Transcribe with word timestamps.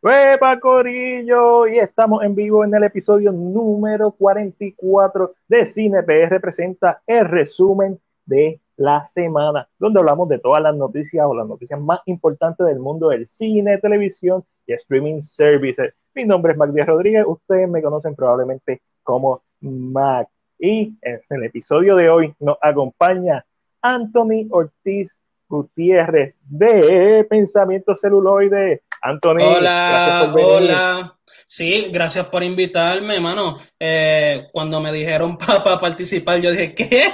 ¡Huepa 0.00 0.60
Corillo! 0.60 1.66
Y 1.66 1.80
estamos 1.80 2.22
en 2.22 2.36
vivo 2.36 2.64
en 2.64 2.72
el 2.72 2.84
episodio 2.84 3.32
número 3.32 4.12
44 4.12 5.34
de 5.48 5.64
Cine 5.64 6.04
PR 6.04 6.40
presenta 6.40 7.02
el 7.04 7.26
resumen 7.26 7.98
de 8.24 8.60
la 8.76 9.02
semana, 9.02 9.68
donde 9.76 9.98
hablamos 9.98 10.28
de 10.28 10.38
todas 10.38 10.62
las 10.62 10.76
noticias 10.76 11.26
o 11.26 11.34
las 11.34 11.48
noticias 11.48 11.80
más 11.80 11.98
importantes 12.06 12.64
del 12.64 12.78
mundo 12.78 13.08
del 13.08 13.26
cine, 13.26 13.78
televisión 13.78 14.44
y 14.68 14.74
streaming 14.74 15.20
services. 15.20 15.92
Mi 16.14 16.24
nombre 16.24 16.52
es 16.52 16.58
Mac 16.58 16.70
Rodríguez, 16.86 17.24
ustedes 17.26 17.68
me 17.68 17.82
conocen 17.82 18.14
probablemente 18.14 18.80
como 19.02 19.42
Mac. 19.60 20.28
Y 20.60 20.96
en 21.02 21.20
el 21.30 21.42
episodio 21.42 21.96
de 21.96 22.08
hoy 22.08 22.32
nos 22.38 22.56
acompaña 22.62 23.44
Anthony 23.82 24.46
Ortiz 24.50 25.20
Gutiérrez 25.48 26.38
de 26.44 27.26
Pensamiento 27.28 27.94
Celuloide. 27.94 28.82
Anthony, 29.00 29.42
hola, 29.42 30.34
hola. 30.36 31.18
Sí, 31.46 31.88
gracias 31.90 32.26
por 32.26 32.42
invitarme, 32.42 33.16
hermano. 33.16 33.56
Eh, 33.80 34.48
cuando 34.52 34.80
me 34.80 34.92
dijeron 34.92 35.38
para 35.38 35.78
participar, 35.78 36.40
yo 36.40 36.50
dije, 36.50 36.74
¿qué? 36.76 37.04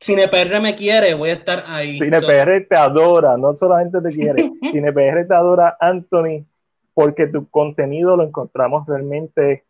CinePR 0.00 0.60
me 0.60 0.76
quiere, 0.76 1.14
voy 1.14 1.30
a 1.30 1.34
estar 1.34 1.64
ahí. 1.66 1.98
CinePR 1.98 2.66
te 2.68 2.76
adora, 2.76 3.36
no 3.36 3.56
solamente 3.56 4.00
te 4.00 4.10
quiere, 4.10 4.52
CinePR 4.72 5.26
te 5.26 5.34
adora, 5.34 5.76
Anthony, 5.80 6.46
porque 6.94 7.26
tu 7.26 7.48
contenido 7.48 8.16
lo 8.16 8.22
encontramos 8.22 8.86
realmente 8.86 9.64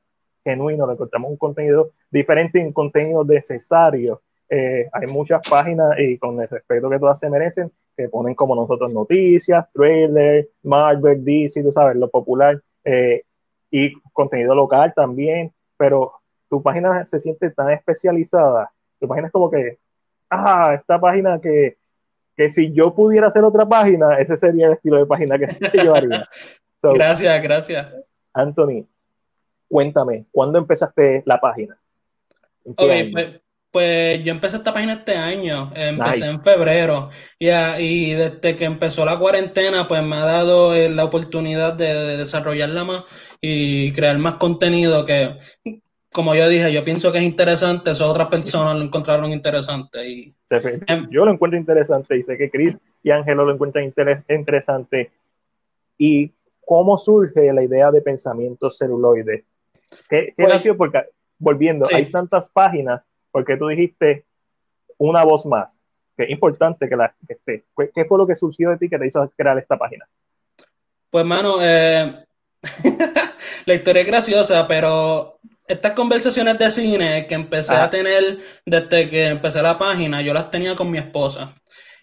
genuino, 0.44 0.86
lo 0.86 0.92
encontramos 0.92 1.30
un 1.30 1.36
contenido 1.38 1.92
diferente, 2.10 2.58
un 2.58 2.72
contenido 2.72 3.24
necesario 3.24 4.20
eh, 4.50 4.88
hay 4.92 5.06
muchas 5.06 5.46
páginas 5.48 5.98
y 5.98 6.16
con 6.18 6.40
el 6.40 6.48
respeto 6.48 6.88
que 6.88 6.98
todas 6.98 7.18
se 7.18 7.28
merecen, 7.28 7.70
que 7.96 8.08
ponen 8.08 8.34
como 8.34 8.54
nosotros 8.54 8.92
noticias, 8.92 9.66
trailers, 9.72 10.48
Marvel, 10.62 11.22
DC, 11.24 11.62
tú 11.62 11.72
sabes, 11.72 11.96
lo 11.96 12.08
popular, 12.08 12.60
eh, 12.84 13.24
y 13.70 13.92
contenido 14.12 14.54
local 14.54 14.92
también, 14.96 15.52
pero 15.76 16.14
tu 16.48 16.62
página 16.62 17.04
se 17.04 17.20
siente 17.20 17.50
tan 17.50 17.70
especializada, 17.70 18.72
tu 18.98 19.06
página 19.06 19.26
es 19.26 19.32
como 19.32 19.50
que, 19.50 19.78
ah, 20.30 20.74
esta 20.74 20.98
página 20.98 21.38
que, 21.40 21.76
que 22.34 22.48
si 22.48 22.72
yo 22.72 22.94
pudiera 22.94 23.26
hacer 23.26 23.44
otra 23.44 23.66
página, 23.66 24.18
ese 24.18 24.36
sería 24.38 24.66
el 24.66 24.72
estilo 24.72 24.96
de 24.96 25.06
página 25.06 25.38
que, 25.38 25.48
yo 25.84 25.94
haría. 25.94 26.26
gracias, 26.82 27.42
gracias. 27.42 27.94
Anthony, 28.32 28.86
cuéntame, 29.68 30.24
¿cuándo 30.30 30.58
empezaste 30.58 31.22
la 31.26 31.38
página? 31.38 31.76
pues, 32.74 33.40
pues 33.70 34.24
yo 34.24 34.32
empecé 34.32 34.56
esta 34.56 34.72
página 34.72 34.94
este 34.94 35.16
año, 35.16 35.70
empecé 35.74 36.30
en 36.30 36.40
febrero 36.40 37.10
y, 37.38 37.48
y, 37.50 38.12
desde 38.14 38.56
que 38.56 38.64
empezó 38.64 39.04
la 39.04 39.18
cuarentena 39.18 39.86
pues 39.86 40.02
me 40.02 40.16
ha 40.16 40.24
dado 40.24 40.74
eh, 40.74 40.88
la 40.88 41.04
oportunidad 41.04 41.74
de, 41.74 42.16
desarrollarla 42.16 42.84
más 42.84 43.04
y 43.40 43.92
crear 43.92 44.16
más 44.18 44.34
contenido 44.34 45.04
que 45.04 45.36
como 46.12 46.34
yo 46.34 46.48
dije, 46.48 46.72
yo 46.72 46.84
pienso 46.84 47.12
que 47.12 47.18
es 47.18 47.24
interesante, 47.24 47.90
eso 47.90 48.08
otras 48.08 48.28
personas 48.28 48.76
lo 48.76 48.82
encontraron 48.82 49.30
interesante. 49.30 50.08
Y, 50.08 50.34
em, 50.86 51.08
yo 51.10 51.24
lo 51.24 51.32
encuentro 51.32 51.58
interesante 51.58 52.16
y 52.16 52.22
sé 52.22 52.36
que 52.36 52.50
Chris 52.50 52.76
y 53.02 53.10
Ángelo 53.10 53.44
lo 53.44 53.52
encuentran 53.52 53.92
interesante. 54.28 55.10
¿Y 55.98 56.32
cómo 56.64 56.96
surge 56.96 57.52
la 57.52 57.62
idea 57.62 57.90
de 57.90 58.00
pensamiento 58.00 58.70
celuloide? 58.70 59.44
¿Qué, 60.08 60.34
qué 60.36 60.44
pues, 60.44 60.76
Porque 60.76 61.04
volviendo, 61.38 61.86
hay 61.94 62.10
tantas 62.10 62.48
páginas 62.48 63.02
porque 63.30 63.56
tú 63.56 63.68
dijiste 63.68 64.24
una 64.98 65.24
voz 65.24 65.46
más, 65.46 65.78
que 66.16 66.24
es 66.24 66.30
importante 66.30 66.88
que 66.88 66.96
la 66.96 67.14
esté. 67.28 67.64
¿Qué 67.94 68.04
fue 68.04 68.18
lo 68.18 68.26
que 68.26 68.34
surgió 68.34 68.70
de 68.70 68.78
ti 68.78 68.88
que 68.88 68.98
te 68.98 69.06
hizo 69.06 69.30
crear 69.36 69.58
esta 69.58 69.76
página? 69.76 70.06
Pues, 71.10 71.24
mano, 71.24 71.56
eh, 71.60 72.24
la 73.66 73.74
historia 73.74 74.02
es 74.02 74.08
graciosa, 74.08 74.66
pero 74.66 75.38
estas 75.66 75.92
conversaciones 75.92 76.58
de 76.58 76.70
cine 76.70 77.26
que 77.26 77.34
empecé 77.34 77.74
a 77.74 77.88
tener 77.88 78.38
desde 78.64 79.08
que 79.08 79.26
empecé 79.28 79.62
la 79.62 79.78
página, 79.78 80.22
yo 80.22 80.34
las 80.34 80.50
tenía 80.50 80.74
con 80.74 80.90
mi 80.90 80.98
esposa. 80.98 81.54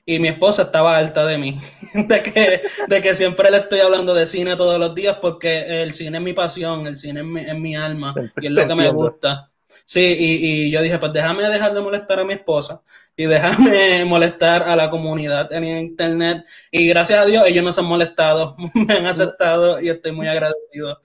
Y 0.08 0.20
mi 0.20 0.28
esposa 0.28 0.64
estaba 0.64 0.98
alta 0.98 1.26
de 1.26 1.40
mí, 1.40 1.60
de 1.96 2.22
que, 2.22 2.62
de 2.88 3.02
que 3.02 3.16
siempre 3.16 3.50
le 3.50 3.58
estoy 3.58 3.80
hablando 3.80 4.14
de 4.14 4.28
cine 4.28 4.56
todos 4.56 4.80
los 4.80 4.94
días 4.94 5.18
porque 5.20 5.82
el 5.82 5.94
cine 5.94 6.20
es 6.20 6.24
mi 6.24 6.34
pasión, 6.34 6.86
el 6.86 6.96
cine 6.96 7.22
es 7.22 7.26
mi, 7.26 7.42
es 7.42 7.56
mi 7.56 7.76
alma 7.76 8.14
y 8.40 8.46
es 8.46 8.52
lo 8.52 8.68
que 8.68 8.76
me 8.76 8.90
gusta. 8.92 9.50
Sí, 9.84 10.16
y, 10.18 10.72
yo 10.72 10.82
dije, 10.82 10.98
pues 10.98 11.12
déjame 11.14 11.44
dejar 11.44 11.74
de 11.74 11.82
molestar 11.82 12.20
a 12.20 12.24
mi 12.24 12.34
esposa 12.34 12.82
y 13.16 13.26
déjame 13.26 14.06
molestar 14.08 14.64
a 14.64 14.76
la 14.76 14.90
comunidad 14.90 15.52
en 15.52 15.66
internet. 15.66 16.46
Y 16.72 16.88
gracias 16.88 17.20
a 17.20 17.26
Dios 17.26 17.44
ellos 17.46 17.64
no 17.64 17.72
se 17.72 17.82
han 17.82 17.88
molestado, 17.88 18.56
me 18.88 18.94
han 18.94 19.06
aceptado 19.06 19.82
y 19.82 19.90
estoy 19.90 20.12
muy 20.12 20.28
agradecido. 20.28 21.00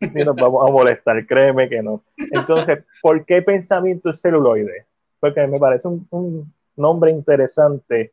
Y 0.00 0.24
nos 0.24 0.36
vamos 0.36 0.68
a 0.68 0.72
molestar, 0.72 1.26
créeme 1.26 1.68
que 1.68 1.82
no. 1.82 2.02
Entonces, 2.16 2.84
¿por 3.02 3.24
qué 3.24 3.40
pensamiento 3.42 4.12
celuloide? 4.12 4.86
Porque 5.20 5.46
me 5.46 5.58
parece 5.58 5.88
un, 5.88 6.06
un 6.10 6.52
nombre 6.76 7.10
interesante 7.10 8.12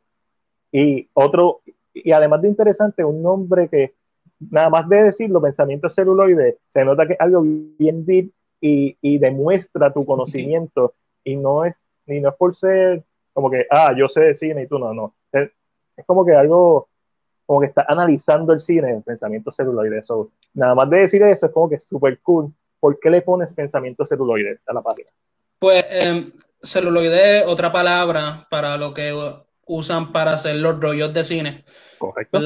y 0.72 1.08
otro, 1.14 1.62
y 1.94 2.12
además 2.12 2.42
de 2.42 2.48
interesante, 2.48 3.04
un 3.04 3.22
nombre 3.22 3.68
que 3.70 3.94
nada 4.50 4.70
más 4.70 4.88
de 4.90 5.04
decirlo, 5.04 5.42
pensamiento 5.42 5.90
celuloide, 5.90 6.58
se 6.70 6.84
nota 6.84 7.06
que 7.06 7.14
es 7.14 7.22
algo 7.22 7.44
bien 7.44 8.06
deep 8.06 8.32
y, 8.66 9.18
demuestra 9.18 9.92
tu 9.92 10.06
conocimiento 10.06 10.94
y 11.24 11.36
no 11.36 11.66
es, 11.66 11.76
ni 12.06 12.22
no 12.22 12.30
es 12.30 12.36
por 12.36 12.56
ser 12.56 13.04
como 13.34 13.50
que, 13.50 13.66
ah, 13.70 13.94
yo 13.98 14.08
sé 14.08 14.22
de 14.22 14.36
cine 14.36 14.64
y 14.64 14.68
tú 14.68 14.80
no, 14.80 14.94
no. 14.94 15.14
Es, 15.32 15.50
como 16.06 16.26
que 16.26 16.34
algo, 16.34 16.88
como 17.46 17.60
que 17.60 17.68
está 17.68 17.86
analizando 17.88 18.54
el 18.54 18.60
cine, 18.60 18.92
el 18.92 19.04
pensamiento 19.04 19.52
celuloide. 19.52 19.98
eso 19.98 20.32
nada 20.54 20.76
más 20.76 20.90
de 20.90 21.02
decir 21.02 21.22
eso 21.24 21.48
es 21.48 21.52
como 21.52 21.68
que 21.68 21.76
es 21.76 21.84
súper 21.84 22.20
cool. 22.22 22.54
¿Por 22.80 23.00
qué 23.00 23.10
le 23.10 23.22
pones 23.22 23.54
pensamiento 23.54 24.06
celuloide 24.06 24.60
a 24.66 24.74
la 24.74 24.82
página? 24.82 25.10
Pues 25.60 25.86
eh, 25.90 26.32
celuloide 26.62 27.46
otra 27.46 27.72
palabra 27.72 28.48
para 28.50 28.78
lo 28.78 28.94
que 28.94 29.12
usan 29.66 30.12
para 30.12 30.34
hacer 30.34 30.56
los 30.56 30.80
rollos 30.80 31.14
de 31.14 31.24
cine. 31.24 31.66
Correcto. 31.98 32.40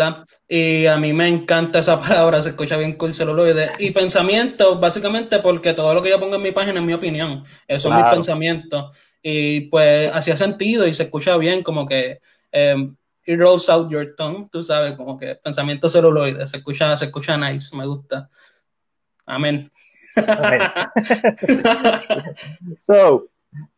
Y 0.48 0.86
a 0.86 0.98
mí 0.98 1.14
me 1.14 1.28
encanta 1.28 1.80
esa 1.80 2.00
palabra, 2.02 2.42
se 2.42 2.50
escucha 2.50 2.78
bien 2.78 2.94
con 2.94 3.14
celuloide. 3.14 3.72
Y 3.80 3.92
pensamiento, 3.92 4.80
básicamente 4.80 5.40
porque 5.40 5.74
todo 5.74 5.94
lo 5.94 6.02
que 6.02 6.10
yo 6.10 6.20
pongo 6.20 6.36
en 6.36 6.44
mi 6.44 6.52
página 6.52 6.80
es 6.80 6.86
mi 6.86 6.94
opinión. 6.94 7.44
Eso 7.68 7.90
es 7.90 7.96
mi 7.96 8.10
pensamiento. 8.10 8.92
Y 9.22 9.62
pues 9.62 10.12
hacía 10.14 10.36
sentido 10.36 10.88
y 10.88 10.94
se 10.94 11.04
escucha 11.04 11.38
bien 11.38 11.64
como 11.64 11.86
que 11.86 12.20
um, 12.54 12.96
it 13.26 13.40
rolls 13.40 13.70
out 13.70 13.90
your 13.90 14.16
tongue, 14.16 14.48
tú 14.52 14.64
sabes, 14.64 14.94
como 14.94 15.18
que 15.18 15.36
pensamiento 15.36 15.90
celuloide. 15.90 16.46
Se 16.48 16.58
escucha, 16.58 16.96
se 16.96 17.06
escucha 17.06 17.38
nice, 17.38 17.76
me 17.76 17.86
gusta. 17.86 18.30
Amén. 19.26 19.72
Amén. 20.16 20.62
so, 22.80 23.28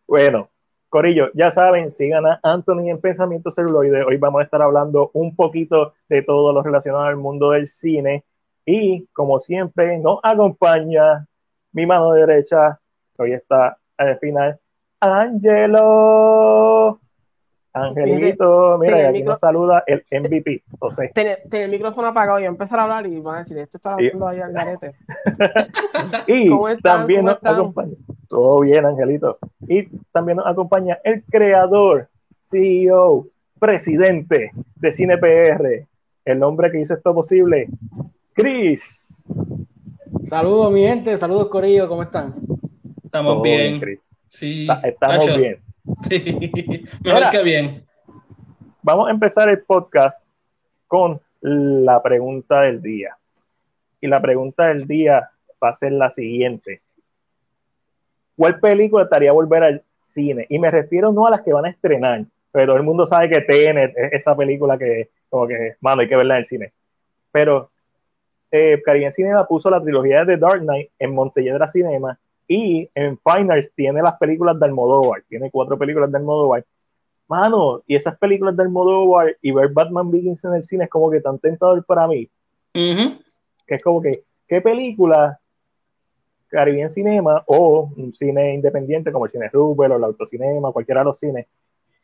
bueno, 0.06 0.50
Corillo, 0.90 1.30
ya 1.36 1.52
saben, 1.52 1.92
sigan 1.92 2.26
a 2.26 2.40
Anthony 2.42 2.90
en 2.90 3.00
Pensamiento 3.00 3.52
Celuloide. 3.52 4.04
Hoy 4.04 4.18
vamos 4.18 4.42
a 4.42 4.44
estar 4.44 4.62
hablando 4.62 5.12
un 5.14 5.36
poquito 5.36 5.94
de 6.10 6.24
todo 6.24 6.52
lo 6.52 6.64
relacionado 6.64 7.04
al 7.04 7.16
mundo 7.16 7.52
del 7.52 7.68
cine. 7.68 8.26
Y 8.66 9.06
como 9.14 9.40
siempre, 9.40 10.00
nos 10.00 10.20
acompaña 10.24 11.28
mi 11.74 11.86
mano 11.86 12.14
derecha, 12.14 12.80
hoy 13.18 13.34
está 13.34 13.78
al 13.98 14.18
final, 14.18 14.60
Angelo. 15.00 17.00
Angelito, 17.74 18.78
mira, 18.80 19.10
aquí 19.10 19.24
nos 19.24 19.40
saluda 19.40 19.84
el 19.86 20.04
MVP. 20.12 20.64
José. 20.80 21.12
Tiene, 21.14 21.38
el 21.52 21.72
micrófono 21.72 22.08
apagado 22.08 22.40
y 22.40 22.46
empezar 22.46 22.80
a 22.80 22.84
hablar 22.84 23.06
y 23.06 23.20
van 23.20 23.36
a 23.36 23.40
decir, 23.40 23.58
esto 23.58 23.78
está 23.78 23.94
hablando 23.94 24.28
ahí 24.28 24.40
al 24.40 24.54
garete. 24.54 24.96
y 26.28 26.50
también 26.82 27.26
nos 27.26 27.38
acompaña, 27.44 27.94
todo 28.28 28.62
bien, 28.62 28.86
Angelito. 28.86 29.38
Y 29.68 29.88
también 30.12 30.38
nos 30.38 30.48
acompaña 30.48 30.98
el 31.04 31.24
creador, 31.24 32.10
CEO, 32.44 33.28
presidente 33.60 34.52
de 34.76 34.92
CinePR, 34.92 35.88
el 36.26 36.40
nombre 36.40 36.72
que 36.72 36.82
hizo 36.82 36.96
esto 36.96 37.14
posible, 37.14 37.68
Chris. 38.34 39.28
Saludos, 40.24 40.72
mi 40.72 40.82
gente, 40.82 41.16
saludos, 41.18 41.50
Corillo, 41.50 41.88
¿cómo 41.88 42.04
están? 42.04 42.36
Estamos 43.04 43.42
bien. 43.42 44.00
Sí, 44.28 44.68
estamos 44.84 45.38
bien. 45.38 45.69
Sí, 46.10 46.86
mejor 47.04 47.30
que 47.32 47.44
bien. 47.44 47.86
Vamos 48.82 49.08
a 49.08 49.12
empezar 49.12 49.50
el 49.50 49.62
podcast 49.64 50.22
con 50.88 51.22
la 51.42 52.02
pregunta 52.02 52.62
del 52.62 52.82
día. 52.82 53.18
Y 54.02 54.08
la 54.08 54.22
pregunta 54.22 54.68
del 54.68 54.88
día 54.88 55.30
va 55.62 55.70
a 55.70 55.74
ser 55.74 55.92
la 55.92 56.10
siguiente. 56.10 56.82
¿Cuál 58.38 58.60
película 58.60 59.04
estaría 59.04 59.32
volver 59.32 59.64
al 59.64 59.84
cine? 60.00 60.46
Y 60.50 60.60
me 60.60 60.72
refiero 60.72 61.12
no 61.12 61.28
a 61.28 61.32
las 61.32 61.42
que 61.42 61.54
van 61.54 61.66
a 61.66 61.70
estrenar, 61.70 62.24
pero 62.52 62.68
todo 62.68 62.78
el 62.78 62.84
mundo 62.84 63.06
sabe 63.06 63.30
que 63.30 63.46
es 63.48 64.14
esa 64.14 64.36
película 64.36 64.78
que, 64.78 65.10
como 65.30 65.48
que, 65.48 65.76
mano, 65.82 66.02
hay 66.02 66.08
que 66.08 66.16
verla 66.16 66.36
en 66.36 66.40
el 66.40 66.46
cine. 66.46 66.72
Pero 67.32 67.70
eh, 68.52 68.82
Caribbean 68.84 69.12
Cinema 69.12 69.46
puso 69.46 69.70
la 69.70 69.82
trilogía 69.82 70.24
de 70.24 70.36
The 70.36 70.38
Dark 70.40 70.62
Knight 70.62 70.90
en 70.98 71.14
Montelledra 71.14 71.68
Cinema 71.68 72.18
y 72.50 72.90
en 72.96 73.18
Finals 73.20 73.72
tiene 73.76 74.02
las 74.02 74.18
películas 74.18 74.60
de 74.60 74.66
Almodóvar, 74.66 75.24
tiene 75.30 75.52
cuatro 75.52 75.78
películas 75.78 76.12
de 76.12 76.18
Almodóvar. 76.18 76.66
Mano, 77.28 77.84
y 77.86 77.96
esas 77.96 78.18
películas 78.18 78.58
de 78.58 78.64
Almodóvar 78.64 79.38
y 79.40 79.52
ver 79.52 79.70
Batman 79.70 80.10
Begins 80.10 80.44
en 80.46 80.56
el 80.56 80.64
cine 80.64 80.86
es 80.86 80.90
como 80.90 81.12
que 81.12 81.22
tan 81.22 81.38
tentador 81.38 81.86
para 81.86 82.08
mí. 82.08 82.28
Que 82.74 83.14
que 83.68 83.76
es 83.76 83.84
como 83.84 84.02
que, 84.02 84.24
¿qué 84.48 84.62
película 84.62 85.40
Caribbean 86.48 86.90
Cinema 86.90 87.44
o 87.46 87.92
un 87.96 88.12
cine 88.14 88.56
independiente 88.56 89.12
como 89.12 89.26
el 89.26 89.32
Cine 89.32 89.50
Rubel 89.50 89.92
o 89.92 89.98
el 89.98 90.04
Autocinema, 90.06 90.72
cualquiera 90.72 91.02
de 91.02 91.06
los 91.06 91.20
cines, 91.20 91.46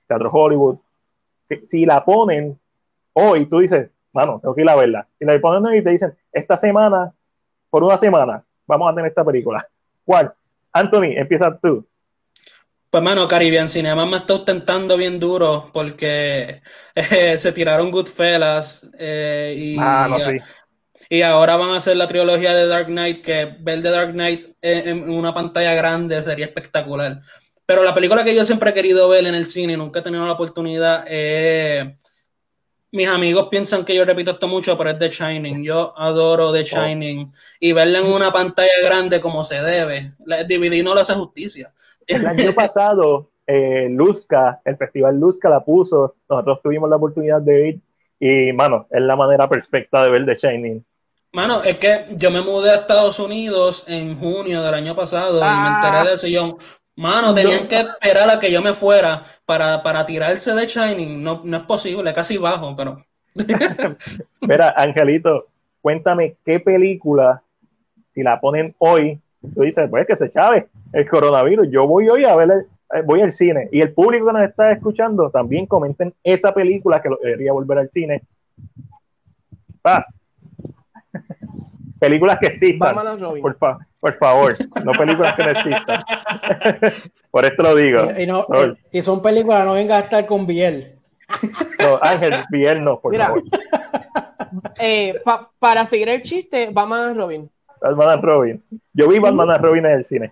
Teatro 0.08 0.30
Hollywood, 0.32 0.78
que 1.50 1.66
si 1.66 1.88
la 1.88 2.06
ponen 2.06 2.60
hoy, 3.14 3.48
tú 3.48 3.58
dices, 3.58 3.90
mano, 4.14 4.40
tengo 4.40 4.54
que 4.54 4.62
ir 4.62 4.70
a 4.70 4.76
verla. 4.76 5.08
Y 5.20 5.26
la 5.26 5.42
ponen 5.42 5.66
hoy 5.66 5.80
y 5.80 5.84
te 5.84 5.90
dicen, 5.90 6.14
esta 6.32 6.56
semana, 6.56 7.12
por 7.72 7.84
una 7.84 7.98
semana, 7.98 8.44
vamos 8.68 8.92
a 8.92 8.94
tener 8.94 9.10
esta 9.10 9.26
película. 9.26 9.68
¿Cuál? 10.06 10.34
Anthony, 10.72 11.18
empieza 11.18 11.58
tú. 11.58 11.86
Pues, 12.90 13.04
mano, 13.04 13.28
Caribbean 13.28 13.68
Cinema 13.68 14.06
me 14.06 14.18
está 14.18 14.36
ostentando 14.36 14.96
bien 14.96 15.20
duro 15.20 15.70
porque 15.74 16.62
eh, 16.96 17.38
se 17.38 17.52
tiraron 17.52 17.92
Goodfellas 17.92 18.90
eh, 18.98 19.54
y, 19.58 19.76
Ah, 19.78 20.08
no, 20.10 20.18
sí. 20.20 20.38
y 21.10 21.22
ahora 21.22 21.58
van 21.58 21.72
a 21.72 21.78
hacer 21.78 21.98
la 21.98 22.08
trilogía 22.08 22.56
de 22.56 22.68
Dark 22.68 22.88
Knight, 22.88 23.22
que 23.22 23.58
ver 23.60 23.82
The 23.82 23.90
Dark 23.90 24.12
Knight 24.14 24.44
en, 24.62 24.88
en 24.88 25.10
una 25.10 25.34
pantalla 25.34 25.74
grande 25.74 26.22
sería 26.22 26.46
espectacular. 26.46 27.20
Pero 27.66 27.84
la 27.84 27.94
película 27.94 28.24
que 28.24 28.36
yo 28.36 28.46
siempre 28.46 28.70
he 28.70 28.74
querido 28.74 29.10
ver 29.10 29.26
en 29.26 29.36
el 29.36 29.46
cine 29.46 29.74
y 29.74 29.78
nunca 29.78 30.00
he 30.00 30.04
tenido 30.04 30.26
la 30.26 30.34
oportunidad 30.34 31.04
es... 31.08 31.88
Mis 32.96 33.08
amigos 33.10 33.48
piensan 33.52 33.84
que 33.84 33.94
yo 33.94 34.06
repito 34.06 34.32
esto 34.32 34.48
mucho, 34.48 34.78
pero 34.78 34.92
es 34.92 34.98
The 35.00 35.10
Shining. 35.10 35.64
Yo 35.64 35.94
adoro 35.98 36.54
The 36.54 36.64
Shining. 36.64 37.32
Y 37.60 37.74
verla 37.74 38.00
en 38.00 38.06
una 38.06 38.32
pantalla 38.32 38.72
grande 38.84 39.20
como 39.20 39.44
se 39.44 39.62
debe. 39.62 40.14
La 40.26 40.44
DVD 40.46 40.82
no 40.84 40.96
le 40.96 41.02
hace 41.02 41.14
justicia. 41.14 41.74
El 42.08 42.26
año 42.26 42.54
pasado, 42.54 43.32
eh, 43.46 43.88
Luzca, 43.90 44.62
el 44.64 44.78
festival 44.78 45.20
Luzca 45.20 45.50
la 45.50 45.64
puso, 45.64 46.16
nosotros 46.30 46.60
tuvimos 46.64 46.90
la 46.90 46.96
oportunidad 46.96 47.42
de 47.42 47.68
ir 47.70 47.80
y, 48.18 48.54
mano, 48.54 48.88
es 48.90 49.02
la 49.02 49.16
manera 49.18 49.50
perfecta 49.50 50.04
de 50.04 50.10
ver 50.12 50.26
The 50.26 50.36
Shining. 50.36 50.86
Mano, 51.34 51.62
es 51.64 51.78
que 51.78 52.06
yo 52.12 52.32
me 52.32 52.40
mudé 52.42 52.72
a 52.72 52.76
Estados 52.76 53.20
Unidos 53.20 53.84
en 53.88 54.18
junio 54.18 54.64
del 54.64 54.74
año 54.74 54.96
pasado 54.96 55.40
y 55.40 55.42
me 55.42 55.48
Ah. 55.50 55.80
enteré 55.84 56.08
de 56.08 56.14
eso 56.16 56.28
y 56.28 56.32
yo, 56.32 56.58
mano, 56.96 57.34
tenían 57.34 57.68
que 57.68 57.80
esperar 57.80 58.30
a 58.30 58.40
que 58.40 58.52
yo 58.52 58.62
me 58.62 58.74
fuera 58.74 59.24
para, 59.46 59.82
para 59.84 60.06
tirarse 60.06 60.54
de 60.54 60.66
Shining. 60.68 61.24
No, 61.24 61.42
no 61.44 61.58
es 61.58 61.64
posible, 61.64 62.14
casi 62.14 62.38
bajo, 62.38 62.76
pero... 62.76 62.98
Mira, 64.42 64.74
Angelito, 64.78 65.48
cuéntame 65.82 66.38
qué 66.46 66.60
película, 66.60 67.42
si 68.14 68.24
la 68.24 68.40
ponen 68.40 68.74
hoy, 68.78 69.20
tú 69.54 69.62
dices, 69.64 69.90
pues 69.90 70.08
que 70.08 70.16
se 70.16 70.32
chave 70.32 70.68
el 70.94 71.08
coronavirus, 71.10 71.68
yo 71.70 71.86
voy 71.86 72.08
hoy 72.10 72.24
a 72.24 72.36
ver, 72.36 72.50
el- 72.52 72.66
eh, 72.98 73.02
voy 73.04 73.22
al 73.22 73.32
cine. 73.32 73.68
Y 73.72 73.82
el 73.82 73.92
público 73.94 74.28
que 74.28 74.34
nos 74.34 74.44
está 74.48 74.72
escuchando, 74.72 75.30
también 75.32 75.66
comenten 75.66 76.14
esa 76.24 76.54
película 76.54 77.02
que 77.02 77.10
lo 77.10 77.18
debería 77.22 77.52
volver 77.52 77.80
al 77.80 77.90
cine. 77.90 78.22
Va. 79.86 80.06
Películas 82.00 82.38
que 82.40 82.48
existan. 82.48 82.80
Batman 82.96 83.08
and 83.08 83.22
Robin. 83.22 83.42
Por, 83.42 83.58
fa- 83.58 83.80
por 84.06 84.18
favor, 84.20 84.56
no 84.84 84.92
películas 84.92 85.36
que 85.36 85.44
no 85.46 85.50
existan. 85.50 86.00
por 87.32 87.44
esto 87.44 87.64
lo 87.64 87.76
digo. 87.76 88.12
Y, 88.16 88.28
no- 88.28 88.46
son 89.02 89.20
películas, 89.24 89.66
no 89.66 89.74
venga 89.74 89.98
a 89.98 90.02
estar 90.02 90.24
con 90.28 90.46
Biel. 90.46 91.00
No, 91.80 91.98
Ángel, 92.04 92.44
viernes, 92.52 93.00
por 93.02 93.12
Mira. 93.12 93.26
favor. 93.30 93.42
Eh, 94.80 95.16
pa- 95.26 95.50
para 95.58 95.88
seguir 95.88 96.08
el 96.10 96.22
chiste, 96.22 96.70
Batman 96.72 97.10
and 97.10 97.18
Robin. 97.18 97.50
Batman 97.82 98.10
and 98.10 98.24
Robin. 98.24 98.64
Yo 98.94 99.10
vi 99.10 99.18
Batman 99.18 99.50
and 99.50 99.64
Robin 99.66 99.86
en 99.88 99.92
el 99.94 100.06
cine. 100.06 100.32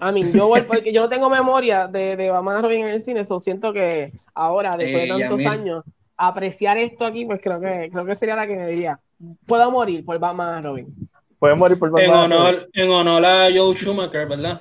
A 0.00 0.10
mí, 0.10 0.22
yo, 0.32 0.48
voy- 0.48 0.62
porque 0.62 0.92
yo 0.92 1.02
no 1.02 1.08
tengo 1.08 1.30
memoria 1.30 1.86
de, 1.86 2.16
de 2.16 2.28
Batman 2.30 2.56
and 2.56 2.64
Robin 2.64 2.80
en 2.80 2.88
el 2.88 3.02
cine, 3.02 3.24
so 3.24 3.38
siento 3.38 3.72
que 3.72 4.12
ahora, 4.34 4.76
después 4.76 5.08
Eh, 5.08 5.12
de 5.14 5.20
tantos 5.28 5.46
años, 5.46 5.84
apreciar 6.16 6.76
esto 6.76 7.06
aquí, 7.06 7.24
pues 7.24 7.40
creo 7.40 7.60
que, 7.60 7.88
creo 7.92 8.04
que 8.04 8.16
sería 8.16 8.34
la 8.34 8.48
que 8.48 8.56
me 8.56 8.66
diría. 8.66 8.98
Puedo 9.46 9.70
morir 9.70 10.04
por 10.04 10.18
Batman 10.18 10.56
and 10.56 10.64
Robin. 10.64 11.08
Pueden 11.38 11.58
morir 11.58 11.78
por 11.78 11.88
En 12.00 12.10
honor, 12.10 12.68
en 12.72 12.90
honor 12.90 13.24
a 13.24 13.48
Joe 13.54 13.74
Schumacher, 13.76 14.26
¿verdad? 14.26 14.60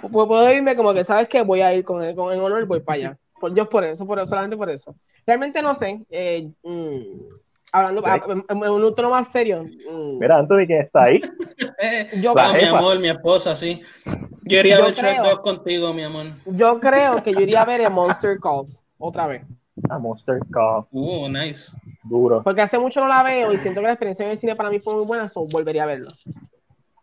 Pu- 0.00 0.26
Puedo 0.26 0.52
irme 0.52 0.74
como 0.76 0.94
que, 0.94 1.04
¿sabes 1.04 1.28
qué? 1.28 1.42
Voy 1.42 1.60
a 1.60 1.74
ir 1.74 1.84
con, 1.84 1.98
con 2.14 2.32
en 2.32 2.40
honor, 2.40 2.64
voy 2.66 2.80
para 2.80 2.94
allá. 2.96 3.18
Por, 3.40 3.54
yo 3.54 3.68
por 3.68 3.84
eso, 3.84 4.06
por, 4.06 4.26
solamente 4.26 4.56
por 4.56 4.70
eso. 4.70 4.94
Realmente 5.26 5.60
no 5.62 5.74
sé. 5.74 6.00
eh, 6.10 6.48
mm, 6.62 7.00
hablando 7.72 8.06
a- 8.06 8.16
en, 8.28 8.44
en 8.48 8.70
un 8.70 8.94
tono 8.94 9.10
más 9.10 9.28
serio. 9.28 9.64
mm, 9.64 10.18
Mira, 10.18 10.38
Anthony, 10.38 10.66
¿quién 10.66 10.82
está 10.82 11.04
ahí? 11.04 11.20
Eh, 11.80 12.08
yo, 12.20 12.34
ah, 12.38 12.52
mi 12.52 12.62
amor, 12.64 12.98
mi 13.00 13.08
esposa, 13.08 13.54
sí. 13.54 13.82
Yo 14.44 14.58
iría 14.60 14.78
a 14.78 14.80
ver 14.80 14.94
Shrek 14.94 15.18
creo. 15.20 15.24
2 15.24 15.40
contigo, 15.40 15.92
mi 15.92 16.02
amor. 16.04 16.26
yo 16.46 16.78
creo 16.80 17.22
que 17.22 17.32
yo 17.34 17.40
iría 17.40 17.62
a 17.62 17.64
ver 17.64 17.80
el 17.80 17.90
Monster 17.90 18.38
Calls 18.40 18.80
otra 18.96 19.26
vez. 19.26 19.42
A 19.90 19.98
Monster 19.98 20.38
Call. 20.52 20.84
Uh, 20.92 21.28
nice. 21.28 21.72
Duro. 22.02 22.42
Porque 22.42 22.62
hace 22.62 22.78
mucho 22.78 23.00
no 23.00 23.08
la 23.08 23.22
veo 23.22 23.52
y 23.52 23.58
siento 23.58 23.80
que 23.80 23.86
la 23.86 23.92
experiencia 23.92 24.24
en 24.24 24.30
el 24.32 24.38
cine 24.38 24.56
para 24.56 24.70
mí 24.70 24.78
fue 24.78 24.94
muy 24.94 25.04
buena, 25.04 25.28
so 25.28 25.44
volvería 25.46 25.82
a 25.82 25.86
verlo. 25.86 26.10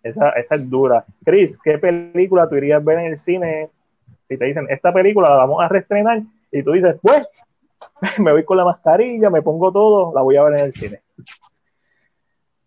Esa, 0.01 0.29
esa 0.31 0.55
es 0.55 0.69
dura. 0.69 1.05
Chris, 1.23 1.57
¿qué 1.63 1.77
película 1.77 2.47
tú 2.47 2.55
irías 2.55 2.81
a 2.81 2.83
ver 2.83 2.99
en 2.99 3.05
el 3.07 3.17
cine? 3.17 3.69
Si 4.29 4.37
te 4.37 4.45
dicen, 4.45 4.67
esta 4.69 4.93
película 4.93 5.29
la 5.29 5.35
vamos 5.35 5.61
a 5.63 5.67
reestrenar, 5.67 6.21
y 6.51 6.63
tú 6.63 6.71
dices, 6.71 6.95
pues, 7.01 7.27
me 8.19 8.31
voy 8.31 8.43
con 8.45 8.57
la 8.57 8.65
mascarilla, 8.65 9.29
me 9.29 9.41
pongo 9.41 9.71
todo, 9.71 10.13
la 10.13 10.21
voy 10.21 10.37
a 10.37 10.43
ver 10.43 10.59
en 10.59 10.65
el 10.65 10.73
cine. 10.73 11.01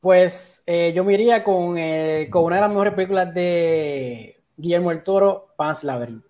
Pues 0.00 0.62
eh, 0.66 0.92
yo 0.94 1.04
me 1.04 1.14
iría 1.14 1.42
con, 1.42 1.76
eh, 1.76 2.28
con 2.30 2.44
una 2.44 2.56
de 2.56 2.60
las 2.62 2.70
mejores 2.70 2.94
películas 2.94 3.34
de 3.34 4.40
Guillermo 4.56 4.92
el 4.92 5.02
Toro, 5.02 5.48
Pan's 5.56 5.82
Labyrinth. 5.82 6.24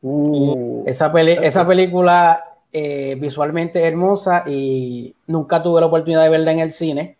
Uh, 0.00 0.82
Esa, 0.86 1.12
peli- 1.12 1.38
esa 1.42 1.66
película 1.66 2.42
eh, 2.72 3.16
visualmente 3.20 3.82
hermosa 3.86 4.44
y 4.46 5.14
nunca 5.26 5.62
tuve 5.62 5.80
la 5.80 5.86
oportunidad 5.88 6.22
de 6.22 6.28
verla 6.30 6.52
en 6.52 6.58
el 6.60 6.72
cine. 6.72 7.16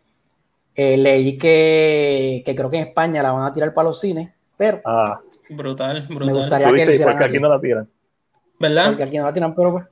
Eh, 0.74 0.96
leí 0.96 1.36
que, 1.36 2.42
que 2.46 2.54
creo 2.54 2.70
que 2.70 2.78
en 2.78 2.88
España 2.88 3.22
la 3.22 3.32
van 3.32 3.44
a 3.46 3.52
tirar 3.52 3.74
para 3.74 3.88
los 3.88 4.00
cines, 4.00 4.30
pero 4.56 4.80
ah, 4.86 5.20
Brutal, 5.50 6.06
me 6.08 6.14
brutal. 6.16 6.34
gustaría 6.36 6.66
que 6.68 6.72
dices, 6.74 6.94
hicieran 6.94 7.12
porque 7.14 7.24
aquí 7.26 7.34
aquí. 7.36 7.42
no 7.42 7.48
la 7.50 7.60
tiran. 7.60 7.88
¿Verdad? 8.58 8.86
Porque 8.88 9.02
aquí 9.02 9.18
no 9.18 9.24
la 9.24 9.32
tiran, 9.32 9.54
pero 9.54 9.72
pues. 9.72 9.84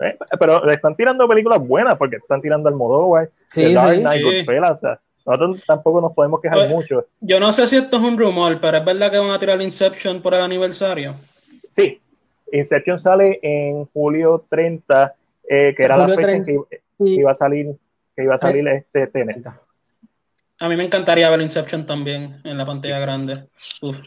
Eh, 0.00 0.16
Pero 0.38 0.64
le 0.64 0.74
están 0.74 0.94
tirando 0.96 1.26
películas 1.28 1.58
buenas, 1.60 1.96
porque 1.96 2.16
están 2.16 2.40
tirando 2.40 2.68
al 2.68 2.74
Modóvar, 2.76 3.30
Sí, 3.48 3.74
Dark 3.74 3.94
sí. 3.96 4.00
Knight, 4.00 4.22
Sí. 4.22 4.36
Goodfellas, 4.38 4.70
o 4.70 4.76
sea, 4.76 5.00
nosotros 5.26 5.62
tampoco 5.66 6.00
nos 6.00 6.12
podemos 6.12 6.40
quejar 6.40 6.58
Oye. 6.58 6.68
mucho. 6.68 7.04
Yo 7.20 7.38
no 7.40 7.52
sé 7.52 7.66
si 7.66 7.76
esto 7.76 7.96
es 7.96 8.02
un 8.02 8.16
rumor, 8.18 8.58
pero 8.60 8.78
es 8.78 8.84
verdad 8.84 9.10
que 9.10 9.18
van 9.18 9.30
a 9.30 9.38
tirar 9.38 9.60
Inception 9.60 10.22
por 10.22 10.34
el 10.34 10.40
aniversario. 10.40 11.14
Sí, 11.68 12.00
Inception 12.52 12.98
sale 12.98 13.38
en 13.42 13.84
julio 13.86 14.44
30, 14.48 15.14
eh, 15.48 15.74
que 15.76 15.82
era 15.84 15.96
la 15.96 16.08
fecha 16.08 16.32
en 16.32 16.44
30. 16.44 16.46
que 16.46 16.52
iba- 16.52 16.66
que 16.98 17.20
iba 17.20 17.30
a 17.30 17.34
salir, 17.34 17.76
que 18.16 18.22
iba 18.24 18.34
a 18.34 18.38
salir 18.38 18.66
este 18.68 19.06
Tenet. 19.06 19.46
A 20.60 20.68
mí 20.68 20.76
me 20.76 20.84
encantaría 20.84 21.30
ver 21.30 21.40
Inception 21.40 21.86
también 21.86 22.40
en 22.44 22.58
la 22.58 22.66
pantalla 22.66 22.98
grande. 22.98 23.44
Uf. 23.82 23.98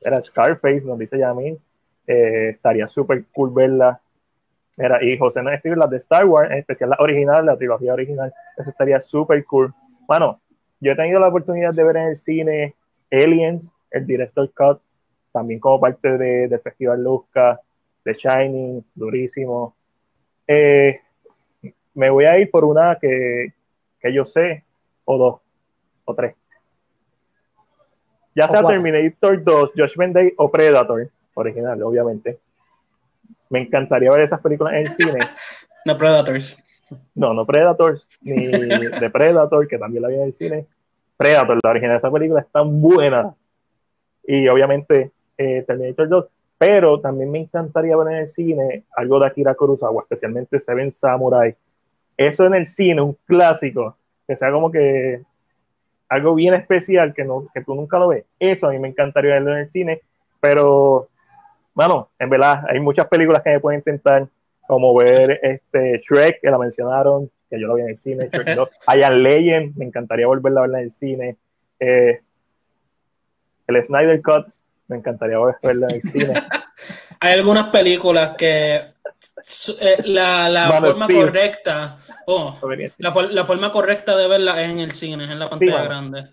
Era 0.00 0.20
Scarface, 0.22 0.82
nos 0.82 0.98
dice 0.98 1.18
Yamin. 1.18 1.58
Eh, 2.06 2.50
estaría 2.50 2.86
súper 2.86 3.24
cool 3.32 3.50
verla. 3.52 4.00
Era, 4.76 5.02
y 5.02 5.18
José 5.18 5.42
nos 5.42 5.54
escribe 5.54 5.76
las 5.76 5.90
de 5.90 5.96
Star 5.96 6.26
Wars, 6.26 6.50
en 6.52 6.58
especial 6.58 6.90
la 6.90 6.96
original, 7.00 7.44
la 7.46 7.56
trilogía 7.56 7.94
original. 7.94 8.32
Eso 8.56 8.70
estaría 8.70 9.00
súper 9.00 9.44
cool. 9.46 9.72
Bueno, 10.06 10.40
yo 10.80 10.92
he 10.92 10.96
tenido 10.96 11.18
la 11.18 11.28
oportunidad 11.28 11.72
de 11.74 11.82
ver 11.82 11.96
en 11.96 12.08
el 12.08 12.16
cine 12.16 12.74
Aliens, 13.10 13.72
el 13.90 14.06
Director 14.06 14.48
Cut, 14.52 14.80
también 15.32 15.58
como 15.58 15.80
parte 15.80 16.16
de, 16.18 16.46
del 16.46 16.60
Festival 16.60 17.02
Luzca, 17.02 17.60
The 18.06 18.14
Shining, 18.14 18.84
durísimo. 18.94 19.74
Eh, 20.46 21.00
me 21.94 22.08
voy 22.08 22.24
a 22.24 22.38
ir 22.38 22.48
por 22.52 22.64
una 22.64 22.96
que, 23.00 23.52
que 24.00 24.12
yo 24.12 24.24
sé, 24.24 24.62
o 25.04 25.18
dos, 25.18 25.40
o 26.04 26.14
tres. 26.14 26.36
Ya 28.32 28.44
O 28.44 28.48
sea 28.48 28.62
cuatro. 28.62 28.80
Terminator 28.80 29.42
2, 29.42 29.72
Judgment 29.74 30.14
Day 30.14 30.32
o 30.36 30.48
Predator, 30.48 31.10
original, 31.34 31.82
obviamente. 31.82 32.38
Me 33.50 33.62
encantaría 33.62 34.10
ver 34.12 34.20
esas 34.20 34.40
películas 34.40 34.74
en 34.74 34.80
el 34.80 34.88
cine. 34.90 35.18
No 35.84 35.96
Predators. 35.96 36.64
No, 37.14 37.32
no 37.32 37.46
Predators, 37.46 38.08
ni 38.20 38.48
de 38.48 39.08
Predator, 39.12 39.68
que 39.68 39.78
también 39.78 40.02
la 40.02 40.08
vi 40.08 40.16
en 40.16 40.22
el 40.22 40.32
cine. 40.32 40.66
Predator, 41.16 41.60
la 41.62 41.70
original 41.70 41.92
de 41.92 41.98
esa 41.98 42.10
película, 42.10 42.40
es 42.40 42.48
tan 42.48 42.80
buena. 42.80 43.32
Y 44.24 44.48
obviamente 44.48 45.12
eh, 45.38 45.62
Terminator 45.64 46.08
2. 46.08 46.26
Pero 46.58 47.00
también 47.00 47.30
me 47.30 47.38
encantaría 47.40 47.96
ver 47.96 48.14
en 48.14 48.20
el 48.20 48.28
cine 48.28 48.84
algo 48.96 49.20
de 49.20 49.26
Akira 49.26 49.54
Kurosawa, 49.54 50.02
especialmente 50.02 50.58
Seven 50.58 50.90
Samurai. 50.90 51.54
Eso 52.16 52.46
en 52.46 52.54
el 52.54 52.66
cine, 52.66 53.02
un 53.02 53.16
clásico, 53.26 53.96
que 54.26 54.36
sea 54.36 54.50
como 54.50 54.70
que 54.70 55.22
algo 56.08 56.34
bien 56.34 56.54
especial 56.54 57.12
que, 57.14 57.24
no, 57.24 57.46
que 57.52 57.62
tú 57.62 57.74
nunca 57.74 57.98
lo 57.98 58.08
ves. 58.08 58.24
Eso 58.38 58.68
a 58.68 58.70
mí 58.70 58.78
me 58.78 58.88
encantaría 58.88 59.34
verlo 59.34 59.52
en 59.52 59.58
el 59.58 59.68
cine. 59.68 60.00
Pero, 60.40 61.08
bueno, 61.74 62.08
en 62.18 62.30
verdad, 62.30 62.64
hay 62.68 62.80
muchas 62.80 63.06
películas 63.06 63.42
que 63.42 63.50
me 63.50 63.60
pueden 63.60 63.80
intentar 63.80 64.26
como 64.66 64.94
ver 64.96 65.38
este 65.42 65.98
Shrek, 65.98 66.40
que 66.40 66.50
la 66.50 66.58
mencionaron, 66.58 67.30
que 67.48 67.60
yo 67.60 67.66
lo 67.66 67.74
vi 67.74 67.82
en 67.82 67.88
el 67.90 67.96
cine, 67.96 68.28
Shrek 68.32 68.56
2, 68.56 68.68
I 68.96 69.02
Am 69.02 69.14
Legend, 69.14 69.76
me 69.76 69.84
encantaría 69.84 70.26
volverla 70.26 70.60
a 70.60 70.62
verla 70.62 70.78
en 70.78 70.84
el 70.84 70.90
cine, 70.90 71.36
eh, 71.78 72.20
el 73.66 73.84
Snyder 73.84 74.20
Cut, 74.22 74.48
me 74.88 74.96
encantaría 74.96 75.38
verla 75.62 75.86
en 75.88 75.94
el 75.94 76.02
cine, 76.02 76.34
hay 77.20 77.32
algunas 77.34 77.68
películas 77.68 78.34
que 78.36 78.74
eh, 78.76 80.02
la, 80.04 80.48
la 80.48 80.80
forma 80.80 81.08
correcta, 81.08 81.98
oh, 82.26 82.58
la, 82.98 83.12
la, 83.30 83.44
forma 83.44 83.72
correcta 83.72 84.16
de 84.16 84.28
verla 84.28 84.62
es 84.62 84.70
en 84.70 84.78
el 84.80 84.92
cine, 84.92 85.24
es 85.24 85.30
en 85.30 85.38
la 85.38 85.50
pantalla 85.50 85.82
grande. 85.82 86.28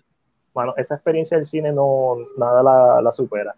Bueno, 0.52 0.74
esa 0.76 0.94
experiencia 0.94 1.36
del 1.36 1.46
cine 1.46 1.72
no 1.72 2.16
nada 2.36 2.62
la, 2.62 3.02
la 3.02 3.12
supera. 3.12 3.54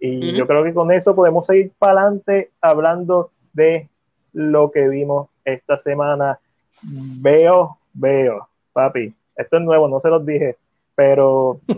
Y 0.00 0.32
yo 0.32 0.46
creo 0.46 0.64
que 0.64 0.72
con 0.72 0.90
eso 0.90 1.14
podemos 1.14 1.46
seguir 1.46 1.72
para 1.78 2.00
adelante 2.00 2.50
hablando 2.60 3.32
de 3.52 3.88
lo 4.32 4.70
que 4.70 4.88
vimos 4.88 5.28
esta 5.44 5.76
semana. 5.76 6.40
Veo, 6.82 7.78
veo, 7.92 8.48
papi. 8.72 9.14
Esto 9.36 9.58
es 9.58 9.62
nuevo, 9.62 9.88
no 9.88 10.00
se 10.00 10.08
los 10.08 10.24
dije, 10.24 10.56
pero. 10.94 11.60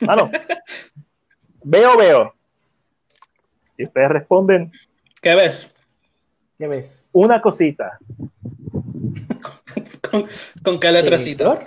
Bueno, 0.00 0.30
veo, 1.66 1.96
veo. 1.96 2.34
Y 3.76 3.84
ustedes 3.84 4.08
responden. 4.08 4.72
¿Qué 5.20 5.34
ves? 5.34 5.70
¿Qué 6.58 6.66
ves? 6.68 7.10
Una 7.12 7.42
cosita. 7.42 7.98
¿Con, 10.62 10.80
qué 10.80 10.92
letrecita? 10.92 11.60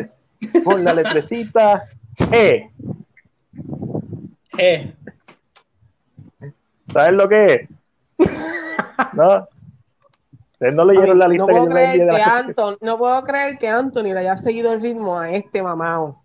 Con 0.64 0.84
la 0.84 0.94
letrecita 0.94 1.86
E. 2.32 2.70
E. 4.58 4.94
¿Sabes 6.92 7.14
lo 7.14 7.30
que 7.30 7.46
es? 7.46 7.70
¿No? 9.14 9.46
Ustedes 10.54 10.74
no 10.74 10.86
leyeron 10.86 11.20
la 11.20 11.28
lista 11.28 11.46
no 11.46 11.48
puedo 11.48 11.66
que 11.66 11.72
creer 11.72 12.10
que 12.10 12.22
Anton, 12.22 12.78
No 12.82 12.98
puedo 12.98 13.24
creer 13.24 13.58
que 13.60 13.68
Anthony 13.68 14.04
le 14.04 14.20
haya 14.20 14.38
seguido 14.38 14.74
el 14.74 14.82
ritmo 14.82 15.20
a 15.20 15.32
este 15.32 15.62
mamado. 15.62 16.19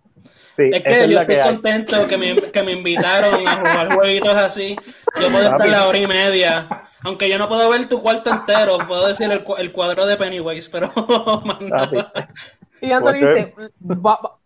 Sí, 0.56 0.70
es 0.73 0.82
que 0.82 1.08
yo 1.08 1.20
estoy 1.20 1.37
contento 1.38 2.06
que 2.06 2.16
me, 2.16 2.52
que 2.52 2.62
me, 2.62 2.73
invitaron 2.73 3.46
a 3.46 3.56
jugar 3.56 3.94
jueguitos 3.96 4.34
así. 4.34 4.76
Yo 5.20 5.28
puedo 5.30 5.50
estar 5.50 5.68
la 5.68 5.87
hora 5.88 5.99
y 5.99 6.06
media. 6.06 6.66
Aunque 7.02 7.28
yo 7.28 7.38
no 7.38 7.49
puedo 7.49 7.68
ver 7.70 7.87
tu 7.87 8.00
cuarto 8.00 8.30
entero, 8.30 8.78
puedo 8.87 9.06
decir 9.06 9.30
el, 9.30 9.44
el 9.58 9.73
cuadro 9.73 10.06
de 10.06 10.16
Pennywise, 10.16 10.70
pero. 10.70 10.92
y 12.80 12.92
Anthony 12.92 13.14
dice: 13.14 13.54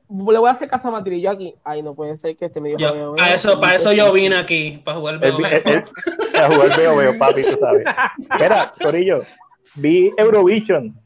le 0.09 0.39
voy 0.39 0.49
a 0.49 0.53
hacer 0.53 0.69
caso 0.69 0.89
a 0.89 0.93
Matrillo 0.93 1.31
aquí. 1.31 1.55
Ay, 1.63 1.83
no 1.83 1.95
puede 1.95 2.17
ser 2.17 2.37
que 2.37 2.47
este 2.47 2.61
medio 2.61 2.79
yo, 2.79 3.15
Para 3.15 3.35
eso, 3.35 3.61
para 3.61 3.75
eso 3.75 3.93
yo 3.93 4.11
vine 4.13 4.37
aquí, 4.37 4.81
para 4.83 4.97
jugar 4.97 5.19
veo 5.19 5.37
veo. 5.39 5.63
Para 6.33 6.47
jugar 6.49 6.77
veo 6.77 6.97
veo, 6.97 7.19
papi, 7.19 7.43
tú 7.43 7.59
sabes. 7.61 7.87
Mira, 8.41 8.73
Corillo, 8.81 9.23
vi 9.77 10.11
Eurovision, 10.17 10.99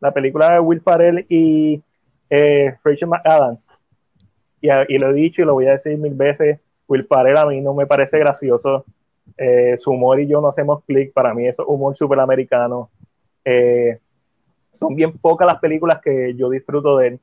la 0.00 0.12
película 0.12 0.54
de 0.54 0.60
Will 0.60 0.80
Farrell 0.80 1.26
y 1.28 1.82
eh, 2.30 2.76
Rachel 2.84 3.08
McAdams. 3.08 3.68
Y, 4.64 4.94
y, 4.94 4.98
lo 4.98 5.10
he 5.10 5.12
dicho 5.12 5.42
y 5.42 5.44
lo 5.44 5.54
voy 5.54 5.66
a 5.66 5.72
decir 5.72 5.98
mil 5.98 6.14
veces, 6.14 6.58
Will 6.88 7.06
Farrell 7.06 7.36
a 7.36 7.46
mí 7.46 7.60
no 7.60 7.74
me 7.74 7.86
parece 7.86 8.18
gracioso. 8.18 8.84
Eh, 9.36 9.76
su 9.76 9.90
humor 9.90 10.20
y 10.20 10.26
yo 10.26 10.40
no 10.40 10.48
hacemos 10.48 10.84
clic, 10.84 11.12
para 11.12 11.34
mí 11.34 11.46
eso 11.46 11.62
es 11.62 11.68
humor 11.68 11.96
súper 11.96 12.20
americano. 12.20 12.90
Eh, 13.44 13.98
son 14.70 14.94
bien 14.94 15.12
pocas 15.18 15.46
las 15.46 15.58
películas 15.58 16.00
que 16.02 16.34
yo 16.34 16.48
disfruto 16.48 16.96
de 16.96 17.08
él 17.08 17.20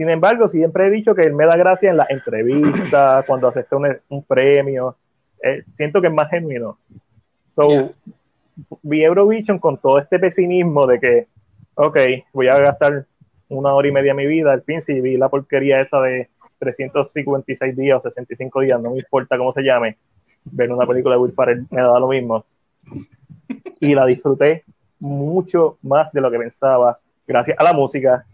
sin 0.00 0.08
embargo, 0.08 0.48
siempre 0.48 0.86
he 0.86 0.90
dicho 0.90 1.14
que 1.14 1.20
él 1.20 1.34
me 1.34 1.44
da 1.44 1.58
gracia 1.58 1.90
en 1.90 1.98
las 1.98 2.08
entrevistas, 2.08 3.22
cuando 3.26 3.48
acepta 3.48 3.76
un, 3.76 4.22
premio. 4.22 4.96
Eh, 5.44 5.62
siento 5.74 6.00
que 6.00 6.06
es 6.06 6.12
más 6.14 6.30
genuino. 6.30 6.78
So, 7.54 7.92
vi 8.80 9.04
Eurovision 9.04 9.58
con 9.58 9.76
todo 9.76 9.98
este 9.98 10.18
pesimismo 10.18 10.86
de 10.86 11.00
que, 11.00 11.26
ok, 11.74 11.98
voy 12.32 12.48
a 12.48 12.58
gastar 12.60 13.04
una 13.50 13.74
hora 13.74 13.88
y 13.88 13.92
media 13.92 14.14
de 14.14 14.16
mi 14.16 14.26
vida. 14.26 14.52
Al 14.52 14.62
fin, 14.62 14.80
si 14.80 15.00
vi 15.00 15.16
la 15.16 15.28
porquería 15.28 15.80
esa 15.80 16.00
de 16.00 16.28
356 16.58 17.76
días 17.76 17.98
o 17.98 18.00
65 18.00 18.60
días, 18.60 18.80
no 18.80 18.90
me 18.90 18.98
importa 18.98 19.36
cómo 19.36 19.52
se 19.52 19.62
llame, 19.62 19.98
ver 20.44 20.72
una 20.72 20.86
película 20.86 21.16
de 21.16 21.20
Will 21.20 21.34
Ferrell 21.34 21.66
me 21.70 21.82
da 21.82 21.98
lo 21.98 22.08
mismo. 22.08 22.44
Y 23.80 23.94
la 23.94 24.06
disfruté 24.06 24.64
mucho 24.98 25.78
más 25.82 26.12
de 26.12 26.20
lo 26.20 26.30
que 26.30 26.38
pensaba, 26.38 26.98
gracias 27.26 27.58
a 27.58 27.64
la 27.64 27.72
música, 27.72 28.24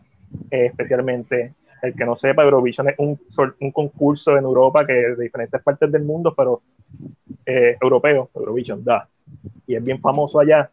eh, 0.50 0.66
especialmente. 0.66 1.54
El 1.82 1.94
que 1.94 2.04
no 2.04 2.16
sepa, 2.16 2.42
Eurovision 2.42 2.88
es 2.88 2.94
un, 2.98 3.20
un, 3.60 3.70
concurso 3.70 4.36
en 4.36 4.44
Europa 4.44 4.86
que 4.86 4.94
de 4.94 5.16
diferentes 5.16 5.62
partes 5.62 5.92
del 5.92 6.02
mundo, 6.02 6.34
pero 6.34 6.62
eh, 7.44 7.76
europeo, 7.80 8.30
Eurovision, 8.34 8.82
da. 8.82 9.06
Y 9.66 9.76
es 9.76 9.84
bien 9.84 10.00
famoso 10.00 10.40
allá. 10.40 10.70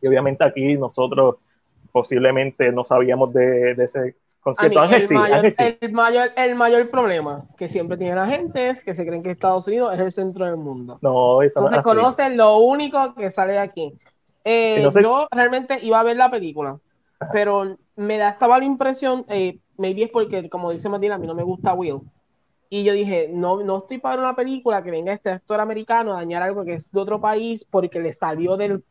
Y 0.00 0.06
obviamente 0.06 0.44
aquí 0.44 0.76
nosotros 0.76 1.36
posiblemente 1.98 2.70
no 2.70 2.84
sabíamos 2.84 3.32
de, 3.32 3.72
ese 3.72 4.14
concierto. 4.40 4.84
el, 4.84 5.92
mayor, 5.92 6.30
El, 6.36 6.54
mayor, 6.54 6.90
problema 6.90 7.44
que 7.56 7.68
siempre 7.68 7.96
tiene 7.96 8.14
la 8.14 8.28
gente 8.28 8.70
es 8.70 8.84
que 8.84 8.94
se 8.94 9.04
creen 9.04 9.24
que 9.24 9.32
Estados 9.32 9.66
Unidos 9.66 9.94
es 9.94 10.00
el 10.00 10.12
centro 10.12 10.44
del 10.44 10.56
mundo. 10.56 10.98
No, 11.02 11.42
eso 11.42 11.60
no 11.60 11.68
se 11.68 11.80
conoce 11.80 12.30
lo 12.36 12.58
único 12.58 13.16
que 13.16 13.32
sale 13.32 13.58
aquí. 13.58 13.98
Eh, 14.44 14.88
yo 15.02 15.26
realmente 15.32 15.80
iba 15.82 15.98
a 15.98 16.04
ver 16.04 16.16
la 16.16 16.30
película, 16.30 16.78
pero 17.32 17.76
me 17.96 18.16
da 18.16 18.28
estaba 18.30 18.58
la 18.58 18.64
impresión, 18.64 19.24
eh, 19.28 19.58
maybe 19.76 20.04
es 20.04 20.10
porque, 20.10 20.48
como 20.48 20.70
dice 20.70 20.88
Martina, 20.88 21.16
a 21.16 21.18
mí 21.18 21.26
no 21.26 21.34
me 21.34 21.42
gusta 21.42 21.74
Will. 21.74 22.00
Y 22.70 22.84
yo 22.84 22.92
dije, 22.92 23.28
no, 23.32 23.64
no 23.64 23.78
estoy 23.78 23.98
para 23.98 24.22
una 24.22 24.36
película 24.36 24.84
que 24.84 24.92
venga 24.92 25.12
este 25.12 25.30
actor 25.30 25.58
americano 25.58 26.12
a 26.12 26.18
dañar 26.18 26.42
algo 26.42 26.64
que 26.64 26.74
es 26.74 26.92
de 26.92 27.00
otro 27.00 27.20
país 27.20 27.66
porque 27.68 27.98
le 27.98 28.12
salió 28.12 28.56
del. 28.56 28.84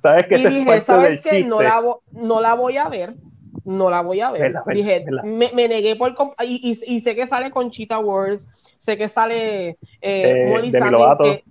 ¿Sabes 0.00 0.26
que 0.26 0.38
y 0.38 0.46
dije, 0.46 0.82
¿sabes 0.82 1.20
qué? 1.20 1.44
No 1.44 1.62
la, 1.62 1.82
no 2.12 2.40
la 2.40 2.54
voy 2.54 2.76
a 2.76 2.88
ver. 2.88 3.14
No 3.64 3.90
la 3.90 4.02
voy 4.02 4.20
a 4.20 4.30
ver. 4.30 4.54
dije, 4.72 5.04
me, 5.24 5.50
me, 5.52 5.68
negué 5.68 5.96
por. 5.96 6.14
Y, 6.44 6.70
y, 6.70 6.94
y, 6.94 7.00
sé 7.00 7.16
que 7.16 7.26
sale 7.26 7.50
con 7.50 7.70
Cheetah 7.70 7.98
Wars, 7.98 8.48
sé 8.78 8.96
que 8.96 9.08
sale 9.08 9.70
eh, 9.70 9.76
eh 10.02 10.46
Molly 10.48 10.70
que, 10.70 11.42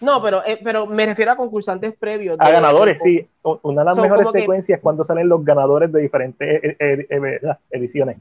no, 0.00 0.22
pero, 0.22 0.44
eh, 0.44 0.60
pero 0.62 0.86
me 0.86 1.06
refiero 1.06 1.32
a 1.32 1.36
concursantes 1.36 1.94
previos. 1.96 2.36
a 2.38 2.50
ganadores, 2.50 3.00
sí. 3.00 3.26
Una 3.62 3.82
de 3.82 3.86
las 3.86 3.98
mejores 3.98 4.30
secuencias 4.30 4.78
es 4.78 4.82
cuando 4.82 5.04
salen 5.04 5.28
los 5.28 5.44
ganadores 5.44 5.90
de 5.90 6.02
diferentes 6.02 6.62
eh, 6.62 6.76
eh, 6.78 7.40
ediciones. 7.70 8.18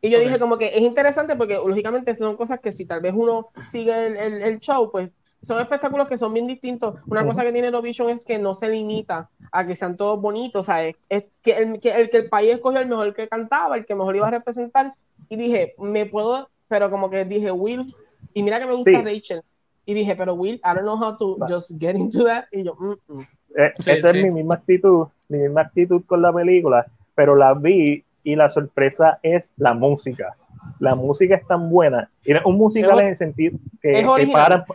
Y 0.00 0.10
yo 0.10 0.20
dije 0.20 0.38
como 0.38 0.58
que 0.58 0.68
es 0.68 0.82
interesante 0.82 1.34
porque 1.34 1.54
lógicamente 1.54 2.14
son 2.14 2.36
cosas 2.36 2.60
que 2.60 2.72
si 2.72 2.84
tal 2.84 3.00
vez 3.00 3.14
uno 3.16 3.48
sigue 3.72 4.06
el, 4.46 4.60
show, 4.60 4.90
pues 4.92 5.10
son 5.46 5.60
espectáculos 5.60 6.08
que 6.08 6.18
son 6.18 6.34
bien 6.34 6.48
distintos. 6.48 6.96
Una 7.06 7.24
cosa 7.24 7.44
que 7.44 7.52
tiene 7.52 7.68
Eurovision 7.68 8.10
es 8.10 8.24
que 8.24 8.36
no 8.36 8.56
se 8.56 8.68
limita 8.68 9.30
a 9.52 9.64
que 9.64 9.76
sean 9.76 9.96
todos 9.96 10.20
bonitos, 10.20 10.62
o 10.62 10.64
sea, 10.64 10.82
es, 10.82 11.24
que, 11.40 11.52
el, 11.52 11.78
que, 11.78 11.90
el, 11.90 12.10
que 12.10 12.16
el 12.16 12.28
país 12.28 12.54
escogió 12.54 12.80
el 12.80 12.88
mejor 12.88 13.14
que 13.14 13.28
cantaba, 13.28 13.76
el 13.76 13.86
que 13.86 13.94
mejor 13.94 14.16
iba 14.16 14.26
a 14.26 14.32
representar. 14.32 14.94
Y 15.28 15.36
dije, 15.36 15.76
me 15.78 16.04
puedo, 16.06 16.48
pero 16.66 16.90
como 16.90 17.08
que 17.08 17.24
dije, 17.24 17.52
Will, 17.52 17.86
y 18.34 18.42
mira 18.42 18.58
que 18.58 18.66
me 18.66 18.74
gusta 18.74 19.00
Rachel, 19.02 19.42
y 19.84 19.94
dije, 19.94 20.16
pero 20.16 20.34
Will, 20.34 20.56
I 20.56 20.74
don't 20.74 20.80
know 20.80 21.00
how 21.00 21.16
to 21.16 21.36
just 21.48 21.70
get 21.78 21.94
into 21.94 22.24
that. 22.24 22.46
Y 22.50 22.64
yo, 22.64 22.74
mm, 22.74 22.94
mm". 23.06 23.20
Eh, 23.56 23.72
esa 23.86 24.10
es 24.10 24.16
mi 24.16 24.30
misma 24.32 24.56
actitud, 24.56 25.06
mi 25.28 25.38
misma 25.38 25.60
actitud 25.60 26.02
con 26.06 26.22
la 26.22 26.32
película, 26.32 26.86
pero 27.14 27.36
la 27.36 27.54
vi 27.54 28.04
y 28.24 28.34
la 28.34 28.48
sorpresa 28.48 29.20
es 29.22 29.54
la 29.56 29.74
música. 29.74 30.36
La 30.80 30.96
música 30.96 31.36
es 31.36 31.46
tan 31.46 31.70
buena. 31.70 32.10
Y 32.24 32.32
es 32.32 32.44
un 32.44 32.56
musical 32.56 32.98
en 32.98 33.06
el 33.06 33.16
sentido 33.16 33.56
que, 33.80 34.00
¿Es 34.00 34.06
original? 34.08 34.66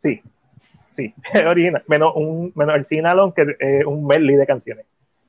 Sí, 0.00 0.20
sí, 0.96 1.14
es 1.32 1.46
original. 1.46 1.82
Menos, 1.86 2.12
un, 2.16 2.52
menos 2.54 2.74
el 2.74 2.84
Sinalon, 2.84 3.32
que 3.32 3.56
es 3.58 3.84
un 3.84 4.06
medley 4.06 4.36
de 4.36 4.46
canciones. 4.46 4.86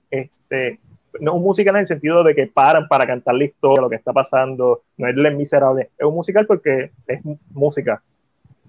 Este, 0.09 0.79
no 1.19 1.31
es 1.31 1.37
un 1.37 1.43
musical 1.43 1.75
en 1.75 1.81
el 1.81 1.87
sentido 1.87 2.23
de 2.23 2.33
que 2.33 2.47
paran 2.47 2.87
para 2.87 3.05
cantar 3.05 3.35
la 3.35 3.43
historia, 3.43 3.81
lo 3.81 3.89
que 3.89 3.95
está 3.97 4.13
pasando. 4.13 4.81
No 4.97 5.07
es 5.07 5.15
Les 5.15 5.35
Miserable. 5.35 5.89
Es 5.97 6.05
un 6.05 6.15
musical 6.15 6.45
porque 6.45 6.91
es 7.07 7.21
música 7.51 8.01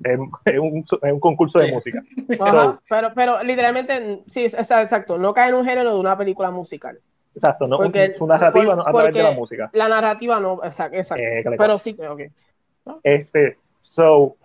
es, 0.05 0.59
un, 0.59 0.85
un, 1.03 1.21
concurso 1.21 1.59
de 1.59 1.73
música. 1.73 2.03
pero, 2.89 3.13
pero 3.15 3.43
literalmente, 3.43 4.23
sí, 4.27 4.45
está 4.45 4.83
exacto, 4.83 5.19
no 5.19 5.33
cae 5.35 5.51
en 5.51 5.55
un 5.57 5.65
género 5.65 5.95
de 5.95 6.01
una 6.01 6.17
película 6.17 6.51
musical. 6.51 6.99
Exacto, 7.35 7.67
no, 7.67 7.79
su 8.17 8.27
narrativa 8.27 8.77
no, 8.77 8.87
a 8.87 8.93
través 8.93 9.15
de 9.15 9.23
la 9.23 9.33
música. 9.33 9.71
La 9.73 9.89
narrativa 9.89 10.39
no, 10.39 10.63
exacto, 10.65 10.97
exacto. 10.97 11.25
Eh, 11.25 11.45
pero 11.57 11.79
sí, 11.79 11.97
ok. 11.99 12.21
Este, 13.03 13.57
so, 13.81 14.37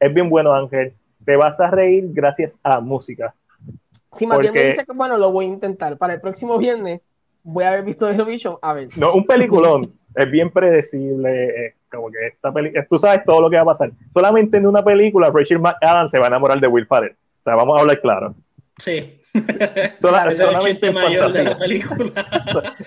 es 0.00 0.14
bien 0.14 0.28
bueno, 0.30 0.52
Ángel. 0.52 0.94
Te 1.24 1.36
vas 1.36 1.58
a 1.60 1.70
reír 1.70 2.04
gracias 2.12 2.60
a 2.62 2.80
música. 2.80 3.34
Si 4.12 4.26
Matías 4.26 4.54
me 4.54 4.64
dice 4.64 4.84
que 4.84 4.92
bueno, 4.92 5.16
lo 5.18 5.32
voy 5.32 5.46
a 5.46 5.48
intentar. 5.48 5.98
Para 5.98 6.14
el 6.14 6.20
próximo 6.20 6.58
viernes 6.58 7.00
voy 7.42 7.64
a 7.64 7.68
haber 7.68 7.84
visto 7.84 8.08
Eurovision, 8.08 8.56
a 8.62 8.72
ver. 8.72 8.88
No, 8.96 9.14
un 9.14 9.24
peliculón. 9.24 9.92
es 10.14 10.30
bien 10.30 10.50
predecible. 10.50 11.66
Eh, 11.66 11.74
como 11.90 12.10
que 12.10 12.26
esta 12.26 12.52
película, 12.52 12.84
tú 12.88 12.98
sabes 12.98 13.24
todo 13.24 13.40
lo 13.40 13.50
que 13.50 13.56
va 13.56 13.62
a 13.62 13.66
pasar. 13.66 13.90
Solamente 14.12 14.58
en 14.58 14.66
una 14.66 14.84
película, 14.84 15.30
Rachel 15.30 15.58
McAdams 15.58 16.10
se 16.10 16.18
va 16.18 16.26
a 16.26 16.28
enamorar 16.28 16.60
de 16.60 16.66
Will 16.66 16.86
Ferrell. 16.86 17.12
O 17.12 17.42
sea, 17.44 17.54
vamos 17.54 17.76
a 17.76 17.80
hablar 17.80 18.00
claro. 18.00 18.34
Sí. 18.78 19.20
solamente 19.96 20.92
mayor 20.92 21.32
de 21.32 21.44
la 21.44 21.58
película. 21.58 22.26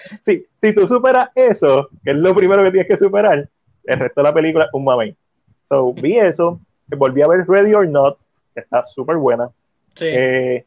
sí, 0.21 0.45
si 0.55 0.73
tú 0.73 0.87
superas 0.87 1.29
eso, 1.35 1.89
que 2.03 2.11
es 2.11 2.17
lo 2.17 2.33
primero 2.35 2.63
que 2.63 2.71
tienes 2.71 2.87
que 2.87 2.97
superar, 2.97 3.47
el 3.85 3.99
resto 3.99 4.21
de 4.21 4.27
la 4.27 4.33
película 4.33 4.65
es 4.65 4.69
un 4.73 4.83
mame. 4.83 5.15
So, 5.67 5.93
vi 5.93 6.17
eso, 6.17 6.59
volví 6.96 7.22
a 7.22 7.27
ver 7.27 7.46
Ready 7.48 7.74
or 7.74 7.88
Not, 7.88 8.17
que 8.53 8.62
está 8.62 8.84
súper 8.84 9.17
buena. 9.17 9.50
Sí. 9.96 10.05
Eh, 10.08 10.65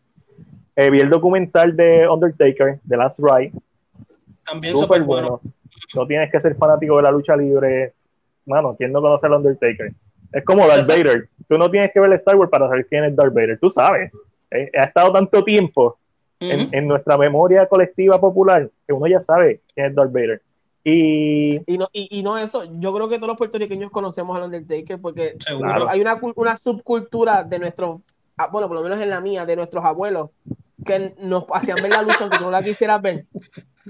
eh, 0.76 0.91
vi 0.91 1.00
el 1.00 1.11
documental 1.11 1.76
de 1.76 2.09
Undertaker, 2.09 2.79
The 2.88 2.97
Last 2.97 3.21
Ride. 3.21 3.52
También 4.45 4.76
súper 4.76 5.02
bueno. 5.02 5.41
No 5.95 6.07
tienes 6.07 6.31
que 6.31 6.41
ser 6.41 6.57
fanático 6.57 6.97
de 6.97 7.02
la 7.02 7.11
lucha 7.11 7.37
libre. 7.37 7.93
Mano, 8.47 8.75
¿quién 8.76 8.93
no 8.93 9.00
conoce 9.00 9.26
al 9.26 9.35
Undertaker? 9.35 9.93
Es 10.33 10.45
como 10.45 10.67
Darth 10.67 10.87
Vader. 10.88 11.29
Tú 11.49 11.59
no 11.59 11.71
tienes 11.71 11.93
que 11.93 12.00
ver 12.00 12.12
Star 12.14 12.37
Wars 12.37 12.50
para 12.50 12.69
saber 12.69 12.87
quién 12.87 13.05
es 13.05 13.14
Darth 13.14 13.35
Vader. 13.35 13.59
Tú 13.59 13.71
sabes. 13.71 14.11
Eh, 14.50 14.71
ha 14.75 14.85
estado 14.85 15.12
tanto 15.12 15.45
tiempo 15.45 15.99
en, 16.41 16.69
en 16.73 16.88
nuestra 16.88 17.17
memoria 17.17 17.67
colectiva 17.67 18.21
popular 18.21 18.69
que 18.87 18.93
uno 18.93 19.07
ya 19.07 19.21
sabe 19.21 19.61
quién 19.75 19.87
es 19.87 19.95
Darth 19.95 20.12
Vader. 20.12 20.41
Y 20.85 21.61
Y 21.73 21.79
no, 21.79 21.89
y, 21.93 22.19
y 22.19 22.23
no 22.23 22.37
eso, 22.39 22.65
yo 22.79 22.93
creo 22.93 23.09
que 23.09 23.17
todos 23.17 23.29
los 23.29 23.39
puertorriqueños 23.39 23.91
conocemos 23.91 24.37
al 24.37 24.45
Undertaker 24.45 25.01
porque. 25.01 25.37
Claro. 25.39 25.89
hay 25.89 26.01
una, 26.01 26.19
una 26.35 26.57
subcultura 26.57 27.45
de 27.45 27.59
nuestros, 27.59 28.01
ah, 28.37 28.49
bueno, 28.51 28.69
por 28.69 28.77
lo 28.77 28.83
menos 28.83 29.01
en 29.01 29.11
la 29.11 29.21
mía, 29.21 29.47
de 29.47 29.57
nuestros 29.57 29.85
abuelos, 29.85 30.31
que 30.85 31.15
nos 31.21 31.45
hacían 31.53 31.77
ver 31.83 31.91
la 31.91 32.03
lucha 32.03 32.19
aunque 32.21 32.39
tú 32.39 32.45
no 32.45 32.51
la 32.51 32.62
quisieras 32.62 33.01
ver. 33.01 33.27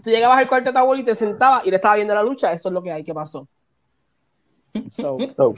Tú 0.03 0.11
llegabas 0.11 0.39
al 0.39 0.49
cuarto 0.49 0.71
de 0.71 0.75
tu 0.75 0.79
abuelo 0.79 1.03
y 1.03 1.05
te 1.05 1.15
sentabas 1.15 1.67
y 1.67 1.71
le 1.71 1.77
estaba 1.77 1.97
viendo 1.97 2.15
la 2.15 2.23
lucha, 2.23 2.53
eso 2.53 2.69
es 2.69 2.73
lo 2.73 2.83
que 2.83 2.93
hay 2.93 3.05
que 3.05 3.15
pasó. 3.15 3.47
So, 4.91 5.19
So, 5.37 5.55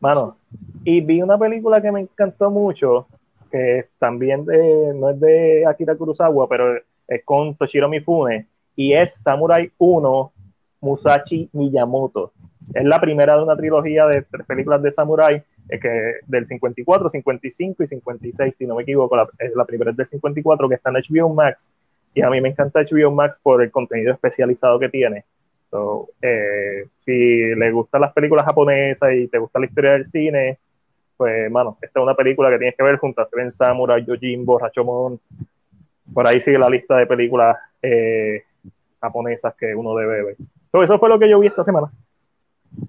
mano, 0.00 0.36
y 0.84 1.00
vi 1.00 1.22
una 1.22 1.38
película 1.38 1.80
que 1.80 1.92
me 1.92 2.00
encantó 2.00 2.50
mucho, 2.50 3.06
que 3.50 3.88
también 3.98 4.44
de, 4.44 4.92
no 4.94 5.10
es 5.10 5.20
de 5.20 5.66
Akira 5.66 5.96
Kurosawa, 5.96 6.48
pero 6.48 6.78
es 7.06 7.24
con 7.24 7.54
Toshiro 7.54 7.88
Mifune, 7.88 8.46
y 8.78 8.92
es 8.94 9.14
Samurai 9.14 9.72
1 9.76 10.32
Musashi 10.82 11.50
Miyamoto. 11.52 12.32
Es 12.72 12.84
la 12.84 13.00
primera 13.00 13.36
de 13.36 13.42
una 13.42 13.56
trilogía 13.56 14.06
de 14.06 14.22
tres 14.22 14.46
películas 14.46 14.80
de 14.80 14.92
Samurai, 14.92 15.42
eh, 15.68 15.80
que 15.80 16.12
del 16.28 16.46
54, 16.46 17.10
55 17.10 17.82
y 17.82 17.86
56, 17.88 18.54
si 18.56 18.66
no 18.68 18.76
me 18.76 18.84
equivoco, 18.84 19.16
la, 19.16 19.28
la 19.56 19.64
primera 19.64 19.90
es 19.90 19.96
del 19.96 20.06
54, 20.06 20.68
que 20.68 20.76
está 20.76 20.90
en 20.90 20.96
HBO 20.96 21.34
Max, 21.34 21.68
y 22.14 22.22
a 22.22 22.30
mí 22.30 22.40
me 22.40 22.50
encanta 22.50 22.80
HBO 22.80 23.10
Max 23.10 23.40
por 23.42 23.60
el 23.64 23.72
contenido 23.72 24.12
especializado 24.12 24.78
que 24.78 24.88
tiene. 24.88 25.24
Eh, 26.22 26.86
si 27.00 27.54
le 27.56 27.72
gustan 27.72 28.02
las 28.02 28.12
películas 28.12 28.46
japonesas 28.46 29.12
y 29.12 29.26
te 29.26 29.38
gusta 29.38 29.58
la 29.58 29.66
historia 29.66 29.92
del 29.94 30.04
cine, 30.04 30.58
pues, 31.16 31.50
mano, 31.50 31.78
esta 31.82 31.98
es 31.98 32.02
una 32.04 32.14
película 32.14 32.48
que 32.48 32.58
tienes 32.58 32.76
que 32.76 32.84
ver 32.84 32.98
junto 32.98 33.22
a 33.22 33.26
Seven 33.26 33.50
Samurai, 33.50 34.04
Yojimbo, 34.04 34.56
Rashomon. 34.56 35.18
Por 36.14 36.26
ahí 36.28 36.40
sigue 36.40 36.60
la 36.60 36.70
lista 36.70 36.96
de 36.96 37.06
películas 37.06 37.56
eh, 37.82 38.44
japonesas 39.00 39.54
que 39.58 39.74
uno 39.74 39.94
debe 39.94 40.24
ver. 40.24 40.36
So, 40.72 40.82
eso 40.82 40.98
fue 40.98 41.08
lo 41.08 41.18
que 41.18 41.28
yo 41.28 41.38
vi 41.40 41.46
esta 41.48 41.64
semana. 41.64 41.90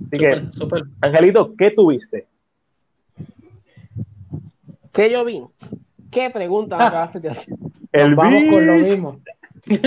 Así 0.08 0.18
que, 0.20 0.36
Súper, 0.36 0.54
súper. 0.54 0.84
Angelito, 1.02 1.56
¿qué 1.56 1.72
tuviste? 1.72 2.28
¿qué 4.92 5.10
yo 5.12 5.24
vi? 5.24 5.44
¿Qué 6.12 6.30
pregunta 6.30 6.78
me 6.78 6.84
acabaste 6.86 7.20
de 7.20 7.30
hacer? 7.30 7.54
El 7.92 8.16
Vamos 8.16 8.44
con 8.50 8.66
lo 8.68 8.74
mismo. 8.74 9.20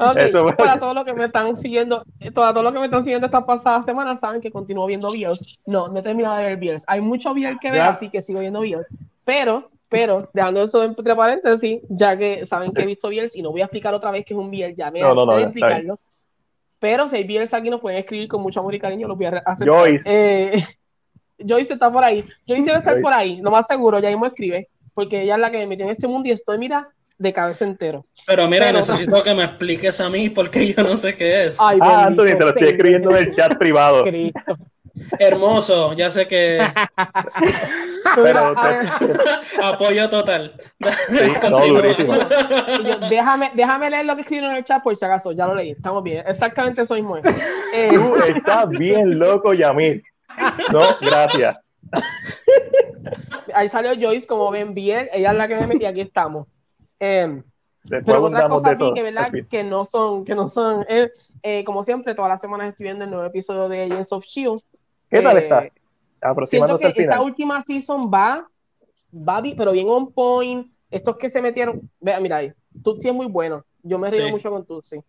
Ok, 0.00 0.16
Eso 0.16 0.46
para 0.56 0.78
todos 0.78 0.94
los 0.94 1.04
que 1.04 1.12
me 1.12 1.24
están 1.24 1.56
siguiendo, 1.56 2.04
para 2.32 2.52
todos 2.52 2.62
los 2.64 2.72
que 2.72 2.78
me 2.78 2.84
están 2.84 3.02
siguiendo 3.02 3.26
esta 3.26 3.44
pasada 3.44 3.82
semana, 3.84 4.16
saben 4.16 4.40
que 4.40 4.52
continúo 4.52 4.86
viendo 4.86 5.10
videos. 5.10 5.58
No, 5.66 5.88
no 5.88 5.98
he 5.98 6.02
terminado 6.02 6.36
de 6.36 6.44
ver 6.44 6.56
videos. 6.56 6.82
Hay 6.86 7.00
mucho 7.00 7.34
video 7.34 7.58
que 7.60 7.70
ver, 7.70 7.78
Ya. 7.78 7.88
así 7.88 8.08
que 8.08 8.22
sigo 8.22 8.38
viendo 8.40 8.60
videos. 8.60 8.86
Pero, 9.24 9.70
pero, 9.88 10.28
dejando 10.34 10.62
eso 10.62 10.82
entre 10.84 11.14
paréntesis, 11.16 11.80
ya 11.88 12.16
que 12.16 12.44
saben 12.46 12.72
que 12.72 12.82
he 12.82 12.86
visto 12.86 13.08
videos 13.08 13.34
y 13.34 13.42
no 13.42 13.50
voy 13.50 13.62
a 13.62 13.64
explicar 13.64 13.94
otra 13.94 14.10
vez 14.10 14.24
que 14.24 14.34
es 14.34 14.38
un 14.40 14.50
video, 14.50 14.70
ya 14.76 14.90
me 14.90 15.00
No, 15.00 15.14
no, 15.14 15.24
no, 15.26 15.36
bien. 15.36 15.48
explicarlo. 15.48 15.98
Pero 16.78 17.08
si 17.08 17.16
hay 17.16 17.24
videos 17.24 17.52
aquí, 17.54 17.70
nos 17.70 17.80
pueden 17.80 17.98
escribir 17.98 18.28
con 18.28 18.40
mucho 18.42 18.60
amor 18.60 18.74
y 18.74 18.78
cariño, 18.78 19.08
los 19.08 19.16
voy 19.16 19.26
a 19.26 19.42
hacer. 19.44 19.66
Joyce. 19.68 20.04
Eh, 20.06 20.62
Joyce 21.38 21.72
está 21.74 21.90
por 21.90 22.04
ahí. 22.04 22.22
Joyce 22.46 22.62
debe 22.64 22.78
estar 22.78 22.92
Joyce. 22.94 23.02
por 23.02 23.12
ahí, 23.12 23.40
lo 23.40 23.50
más 23.50 23.66
seguro, 23.66 23.98
ya 23.98 24.10
mismo 24.10 24.26
escribe, 24.26 24.68
porque 24.94 25.22
ella 25.22 25.34
es 25.34 25.40
la 25.40 25.50
que 25.50 25.58
me 25.58 25.66
metió 25.66 25.84
en 25.86 25.92
este 25.92 26.06
mundo 26.06 26.28
y 26.28 26.32
estoy, 26.32 26.58
mira, 26.58 26.88
de 27.16 27.32
cabeza 27.32 27.64
entero. 27.64 28.04
Pero 28.26 28.46
mira, 28.46 28.66
Pero- 28.66 28.78
necesito 28.78 29.22
que 29.24 29.34
me 29.34 29.44
expliques 29.44 30.00
a 30.00 30.08
mí 30.08 30.28
porque 30.30 30.72
yo 30.72 30.82
no 30.84 30.96
sé 30.96 31.14
qué 31.16 31.46
es. 31.46 31.56
Ay, 31.60 31.78
Ah, 31.80 32.04
Anthony, 32.06 32.26
te 32.26 32.38
lo 32.40 32.48
estoy 32.50 32.68
escribiendo 32.68 33.10
en 33.10 33.16
el 33.26 33.34
chat 33.34 33.56
privado. 33.58 34.04
Cristo. 34.04 34.40
Hermoso, 35.18 35.92
ya 35.94 36.10
sé 36.10 36.26
que 36.26 36.58
Pero 38.14 38.54
apoyo 39.62 40.08
total. 40.08 40.52
Sí, 40.80 41.48
no, 41.50 41.66
yo, 41.66 43.08
déjame, 43.08 43.50
déjame 43.54 43.90
leer 43.90 44.06
lo 44.06 44.14
que 44.14 44.22
escribieron 44.22 44.52
en 44.52 44.58
el 44.58 44.64
chat 44.64 44.82
por 44.82 44.96
si 44.96 45.04
acaso, 45.04 45.32
ya 45.32 45.46
lo 45.46 45.54
leí, 45.54 45.70
estamos 45.70 46.02
bien, 46.02 46.24
exactamente 46.26 46.82
eso 46.82 46.94
mismo. 46.94 47.18
Eh, 47.18 47.90
Tú 47.92 48.16
estás 48.16 48.68
bien 48.70 49.18
loco, 49.18 49.54
Yamil. 49.54 50.02
No, 50.72 50.82
gracias. 51.00 51.56
ahí 53.54 53.68
salió 53.68 53.92
Joyce, 53.94 54.26
como 54.26 54.50
ven 54.50 54.74
bien, 54.74 55.08
ella 55.12 55.32
es 55.32 55.36
la 55.36 55.48
que 55.48 55.56
me 55.56 55.66
metí, 55.66 55.84
aquí 55.84 56.00
estamos. 56.00 56.46
Eh, 57.00 57.42
Después 57.84 58.16
pero 58.16 58.24
otras 58.24 58.48
cosas 58.48 58.78
que, 58.94 59.02
¿verdad? 59.02 59.32
que 59.48 59.64
no 59.64 59.84
son, 59.84 60.24
que 60.24 60.34
no 60.34 60.48
son, 60.48 60.84
eh, 60.88 61.10
eh, 61.42 61.64
como 61.64 61.84
siempre, 61.84 62.14
todas 62.14 62.28
las 62.28 62.40
semanas 62.40 62.68
estoy 62.68 62.84
viendo 62.84 63.04
el 63.04 63.10
nuevo 63.10 63.24
episodio 63.24 63.68
de 63.68 63.84
Agents 63.84 64.12
of 64.12 64.24
S.H.I.E.L.D. 64.24 64.62
¿Qué 65.10 65.22
tal 65.22 65.36
Eh, 65.36 65.40
está? 65.40 65.60
Siento 65.60 65.78
Aproximándose 66.20 66.82
que 66.82 66.86
al 66.86 66.90
esta 66.92 67.02
final. 67.14 67.20
última 67.26 67.62
season 67.64 68.10
va, 68.12 68.48
va 69.28 69.42
pero 69.56 69.72
bien 69.72 69.86
on 69.88 70.12
point. 70.12 70.66
Estos 70.90 71.16
que 71.16 71.28
se 71.30 71.40
metieron, 71.42 71.88
vea, 72.00 72.18
mira 72.20 72.36
ahí, 72.38 72.52
Tutsi 72.82 73.08
es 73.08 73.14
muy 73.14 73.26
bueno. 73.26 73.64
Yo 73.82 73.98
me 73.98 74.10
río 74.10 74.26
Sí. 74.26 74.30
mucho 74.32 74.50
con 74.50 74.64
Tutsi. 74.64 75.00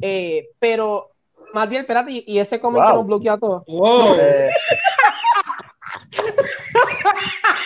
Eh, 0.00 0.48
pero, 0.58 1.10
más 1.54 1.68
bien, 1.68 1.82
espérate, 1.82 2.10
y, 2.12 2.24
y 2.26 2.38
ese 2.38 2.58
comentario 2.60 2.94
Wow. 2.96 3.02
nos 3.02 3.06
bloquea 3.08 3.32
a 3.34 3.38
todos. 3.38 3.64
Wow. 3.66 4.14
Eh, 4.18 4.50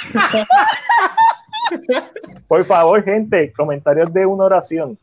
por 2.49 2.65
favor, 2.65 3.03
gente, 3.05 3.53
comentarios 3.53 4.13
de 4.13 4.27
una 4.27 4.45
oración. 4.45 4.99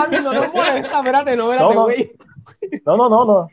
A 0.00 0.06
mí 0.08 0.16
no 0.22 0.32
nos 0.32 0.52
molesta, 0.52 0.98
espérate, 1.00 1.36
no, 1.36 1.46
No, 1.46 1.52
espérate, 1.52 1.74
no. 1.74 1.82
güey. 1.84 2.12
No, 2.86 2.96
no, 2.96 3.08
no, 3.08 3.24
no. 3.24 3.48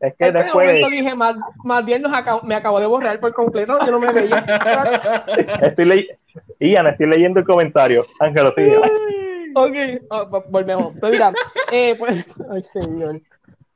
Es 0.00 0.14
que 0.16 0.26
En 0.26 0.34
ese 0.36 0.44
después 0.44 0.66
momento 0.68 0.90
dije, 0.90 1.14
más, 1.14 1.36
más 1.64 1.84
bien 1.84 2.02
nos 2.02 2.12
acabo- 2.12 2.42
me 2.42 2.54
acabo 2.54 2.78
de 2.80 2.86
borrar 2.86 3.18
por 3.18 3.32
completo, 3.32 3.78
yo 3.84 3.92
no 3.92 3.98
me 3.98 4.12
veía. 4.12 4.44
estoy 5.62 5.84
leyendo. 5.86 6.14
Ian, 6.60 6.86
estoy 6.88 7.06
leyendo 7.06 7.40
el 7.40 7.46
comentario. 7.46 8.04
Ángelo, 8.20 8.52
sigue. 8.52 8.76
ok, 9.54 10.02
oh, 10.10 10.26
vo- 10.28 10.44
volvemos. 10.50 10.92
Pero 11.00 11.12
mira, 11.12 11.32
eh, 11.72 11.94
pues, 11.98 12.24
ay 12.50 12.62
señor. 12.62 13.20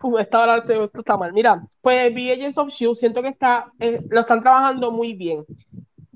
Uf, 0.02 0.18
esta 0.20 0.42
hora 0.42 0.56
esto 0.58 0.90
está 0.94 1.16
mal. 1.16 1.32
Mira, 1.32 1.62
pues 1.82 2.14
vi 2.14 2.30
Agents 2.32 2.56
of 2.58 2.68
Shield, 2.70 2.96
siento 2.96 3.22
que 3.22 3.28
está, 3.28 3.70
eh, 3.78 4.00
lo 4.08 4.20
están 4.20 4.40
trabajando 4.42 4.90
muy 4.90 5.14
bien. 5.14 5.44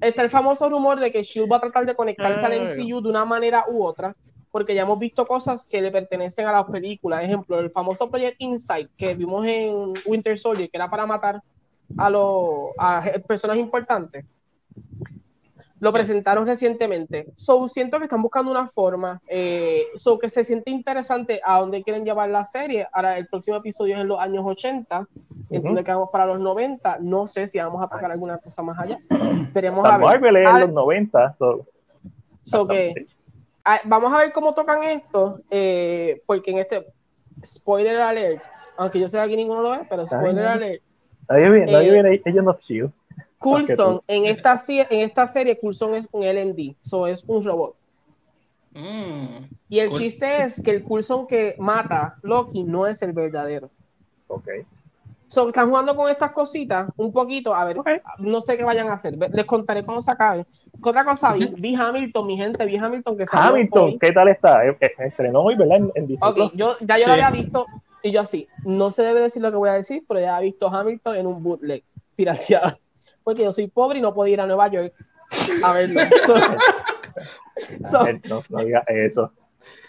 Está 0.01 0.23
el 0.23 0.31
famoso 0.31 0.69
rumor 0.69 1.01
de 1.01 1.11
que 1.13 1.23
Shield 1.23 1.51
va 1.51 1.57
a 1.57 1.61
tratar 1.61 1.87
de 1.87 1.95
conectarse 1.95 2.45
al 2.45 2.53
MCU 2.61 3.01
de 3.03 3.09
una 3.09 3.25
manera 3.25 3.65
u 3.69 3.83
otra, 3.85 4.15
porque 4.55 4.73
ya 4.73 4.83
hemos 4.83 5.01
visto 5.01 5.27
cosas 5.27 5.67
que 5.67 5.83
le 5.83 5.91
pertenecen 5.91 6.47
a 6.47 6.53
las 6.53 6.71
películas. 6.71 7.25
Ejemplo, 7.25 7.59
el 7.59 7.73
famoso 7.73 8.09
Project 8.09 8.37
Insight 8.39 8.89
que 8.97 9.13
vimos 9.17 9.45
en 9.45 9.95
Winter 10.07 10.39
Soldier, 10.39 10.71
que 10.71 10.77
era 10.77 10.89
para 10.89 11.05
matar 11.07 11.43
a 11.99 12.09
los 12.09 12.71
a 12.79 13.03
personas 13.27 13.57
importantes. 13.57 14.25
Lo 15.81 15.93
presentaron 15.93 16.47
recientemente. 16.47 17.33
So, 17.35 17.67
siento 17.67 17.99
que 17.99 18.05
están 18.05 18.23
buscando 18.23 18.53
una 18.53 18.69
forma. 18.69 19.21
Eh, 19.27 19.87
so, 19.97 20.21
que 20.21 20.29
se 20.29 20.45
siente 20.45 20.71
interesante 20.71 21.41
a 21.45 21.59
dónde 21.59 21.83
quieren 21.83 22.05
llevar 22.05 22.31
la 22.31 22.45
serie. 22.45 22.87
Ahora, 22.93 23.19
el 23.19 23.27
próximo 23.27 23.57
episodio 23.57 23.97
es 23.97 24.03
en 24.03 24.07
los 24.07 24.21
años 24.21 24.45
80. 24.47 25.09
Entiendo 25.51 25.83
que 25.83 25.91
vamos 25.91 26.11
para 26.13 26.27
los 26.27 26.39
90. 26.39 26.99
No 27.01 27.27
sé 27.27 27.49
si 27.49 27.59
vamos 27.59 27.83
a 27.83 27.89
tocar 27.89 28.13
alguna 28.13 28.39
cosa 28.39 28.63
más 28.63 28.79
allá. 28.79 29.01
Veremos 29.53 29.85
a 29.85 29.99
ver. 29.99 30.07
Marvel 30.07 30.37
es 30.37 30.47
Ah, 30.47 30.55
en 30.55 30.61
los 30.61 30.73
90. 30.73 31.35
so, 31.41 31.67
so 32.45 32.69
que, 32.69 32.95
ah, 32.97 33.14
vamos 33.85 34.13
a 34.13 34.19
ver 34.19 34.33
cómo 34.33 34.55
tocan 34.55 34.83
esto. 34.83 35.41
eh, 35.51 36.23
porque 36.27 36.51
en 36.51 36.59
este. 36.59 36.87
Spoiler 37.45 38.01
alert. 38.01 38.43
Aunque 38.77 38.99
yo 39.01 39.09
sé 39.09 39.17
que 39.19 39.23
aquí 39.23 39.37
ninguno 39.37 39.63
lo 39.63 39.71
ve, 39.71 39.87
pero 39.89 40.07
spoiler 40.07 40.47
Ay, 40.47 40.53
alert. 40.57 40.83
Nadie 41.29 41.51
viene, 41.51 41.73
nadie 41.73 41.89
Eh, 41.89 41.93
viene 41.93 42.23
Agent 42.25 42.49
of 42.49 42.61
Shield. 42.61 42.93
Coulson, 43.39 44.01
en 44.07 44.25
esta, 44.27 44.63
en 44.67 45.01
esta 45.01 45.27
serie, 45.27 45.59
Coulson 45.59 45.95
es 45.95 46.09
un 46.13 46.23
LMD. 46.25 46.77
So, 46.83 47.07
es 47.07 47.23
un 47.27 47.45
robot. 47.45 47.75
Mm. 48.73 49.45
Y 49.69 49.79
el 49.81 49.91
Cool. 49.91 49.99
chiste 49.99 50.43
es 50.45 50.61
que 50.61 50.71
el 50.71 50.83
Coulson 50.85 51.27
que 51.27 51.55
mata 51.59 52.17
Loki 52.23 52.65
no 52.65 52.87
es 52.87 53.03
el 53.03 53.13
verdadero. 53.13 53.71
Ok. 54.29 54.49
So, 55.35 55.49
están 55.49 55.69
jugando 55.69 55.97
con 55.97 56.09
estas 56.09 56.31
cositas 56.31 56.89
un 56.97 57.13
poquito, 57.13 57.53
a 57.57 57.65
ver, 57.65 57.77
no 58.19 58.41
sé 58.41 58.57
qué 58.57 58.63
vayan 58.63 58.87
a 58.89 58.93
hacer, 58.95 59.15
les 59.33 59.45
contaré 59.47 59.85
cuando 59.85 60.01
se 60.01 60.13
acabe. 60.13 60.47
¿Qué 60.81 60.89
otra 60.89 61.05
cosa 61.05 61.33
vi? 61.33 61.49
Vi 61.59 61.75
Hamilton, 61.75 62.25
mi 62.25 62.37
gente, 62.37 62.65
vi 62.65 62.77
Hamilton 62.77 63.17
que 63.19 63.27
salió 63.27 63.49
Hamilton, 63.51 63.83
hoy. 63.83 63.99
¿qué 63.99 64.13
tal 64.13 64.29
está? 64.29 64.65
Eh, 64.65 64.77
eh, 64.81 64.93
Estrenó 64.99 65.41
hoy, 65.43 65.57
¿verdad? 65.57 65.79
En, 65.79 65.91
en 65.97 66.07
Disney 66.07 66.31
Ok, 66.31 66.35
Plus. 66.37 66.53
yo, 66.55 66.77
ya 66.83 66.99
yo 66.99 67.05
Sí. 67.07 67.11
había 67.11 67.31
visto, 67.33 67.67
y 68.05 68.13
yo 68.13 68.21
así, 68.21 68.47
no 68.63 68.93
se 68.93 69.03
debe 69.03 69.23
decir 69.23 69.43
lo 69.43 69.51
que 69.51 69.57
voy 69.57 69.71
a 69.71 69.73
decir, 69.73 70.05
pero 70.07 70.21
ya 70.21 70.37
había 70.37 70.51
visto 70.53 70.69
Hamilton 70.69 71.17
en 71.17 71.27
un 71.27 71.43
bootleg, 71.43 71.83
pirateado. 72.15 72.79
Porque 73.25 73.43
yo 73.43 73.53
soy 73.53 73.67
pobre 73.67 73.99
y 73.99 74.03
no 74.03 74.15
puedo 74.15 74.29
ir 74.29 74.41
a 74.41 74.47
Nueva 74.47 74.69
York 74.69 74.95
a 75.65 75.73
verlo. 75.73 76.01
So, 77.91 77.99
Ángel, 78.01 78.21
no, 78.29 78.41
no 78.51 78.59
diga 78.65 78.85
eso. 78.89 79.33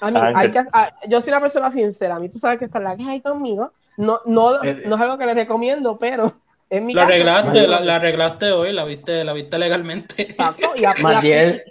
A 0.01 0.10
mí, 0.10 0.17
hay 0.36 0.49
que, 0.51 0.60
a- 0.71 0.93
yo 1.08 1.19
soy 1.21 1.31
una 1.31 1.41
persona 1.41 1.71
sincera. 1.71 2.15
A 2.15 2.19
mí 2.19 2.29
tú 2.29 2.39
sabes 2.39 2.58
que 2.60 2.65
está 2.65 2.79
la 2.79 2.95
que 2.95 3.03
hay 3.03 3.21
conmigo. 3.21 3.73
No, 3.97 4.19
no, 4.25 4.63
Eh, 4.63 4.84
no 4.88 4.95
es 4.95 5.01
algo 5.01 5.17
que 5.17 5.25
le 5.25 5.34
recomiendo, 5.34 5.97
pero 5.97 6.34
es 6.69 6.81
mi 6.84 6.93
La 6.93 7.01
caso. 7.03 7.13
arreglaste, 7.13 7.67
la, 7.67 7.79
la 7.79 7.95
arreglaste 7.95 8.51
hoy, 8.51 8.73
la 8.73 8.84
viste, 8.84 9.23
la 9.23 9.34
viste 9.34 9.58
legalmente. 9.58 10.21
Exacto, 10.23 10.71
y 10.75 11.03
Matiel, 11.03 11.63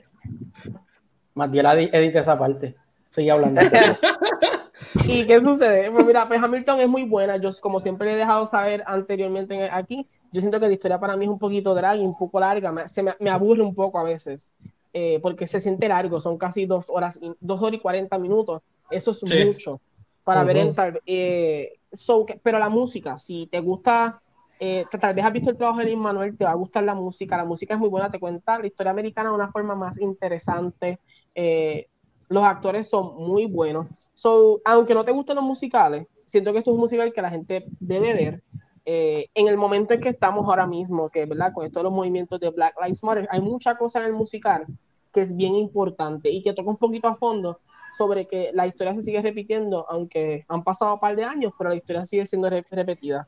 Matiel 1.35 1.67
edi- 1.67 1.91
edita 1.93 2.21
esa 2.21 2.39
parte. 2.39 2.75
Sigue 3.11 3.31
hablando. 3.31 3.61
¿Y 5.07 5.27
qué 5.27 5.41
sucede? 5.41 5.91
Pues 5.91 6.07
mira, 6.07 6.27
pues 6.29 6.41
Hamilton 6.43 6.81
es 6.81 6.89
muy 6.89 7.05
buena. 7.05 7.37
Yo, 7.37 7.51
como 7.61 7.81
siempre 7.81 8.13
he 8.13 8.17
dejado 8.17 8.47
saber 8.47 8.83
anteriormente 8.87 9.69
aquí, 9.71 10.07
yo 10.33 10.41
siento 10.41 10.59
que 10.61 10.67
la 10.67 10.73
historia 10.73 10.99
para 10.99 11.17
mí 11.17 11.25
es 11.25 11.31
un 11.31 11.39
poquito 11.39 11.75
drag 11.75 11.99
y 11.99 12.05
un 12.05 12.17
poco 12.17 12.41
larga. 12.41 12.73
Me, 12.73 12.89
se 12.89 13.03
me, 13.03 13.15
me 13.21 13.31
aburre 13.31 13.63
un 13.63 13.75
poco 13.75 13.99
a 13.99 14.03
veces. 14.05 14.53
Eh, 14.93 15.19
porque 15.23 15.47
se 15.49 15.61
siente 15.61 15.89
largo, 15.89 16.21
son 16.21 16.39
casi 16.39 16.67
dos 16.67 16.87
horas, 16.89 17.19
dos 17.41 17.61
horas 17.61 17.75
y 17.75 17.81
cuarenta 17.81 18.17
minutos. 18.19 18.63
Eso 18.91 19.11
es 19.11 19.19
Sí. 19.25 19.45
mucho 19.45 19.81
para 20.23 20.43
ver 20.45 20.57
en 20.57 20.75
tal 20.75 21.01
eh, 21.05 21.75
so, 21.95 22.27
pero 22.43 22.59
la 22.59 22.69
música, 22.69 23.19
si 23.19 23.47
te 23.49 23.61
gusta, 23.61 24.21
eh, 24.59 24.85
tal 25.01 25.15
vez 25.15 25.25
has 25.25 25.33
visto 25.33 25.51
el 25.51 25.57
trabajo 25.57 25.81
de 25.81 25.87
Lin 25.87 25.99
Manuel, 25.99 26.37
te 26.37 26.45
va 26.45 26.53
a 26.53 26.55
gustar 26.55 26.85
la 26.85 26.95
música. 26.95 27.37
La 27.37 27.45
música 27.45 27.75
es 27.75 27.81
muy 27.81 27.89
buena, 27.89 28.11
te 28.11 28.21
cuenta 28.21 28.59
la 28.59 28.67
historia 28.67 28.91
americana 28.93 29.31
de 29.31 29.35
una 29.35 29.51
forma 29.51 29.75
más 29.75 29.99
interesante. 30.01 31.01
Eh, 31.35 31.89
los 32.29 32.45
actores 32.45 32.89
son 32.89 33.17
muy 33.17 33.47
buenos. 33.47 33.89
So, 34.13 34.61
aunque 34.65 34.95
no 34.95 35.05
te 35.05 35.13
gusten 35.13 35.37
los 35.37 35.45
musicales, 35.45 36.07
siento 36.27 36.53
que 36.53 36.59
esto 36.59 36.71
es 36.71 36.75
un 36.75 36.81
musical 36.81 37.13
que 37.13 37.23
la 37.23 37.31
gente 37.31 37.67
debe 37.81 38.15
ver. 38.15 38.43
eh, 38.87 39.29
en 39.35 39.49
el 39.49 39.57
momento 39.57 39.95
en 39.95 40.01
que 40.01 40.11
estamos 40.11 40.47
ahora 40.47 40.67
mismo, 40.67 41.09
que 41.11 41.25
verdad, 41.27 41.53
con 41.55 41.71
todos 41.71 41.85
los 41.85 41.93
movimientos 41.93 42.39
de 42.41 42.51
Black 42.51 42.75
Lives 42.83 43.03
Matter, 43.03 43.27
hay 43.31 43.41
mucha 43.41 43.77
cosa 43.77 44.01
en 44.01 44.07
el 44.07 44.13
musical 44.13 44.67
que 45.13 45.23
es 45.23 45.35
bien 45.35 45.55
importante 45.55 46.31
y 46.31 46.43
que 46.43 46.53
toca 46.53 46.71
un 46.71 46.77
poquito 46.77 47.09
a 47.09 47.17
fondo 47.17 47.61
sobre 47.97 48.27
que 48.27 48.51
la 48.53 48.67
historia 48.67 48.95
se 48.95 49.03
sigue 49.03 49.23
repitiendo, 49.23 49.87
aunque 49.89 50.45
han 50.49 50.63
pasado 50.65 50.95
un 50.95 51.01
par 51.01 51.15
de 51.17 51.25
años, 51.25 51.53
pero 51.57 51.71
la 51.71 51.77
historia 51.77 52.07
sigue 52.07 52.27
siendo 52.27 52.51
re- 52.51 52.65
repetida. 52.71 53.27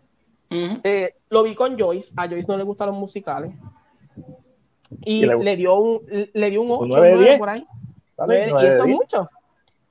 Ujú. 0.51 0.81
Eh, 0.85 1.15
lo 1.31 1.43
vi 1.43 1.55
con 1.55 1.79
Joyce, 1.79 2.13
a 2.17 2.29
Joyce 2.29 2.47
no 2.49 2.57
le 2.57 2.65
gustan 2.65 2.89
los 2.89 2.97
musicales. 2.97 3.53
Y 5.05 5.25
¿Y 5.25 5.27
le 5.27 5.37
le, 5.37 5.57
dio 5.57 5.75
un, 5.75 6.01
le 6.33 6.51
dio 6.51 6.63
un 6.63 6.71
8, 6.71 6.81
¿Un 6.83 6.89
nueve 6.89 7.09
de 7.11 7.19
10? 7.19 7.39
por 7.39 7.49
ahí. 7.49 7.67
¿Vale? 8.17 8.47
Nueve- 8.47 8.47
Nueve 8.51 8.69
y 8.69 8.71
eso 8.71 8.83
es 8.85 8.89
mucho. 8.89 9.31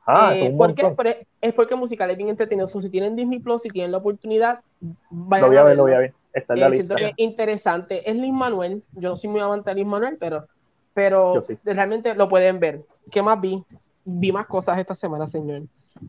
Ah, 0.08 0.34
Eh, 0.36 0.46
es 0.46 0.52
un 0.52 0.58
¿por 0.58 0.74
qué? 0.74 0.84
montón. 0.84 0.96
Pero 0.98 1.10
es- 1.20 1.28
es 1.42 1.54
porque 1.54 1.74
el 1.74 1.80
musical 1.80 2.10
es 2.12 2.18
bien 2.18 2.30
entretenido. 2.30 2.68
So, 2.68 2.82
si 2.82 2.90
tienen 2.90 3.16
Disney 3.16 3.40
Plus, 3.40 3.62
si 3.62 3.70
tienen 3.70 3.92
la 3.92 3.98
oportunidad, 3.98 4.62
Lo 4.82 4.96
vayan 5.10 5.50
voy 5.50 5.58
a 5.58 5.64
ver, 5.64 5.78
lo 5.78 5.84
voy 5.84 5.94
a 5.94 6.00
ver. 6.00 6.14
Está 6.34 6.54
en 6.54 6.60
la 6.60 6.68
Eh, 6.68 6.74
siento 6.74 6.96
lista. 6.96 7.08
que 7.08 7.24
es 7.24 7.28
interesante. 7.30 8.10
Es 8.10 8.16
Lin 8.16 8.36
Manuel. 8.36 8.84
Yo 8.94 9.10
no 9.10 9.18
soy 9.18 9.30
muy 9.30 9.42
amante 9.42 9.70
de 9.70 9.76
Lin 9.76 9.88
Manuel, 9.88 10.18
pero, 10.20 10.46
pero 10.94 11.42
sí. 11.44 11.58
realmente 11.64 12.14
lo 12.16 12.28
pueden 12.30 12.60
ver. 12.60 12.82
¿Qué 13.12 13.22
más 13.22 13.40
vi? 13.40 13.64
Vi 14.06 14.32
más 14.32 14.46
cosas 14.46 14.78
esta 14.78 14.96
semana, 14.96 15.28
señor. 15.28 15.64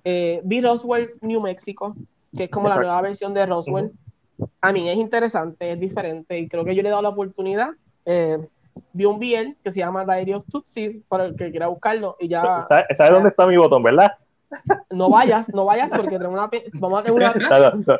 Eh, 0.04 0.40
vi 0.44 0.61
Roswell, 0.61 1.14
New 1.20 1.40
Mexico, 1.40 1.96
que 2.37 2.44
es 2.44 2.50
como 2.50 2.68
la 2.68 2.76
nueva 2.76 3.00
versión 3.02 3.35
de 3.35 3.46
Roswell. 3.46 3.92
A 4.61 4.72
mí 4.72 4.88
es 4.88 4.96
interesante, 4.96 5.72
es 5.72 5.80
diferente 5.80 6.38
y 6.38 6.48
creo 6.48 6.64
que 6.64 6.74
yo 6.74 6.82
le 6.82 6.88
he 6.88 6.90
dado 6.90 7.02
la 7.02 7.09
oportunidad. 7.09 7.70
Eh, 8.04 8.38
vi 8.92 9.04
un 9.06 9.18
BL 9.18 9.56
que 9.64 9.70
se 9.70 9.80
llama 9.80 10.04
Diary 10.04 10.35
of 10.35 10.44
Tutsis 10.50 10.98
para 11.09 11.24
el 11.24 11.37
que 11.37 11.50
quiera 11.50 11.68
buscarlo 11.68 12.16
y 12.20 12.28
ya 12.28 12.66
¿Sabes, 12.68 12.87
sabes 12.96 13.12
dónde 13.12 13.30
está 13.30 13.46
mi 13.46 13.56
botón, 13.56 13.82
verdad? 13.82 14.12
no 14.90 15.09
vayas, 15.09 15.48
no 15.48 15.64
vayas 15.64 15.90
porque 15.90 16.16
una, 16.16 16.50
vamos 16.74 17.00
a 17.00 17.02
tener 17.02 17.16
una, 17.16 17.35
No, 17.35 17.70
no, 17.70 17.85
no. 17.87 17.98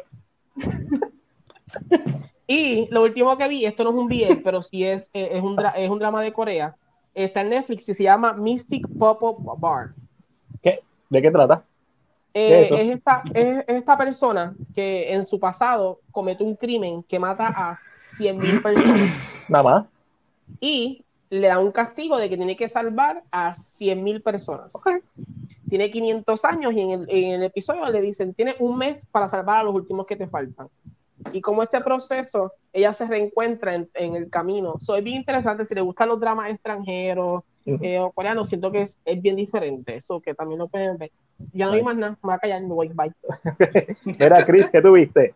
Y 2.47 2.87
lo 2.91 3.03
último 3.03 3.37
que 3.37 3.49
vi, 3.49 3.67
esto 3.67 3.83
no 3.83 3.91
es 3.91 3.97
un 3.97 4.09
BL, 4.09 4.43
pero 4.45 4.63
sí 4.63 4.85
es, 4.85 5.11
eh, 5.13 5.31
es, 5.33 5.43
un, 5.43 5.57
es 5.77 5.91
un 5.91 5.99
drama 5.99 6.23
de 6.23 6.33
Corea. 6.33 6.77
Está 7.17 7.41
en 7.41 7.49
Netflix 7.49 7.89
y 7.89 7.95
se 7.95 8.03
llama 8.03 8.35
Mystic 8.35 8.87
Pop-Up 8.99 9.59
Bar. 9.59 9.95
¿Qué? 10.61 10.81
¿De 11.09 11.23
qué 11.23 11.31
trata? 11.31 11.65
Eh, 12.35 12.67
¿Qué 12.69 12.83
es 12.83 12.89
esta, 12.91 13.23
es, 13.33 13.65
es 13.67 13.77
esta 13.77 13.97
persona 13.97 14.55
que 14.75 15.15
en 15.15 15.25
su 15.25 15.41
pasado 15.41 16.01
comete 16.13 16.45
un 16.45 16.57
crimen 16.57 17.03
que 17.03 17.19
mata 17.19 17.47
a 17.47 17.79
100.000 18.19 18.63
personas 18.63 19.47
Nada 19.49 19.65
más. 19.65 19.87
y 20.61 21.05
le 21.31 21.49
da 21.49 21.59
un 21.59 21.73
castigo 21.73 22.19
de 22.19 22.29
que 22.29 22.37
tiene 22.37 22.55
que 22.55 22.69
salvar 22.69 23.23
a 23.33 23.57
100.000 23.57 24.23
personas. 24.23 24.73
Tiene 25.71 25.91
500 25.91 26.45
años 26.45 26.75
y 26.75 26.81
en 26.81 26.91
el, 26.91 27.07
en 27.09 27.31
el 27.33 27.43
episodio 27.45 27.91
le 27.91 28.03
dicen, 28.03 28.35
tiene 28.35 28.57
un 28.59 28.77
mes 28.77 29.07
para 29.07 29.31
salvar 29.31 29.61
a 29.61 29.63
los 29.63 29.75
últimos 29.75 30.07
que 30.07 30.17
te 30.17 30.27
faltan. 30.27 30.69
Y 31.33 31.41
como 31.41 31.63
este 31.63 31.81
proceso, 31.81 32.53
ella 32.73 32.93
se 32.93 33.07
reencuentra 33.07 33.75
en, 33.75 33.89
en 33.95 34.15
el 34.17 34.31
camino. 34.31 34.75
So, 34.81 34.95
es 34.97 35.05
bien 35.05 35.17
interesante, 35.19 35.65
si 35.65 35.75
le 35.75 35.81
gustan 35.81 36.09
los 36.09 36.21
dramas 36.21 36.51
extranjeros 36.51 37.43
eh, 37.67 37.99
o 37.99 38.13
coreanos, 38.13 38.49
siento 38.49 38.71
que 38.71 38.83
es, 38.83 38.97
es 39.05 39.21
bien 39.21 39.35
diferente. 39.37 39.97
Eso 39.97 40.21
que 40.21 40.35
también 40.35 40.59
lo 40.59 40.69
pueden 40.69 40.97
ver. 40.99 41.11
Ya 41.53 41.67
no 41.67 41.73
hay 41.73 41.83
más 41.83 41.97
nada, 41.97 42.13
me 42.13 42.19
voy 42.23 42.35
a 42.35 42.39
callar, 42.39 42.63
me 42.63 42.69
voy, 42.75 42.89
bye. 42.95 43.13
Mira, 44.05 44.45
Chris, 44.47 44.71
¿qué 44.71 44.81
tuviste? 44.81 45.35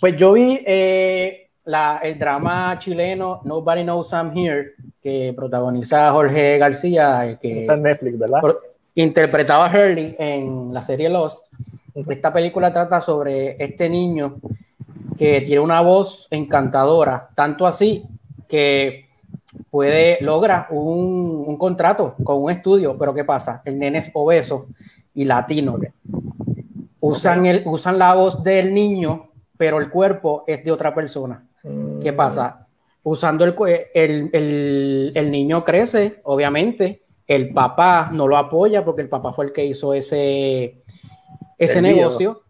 Pues 0.00 0.16
yo 0.16 0.32
vi 0.32 0.60
eh, 0.66 1.48
la, 1.64 2.00
el 2.02 2.18
drama 2.18 2.78
chileno 2.78 3.40
Nobody 3.44 3.82
Knows 3.82 4.12
I'm 4.12 4.36
Here, 4.36 4.72
que 5.02 5.32
protagoniza 5.34 6.10
Jorge 6.12 6.58
García, 6.58 7.26
eh, 7.30 7.38
que 7.40 7.62
Está 7.62 7.74
en 7.74 7.82
Netflix, 7.82 8.18
¿verdad? 8.18 8.40
por- 8.40 8.58
interpretaba 8.96 9.66
a 9.66 9.70
Hurley 9.70 10.14
en 10.18 10.72
la 10.72 10.82
serie 10.82 11.08
Lost. 11.08 11.46
Esta 11.94 12.32
película 12.32 12.72
trata 12.72 13.00
sobre 13.00 13.56
este 13.62 13.88
niño 13.88 14.36
que 15.16 15.40
tiene 15.42 15.60
una 15.60 15.80
voz 15.80 16.26
encantadora, 16.30 17.30
tanto 17.34 17.66
así 17.66 18.04
que 18.48 19.08
puede 19.70 20.18
logra 20.20 20.66
un, 20.70 21.44
un 21.46 21.56
contrato 21.56 22.16
con 22.24 22.42
un 22.42 22.50
estudio, 22.50 22.96
pero 22.98 23.14
¿qué 23.14 23.24
pasa? 23.24 23.62
El 23.64 23.78
nene 23.78 23.98
es 23.98 24.10
obeso 24.14 24.66
y 25.14 25.24
latino. 25.24 25.78
Usan, 27.00 27.46
el, 27.46 27.62
usan 27.66 27.98
la 27.98 28.14
voz 28.14 28.42
del 28.42 28.74
niño, 28.74 29.30
pero 29.56 29.78
el 29.78 29.90
cuerpo 29.90 30.44
es 30.46 30.64
de 30.64 30.72
otra 30.72 30.94
persona. 30.94 31.46
¿Qué 32.00 32.12
Mm, 32.12 32.16
pasa? 32.16 32.66
Usando 33.02 33.44
el, 33.44 33.54
el, 33.94 34.30
el, 34.32 35.12
el 35.14 35.30
niño 35.30 35.64
crece, 35.64 36.20
obviamente, 36.24 37.02
el 37.26 37.52
papá 37.52 38.10
no 38.12 38.26
lo 38.26 38.36
apoya 38.36 38.84
porque 38.84 39.02
el 39.02 39.08
papá 39.08 39.32
fue 39.32 39.46
el 39.46 39.52
que 39.52 39.64
hizo 39.64 39.94
ese, 39.94 40.82
ese 41.58 41.80
negocio. 41.82 42.40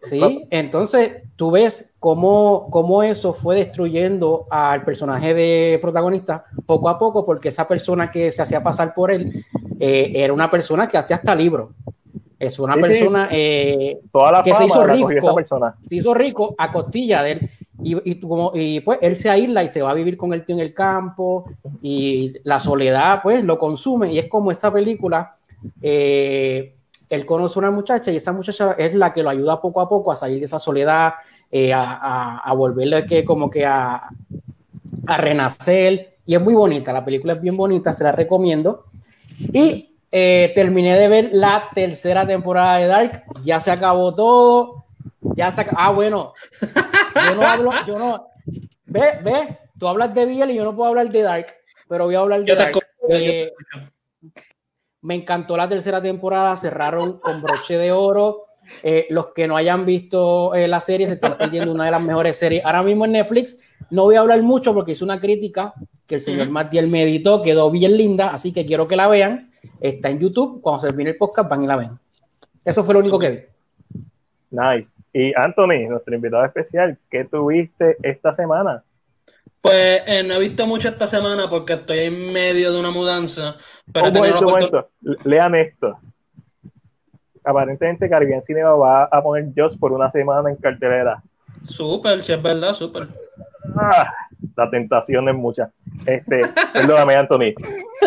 Sí, 0.00 0.46
entonces 0.50 1.22
tú 1.36 1.52
ves 1.52 1.92
cómo, 2.00 2.66
cómo 2.70 3.02
eso 3.04 3.32
fue 3.32 3.54
destruyendo 3.54 4.46
al 4.50 4.84
personaje 4.84 5.34
de 5.34 5.78
protagonista 5.80 6.44
poco 6.66 6.88
a 6.88 6.98
poco, 6.98 7.24
porque 7.24 7.48
esa 7.48 7.68
persona 7.68 8.10
que 8.10 8.32
se 8.32 8.42
hacía 8.42 8.62
pasar 8.62 8.92
por 8.92 9.12
él 9.12 9.44
eh, 9.78 10.12
era 10.16 10.32
una 10.32 10.50
persona 10.50 10.88
que 10.88 10.98
hacía 10.98 11.16
hasta 11.16 11.34
libros. 11.34 11.70
Es 12.40 12.58
una 12.58 12.74
Sí, 12.74 12.80
persona 12.80 13.28
eh, 13.30 14.00
Toda 14.10 14.32
la 14.32 14.42
que 14.42 14.52
se 14.52 14.64
hizo 14.64 14.84
rico. 14.84 15.08
se 15.88 15.94
hizo 15.94 16.12
rico 16.12 16.54
a 16.58 16.72
costilla 16.72 17.22
de 17.22 17.32
él. 17.32 17.50
Y, 17.84 18.10
y, 18.10 18.20
como, 18.20 18.50
y 18.54 18.80
pues 18.80 18.98
él 19.02 19.14
se 19.16 19.30
aísla 19.30 19.62
y 19.62 19.68
se 19.68 19.82
va 19.82 19.90
a 19.90 19.94
vivir 19.94 20.16
con 20.16 20.32
el 20.32 20.44
tío 20.44 20.54
en 20.56 20.60
el 20.60 20.72
campo 20.74 21.44
y 21.80 22.34
la 22.44 22.58
soledad 22.60 23.20
pues 23.22 23.42
lo 23.44 23.58
consume 23.58 24.12
y 24.12 24.18
es 24.18 24.28
como 24.28 24.50
esta 24.52 24.72
película, 24.72 25.36
eh, 25.80 26.74
él 27.14 27.26
conoce 27.26 27.58
a 27.58 27.60
una 27.60 27.70
muchacha 27.70 28.10
y 28.10 28.16
esa 28.16 28.32
muchacha 28.32 28.72
es 28.78 28.94
la 28.94 29.12
que 29.12 29.22
lo 29.22 29.28
ayuda 29.28 29.60
poco 29.60 29.80
a 29.80 29.88
poco 29.88 30.10
a 30.10 30.16
salir 30.16 30.38
de 30.38 30.46
esa 30.46 30.58
soledad, 30.58 31.14
eh, 31.50 31.72
a, 31.72 31.82
a, 31.82 32.38
a, 32.38 32.54
volverle 32.54 33.04
que 33.04 33.22
como 33.24 33.50
que 33.50 33.66
a, 33.66 34.08
a 35.06 35.16
renacer. 35.18 36.16
Y 36.24 36.34
es 36.34 36.40
muy 36.40 36.54
bonita, 36.54 36.92
la 36.92 37.04
película 37.04 37.34
es 37.34 37.42
bien 37.42 37.56
bonita, 37.56 37.92
se 37.92 38.04
la 38.04 38.12
recomiendo. 38.12 38.86
Y 39.52 39.92
eh, 40.10 40.52
terminé 40.54 40.98
de 40.98 41.08
ver 41.08 41.30
la 41.32 41.68
tercera 41.74 42.26
temporada 42.26 42.78
de 42.78 42.86
Dark, 42.86 43.24
ya 43.42 43.58
se 43.58 43.70
acabó 43.70 44.14
todo, 44.14 44.84
ya 45.20 45.50
se 45.50 45.62
acabó, 45.62 45.78
ah 45.80 45.90
bueno, 45.90 46.32
yo 46.60 47.34
no 47.34 47.46
hablo, 47.46 47.70
yo 47.86 47.98
no, 47.98 48.28
ve, 48.84 49.18
ve, 49.22 49.58
tú 49.78 49.88
hablas 49.88 50.14
de 50.14 50.26
Biel 50.26 50.50
y 50.50 50.54
yo 50.54 50.64
no 50.64 50.76
puedo 50.76 50.90
hablar 50.90 51.10
de 51.10 51.22
Dark, 51.22 51.46
pero 51.88 52.04
voy 52.04 52.14
a 52.14 52.20
hablar 52.20 52.40
de 52.40 52.46
Yo 52.46 52.56
Dark. 52.56 52.78
Eh, 53.08 53.52
me 55.02 55.16
encantó 55.16 55.56
la 55.56 55.68
tercera 55.68 56.00
temporada, 56.00 56.56
cerraron 56.56 57.18
con 57.18 57.42
broche 57.42 57.76
de 57.76 57.92
oro. 57.92 58.46
Eh, 58.84 59.06
los 59.10 59.28
que 59.34 59.48
no 59.48 59.56
hayan 59.56 59.84
visto 59.84 60.54
eh, 60.54 60.68
la 60.68 60.78
serie 60.78 61.08
se 61.08 61.14
están 61.14 61.36
perdiendo 61.36 61.72
una 61.72 61.84
de 61.84 61.90
las 61.90 62.02
mejores 62.02 62.36
series. 62.36 62.64
Ahora 62.64 62.82
mismo 62.84 63.04
en 63.04 63.12
Netflix 63.12 63.60
no 63.90 64.04
voy 64.04 64.14
a 64.14 64.20
hablar 64.20 64.40
mucho 64.42 64.72
porque 64.72 64.92
hice 64.92 65.02
una 65.02 65.20
crítica 65.20 65.74
que 66.06 66.14
el 66.16 66.20
señor. 66.20 66.48
Matiel 66.48 66.88
me 66.88 67.02
editó, 67.02 67.42
quedó 67.42 67.70
bien 67.70 67.96
linda, 67.96 68.30
así 68.30 68.52
que 68.52 68.64
quiero 68.64 68.86
que 68.86 68.96
la 68.96 69.08
vean. 69.08 69.50
Está 69.80 70.10
en 70.10 70.20
YouTube, 70.20 70.60
cuando 70.60 70.80
se 70.80 70.88
termine 70.88 71.10
el 71.10 71.16
podcast 71.16 71.50
van 71.50 71.64
y 71.64 71.66
la 71.66 71.76
ven. 71.76 71.90
Eso 72.64 72.84
fue 72.84 72.94
lo 72.94 73.00
único 73.00 73.18
que 73.18 73.30
vi. 73.30 73.38
Nice. 74.50 74.90
Y 75.12 75.32
Anthony, 75.34 75.88
nuestro 75.88 76.14
invitado 76.14 76.44
especial, 76.44 76.96
¿qué 77.10 77.24
tuviste 77.24 77.96
esta 78.02 78.32
semana? 78.32 78.84
Pues 79.62 80.02
eh, 80.06 80.24
no 80.26 80.34
he 80.34 80.40
visto 80.40 80.66
mucho 80.66 80.88
esta 80.88 81.06
semana 81.06 81.48
porque 81.48 81.74
estoy 81.74 82.00
en 82.00 82.32
medio 82.32 82.72
de 82.72 82.80
una 82.80 82.90
mudanza, 82.90 83.56
pero 83.92 84.06
he 84.06 84.08
un 84.08 84.14
tenido 84.14 84.34
la 84.34 84.40
momento, 84.40 84.66
un 84.66 84.72
oportun- 84.72 84.88
momento. 85.04 85.28
Lean 85.28 85.54
esto. 85.54 85.98
Aparentemente 87.44 88.08
Caribbean 88.08 88.42
Cinema 88.42 88.70
va 88.72 89.04
a 89.04 89.22
poner 89.22 89.46
Just 89.56 89.78
por 89.78 89.92
una 89.92 90.10
semana 90.10 90.50
en 90.50 90.56
cartelera. 90.56 91.22
Súper, 91.64 92.22
si 92.22 92.32
es 92.32 92.42
verdad, 92.42 92.72
súper. 92.72 93.08
Ah, 93.76 94.12
la 94.56 94.70
tentación 94.70 95.28
es 95.28 95.34
mucha. 95.34 95.70
Este, 96.06 96.42
perdóname, 96.72 97.14
Anthony. 97.16 97.52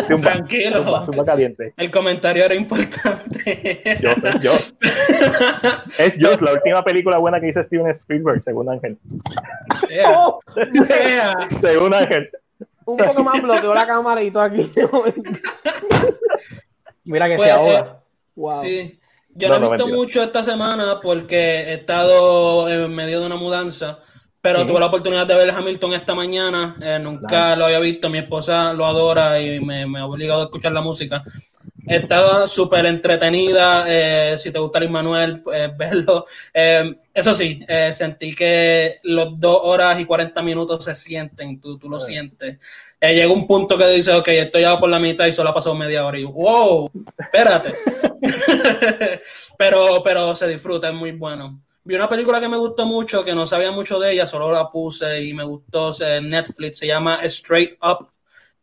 Zumba, 0.06 0.32
Tranquilo. 0.32 0.82
zumba, 0.82 1.06
zumba 1.06 1.24
caliente. 1.24 1.72
El 1.76 1.90
comentario 1.90 2.44
era 2.44 2.54
importante. 2.54 3.98
Just, 4.02 4.24
es 4.24 4.34
Just. 4.50 4.84
Es 5.98 6.14
Just, 6.20 6.42
la 6.42 6.52
última 6.52 6.84
película 6.84 7.18
buena 7.18 7.40
que 7.40 7.48
hizo 7.48 7.62
Steven 7.62 7.88
Spielberg, 7.90 8.42
según 8.42 8.68
Ángel. 8.70 8.98
Yeah, 9.88 10.12
Oh, 10.14 10.40
yeah. 10.72 11.48
Según 11.60 11.94
Ángel. 11.94 12.30
un 12.84 12.96
poco 12.96 13.24
más 13.24 13.42
bloqueó 13.42 13.74
la 13.74 13.86
cámara 13.86 14.22
y 14.22 14.30
todo 14.30 14.42
aquí. 14.44 14.70
Mira 17.04 17.28
que 17.28 17.36
Pues, 17.36 17.48
se 17.48 17.52
ahoga. 17.54 18.00
wow. 18.34 18.62
Sí. 18.62 18.98
Yo 19.34 19.48
no, 19.58 19.66
he 19.66 19.70
visto 19.70 19.86
mucho 19.88 20.22
esta 20.22 20.42
semana 20.42 20.98
porque 21.02 21.36
he 21.70 21.74
estado 21.74 22.68
en 22.70 22.94
medio 22.94 23.20
de 23.20 23.26
una 23.26 23.36
mudanza, 23.36 23.98
pero 24.46 24.64
tuve 24.64 24.78
la 24.78 24.86
oportunidad 24.86 25.26
de 25.26 25.34
ver 25.34 25.50
Hamilton 25.50 25.94
esta 25.94 26.14
mañana. 26.14 26.76
Eh, 26.80 27.00
nunca 27.02 27.56
lo 27.56 27.64
había 27.64 27.80
visto. 27.80 28.08
Mi 28.08 28.18
esposa 28.18 28.72
lo 28.72 28.86
adora 28.86 29.40
y 29.40 29.58
me, 29.58 29.86
me 29.86 29.98
ha 29.98 30.06
obligado 30.06 30.42
a 30.42 30.44
escuchar 30.44 30.70
la 30.70 30.80
música. 30.80 31.20
Estaba 31.84 32.46
súper 32.46 32.86
entretenida. 32.86 33.84
Eh, 33.88 34.38
si 34.38 34.52
te 34.52 34.60
gusta 34.60 34.78
Luis 34.78 34.92
Manuel, 34.92 35.42
pues, 35.42 35.76
verlo. 35.76 36.26
Eh, 36.54 36.94
eso 37.12 37.34
sí, 37.34 37.60
sentí 37.92 38.36
que 38.36 39.00
los 39.02 39.40
dos 39.40 39.58
horas 39.64 39.98
y 39.98 40.04
40 40.04 40.40
minutos 40.42 40.84
se 40.84 40.94
sienten, 40.94 41.60
tú, 41.60 41.76
tú 41.76 41.88
lo 41.88 41.98
sientes. 41.98 42.58
llega 43.00 43.32
un 43.32 43.48
punto 43.48 43.76
que 43.76 43.88
dice, 43.88 44.12
ok, 44.12 44.28
estoy 44.28 44.62
ya 44.62 44.78
por 44.78 44.90
la 44.90 45.00
mitad 45.00 45.26
y 45.26 45.32
solo 45.32 45.50
ha 45.50 45.54
pasado 45.54 45.74
media 45.74 46.06
hora. 46.06 46.18
Y 46.18 46.22
yo, 46.22 46.30
wow, 46.30 46.88
espérate. 47.18 47.72
pero, 49.58 50.02
pero 50.04 50.36
se 50.36 50.46
disfruta, 50.46 50.88
es 50.90 50.94
muy 50.94 51.10
bueno. 51.10 51.65
Vi 51.86 51.94
una 51.94 52.08
película 52.08 52.40
que 52.40 52.48
me 52.48 52.56
gustó 52.56 52.84
mucho, 52.84 53.24
que 53.24 53.32
no 53.32 53.46
sabía 53.46 53.70
mucho 53.70 54.00
de 54.00 54.10
ella, 54.10 54.26
solo 54.26 54.50
la 54.50 54.68
puse 54.72 55.22
y 55.22 55.32
me 55.32 55.44
gustó 55.44 55.94
en 56.02 56.28
Netflix, 56.28 56.78
se 56.78 56.88
llama 56.88 57.20
Straight 57.22 57.78
Up. 57.80 58.08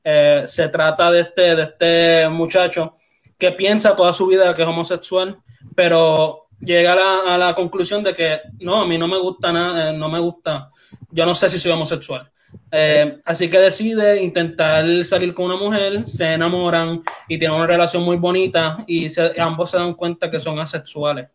Eh, 0.03 0.43
se 0.45 0.67
trata 0.67 1.09
de 1.09 1.21
este, 1.21 1.55
de 1.55 1.63
este 1.63 2.27
muchacho 2.27 2.95
que 3.37 3.53
piensa 3.53 3.95
toda 3.95 4.11
su 4.11 4.27
vida 4.27 4.53
que 4.53 4.63
es 4.63 4.67
homosexual, 4.67 5.39
pero 5.73 6.47
llega 6.59 6.97
a 7.33 7.37
la, 7.37 7.55
conclusión 7.55 8.03
de 8.03 8.13
que 8.13 8.41
no, 8.59 8.81
a 8.81 8.85
mí 8.85 8.97
no 8.97 9.07
me 9.07 9.17
gusta 9.17 9.53
nada, 9.53 9.91
eh, 9.91 9.93
no 9.97 10.09
me 10.09 10.19
gusta, 10.19 10.69
yo 11.09 11.25
no 11.25 11.33
sé 11.33 11.49
si 11.49 11.59
soy 11.59 11.71
homosexual. 11.71 12.29
Eh, 12.69 13.19
así 13.23 13.49
que 13.49 13.57
decide 13.57 14.21
intentar 14.21 14.85
salir 15.05 15.33
con 15.33 15.45
una 15.45 15.55
mujer, 15.55 16.05
se 16.09 16.33
enamoran 16.33 17.01
y 17.29 17.39
tienen 17.39 17.55
una 17.55 17.67
relación 17.67 18.03
muy 18.03 18.17
bonita 18.17 18.83
y 18.85 19.07
ambos 19.39 19.71
se 19.71 19.77
dan 19.77 19.93
cuenta 19.93 20.29
que 20.29 20.41
son 20.41 20.59
asexuales. 20.59 21.29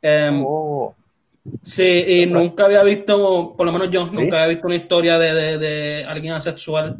Em, 0.00 0.42
oh. 0.42 0.94
Sí, 1.62 2.04
y 2.06 2.26
nunca 2.26 2.64
había 2.66 2.82
visto, 2.82 3.52
por 3.56 3.66
lo 3.66 3.72
menos 3.72 3.90
yo, 3.90 4.06
nunca 4.06 4.36
había 4.36 4.54
visto 4.54 4.66
una 4.66 4.76
historia 4.76 5.18
de, 5.18 5.58
de, 5.58 6.04
alguien 6.04 6.32
asexual. 6.32 6.98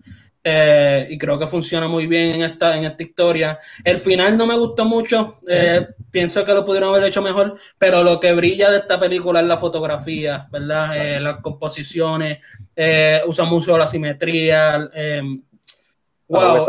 Eh, 0.49 1.09
y 1.11 1.19
creo 1.19 1.41
que 1.41 1.49
funciona 1.49 1.89
muy 1.89 2.07
bien 2.07 2.37
en 2.37 2.43
esta, 2.43 2.77
en 2.77 2.85
esta 2.85 3.03
historia. 3.03 3.59
El 3.83 3.99
final 3.99 4.39
no 4.39 4.47
me 4.47 4.57
gustó 4.57 4.85
mucho, 4.85 5.41
eh, 5.49 5.89
pienso 6.11 6.45
que 6.45 6.53
lo 6.53 6.65
pudieron 6.65 6.91
haber 6.91 7.09
hecho 7.09 7.21
mejor, 7.21 7.59
pero 7.79 8.05
lo 8.05 8.21
que 8.21 8.33
brilla 8.33 8.71
de 8.71 8.79
esta 8.79 9.01
película 9.01 9.41
es 9.41 9.47
la 9.47 9.59
fotografía, 9.59 10.47
¿verdad? 10.53 10.97
Eh, 10.97 11.21
las 11.21 11.41
composiciones, 11.41 12.39
usa 13.27 13.45
mucho 13.45 13.77
la 13.77 13.89
simetría. 13.89 14.89
wow, 16.29 16.65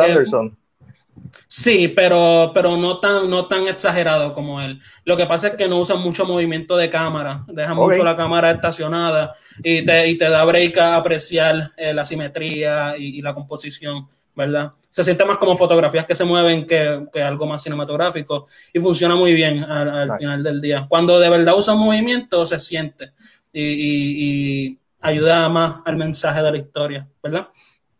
Sí, 1.47 1.87
pero, 1.87 2.51
pero 2.53 2.75
no 2.75 2.99
tan, 2.99 3.29
no 3.29 3.47
tan 3.47 3.67
exagerado 3.67 4.33
como 4.33 4.61
él. 4.61 4.79
Lo 5.05 5.15
que 5.15 5.25
pasa 5.25 5.49
es 5.49 5.55
que 5.55 5.67
no 5.67 5.79
usa 5.79 5.95
mucho 5.95 6.25
movimiento 6.25 6.75
de 6.75 6.89
cámara, 6.89 7.43
deja 7.47 7.73
mucho 7.73 8.03
la 8.03 8.15
cámara 8.15 8.51
estacionada 8.51 9.33
y 9.63 9.85
te, 9.85 10.07
y 10.07 10.17
te 10.17 10.29
da 10.29 10.43
break 10.43 10.77
a 10.77 10.95
apreciar 10.97 11.71
eh, 11.77 11.93
la 11.93 12.05
simetría 12.05 12.97
y, 12.97 13.21
la 13.21 13.33
composición, 13.33 14.07
¿verdad? 14.35 14.73
Se 14.89 15.03
siente 15.03 15.23
más 15.25 15.37
como 15.37 15.57
fotografías 15.57 16.05
que 16.05 16.15
se 16.15 16.25
mueven 16.25 16.65
que, 16.65 17.05
que 17.13 17.21
algo 17.21 17.45
más 17.45 17.63
cinematográfico 17.63 18.47
y 18.73 18.79
funciona 18.79 19.15
muy 19.15 19.33
bien 19.33 19.63
al, 19.63 20.17
final 20.17 20.43
del 20.43 20.59
día. 20.59 20.85
Cuando 20.89 21.19
de 21.19 21.29
verdad 21.29 21.57
usa 21.57 21.75
movimiento, 21.75 22.45
se 22.45 22.59
siente 22.59 23.13
y, 23.53 24.69
y 24.69 24.79
ayuda 24.99 25.47
más 25.49 25.81
al 25.85 25.95
mensaje 25.95 26.41
de 26.41 26.51
la 26.51 26.57
historia, 26.57 27.07
¿verdad? 27.23 27.47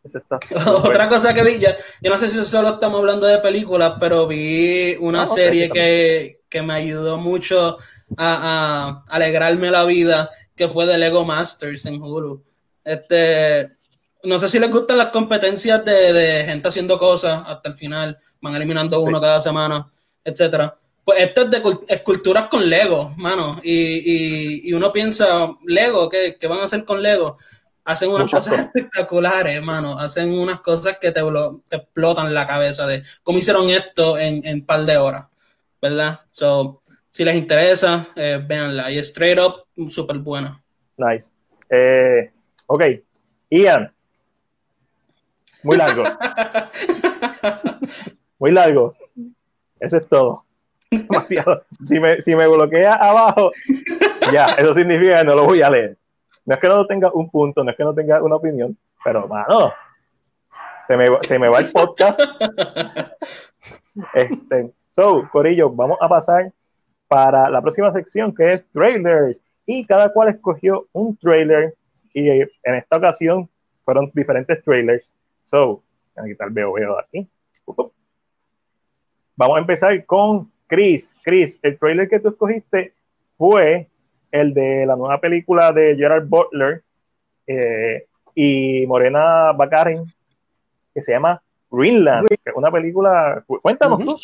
Otra 0.65 1.10
cosa 1.10 1.34
que 1.34 1.43
vi, 1.43 1.60
ya, 1.60 1.76
yo 2.02 2.10
no 2.10 2.17
sé 2.17 2.28
si 2.28 2.43
solo 2.43 2.70
estamos 2.70 3.00
hablando 3.00 3.28
de 3.28 3.39
películas, 3.39 3.93
pero 4.00 4.28
vi 4.28 4.96
una 5.00 5.26
serie 5.26 5.70
que, 5.70 6.41
que, 6.50 6.62
me 6.62 6.74
ayudó 6.74 7.17
mucho 7.17 7.78
a, 8.17 9.04
a, 9.04 9.04
alegrarme 9.10 9.72
la 9.72 9.84
vida, 9.84 10.30
que 10.56 10.67
fue 10.67 10.86
de 10.86 10.98
Lego 10.98 11.26
Masters 11.26 11.86
en 11.86 12.02
Hulu. 12.02 12.43
Este, 12.84 13.78
no 14.24 14.39
sé 14.39 14.50
si 14.50 14.60
les 14.60 14.72
gustan 14.72 14.98
las 14.98 15.10
competencias 15.10 15.84
de, 15.86 16.13
de 16.13 16.46
gente 16.46 16.67
haciendo 16.67 16.98
cosas 16.98 17.43
hasta 17.46 17.70
el 17.70 17.76
final, 17.76 18.17
van 18.41 18.56
eliminando 18.56 19.00
uno 19.02 19.22
cada 19.22 19.41
semana, 19.41 19.89
etcétera. 20.24 20.78
Pues 21.08 21.20
esto 21.20 21.43
es 21.43 21.52
de 21.52 21.62
esculturas 21.88 22.50
con 22.50 22.70
Lego, 22.70 23.13
mano. 23.15 23.62
Y, 23.63 23.72
y, 23.72 24.70
y 24.70 24.74
uno 24.74 24.91
piensa, 24.91 25.56
Lego, 25.65 26.10
¿qué, 26.10 26.36
¿qué, 26.38 26.48
van 26.48 26.60
a 26.60 26.63
hacer 26.65 26.84
con 26.84 27.02
Lego? 27.02 27.38
Hacen 27.88 28.10
unas 28.10 28.30
cosas, 28.30 28.60
espectaculares, 28.60 29.56
hermano. 29.56 29.97
Hacen 29.97 30.38
unas 30.38 30.60
cosas 30.60 30.97
que 31.00 31.12
te, 31.12 31.21
te 31.69 31.78
explotan 31.78 32.34
la 32.34 32.45
cabeza 32.45 32.86
de 32.86 33.02
cómo 33.23 33.39
hicieron 33.39 33.69
esto 33.69 34.17
en 34.17 34.43
un 34.45 34.65
par 34.65 34.86
de 34.86 34.97
horas, 34.97 35.26
¿verdad? 35.82 36.19
So, 36.32 36.82
si 37.10 37.23
les 37.23 37.36
interesa, 37.36 38.06
eh, 38.15 38.43
véanla. 38.45 38.91
Y 38.91 38.97
Straight 39.00 39.39
Up, 39.39 39.89
súper 39.89 40.17
buena. 40.17 40.62
Nice. 40.97 41.32
Eh, 41.69 42.30
ok, 42.65 42.84
Ian. 43.50 43.91
Muy 45.63 45.78
largo. 45.78 46.04
Muy 48.39 48.52
largo. 48.52 48.95
Eso 49.80 49.97
es 49.97 50.08
todo. 50.08 50.45
Demasiado. 50.91 51.63
Si 51.86 52.02
me, 52.02 52.21
si 52.21 52.36
me 52.36 52.47
bloquea 52.47 52.95
abajo, 52.95 53.52
ya, 54.32 54.47
eso 54.58 54.73
significa 54.73 55.19
que 55.19 55.23
no 55.23 55.36
lo 55.36 55.45
voy 55.45 55.62
a 55.62 55.69
leer. 55.69 55.97
No 56.47 56.55
es 56.55 56.62
que 56.62 56.67
no 56.69 56.88
tenga 56.88 57.12
un 57.13 57.29
punto, 57.29 57.62
no 57.62 57.69
es 57.69 57.75
que 57.75 57.83
no 57.83 57.93
tenga 57.93 58.23
una 58.23 58.38
opinión, 58.38 58.77
pero, 59.03 59.27
mano, 59.27 59.73
se 60.88 60.95
me, 60.95 61.10
se 61.21 61.38
me 61.38 61.49
va 61.49 61.60
el 61.60 61.69
podcast. 61.73 62.21
este, 64.13 64.71
so, 64.91 65.27
Corillo, 65.29 65.69
vamos 65.69 65.97
a 65.99 66.07
pasar 66.07 66.53
para 67.10 67.49
la 67.49 67.62
próxima 67.62 67.91
sección 67.91 68.33
que 68.33 68.53
es 68.53 68.65
trailers. 68.71 69.41
Y 69.65 69.86
cada 69.86 70.13
cual 70.13 70.29
escogió 70.29 70.88
un 70.93 71.17
trailer 71.17 71.75
y 72.13 72.29
en 72.29 72.49
esta 72.63 72.95
ocasión 72.95 73.49
fueron 73.83 74.10
diferentes 74.13 74.63
trailers. 74.63 75.12
So, 75.43 75.83
voy 76.15 76.25
a 76.25 76.31
quitar 76.31 76.49
veo 76.49 76.71
veo 76.71 76.97
aquí. 76.97 77.27
Vamos 79.36 79.57
a 79.57 79.60
empezar 79.60 80.05
con 80.05 80.49
Chris. 80.67 81.13
Chris, 81.23 81.60
el 81.62 81.77
trailer 81.77 82.07
que 82.07 82.21
tú 82.21 82.29
escogiste 82.29 82.93
fue 83.38 83.89
el 84.31 84.53
de 84.53 84.85
la 84.85 84.95
nueva 84.95 85.19
película 85.19 85.71
de 85.73 85.95
Gerard 85.95 86.27
Butler 86.27 86.83
eh, 87.47 88.05
y 88.35 88.85
Morena 88.87 89.51
Baccarin, 89.53 90.03
que 90.93 91.01
se 91.01 91.11
llama 91.11 91.41
Greenland, 91.69 92.27
que 92.27 92.35
es 92.35 92.55
una 92.55 92.71
película. 92.71 93.43
Cuéntanos 93.61 93.99
tú. 93.99 94.19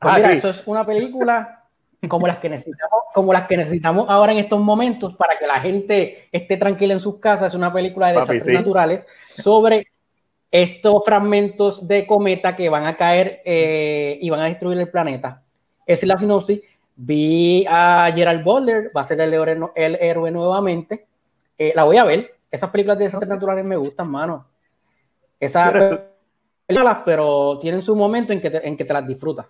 Pues 0.00 0.14
mira, 0.14 0.32
eso 0.32 0.50
es 0.50 0.62
una 0.66 0.86
película 0.86 1.64
como 2.06 2.28
las 2.28 2.38
que 2.38 2.48
necesitamos, 2.48 3.02
como 3.12 3.32
las 3.32 3.48
que 3.48 3.56
necesitamos 3.56 4.06
ahora 4.08 4.32
en 4.32 4.38
estos 4.38 4.60
momentos 4.60 5.14
para 5.14 5.36
que 5.38 5.46
la 5.46 5.60
gente 5.60 6.28
esté 6.30 6.56
tranquila 6.56 6.92
en 6.94 7.00
sus 7.00 7.18
casas. 7.18 7.48
Es 7.48 7.54
una 7.54 7.72
película 7.72 8.08
de 8.08 8.14
desastres 8.14 8.54
naturales 8.54 9.06
sobre 9.34 9.88
estos 10.50 11.04
fragmentos 11.04 11.88
de 11.88 12.06
cometa 12.06 12.54
que 12.54 12.68
van 12.68 12.86
a 12.86 12.96
caer 12.96 13.42
eh, 13.44 14.18
y 14.20 14.30
van 14.30 14.40
a 14.40 14.44
destruir 14.44 14.78
el 14.78 14.90
planeta. 14.90 15.42
Es 15.88 16.04
la 16.04 16.18
sinopsis. 16.18 16.60
Vi 16.94 17.64
a 17.66 18.12
Gerald 18.14 18.44
Butler, 18.44 18.92
va 18.94 19.00
a 19.00 19.04
ser 19.04 19.20
el 19.20 19.32
héroe, 19.32 19.70
el 19.74 19.96
héroe 20.00 20.30
nuevamente. 20.30 21.06
Eh, 21.56 21.72
la 21.74 21.84
voy 21.84 21.96
a 21.96 22.04
ver. 22.04 22.34
Esas 22.50 22.70
películas 22.70 22.98
de 22.98 23.04
desastres 23.04 23.28
naturales 23.28 23.64
me 23.64 23.76
gustan, 23.76 24.10
mano. 24.10 24.46
Esas 25.40 25.72
películas, 26.66 26.98
pero 27.06 27.58
tienen 27.58 27.80
su 27.80 27.96
momento 27.96 28.34
en 28.34 28.40
que 28.42 28.50
te, 28.50 28.68
en 28.68 28.76
que 28.76 28.84
te 28.84 28.92
las 28.92 29.08
disfrutas. 29.08 29.46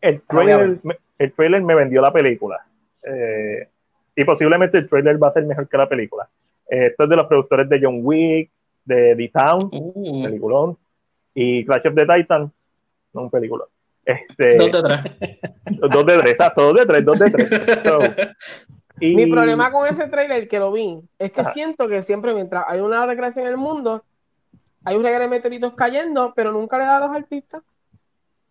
El 0.00 0.22
trailer, 0.22 0.78
el 1.18 1.32
trailer 1.32 1.62
me 1.62 1.74
vendió 1.74 2.00
la 2.00 2.12
película. 2.12 2.64
Eh, 3.02 3.68
y 4.14 4.24
posiblemente 4.24 4.78
el 4.78 4.88
trailer 4.88 5.20
va 5.20 5.28
a 5.28 5.32
ser 5.32 5.44
mejor 5.44 5.68
que 5.68 5.76
la 5.76 5.88
película. 5.88 6.28
Eh, 6.68 6.86
esto 6.86 7.04
es 7.04 7.10
de 7.10 7.16
los 7.16 7.26
productores 7.26 7.68
de 7.68 7.80
John 7.82 8.00
Wick, 8.02 8.50
de 8.84 9.16
The 9.16 9.28
Town, 9.28 9.68
uh. 9.72 10.22
peliculón, 10.22 10.78
y 11.34 11.64
Clash 11.64 11.88
of 11.88 11.94
the 11.94 12.06
Titan, 12.06 12.52
no 13.14 13.22
un 13.22 13.30
peliculón. 13.30 13.68
Este, 14.04 14.56
dos 14.56 14.72
de 14.72 14.82
tres. 14.82 15.38
Dos 15.80 16.06
de 16.06 16.18
tres, 16.18 16.30
exacto, 16.30 16.62
dos 16.62 16.74
de 16.74 16.86
tres, 16.86 17.04
dos 17.04 17.18
de 17.18 17.30
tres. 17.30 18.36
y... 19.00 19.14
Mi 19.14 19.26
problema 19.30 19.70
con 19.70 19.86
ese 19.86 20.08
trailer 20.08 20.48
que 20.48 20.58
lo 20.58 20.72
vi 20.72 21.00
es 21.18 21.32
que 21.32 21.44
siento 21.46 21.88
que 21.88 22.02
siempre 22.02 22.34
mientras 22.34 22.64
hay 22.68 22.80
una 22.80 23.06
desgracia 23.06 23.42
en 23.42 23.48
el 23.48 23.56
mundo, 23.56 24.04
hay 24.84 24.96
un 24.96 25.02
regalo 25.02 25.24
de 25.24 25.30
meteoritos 25.30 25.74
cayendo, 25.74 26.32
pero 26.34 26.52
nunca 26.52 26.78
le 26.78 26.84
da 26.84 26.96
a 26.96 27.06
los 27.06 27.16
artistas. 27.16 27.62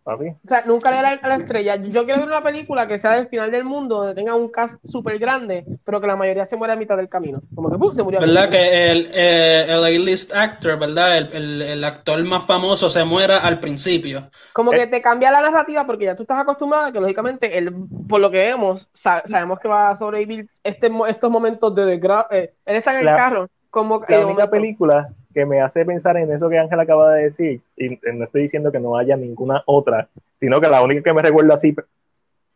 O 0.04 0.18
sea, 0.44 0.64
nunca 0.66 0.90
le 0.90 0.96
da 0.96 1.20
a 1.22 1.28
la 1.28 1.36
estrella. 1.36 1.76
Yo 1.76 2.04
quiero 2.04 2.20
ver 2.20 2.28
una 2.28 2.42
película 2.42 2.88
que 2.88 2.98
sea 2.98 3.12
del 3.12 3.28
final 3.28 3.52
del 3.52 3.64
mundo, 3.64 3.98
donde 3.98 4.14
tenga 4.14 4.34
un 4.34 4.48
cast 4.48 4.74
súper 4.84 5.18
grande, 5.18 5.64
pero 5.84 6.00
que 6.00 6.08
la 6.08 6.16
mayoría 6.16 6.44
se 6.44 6.56
muera 6.56 6.74
a 6.74 6.76
mitad 6.76 6.96
del 6.96 7.08
camino. 7.08 7.40
Como 7.54 7.70
que 7.70 7.94
se 7.94 8.02
murió. 8.02 8.18
¿Verdad? 8.18 8.48
Que 8.48 8.90
el, 8.90 9.10
eh, 9.12 9.66
el 9.68 9.84
A-list 9.84 10.34
actor, 10.34 10.78
¿verdad? 10.78 11.18
El, 11.18 11.62
el, 11.62 11.84
actor 11.84 12.22
más 12.24 12.44
famoso 12.44 12.90
se 12.90 13.04
muera 13.04 13.38
al 13.38 13.60
principio. 13.60 14.28
Como 14.52 14.72
que 14.72 14.82
eh. 14.82 14.86
te 14.88 15.00
cambia 15.00 15.30
la 15.30 15.40
narrativa 15.40 15.86
porque 15.86 16.06
ya 16.06 16.16
tú 16.16 16.22
estás 16.24 16.40
acostumbrado 16.40 16.86
a 16.86 16.92
que, 16.92 17.00
lógicamente, 17.00 17.56
el, 17.56 17.72
por 18.08 18.20
lo 18.20 18.30
que 18.30 18.38
vemos, 18.38 18.88
sabemos 18.94 19.60
que 19.60 19.68
va 19.68 19.90
a 19.90 19.96
sobrevivir 19.96 20.48
este, 20.64 20.90
estos 21.08 21.30
momentos 21.30 21.74
de 21.74 21.84
desgracia. 21.84 22.36
Eh, 22.36 22.54
él 22.66 22.76
está 22.76 22.98
en 22.98 23.08
el 23.08 23.16
carro. 23.16 23.48
Como 23.70 24.02
la 24.06 24.26
única 24.26 24.50
película 24.50 25.08
que 25.32 25.46
me 25.46 25.60
hace 25.60 25.84
pensar 25.84 26.16
en 26.16 26.32
eso 26.32 26.48
que 26.48 26.58
Ángel 26.58 26.80
acaba 26.80 27.14
de 27.14 27.24
decir, 27.24 27.60
y 27.76 27.98
no 28.12 28.24
estoy 28.24 28.42
diciendo 28.42 28.70
que 28.70 28.80
no 28.80 28.96
haya 28.96 29.16
ninguna 29.16 29.62
otra, 29.66 30.08
sino 30.40 30.60
que 30.60 30.68
la 30.68 30.82
única 30.82 31.02
que 31.02 31.12
me 31.12 31.22
recuerdo 31.22 31.54
así, 31.54 31.74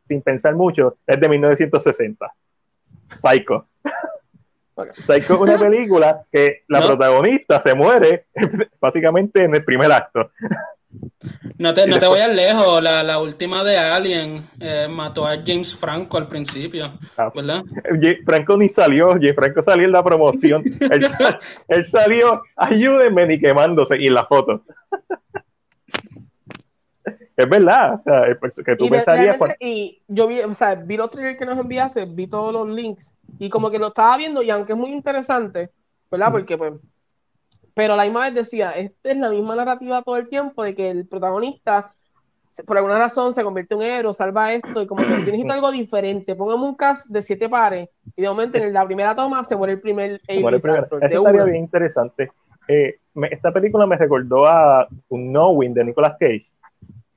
sin 0.08 0.22
pensar 0.22 0.54
mucho, 0.54 0.96
es 1.06 1.20
de 1.20 1.28
1960, 1.28 2.32
Psycho. 3.20 3.66
Psycho 4.92 5.34
es 5.34 5.40
una 5.40 5.58
película 5.70 6.22
que 6.30 6.64
la 6.68 6.80
protagonista 6.80 7.60
se 7.60 7.74
muere 7.74 8.26
básicamente 8.80 9.44
en 9.44 9.54
el 9.54 9.64
primer 9.64 9.90
acto. 9.92 10.30
No 11.58 11.72
te, 11.72 11.86
no 11.86 11.98
te 11.98 12.06
vayas 12.06 12.34
lejos, 12.34 12.82
la, 12.82 13.02
la, 13.02 13.18
última 13.18 13.64
de 13.64 13.78
Alien 13.78 14.46
eh, 14.60 14.86
mató 14.90 15.26
a 15.26 15.36
James 15.44 15.74
Franco 15.74 16.18
al 16.18 16.28
principio, 16.28 16.98
ah, 17.16 17.32
¿verdad? 17.34 17.64
Franco 18.26 18.58
ni 18.58 18.68
salió, 18.68 19.10
James 19.12 19.34
Franco 19.34 19.62
salió 19.62 19.86
en 19.86 19.92
la 19.92 20.04
promoción. 20.04 20.62
él, 21.68 21.84
salió, 21.84 22.42
ayúdenme, 22.56 23.26
ni 23.26 23.40
quemándose, 23.40 23.96
y 23.98 24.06
en 24.06 24.14
la 24.14 24.26
foto. 24.26 24.62
es 27.36 27.48
verdad, 27.48 27.94
o 27.94 27.98
sea, 27.98 28.22
que 28.64 28.76
tú 28.76 28.88
pensarías. 28.88 29.38
Y 29.60 30.02
yo 30.08 30.26
vi, 30.26 30.40
o 30.40 30.54
sea, 30.54 30.74
vi 30.74 30.96
los 30.96 31.10
trailers 31.10 31.38
que 31.38 31.46
nos 31.46 31.58
enviaste, 31.58 32.04
vi 32.04 32.26
todos 32.26 32.52
los 32.52 32.68
links, 32.68 33.14
y 33.38 33.48
como 33.48 33.70
que 33.70 33.78
lo 33.78 33.88
estaba 33.88 34.16
viendo, 34.16 34.42
y 34.42 34.50
aunque 34.50 34.72
es 34.72 34.78
muy 34.78 34.90
interesante, 34.90 35.70
¿verdad? 36.10 36.30
Porque 36.30 36.58
pues 36.58 36.74
pero 37.76 37.94
la 37.94 38.04
misma 38.04 38.22
vez 38.22 38.34
decía, 38.34 38.70
esta 38.70 39.10
es 39.10 39.18
la 39.18 39.28
misma 39.28 39.54
narrativa 39.54 40.00
todo 40.00 40.16
el 40.16 40.30
tiempo 40.30 40.64
de 40.64 40.74
que 40.74 40.90
el 40.90 41.06
protagonista, 41.06 41.92
por 42.66 42.78
alguna 42.78 42.96
razón, 42.96 43.34
se 43.34 43.44
convierte 43.44 43.74
en 43.74 43.80
un 43.80 43.86
héroe, 43.86 44.14
salva 44.14 44.54
esto, 44.54 44.80
y 44.80 44.86
como 44.86 45.02
que 45.02 45.10
necesita 45.10 45.52
algo 45.54 45.70
diferente. 45.70 46.34
Pongamos 46.34 46.70
un 46.70 46.74
cast 46.74 47.06
de 47.08 47.20
siete 47.20 47.50
pares, 47.50 47.90
y 48.16 48.22
de 48.22 48.28
momento 48.30 48.56
en 48.56 48.72
la 48.72 48.86
primera 48.86 49.14
toma 49.14 49.44
se 49.44 49.56
muere 49.56 49.74
el 49.74 49.80
primer. 49.82 50.22
Eso 50.26 51.02
estaría 51.02 51.44
bien 51.44 51.64
interesante. 51.64 52.30
Eh, 52.66 52.98
esta 53.30 53.52
película 53.52 53.86
me 53.86 53.98
recordó 53.98 54.46
a 54.46 54.88
un 55.10 55.28
Knowing 55.28 55.74
de 55.74 55.84
Nicolas 55.84 56.16
Cage, 56.18 56.46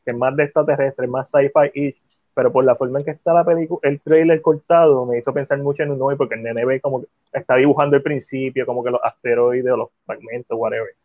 que 0.03 0.11
es 0.11 0.17
más 0.17 0.35
de 0.35 0.43
extraterrestre, 0.43 1.07
más 1.07 1.31
sci-fi 1.31 1.95
pero 2.33 2.51
por 2.51 2.63
la 2.63 2.75
forma 2.75 2.99
en 2.99 3.05
que 3.05 3.11
está 3.11 3.33
la 3.33 3.43
película, 3.43 3.79
el 3.83 3.99
trailer 3.99 4.41
cortado 4.41 5.05
me 5.05 5.19
hizo 5.19 5.33
pensar 5.33 5.57
mucho 5.59 5.83
en 5.83 5.91
un 5.91 5.99
nuevo, 5.99 6.17
porque 6.17 6.35
el 6.35 6.43
nene 6.43 6.65
ve 6.65 6.79
como 6.79 7.01
que 7.01 7.07
está 7.33 7.55
dibujando 7.55 7.95
el 7.95 8.01
principio, 8.01 8.65
como 8.65 8.83
que 8.83 8.91
los 8.91 9.01
asteroides 9.03 9.71
o 9.71 9.77
los 9.77 9.89
fragmentos, 10.05 10.57
whatever, 10.57 10.95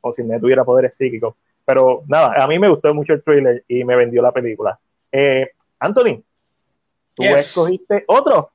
o 0.00 0.12
si 0.12 0.22
el 0.22 0.28
nene 0.28 0.40
tuviera 0.40 0.64
poderes 0.64 0.94
psíquicos. 0.94 1.34
Pero 1.64 2.02
nada, 2.08 2.34
a 2.42 2.46
mí 2.46 2.58
me 2.58 2.68
gustó 2.68 2.92
mucho 2.92 3.12
el 3.12 3.22
trailer 3.22 3.64
y 3.68 3.84
me 3.84 3.96
vendió 3.96 4.20
la 4.20 4.32
película. 4.32 4.78
Eh, 5.10 5.50
Anthony, 5.78 6.22
tú 7.14 7.22
escogiste 7.22 8.04
otro. 8.08 8.50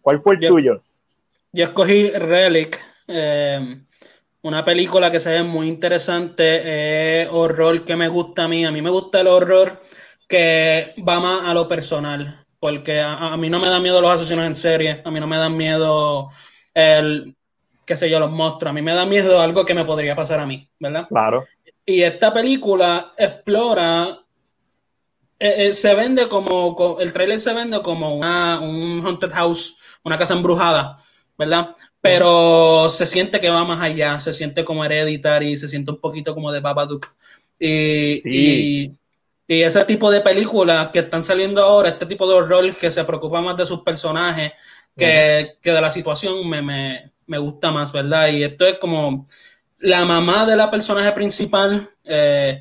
¿Cuál 0.00 0.20
fue 0.22 0.34
el 0.34 0.40
tuyo? 0.40 0.82
Yo 1.52 1.64
escogí 1.64 2.10
Relic. 2.10 2.78
Eh, 3.08 3.78
una 4.42 4.64
película 4.64 5.10
que 5.10 5.20
se 5.20 5.30
ve 5.30 5.42
muy 5.42 5.66
interesante, 5.66 7.26
horror 7.30 7.82
que 7.84 7.96
me 7.96 8.08
gusta 8.08 8.44
a 8.44 8.48
mí. 8.48 8.64
A 8.64 8.70
mí 8.70 8.82
me 8.82 8.90
gusta 8.90 9.20
el 9.20 9.26
horror 9.26 9.80
que 10.28 10.94
va 11.06 11.18
más 11.20 11.44
a 11.44 11.54
lo 11.54 11.66
personal, 11.66 12.44
porque 12.60 13.00
a, 13.00 13.36
mí 13.36 13.48
no 13.48 13.58
me 13.58 13.68
dan 13.68 13.82
miedo 13.82 14.00
los 14.00 14.10
asesinos 14.10 14.46
en 14.46 14.54
serie, 14.54 15.02
a 15.04 15.10
mí 15.10 15.18
no 15.18 15.26
me 15.26 15.38
dan 15.38 15.56
miedo 15.56 16.28
el, 16.74 17.34
qué 17.86 17.96
sé 17.96 18.10
yo, 18.10 18.20
los 18.20 18.30
monstruos, 18.30 18.70
a 18.70 18.74
mí 18.74 18.82
me 18.82 18.94
da 18.94 19.06
miedo 19.06 19.40
algo 19.40 19.64
que 19.64 19.74
me 19.74 19.84
podría 19.84 20.14
pasar 20.14 20.38
a 20.40 20.46
mí, 20.46 20.68
¿verdad? 20.78 21.08
Claro. 21.08 21.46
Y 21.86 22.02
esta 22.02 22.32
película 22.34 23.14
explora, 23.16 24.20
eh, 25.38 25.54
eh, 25.68 25.74
se 25.74 25.94
vende 25.94 26.28
como, 26.28 26.98
el 27.00 27.12
trailer 27.12 27.40
se 27.40 27.54
vende 27.54 27.80
como 27.80 28.14
una, 28.14 28.60
un 28.60 29.00
haunted 29.04 29.30
house, 29.30 29.76
una 30.04 30.18
casa 30.18 30.34
embrujada, 30.34 30.96
¿verdad? 31.38 31.74
Pero 32.02 32.88
se 32.90 33.06
siente 33.06 33.40
que 33.40 33.48
va 33.48 33.64
más 33.64 33.80
allá, 33.80 34.20
se 34.20 34.34
siente 34.34 34.64
como 34.64 34.84
hereditary, 34.84 35.56
se 35.56 35.68
siente 35.68 35.90
un 35.92 36.00
poquito 36.00 36.34
como 36.34 36.52
de 36.52 36.60
Babadook. 36.60 37.06
Y, 37.58 38.20
y 38.24 38.97
y 39.50 39.62
ese 39.62 39.82
tipo 39.86 40.10
de 40.10 40.20
películas 40.20 40.90
que 40.92 40.98
están 40.98 41.24
saliendo 41.24 41.62
ahora, 41.64 41.88
este 41.88 42.04
tipo 42.04 42.28
de 42.28 42.34
horror 42.34 42.76
que 42.76 42.90
se 42.90 43.02
preocupa 43.04 43.40
más 43.40 43.56
de 43.56 43.64
sus 43.64 43.80
personajes 43.80 44.52
que, 44.94 45.56
de 45.62 45.80
la 45.80 45.90
situación, 45.90 46.46
me, 46.46 47.38
gusta 47.38 47.72
más, 47.72 47.90
¿verdad? 47.90 48.28
Y 48.28 48.44
esto 48.44 48.66
es 48.66 48.76
como 48.78 49.26
la 49.78 50.04
mamá 50.04 50.44
de 50.44 50.54
la 50.54 50.70
personaje 50.70 51.10
principal 51.12 51.88
eh, 52.04 52.60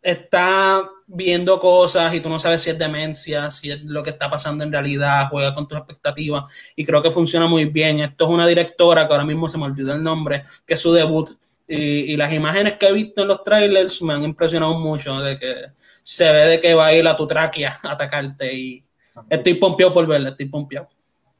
está 0.00 0.88
viendo 1.04 1.58
cosas 1.58 2.14
y 2.14 2.20
tú 2.20 2.28
no 2.28 2.38
sabes 2.38 2.62
si 2.62 2.70
es 2.70 2.78
demencia, 2.78 3.50
si 3.50 3.72
es 3.72 3.82
lo 3.82 4.04
que 4.04 4.10
está 4.10 4.30
pasando 4.30 4.62
en 4.62 4.70
realidad, 4.70 5.26
juega 5.30 5.52
con 5.52 5.66
tus 5.66 5.78
expectativas 5.78 6.44
y 6.76 6.84
creo 6.84 7.02
que 7.02 7.10
funciona 7.10 7.48
muy 7.48 7.64
bien. 7.64 7.98
Esto 7.98 8.26
es 8.26 8.30
una 8.30 8.46
directora 8.46 9.08
que 9.08 9.14
ahora 9.14 9.26
mismo 9.26 9.48
se 9.48 9.58
me 9.58 9.64
olvidó 9.64 9.94
el 9.94 10.02
nombre, 10.02 10.42
que 10.64 10.74
es 10.74 10.80
su 10.80 10.92
debut 10.92 11.30
y, 11.74 12.16
las 12.16 12.32
imágenes 12.32 12.74
que 12.74 12.86
he 12.86 12.92
visto 12.92 13.22
en 13.22 13.28
los 13.28 13.42
trailers 13.42 14.02
me 14.02 14.12
han 14.12 14.24
impresionado 14.24 14.78
mucho 14.78 15.20
de 15.20 15.38
que 15.38 15.54
se 16.02 16.30
ve 16.30 16.46
de 16.46 16.60
que 16.60 16.74
va 16.74 16.86
a 16.86 16.94
ir 16.94 17.06
a 17.06 17.16
tu 17.16 17.26
tráquea 17.26 17.78
a 17.82 17.92
atacarte 17.92 18.52
y 18.52 18.84
estoy 19.30 19.54
pompeado 19.54 19.92
por 19.94 20.06
verla, 20.06 20.30
estoy 20.30 20.46
pompeado. 20.46 20.88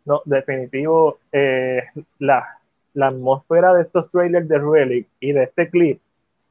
No, 0.04 0.22
definitivo, 0.24 1.18
eh, 1.30 1.82
la, 2.18 2.58
la, 2.94 3.08
atmósfera 3.08 3.74
de 3.74 3.82
estos 3.82 4.10
trailers 4.10 4.48
de 4.48 4.58
Relic 4.58 5.06
y 5.20 5.32
de 5.32 5.44
este 5.44 5.70
clip 5.70 6.00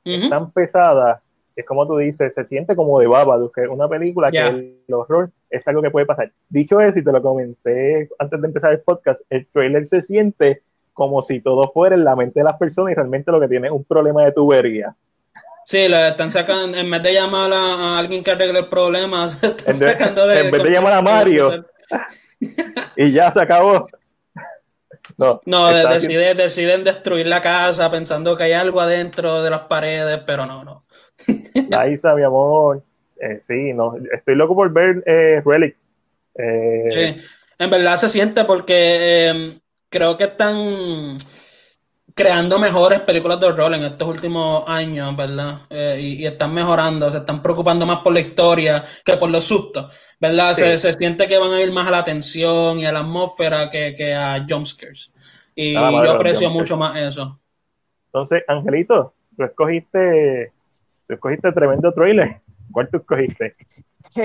es 0.06 0.30
tan 0.30 0.52
pesada, 0.52 1.22
es 1.56 1.66
como 1.66 1.86
tú 1.86 1.98
dices, 1.98 2.34
se 2.34 2.44
siente 2.44 2.76
como 2.76 3.00
de 3.00 3.08
Babadook, 3.08 3.54
que 3.54 3.64
es 3.64 3.70
una 3.70 3.88
película 3.88 4.32
que 4.32 4.40
el, 4.40 4.78
horror 4.94 5.32
es 5.50 5.68
algo 5.68 5.82
que 5.82 5.92
puede 5.92 6.06
pasar. 6.06 6.32
Dicho 6.50 6.80
eso, 6.80 7.00
y 7.00 7.04
te 7.04 7.12
lo 7.12 7.22
comenté 7.22 8.10
antes 8.18 8.42
de 8.42 8.48
empezar 8.48 8.72
el 8.72 8.80
podcast, 8.82 9.22
el 9.30 9.46
trailer 9.48 9.86
se 9.86 10.02
siente 10.02 10.62
como 11.02 11.24
si 11.24 11.40
todo 11.40 11.72
fuera 11.72 11.96
en 11.96 12.04
la 12.04 12.16
mente 12.16 12.42
de 12.42 12.44
las 12.44 12.58
personas 12.58 12.92
y 12.92 12.94
realmente 12.94 13.32
lo 13.32 13.40
que 13.40 13.48
tiene 13.48 13.70
es 13.70 13.74
un 13.74 13.84
problema 13.84 14.24
de 14.24 14.34
tubería. 14.34 14.96
Sí, 15.66 15.88
le 15.88 16.10
están 16.10 16.30
sacando, 16.30 16.78
en 16.78 16.92
vez 16.92 17.02
de 17.02 17.16
llamar 17.16 17.52
a, 17.52 17.98
alguien 17.98 18.24
que 18.24 18.30
arregle 18.30 18.60
el 18.60 18.68
problema, 18.68 19.26
en, 19.66 19.80
vez 19.80 20.64
de 20.64 20.70
llamar 20.70 20.94
a 20.94 21.02
Mario 21.02 21.66
y 22.96 23.12
ya 23.12 23.32
se 23.32 23.42
acabó. 23.42 23.88
No, 25.18 25.42
no 25.48 25.74
deciden, 25.74 26.38
deciden 26.38 26.84
destruir 26.84 27.26
la 27.26 27.42
casa 27.42 27.90
pensando 27.90 28.38
que 28.38 28.44
hay 28.44 28.52
algo 28.52 28.80
adentro 28.80 29.42
de 29.42 29.50
las 29.50 29.62
paredes, 29.62 30.20
pero 30.24 30.46
no, 30.46 30.64
no. 30.64 30.84
Isa, 31.92 32.14
mi 32.14 32.22
amor, 32.22 32.84
eh, 33.20 33.40
sí, 33.42 33.74
no, 33.74 33.96
estoy 34.14 34.36
loco 34.36 34.54
por 34.54 34.72
ver 34.72 35.02
eh, 35.08 35.42
Relic. 35.44 35.76
Eh, 36.36 37.16
sí, 37.18 37.26
en 37.58 37.70
verdad 37.72 37.98
se 37.98 38.08
siente 38.08 38.46
porque 38.46 39.30
em, 39.30 39.62
creo 39.92 40.18
que 40.18 40.24
están 40.24 41.18
creando 42.16 42.58
mejores 42.58 43.02
películas 43.02 43.40
de 43.40 43.48
horror 43.48 43.74
en 43.74 43.84
estos 43.84 44.08
últimos 44.08 44.64
años, 44.68 45.16
¿verdad? 45.16 45.62
Eh, 45.70 46.00
y, 46.00 46.26
están 46.26 46.54
mejorando, 46.54 47.12
se 47.12 47.18
están 47.18 47.42
preocupando 47.42 47.86
más 47.86 48.00
por 48.00 48.14
la 48.14 48.22
historia 48.22 48.84
que 49.06 49.18
por 49.18 49.30
los 49.30 49.44
sustos, 49.44 49.94
¿verdad? 50.20 50.54
Se, 50.54 50.94
siente 50.94 51.28
que 51.28 51.38
van 51.38 51.52
a 51.52 51.62
ir 51.62 51.72
más 51.72 51.88
a 51.88 51.92
la 51.92 52.04
tensión 52.04 52.80
y 52.80 52.86
a 52.86 52.92
la 52.92 53.02
atmósfera 53.02 53.70
que, 53.70 53.94
que 53.96 54.14
a 54.16 54.46
jumpscares. 54.48 55.14
Y 55.56 55.76
ah, 55.76 55.92
yo 55.92 56.12
aprecio 56.14 56.50
mucho 56.50 56.78
más 56.78 56.96
eso. 56.98 57.40
Entonces, 58.08 58.44
Angelito, 58.48 59.14
tú 59.36 59.44
escogiste, 59.44 60.52
tú 61.08 61.14
escogiste 61.14 61.52
tremendo 61.52 61.92
trailer. 61.92 62.40
¿Cuál 62.72 62.90
tú 62.90 62.98
escogiste? 62.98 63.56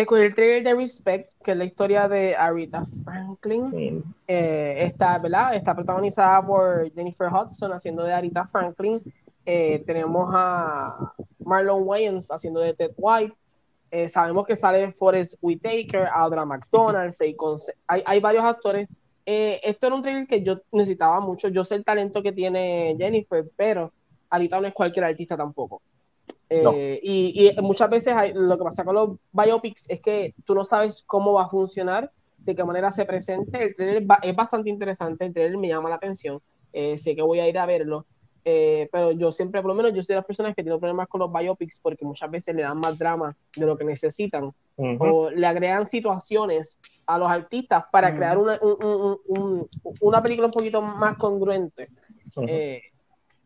Con 0.07 0.21
el 0.21 0.35
trailer 0.35 0.65
de 0.65 0.75
Respect, 0.75 1.31
que 1.45 1.53
es 1.53 1.57
la 1.57 1.65
historia 1.65 2.09
de 2.09 2.35
Arita 2.35 2.87
Franklin, 3.05 4.03
eh, 4.27 4.79
está, 4.81 5.17
¿verdad? 5.19 5.55
está 5.55 5.77
protagonizada 5.77 6.45
por 6.45 6.93
Jennifer 6.93 7.29
Hudson 7.29 7.73
haciendo 7.73 8.03
de 8.03 8.13
Arita 8.13 8.47
Franklin. 8.49 9.01
Eh, 9.45 9.85
tenemos 9.87 10.29
a 10.35 11.13
Marlon 11.39 11.83
Wayans 11.85 12.29
haciendo 12.31 12.61
de 12.61 12.75
Ted 12.75 12.93
White. 12.97 13.35
Eh, 13.93 14.09
sabemos 14.09 14.45
que 14.45 14.57
sale 14.57 14.91
Forrest 14.91 15.35
Whitaker, 15.41 16.09
Audra 16.13 16.45
McDonald, 16.45 17.15
hay, 17.87 18.03
hay 18.05 18.21
varios 18.21 18.45
actores. 18.45 18.89
esto 19.25 19.87
era 19.87 19.95
un 19.95 20.03
trailer 20.03 20.27
que 20.27 20.43
yo 20.43 20.61
necesitaba 20.73 21.21
mucho. 21.21 21.47
Yo 21.47 21.65
sé 21.65 21.77
el 21.77 21.85
talento 21.85 22.25
que 22.25 22.33
tiene 22.33 22.97
Jennifer, 22.99 23.45
pero 23.57 23.93
Arita 24.31 24.61
no 24.61 24.67
es 24.67 24.75
cualquier 24.75 25.05
artista 25.05 25.37
tampoco. 25.37 25.81
Eh, 26.49 27.01
y, 27.03 27.51
muchas 27.61 27.91
veces 27.91 28.15
lo 28.35 28.57
que 28.57 28.65
pasa 28.65 28.85
con 28.85 28.95
los 28.95 29.11
biopics 29.33 29.85
es 29.89 30.01
que 30.01 30.35
tú 30.45 30.55
no 30.55 30.65
sabes 30.65 31.03
cómo 31.07 31.33
va 31.33 31.45
a 31.45 31.49
funcionar, 31.49 32.11
de 32.39 32.55
qué 32.55 32.65
manera 32.65 32.93
se 32.93 33.05
presente. 33.05 33.63
El 33.63 33.75
trailer 33.75 34.07
es 34.23 34.37
bastante 34.37 34.71
interesante, 34.71 35.27
el 35.27 35.33
trailer 35.33 35.59
me 35.59 35.69
llama 35.69 35.89
la 35.89 35.97
atención. 35.97 36.39
Eh, 36.73 36.99
sé 36.99 37.17
que 37.17 37.23
voy 37.23 37.41
a 37.41 37.49
ir 37.49 37.59
a 37.59 37.67
verlo, 37.67 38.07
eh, 38.45 38.89
pero 38.93 39.11
yo 39.11 39.33
siempre, 39.33 39.61
por 39.61 39.71
lo 39.71 39.75
menos, 39.75 39.93
yo 39.93 40.03
soy 40.03 40.13
de 40.13 40.19
las 40.19 40.25
personas 40.25 40.55
que 40.55 40.63
tienen 40.63 40.79
problemas 40.79 41.09
con 41.09 41.21
los 41.21 41.33
biopics 41.33 41.81
porque 41.81 42.05
muchas 42.05 42.31
veces 42.31 42.55
le 42.55 42.63
dan 42.63 42.79
más 42.79 42.97
drama 42.97 43.37
de 43.57 43.67
lo 43.67 43.77
que 43.77 43.85
necesitan 43.85 44.53
o 44.77 45.31
le 45.31 45.47
agregan 45.47 45.87
situaciones 45.89 46.79
a 47.07 47.19
los 47.19 47.33
artistas 47.33 47.85
para 47.91 48.15
crear 48.15 48.37
una, 48.37 48.61
una 50.01 50.23
película 50.23 50.49
un 50.49 50.53
poquito 50.53 50.83
más 50.83 51.17
congruente. 51.17 51.89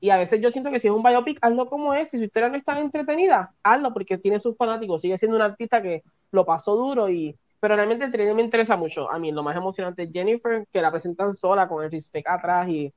Y 0.00 0.10
a 0.10 0.16
veces 0.16 0.40
yo 0.40 0.50
siento 0.50 0.70
que 0.70 0.80
si 0.80 0.88
es 0.88 0.94
un 0.94 1.02
biopic, 1.02 1.38
hazlo 1.42 1.68
como 1.68 1.94
es. 1.94 2.10
Si 2.10 2.18
su 2.18 2.24
historia 2.24 2.48
no 2.48 2.56
es 2.56 2.64
tan 2.64 2.78
entretenida, 2.78 3.52
hazlo 3.62 3.92
porque 3.92 4.18
tiene 4.18 4.40
sus 4.40 4.56
fanáticos. 4.56 5.02
Sigue 5.02 5.18
siendo 5.18 5.36
un 5.36 5.42
artista 5.42 5.82
que 5.82 6.02
lo 6.32 6.44
pasó 6.44 6.74
duro 6.76 7.08
y... 7.08 7.36
Pero 7.60 7.76
realmente 7.76 8.06
el 8.06 8.10
trailer 8.10 8.34
me 8.34 8.40
interesa 8.42 8.78
mucho. 8.78 9.10
A 9.10 9.18
mí 9.18 9.30
lo 9.32 9.42
más 9.42 9.54
emocionante 9.54 10.04
es 10.04 10.10
Jennifer, 10.10 10.66
que 10.72 10.80
la 10.80 10.90
presentan 10.90 11.34
sola 11.34 11.68
con 11.68 11.84
el 11.84 11.90
respect 11.90 12.26
atrás 12.26 12.66
y 12.70 12.90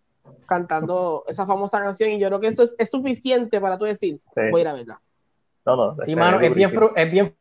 cantando 0.46 1.26
esa 1.28 1.46
famosa 1.46 1.82
canción 1.82 2.12
y 2.12 2.20
yo 2.20 2.28
creo 2.30 2.40
que 2.40 2.48
eso 2.48 2.64
es, 2.64 2.74
es 2.78 2.90
suficiente 2.90 3.60
para 3.60 3.78
tú 3.78 3.84
decir, 3.84 4.22
Sí. 4.34 4.42
voy 4.52 4.60
a 4.60 4.62
ir 4.62 4.68
a 4.70 4.74
verla. 4.74 5.02
No, 5.66 5.76
no. 5.76 5.96
Sí, 6.06 6.16
mano, 6.16 6.40
es 6.40 6.54
bien, 6.54 6.72
es 6.96 7.12
bien 7.12 7.36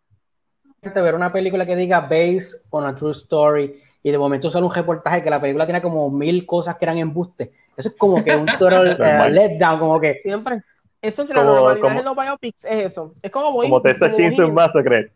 ver 0.83 1.15
una 1.15 1.33
película 1.33 1.65
que 1.65 1.77
diga 1.77 2.01
based 2.01 2.67
on 2.71 2.87
a 2.87 2.95
true 2.95 3.13
story 3.13 3.81
y 4.03 4.11
de 4.11 4.19
momento 4.19 4.51
sale 4.51 4.67
un 4.67 4.75
reportaje 4.75 5.23
que 5.23 5.31
la 5.31 5.41
película 5.41 5.65
tiene 5.67 5.81
como 5.83 6.11
mil 6.11 6.45
cosas 6.45 6.77
que 6.77 6.85
eran 6.85 6.99
embustes. 6.99 7.51
Eso 7.77 7.89
es 7.89 7.97
como 7.97 8.23
que 8.25 8.35
un 8.35 8.47
total 8.59 8.87
eh, 8.93 8.97
Normal. 8.99 9.35
letdown, 9.35 9.79
como 9.79 10.01
que 10.01 10.21
Siempre. 10.23 10.63
Eso 11.01 11.23
es 11.23 11.29
la 11.31 11.37
Como- 11.37 11.51
normalidad 11.53 11.81
como- 11.81 11.99
en 11.99 12.05
los 12.05 12.17
biopics, 12.17 12.65
es 12.65 12.87
eso. 12.87 13.15
Es 13.23 13.31
como 13.31 13.53
Como 13.53 13.83
Texas 13.83 14.17
Chainsaw. 14.17 14.53
Massacre. 14.53 15.11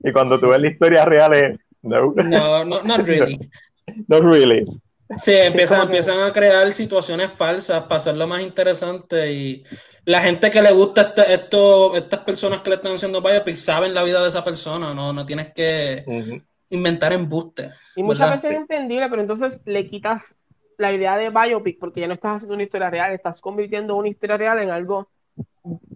Y 0.00 0.12
cuando 0.12 0.38
tú 0.38 0.48
ves 0.48 0.60
la 0.60 0.68
historia 0.68 1.04
real 1.04 1.32
es, 1.34 1.58
no, 1.82 2.12
No, 2.14 2.64
no, 2.64 2.82
not 2.82 3.00
really. 3.06 3.38
not 4.08 4.22
really. 4.22 4.64
Sí, 5.18 5.32
empiezan, 5.32 5.80
que- 5.80 5.84
empiezan 5.86 6.20
a 6.20 6.32
crear 6.32 6.70
situaciones 6.72 7.30
falsas 7.32 7.82
para 7.84 7.96
hacerlo 7.96 8.26
más 8.26 8.42
interesante 8.42 9.32
y 9.32 9.64
la 10.06 10.20
gente 10.22 10.50
que 10.50 10.62
le 10.62 10.72
gusta 10.72 11.02
este- 11.02 11.34
esto, 11.34 11.94
estas 11.96 12.20
personas 12.20 12.60
que 12.60 12.70
le 12.70 12.76
están 12.76 12.94
haciendo 12.94 13.20
biopics 13.22 13.64
saben 13.64 13.94
la 13.94 14.02
vida 14.02 14.22
de 14.22 14.28
esa 14.28 14.42
persona, 14.42 14.94
no, 14.94 15.12
no 15.12 15.26
tienes 15.26 15.52
que 15.52 16.04
Ujú. 16.06 16.42
inventar 16.70 17.12
embustes. 17.12 17.72
Y 17.96 18.02
muchas 18.02 18.20
¿verdad? 18.30 18.36
veces 18.36 18.50
es 18.52 18.56
entendible, 18.58 19.08
pero 19.08 19.22
entonces 19.22 19.60
le 19.64 19.88
quitas 19.88 20.34
la 20.78 20.92
idea 20.92 21.16
de 21.16 21.30
biopic 21.30 21.78
porque 21.78 22.00
ya 22.00 22.08
no 22.08 22.14
estás 22.14 22.36
haciendo 22.36 22.54
una 22.54 22.64
historia 22.64 22.90
real, 22.90 23.12
estás 23.12 23.40
convirtiendo 23.40 23.94
una 23.96 24.08
historia 24.08 24.36
real 24.36 24.58
en 24.58 24.70
algo 24.70 25.08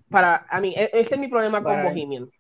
para 0.09 0.47
a 0.49 0.61
mí 0.61 0.75
e- 0.77 0.91
ese 0.93 1.15
es 1.15 1.21
mi 1.21 1.29
problema 1.29 1.63
con 1.63 1.83
Bohemian. 1.83 2.31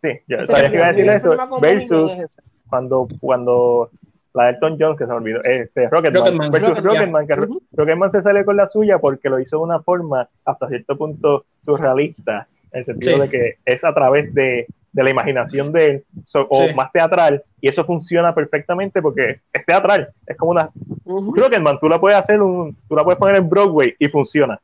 Sí, 0.00 0.08
yo 0.26 0.44
sabía 0.46 0.70
que 0.70 0.76
iba 0.76 0.86
a 0.86 0.88
decir 0.88 1.08
eso. 1.08 1.36
Versus 1.60 2.12
es 2.12 2.30
cuando, 2.68 3.06
cuando 3.20 3.90
la 4.34 4.44
de 4.44 4.50
Elton 4.50 4.76
John, 4.78 4.96
que 4.96 5.04
se 5.04 5.10
me 5.10 5.16
olvidó, 5.16 5.42
este, 5.42 5.88
Rocketman, 5.88 6.22
Rocketman, 6.24 6.50
versus 6.50 6.68
Rocketman, 6.82 7.26
Rocketman, 7.26 7.26
que. 7.26 7.76
Rocketman 7.76 8.10
se 8.10 8.22
sale 8.22 8.44
con 8.44 8.56
la 8.56 8.66
suya 8.66 8.98
porque 8.98 9.28
lo 9.28 9.40
hizo 9.40 9.56
de 9.58 9.62
una 9.64 9.80
forma 9.80 10.28
hasta 10.44 10.68
cierto 10.68 10.96
punto 10.96 11.44
surrealista, 11.64 12.46
en 12.72 12.78
el 12.78 12.84
sentido 12.84 13.14
Sí. 13.16 13.20
de 13.22 13.28
que 13.28 13.54
es 13.64 13.82
a 13.84 13.92
través 13.92 14.32
de, 14.32 14.66
de 14.92 15.02
la 15.04 15.10
imaginación 15.10 15.72
de 15.72 15.84
él, 15.86 16.04
so- 16.24 16.46
o 16.48 16.68
Sí. 16.68 16.74
más 16.74 16.92
teatral, 16.92 17.42
y 17.60 17.68
eso 17.68 17.84
funciona 17.84 18.34
perfectamente 18.34 19.02
porque 19.02 19.40
es 19.52 19.66
teatral, 19.66 20.10
es 20.26 20.36
como 20.36 20.52
una... 20.52 20.70
Ujú. 21.04 21.34
Rocketman, 21.34 21.78
tú 21.80 21.88
la 21.88 21.98
puedes 22.00 22.18
hacer, 22.18 22.40
un, 22.40 22.76
tú 22.88 22.94
la 22.94 23.02
puedes 23.04 23.18
poner 23.18 23.36
en 23.36 23.48
Broadway 23.48 23.94
y 23.98 24.08
funciona. 24.08 24.60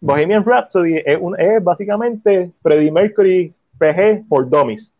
Bohemian 0.00 0.44
Rhapsody 0.44 1.02
es, 1.04 1.18
un, 1.20 1.38
es 1.38 1.62
básicamente 1.62 2.50
Freddie 2.62 2.92
Mercury 2.92 3.52
PG 3.78 4.24
for 4.28 4.48
Dummies. 4.48 4.92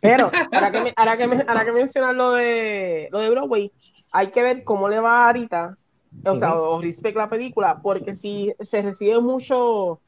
Pero 0.00 0.30
ahora 0.52 0.70
que, 0.70 0.80
me, 0.80 0.92
ahora 0.96 1.16
que, 1.16 1.26
me- 1.26 1.44
ahora 1.46 1.64
que 1.64 1.72
mencionas 1.72 2.14
lo 2.14 2.32
de 2.32 3.08
lo 3.10 3.18
de 3.20 3.30
Broadway, 3.30 3.72
hay 4.12 4.30
que 4.30 4.42
ver 4.42 4.64
cómo 4.64 4.88
le 4.88 4.98
va 5.00 5.26
ahorita, 5.26 5.76
o 6.24 6.36
sea, 6.36 6.54
o 6.54 6.80
respect 6.80 7.16
la 7.16 7.28
película, 7.28 7.80
porque 7.82 8.14
si 8.14 8.52
se 8.60 8.82
recibe 8.82 9.20
mucho, 9.20 10.00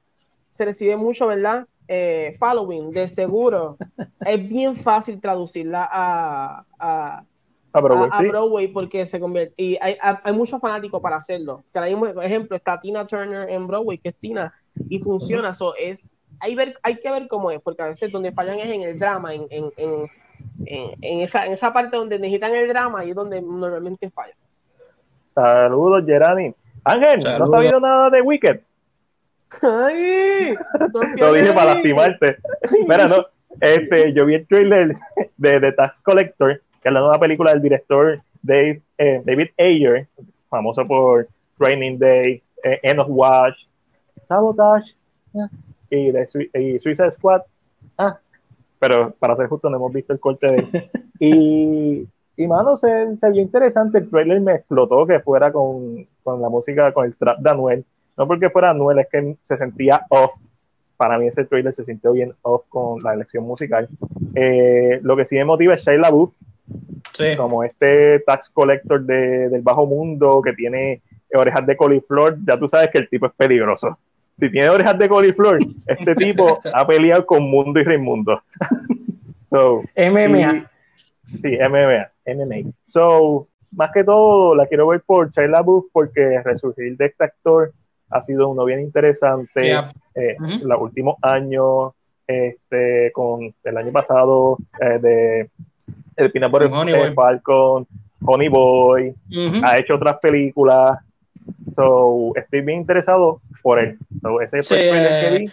se 0.50 0.64
recibe 0.64 0.96
mucho, 0.96 1.26
¿verdad? 1.26 1.66
Eh, 1.88 2.36
following, 2.38 2.90
de 2.90 3.08
seguro, 3.08 3.76
es 4.24 4.48
bien 4.48 4.76
fácil 4.76 5.20
traducirla 5.20 5.88
a, 5.90 6.64
a, 6.78 7.24
A 7.72 7.80
Broadway, 7.80 8.66
a- 8.66 8.68
a 8.70 8.72
porque 8.72 9.06
se 9.06 9.20
convierte 9.20 9.54
y 9.56 9.76
hay, 9.80 9.96
hay 10.00 10.32
muchos 10.32 10.60
fanáticos 10.60 11.02
para 11.02 11.16
hacerlo. 11.16 11.64
Que 11.72 11.78
ahora 11.78 11.90
mismo, 11.90 12.14
por 12.14 12.24
ejemplo, 12.24 12.56
está 12.56 12.80
Tina 12.80 13.06
Turner 13.06 13.48
en 13.50 13.66
Broadway, 13.66 13.98
que 13.98 14.10
es 14.10 14.16
Tina, 14.18 14.54
y 14.88 15.00
funciona. 15.00 15.54
So, 15.54 15.74
es, 15.76 16.08
hay, 16.42 16.54
ver, 16.54 16.74
hay 16.82 16.96
que 16.96 17.10
ver 17.10 17.28
cómo 17.28 17.50
es, 17.50 17.60
porque 17.62 17.82
a 17.82 17.86
veces 17.86 18.10
donde 18.12 18.32
fallan 18.32 18.58
es 18.58 18.66
en 18.66 18.82
el 18.82 18.98
drama, 18.98 19.32
en, 19.34 19.46
en, 19.50 19.72
en, 19.76 20.10
en- 20.66 20.90
en 21.00 21.20
esa, 21.20 21.46
en 21.46 21.52
esa 21.52 21.72
parte 21.72 21.96
donde 21.96 22.18
necesitan 22.18 22.52
el 22.54 22.68
drama 22.68 23.04
y 23.04 23.10
es 23.10 23.16
donde 23.16 23.40
normalmente 23.40 24.10
falla. 24.10 24.34
Saludos, 25.34 26.04
Gerani. 26.04 26.52
Ángel, 26.84 27.20
¿no 27.38 27.44
has 27.44 27.50
sabido 27.50 27.80
nada 27.80 28.10
de 28.10 28.20
Wicked? 28.20 28.60
¡Ay! 29.62 30.54
Lo 31.16 31.32
dije 31.32 31.52
para 31.52 31.74
lastimarte. 31.74 32.36
Mira, 32.88 33.06
no. 33.06 33.24
Este, 33.60 34.12
yo 34.14 34.24
vi 34.26 34.34
el 34.36 34.46
trailer 34.46 34.94
de 35.36 35.60
The 35.60 35.72
Tax 35.72 36.00
Collector, 36.00 36.60
que 36.82 36.88
es 36.88 36.92
la 36.92 37.00
nueva 37.00 37.18
película 37.18 37.52
del 37.52 37.62
director 37.62 38.20
Dave, 38.42 38.80
eh, 38.98 39.22
David 39.24 39.48
Ayer, 39.58 40.08
famoso 40.48 40.84
por 40.86 41.28
Training 41.58 41.98
Day, 41.98 42.42
eh, 42.64 42.80
End 42.82 42.98
of 42.98 43.06
Watch, 43.10 43.56
Sabotage 44.22 44.94
y, 45.94 46.10
de 46.10 46.26
Sui- 46.26 46.50
y 46.54 46.78
Suicide 46.78 47.12
Squad. 47.12 47.42
Ah, 47.98 48.18
pero 48.78 49.12
para 49.18 49.36
ser 49.36 49.46
justo, 49.48 49.68
no 49.70 49.76
hemos 49.76 49.92
visto 49.92 50.12
el 50.12 50.20
corte 50.20 50.46
de 50.48 50.56
él. 50.56 50.90
Y, 51.24 52.08
y 52.36 52.46
mano, 52.48 52.76
se, 52.76 53.16
se 53.16 53.30
vio 53.30 53.42
interesante. 53.42 53.98
El 53.98 54.10
trailer 54.10 54.40
me 54.40 54.54
explotó 54.54 55.06
que 55.06 55.20
fuera 55.20 55.52
con, 55.52 56.04
con 56.24 56.42
la 56.42 56.48
música, 56.48 56.92
con 56.92 57.04
el 57.06 57.14
trap 57.14 57.38
de 57.38 57.50
Anuel. 57.50 57.84
No 58.16 58.26
porque 58.26 58.50
fuera 58.50 58.70
Anuel, 58.70 58.98
es 58.98 59.06
que 59.08 59.36
se 59.40 59.56
sentía 59.56 60.04
off 60.08 60.34
para 60.96 61.18
mí 61.18 61.26
ese 61.28 61.44
trailer 61.44 61.72
se 61.74 61.84
sintió 61.84 62.12
bien 62.12 62.32
off 62.42 62.64
con 62.68 63.00
la 63.02 63.14
elección 63.14 63.44
musical. 63.44 63.88
Eh, 64.34 64.98
lo 65.02 65.16
que 65.16 65.24
sí 65.24 65.36
me 65.36 65.44
motiva 65.44 65.74
es 65.74 65.84
Shia 65.84 65.98
LaBeouf, 65.98 66.32
Sí. 67.14 67.36
como 67.36 67.62
este 67.64 68.20
tax 68.20 68.50
collector 68.50 69.02
de- 69.04 69.48
del 69.48 69.62
bajo 69.62 69.84
mundo 69.86 70.40
que 70.42 70.52
tiene 70.54 71.02
orejas 71.34 71.66
de 71.66 71.76
coliflor, 71.76 72.36
ya 72.46 72.58
tú 72.58 72.68
sabes 72.68 72.90
que 72.90 72.98
el 72.98 73.08
tipo 73.08 73.26
es 73.26 73.32
peligroso. 73.36 73.98
Si 74.38 74.50
tiene 74.50 74.68
orejas 74.70 74.98
de 74.98 75.08
coliflor, 75.08 75.58
este 75.86 76.14
tipo 76.16 76.60
ha 76.72 76.86
peleado 76.86 77.24
con 77.26 77.42
Mundo 77.48 77.78
y 77.80 77.84
Raimundo. 77.84 78.42
so, 79.50 79.82
MMA. 79.96 80.66
y- 81.32 81.36
sí, 81.42 81.58
MMA, 81.58 82.10
MMA. 82.26 82.70
So, 82.84 83.46
más 83.72 83.90
que 83.92 84.04
todo, 84.04 84.54
la 84.54 84.66
quiero 84.66 84.88
ver 84.88 85.02
por 85.02 85.30
Shia 85.30 85.46
LaBeouf 85.48 85.86
porque 85.92 86.40
resurgir 86.42 86.96
de 86.96 87.06
este 87.06 87.24
actor 87.24 87.72
ha 88.10 88.20
sido 88.20 88.48
uno 88.48 88.64
bien 88.64 88.80
interesante 88.80 89.64
Yeah. 89.64 89.92
eh, 90.14 90.36
Ujú. 90.38 90.66
los 90.66 90.80
últimos 90.82 91.16
años, 91.22 91.92
este, 92.26 93.10
con 93.12 93.54
el 93.64 93.76
año 93.76 93.92
pasado 93.92 94.58
eh, 94.80 94.98
de 95.00 95.50
El 96.16 96.44
Honey 96.44 96.94
eh, 96.94 96.98
Boy. 96.98 97.14
Falcon, 97.14 97.86
Honey 98.24 98.48
Boy, 98.48 99.14
Ujú. 99.30 99.60
ha 99.64 99.78
hecho 99.78 99.94
otras 99.94 100.18
películas, 100.18 100.98
so 101.74 102.32
estoy 102.36 102.60
bien 102.62 102.80
interesado 102.80 103.40
por 103.62 103.78
él. 103.78 103.98
So, 104.20 104.40
ese 104.40 104.62
Sí, 104.62 104.74
que 104.76 105.38
vi. 105.38 105.50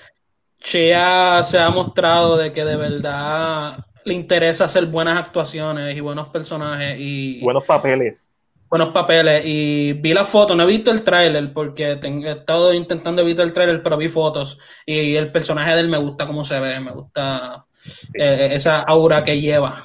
Shea 0.61 1.41
se 1.43 1.57
ha 1.59 1.69
mostrado 1.69 2.37
de 2.37 2.51
que 2.51 2.65
de 2.65 2.75
verdad 2.75 3.77
le 4.03 4.13
interesa 4.13 4.65
hacer 4.65 4.85
buenas 4.87 5.17
actuaciones 5.17 5.95
y 5.95 5.99
buenos 6.01 6.29
personajes 6.29 6.97
y 6.99 7.41
buenos 7.41 7.63
papeles. 7.65 8.27
buenos 8.69 8.89
papeles. 8.89 9.43
Y 9.45 9.93
vi 9.93 10.13
la 10.13 10.25
foto, 10.25 10.55
no 10.55 10.63
he 10.63 10.65
visto 10.65 10.91
el 10.91 11.01
tráiler 11.03 11.53
porque 11.53 11.95
ten- 11.95 12.23
he 12.25 12.31
estado 12.31 12.73
intentando 12.73 13.21
evitar 13.21 13.45
el 13.45 13.53
tráiler, 13.53 13.81
pero 13.81 13.97
vi 13.97 14.09
fotos 14.09 14.57
y 14.85 15.15
el 15.15 15.31
personaje 15.31 15.73
de 15.75 15.79
él 15.81 15.87
me 15.87 15.97
gusta 15.97 16.27
cómo 16.27 16.43
se 16.43 16.59
ve, 16.59 16.79
me 16.79 16.91
gusta 16.91 17.65
eh, 18.13 18.49
esa 18.51 18.81
aura 18.81 19.23
que 19.23 19.39
lleva. 19.39 19.75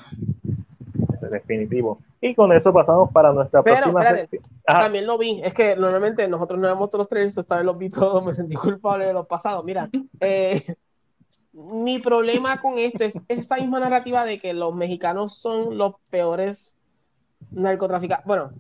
Ese 1.15 1.27
es 1.27 1.31
definitivo. 1.33 2.01
Y 2.27 2.35
con 2.35 2.51
eso 2.53 2.73
pasamos 2.73 3.11
para 3.13 3.33
nuestra 3.35 3.63
Pero, 3.63 3.77
próxima 3.77 4.03
espérate. 4.03 4.41
También 4.65 5.07
lo 5.07 5.19
vi. 5.19 5.43
Es 5.45 5.53
que 5.53 5.77
normalmente 5.77 6.27
nosotros 6.27 6.59
no 6.59 6.69
vemos 6.69 6.89
todos 6.89 7.01
los 7.01 7.09
trailers, 7.11 7.37
esta 7.37 7.57
vez 7.57 7.67
los 7.67 7.77
vi 7.77 7.91
todos, 7.91 8.25
me 8.25 8.33
sentí 8.33 8.55
culpable 8.57 9.05
de 9.05 9.13
los 9.13 9.27
pasados. 9.27 9.63
Mira, 9.63 9.91
eh, 10.21 10.75
mi 11.53 11.99
problema 11.99 12.63
con 12.63 12.79
esto 12.79 13.05
es 13.05 13.21
esta 13.29 13.57
misma 13.57 13.79
narrativa 13.79 14.25
de 14.25 14.39
que 14.39 14.55
los 14.55 14.75
mexicanos 14.75 15.37
son 15.37 15.77
los 15.77 15.97
peores 16.11 16.75
narcotraficantes. 17.53 18.27
Bueno, 18.27 18.53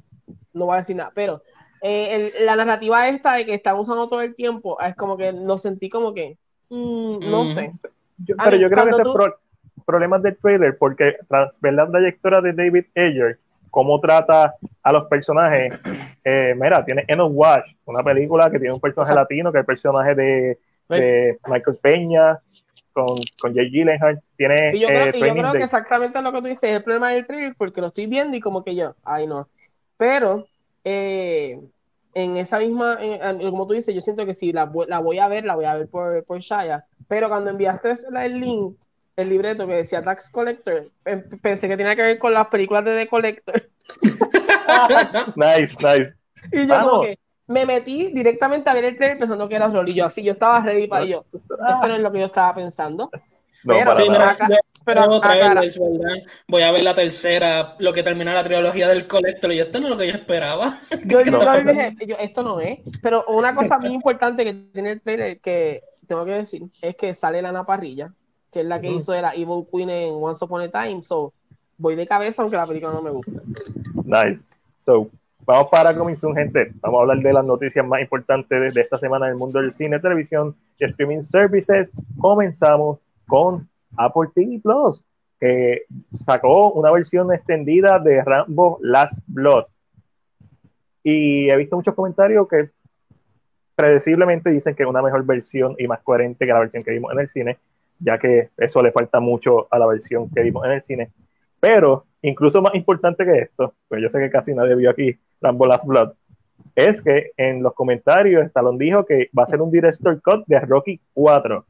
no 0.52 0.66
voy 0.66 0.74
a 0.74 0.78
decir 0.80 0.96
nada, 0.96 1.10
pero 1.14 1.40
eh, 1.80 2.32
el- 2.36 2.46
la 2.46 2.56
narrativa 2.56 3.08
esta 3.08 3.32
de 3.34 3.46
que 3.46 3.54
están 3.54 3.76
usando 3.78 4.08
todo 4.08 4.20
el 4.20 4.34
tiempo 4.34 4.78
es 4.80 4.94
como 4.94 5.16
que 5.16 5.32
lo 5.32 5.56
sentí 5.56 5.88
como 5.88 6.12
que, 6.12 6.36
mm, 6.68 7.30
no 7.30 7.44
Mm. 7.44 7.54
sé. 7.54 7.72
yo- 8.18 8.34
a 8.38 8.44
pero 8.44 8.56
yo 8.58 8.68
creo 8.70 8.84
que 8.84 8.90
ese 8.90 9.02
tú- 9.02 9.08
es 9.08 9.14
pro- 9.14 9.38
problemas 9.86 10.22
del 10.22 10.36
trailer, 10.36 10.76
porque 10.78 11.16
tras 11.28 11.58
ver 11.60 11.74
la 11.74 11.88
trayectoria 11.90 12.40
de 12.42 12.52
David 12.52 12.84
Ayer, 12.94 13.38
cómo 13.74 13.98
trata 14.00 14.54
a 14.84 14.92
los 14.92 15.06
personajes, 15.06 15.72
eh, 16.22 16.54
mira, 16.56 16.84
tiene 16.84 17.04
End 17.08 17.20
of 17.20 17.32
Watch, 17.34 17.72
una 17.86 18.04
película 18.04 18.48
que 18.48 18.60
tiene 18.60 18.72
un 18.72 18.80
personaje 18.80 19.12
latino, 19.16 19.50
que 19.50 19.58
es 19.58 19.62
el 19.62 19.66
personaje 19.66 20.14
de, 20.14 20.58
de 20.88 21.38
Michael 21.48 21.78
Peña, 21.82 22.38
con, 22.92 23.16
con 23.40 23.52
Jay 23.52 23.68
Gyllenhaal, 23.70 24.20
tiene 24.36 24.76
Y 24.76 24.78
yo 24.78 24.86
eh, 24.88 24.92
creo, 24.92 25.00
y 25.00 25.04
yo 25.06 25.18
Training 25.18 25.40
creo 25.40 25.52
que 25.52 25.64
exactamente 25.64 26.22
lo 26.22 26.30
que 26.32 26.40
tú 26.40 26.46
dices 26.46 26.62
es 26.70 26.76
el 26.76 26.84
problema 26.84 27.10
del 27.10 27.26
trailer 27.26 27.54
porque 27.58 27.80
lo 27.80 27.88
estoy 27.88 28.06
viendo 28.06 28.36
y 28.36 28.40
como 28.40 28.62
que 28.62 28.76
yo, 28.76 28.94
ay 29.02 29.26
no. 29.26 29.48
Pero 29.96 30.46
eh, 30.84 31.58
en 32.14 32.36
esa 32.36 32.58
misma, 32.58 32.96
en- 33.00 33.40
en- 33.40 33.50
como 33.50 33.66
tú 33.66 33.74
dices, 33.74 33.92
yo 33.92 34.00
siento 34.00 34.24
que 34.24 34.34
si 34.34 34.52
la, 34.52 34.70
vo- 34.70 34.86
la 34.86 35.00
voy 35.00 35.18
a 35.18 35.26
ver, 35.26 35.44
la 35.44 35.56
voy 35.56 35.64
a 35.64 35.74
ver 35.74 35.88
por, 35.88 36.24
por 36.24 36.38
Shaya. 36.38 36.84
Pero 37.08 37.28
cuando 37.28 37.50
enviaste 37.50 37.94
el 38.22 38.38
link, 38.38 38.76
el 39.16 39.28
libreto 39.28 39.66
que 39.66 39.74
decía 39.74 40.02
Tax 40.02 40.28
Collector, 40.30 40.90
em- 41.04 41.22
pensé 41.40 41.68
que 41.68 41.76
tenía 41.76 41.94
que 41.96 42.02
ver 42.02 42.18
con 42.18 42.32
las 42.34 42.48
películas 42.48 42.84
de 42.84 42.96
The 42.96 43.08
Collector. 43.08 43.62
Nice, 45.36 45.76
nice. 45.82 46.14
Y 46.52 46.66
yo 46.66 46.80
como 46.80 47.02
que 47.02 47.18
me 47.46 47.66
metí 47.66 48.08
directamente 48.12 48.68
a 48.70 48.74
ver 48.74 48.84
el 48.84 48.96
trailer 48.96 49.18
pensando 49.18 49.48
que 49.48 49.56
era 49.56 49.68
Rolly. 49.68 49.94
Yo 49.94 50.06
así, 50.06 50.22
yo 50.22 50.32
estaba 50.32 50.60
ready 50.60 50.86
para 50.86 51.04
yo. 51.04 51.24
Esto 51.32 51.56
no 51.88 51.94
es 51.94 52.00
lo 52.00 52.12
que 52.12 52.20
yo 52.20 52.26
estaba 52.26 52.54
pensando. 52.54 53.10
No, 53.64 53.74
Pero, 53.74 53.96
Sí, 53.96 54.08
mira, 54.10 54.30
acá- 54.30 54.48
yo- 54.50 54.56
pero 54.84 55.04
yo 55.06 55.14
acá- 55.16 55.28
trailers, 55.38 55.78
¿verdad? 55.78 56.16
Voy 56.48 56.62
a 56.62 56.70
ver 56.72 56.82
la 56.84 56.94
tercera, 56.94 57.74
lo 57.78 57.92
que 57.92 58.02
termina 58.02 58.34
la 58.34 58.44
trilogía 58.44 58.88
del 58.88 59.06
Collector, 59.06 59.52
y 59.52 59.60
esto 59.60 59.78
no 59.80 59.86
es 59.86 59.90
lo 59.92 59.98
que 59.98 60.06
yo 60.08 60.14
esperaba. 60.14 60.74
Yo, 61.06 61.20
yo 61.22 61.32
No. 61.32 61.38
también 61.38 61.94
dije, 61.96 62.06
yo, 62.06 62.16
esto 62.18 62.42
no 62.42 62.60
es. 62.60 62.80
Pero 63.02 63.24
una 63.28 63.54
cosa 63.54 63.78
muy 63.78 63.92
importante 63.94 64.44
que 64.44 64.52
tiene 64.72 64.92
el 64.92 65.00
trailer 65.02 65.40
que 65.40 65.82
tengo 66.06 66.24
que 66.26 66.32
decir 66.32 66.62
es 66.82 66.96
que 66.96 67.14
sale 67.14 67.40
Lana 67.40 67.64
Parrilla, 67.64 68.12
que 68.54 68.60
es 68.60 68.66
la 68.66 68.80
que 68.80 68.88
hizo 68.88 69.10
de 69.10 69.20
la 69.20 69.34
Evil 69.34 69.66
Queen 69.70 69.90
en 69.90 70.14
Once 70.14 70.42
Upon 70.42 70.62
a 70.62 70.68
Time. 70.68 71.02
So, 71.02 71.32
voy 71.76 71.96
de 71.96 72.06
cabeza 72.06 72.40
aunque 72.40 72.56
la 72.56 72.64
película 72.64 72.92
no 72.92 73.02
me 73.02 73.10
gusta. 73.10 73.42
Nice. 74.04 74.40
So, 74.78 75.10
vamos 75.44 75.68
para 75.70 75.94
Coming 75.94 76.16
Soon, 76.16 76.36
gente. 76.36 76.72
Vamos 76.80 76.98
a 76.98 77.02
hablar 77.02 77.18
de 77.18 77.32
las 77.32 77.44
noticias 77.44 77.84
más 77.84 78.00
importantes 78.00 78.60
de, 78.60 78.70
de 78.70 78.80
esta 78.80 78.96
semana 78.98 79.26
en 79.26 79.32
el 79.32 79.38
mundo 79.38 79.60
del 79.60 79.72
cine, 79.72 79.98
televisión 79.98 80.54
y 80.78 80.84
streaming 80.84 81.22
services. 81.22 81.90
Comenzamos 82.16 83.00
con 83.26 83.68
Apple 83.96 84.30
TV 84.32 84.60
Plus, 84.62 85.04
que 85.40 85.82
sacó 86.12 86.70
una 86.72 86.92
versión 86.92 87.32
extendida 87.32 87.98
de 87.98 88.22
Rambo 88.22 88.78
Last 88.82 89.18
Blood. 89.26 89.64
Y 91.02 91.50
he 91.50 91.56
visto 91.56 91.74
muchos 91.74 91.94
comentarios 91.94 92.46
que 92.48 92.70
predeciblemente 93.74 94.50
dicen 94.50 94.76
que 94.76 94.84
es 94.84 94.88
una 94.88 95.02
mejor 95.02 95.24
versión 95.24 95.74
y 95.76 95.88
más 95.88 96.00
coherente 96.02 96.46
que 96.46 96.52
la 96.52 96.60
versión 96.60 96.84
que 96.84 96.92
vimos 96.92 97.12
en 97.12 97.18
el 97.18 97.28
cine, 97.28 97.58
ya 97.98 98.18
que 98.18 98.50
eso 98.56 98.82
le 98.82 98.92
falta 98.92 99.20
mucho 99.20 99.68
a 99.70 99.78
la 99.78 99.86
versión 99.86 100.30
que 100.30 100.42
vimos 100.42 100.64
en 100.64 100.72
el 100.72 100.82
cine. 100.82 101.10
Pero, 101.60 102.04
incluso 102.22 102.60
más 102.60 102.74
importante 102.74 103.24
que 103.24 103.38
esto, 103.38 103.74
pues 103.88 104.02
yo 104.02 104.10
sé 104.10 104.18
que 104.18 104.30
casi 104.30 104.54
nadie 104.54 104.74
vio 104.74 104.90
aquí 104.90 105.18
Rambo 105.40 105.66
Last 105.66 105.86
Blood, 105.86 106.12
es 106.74 107.00
que 107.00 107.32
en 107.36 107.62
los 107.62 107.74
comentarios 107.74 108.46
Stallone 108.46 108.78
dijo 108.78 109.04
que 109.04 109.30
va 109.36 109.44
a 109.44 109.46
ser 109.46 109.62
un 109.62 109.70
director 109.70 110.20
cut 110.20 110.44
de 110.46 110.60
Rocky 110.60 111.00
4. 111.12 111.64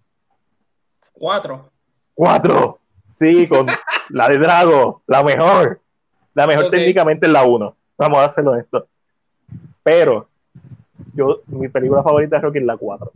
Cuatro. 1.12 1.70
¡4! 2.16 2.78
Sí, 3.06 3.46
con 3.46 3.66
la 4.10 4.28
de 4.28 4.38
Drago, 4.38 5.02
la 5.06 5.22
mejor. 5.22 5.80
La 6.34 6.46
mejor 6.46 6.70
técnicamente 6.70 7.26
es 7.26 7.32
la 7.32 7.44
1. 7.44 7.76
Vamos 7.96 8.18
a 8.18 8.24
hacerlo 8.24 8.56
esto. 8.56 8.88
Pero, 9.82 10.28
yo, 11.14 11.42
mi 11.46 11.68
película 11.68 12.02
favorita 12.02 12.36
de 12.36 12.42
Rocky 12.42 12.58
es 12.58 12.64
la 12.64 12.76
4. 12.76 13.12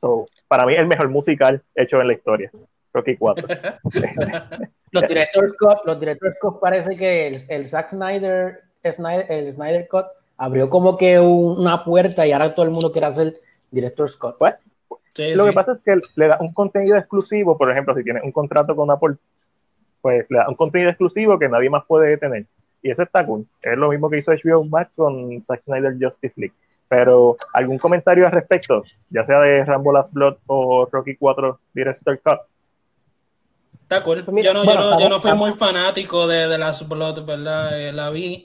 So, 0.00 0.26
para 0.48 0.64
mí, 0.66 0.74
el 0.74 0.86
mejor 0.86 1.08
musical 1.08 1.62
hecho 1.74 2.00
en 2.00 2.06
la 2.08 2.12
historia. 2.14 2.50
Rocky 2.92 3.16
4. 3.16 3.46
Los 4.92 5.06
directores 5.06 5.52
Cut, 5.58 5.78
los 5.84 6.00
directores 6.00 6.36
Cut 6.40 6.58
parece 6.58 6.96
que 6.96 7.28
el, 7.28 7.36
el 7.48 7.66
Zack 7.66 7.90
Snyder, 7.90 8.60
Snyder, 8.84 9.26
el 9.30 9.52
Snyder 9.52 9.86
Cut 9.88 10.06
abrió 10.36 10.68
como 10.68 10.96
que 10.96 11.20
un- 11.20 11.60
una 11.60 11.84
puerta 11.84 12.26
y 12.26 12.32
ahora 12.32 12.52
todo 12.54 12.66
el 12.66 12.72
mundo 12.72 12.90
quiere 12.90 13.06
hacer 13.06 13.40
director 13.70 14.10
Cut. 14.18 14.36
Pues, 14.38 14.54
Sí, 15.14 15.34
Lo 15.34 15.42
sí. 15.44 15.50
que 15.50 15.54
pasa 15.54 15.72
es 15.72 15.78
que 15.84 16.00
le 16.16 16.28
da 16.28 16.38
un 16.40 16.52
contenido 16.52 16.96
exclusivo, 16.96 17.58
por 17.58 17.70
ejemplo, 17.70 17.94
si 17.96 18.02
tienes 18.04 18.22
un 18.22 18.30
contrato 18.32 18.74
con 18.76 18.90
Apple, 18.92 19.16
pues 20.00 20.24
le 20.30 20.38
da 20.38 20.48
un 20.48 20.54
contenido 20.54 20.88
exclusivo 20.90 21.36
que 21.38 21.48
nadie 21.48 21.68
más 21.68 21.84
puede 21.86 22.16
tener. 22.16 22.46
Y 22.82 22.90
eso 22.90 23.02
está 23.02 23.26
cool. 23.26 23.44
Es 23.60 23.76
lo 23.76 23.90
mismo 23.90 24.08
que 24.08 24.18
hizo 24.18 24.32
HBO 24.32 24.64
Max 24.64 24.90
con 24.96 25.42
Zack 25.42 25.62
Snyder 25.64 25.94
Justice 26.00 26.34
League. 26.36 26.54
Pero, 26.90 27.36
¿algún 27.54 27.78
comentario 27.78 28.26
al 28.26 28.32
respecto? 28.32 28.82
Ya 29.10 29.24
sea 29.24 29.38
de 29.42 29.64
Rambo 29.64 29.92
Last 29.92 30.12
Blood 30.12 30.38
o 30.48 30.88
Rocky 30.90 31.14
4 31.14 31.60
Director 31.72 32.20
Cut. 32.20 32.40
Está 33.82 34.02
cool. 34.02 34.24
Pues 34.24 34.34
mira, 34.34 34.48
yo 34.48 34.54
no, 34.54 34.64
bueno, 34.64 34.80
yo 34.82 34.90
no, 34.90 35.00
yo 35.00 35.08
no 35.08 35.16
estamos- 35.18 35.38
fui 35.38 35.48
muy 35.50 35.56
fanático 35.58 36.26
de, 36.26 36.48
de 36.48 36.58
Last 36.58 36.88
Blood, 36.88 37.24
¿verdad? 37.24 37.80
Eh, 37.80 37.92
la 37.92 38.10
vi. 38.10 38.44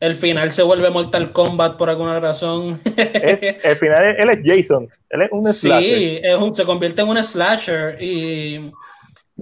El 0.00 0.16
final 0.16 0.50
se 0.50 0.62
vuelve 0.64 0.90
Mortal 0.90 1.30
Kombat 1.32 1.76
por 1.76 1.88
alguna 1.88 2.18
razón. 2.18 2.80
Es, 2.84 3.42
el 3.42 3.76
final, 3.76 4.16
él 4.18 4.30
es 4.30 4.38
Jason. 4.44 4.88
Él 5.10 5.22
es 5.22 5.28
un 5.30 5.46
slasher. 5.46 5.98
Sí, 5.98 6.20
es 6.20 6.36
un- 6.36 6.54
se 6.56 6.64
convierte 6.64 7.02
en 7.02 7.08
un 7.08 7.22
slasher 7.22 8.02
y 8.02 8.72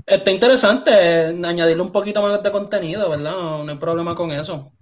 está 0.04 0.30
interesante 0.30 0.92
añadirle 1.42 1.82
un 1.82 1.92
poquito 1.92 2.20
más 2.20 2.42
de 2.42 2.50
contenido, 2.50 3.08
¿verdad? 3.08 3.32
No, 3.32 3.64
no 3.64 3.72
hay 3.72 3.78
problema 3.78 4.14
con 4.14 4.30
eso. 4.30 4.72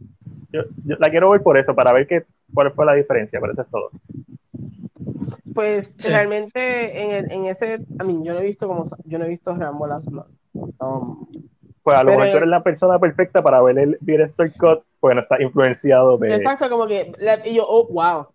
Yo, 0.53 0.63
yo 0.85 0.97
la 0.99 1.09
quiero 1.11 1.31
ver 1.31 1.41
por 1.43 1.57
eso, 1.59 1.73
para 1.75 1.93
ver 1.93 2.07
qué, 2.07 2.25
cuál 2.55 2.73
fue 2.73 2.87
la 2.87 2.95
diferencia, 2.95 3.41
pero 3.41 3.53
eso 3.53 3.63
es 3.63 3.69
todo. 3.69 3.91
Pues 5.55 5.95
Sí. 5.99 6.09
realmente 6.09 7.03
en, 7.03 7.11
el- 7.13 7.33
en 7.33 7.45
ese, 7.47 7.85
a 7.99 8.05
mí, 8.05 8.21
yo 8.25 8.35
no 8.35 8.41
he 8.41 8.45
visto 8.47 8.67
como 8.67 8.85
yo 9.05 9.19
no 9.19 9.25
he 9.25 9.29
visto 9.29 9.55
Rambo 9.55 9.87
Last 9.87 10.09
Blood. 10.09 10.27
Um, 10.81 11.27
Pues 11.83 11.97
a 11.97 12.03
lo 12.03 12.11
mejor 12.13 12.31
tú 12.31 12.37
eres 12.39 12.49
la 12.49 12.63
persona 12.63 12.99
perfecta 12.99 13.43
para 13.43 13.61
ver 13.63 13.79
el 13.79 13.99
Director 14.01 14.51
Cut, 14.55 14.83
porque 15.01 15.15
no 15.17 15.21
está 15.21 15.41
influenciado 15.43 16.17
de... 16.19 16.35
Exacto, 16.37 16.69
como 16.71 16.87
que 16.87 17.13
la- 17.19 17.47
y 17.47 17.55
yo, 17.57 17.67
oh, 17.69 17.87
wow. 17.89 18.27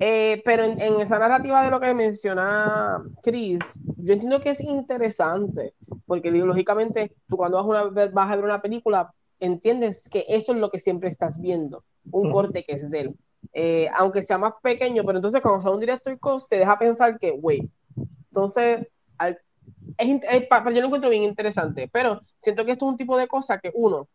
Eh, 0.00 0.42
pero 0.44 0.62
en, 0.62 0.80
en 0.80 1.00
esa 1.00 1.18
narrativa 1.18 1.64
de 1.64 1.70
lo 1.70 1.80
que 1.80 1.92
menciona 1.94 3.02
Chris, 3.22 3.58
yo 3.96 4.12
entiendo 4.12 4.40
que 4.40 4.50
es 4.50 4.60
interesante, 4.60 5.72
porque 6.06 6.30
digo, 6.30 6.46
lógicamente 6.46 7.12
tú 7.28 7.36
cuando 7.36 7.56
vas 7.56 7.64
a, 7.64 7.68
una- 7.68 7.90
ver- 7.90 8.12
vas 8.12 8.30
a 8.30 8.36
ver 8.36 8.44
una 8.44 8.62
película, 8.62 9.12
entiendes 9.40 10.08
que 10.08 10.24
eso 10.28 10.52
es 10.52 10.58
lo 10.58 10.70
que 10.70 10.78
siempre 10.78 11.08
estás 11.08 11.40
viendo, 11.40 11.82
un 12.12 12.30
corte 12.30 12.62
que 12.64 12.74
es 12.74 12.88
de 12.90 13.00
él. 13.00 13.14
Eh, 13.52 13.88
aunque 13.96 14.22
sea 14.22 14.38
más 14.38 14.54
pequeño, 14.62 15.02
pero 15.04 15.18
entonces 15.18 15.40
cuando 15.42 15.62
sea 15.62 15.70
un 15.72 15.80
director 15.80 16.18
cost 16.20 16.48
te 16.50 16.58
deja 16.58 16.78
pensar 16.78 17.18
que, 17.18 17.32
wait, 17.32 17.70
entonces, 18.30 18.86
al- 19.18 19.38
es, 19.98 20.20
es 20.30 20.48
pa- 20.48 20.64
yo 20.72 20.80
lo 20.80 20.86
encuentro 20.86 21.10
bien 21.10 21.24
interesante, 21.24 21.88
pero 21.92 22.22
siento 22.38 22.64
que 22.64 22.72
esto 22.72 22.86
es 22.86 22.92
un 22.92 22.98
tipo 22.98 23.16
de 23.18 23.28
cosa 23.28 23.58
que 23.60 23.72
uno, 23.74 24.08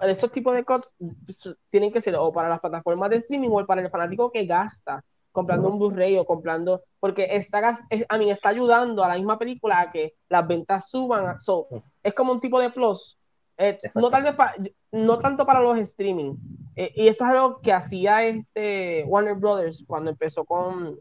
esos 0.00 0.32
tipos 0.32 0.54
de 0.54 0.64
cuts 0.64 0.94
pues, 1.26 1.48
tienen 1.70 1.92
que 1.92 2.02
ser 2.02 2.16
o 2.16 2.32
para 2.32 2.48
las 2.48 2.60
plataformas 2.60 3.10
de 3.10 3.16
streaming 3.18 3.50
o 3.52 3.66
para 3.66 3.82
el 3.82 3.90
fanático 3.90 4.32
que 4.32 4.46
gasta 4.46 5.04
comprando 5.32 5.68
un 5.70 5.78
Blu-ray 5.78 6.18
o 6.18 6.24
comprando, 6.26 6.82
porque 6.98 7.28
está, 7.36 7.78
a 8.08 8.18
mí 8.18 8.30
está 8.30 8.48
ayudando 8.50 9.04
a 9.04 9.08
la 9.08 9.16
misma 9.16 9.38
película 9.38 9.80
a 9.80 9.92
que 9.92 10.14
las 10.28 10.46
ventas 10.48 10.90
suban. 10.90 11.40
So, 11.40 11.68
es 12.02 12.14
como 12.14 12.32
un 12.32 12.40
tipo 12.40 12.58
de 12.60 12.70
plus. 12.70 13.19
Eh, 13.62 13.78
no, 13.96 14.10
tal 14.10 14.22
vez 14.22 14.34
pa- 14.34 14.54
no 14.92 15.18
tanto 15.18 15.44
para 15.46 15.60
los 15.60 15.78
streaming. 15.78 16.34
Eh, 16.76 16.92
y 16.96 17.08
esto 17.08 17.24
es 17.24 17.30
algo 17.30 17.60
que 17.60 17.72
hacía 17.72 18.24
este 18.24 19.04
Warner 19.06 19.34
Brothers 19.34 19.84
cuando 19.86 20.10
empezó 20.10 20.44
con, 20.44 20.96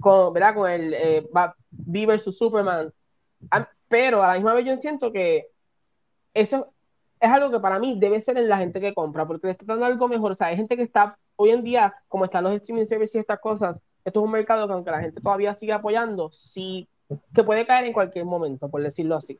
con, 0.00 0.32
¿verdad? 0.32 0.54
con 0.54 0.70
el 0.70 0.94
eh, 0.94 1.28
V 1.32 2.06
vs 2.06 2.36
Superman. 2.36 2.92
Ah, 3.50 3.68
Pero 3.88 4.22
a 4.22 4.28
la 4.28 4.34
misma 4.34 4.54
vez 4.54 4.66
yo 4.66 4.76
siento 4.76 5.12
que 5.12 5.48
eso 6.34 6.72
es 7.20 7.30
algo 7.30 7.50
que 7.52 7.60
para 7.60 7.78
mí 7.78 7.98
debe 8.00 8.20
ser 8.20 8.38
en 8.38 8.48
la 8.48 8.58
gente 8.58 8.80
que 8.80 8.94
compra, 8.94 9.26
porque 9.26 9.48
le 9.48 9.52
está 9.52 9.64
dando 9.66 9.86
algo 9.86 10.08
mejor. 10.08 10.32
O 10.32 10.34
sea, 10.36 10.48
hay 10.48 10.56
gente 10.56 10.76
que 10.76 10.82
está, 10.84 11.18
hoy 11.36 11.50
en 11.50 11.64
día, 11.64 11.94
como 12.08 12.24
están 12.26 12.44
los 12.44 12.54
streaming 12.54 12.86
services 12.86 13.16
y 13.16 13.18
estas 13.20 13.40
cosas, 13.40 13.82
esto 14.04 14.20
es 14.20 14.24
un 14.26 14.32
mercado 14.32 14.66
que 14.68 14.74
aunque 14.74 14.90
la 14.90 15.00
gente 15.02 15.20
todavía 15.20 15.54
sigue 15.54 15.72
apoyando, 15.72 16.30
sí, 16.32 16.88
que 17.34 17.44
puede 17.44 17.66
caer 17.66 17.86
en 17.86 17.92
cualquier 17.92 18.24
momento, 18.24 18.68
por 18.68 18.82
decirlo 18.82 19.16
así. 19.16 19.38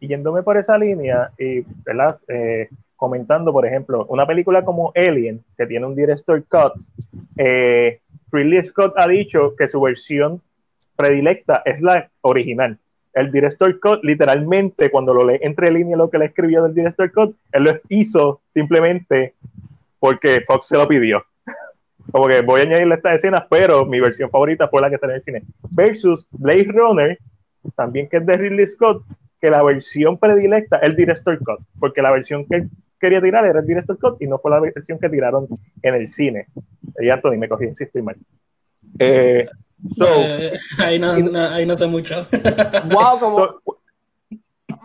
Yéndome 0.00 0.42
por 0.42 0.56
esa 0.56 0.76
línea, 0.76 1.30
y 1.38 1.60
¿verdad? 1.84 2.18
Eh, 2.28 2.68
comentando, 2.96 3.52
por 3.52 3.66
ejemplo, 3.66 4.06
una 4.08 4.26
película 4.26 4.64
como 4.64 4.92
Alien, 4.94 5.42
que 5.56 5.66
tiene 5.66 5.86
un 5.86 5.94
director 5.94 6.42
cut, 6.44 6.74
eh, 7.38 8.00
Ridley 8.30 8.64
Scott 8.64 8.94
ha 8.96 9.08
dicho 9.08 9.54
que 9.56 9.68
su 9.68 9.80
versión 9.80 10.42
predilecta 10.96 11.62
es 11.64 11.80
la 11.80 12.10
original. 12.20 12.78
El 13.14 13.32
director 13.32 13.80
cut, 13.80 14.04
literalmente, 14.04 14.90
cuando 14.90 15.14
lo 15.14 15.26
lee 15.26 15.38
entre 15.40 15.72
líneas 15.72 15.98
lo 15.98 16.10
que 16.10 16.18
le 16.18 16.26
escribió 16.26 16.62
del 16.62 16.74
director 16.74 17.10
cut, 17.10 17.36
él 17.52 17.64
lo 17.64 17.72
hizo 17.88 18.40
simplemente 18.50 19.34
porque 19.98 20.42
Fox 20.46 20.66
se 20.66 20.76
lo 20.76 20.86
pidió. 20.86 21.24
Como 22.12 22.26
que 22.28 22.40
voy 22.42 22.60
a 22.60 22.64
añadirle 22.64 22.94
estas 22.94 23.14
escenas, 23.16 23.44
pero 23.48 23.84
mi 23.86 24.00
versión 24.00 24.30
favorita 24.30 24.68
fue 24.68 24.80
la 24.80 24.90
que 24.90 24.98
salió 24.98 25.14
en 25.14 25.18
el 25.18 25.24
cine. 25.24 25.42
Versus 25.70 26.26
Blade 26.32 26.68
Runner, 26.72 27.18
también 27.76 28.08
que 28.08 28.16
es 28.18 28.26
de 28.26 28.32
Ridley 28.36 28.66
Scott, 28.66 29.02
que 29.40 29.50
la 29.50 29.62
versión 29.62 30.18
predilecta 30.18 30.76
es 30.78 30.90
el 30.90 30.96
director 30.96 31.38
cut, 31.38 31.60
porque 31.78 32.02
la 32.02 32.10
versión 32.10 32.44
que 32.46 32.56
él 32.56 32.70
quería 33.00 33.20
tirar 33.22 33.46
era 33.46 33.60
el 33.60 33.66
director 33.66 33.98
cut 33.98 34.20
y 34.20 34.26
no 34.26 34.38
fue 34.38 34.50
la 34.50 34.60
versión 34.60 34.98
que 34.98 35.08
tiraron 35.08 35.46
en 35.82 35.94
el 35.94 36.06
cine. 36.08 36.46
Y 36.98 37.08
Anthony 37.08 37.38
me 37.38 37.48
cogí, 37.48 37.72
si 37.74 37.84
estoy 37.84 38.02
mal. 38.02 38.16
Eh, 38.98 39.48
so, 39.96 40.04
Eh, 40.06 40.58
ahí, 40.78 40.98
no, 40.98 41.16
no- 41.16 41.38
ahí 41.48 41.64
no 41.64 41.78
sé 41.78 41.86
mucho. 41.86 42.16
Wow, 42.90 43.18
como, 43.18 43.36
so- 43.38 43.62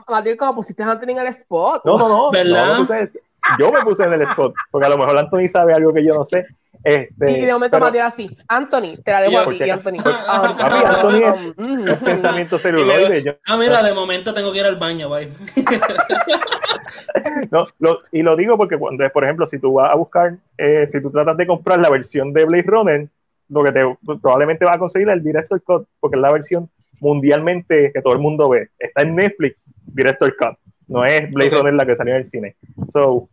Matil, 0.09 0.37
como 0.37 0.55
pusiste 0.55 0.83
a 0.83 0.91
Anthony 0.91 1.09
en 1.11 1.17
el 1.19 1.27
spot. 1.27 1.81
no, 1.83 1.97
no, 1.97 2.07
no, 2.07 2.31
¿Verdad? 2.31 2.67
no 2.67 2.79
me 2.81 2.85
puse- 2.85 3.11
yo 3.59 3.71
me 3.71 3.81
puse 3.83 4.03
en 4.03 4.13
el 4.13 4.21
spot, 4.23 4.53
porque 4.71 4.87
a 4.87 4.89
lo 4.89 4.97
mejor 4.97 5.17
Anthony 5.17 5.47
sabe 5.47 5.73
algo 5.73 5.93
que 5.93 6.03
yo 6.03 6.13
no 6.15 6.25
sé. 6.25 6.45
Este, 6.85 7.31
y 7.31 7.41
de 7.45 7.51
momento 7.51 7.77
pero 7.77 7.85
Matil 7.87 8.01
así, 8.01 8.37
Anthony, 8.47 8.95
te 9.03 9.11
la 9.11 9.21
dejo 9.21 9.31
Yo- 9.33 9.39
a 9.39 9.43
Por 9.45 9.53
ti, 9.53 9.63
si. 9.63 9.69
Anthony. 9.71 9.97
Ah, 10.05 10.55
papi, 10.57 10.85
Anthony 10.85 11.23
es, 11.25 11.57
Mm, 11.57 11.87
es 11.87 11.95
pensamiento 11.97 12.57
celuloide. 12.59 13.23
yo- 13.23 13.33
ah, 13.47 13.57
mira, 13.57 13.81
de 13.81 13.91
momento 13.93 14.33
tengo 14.35 14.51
que 14.53 14.59
ir 14.59 14.65
al 14.65 14.75
baño, 14.75 15.09
bye. 15.09 15.27
No, 17.51 17.65
lo- 17.79 17.99
y 18.11 18.21
lo 18.23 18.35
digo 18.35 18.57
porque 18.57 18.77
cuando, 18.77 19.07
por 19.09 19.23
ejemplo, 19.23 19.45
si 19.47 19.59
tú 19.59 19.73
vas 19.73 19.91
a 19.91 19.95
buscar, 19.95 20.35
eh, 20.57 20.87
si 20.89 21.01
tú 21.01 21.11
tratas 21.11 21.35
de 21.37 21.47
comprar 21.47 21.79
la 21.79 21.89
versión 21.89 22.31
de 22.33 22.45
Blade 22.45 22.63
Runner, 22.67 23.07
lo 23.49 23.63
que 23.63 23.71
te 23.71 23.81
probablemente 24.21 24.65
vas 24.65 24.75
a 24.75 24.79
conseguir 24.79 25.09
es 25.09 25.15
el 25.15 25.23
Director 25.23 25.61
Cut, 25.63 25.87
porque 25.99 26.17
es 26.17 26.21
la 26.21 26.31
versión 26.31 26.69
mundialmente 26.99 27.91
que 27.93 28.01
todo 28.01 28.13
el 28.13 28.19
mundo 28.19 28.49
ve. 28.49 28.69
Está 28.79 29.01
en 29.01 29.15
Netflix, 29.15 29.57
Director 29.87 30.35
Cut. 30.37 30.57
No 30.87 31.03
es 31.05 31.29
Blade. 31.31 31.49
Runner 31.51 31.73
la 31.73 31.85
que 31.85 31.95
salió 31.95 32.13
en 32.13 32.19
el 32.19 32.25
cine. 32.25 32.55
So, 32.91 33.27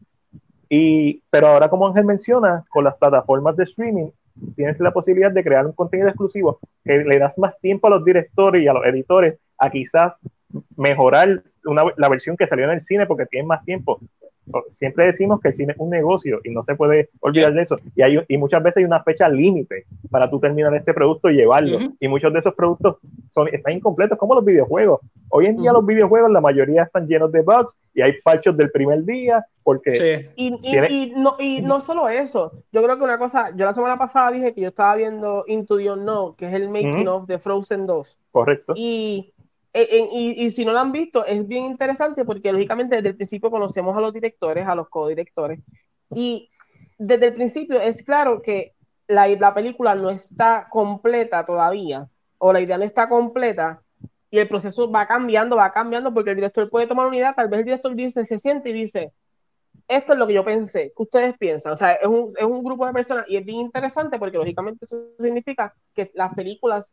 y, 0.75 1.23
pero 1.29 1.49
ahora, 1.49 1.68
como 1.68 1.87
Ángel 1.87 2.07
menciona, 2.07 2.64
con 2.70 2.85
las 2.85 2.97
plataformas 2.97 3.55
de 3.59 3.64
streaming, 3.64 4.09
tienes 4.57 4.81
la 4.81 4.91
posibilidad 4.91 5.31
de 5.31 5.45
crear 5.45 5.66
un 5.66 5.73
contenido 5.73 6.09
exclusivo 6.09 6.61
que 6.83 7.05
le 7.05 7.18
das 7.18 7.37
más 7.37 7.61
tiempo 7.61 7.89
a 7.89 7.91
los 7.91 8.03
directores 8.03 8.62
y 8.62 8.68
a 8.68 8.73
los 8.73 8.87
editores 8.87 9.39
a 9.59 9.70
quizás 9.70 10.14
mejorar 10.79 11.43
una, 11.66 11.85
la 11.99 12.09
versión 12.09 12.39
que 12.39 12.47
salió 12.47 12.64
en 12.64 12.70
el 12.70 12.81
cine 12.81 13.05
porque 13.05 13.27
tienen 13.27 13.49
más 13.49 13.62
tiempo. 13.66 14.01
Siempre 14.70 15.07
decimos 15.07 15.40
que 15.40 15.48
el 15.48 15.55
cine 15.55 15.72
es 15.72 15.78
un 15.78 15.90
negocio 15.90 16.40
y 16.44 16.50
no 16.50 16.64
se 16.64 16.74
puede 16.74 17.11
olvidar 17.20 17.53
de 17.55 17.62
eso. 17.62 17.76
Y, 17.94 18.03
hay, 18.03 18.18
y 18.28 18.38
muchas 18.38 18.62
veces 18.62 18.78
hay 18.78 18.84
una 18.84 19.03
fecha 19.03 19.28
límite 19.28 19.86
para 20.11 20.30
tú 20.30 20.40
terminar 20.40 20.74
este 20.74 20.94
producto 20.94 21.30
y 21.30 21.36
llevarlo. 21.36 21.78
Y 22.00 22.09
muchos 22.09 22.32
de 22.32 22.38
esos 22.38 22.55
productos 22.55 22.96
son, 23.32 23.48
están 23.48 23.74
incompletos, 23.74 24.18
como 24.18 24.34
los 24.34 24.44
videojuegos. 24.44 25.00
Hoy 25.30 25.46
en 25.46 25.57
día 25.57 25.72
los 25.72 25.86
videojuegos, 25.86 26.30
la 26.30 26.40
mayoría 26.40 26.82
están 26.84 27.07
llenos 27.07 27.32
de 27.32 27.40
bugs 27.42 27.76
y 27.94 28.03
hay 28.03 28.12
parchos 28.22 28.57
del 28.57 28.70
primer 28.70 29.05
día 29.05 29.44
porque... 29.62 30.30
Y, 30.36 30.59
y, 30.62 31.12
no, 31.16 31.36
y 31.38 31.62
no 31.62 31.80
solo 31.80 32.09
eso, 32.09 32.53
yo 32.72 32.82
creo 32.82 32.98
que 32.98 33.05
una 33.05 33.18
cosa, 33.18 33.50
yo 33.57 33.64
la 33.64 33.74
semana 33.74 33.96
pasada 33.96 34.30
dije 34.30 34.55
que 34.55 34.61
yo 34.61 34.68
estaba 34.68 34.96
viendo 34.96 35.44
Into 35.46 35.76
the 35.76 35.90
Unknown, 35.90 36.34
que 36.36 36.46
es 36.46 36.55
el 36.55 36.68
making 36.68 37.09
of 37.09 37.26
de 37.26 37.38
Frozen 37.38 37.86
2. 37.86 38.18
Correcto. 38.32 38.74
Y 38.76 39.32
y, 39.75 40.51
si 40.51 40.64
no 40.64 40.73
lo 40.73 40.81
han 40.81 40.93
visto, 40.93 41.25
es 41.25 41.47
bien 41.47 41.64
interesante 41.64 42.25
porque 42.25 42.53
lógicamente 42.53 42.97
desde 42.97 43.11
el 43.11 43.16
principio 43.16 43.51
conocemos 43.51 43.97
a 43.97 44.01
los 44.01 44.12
directores, 44.12 44.66
a 44.66 44.75
los 44.75 44.89
codirectores, 44.89 45.61
y 46.14 46.51
desde 46.99 47.29
el 47.29 47.35
principio 47.35 47.81
es 47.81 48.03
claro 48.03 48.43
que 48.43 48.75
la, 49.09 49.27
la 49.29 49.55
película 49.55 49.95
no 49.95 50.11
está 50.11 50.68
completa 50.70 51.47
todavía, 51.47 52.09
o 52.39 52.53
la 52.53 52.61
idea 52.61 52.77
no 52.79 52.85
está 52.85 53.09
completa, 53.09 53.83
y 54.31 54.39
el 54.39 54.49
proceso 54.49 54.91
va 54.91 55.07
cambiando, 55.07 55.57
va 55.57 55.73
cambiando, 55.73 56.12
porque 56.12 56.31
el 56.31 56.37
director 56.37 56.68
puede 56.70 56.87
tomar 56.87 57.07
una 57.07 57.16
idea, 57.16 57.35
tal 57.35 57.49
vez 57.49 57.61
el 57.61 57.64
director 57.64 57.95
dice, 57.95 58.25
se 58.25 58.39
siente 58.39 58.70
y 58.70 58.73
dice, 58.73 59.12
esto 59.89 60.12
es 60.12 60.18
lo 60.18 60.27
que 60.27 60.35
yo 60.35 60.45
pensé, 60.45 60.93
¿qué 60.97 61.03
ustedes 61.03 61.37
piensan? 61.39 61.73
O 61.73 61.77
sea, 61.77 61.93
es 61.93 62.07
un, 62.07 62.33
es 62.37 62.45
un 62.45 62.62
grupo 62.62 62.87
de 62.87 62.93
personas 62.93 63.27
y 63.29 63.37
es 63.37 63.45
bien 63.45 63.61
interesante 63.61 64.18
porque 64.18 64.39
lógicamente 64.39 64.85
eso 64.85 65.11
significa 65.20 65.75
que 65.95 66.11
las 66.14 66.35
películas 66.35 66.93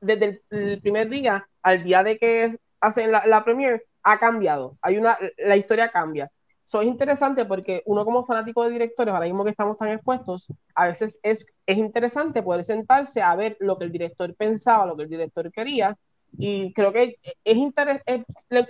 desde 0.00 0.42
el, 0.50 0.80
primer 0.80 1.08
día 1.08 1.46
al 1.62 1.84
día 1.84 2.02
de 2.02 2.18
que 2.18 2.56
hacen 2.80 3.12
la, 3.12 3.26
la 3.26 3.44
premiere 3.44 3.84
ha 4.02 4.18
cambiado. 4.18 4.76
Hay 4.82 4.98
una, 4.98 5.18
la 5.38 5.56
historia 5.56 5.90
cambia. 5.90 6.30
Eso 6.64 6.82
es 6.82 6.86
interesante 6.86 7.44
porque 7.46 7.82
uno 7.86 8.04
como 8.04 8.24
fanático 8.24 8.64
de 8.64 8.70
directores, 8.70 9.12
ahora 9.12 9.26
mismo 9.26 9.42
que 9.42 9.50
estamos 9.50 9.76
tan 9.76 9.88
expuestos, 9.88 10.46
a 10.76 10.86
veces 10.86 11.18
es, 11.24 11.44
es 11.66 11.78
interesante 11.78 12.44
poder 12.44 12.64
sentarse 12.64 13.20
a 13.22 13.34
ver 13.34 13.56
lo 13.58 13.76
que 13.76 13.86
el 13.86 13.92
director 13.92 14.32
pensaba, 14.36 14.86
lo 14.86 14.96
que 14.96 15.02
el 15.02 15.08
director 15.08 15.50
quería, 15.50 15.96
y 16.38 16.72
creo 16.72 16.92
que 16.92 17.16
es 17.44 17.56
interesante, 17.56 18.24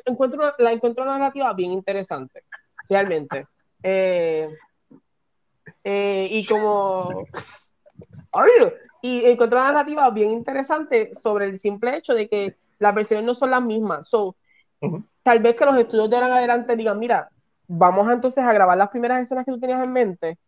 encuentro, 0.06 0.54
la 0.58 0.72
encuentro 0.72 1.02
una 1.04 1.18
narrativa 1.18 1.52
bien 1.52 1.72
interesante, 1.72 2.42
realmente. 2.88 3.46
Eh, 3.82 4.48
eh, 5.84 6.28
y 6.30 6.46
como... 6.46 7.26
Y 9.02 9.24
encontré 9.24 9.58
una 9.58 9.72
narrativa 9.72 10.10
bien 10.10 10.30
interesante 10.30 11.14
sobre 11.14 11.46
el 11.46 11.58
simple 11.58 11.96
hecho 11.96 12.14
de 12.14 12.28
que 12.28 12.56
las 12.78 12.94
versiones 12.94 13.24
no 13.24 13.34
son 13.34 13.50
las 13.50 13.62
mismas. 13.62 14.08
So, 14.08 14.36
Tal 15.22 15.40
vez 15.40 15.54
que 15.54 15.64
los 15.64 15.76
estudios 15.76 16.08
de 16.08 16.16
ahora 16.16 16.28
en 16.28 16.32
adelante 16.34 16.76
digan, 16.76 16.98
mira, 16.98 17.28
vamos 17.68 18.10
entonces 18.10 18.42
a 18.42 18.52
grabar 18.52 18.76
las 18.76 18.88
primeras 18.88 19.22
escenas 19.22 19.44
que 19.44 19.52
tú 19.52 19.60
tenías 19.60 19.84
en 19.84 19.92
mente. 19.92 20.38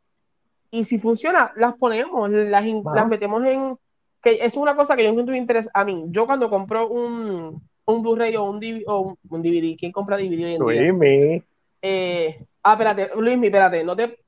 Y 0.70 0.84
si 0.84 0.98
funciona, 0.98 1.53
las 1.57 1.74
ponemos, 1.76 2.30
las, 2.30 2.64
las 2.64 3.07
metemos 3.07 3.44
en... 3.44 3.76
Que 4.22 4.38
es 4.44 4.57
una 4.57 4.74
cosa 4.74 4.96
que 4.96 5.03
yo 5.03 5.11
encuentro 5.11 5.34
interés 5.34 5.68
a 5.74 5.84
mí. 5.84 6.05
Yo 6.09 6.26
cuando 6.26 6.48
compro 6.48 6.88
un, 6.88 7.61
un 7.84 8.03
Blu-ray 8.03 8.36
o 8.36 8.44
un, 8.44 8.61
DVD, 8.61 8.84
o 8.86 9.16
un 9.28 9.42
DVD, 9.42 9.76
¿quién 9.76 9.92
compra 9.92 10.16
DVD 10.16 10.44
hoy 10.44 10.55
en 10.55 10.66
día? 10.66 10.92
Luismi. 10.92 11.42
Eh, 11.82 12.46
ah, 12.62 12.72
espérate, 12.72 13.11
Luismi, 13.16 13.48
espérate, 13.48 13.84
no 13.84 13.96
te... 13.96 14.18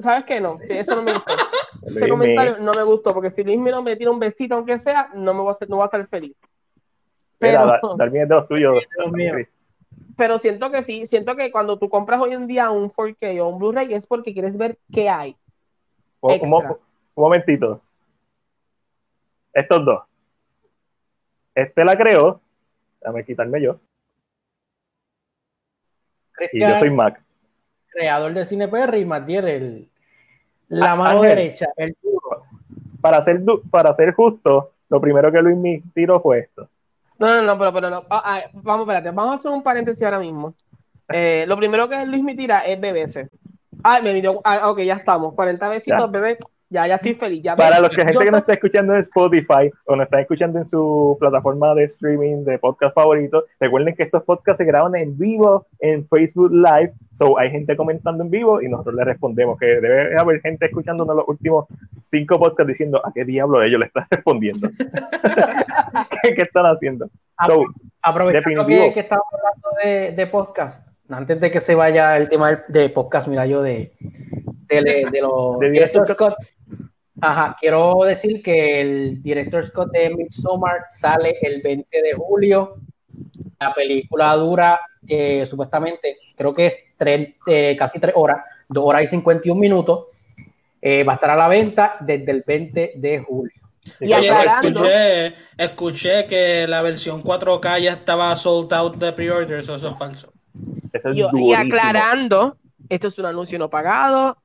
¿Sabes 0.00 0.24
qué? 0.24 0.40
No, 0.40 0.58
si 0.60 0.72
eso 0.72 0.96
no 0.96 1.02
me 1.02 1.12
gusta. 1.12 1.32
Este 1.82 2.08
comentario 2.08 2.58
no 2.58 2.72
me 2.72 2.82
gustó, 2.84 3.12
porque 3.12 3.30
si 3.30 3.42
Luis 3.42 3.58
no 3.58 3.82
me 3.82 3.96
tira 3.96 4.10
un 4.10 4.20
besito, 4.20 4.54
aunque 4.54 4.78
sea, 4.78 5.10
no 5.14 5.34
me 5.34 5.40
voy 5.40 5.48
a 5.48 5.52
estar, 5.52 5.68
no 5.68 5.76
voy 5.76 5.82
a 5.82 5.86
estar 5.86 6.06
feliz. 6.06 6.36
Pero, 7.38 7.66
dar 7.96 8.10
miedo 8.12 8.46
tuyo. 8.46 8.74
Pero 10.16 10.38
siento 10.38 10.70
que 10.70 10.82
sí, 10.82 11.06
siento 11.06 11.34
que 11.34 11.50
cuando 11.50 11.78
tú 11.78 11.88
compras 11.88 12.20
hoy 12.20 12.34
en 12.34 12.46
día 12.46 12.70
un 12.70 12.88
4K 12.88 13.40
o 13.40 13.48
un 13.48 13.58
Blu-ray 13.58 13.94
es 13.94 14.06
porque 14.06 14.32
quieres 14.32 14.56
ver 14.56 14.78
qué 14.92 15.08
hay. 15.08 15.36
un, 16.20 16.76
momentito. 17.16 17.80
Estos 19.52 19.84
dos. 19.84 20.02
Este 21.54 21.84
la 21.84 21.96
creó. 21.96 22.40
Déjame 23.00 23.24
quitarme 23.24 23.60
yo. 23.60 23.80
Y 26.52 26.60
yo 26.60 26.78
soy 26.78 26.90
Mac. 26.90 27.20
Creador 27.92 28.32
de 28.34 28.44
Cine 28.44 28.68
PR 28.68 28.98
y 28.98 29.04
Matier, 29.04 29.44
el, 29.44 29.88
la 30.68 30.96
mano 30.96 31.22
derecha, 31.22 31.66
el 31.76 31.96
duro. 32.02 32.44
Para 33.00 33.20
ser, 33.20 33.42
para 33.70 33.92
ser 33.92 34.14
justo, 34.14 34.72
lo 34.88 35.00
primero 35.00 35.30
que 35.30 35.42
Luis 35.42 35.56
me 35.56 35.82
tiró 35.94 36.20
fue 36.20 36.40
esto. 36.40 36.68
No, 37.18 37.28
no, 37.28 37.42
no, 37.42 37.58
pero, 37.58 37.72
pero 37.72 37.90
no. 37.90 38.04
Ah, 38.10 38.22
ah, 38.24 38.40
vamos, 38.52 38.82
espérate, 38.82 39.10
vamos 39.10 39.32
a 39.32 39.36
hacer 39.36 39.50
un 39.50 39.62
paréntesis 39.62 40.02
ahora 40.02 40.18
mismo. 40.18 40.54
Eh, 41.14 41.44
lo 41.46 41.58
primero 41.58 41.90
que 41.90 42.06
Luis 42.06 42.22
me 42.22 42.34
tira 42.34 42.60
es 42.60 42.80
BBC. 42.80 43.28
Ah, 43.82 44.00
me 44.00 44.14
dio, 44.14 44.40
ah, 44.44 44.70
ok, 44.70 44.78
ya 44.78 44.94
estamos. 44.94 45.34
40 45.34 45.68
besitos, 45.68 46.10
bebé. 46.10 46.38
Ya, 46.72 46.86
ya 46.86 46.94
estoy 46.94 47.14
feliz. 47.14 47.42
Ya, 47.42 47.54
Para 47.54 47.80
los 47.80 47.90
que 47.90 48.02
gente 48.02 48.24
que 48.24 48.30
no 48.30 48.38
está 48.38 48.54
escuchando 48.54 48.94
en 48.94 49.00
Spotify 49.00 49.70
o 49.84 49.94
no 49.94 50.04
está 50.04 50.22
escuchando 50.22 50.58
en 50.58 50.66
su 50.66 51.18
plataforma 51.20 51.74
de 51.74 51.84
streaming 51.84 52.44
de 52.44 52.58
podcast 52.58 52.94
favorito, 52.94 53.44
recuerden 53.60 53.94
que 53.94 54.04
estos 54.04 54.22
podcasts 54.22 54.56
se 54.56 54.64
graban 54.64 54.96
en 54.96 55.18
vivo 55.18 55.66
en 55.80 56.08
Facebook 56.08 56.50
Live. 56.50 56.94
So 57.12 57.38
hay 57.38 57.50
gente 57.50 57.76
comentando 57.76 58.24
en 58.24 58.30
vivo 58.30 58.62
y 58.62 58.70
nosotros 58.70 58.94
le 58.94 59.04
respondemos 59.04 59.58
que 59.58 59.66
debe 59.66 60.18
haber 60.18 60.40
gente 60.40 60.64
escuchando 60.64 61.04
los 61.04 61.28
últimos 61.28 61.66
cinco 62.00 62.38
podcasts 62.38 62.68
diciendo 62.68 63.02
a 63.04 63.12
qué 63.12 63.26
diablo 63.26 63.62
ellos 63.62 63.78
le 63.78 63.86
están 63.86 64.06
respondiendo. 64.10 64.70
¿Qué, 66.22 66.40
están 66.40 66.64
haciendo? 66.64 67.06
So, 67.46 67.66
Aprovechando 68.00 68.66
que, 68.66 68.94
que 68.94 69.00
estamos 69.00 69.26
hablando 69.30 69.68
de, 69.84 70.12
de 70.12 70.26
podcast, 70.26 70.88
antes 71.10 71.38
de 71.38 71.50
que 71.50 71.60
se 71.60 71.74
vaya 71.74 72.16
el 72.16 72.30
tema 72.30 72.64
de 72.66 72.88
podcast, 72.88 73.28
mira 73.28 73.44
yo 73.44 73.62
de, 73.62 73.92
de, 74.68 75.06
de 75.12 75.20
los 75.20 75.58
de 75.58 75.86
Scott, 75.88 76.34
Ajá, 77.24 77.56
quiero 77.58 78.00
decir 78.04 78.42
que 78.42 78.80
el 78.80 79.22
director 79.22 79.64
Scott 79.64 79.92
de 79.92 80.10
Midsommar 80.10 80.86
sale 80.90 81.38
el 81.40 81.62
20 81.62 82.02
de 82.02 82.14
julio. 82.14 82.78
La 83.60 83.72
película 83.72 84.34
dura 84.34 84.80
eh, 85.06 85.46
supuestamente, 85.46 86.16
creo 86.34 86.52
que 86.52 86.66
es 86.66 86.76
eh, 87.46 87.76
casi 87.78 88.00
tres 88.00 88.12
horas, 88.16 88.44
dos 88.68 88.82
horas 88.84 89.04
y 89.04 89.06
51 89.06 89.60
minutos. 89.60 90.06
Eh, 90.80 91.04
va 91.04 91.12
a 91.12 91.14
estar 91.14 91.30
a 91.30 91.36
la 91.36 91.46
venta 91.46 91.94
desde 92.00 92.32
el 92.32 92.42
20 92.44 92.94
de 92.96 93.20
julio. 93.20 93.54
Y 94.00 94.12
escuché, 94.12 95.34
escuché 95.56 96.26
que 96.26 96.66
la 96.66 96.82
versión 96.82 97.22
4K 97.22 97.82
ya 97.82 97.92
estaba 97.92 98.34
sold 98.34 98.72
out 98.72 98.96
de 98.96 99.12
pre-orders, 99.12 99.68
eso 99.68 99.76
es 99.76 99.96
falso. 99.96 100.32
y 101.14 101.52
aclarando, 101.54 102.56
esto 102.88 103.06
es 103.06 103.16
un 103.20 103.26
anuncio 103.26 103.60
no 103.60 103.70
pagado, 103.70 104.41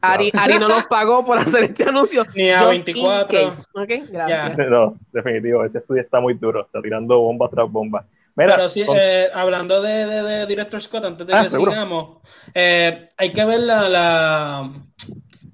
Ari, 0.00 0.30
Ari 0.32 0.58
no 0.58 0.68
nos 0.68 0.86
pagó 0.86 1.24
por 1.24 1.38
hacer 1.38 1.64
este 1.64 1.84
anuncio. 1.84 2.24
Ni 2.34 2.50
a 2.50 2.64
24. 2.64 3.48
Ok, 3.74 3.90
gracias. 4.10 4.68
No, 4.68 4.96
definitivo, 5.12 5.64
ese 5.64 5.78
estudio 5.78 6.02
está 6.02 6.20
muy 6.20 6.34
duro, 6.34 6.62
está 6.62 6.80
tirando 6.80 7.18
bomba 7.18 7.48
tras 7.48 7.70
bomba. 7.70 8.04
Pero 8.34 8.68
sí, 8.68 8.84
eh, 8.96 9.28
hablando 9.34 9.82
de, 9.82 10.06
de, 10.06 10.46
Director 10.46 10.80
Scott, 10.80 11.04
antes 11.04 11.26
de 11.26 11.34
ah, 11.34 11.44
que 11.44 11.50
sigamos, 11.50 12.18
eh, 12.54 13.10
hay 13.16 13.30
que 13.30 13.44
ver 13.44 13.60
la, 13.60 13.88
la, 13.88 14.70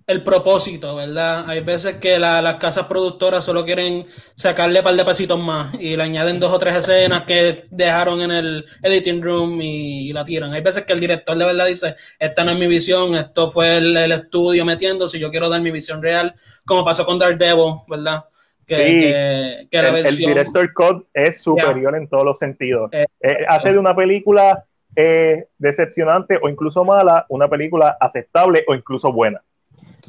el 0.07 0.23
propósito, 0.23 0.95
¿verdad? 0.95 1.45
Hay 1.49 1.61
veces 1.61 1.97
que 1.97 2.19
las 2.19 2.55
casas 2.57 2.87
productoras 2.87 3.45
solo 3.45 3.65
quieren 3.65 4.05
sacarle 4.37 4.79
un 4.79 4.85
par 4.85 4.95
de 4.95 5.05
pesitos 5.05 5.39
más 5.39 5.75
y 5.75 5.97
le 5.97 6.03
añaden 6.05 6.39
dos 6.39 6.53
o 6.53 6.59
tres 6.59 6.77
escenas 6.77 7.25
que 7.25 7.65
dejaron 7.71 8.21
en 8.21 8.31
el 8.31 8.65
editing 8.83 9.21
room 9.21 9.61
y, 9.61 10.13
la 10.13 10.25
tiran. 10.25 10.53
Hay 10.53 10.63
veces 10.63 10.85
que 10.85 10.93
el 10.93 11.01
director 11.01 11.37
de 11.37 11.45
verdad 11.45 11.67
dice, 11.67 11.95
esta 12.19 12.45
no 12.45 12.53
es 12.53 12.59
mi 12.59 12.69
visión, 12.69 13.17
esto 13.17 13.51
fue 13.51 13.79
el, 13.79 13.97
estudio 14.13 14.65
metiéndose, 14.65 15.19
yo 15.19 15.31
quiero 15.31 15.49
dar 15.49 15.61
mi 15.61 15.73
visión 15.73 16.01
real, 16.01 16.35
como 16.65 16.85
pasó 16.85 17.05
con 17.05 17.19
Daredevil, 17.19 17.75
¿verdad? 17.89 18.25
Que, 18.65 19.67
que, 19.71 19.83
la 19.83 19.89
el, 19.89 19.95
versión... 19.95 20.31
el, 20.31 20.37
director 20.37 20.73
Code 20.73 21.05
es 21.15 21.43
superior 21.43 21.97
en 21.97 22.09
todos 22.09 22.25
los 22.25 22.39
sentidos. 22.39 22.91
Eh, 22.93 23.07
eh, 23.21 23.45
hace 23.49 23.73
de 23.73 23.79
una 23.79 23.95
película 23.95 24.65
eh, 24.95 25.49
decepcionante 25.59 26.39
o 26.41 26.49
incluso 26.49 26.85
mala, 26.85 27.27
una 27.29 27.49
película 27.49 27.97
aceptable 28.01 28.65
o 28.67 28.75
incluso 28.75 29.13
buena. 29.13 29.43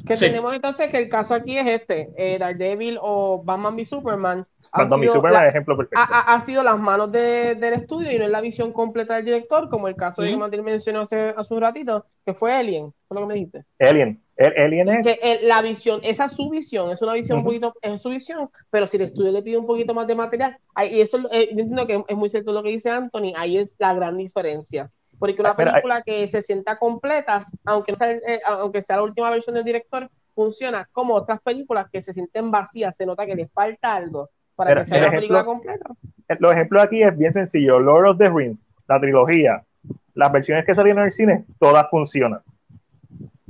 Que 0.06 0.16
tenemos 0.16 0.52
entonces 0.52 0.90
que 0.90 0.98
el 0.98 1.08
caso 1.08 1.34
aquí 1.34 1.58
es 1.58 1.66
este, 1.66 2.10
eh, 2.16 2.38
Daredevil 2.38 2.98
o 3.00 3.42
Batman 3.42 3.74
v 3.74 3.84
Superman. 3.84 4.46
Batman 4.72 5.00
v 5.00 5.08
Superman 5.08 5.44
es 5.44 5.50
ejemplo 5.50 5.76
perfecto. 5.76 6.00
Ha, 6.00 6.40
sido 6.42 6.62
las 6.62 6.78
manos 6.78 7.10
del 7.12 7.62
estudio 7.72 8.12
y 8.12 8.18
no 8.18 8.24
es 8.24 8.30
la 8.30 8.40
visión 8.40 8.72
completa 8.72 9.16
del 9.16 9.24
director, 9.24 9.68
como 9.68 9.88
el 9.88 9.96
caso 9.96 10.22
de 10.22 10.30
que 10.30 10.36
Matil 10.36 10.62
mencionó 10.62 11.00
hace, 11.00 11.34
hace, 11.36 11.54
un 11.54 11.60
ratito, 11.60 12.06
que 12.24 12.34
fue 12.34 12.52
Alien, 12.52 12.92
fue 13.06 13.14
lo 13.14 13.20
que 13.22 13.26
me 13.26 13.34
dijiste. 13.34 13.64
Alien, 13.78 14.22
Alien 14.36 14.88
es... 14.88 15.06
Que 15.06 15.40
la 15.42 15.62
visión, 15.62 16.00
esa 16.02 16.26
es 16.26 16.32
su 16.32 16.48
visión, 16.50 16.90
es 16.90 17.02
una 17.02 17.14
visión 17.14 17.38
un 17.38 17.44
poquito, 17.44 17.74
es 17.82 18.00
su 18.00 18.10
visión, 18.10 18.50
pero 18.70 18.86
si 18.86 18.96
el 18.96 19.04
estudio 19.04 19.32
le 19.32 19.42
pide 19.42 19.58
un 19.58 19.66
poquito 19.66 19.94
más 19.94 20.06
de 20.06 20.14
material, 20.14 20.58
y 20.90 21.00
eso 21.00 21.18
eh, 21.30 21.48
yo 21.52 21.60
entiendo 21.60 21.86
que 21.86 22.04
es 22.06 22.16
muy 22.16 22.28
cierto 22.28 22.52
lo 22.52 22.62
que 22.62 22.70
dice 22.70 22.90
Anthony, 22.90 23.32
ahí 23.36 23.58
es 23.58 23.74
la 23.78 23.94
gran 23.94 24.16
diferencia. 24.16 24.90
Porque 25.18 25.40
una 25.40 25.56
película 25.56 26.02
que 26.02 26.26
se 26.26 26.42
sienta 26.42 26.78
completa, 26.78 27.40
aunque, 27.64 27.94
sea, 27.94 28.12
eh, 28.12 28.40
aunque 28.46 28.82
sea 28.82 28.96
la 28.96 29.02
última 29.02 29.30
versión 29.30 29.54
del 29.54 29.64
director, 29.64 30.08
funciona 30.34 30.88
como 30.92 31.14
otras 31.14 31.40
películas 31.40 31.88
que 31.90 32.00
se 32.02 32.12
sienten 32.12 32.50
vacías, 32.50 32.96
se 32.96 33.04
nota 33.04 33.26
que 33.26 33.34
les 33.34 33.50
falta 33.50 33.94
algo 33.94 34.30
para 34.54 34.74
que 34.74 34.84
sea 34.84 35.02
una 35.02 35.10
película 35.10 35.44
completa. 35.44 35.90
los 36.38 36.52
ejemplos 36.52 36.82
aquí 36.82 37.02
es 37.02 37.16
bien 37.16 37.32
sencillo. 37.32 37.80
Lord 37.80 38.10
of 38.10 38.18
the 38.18 38.30
Rings, 38.30 38.58
la 38.86 39.00
trilogía, 39.00 39.62
las 40.14 40.32
versiones 40.32 40.64
que 40.64 40.74
salieron 40.74 41.00
en 41.00 41.06
el 41.06 41.12
cine, 41.12 41.44
todas 41.58 41.88
funcionan. 41.90 42.40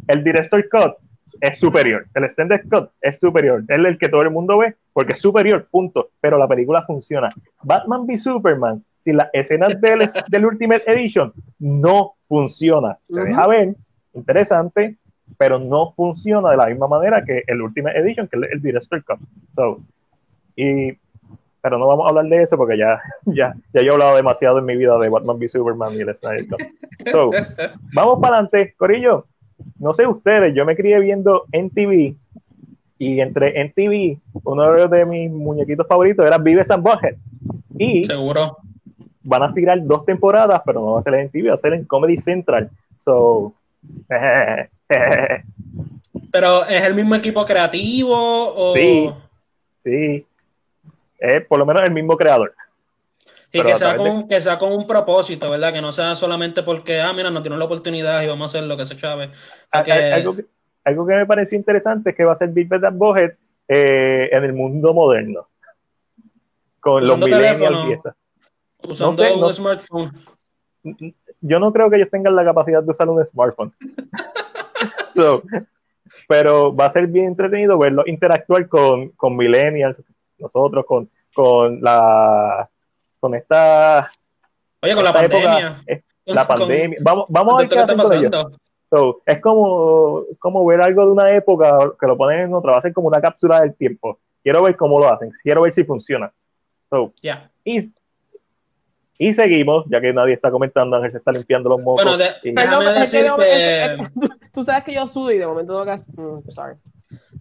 El 0.06 0.24
Director 0.24 0.66
Cut 0.68 0.96
es 1.40 1.58
superior. 1.58 2.06
El 2.14 2.24
Extended 2.24 2.62
Cut 2.70 2.90
es 3.00 3.18
superior. 3.18 3.64
Es 3.68 3.78
el 3.78 3.98
que 3.98 4.08
todo 4.08 4.22
el 4.22 4.30
mundo 4.30 4.58
ve 4.58 4.74
porque 4.92 5.12
es 5.12 5.20
superior, 5.20 5.66
punto. 5.70 6.10
Pero 6.20 6.38
la 6.38 6.48
película 6.48 6.82
funciona. 6.82 7.30
Batman 7.62 8.02
v 8.06 8.18
Superman, 8.18 8.84
sin 9.08 9.16
las 9.16 9.28
escenas 9.32 9.80
del, 9.80 10.08
del 10.28 10.46
Ultimate 10.46 10.82
Edition, 10.86 11.32
no 11.58 12.14
funciona. 12.28 12.98
Se 13.08 13.20
deja 13.20 13.46
ver, 13.46 13.74
interesante, 14.12 14.96
pero 15.36 15.58
no 15.58 15.92
funciona 15.92 16.50
de 16.50 16.56
la 16.56 16.66
misma 16.66 16.88
manera 16.88 17.24
que 17.24 17.42
el 17.46 17.62
Ultimate 17.62 17.98
Edition, 17.98 18.28
que 18.28 18.38
es 18.38 18.52
el 18.52 18.62
Director 18.62 19.02
Cut. 19.04 19.18
So, 19.54 19.80
y, 20.56 20.92
pero 21.62 21.78
no 21.78 21.86
vamos 21.86 22.06
a 22.06 22.08
hablar 22.10 22.26
de 22.26 22.42
eso 22.42 22.56
porque 22.56 22.76
ya, 22.76 23.00
ya, 23.26 23.54
ya 23.72 23.82
yo 23.82 23.92
he 23.92 23.94
hablado 23.94 24.16
demasiado 24.16 24.58
en 24.58 24.66
mi 24.66 24.76
vida 24.76 24.98
de 24.98 25.08
Batman 25.08 25.38
v 25.38 25.48
Superman 25.48 25.94
y 25.94 26.00
el 26.00 26.14
Snyder 26.14 26.46
Cut. 26.46 26.60
So, 27.10 27.30
vamos 27.94 28.18
para 28.20 28.36
adelante, 28.36 28.74
Corillo 28.76 29.26
no 29.78 29.92
sé 29.92 30.06
ustedes, 30.06 30.54
yo 30.54 30.64
me 30.64 30.76
crié 30.76 31.00
viendo 31.00 31.44
en 31.52 31.70
TV 31.70 32.14
y 32.98 33.20
entre 33.20 33.60
en 33.60 33.72
TV, 33.72 34.18
uno 34.44 34.88
de 34.88 35.04
mis 35.06 35.30
muñequitos 35.30 35.86
favoritos 35.86 36.26
era 36.26 36.38
Vives 36.38 36.70
and 36.70 36.82
Butthead. 36.82 37.14
Y 37.76 38.04
seguro 38.04 38.58
van 39.28 39.42
a 39.42 39.52
tirar 39.52 39.78
dos 39.82 40.06
temporadas, 40.06 40.62
pero 40.64 40.80
no 40.80 40.92
va 40.92 41.00
a 41.00 41.02
ser 41.02 41.14
en 41.14 41.28
TV, 41.28 41.50
va 41.50 41.54
a 41.54 41.58
ser 41.58 41.74
en 41.74 41.84
Comedy 41.84 42.16
Central. 42.16 42.70
So, 42.96 43.52
pero 46.32 46.64
es 46.64 46.82
el 46.82 46.94
mismo 46.94 47.14
equipo 47.14 47.44
creativo 47.44 48.16
o 48.16 48.74
sí, 48.74 49.10
sí, 49.84 50.26
es 51.18 51.46
por 51.46 51.58
lo 51.58 51.66
menos 51.66 51.82
el 51.82 51.92
mismo 51.92 52.16
creador. 52.16 52.54
Y 53.52 53.62
que 53.62 53.76
sea, 53.76 53.96
con, 53.96 54.28
que 54.28 54.40
sea 54.40 54.58
con 54.58 54.72
un 54.72 54.86
propósito, 54.86 55.50
¿verdad? 55.50 55.72
Que 55.72 55.80
no 55.80 55.92
sea 55.92 56.14
solamente 56.14 56.62
porque, 56.62 57.00
ah, 57.00 57.14
mira, 57.14 57.30
no 57.30 57.40
tiene 57.40 57.56
la 57.56 57.64
oportunidad 57.64 58.20
y 58.22 58.26
vamos 58.26 58.54
a 58.54 58.58
hacer 58.58 58.68
lo 58.68 58.76
que 58.76 58.84
se 58.84 58.96
chave. 58.96 59.30
Algo, 59.70 60.36
que, 60.36 60.44
algo, 60.84 61.06
que, 61.06 61.14
me 61.14 61.24
pareció 61.24 61.56
interesante 61.56 62.10
es 62.10 62.16
que 62.16 62.24
va 62.24 62.32
a 62.32 62.36
ser 62.36 62.50
Big 62.50 62.68
Bad 62.68 62.92
Bohead 62.92 63.30
eh, 63.68 64.28
en 64.32 64.44
el 64.44 64.52
mundo 64.52 64.92
moderno. 64.92 65.48
Con 66.80 67.06
los 67.06 67.18
millennials 67.18 68.04
y 68.82 68.92
eso. 68.92 69.08
Usando 69.08 69.46
un 69.46 69.54
smartphone. 69.54 70.12
Yo 71.40 71.60
no 71.60 71.72
creo 71.72 71.90
que 71.90 71.96
ellos 71.96 72.10
tengan 72.10 72.34
la 72.34 72.44
capacidad 72.44 72.82
de 72.82 72.90
usar 72.90 73.08
un 73.08 73.24
smartphone. 73.24 73.72
pero 76.28 76.74
va 76.74 76.86
a 76.86 76.90
ser 76.90 77.06
bien 77.06 77.26
entretenido 77.26 77.78
verlo 77.78 78.04
interactuar 78.06 78.68
con, 78.68 79.10
con 79.10 79.36
millennials, 79.36 80.02
nosotros, 80.38 80.84
con, 80.86 81.10
con 81.34 81.80
la 81.82 82.68
con 83.20 83.34
esta. 83.34 84.10
Oye, 84.82 84.94
con 84.94 85.04
la 85.04 85.12
pandemia. 85.12 85.82
la 86.26 86.46
pandemia. 86.46 86.98
Vamos, 87.02 87.26
vamos 87.28 87.54
a 87.54 87.58
ver 87.58 87.68
qué 87.68 87.78
hacen 87.78 87.98
con 87.98 88.58
es 89.26 89.40
como, 89.40 90.24
como 90.38 90.64
ver 90.64 90.80
algo 90.80 91.04
de 91.04 91.12
una 91.12 91.30
época 91.34 91.78
que 92.00 92.06
lo 92.06 92.16
ponen 92.16 92.40
en 92.40 92.54
otra, 92.54 92.72
va 92.72 92.78
a 92.78 92.82
ser 92.82 92.92
como 92.92 93.08
una 93.08 93.20
cápsula 93.20 93.60
del 93.60 93.74
tiempo. 93.74 94.18
Quiero 94.42 94.62
ver 94.62 94.76
cómo 94.76 94.98
lo 94.98 95.12
hacen, 95.12 95.30
quiero 95.42 95.62
ver 95.62 95.74
si 95.74 95.84
funciona. 95.84 96.32
So, 96.88 97.12
y, 97.64 97.92
y, 99.18 99.34
seguimos, 99.34 99.84
ya 99.90 100.00
que 100.00 100.12
nadie 100.12 100.34
está 100.34 100.50
comentando, 100.50 100.96
Ángel 100.96 101.10
se 101.10 101.18
está 101.18 101.32
limpiando 101.32 101.68
los 101.68 101.82
mocos. 101.82 102.04
Bueno, 102.04 102.24
tú 104.52 104.62
sabes 104.62 104.84
que 104.84 104.94
yo 104.94 105.06
sudo 105.06 105.32
y 105.32 105.38
de 105.38 105.46
momento 105.46 105.72
no 105.72 105.80
hagas. 105.80 106.08
Mm, 106.08 106.48
sorry 106.50 106.76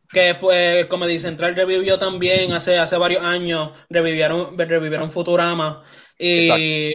que 0.10 0.34
fue 0.34 0.88
Comedy 0.90 1.20
Central 1.20 1.56
revivió 1.56 2.00
también 2.00 2.54
hace, 2.54 2.78
hace 2.78 2.98
varios 2.98 3.22
años, 3.24 3.72
revivieron, 3.90 4.58
revivieron 4.58 5.12
Futurama 5.12 5.82
y 6.18 6.94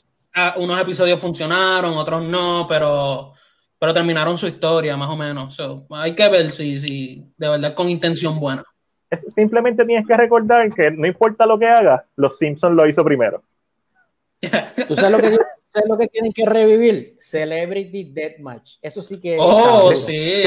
unos 0.57 0.80
episodios 0.80 1.20
funcionaron, 1.20 1.95
otros 1.95 2.22
no, 2.22 2.66
pero, 2.68 3.33
pero 3.78 3.93
terminaron 3.93 4.39
su 4.39 4.47
historia 4.47 4.97
más 4.97 5.11
o 5.11 5.16
menos. 5.16 5.59
hay 5.91 6.14
que 6.14 6.28
ver 6.28 6.51
si, 6.51 6.78
si 6.78 7.26
de 7.37 7.49
verdad 7.49 7.74
con 7.74 7.91
intención 7.91 8.41
buena. 8.41 8.64
Simplemente 9.35 9.85
tienes 9.85 10.07
que 10.07 10.16
recordar 10.16 10.72
que 10.72 10.91
no 10.91 11.07
importa 11.07 11.45
lo 11.45 11.59
que 11.59 11.66
haga, 11.66 12.07
los 12.16 12.39
Simpsons 12.39 12.74
lo 12.74 12.87
hizo 12.87 13.05
primero. 13.05 13.43
¿Tú 14.88 14.97
sabes 14.97 15.11
lo 15.11 15.18
que 15.18 15.38
¿Sabes 15.72 15.88
lo 15.88 15.97
que 15.97 16.09
tienen 16.09 16.32
que 16.32 16.45
revivir? 16.45 17.16
Celebrity 17.18 18.12
Deathmatch. 18.12 18.76
Eso 18.82 19.01
sí 19.01 19.18
que. 19.18 19.38
Oh, 19.40 19.95
sí. 19.95 20.43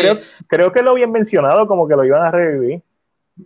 Creo, 0.48 0.72
que 0.72 0.84
lo 0.84 0.92
habían 0.92 1.12
mencionado 1.12 1.68
como 1.68 1.88
que 1.88 1.96
lo 1.96 2.06
iban 2.06 2.24
a 2.24 2.30
revivir. 2.30 2.82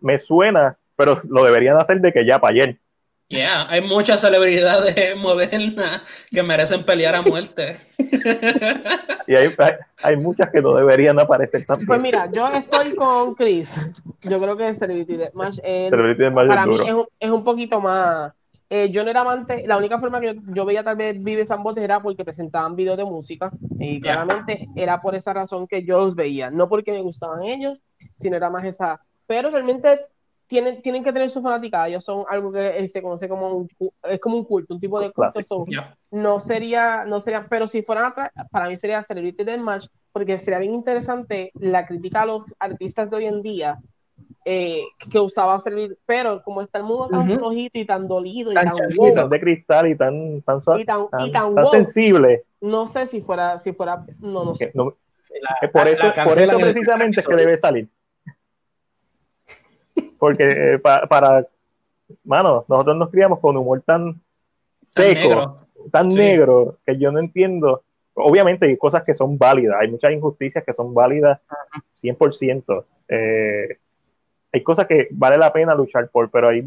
Me 0.02 0.20
suena, 0.20 0.78
pero 0.98 1.18
lo 1.30 1.46
deberían 1.46 1.78
hacer 1.78 2.02
de 2.02 2.12
que 2.12 2.26
ya 2.26 2.40
para 2.40 2.52
ayer. 2.52 2.80
Yeah, 3.30 3.70
hay 3.70 3.82
muchas 3.82 4.20
celebridades 4.20 5.16
modernas 5.18 6.02
que 6.30 6.44
merecen 6.44 6.84
pelear 6.84 7.16
a 7.16 7.22
muerte. 7.22 7.78
y 9.28 9.36
hay, 9.36 9.50
hay, 10.04 10.18
muchas 10.18 10.50
que 10.50 10.62
no 10.62 10.74
deberían 10.74 11.18
aparecer 11.18 11.64
también. 11.64 11.88
Pues 11.88 12.02
mira, 12.02 12.30
yo 12.30 12.48
estoy 12.50 12.94
con 12.96 13.36
Chris. 13.36 13.72
Yo 14.24 14.42
creo 14.42 14.58
que 14.58 14.74
Celebrity 14.74 15.16
Deathmatch, 15.16 15.62
Celebrity 15.62 16.24
Deathmatch 16.24 16.48
para 16.48 16.66
mí 16.66 16.80
es 16.86 16.94
un, 16.94 17.06
es 17.20 17.30
un 17.30 17.44
poquito 17.44 17.80
más 17.80 18.34
eh, 18.72 18.92
yo 18.92 19.04
no 19.04 19.10
era 19.10 19.22
amante, 19.22 19.64
la 19.66 19.78
única 19.78 20.00
forma 20.00 20.22
que 20.22 20.40
yo, 20.54 20.64
veía 20.64 20.84
tal 20.84 20.96
vez 20.96 21.22
Vive 21.22 21.44
San 21.44 21.64
Botes 21.64 21.84
era 21.84 22.02
porque 22.02 22.24
presentaban 22.24 22.76
videos 22.76 22.98
de 22.98 23.06
música 23.06 23.52
y 23.80 24.00
claramente 24.00 24.68
era 24.76 25.02
por 25.02 25.16
esa 25.16 25.34
razón 25.34 25.68
que 25.68 25.84
yo 25.84 26.00
los 26.00 26.16
veía, 26.16 26.52
no 26.52 26.70
porque 26.70 26.92
me 26.92 27.02
gustaban 27.02 27.44
ellos, 27.44 27.80
sino 28.18 28.36
era 28.38 28.52
más 28.52 28.66
esa, 28.66 29.02
pero 29.26 29.50
realmente 29.50 30.02
tienen, 30.46 30.84
tienen 30.84 31.04
que 31.04 31.12
tener 31.12 31.32
su 31.32 31.42
fanática, 31.42 31.88
ellos 31.88 32.04
son 32.04 32.26
algo 32.30 32.52
que 32.52 32.78
eh, 32.78 32.88
se 32.88 33.02
conoce 33.02 33.28
como 33.28 33.50
un, 33.54 33.70
es 34.04 34.20
como 34.20 34.38
un 34.38 34.44
culto, 34.44 34.76
un 34.76 34.80
tipo 34.80 35.00
de 35.00 35.12
culto, 35.12 35.66
no 36.12 36.40
sería, 36.40 37.06
no 37.06 37.20
sería, 37.22 37.48
pero 37.50 37.68
si 37.68 37.82
fueran 37.82 38.14
para 38.52 38.68
mí 38.68 38.78
sería 38.78 39.04
Celebrity 39.04 39.58
Match 39.58 39.88
porque 40.12 40.38
sería 40.38 40.60
bien 40.60 40.74
interesante 40.74 41.52
la 41.60 41.88
crítica 41.88 42.22
a 42.22 42.26
los 42.28 42.44
artistas 42.60 43.10
de 43.10 43.18
hoy 43.18 43.26
en 43.26 43.42
día 43.42 43.80
eh, 44.52 44.88
que 45.12 45.20
usaba 45.20 45.60
servir, 45.60 45.96
pero 46.08 46.42
como 46.42 46.64
está 46.64 46.80
el 46.80 46.84
mundo 46.84 47.08
tan 47.08 47.28
flojito 47.38 47.78
y 47.78 47.86
tan 47.86 48.08
dolido 48.08 48.52
y 48.52 48.56
tan, 48.56 49.30
de 49.30 49.40
cristal 49.40 49.88
y 49.90 49.96
tan, 49.96 50.42
tan, 50.42 50.60
tan, 50.64 51.68
sensible. 51.68 52.46
No 52.60 52.88
sé 52.88 53.06
si 53.06 53.22
fuera, 53.22 53.60
si 53.60 53.74
fuera, 53.74 54.04
no, 54.24 54.46
no 54.46 54.56
sé. 54.56 54.74
por 54.74 55.88
eso, 55.88 56.12
por 56.26 56.40
eso 56.40 56.58
precisamente 56.58 57.20
es 57.20 57.28
que 57.28 57.36
debe 57.36 57.58
salir. 57.58 57.90
Porque 60.18 60.74
eh, 60.74 60.80
para, 60.80 61.46
mano, 62.24 62.66
nosotros 62.68 62.98
nos 62.98 63.12
criamos 63.12 63.38
con 63.38 63.56
un 63.56 63.62
humor 63.62 63.84
tan 63.86 64.20
seco, 64.82 65.60
tan 65.92 66.10
negro, 66.10 66.80
que 66.88 66.98
yo 66.98 67.12
no 67.12 67.20
entiendo. 67.20 67.84
Obviamente 68.16 68.66
hay 68.66 68.78
cosas 68.78 69.04
que 69.04 69.14
son 69.14 69.38
válidas, 69.38 69.78
hay 69.80 69.92
muchas 69.92 70.12
injusticias 70.12 70.64
que 70.64 70.74
son 70.74 70.92
válidas 70.92 71.40
100%. 72.02 72.84
Eh, 73.10 73.78
hay 74.52 74.64
cosas 74.64 74.88
que 74.88 75.08
vale 75.12 75.38
la 75.38 75.54
pena 75.54 75.76
luchar 75.76 76.10
por, 76.10 76.32
pero 76.32 76.50
ahí, 76.50 76.66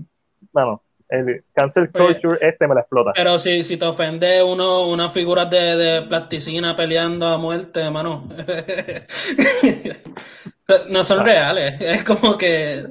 bueno, 0.52 0.82
el 1.08 1.44
cancel 1.52 1.90
culture 1.90 2.38
este 2.40 2.66
me 2.66 2.74
la 2.74 2.80
explota. 2.80 3.12
Pero 3.14 3.38
si, 3.38 3.62
si 3.64 3.76
te 3.76 3.84
ofende 3.84 4.42
uno, 4.42 4.88
unas 4.88 5.12
figuras 5.12 5.50
de, 5.50 5.76
de, 5.76 6.02
plasticina 6.02 6.74
peleando 6.74 7.26
a 7.26 7.36
muerte, 7.36 7.90
mano. 7.90 8.28
no 10.88 11.04
son 11.04 11.24
reales. 11.24 11.80
Es 11.80 12.04
como 12.04 12.38
que. 12.38 12.86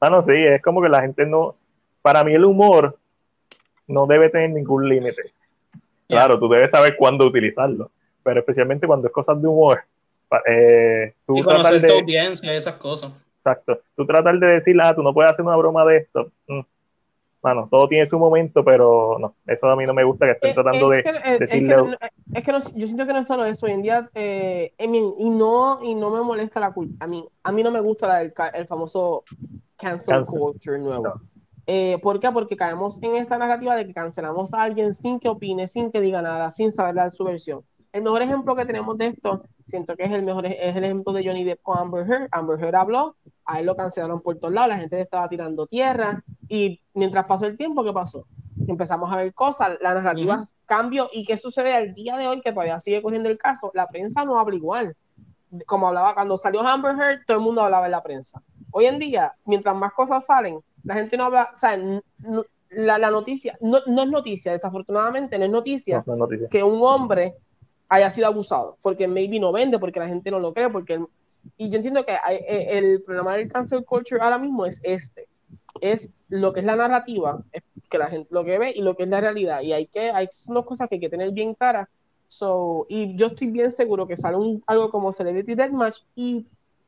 Mano, 0.00 0.22
sí, 0.22 0.32
es 0.34 0.62
como 0.62 0.82
que 0.82 0.88
la 0.88 1.02
gente 1.02 1.26
no. 1.26 1.56
Para 2.02 2.24
mí, 2.24 2.34
el 2.34 2.44
humor 2.44 2.98
no 3.86 4.06
debe 4.06 4.30
tener 4.30 4.50
ningún 4.50 4.88
límite. 4.88 5.32
Claro, 6.08 6.40
tú 6.40 6.48
debes 6.48 6.72
saber 6.72 6.96
cuándo 6.96 7.26
utilizarlo, 7.26 7.92
pero 8.24 8.40
especialmente 8.40 8.86
cuando 8.86 9.06
es 9.06 9.12
cosas 9.12 9.40
de 9.40 9.46
humor. 9.46 9.82
Eh, 10.44 11.14
y 11.28 11.42
conocer 11.42 11.86
tu 11.86 11.92
audiencia 11.92 12.52
y 12.52 12.56
esas 12.56 12.74
cosas. 12.74 13.12
Exacto. 13.38 13.80
Tú 13.96 14.04
tratar 14.04 14.38
de 14.38 14.46
decir, 14.46 14.76
ah, 14.82 14.94
tú 14.94 15.02
no 15.02 15.14
puedes 15.14 15.30
hacer 15.30 15.44
una 15.44 15.56
broma 15.56 15.84
de 15.84 15.98
esto. 15.98 16.30
Bueno, 17.40 17.66
mm. 17.66 17.70
todo 17.70 17.88
tiene 17.88 18.06
su 18.06 18.18
momento, 18.18 18.64
pero 18.64 19.16
no, 19.18 19.34
eso 19.46 19.68
a 19.68 19.76
mí 19.76 19.86
no 19.86 19.94
me 19.94 20.04
gusta 20.04 20.26
que 20.26 20.32
estén 20.32 20.54
tratando 20.54 20.90
de 20.90 21.04
decirle. 21.38 21.96
Es 22.34 22.44
que, 22.44 22.52
yo 22.74 22.86
siento 22.86 23.06
que 23.06 23.12
no 23.12 23.20
es 23.20 23.26
solo 23.26 23.44
eso. 23.44 23.66
Hoy 23.66 23.72
en 23.72 23.82
día, 23.82 24.10
eh, 24.14 24.72
y, 24.78 25.30
no, 25.30 25.78
y 25.82 25.94
no 25.94 26.10
me 26.10 26.20
molesta 26.20 26.60
la 26.60 26.72
culpa. 26.72 27.04
A 27.04 27.08
mí, 27.08 27.26
a 27.42 27.52
mí 27.52 27.62
no 27.62 27.70
me 27.70 27.80
gusta 27.80 28.20
el, 28.20 28.32
famoso 28.66 29.24
cancel, 29.76 30.24
culture 30.24 30.78
nuevo. 30.78 31.20
Eh, 31.66 31.98
¿Por 32.02 32.18
qué? 32.18 32.30
Porque 32.32 32.56
caemos 32.56 33.00
en 33.02 33.14
esta 33.14 33.38
narrativa 33.38 33.76
de 33.76 33.86
que 33.86 33.94
cancelamos 33.94 34.52
a 34.52 34.62
alguien 34.62 34.94
sin 34.94 35.20
que 35.20 35.28
opine, 35.28 35.68
sin 35.68 35.92
que 35.92 36.00
diga 36.00 36.22
nada, 36.22 36.50
sin 36.50 36.72
saber 36.72 36.94
dar 36.94 37.12
su 37.12 37.24
versión. 37.24 37.62
El 37.92 38.02
mejor 38.02 38.22
ejemplo 38.22 38.54
que 38.54 38.64
tenemos 38.66 38.98
de 38.98 39.06
esto, 39.08 39.42
siento 39.64 39.96
que 39.96 40.04
es 40.04 40.12
el 40.12 40.22
mejor, 40.22 40.46
es 40.46 40.76
el 40.76 40.84
ejemplo 40.84 41.12
de 41.12 41.24
Johnny 41.26 41.44
Depp 41.44 41.62
con 41.62 41.78
Amber 41.78 42.06
Heard. 42.06 42.28
Amber 42.32 42.62
Heard 42.62 42.74
habló, 42.74 43.16
a 43.46 43.60
él 43.60 43.66
lo 43.66 43.76
cancelaron 43.76 44.20
por 44.20 44.36
todos 44.38 44.52
lados, 44.52 44.68
la 44.68 44.78
gente 44.78 44.96
le 44.96 45.02
estaba 45.02 45.28
tirando 45.28 45.66
tierra 45.66 46.22
y 46.48 46.80
mientras 46.94 47.24
pasó 47.26 47.46
el 47.46 47.56
tiempo, 47.56 47.82
¿qué 47.82 47.92
pasó? 47.92 48.26
Empezamos 48.66 49.10
a 49.10 49.16
ver 49.16 49.32
cosas, 49.32 49.78
la 49.80 49.94
narrativa 49.94 50.42
cambió 50.66 51.08
y 51.12 51.24
qué 51.24 51.36
sucede 51.38 51.74
al 51.74 51.94
día 51.94 52.16
de 52.16 52.28
hoy 52.28 52.40
que 52.42 52.52
todavía 52.52 52.78
sigue 52.80 53.00
corriendo 53.00 53.30
el 53.30 53.38
caso, 53.38 53.70
la 53.74 53.86
prensa 53.88 54.24
no 54.24 54.38
habla 54.38 54.56
igual. 54.56 54.94
Como 55.64 55.88
hablaba 55.88 56.12
cuando 56.12 56.36
salió 56.36 56.60
Amber 56.60 56.94
Heard, 56.98 57.24
todo 57.26 57.38
el 57.38 57.42
mundo 57.42 57.62
hablaba 57.62 57.86
en 57.86 57.92
la 57.92 58.02
prensa. 58.02 58.42
Hoy 58.70 58.84
en 58.84 58.98
día, 58.98 59.32
mientras 59.46 59.74
más 59.74 59.92
cosas 59.94 60.26
salen, 60.26 60.60
la 60.84 60.94
gente 60.94 61.16
no 61.16 61.24
habla, 61.24 61.50
o 61.54 61.58
sea, 61.58 61.78
la, 62.68 62.98
la 62.98 63.10
noticia, 63.10 63.56
no, 63.62 63.78
no, 63.86 64.02
es 64.02 64.10
noticia, 64.10 64.52
desafortunadamente 64.52 65.38
no 65.38 65.46
es 65.46 65.50
noticia, 65.50 65.98
No, 65.98 66.04
no 66.08 66.12
es 66.14 66.18
noticia. 66.18 66.48
que 66.50 66.62
un 66.62 66.82
hombre 66.82 67.34
haya 67.88 68.10
sido 68.10 68.26
abusado, 68.26 68.76
porque 68.82 69.08
maybe 69.08 69.40
no 69.40 69.52
vende, 69.52 69.78
porque 69.78 70.00
la 70.00 70.08
gente 70.08 70.30
no 70.30 70.38
lo 70.40 70.52
cree, 70.52 70.68
porque... 70.70 71.00
y 71.56 71.70
yo 71.70 71.76
entiendo 71.76 72.04
que 72.04 72.12
hay- 72.22 72.36
eh, 72.46 72.78
el 72.78 73.02
problema 73.02 73.34
del 73.36 73.50
cancel 73.50 73.84
culture 73.84 74.20
ahora 74.20 74.38
mismo 74.38 74.66
es 74.66 74.80
este, 74.82 75.26
es 75.80 76.10
lo 76.28 76.52
que 76.52 76.60
es 76.60 76.66
la 76.66 76.76
narrativa, 76.76 77.42
es 77.52 77.62
que 77.88 77.98
la 77.98 78.08
gente 78.08 78.28
lo 78.30 78.44
que 78.44 78.58
ve 78.58 78.72
y 78.74 78.82
lo 78.82 78.94
que 78.96 79.04
es 79.04 79.08
la 79.08 79.20
realidad, 79.20 79.62
y 79.62 79.72
hay 79.72 79.86
que, 79.86 80.10
hay 80.10 80.28
unas 80.48 80.64
cosas 80.64 80.88
que 80.88 80.96
hay 80.96 81.00
que 81.00 81.08
tener 81.08 81.30
bien 81.30 81.54
claras, 81.54 81.88
so, 82.26 82.84
y 82.90 83.16
yo 83.16 83.28
estoy 83.28 83.46
bien 83.46 83.70
seguro 83.70 84.06
que 84.06 84.16
sale 84.16 84.36
un, 84.36 84.62
algo 84.66 84.90
como 84.90 85.12
Celebrity 85.12 85.54
Deathmatch, 85.54 85.96
y 86.14 86.46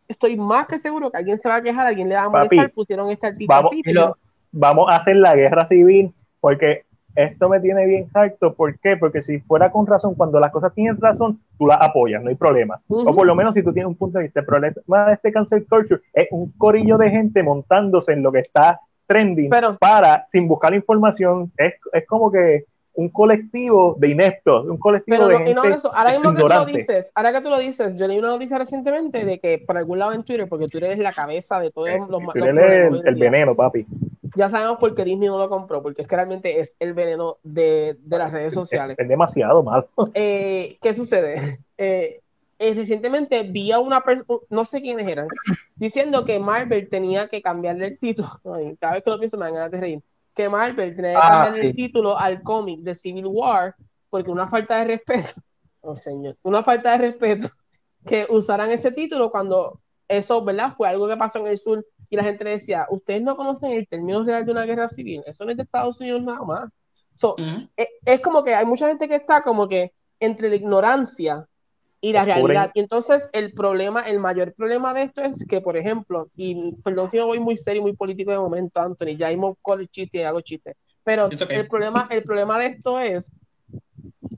estoy 0.09 0.37
más 0.37 0.67
que 0.67 0.79
seguro 0.79 1.11
que 1.11 1.17
alguien 1.19 1.39
se 1.39 1.49
va 1.49 1.57
a 1.57 1.63
quejar, 1.63 1.87
alguien 1.87 2.09
le 2.11 2.17
va 2.17 2.25
a 2.25 2.31
Papi, 2.33 2.57
molestar, 2.57 2.73
pusieron 2.73 3.11
este 3.11 3.29
artista 3.29 3.55
vamos, 3.55 3.73
así, 3.73 3.93
lo- 3.93 4.17
Vamos 4.53 4.89
a 4.91 4.97
hacer 4.97 5.17
la 5.17 5.35
guerra 5.37 5.65
civil 5.65 6.13
porque 6.41 6.85
esto 7.15 7.49
me 7.49 7.61
tiene 7.61 7.87
bien 7.87 8.07
harto. 8.15 8.55
¿Por 8.55 8.79
qué? 8.79 8.97
Porque 8.97 9.23
si 9.23 9.41
fuera 9.41 9.71
con 9.71 9.87
razón, 9.87 10.15
cuando 10.15 10.39
las 10.41 10.51
cosas 10.53 10.73
tienen 10.75 11.01
razón, 11.01 11.41
tú 11.59 11.67
las 11.67 11.79
apoyas, 11.81 12.23
no 12.23 12.29
hay 12.31 12.35
problema. 12.37 12.81
O 12.89 13.15
por 13.15 13.27
lo 13.27 13.35
menos 13.35 13.55
si 13.55 13.63
tú 13.63 13.73
tienes 13.73 13.89
un 13.89 13.97
punto 13.97 14.19
de 14.19 14.25
vista. 14.25 14.41
El 14.41 14.47
problema 14.47 15.07
de 15.07 15.15
este 15.15 15.33
cancel 15.33 15.67
culture 15.67 16.01
es 16.13 16.29
un 16.31 16.53
corillo 16.53 16.97
de 16.99 17.11
gente 17.11 17.43
montándose 17.43 18.13
en 18.13 18.23
lo 18.23 18.33
que 18.33 18.41
está 18.41 18.81
trending 19.07 19.51
Pero- 19.51 19.77
para, 19.79 20.25
sin 20.29 20.47
buscar 20.47 20.73
información. 20.75 21.51
Es, 21.57 21.75
es 21.93 22.07
como 22.07 22.31
que 22.31 22.65
un 22.95 23.09
colectivo 23.09 23.97
de 23.99 24.09
ineptos, 24.09 24.67
un 24.67 24.77
colectivo 24.77 25.17
Pero 25.17 25.29
de 25.29 25.37
gente 25.39 25.51
y 25.53 25.55
no 25.55 25.65
eso, 25.65 25.95
ahora 25.95 26.11
mismo 26.13 26.35
que 26.35 26.43
tú 26.43 26.49
lo 26.49 26.65
dices, 26.67 27.11
ahora 27.15 27.33
que 27.33 27.41
tú 27.41 27.49
lo 27.49 27.59
dices, 27.59 27.97
yo 27.97 28.07
leí 28.09 28.19
una 28.19 28.29
noticia 28.29 28.59
recientemente 28.59 29.25
de 29.25 29.39
que 29.39 29.63
por 29.65 29.79
algún 29.79 30.01
lado 30.01 30.13
en 30.13 30.25
Twitter, 30.25 30.49
porque 30.49 30.67
Twitter 30.67 30.93
es 30.93 30.99
la 30.99 31.13
cabeza 31.13 31.61
de 31.61 31.71
todos 31.71 31.89
Eh, 31.89 31.99
los, 32.09 32.21
eres 32.35 32.59
problemas 32.59 33.03
el, 33.07 33.15
veneno, 33.17 33.55
papi. 33.55 33.87
Ya 34.37 34.49
sabemos 34.49 34.79
por 34.79 34.95
qué 34.95 35.05
Disney 35.05 35.29
no 35.29 35.39
lo 35.39 35.49
compró, 35.49 35.83
porque 35.83 36.03
es 36.03 36.09
que 36.09 36.17
realmente 36.17 36.61
es 36.61 36.77
el 36.79 36.95
veneno 36.95 37.39
de, 37.43 37.97
de 38.01 38.19
las 38.19 38.33
redes 38.33 38.55
sociales. 38.55 38.97
Es, 38.99 39.03
es 39.03 39.09
demasiado 39.09 39.63
malo. 39.63 39.89
Eh, 40.15 40.79
¿Qué 40.81 40.95
sucede? 40.95 41.61
Eh, 41.79 42.21
eh, 42.59 42.75
recientemente 42.75 43.43
vi 43.43 43.73
a 43.73 43.79
una 43.79 44.03
persona, 44.03 44.27
no 44.51 44.65
sé 44.65 44.81
quiénes 44.83 45.09
eran, 45.09 45.29
diciendo 45.77 46.25
que 46.25 46.39
Marvel 46.39 46.89
tenía 46.89 47.27
que 47.29 47.41
cambiarle 47.43 47.87
el 47.87 47.99
título. 47.99 48.29
Ay, 48.55 48.77
cada 48.79 48.95
vez 48.95 49.05
que 49.05 49.11
lo 49.11 49.19
pienso 49.19 49.37
me 49.39 49.47
dan 49.47 49.55
ganas 49.55 49.71
de 49.71 49.81
reír. 49.81 50.03
Que 50.35 50.49
Marvel 50.49 50.95
tenía 50.95 51.13
que 51.13 51.17
Ah, 51.17 51.29
cambiarle 51.29 51.61
sí. 51.63 51.67
el 51.69 51.77
título 51.77 52.19
al 52.19 52.43
cómic 52.43 52.81
de 52.81 52.95
Civil 52.95 53.27
War 53.27 53.75
porque 54.11 54.31
una 54.31 54.49
falta 54.49 54.79
de 54.81 54.85
respeto, 54.97 55.33
oh 55.81 55.97
señor, 55.97 56.37
una 56.43 56.63
falta 56.63 56.93
de 56.93 56.99
respeto 57.11 57.51
que 58.07 58.27
usaran 58.29 58.71
ese 58.71 58.93
título 58.93 59.31
cuando 59.31 59.81
eso, 60.09 60.45
¿verdad? 60.45 60.75
Fue 60.77 60.89
algo 60.89 61.07
que 61.09 61.17
pasó 61.17 61.39
en 61.39 61.47
el 61.47 61.59
sur 61.59 61.85
y 62.11 62.17
la 62.17 62.25
gente 62.25 62.45
le 62.45 62.51
decía, 62.51 62.87
ustedes 62.91 63.23
no 63.23 63.37
conocen 63.37 63.71
el 63.71 63.87
término 63.87 64.25
real 64.25 64.45
de 64.45 64.53
una 64.53 64.65
guerra 64.65 64.89
civil, 64.89 65.23
eso 65.27 65.45
no 65.45 65.53
es 65.53 65.57
de 65.57 65.63
Estados 65.63 66.01
Unidos 66.01 66.23
nada 66.23 66.43
más. 66.43 66.71
So, 67.15 67.37
es, 67.77 67.89
es 68.05 68.21
como 68.21 68.43
que 68.43 68.55
hay 68.55 68.67
mucha 68.67 68.89
gente 68.89 69.07
que 69.07 69.15
está 69.15 69.43
como 69.43 69.69
que 69.69 69.93
entre 70.19 70.49
la 70.49 70.57
ignorancia 70.57 71.47
y 72.01 72.13
la 72.13 72.25
realidad. 72.25 72.71
Y 72.75 72.81
entonces 72.81 73.29
el 73.33 73.53
problema, 73.53 74.03
el 74.03 74.19
mayor 74.19 74.55
problema 74.55 74.95
de 74.95 75.05
esto 75.05 75.21
es 75.21 75.45
que, 75.49 75.61
por 75.61 75.77
ejemplo, 75.77 76.29
y 76.35 76.73
perdón 76.83 77.11
si 77.11 77.19
me 77.19 77.25
voy 77.25 77.39
muy 77.39 77.57
serio 77.57 77.81
y 77.81 77.85
muy 77.85 77.93
político 77.95 78.31
de 78.31 78.39
momento, 78.39 78.81
Anthony, 78.81 79.17
ya 79.17 79.31
hemos 79.31 79.57
con 79.61 79.81
el 79.81 79.89
chiste 79.89 80.19
y 80.19 80.23
hago 80.23 80.41
chiste, 80.41 80.77
pero 81.05 81.27
okay. 81.27 81.59
el 81.59 81.69
problema, 81.69 82.09
el 82.11 82.23
problema 82.23 82.59
de 82.59 82.67
esto 82.67 82.99
es 82.99 83.31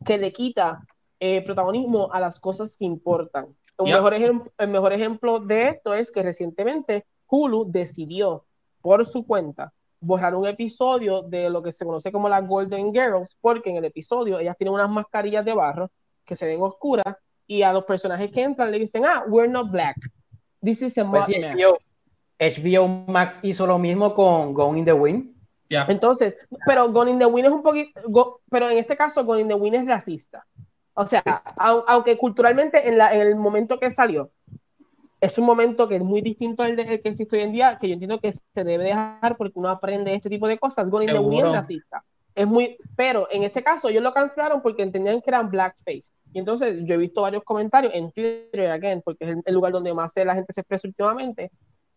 que 0.05 0.18
le 0.18 0.33
quita 0.33 0.85
eh, 1.20 1.43
protagonismo 1.43 2.12
a 2.12 2.20
las 2.20 2.41
cosas 2.41 2.77
que 2.77 2.85
importan. 2.85 3.47
Un 3.79 3.87
Yep. 3.87 3.95
mejor 3.97 4.14
el 4.59 4.68
mejor 4.68 4.93
ejemplo 4.93 5.39
de 5.39 5.68
esto 5.70 5.95
es 5.95 6.11
que 6.11 6.23
recientemente 6.23 7.07
Hulu 7.33 7.70
decidió 7.72 8.45
por 8.83 9.07
su 9.07 9.26
cuenta 9.26 9.72
borrar 10.01 10.35
un 10.35 10.47
episodio 10.47 11.22
de 11.22 11.49
lo 11.49 11.62
que 11.62 11.72
se 11.72 11.85
conoce 11.87 12.12
como 12.12 12.28
las 12.28 12.47
Golden 12.47 12.93
Girls, 12.93 13.37
porque 13.41 13.70
en 13.70 13.76
el 13.76 13.87
episodio 13.87 14.39
ellas 14.39 14.57
tienen 14.59 14.74
unas 14.74 14.91
mascarillas 14.91 15.43
de 15.45 15.55
barro 15.55 15.91
que 16.26 16.37
se 16.37 16.45
ven 16.45 16.61
oscuras 16.61 17.16
y 17.47 17.62
a 17.62 17.72
los 17.72 17.85
personajes 17.85 18.30
que 18.30 18.43
entran 18.43 18.70
le 18.70 18.78
dicen, 18.78 19.05
ah, 19.07 19.24
we're 19.28 19.51
not 19.51 19.70
black. 19.70 19.97
This 20.62 20.83
is 20.83 20.99
a 20.99 21.09
Pues 21.09 21.26
mud 21.28 21.35
sí, 21.35 21.41
mask". 21.41 21.59
HBO, 21.59 21.78
HBO 22.39 22.89
Max 23.09 23.39
hizo 23.43 23.66
lo 23.66 23.78
mismo 23.78 24.14
con 24.14 24.53
Gone 24.53 24.78
in 24.80 24.85
the 24.85 24.93
Wind. 24.93 25.33
Ya. 25.70 25.87
Entonces, 25.89 26.37
pero 26.66 26.91
Gone 26.93 27.12
in 27.12 27.18
the 27.18 27.26
Wind 27.26 27.47
es 27.47 27.53
un 27.53 27.62
poquito, 27.62 28.01
go- 28.09 28.41
pero 28.51 28.68
en 28.68 28.76
este 28.78 28.97
caso 28.97 29.24
Gone 29.24 29.41
in 29.43 29.49
the 29.49 29.55
Wind 29.55 29.76
es 29.76 29.87
racista. 29.87 30.45
O 30.95 31.07
sea, 31.07 31.22
au- 31.57 31.85
aunque 31.87 32.18
culturalmente 32.18 32.87
en, 32.87 32.99
la, 32.99 33.14
en 33.14 33.22
el 33.22 33.37
momento 33.37 33.78
que 33.80 33.91
salió, 33.91 34.30
es 35.23 35.39
un 35.39 35.45
momento 35.47 35.89
que 35.89 35.97
es 35.97 36.03
muy 36.03 36.20
distinto 36.20 36.64
al, 36.64 36.75
de- 36.75 37.01
que 37.01 37.09
existe 37.09 37.37
hoy 37.37 37.43
en 37.45 37.53
día, 37.53 37.79
que 37.81 37.87
yo 37.87 37.93
entiendo 37.95 38.18
que 38.18 38.33
se 38.33 38.64
debe 38.64 38.83
dejar 38.83 39.37
porque 39.37 39.53
uno 39.57 39.68
aprende 39.68 40.12
este 40.14 40.29
tipo 40.29 40.49
de 40.49 40.59
cosas. 40.59 40.87
Es 40.93 41.05
Seguro. 41.05 41.53
racista. 41.53 42.03
Es 42.35 42.47
muy, 42.47 42.77
pero 42.97 43.29
en 43.31 43.45
este 43.45 43.62
caso 43.62 43.89
ellos 43.89 44.03
lo 44.03 44.12
cancelaron 44.12 44.61
porque 44.62 44.83
entendían 44.83 45.20
que 45.23 45.31
eran 45.31 45.49
blackface. 45.49 46.11
Y 46.33 46.41
entonces 46.41 46.79
yo 46.85 46.95
he 46.95 46.99
visto 46.99 47.23
varios 47.23 47.45
comentarios 47.45 47.95
en 47.95 48.11
Twitter, 48.11 48.68
again, 48.70 49.01
porque 49.05 49.25
es 49.31 49.37
el, 49.45 49.55
lugar 49.55 49.70
donde 49.70 49.95
más 49.95 50.11
la 50.16 50.35
gente 50.35 50.53
se 50.53 50.62
expresa 50.62 50.89
últimamente, 50.89 51.53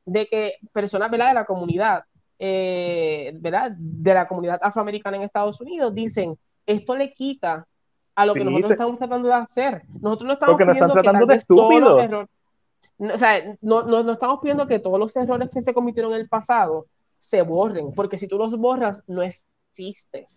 de 0.06 0.28
que 0.28 0.54
personas 0.72 1.10
¿verdad? 1.10 1.30
de 1.30 1.34
la 1.34 1.46
comunidad, 1.46 2.04
eh, 2.38 3.32
¿verdad? 3.40 3.72
de 3.76 4.14
la 4.14 4.28
comunidad 4.28 4.60
afroamericana 4.62 5.18
en 5.18 5.24
Estados 5.24 5.60
Unidos 5.62 5.96
dicen, 5.96 6.38
esto 6.68 6.96
le 6.96 7.12
quita 7.14 7.66
a 8.14 8.26
lo 8.26 8.34
que 8.36 8.42
Sí, 8.42 8.46
nosotros 8.46 8.68
se- 8.68 8.74
estamos 8.74 8.98
tratando 9.00 9.28
de 9.30 9.34
hacer. 9.34 9.82
Nosotros 10.00 10.28
no 10.28 10.34
estamos 10.34 10.54
Porque 10.54 10.66
nos 10.66 10.76
están 10.76 10.90
que 10.90 10.94
tratando 10.94 11.26
tal 11.26 11.28
de 11.28 11.36
estúpidos. 11.36 12.28
No, 12.98 13.14
o 13.14 13.18
sea, 13.18 13.44
no, 13.62 13.84
no, 13.84 14.04
no 14.04 14.14
estamos 14.14 14.40
pidiendo 14.42 14.68
que 14.68 14.80
todos 14.80 15.00
los 15.00 15.16
errores 15.16 15.50
que 15.50 15.62
se 15.62 15.74
cometieron 15.74 16.14
en 16.14 16.22
el 16.22 16.30
pasado 16.30 16.88
se 17.18 17.42
borren, 17.42 17.94
porque 17.94 18.18
si 18.18 18.28
tú 18.28 18.38
los 18.38 18.58
borras, 18.58 19.04
no 19.08 19.22
existe. 19.24 20.28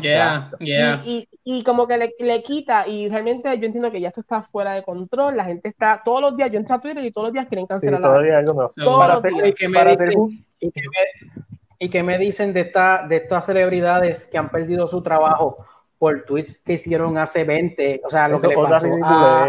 Yeah, 0.00 0.50
yeah. 0.60 1.02
Y, 1.04 1.28
y, 1.44 1.58
y 1.58 1.64
como 1.64 1.86
que 1.86 1.98
le, 1.98 2.14
le 2.18 2.42
quita, 2.42 2.86
y 2.88 3.08
realmente 3.08 3.48
yo 3.58 3.66
entiendo 3.66 3.90
que 3.90 4.00
ya 4.00 4.08
esto 4.08 4.20
está 4.22 4.42
fuera 4.42 4.72
de 4.72 4.82
control, 4.82 5.36
la 5.36 5.44
gente 5.44 5.68
está, 5.68 6.02
todos 6.04 6.20
los 6.20 6.36
días, 6.36 6.50
yo 6.50 6.58
entro 6.58 6.74
a 6.76 6.80
Twitter 6.80 7.04
y 7.04 7.12
todos 7.12 7.26
los 7.28 7.32
días 7.34 7.46
quieren 7.46 7.64
Sí, 7.64 7.68
cancelar 7.68 8.00
la 8.00 8.06
todavía 8.08 8.38
algo. 8.38 8.54
Para 8.54 8.84
Todos 8.84 9.18
hacer, 9.18 9.32
los 9.32 9.42
días. 9.42 9.48
¿Y 9.48 9.54
qué 9.54 9.68
me 9.68 9.74
para 9.74 9.90
hacer 9.92 10.08
dicen? 10.08 10.20
un- 10.20 10.46
¿Y 11.78 11.90
qué 11.90 12.02
me, 12.02 12.12
me 12.12 12.18
dicen 12.18 12.52
de, 12.54 12.60
esta, 12.60 13.06
de 13.06 13.16
estas 13.16 13.44
celebridades 13.46 14.26
que 14.26 14.38
han 14.38 14.50
perdido 14.50 14.86
su 14.86 15.02
trabajo 15.02 15.58
por 15.98 16.24
tweets 16.24 16.58
que 16.58 16.74
hicieron 16.74 17.18
hace 17.18 17.44
20? 17.44 18.00
O 18.04 18.10
sea, 18.10 18.28
lo 18.28 18.36
Eso, 18.36 18.48
que 18.48 18.56
le 18.56 18.62
pasó 18.62 18.86
a, 19.04 19.44
a 19.44 19.48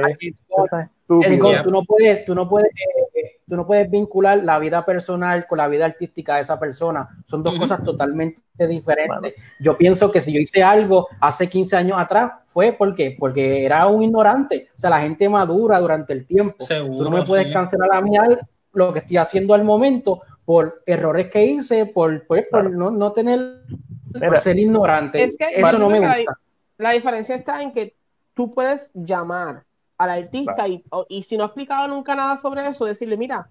estúpido. 1.10 1.62
tú 1.64 1.72
no 1.72 1.84
puedes, 1.84 2.26
tú 2.26 2.36
no 2.36 2.50
puedes, 2.50 2.70
eh, 3.14 3.40
tú 3.48 3.56
no 3.56 3.66
puedes 3.66 3.90
vincular 3.90 4.44
la 4.44 4.60
vida 4.60 4.86
personal 4.86 5.46
con 5.48 5.58
la 5.58 5.68
vida 5.68 5.86
artística 5.86 6.36
de 6.36 6.42
esa 6.42 6.60
persona. 6.60 7.08
Son 7.26 7.42
dos 7.44 7.58
cosas 7.58 7.84
totalmente 7.84 8.42
diferentes. 8.68 9.20
Bueno. 9.20 9.36
Yo 9.60 9.78
pienso 9.78 10.12
que 10.12 10.22
si 10.22 10.34
yo 10.34 10.40
hice 10.40 10.64
algo 10.64 11.08
hace 11.22 11.48
15 11.48 11.76
años 11.78 11.98
atrás, 12.00 12.32
fue 12.48 12.74
porque, 12.74 13.16
porque 13.20 13.66
era 13.66 13.88
un 13.88 14.04
ignorante. 14.04 14.68
O 14.76 14.80
sea, 14.80 14.90
la 14.90 15.00
gente 15.00 15.28
madura 15.30 15.80
durante 15.80 16.14
el 16.14 16.26
tiempo. 16.26 16.66
Seguro, 16.66 16.98
tú 16.98 17.04
no 17.10 17.18
me 17.18 17.24
puedes 17.26 17.48
sí. 17.48 17.54
cancelar 17.54 17.90
a 17.94 18.02
mí 18.02 18.18
al- 18.18 18.40
lo 18.74 18.94
que 18.94 19.00
estoy 19.00 19.18
haciendo 19.18 19.54
al 19.54 19.64
momento 19.64 20.22
por 20.46 20.82
errores 20.86 21.30
que 21.30 21.44
hice, 21.46 21.86
por, 21.88 22.26
pues, 22.28 22.46
por 22.50 22.62
Claro. 22.62 22.70
no, 22.78 22.92
no 22.92 23.12
tener, 23.12 23.62
por 24.14 24.38
ser 24.38 24.58
ignorante. 24.60 25.24
Es 25.24 25.36
que 25.38 25.46
Eso 25.56 25.78
no 25.80 25.90
me 25.90 26.00
gusta. 26.00 26.38
La 26.78 26.92
diferencia 26.92 27.36
está 27.36 27.62
en 27.62 27.72
que 27.74 27.96
tú 28.34 28.54
puedes 28.54 28.90
llamar 28.94 29.64
al 29.98 30.10
artista 30.10 30.54
Claro. 30.56 30.74
y, 31.10 31.18
y 31.18 31.24
si 31.24 31.38
no 31.38 31.44
ha 31.44 31.48
explicado 31.48 31.88
nunca 31.88 32.16
nada 32.16 32.38
sobre 32.38 32.68
eso, 32.68 32.86
decirle, 32.86 33.18
mira, 33.18 33.50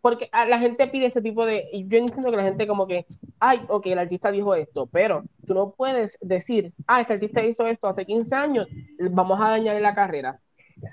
porque 0.00 0.28
a 0.32 0.46
la 0.46 0.58
gente 0.58 0.86
pide 0.88 1.06
ese 1.06 1.20
tipo 1.20 1.44
de, 1.44 1.68
y 1.72 1.86
yo 1.88 1.98
entiendo 1.98 2.30
que 2.30 2.36
la 2.36 2.42
gente 2.44 2.66
como 2.66 2.86
que, 2.86 3.06
ay, 3.38 3.60
ok, 3.68 3.86
el 3.86 3.98
artista 3.98 4.30
dijo 4.30 4.54
esto, 4.54 4.86
pero 4.86 5.24
tú 5.46 5.54
no 5.54 5.70
puedes 5.72 6.16
decir, 6.20 6.72
ah, 6.86 7.00
este 7.00 7.14
artista 7.14 7.44
hizo 7.44 7.66
esto 7.66 7.88
hace 7.88 8.06
15 8.06 8.34
años, 8.34 8.66
vamos 9.10 9.38
a 9.40 9.50
dañarle 9.50 9.80
la 9.80 9.94
carrera. 9.94 10.40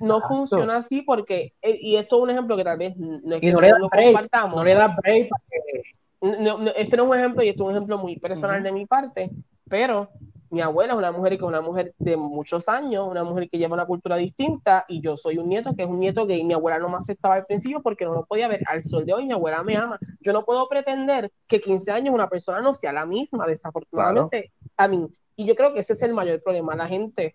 No 0.01 0.19
funciona 0.21 0.78
así 0.78 1.01
porque, 1.01 1.53
eh, 1.61 1.78
y 1.82 1.95
esto 1.95 2.17
es 2.17 2.23
un 2.23 2.30
ejemplo 2.32 2.57
que 2.57 2.63
tal 2.65 2.78
vez 2.78 2.97
no 2.97 3.36
es 3.36 3.41
que 3.41 3.51
no 3.53 3.61
le 3.61 3.69
lo 3.69 3.88
break, 3.88 4.05
compartamos. 4.07 4.55
no 4.57 4.63
le 4.65 4.73
da 4.73 4.88
break 5.01 5.30
para 5.30 5.43
que- 5.49 6.43
No, 6.43 6.57
no, 6.57 6.71
esto 6.71 6.97
no 6.97 7.03
es 7.03 7.09
un 7.09 7.17
ejemplo 7.17 7.43
y 7.43 7.49
esto 7.49 7.63
es 7.63 7.69
un 7.69 7.75
ejemplo 7.75 7.97
muy 7.97 8.19
personal 8.19 8.61
de 8.63 8.71
mi 8.73 8.86
parte, 8.86 9.30
pero 9.69 10.09
mi 10.49 10.61
abuela 10.61 10.93
es 10.93 10.99
una 10.99 11.11
mujer 11.11 11.31
que 11.31 11.43
es 11.43 11.49
una 11.49 11.61
mujer 11.61 11.93
de 11.99 12.17
muchos 12.17 12.69
años, 12.69 13.07
una 13.09 13.23
mujer 13.23 13.49
que 13.49 13.57
lleva 13.57 13.73
una 13.73 13.85
cultura 13.85 14.15
distinta 14.15 14.85
y 14.87 15.01
yo 15.01 15.17
soy 15.17 15.37
un 15.37 15.49
nieto 15.49 15.75
que 15.75 15.83
es 15.83 15.89
un 15.89 15.99
nieto 15.99 16.25
gay. 16.25 16.43
Mi 16.43 16.53
abuela 16.53 16.79
no 16.79 16.89
me 16.89 16.97
aceptaba 16.97 17.35
al 17.35 17.45
principio 17.45 17.81
porque 17.81 18.05
no 18.05 18.13
lo 18.13 18.25
podía 18.25 18.47
ver. 18.47 18.61
Al 18.67 18.81
sol 18.81 19.05
de 19.05 19.13
hoy 19.13 19.25
mi 19.25 19.33
abuela 19.33 19.63
me 19.63 19.75
ama. 19.75 19.99
Yo 20.21 20.33
no 20.33 20.43
puedo 20.43 20.67
pretender 20.67 21.31
que 21.47 21.61
15 21.61 21.91
años 21.91 22.13
una 22.13 22.29
persona 22.29 22.61
no 22.61 22.73
sea 22.73 22.93
la 22.93 23.05
misma, 23.05 23.45
desafortunadamente. 23.45 24.51
A 24.77 24.87
mí. 24.87 25.07
Y 25.35 25.45
yo 25.45 25.55
creo 25.55 25.73
que 25.73 25.81
ese 25.81 25.93
es 25.93 26.01
el 26.01 26.13
mayor 26.13 26.41
problema. 26.41 26.75
La 26.75 26.87
gente 26.87 27.33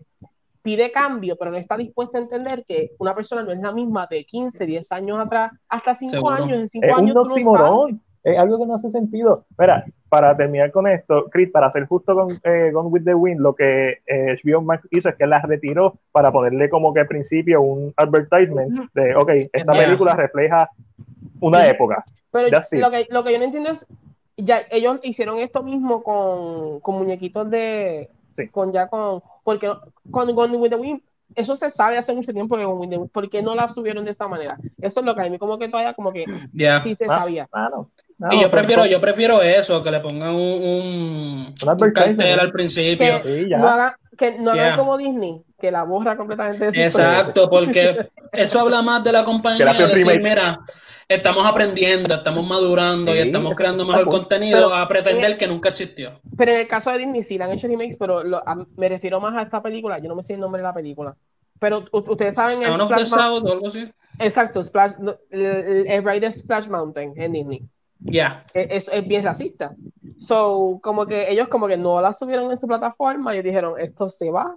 pide 0.61 0.91
cambio, 0.91 1.35
pero 1.37 1.51
no 1.51 1.57
está 1.57 1.77
dispuesta 1.77 2.17
a 2.17 2.21
entender 2.21 2.65
que 2.65 2.91
una 2.97 3.13
persona 3.13 3.43
no 3.43 3.51
es 3.51 3.59
la 3.59 3.71
misma 3.71 4.07
de 4.09 4.25
15, 4.25 4.65
10 4.65 4.91
años 4.91 5.19
atrás, 5.19 5.51
hasta 5.67 5.93
5 5.93 6.11
Seguro. 6.11 6.35
años. 6.35 6.57
En 6.57 6.67
5 6.67 6.85
Es 6.85 6.97
un 6.97 7.05
no 7.07 7.21
oxímoron. 7.21 8.01
Es 8.23 8.39
algo 8.39 8.57
que 8.57 8.65
no 8.65 8.75
hace 8.75 8.89
sentido. 8.89 9.45
Mira, 9.57 9.85
para 10.13 10.37
terminar 10.37 10.71
con 10.71 10.85
esto, 10.85 11.27
Chris, 11.31 11.49
para 11.49 11.71
ser 11.71 11.87
justo 11.87 12.13
con 12.13 12.39
eh, 12.43 12.69
Gone 12.71 12.89
with 12.89 13.03
the 13.03 13.15
Wind, 13.15 13.39
lo 13.39 13.55
que 13.55 13.97
eh, 14.05 14.37
HBO 14.43 14.61
Max 14.61 14.87
hizo 14.91 15.09
es 15.09 15.15
que 15.15 15.25
la 15.25 15.41
retiró 15.41 15.95
para 16.11 16.31
ponerle 16.31 16.69
como 16.69 16.93
que 16.93 16.99
al 16.99 17.07
principio 17.07 17.63
un 17.63 17.91
advertisement 17.97 18.91
de, 18.93 19.15
ok, 19.15 19.29
esta 19.51 19.73
película 19.73 20.15
refleja 20.15 20.69
una 21.39 21.67
época. 21.67 22.05
Pero 22.29 22.47
lo 22.47 22.91
que, 22.91 23.07
lo 23.09 23.23
que 23.23 23.33
yo 23.33 23.39
no 23.39 23.45
entiendo 23.45 23.71
es 23.71 23.87
ya 24.37 24.61
ellos 24.69 24.99
hicieron 25.01 25.39
esto 25.39 25.63
mismo 25.63 26.03
con, 26.03 26.79
con 26.81 26.93
muñequitos 26.93 27.49
de, 27.49 28.11
Sí. 28.35 28.49
con 28.49 28.71
ya 28.71 28.89
con, 28.89 29.23
porque 29.43 29.67
con 30.11 30.35
Gone 30.35 30.57
with 30.57 30.69
the 30.69 30.75
Wind, 30.75 31.01
eso 31.35 31.55
se 31.55 31.69
sabe 31.69 31.97
hace 31.97 32.13
mucho 32.13 32.31
tiempo 32.33 32.57
que 32.57 32.63
Gone 32.65 32.79
with 32.79 32.89
the 32.89 32.97
Wind, 32.97 33.11
¿por 33.11 33.29
qué 33.29 33.41
no 33.41 33.55
la 33.55 33.69
subieron 33.73 34.05
de 34.05 34.11
esa 34.11 34.27
manera? 34.27 34.57
Eso 34.81 34.99
es 34.99 35.05
lo 35.05 35.15
que 35.15 35.21
a 35.21 35.29
mí 35.29 35.37
como 35.37 35.57
que 35.57 35.67
todavía 35.69 35.93
como 35.93 36.11
que 36.11 36.25
Ya. 36.53 36.81
sí 36.81 36.95
se 36.95 37.05
Ah, 37.05 37.19
sabía. 37.19 37.47
No, 38.19 38.31
Y 38.31 38.41
yo 38.41 38.49
prefiero, 38.49 38.85
yo 38.85 39.01
prefiero 39.01 39.41
eso, 39.41 39.83
que 39.83 39.91
le 39.91 39.99
pongan 39.99 40.29
un, 40.35 41.53
un, 41.53 41.53
cartel 41.93 42.39
al 42.39 42.51
principio. 42.51 43.21
Que 43.21 43.43
Sí, 43.43 43.49
ya. 43.49 43.57
no 43.57 43.67
hagan, 43.67 43.93
que 44.17 44.37
no 44.39 44.51
hagan 44.51 44.65
Yeah. 44.67 44.77
como 44.77 44.97
Disney, 44.97 45.41
que 45.59 45.71
la 45.71 45.83
borra 45.83 46.15
completamente 46.15 46.71
de 46.71 46.85
Exacto, 46.85 47.49
porque 47.49 48.09
eso 48.31 48.59
habla 48.59 48.81
más 48.81 49.03
de 49.03 49.11
la 49.11 49.23
compañía, 49.23 49.71
un 49.71 49.77
decir, 49.89 50.21
mira, 50.21 50.59
estamos 51.07 51.45
aprendiendo, 51.45 52.13
estamos 52.15 52.47
madurando 52.47 53.13
y 53.15 53.19
estamos 53.19 53.53
creando 53.53 53.85
mejor 53.85 54.05
cool. 54.05 54.19
contenido 54.19 54.69
Pero- 54.69 54.75
a 54.75 54.87
pretender 54.87 55.37
que 55.37 55.47
nunca 55.47 55.69
existió. 55.69 56.19
Pero 56.37 56.51
en 56.51 56.59
el 56.59 56.67
caso 56.67 56.91
de 56.91 56.99
Disney 56.99 57.23
sí 57.23 57.37
le 57.37 57.43
han 57.43 57.51
hecho 57.51 57.67
remakes, 57.67 57.97
pero 57.97 58.23
lo- 58.23 58.37
a- 58.47 58.65
me 58.75 58.89
refiero 58.89 59.19
más 59.19 59.35
a 59.35 59.41
esta 59.43 59.61
película, 59.61 59.99
yo 59.99 60.07
no 60.09 60.15
me 60.15 60.23
sé 60.23 60.33
el 60.33 60.39
nombre 60.39 60.61
de 60.61 60.67
la 60.67 60.73
película. 60.73 61.15
Pero 61.59 61.85
ustedes 61.91 62.35
saben 62.35 62.61
el 62.63 62.73
Splash 62.81 62.89
Mou- 62.89 63.05
South 63.07 63.43
o 63.47 63.51
algo 63.53 63.67
así. 63.67 63.89
Exacto, 64.19 64.63
Splash, 64.63 64.93
el, 65.29 65.41
el, 65.41 65.87
el 65.87 66.03
ride 66.03 66.21
de 66.21 66.31
Splash 66.33 66.67
Mountain 66.67 67.13
en 67.15 67.31
Disney. 67.31 67.63
Ya. 67.99 68.45
Es, 68.53 68.87
es- 68.87 68.93
es 68.93 69.07
bien 69.07 69.23
racista. 69.23 69.73
So, 70.17 70.79
como 70.83 71.05
que 71.05 71.31
ellos 71.31 71.47
como 71.47 71.67
que 71.67 71.77
no 71.77 72.01
la 72.01 72.11
subieron 72.11 72.51
en 72.51 72.57
su 72.57 72.67
plataforma, 72.67 73.31
ellos 73.33 73.45
dijeron, 73.45 73.75
esto 73.79 74.09
se 74.09 74.29
va, 74.29 74.55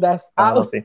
that's 0.00 0.24
Ah, 0.34 0.52
no, 0.54 0.60
out. 0.60 0.68
sí. 0.70 0.78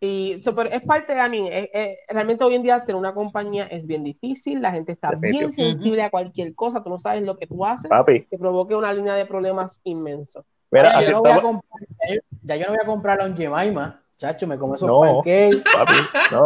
Y 0.00 0.40
so, 0.42 0.54
pero 0.54 0.70
es 0.70 0.82
parte 0.82 1.14
de 1.14 1.20
a 1.20 1.28
mí, 1.28 1.48
es- 1.50 1.68
es- 1.72 1.98
realmente 2.08 2.44
hoy 2.44 2.54
en 2.54 2.62
día 2.62 2.84
tener 2.84 2.94
una 2.96 3.14
compañía 3.14 3.64
es 3.66 3.86
bien 3.86 4.04
difícil, 4.04 4.62
la 4.62 4.70
gente 4.70 4.92
está 4.92 5.10
bien 5.12 5.52
sensible 5.52 6.02
a 6.02 6.10
cualquier 6.10 6.54
cosa, 6.54 6.82
tú 6.84 6.90
no 6.90 6.98
sabes 7.00 7.22
lo 7.24 7.36
que 7.36 7.46
tú 7.48 7.64
haces, 7.66 7.88
Papi, 7.90 8.24
que 8.26 8.38
provoque 8.38 8.76
una 8.76 8.92
línea 8.92 9.14
de 9.14 9.26
problemas 9.26 9.80
inmenso. 9.84 10.44
mira, 10.70 11.00
Ya 11.00 11.06
yo, 11.06 11.10
no 11.12 11.22
voy 11.22 11.32
a 11.32 11.40
comprar, 11.42 11.80
ya, 12.08 12.14
yo, 12.14 12.20
ya 12.42 12.56
yo 12.56 12.66
no 12.66 12.72
voy 12.72 12.78
a 12.82 12.86
comprar 12.86 13.18
un 13.28 13.36
Jemima, 13.36 14.00
chacho, 14.18 14.46
me 14.46 14.56
como 14.56 14.76
esos 14.76 14.88
No. 14.88 15.00
pancakes. 15.00 15.62
papi, 15.72 15.92
no. 16.32 16.44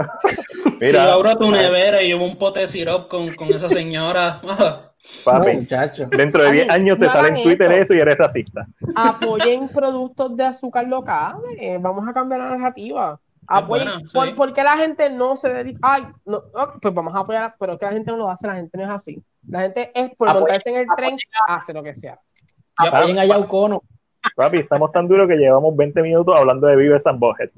Si 0.78 0.86
Mira, 0.86 1.12
abro 1.12 1.36
tu 1.36 1.50
nevera 1.50 2.02
y 2.02 2.14
hubo 2.14 2.24
un 2.24 2.36
pote 2.36 2.60
de 2.60 2.66
syrup 2.66 3.08
con, 3.08 3.34
con 3.34 3.48
esa 3.48 3.68
señora. 3.68 4.40
ah, 4.48 4.92
papi, 5.24 5.56
muchacho. 5.56 6.04
dentro 6.10 6.42
de 6.42 6.48
Oye, 6.48 6.62
10 6.62 6.70
años 6.70 6.98
te 6.98 7.06
no 7.06 7.12
sale 7.12 7.28
en 7.28 7.42
Twitter 7.42 7.70
eso. 7.72 7.82
eso 7.82 7.94
y 7.94 7.98
eres 7.98 8.16
racista. 8.16 8.66
Apoyen 8.96 9.68
productos 9.68 10.36
de 10.36 10.44
azúcar 10.44 10.86
locales, 10.86 11.80
vamos 11.80 12.08
a 12.08 12.12
cambiar 12.12 12.40
la 12.40 12.56
narrativa. 12.56 13.20
Apoyen, 13.46 13.88
buena, 13.88 14.00
sí. 14.06 14.34
¿por, 14.36 14.54
qué 14.54 14.62
la 14.62 14.76
gente 14.76 15.10
no 15.10 15.36
se 15.36 15.48
dedica? 15.48 15.78
Ay, 15.82 16.06
no, 16.24 16.42
pues 16.80 16.94
vamos 16.94 17.14
a 17.14 17.20
apoyar, 17.20 17.54
pero 17.58 17.72
es 17.72 17.78
que 17.78 17.86
la 17.86 17.92
gente 17.92 18.10
no 18.12 18.16
lo 18.16 18.30
hace, 18.30 18.46
la 18.46 18.54
gente 18.54 18.78
no 18.78 18.84
es 18.84 18.90
así. 18.90 19.22
La 19.48 19.62
gente 19.62 19.90
es 19.94 20.14
por 20.14 20.28
Apoyen- 20.28 20.40
montarse 20.40 20.70
en 20.70 20.76
el 20.76 20.86
tren, 20.96 21.16
hace 21.48 21.72
lo 21.72 21.82
que 21.82 21.94
sea. 21.94 22.18
Apoyen 22.76 23.18
a 23.18 23.24
Yaucono. 23.24 23.82
Papi, 24.36 24.58
estamos 24.58 24.92
tan 24.92 25.08
duros 25.08 25.26
que 25.28 25.36
llevamos 25.36 25.74
20 25.76 26.00
minutos 26.02 26.34
hablando 26.38 26.66
de 26.66 26.76
Vives 26.76 27.06
and 27.06 27.18
Bohead. 27.18 27.50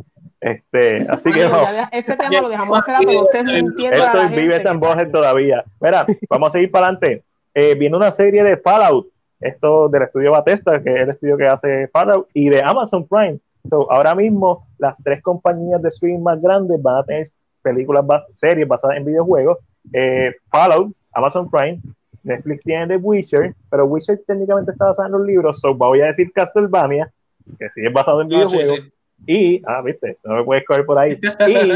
Este, 0.42 1.06
así 1.08 1.30
que 1.30 1.48
no. 1.48 1.62
este 1.92 2.16
tema 2.16 2.40
lo 2.42 2.48
dejamos 2.48 2.82
que 2.82 2.92
ustedes 3.16 3.48
Esto 3.52 4.20
es 4.22 4.30
gente. 4.30 4.68
and 4.68 4.80
Bohead 4.80 5.10
todavía. 5.12 5.64
Mira, 5.80 6.04
vamos 6.28 6.48
a 6.48 6.52
seguir 6.52 6.70
para 6.72 6.86
adelante. 6.86 7.22
Eh, 7.54 7.74
viene 7.76 7.96
una 7.96 8.10
serie 8.10 8.42
de 8.42 8.56
Fallout, 8.56 9.06
esto 9.40 9.88
del 9.88 10.02
estudio 10.02 10.32
Bethesda, 10.32 10.82
que 10.82 10.90
es 10.94 11.00
el 11.02 11.10
estudio 11.10 11.36
que 11.36 11.46
hace 11.46 11.86
Fallout, 11.88 12.26
y 12.34 12.48
de 12.48 12.60
Amazon 12.60 13.06
Prime. 13.06 13.38
So, 13.70 13.90
ahora 13.92 14.16
mismo, 14.16 14.66
las 14.78 15.00
tres 15.04 15.22
compañías 15.22 15.80
de 15.80 15.88
streaming 15.90 16.22
más 16.24 16.42
grandes 16.42 16.82
van 16.82 16.96
a 16.96 17.04
tener 17.04 17.28
películas, 17.62 18.04
bas- 18.04 18.26
series 18.40 18.66
basadas 18.66 18.96
en 18.96 19.04
videojuegos. 19.04 19.58
Eh, 19.92 20.34
Fallout, 20.50 20.92
Amazon 21.12 21.48
Prime, 21.48 21.78
Netflix 22.24 22.64
tiene 22.64 22.88
The 22.88 22.96
Witcher, 22.96 23.54
pero 23.70 23.84
Witcher 23.86 24.20
técnicamente 24.26 24.72
está 24.72 24.86
basado 24.86 25.06
en 25.06 25.12
los 25.12 25.22
libros, 25.26 25.60
so 25.60 25.72
voy 25.74 26.00
a 26.00 26.06
decir 26.06 26.32
Castlevania, 26.32 27.12
que 27.58 27.68
sí 27.70 27.84
es 27.86 27.92
basado 27.92 28.22
en 28.22 28.28
no, 28.28 28.48
sí, 28.48 28.56
videojuegos. 28.56 28.84
sí. 28.86 28.91
Y, 29.26 29.62
ah, 29.66 29.80
viste, 29.82 30.18
no 30.24 30.36
me 30.36 30.44
puedes 30.44 30.64
coger 30.66 30.84
por 30.84 30.98
ahí. 30.98 31.18
Y 31.48 31.72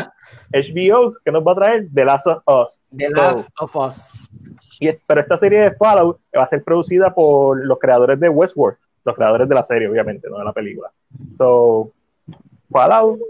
HBO, 0.90 1.14
que 1.24 1.30
nos 1.32 1.44
va 1.46 1.52
a 1.52 1.54
traer 1.54 1.86
The 1.94 2.04
Last 2.04 2.26
of 2.26 2.42
Us. 2.46 2.80
The 2.96 3.08
So, 3.08 3.14
Last 3.14 3.50
of 3.60 3.76
Us. 3.76 4.30
y 4.80 4.90
pero 5.06 5.20
esta 5.20 5.38
serie 5.38 5.60
de 5.60 5.70
Fallout 5.76 6.18
va 6.36 6.42
a 6.42 6.46
ser 6.46 6.62
producida 6.64 7.14
por 7.14 7.64
los 7.64 7.78
creadores 7.78 8.18
de 8.20 8.28
Westworld, 8.28 8.76
los 9.04 9.14
creadores 9.14 9.48
de 9.48 9.54
la 9.54 9.62
serie, 9.62 9.88
obviamente, 9.88 10.28
no 10.28 10.38
de 10.38 10.44
la 10.44 10.52
película. 10.52 10.90
So, 11.36 11.92
Fallout 12.70 13.20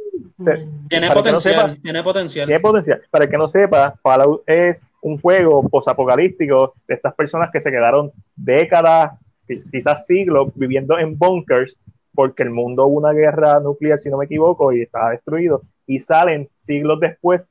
te- 0.44 0.66
Tiene 0.88 1.08
no 1.08 1.14
potencial, 1.14 1.40
sepa. 1.72 1.82
tiene 1.82 2.02
potencial. 2.02 2.46
tiene 2.46 2.60
potencial. 2.60 3.02
Para 3.10 3.24
el 3.24 3.30
que 3.30 3.36
no 3.38 3.48
sepa, 3.48 3.94
Fallout 4.02 4.42
es 4.46 4.86
un 5.02 5.20
juego 5.20 5.68
posapocalíptico 5.68 6.74
de 6.88 6.94
estas 6.94 7.14
personas 7.14 7.50
que 7.52 7.60
se 7.60 7.70
quedaron 7.70 8.10
décadas, 8.34 9.12
qui- 9.46 9.62
quizás 9.70 10.06
siglos, 10.06 10.48
viviendo 10.54 10.98
en 10.98 11.16
bunkers 11.18 11.76
porque 12.16 12.42
el 12.42 12.50
mundo 12.50 12.86
hubo 12.86 12.98
una 12.98 13.12
guerra 13.12 13.60
nuclear, 13.60 14.00
si 14.00 14.10
no 14.10 14.16
me 14.18 14.24
equivoco, 14.24 14.72
y 14.72 14.82
estaba 14.82 15.10
destruido, 15.10 15.62
y 15.86 16.00
salen 16.00 16.48
siglos 16.58 16.98
después 16.98 17.46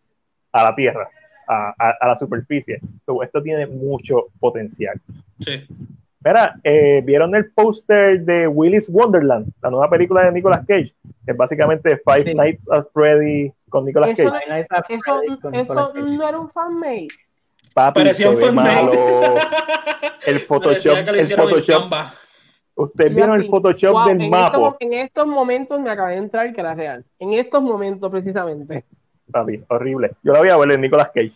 a 0.51 0.63
la 0.63 0.75
Tierra, 0.75 1.07
a, 1.47 1.73
a- 1.79 1.95
a 2.01 2.07
la 2.07 2.17
superficie. 2.17 2.81
So, 3.05 3.23
esto 3.23 3.41
tiene 3.41 3.65
mucho 3.67 4.25
potencial. 4.41 4.99
Sí. 5.39 5.65
Mira, 6.23 6.55
eh, 6.63 7.03
¿vieron 7.05 7.35
el 7.35 7.51
póster 7.51 8.21
de 8.21 8.47
Willy's 8.47 8.89
Wonderland, 8.89 9.47
la 9.61 9.69
nueva 9.69 9.87
película 9.89 10.25
de 10.25 10.31
Nicolas 10.31 10.65
Cage? 10.67 10.91
Que 11.23 11.31
es 11.31 11.37
básicamente 11.37 12.01
Five 12.03 12.23
Sí. 12.23 12.33
Nights 12.33 12.67
at 12.71 12.85
Freddy 12.91 13.53
con 13.69 13.85
Nicolas 13.85 14.17
Eso 14.17 14.31
Cage. 14.31 14.65
Eso, 15.53 15.93
no 15.93 16.27
era 16.27 16.39
un 16.39 16.49
fanmade. 16.49 17.07
Papi, 17.75 17.99
Parecía 17.99 18.31
un 18.31 18.55
malo. 18.55 18.91
El 20.25 20.39
Photoshop, 20.39 20.97
el 21.07 21.25
Photoshop. 21.27 21.91
Ustedes 22.75 23.15
vieron 23.15 23.41
el 23.41 23.49
Photoshop 23.49 23.93
wow, 23.93 24.07
del 24.07 24.21
en 24.21 24.29
mapa, 24.29 24.57
Estos, 24.57 24.75
en 24.81 24.93
estos 24.93 25.27
momentos 25.27 25.79
me 25.79 25.89
acabé 25.89 26.13
de 26.13 26.17
entrar 26.17 26.53
que 26.53 26.59
era 26.59 26.75
real. 26.75 27.05
En 27.19 27.33
estos 27.33 27.63
momentos, 27.63 28.11
precisamente. 28.11 28.83
papi, 29.31 29.63
horrible. 29.69 30.11
Yo 30.23 30.33
la 30.33 30.39
voy 30.39 30.49
a 30.49 30.57
ver 30.57 30.71
en 30.71 30.81
Nicolas 30.81 31.09
Cage. 31.13 31.33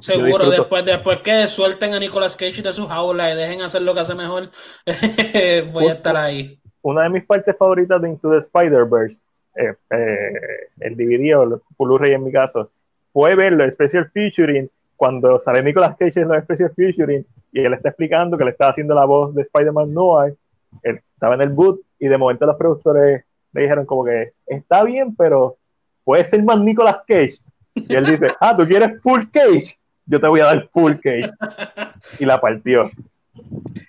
Seguro, 0.00 0.50
después, 0.50 0.84
después 0.84 1.18
que 1.18 1.46
suelten 1.46 1.94
a 1.94 2.00
Nicolas 2.00 2.36
Cage 2.36 2.62
de 2.62 2.72
su 2.72 2.88
jaula 2.88 3.30
y 3.30 3.36
dejen 3.36 3.62
hacer 3.62 3.82
lo 3.82 3.94
que 3.94 4.00
hace 4.00 4.14
mejor, 4.14 4.50
voy 5.72 5.86
a 5.86 5.92
estar 5.92 6.16
ahí. 6.16 6.58
Una 6.80 7.04
de 7.04 7.10
mis 7.10 7.24
partes 7.24 7.56
favoritas 7.56 8.00
de 8.02 8.08
Into 8.08 8.30
the 8.30 8.38
Spider-Verse, 8.38 9.20
eh, 9.54 9.74
eh, 9.90 10.68
el 10.80 10.96
DVD 10.96 11.36
o 11.36 11.42
el 11.44 11.60
Blu-ray 11.78 12.14
en 12.14 12.24
mi 12.24 12.32
caso, 12.32 12.70
fue 13.12 13.36
verlo, 13.36 13.70
Special 13.70 14.10
Featuring, 14.10 14.68
cuando 14.96 15.38
sale 15.38 15.62
Nicolas 15.62 15.96
Cage 15.96 16.20
en 16.20 16.28
los 16.28 16.42
Special 16.42 16.72
Featuring 16.74 17.26
y 17.52 17.60
él 17.60 17.74
está 17.74 17.90
explicando 17.90 18.38
que 18.38 18.44
le 18.44 18.50
estaba 18.50 18.70
haciendo 18.70 18.94
la 18.94 19.04
voz 19.04 19.34
de 19.34 19.42
Spider-Man 19.42 19.92
Noir, 19.92 20.34
estaba 20.82 21.34
en 21.34 21.42
el 21.42 21.48
boot 21.50 21.80
y 21.98 22.08
de 22.08 22.18
momento 22.18 22.46
los 22.46 22.56
productores 22.56 23.24
le 23.52 23.62
dijeron 23.62 23.84
como 23.86 24.04
que 24.04 24.32
está 24.46 24.82
bien, 24.84 25.14
pero 25.14 25.56
puede 26.04 26.24
ser 26.24 26.42
más 26.42 26.58
Nicolas 26.60 26.98
Cage. 27.06 27.34
Y 27.74 27.94
él 27.94 28.04
dice, 28.06 28.32
ah, 28.40 28.56
¿tú 28.56 28.66
quieres 28.66 29.00
full 29.02 29.22
Cage? 29.32 29.78
Yo 30.06 30.20
te 30.20 30.26
voy 30.26 30.40
a 30.40 30.44
dar 30.46 30.68
full 30.72 30.94
Cage. 30.94 31.30
Y 32.18 32.24
la 32.24 32.40
partió. 32.40 32.90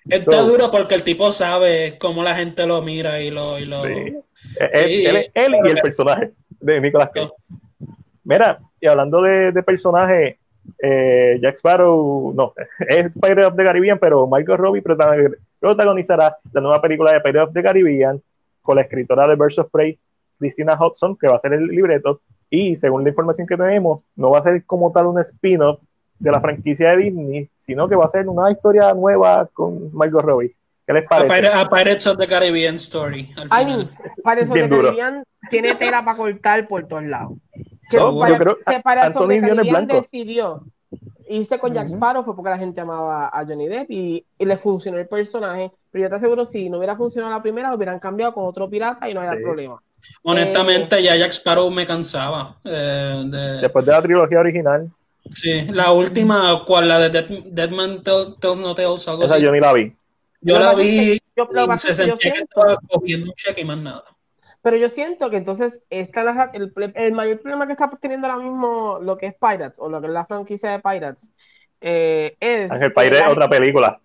Está 0.07 0.29
Todo. 0.31 0.47
duro 0.49 0.71
porque 0.71 0.95
el 0.95 1.03
tipo 1.03 1.31
sabe 1.31 1.97
cómo 1.99 2.21
la 2.23 2.35
gente 2.35 2.65
lo 2.67 2.81
mira 2.81 3.19
y 3.21 3.31
lo... 3.31 3.57
Y 3.59 3.65
lo... 3.65 3.83
Sí. 3.85 3.91
Eh, 4.59 4.69
Él, 4.71 4.85
Sí, 4.87 5.05
él- 5.05 5.31
él 5.33 5.55
y 5.65 5.69
el 5.69 5.77
personaje 5.81 6.31
de 6.59 6.79
Nicolas 6.81 7.09
Cage. 7.13 7.31
Mira, 8.23 8.59
y 8.79 8.87
hablando 8.87 9.21
de, 9.21 9.51
de 9.51 9.63
personaje, 9.63 10.37
eh, 10.81 11.39
Jack 11.41 11.57
Sparrow, 11.57 12.33
no, 12.35 12.53
es 12.87 13.11
Pirate 13.13 13.45
of 13.45 13.55
the 13.55 13.63
Caribbean, 13.63 13.99
pero 13.99 14.27
Michael 14.27 14.57
Robbie 14.57 14.81
prota- 14.81 15.15
protagonizará 15.59 16.37
la 16.51 16.61
nueva 16.61 16.81
película 16.81 17.11
de 17.13 17.21
Pirate 17.21 17.39
of 17.49 17.53
the 17.53 17.63
Caribbean 17.63 18.21
con 18.61 18.75
la 18.75 18.83
escritora 18.83 19.27
de 19.27 19.35
Birds 19.35 19.61
Prey, 19.71 19.97
Christina 20.39 20.77
Hudson, 20.79 21.17
que 21.17 21.27
va 21.27 21.35
a 21.35 21.39
ser 21.39 21.53
el 21.53 21.67
libreto, 21.67 22.21
y 22.49 22.75
según 22.75 23.03
la 23.03 23.09
información 23.09 23.47
que 23.47 23.57
tenemos, 23.57 24.01
no 24.15 24.29
va 24.31 24.39
a 24.39 24.43
ser 24.43 24.63
como 24.65 24.91
tal 24.91 25.07
un 25.07 25.19
spin-off 25.19 25.79
de 26.19 26.31
la 26.31 26.39
franquicia 26.39 26.91
de 26.91 26.97
Disney, 26.97 27.49
sino 27.59 27.89
que 27.89 27.95
va 27.95 28.05
a 28.05 28.09
ser 28.09 28.27
una 28.29 28.51
historia 28.51 28.93
nueva 28.93 29.49
con 29.53 29.89
Michael 29.93 30.23
Robbie. 30.23 30.55
¿Qué 30.85 30.93
les 30.93 31.05
A, 31.05 31.07
parece? 31.09 31.47
Pir- 31.49 31.51
a 31.53 31.69
Pirates 31.69 32.07
of 32.07 32.17
the 32.17 32.27
Caribbean 32.27 32.75
Story. 32.75 33.31
Al 33.37 33.61
I 33.61 33.65
mean, 33.65 33.89
Bien 34.53 34.69
de 34.69 34.75
duro. 34.75 34.83
Caribbean 34.89 35.23
tiene 35.49 35.75
tela 35.75 36.03
para 36.03 36.17
cortar 36.17 36.67
por 36.67 36.85
todos 36.87 37.03
lados. 37.05 37.33
Que 37.89 37.97
No, 37.97 38.17
para, 38.19 38.33
yo 38.33 38.37
creo 38.39 38.57
que 38.65 38.79
para 38.81 39.05
Anthony 39.05 39.39
Caribbean 39.41 39.87
decidió 39.87 40.63
irse 41.29 41.57
con 41.59 41.73
Jack. 41.73 41.87
Sparrow 41.89 42.23
fue 42.23 42.35
porque 42.35 42.49
la 42.51 42.57
gente 42.57 42.81
amaba 42.81 43.27
a 43.27 43.45
Johnny 43.45 43.67
Depp 43.67 43.89
y, 43.91 44.25
y 44.37 44.45
le 44.45 44.57
funcionó 44.57 44.97
el 44.99 45.07
personaje. 45.07 45.71
Pero 45.91 46.03
yo 46.03 46.09
te 46.09 46.15
aseguro, 46.15 46.45
si 46.45 46.69
no 46.69 46.77
hubiera 46.77 46.95
funcionado 46.97 47.33
la 47.33 47.41
primera, 47.41 47.69
lo 47.69 47.75
hubieran 47.75 47.99
cambiado 47.99 48.33
con 48.33 48.45
otro 48.45 48.69
pirata 48.69 49.07
y 49.09 49.13
no 49.13 49.21
había 49.21 49.37
Sí. 49.37 49.43
problema. 49.43 49.81
Honestamente, 50.23 51.01
ya 51.01 51.15
Jack 51.15 51.31
Sparrow 51.31 51.69
me 51.71 51.85
cansaba. 51.85 52.55
eh, 52.65 53.23
de- 53.25 53.61
Después 53.61 53.85
de 53.85 53.91
la 53.91 54.01
trilogía 54.01 54.39
original, 54.39 54.89
Sí, 55.31 55.61
la 55.71 55.91
última, 55.93 56.63
¿cuál? 56.67 56.89
La 56.89 56.99
de 56.99 57.09
Dead, 57.09 57.25
Dead 57.45 57.69
Man 57.69 58.03
Tell- 58.03 58.37
Tells 58.41 58.59
No 58.59 58.75
Tales, 58.75 59.07
algo 59.07 59.23
esa 59.23 59.35
así. 59.35 59.43
yo 59.43 59.51
ni 59.53 59.59
la 59.61 59.71
vi. 59.71 59.95
Yo 60.43 60.59
la 60.59 60.71
es 60.71 60.77
vi 60.77 61.19
yo- 61.35 61.47
y 61.51 61.77
se 61.77 61.91
es 61.91 61.97
que 61.97 62.05
yo 62.07 62.33
estaba 62.43 62.77
cogiendo 62.89 63.27
un 63.27 63.33
cheque 63.33 63.61
y 63.61 63.65
más 63.65 63.77
nada. 63.77 64.03
Pero 64.61 64.77
yo 64.77 64.87
siento 64.87 65.29
que 65.29 65.37
entonces 65.37 65.81
esta 65.89 66.23
narra- 66.23 66.51
el, 66.53 66.71
el 66.95 67.11
mayor 67.13 67.41
problema 67.41 67.67
que 67.67 67.73
está 67.73 67.89
teniendo 68.01 68.27
ahora 68.27 68.43
mismo 68.43 68.99
lo 69.01 69.17
que 69.17 69.27
es 69.27 69.33
Pirates 69.35 69.77
o 69.79 69.89
lo 69.89 69.99
que 69.99 70.07
es 70.07 70.13
la 70.13 70.25
franquicia 70.25 70.71
de 70.71 70.79
Pirates 70.79 71.29
eh, 71.81 72.37
es 72.39 72.71
Ángel 72.71 72.93
Paire 72.93 73.19
la- 73.19 73.29
otra 73.29 73.49
película. 73.49 73.99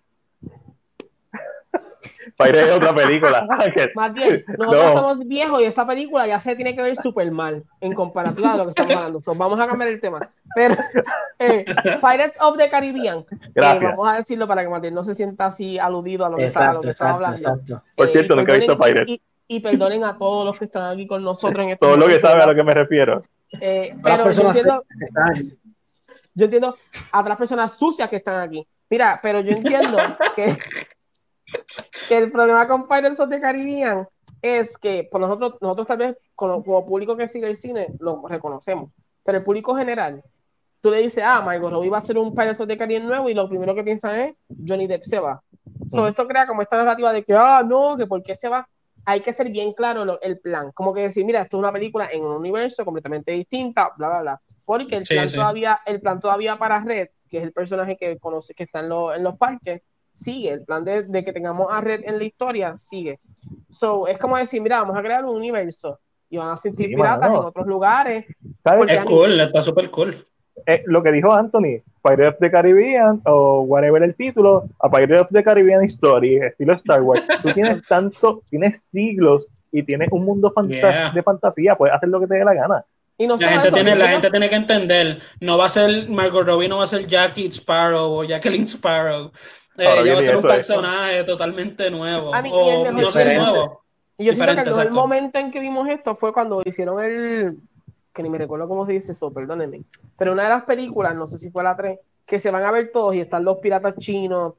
Pirates 2.37 2.69
es 2.69 2.71
otra 2.71 2.93
película. 2.95 3.45
Más 3.95 4.13
bien, 4.13 4.43
nosotros 4.57 4.83
No. 4.85 4.93
somos 4.93 5.27
viejos 5.27 5.61
y 5.61 5.65
esa 5.65 5.85
película 5.85 6.25
ya 6.27 6.39
se 6.39 6.55
tiene 6.55 6.75
que 6.75 6.81
ver 6.81 6.95
súper 6.97 7.31
mal 7.31 7.63
en 7.81 7.93
comparativa 7.93 8.51
de 8.53 8.57
lo 8.57 8.63
que 8.65 8.69
estamos 8.71 8.95
hablando. 8.95 9.21
So, 9.21 9.35
vamos 9.35 9.59
a 9.59 9.67
cambiar 9.67 9.89
el 9.91 9.99
tema. 10.01 10.19
Pero 10.55 10.75
eh, 11.39 11.65
Pirates 11.65 12.37
of 12.41 12.57
the 12.57 12.69
Caribbean, 12.69 13.19
eh, 13.19 13.37
Gracias. 13.53 13.91
vamos 13.91 14.11
a 14.13 14.17
decirlo 14.17 14.47
para 14.47 14.61
que 14.63 14.69
Matías 14.69 14.93
no 14.93 15.03
se 15.03 15.13
sienta 15.15 15.47
así 15.47 15.77
aludido 15.77 16.25
a 16.25 16.29
lo 16.29 16.37
que 16.37 16.45
está, 16.45 16.69
a 16.69 16.73
lo 16.73 16.83
Exacto, 16.83 17.03
que 17.05 17.13
hablando. 17.13 17.37
exacto. 17.37 17.83
Por 17.95 18.05
Eh, 18.07 18.09
cierto, 18.09 18.35
nunca 18.35 18.53
he 18.55 18.59
visto 18.59 18.77
Pirates. 18.79 19.07
Y, 19.07 19.21
y 19.47 19.59
perdonen 19.59 20.03
a 20.03 20.17
todos 20.17 20.45
los 20.45 20.59
que 20.59 20.65
están 20.65 20.91
aquí 20.93 21.07
con 21.07 21.23
nosotros 21.23 21.63
en 21.63 21.69
este 21.71 21.79
Todo 21.85 21.91
lo 21.97 22.03
que 22.05 22.13
momento, 22.13 22.27
sabe 22.27 22.43
a 22.43 22.45
lo 22.47 22.55
que 22.55 22.63
me 22.63 22.73
refiero. 22.73 23.23
Eh, 23.59 23.95
pero 24.03 24.29
yo 24.31 24.41
entiendo, 24.47 24.83
yo 26.35 26.45
entiendo 26.45 26.75
a 27.11 27.19
otras 27.21 27.37
personas 27.37 27.71
sucias 27.73 28.09
que 28.09 28.17
están 28.17 28.41
aquí. 28.41 28.65
Mira, 28.89 29.19
pero 29.21 29.39
yo 29.41 29.51
entiendo 29.51 29.97
que, 30.35 30.55
que 32.07 32.17
el 32.17 32.31
problema 32.31 32.67
con 32.67 32.87
Pirates 32.87 33.19
of 33.19 33.29
the 33.29 33.39
Caribbean 33.39 34.07
es 34.41 34.77
que 34.77 35.07
por 35.11 35.19
nosotros, 35.21 35.55
nosotros 35.61 35.87
tal 35.87 35.97
vez 35.97 36.17
como, 36.35 36.63
como 36.63 36.85
público 36.85 37.17
que 37.17 37.27
sigue 37.27 37.47
el 37.47 37.57
cine 37.57 37.87
lo 37.99 38.25
reconocemos, 38.27 38.91
pero 39.23 39.37
el 39.39 39.43
público 39.43 39.75
general, 39.75 40.23
tú 40.81 40.91
le 40.91 40.97
dices, 41.01 41.23
ah, 41.25 41.41
Margot 41.41 41.71
Robbie 41.71 41.89
va 41.89 41.97
a 41.97 41.99
hacer 41.99 42.17
un 42.17 42.33
Pirates 42.33 42.59
of 42.61 42.67
the 42.67 42.77
Caribbean 42.77 43.07
nuevo 43.07 43.29
y 43.29 43.33
lo 43.33 43.49
primero 43.49 43.75
que 43.75 43.83
piensan 43.83 44.19
es 44.19 44.35
Johnny 44.65 44.87
Depp 44.87 45.03
se 45.03 45.19
va. 45.19 45.41
So, 45.89 45.97
Ujú. 45.97 46.07
esto 46.07 46.27
crea 46.27 46.47
como 46.47 46.61
esta 46.61 46.77
narrativa 46.77 47.11
de 47.11 47.23
que, 47.23 47.33
ah, 47.35 47.63
no, 47.65 47.97
que 47.97 48.07
por 48.07 48.23
qué 48.23 48.35
se 48.35 48.47
va. 48.47 48.67
Hay 49.05 49.21
que 49.21 49.33
ser 49.33 49.49
bien 49.49 49.73
claro 49.73 50.05
lo- 50.05 50.21
el 50.21 50.39
plan, 50.39 50.71
como 50.73 50.93
que 50.93 51.01
decir, 51.01 51.25
mira, 51.25 51.41
esto 51.41 51.57
es 51.57 51.59
una 51.59 51.71
película 51.73 52.09
en 52.11 52.23
un 52.23 52.31
universo 52.33 52.85
completamente 52.85 53.31
distinta, 53.31 53.91
bla, 53.97 54.07
bla, 54.09 54.21
bla. 54.21 54.41
Porque 54.65 54.97
el 54.97 55.05
Sí, 55.05 55.15
plan 55.15 55.29
sí. 55.29 55.35
todavía, 55.35 55.79
el 55.85 55.99
plan 55.99 56.19
todavía 56.19 56.57
para 56.57 56.79
Red, 56.79 57.07
que 57.29 57.37
es 57.39 57.43
el 57.43 57.51
personaje 57.51 57.97
que 57.97 58.17
conoce, 58.19 58.53
que 58.53 58.63
está 58.63 58.79
en, 58.81 58.89
lo- 58.89 59.13
en 59.13 59.23
los 59.23 59.35
parques, 59.37 59.81
sigue. 60.19 60.51
El 60.51 60.61
plan 60.65 60.83
de, 60.83 61.03
de 61.03 61.23
que 61.23 61.33
tengamos 61.33 61.67
a 61.71 61.81
Red 61.81 62.01
en 62.05 62.17
la 62.17 62.23
historia 62.23 62.77
sigue. 62.77 63.19
So, 63.69 64.07
es 64.07 64.17
como 64.17 64.37
decir, 64.37 64.61
mira, 64.61 64.81
vamos 64.81 64.97
a 64.97 65.01
crear 65.01 65.25
un 65.25 65.35
universo 65.35 65.99
y 66.29 66.37
van 66.37 66.49
a 66.49 66.57
sentir 66.57 66.87
Sí, 66.89 66.95
piratas 66.95 67.21
mano. 67.29 67.41
en 67.41 67.45
otros 67.47 67.67
lugares. 67.67 68.25
¿Sabes? 68.63 68.91
Es 68.91 69.01
cool, 69.05 69.39
está 69.39 69.61
súper 69.61 69.89
cool. 69.89 70.15
Eh, 70.65 70.83
lo 70.87 71.01
que 71.01 71.11
dijo 71.11 71.31
Anthony, 71.33 71.81
Pirates 72.03 72.33
of 72.33 72.39
the 72.39 72.51
Caribbean 72.51 73.21
o 73.25 73.61
whatever 73.61 74.03
el 74.03 74.13
título, 74.15 74.65
a 74.79 74.89
Pirates 74.91 75.21
of 75.21 75.27
the 75.31 75.43
Caribbean 75.43 75.83
Story, 75.85 76.35
estilo 76.37 76.73
Star 76.73 77.01
Wars. 77.01 77.23
Tú 77.41 77.49
tienes 77.53 77.81
tanto, 77.87 78.41
tienes 78.49 78.83
siglos 78.83 79.47
y 79.71 79.83
tienes 79.83 80.09
un 80.11 80.25
mundo 80.25 80.51
fanta- 80.53 80.69
Yeah. 80.75 81.11
de 81.11 81.23
fantasía, 81.23 81.75
puedes 81.75 81.95
hacer 81.95 82.09
lo 82.09 82.19
que 82.19 82.27
te 82.27 82.35
dé 82.35 82.43
la 82.45 82.53
gana. 82.53 82.85
Y 83.17 83.27
no 83.27 83.35
La 83.37 83.49
gente, 83.49 83.67
eso, 83.67 83.75
tiene, 83.75 83.91
la 83.91 84.05
creo- 84.05 84.07
gente 84.13 84.31
tiene 84.31 84.49
que 84.49 84.55
entender, 84.55 85.17
no 85.41 85.57
va 85.57 85.65
a 85.65 85.69
ser 85.69 86.09
Margot 86.09 86.45
Robbie, 86.45 86.67
no 86.69 86.77
va 86.77 86.85
a 86.85 86.87
ser 86.87 87.05
Jackie 87.05 87.47
Sparrow 87.51 88.11
o 88.19 88.23
Jacqueline 88.23 88.67
Sparrow. 88.67 89.31
Eh, 89.79 89.87
Ahora 89.87 90.01
ella 90.01 90.13
va 90.13 90.17
a 90.17 90.21
viene 90.21 90.23
ser 90.23 90.35
un 90.35 90.39
eso, 90.39 90.47
personaje 90.47 91.23
totalmente 91.23 91.89
nuevo. 91.91 92.33
A 92.35 92.41
mí, 92.41 92.49
y 92.49 93.03
o 93.03 93.11
sé 93.11 93.23
si 93.23 93.35
nuevo. 93.37 93.81
Y 94.17 94.25
yo 94.25 94.33
siento 94.33 94.63
que 94.75 94.81
el 94.81 94.91
momento 94.91 95.39
en 95.39 95.51
que 95.51 95.59
vimos 95.59 95.87
esto 95.87 96.15
fue 96.15 96.33
cuando 96.33 96.61
hicieron 96.65 97.01
el. 97.03 97.57
que 98.13 98.23
ni 98.23 98.29
me 98.29 98.37
recuerdo 98.37 98.67
cómo 98.67 98.85
se 98.85 98.91
dice 98.93 99.13
eso, 99.13 99.31
perdónenme. 99.31 99.83
Pero 100.17 100.33
una 100.33 100.43
de 100.43 100.49
las 100.49 100.63
películas, 100.63 101.15
no 101.15 101.25
sé 101.27 101.37
si 101.37 101.49
fue 101.51 101.63
la 101.63 101.75
3, 101.77 101.99
que 102.25 102.39
se 102.39 102.51
van 102.51 102.63
a 102.63 102.71
ver 102.71 102.91
todos 102.91 103.15
y 103.15 103.21
están 103.21 103.45
los 103.45 103.59
piratas 103.59 103.95
chinos. 103.97 104.55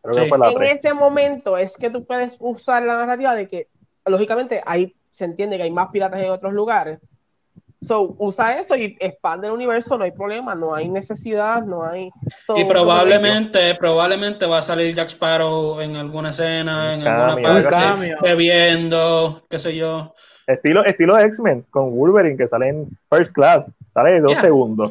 Creo 0.00 0.14
Sí. 0.14 0.20
que 0.22 0.28
fue 0.28 0.38
la 0.38 0.48
en 0.50 0.56
tres. 0.56 0.78
ese 0.78 0.94
momento 0.94 1.56
es 1.58 1.76
que 1.76 1.90
tú 1.90 2.04
puedes 2.04 2.36
usar 2.40 2.82
la 2.82 2.96
narrativa 2.96 3.34
de 3.34 3.48
que, 3.48 3.68
lógicamente, 4.06 4.62
ahí 4.66 4.94
se 5.10 5.26
entiende 5.26 5.56
que 5.58 5.64
hay 5.64 5.70
más 5.70 5.88
piratas 5.90 6.20
en 6.22 6.30
otros 6.30 6.52
lugares. 6.54 6.98
So, 7.82 8.14
usa 8.18 8.58
eso 8.60 8.76
y 8.76 8.96
expande 9.00 9.48
el 9.48 9.52
universo, 9.54 9.98
no 9.98 10.04
hay 10.04 10.12
problema, 10.12 10.54
no 10.54 10.72
hay 10.74 10.88
necesidad, 10.88 11.62
no 11.64 11.84
hay. 11.84 12.10
So, 12.44 12.56
Y 12.56 12.64
probablemente, 12.64 13.74
probablemente 13.74 14.46
va 14.46 14.58
a 14.58 14.62
salir 14.62 14.94
Jack 14.94 15.08
Sparrow 15.08 15.80
en 15.80 15.96
alguna 15.96 16.30
escena, 16.30 16.94
en 16.94 17.00
Un 17.02 17.08
alguna 17.08 17.42
parte, 17.42 18.14
bebiendo, 18.22 19.42
qué 19.50 19.58
sé 19.58 19.74
yo. 19.76 20.14
Estilo, 20.46 20.84
estilo 20.84 21.18
X-Men 21.18 21.64
con 21.70 21.90
Wolverine 21.96 22.36
que 22.36 22.46
sale 22.46 22.68
en 22.68 22.88
First 23.10 23.32
Class, 23.32 23.68
sale 23.92 24.12
de 24.12 24.20
dos 24.20 24.32
Yeah. 24.32 24.40
segundos. 24.42 24.90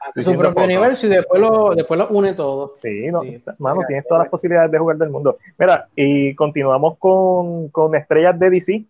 Hace 0.00 0.22
su 0.22 0.32
propio 0.32 0.54
poco. 0.54 0.64
universo 0.64 1.06
y 1.06 1.10
después 1.10 1.40
lo, 1.40 1.74
después 1.74 1.98
lo 1.98 2.08
une 2.08 2.32
todo. 2.32 2.76
Sí, 2.82 3.08
no, 3.12 3.22
Sí. 3.22 3.40
mano, 3.58 3.82
tienes 3.86 4.06
todas 4.08 4.22
las 4.24 4.30
posibilidades 4.30 4.70
de 4.72 4.78
jugar 4.78 4.96
del 4.96 5.10
mundo. 5.10 5.36
Mira, 5.58 5.86
y 5.94 6.34
continuamos 6.34 6.96
con, 6.98 7.68
con 7.68 7.94
estrellas 7.94 8.38
de 8.38 8.50
DC, 8.50 8.84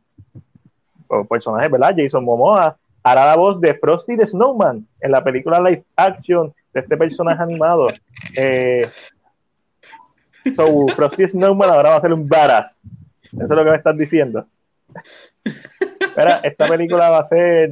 o 1.09 1.25
personajes, 1.25 1.71
¿verdad? 1.71 1.95
Jason 1.97 2.25
Momoa 2.25 2.77
hará 3.03 3.27
la 3.27 3.37
voz 3.37 3.61
de 3.61 3.75
Frosty 3.75 4.17
the 4.17 4.27
Snowman 4.27 4.87
en 5.01 5.11
la 5.11 5.23
película 5.23 5.61
live 5.61 5.85
action 5.97 6.53
de 6.73 6.81
este 6.81 6.97
personaje 6.97 7.43
animado. 7.43 7.89
Eh, 8.37 8.89
so, 10.57 10.87
Frosty 10.95 11.23
the 11.23 11.29
Snowman 11.29 11.71
ahora 11.71 11.91
va 11.91 11.97
a 11.97 12.01
ser 12.01 12.13
un 12.13 12.29
badass. 12.29 12.81
Eso 13.33 13.45
es 13.45 13.51
lo 13.51 13.65
que 13.65 13.71
me 13.71 13.77
estás 13.77 13.97
diciendo. 13.97 14.47
Mira, 16.17 16.41
esta 16.43 16.67
película 16.67 17.11
va 17.11 17.19
a 17.19 17.25
ser, 17.25 17.71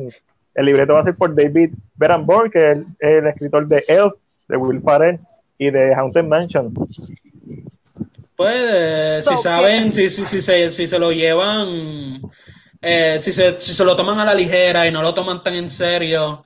el 0.55 0.65
libreto 0.65 0.95
va 0.95 1.01
a 1.01 1.05
ser 1.05 1.17
por 1.17 1.35
David 1.35 1.73
Berenborn, 1.97 2.51
que 2.51 2.59
es 2.59 2.65
el, 2.65 2.87
el 3.01 3.27
escritor 3.27 3.67
de 3.67 3.85
Elf, 3.89 4.15
de 4.49 4.57
Will 4.57 4.83
Ferrell 4.83 5.19
y 5.59 5.71
de 5.71 5.95
Haunted 5.95 6.25
Mansion. 6.25 6.73
Pues, 8.37 8.55
eh, 8.55 9.21
si 9.23 9.31
So, 9.31 9.37
saben, 9.39 9.93
si, 9.93 10.11
si, 10.11 10.25
si, 10.27 10.41
se, 10.43 10.71
si 10.71 10.87
se 10.87 10.99
lo 10.99 11.11
llevan, 11.11 12.21
eh, 12.87 13.19
si, 13.21 13.33
se, 13.33 13.59
si 13.61 13.73
se 13.73 13.85
lo 13.85 13.95
toman 13.97 14.19
a 14.19 14.25
la 14.25 14.35
ligera 14.35 14.87
y 14.87 14.93
no 14.93 15.03
lo 15.03 15.13
toman 15.13 15.43
tan 15.43 15.55
en 15.55 15.69
serio, 15.69 16.43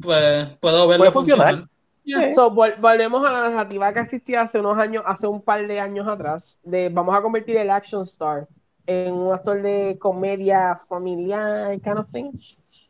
pues 0.00 0.46
puedo 0.58 0.88
verlo 0.88 1.02
Puede 1.02 1.12
funcionar. 1.12 1.46
funcionar. 1.46 1.68
Yeah. 2.04 2.34
So, 2.34 2.50
vol- 2.50 2.74
volvemos 2.80 3.24
a 3.24 3.32
la 3.32 3.48
narrativa 3.50 3.92
que 3.92 4.00
existía 4.00 4.42
hace 4.42 4.58
unos 4.58 4.76
años, 4.76 5.04
hace 5.06 5.26
un 5.28 5.40
par 5.40 5.66
de 5.66 5.78
años 5.78 6.08
atrás, 6.08 6.58
de 6.64 6.88
vamos 6.88 7.16
a 7.16 7.22
convertir 7.22 7.56
el 7.56 7.70
action 7.70 8.02
star 8.02 8.48
en 8.86 9.12
un 9.14 9.32
actor 9.32 9.62
de 9.62 9.96
comedia 10.00 10.76
familiar, 10.88 11.78
kind 11.80 11.98
of 11.98 12.10
thing. 12.10 12.32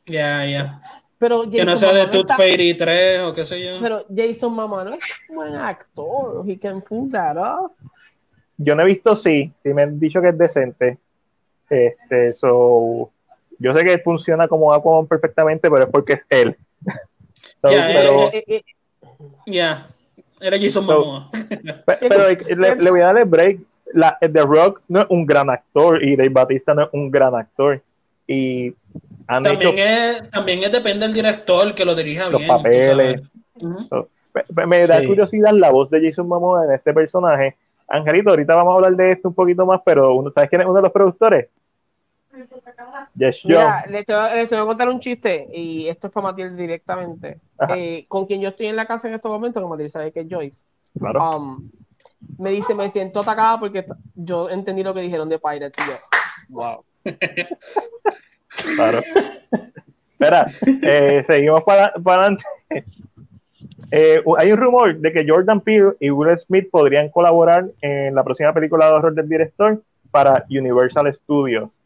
Ya, 0.07 0.47
ya. 0.47 0.81
Pero 1.19 1.49
Que 1.49 1.65
no 1.65 1.77
sea 1.77 1.93
de 1.93 2.07
Tooth 2.07 2.33
Fairy 2.37 2.75
3 2.75 3.21
o 3.21 3.33
qué 3.35 3.45
sé 3.45 3.63
yo. 3.63 3.79
Pero 3.81 4.07
Jason 4.17 4.53
Momoa 4.55 4.83
no 4.85 4.95
es 4.95 5.05
un 5.29 5.37
buen 5.37 5.55
actor. 5.55 6.43
He 6.49 6.59
can 6.59 6.81
pull 6.81 7.11
that 7.13 7.37
off. 7.37 7.73
Yo 8.57 8.75
no 8.75 8.83
he 8.83 8.87
visto 8.87 9.15
sí, 9.15 9.53
sí 9.63 9.75
me 9.75 9.83
han 9.83 10.01
dicho 10.01 10.21
que 10.23 10.29
es 10.31 10.39
decente. 10.39 10.99
Este, 11.73 12.33
so, 12.35 13.11
yo 13.59 13.75
sé 13.75 13.85
que 13.85 13.99
funciona 13.99 14.47
como 14.47 14.73
Aquaman 14.75 15.07
perfectamente, 15.07 15.71
pero 15.71 15.85
es 15.85 15.91
porque 15.91 16.13
es 16.15 16.21
él. 16.29 16.57
So, 17.63 17.71
Ya, 17.71 18.29
Eh, 18.33 18.45
eh. 19.47 19.77
Era 20.41 20.57
Jason 20.61 20.85
So- 20.85 20.93
Momoa. 21.01 21.31
pero 21.87 22.29
le, 22.57 22.77
le 22.77 22.91
voy 22.91 23.01
a 23.01 23.07
darle 23.07 23.25
break. 23.25 23.59
La, 23.95 24.17
The 24.21 24.43
Rock 24.43 24.81
no 24.89 25.03
es 25.03 25.07
un 25.11 25.25
gran 25.27 25.49
actor 25.51 26.03
y 26.05 26.17
Dave 26.17 26.31
Batista 26.31 26.75
no 26.75 26.83
es 26.85 26.89
un 26.93 27.11
gran 27.11 27.35
actor. 27.35 27.81
Y 28.27 28.75
han 29.29 29.47
hecho 29.47 29.69
También 29.69 29.79
es, 29.89 30.31
también 30.31 30.63
es 30.65 30.73
depende 30.73 31.07
del 31.07 31.15
director 31.15 31.75
que 31.75 31.85
lo 31.85 31.95
dirija 31.95 32.29
Los 32.31 32.41
bien. 32.41 32.51
tú 32.51 32.57
papeles. 32.63 33.23
Me 34.67 34.87
da 34.87 35.01
Sí. 35.01 35.07
curiosidad 35.07 35.53
la 35.53 35.71
voz 35.71 35.89
de 35.91 36.01
Jason 36.05 36.27
Momoa 36.27 36.65
en 36.65 36.73
este 36.73 36.93
personaje. 36.93 37.57
Angelito, 37.87 38.31
ahorita 38.31 38.55
vamos 38.55 38.73
a 38.73 38.77
hablar 38.77 38.97
de 38.97 39.13
esto 39.13 39.29
un 39.29 39.35
poquito 39.35 39.67
más, 39.67 39.81
pero 39.85 40.15
uno, 40.15 40.31
¿sabes 40.31 40.49
quién 40.49 40.63
es 40.63 40.67
uno 40.67 40.77
de 40.77 40.83
los 40.83 40.93
productores? 40.93 41.49
Yes. 43.15 43.45
Mira, 43.45 43.85
les 43.87 44.07
te, 44.07 44.13
les 44.13 44.49
te 44.49 44.55
voy 44.55 44.65
a 44.65 44.67
contar 44.67 44.89
un 44.89 45.01
chiste 45.01 45.49
y 45.53 45.89
esto 45.89 46.07
es 46.07 46.13
para 46.13 46.29
Matilde 46.29 46.57
directamente. 46.57 47.41
Eh, 47.69 48.07
con 48.09 48.27
quien 48.27 48.41
yo 48.41 48.49
estoy 48.49 48.67
en 48.67 48.77
la 48.77 48.87
casa 48.87 49.09
en 49.09 49.15
estos 49.15 49.31
momentos, 49.31 49.63
que 49.63 49.69
Matilde 49.69 49.91
sabe 49.91 50.13
que 50.13 50.21
es 50.21 50.27
Joyce. 50.31 50.65
Claro. 50.99 51.37
Um, 51.37 51.71
me 52.39 52.51
dice, 52.51 52.75
me 52.75 52.89
siento 52.89 53.21
atacada 53.21 53.61
porque 53.61 53.87
yo 54.15 54.49
entendí 54.49 54.83
lo 54.83 54.95
que 54.95 55.01
dijeron 55.01 55.29
de 55.29 55.39
Pirates. 55.39 55.85
Y 55.87 55.91
yo, 55.91 55.97
wow. 56.49 56.85
Claro. 58.77 59.01
Espera, 60.13 60.45
eh, 60.83 61.25
seguimos 61.27 61.65
para, 61.65 61.93
para 61.95 62.23
adelante. 62.23 62.45
Eh, 63.91 64.23
hay 64.39 64.53
un 64.53 64.59
rumor 64.59 64.97
de 64.99 65.13
que 65.13 65.27
Jordan 65.29 65.61
Peele 65.61 65.93
y 66.01 66.11
Will 66.11 66.39
Smith 66.39 66.71
podrían 66.71 67.11
colaborar 67.11 67.67
en 67.83 68.15
la 68.15 68.25
próxima 68.25 68.55
película 68.55 68.87
de 68.87 68.93
horror 68.93 69.15
del 69.15 69.29
director 69.29 69.83
para 70.11 70.47
Universal 70.49 71.13
Studios. 71.13 71.82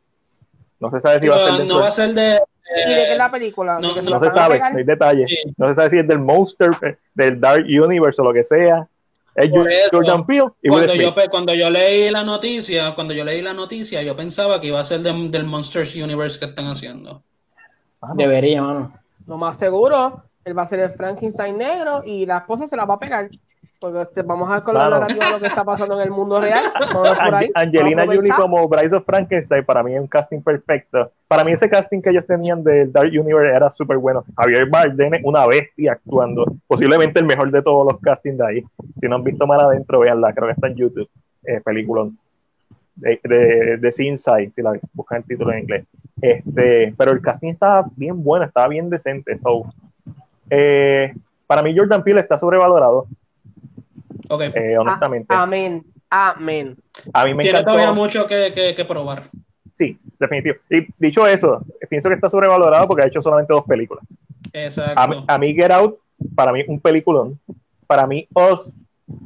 No 0.80 0.90
se 0.90 1.00
sabe 1.00 1.20
si 1.20 1.28
va 1.28 1.36
a 1.36 1.56
ser 1.56 1.66
No, 1.66 1.80
va 1.80 1.88
a 1.88 1.92
ser 1.92 2.12
de. 2.14 2.40
¿Y 2.86 2.90
de 2.90 2.96
qué 2.96 3.12
es 3.12 3.18
la 3.18 3.30
película? 3.30 3.78
no, 3.80 3.88
¿De 3.88 3.94
que 3.94 4.02
no 4.02 4.10
la 4.10 4.18
no 4.18 4.24
se 4.24 4.30
sabe, 4.30 4.58
no 4.58 4.78
hay 4.78 4.84
detalles. 4.84 5.30
Sí. 5.30 5.38
No 5.56 5.68
se 5.68 5.74
sabe 5.76 5.90
si 5.90 5.98
es 5.98 6.08
del 6.08 6.18
Monster, 6.18 6.70
eh, 6.82 6.96
del 7.14 7.40
Dark 7.40 7.64
Universe 7.64 8.20
o 8.20 8.24
lo 8.24 8.32
que 8.32 8.42
sea. 8.42 8.86
Es 9.34 9.50
eso, 9.50 9.90
Jordan 9.92 10.24
Peele 10.26 10.48
y 10.62 10.70
Will 10.70 10.84
Cuando 10.86 10.92
Smith. 10.94 11.02
yo, 11.24 11.30
cuando 11.30 11.54
yo 11.54 11.70
leí 11.70 12.10
la 12.10 12.22
noticia, 12.24 12.94
cuando 12.94 13.12
yo 13.14 13.22
leí 13.22 13.42
la 13.42 13.52
noticia, 13.52 14.02
yo 14.02 14.16
pensaba 14.16 14.60
que 14.60 14.68
iba 14.68 14.80
a 14.80 14.84
ser 14.84 15.00
de- 15.00 15.28
del 15.28 15.44
Monsters 15.44 15.94
Universe 15.94 16.38
que 16.38 16.46
están 16.46 16.66
haciendo. 16.68 17.22
Ah, 18.00 18.08
no. 18.08 18.14
Debería, 18.14 18.62
mano. 18.62 18.92
Lo 19.26 19.36
más 19.36 19.56
seguro, 19.58 20.22
él 20.44 20.56
va 20.58 20.62
a 20.62 20.66
ser 20.66 20.80
el 20.80 20.90
Frankenstein 20.92 21.58
negro 21.58 22.02
y 22.04 22.24
la 22.26 22.38
esposa 22.38 22.66
se 22.66 22.76
la 22.76 22.84
va 22.86 22.94
a 22.94 22.98
pegar. 22.98 23.28
Porque 23.78 24.00
este, 24.00 24.22
vamos 24.22 24.48
a 24.50 24.54
la 24.56 24.64
Claro. 24.64 25.00
lo 25.32 25.38
que 25.40 25.46
está 25.46 25.62
pasando 25.64 26.00
en 26.00 26.06
el 26.06 26.10
mundo 26.10 26.40
real. 26.40 26.64
Por 26.92 27.06
ahí, 27.06 27.48
Ange- 27.48 27.50
Angelina 27.54 28.06
Jolie 28.06 28.30
como 28.32 28.66
Bride 28.68 28.96
of 28.96 29.04
Frankenstein 29.04 29.64
para 29.64 29.82
mí 29.82 29.94
es 29.94 30.00
un 30.00 30.06
casting 30.06 30.40
perfecto. 30.40 31.10
Para 31.28 31.44
mí 31.44 31.52
ese 31.52 31.68
casting 31.68 32.00
que 32.00 32.10
ellos 32.10 32.26
tenían 32.26 32.64
del 32.64 32.90
Dark 32.90 33.08
Universe 33.10 33.54
era 33.54 33.68
súper 33.68 33.98
bueno. 33.98 34.24
Javier 34.36 34.66
Bardem 34.70 35.14
es 35.14 35.20
una 35.24 35.46
bestia 35.46 35.92
actuando, 35.92 36.46
posiblemente 36.66 37.20
el 37.20 37.26
mejor 37.26 37.50
de 37.50 37.60
todos 37.62 37.86
los 37.92 38.00
castings 38.00 38.38
de 38.38 38.46
ahí. 38.46 38.64
Si 39.00 39.08
no 39.08 39.16
han 39.16 39.24
visto 39.24 39.46
mal 39.46 39.60
adentro, 39.60 40.00
véanla, 40.00 40.32
creo 40.32 40.46
que 40.46 40.52
está 40.54 40.68
en 40.68 40.74
YouTube. 40.76 41.08
eh, 41.44 41.60
película 41.64 42.08
de, 42.96 43.20
de, 43.22 43.76
de 43.76 43.94
Inside, 44.04 44.50
si 44.54 44.62
la 44.62 44.72
buscan 44.94 45.18
el 45.18 45.24
título 45.24 45.52
en 45.52 45.58
inglés. 45.60 45.84
Este, 46.22 46.94
pero 46.96 47.12
el 47.12 47.20
casting 47.20 47.50
estaba 47.50 47.86
bien 47.94 48.24
bueno, 48.24 48.46
estaba 48.46 48.68
bien 48.68 48.88
decente. 48.88 49.36
So, 49.38 49.64
eh, 50.50 51.12
para 51.46 51.62
mí 51.62 51.76
Jordan 51.76 52.02
Peele 52.02 52.20
está 52.20 52.38
sobrevalorado. 52.38 53.06
Okay. 54.28 54.50
Eh, 54.54 54.78
honestamente. 54.78 55.34
amén. 55.34 55.84
Amén. 56.10 56.76
A 57.12 57.24
mí 57.24 57.34
me 57.34 57.42
Tiene 57.42 57.58
encantó. 57.60 57.78
todavía 57.78 57.92
mucho 57.92 58.26
que, 58.26 58.52
que, 58.54 58.74
que 58.74 58.84
probar. 58.84 59.24
Sí, 59.76 59.98
definitivo. 60.18 60.56
Y 60.70 60.86
dicho 60.98 61.26
eso, 61.26 61.62
pienso 61.90 62.08
que 62.08 62.14
está 62.14 62.28
sobrevalorado 62.28 62.86
porque 62.86 63.02
ha 63.02 63.06
hecho 63.06 63.20
solamente 63.20 63.52
dos 63.52 63.64
películas. 63.64 64.04
Exacto. 64.52 64.98
A, 65.00 65.06
mí- 65.08 65.24
a 65.26 65.38
mí 65.38 65.54
Get 65.54 65.70
Out, 65.72 65.98
para 66.34 66.52
mí 66.52 66.62
un 66.68 66.80
peliculón. 66.80 67.38
Para 67.86 68.06
mí 68.06 68.26
Oz, 68.32 68.72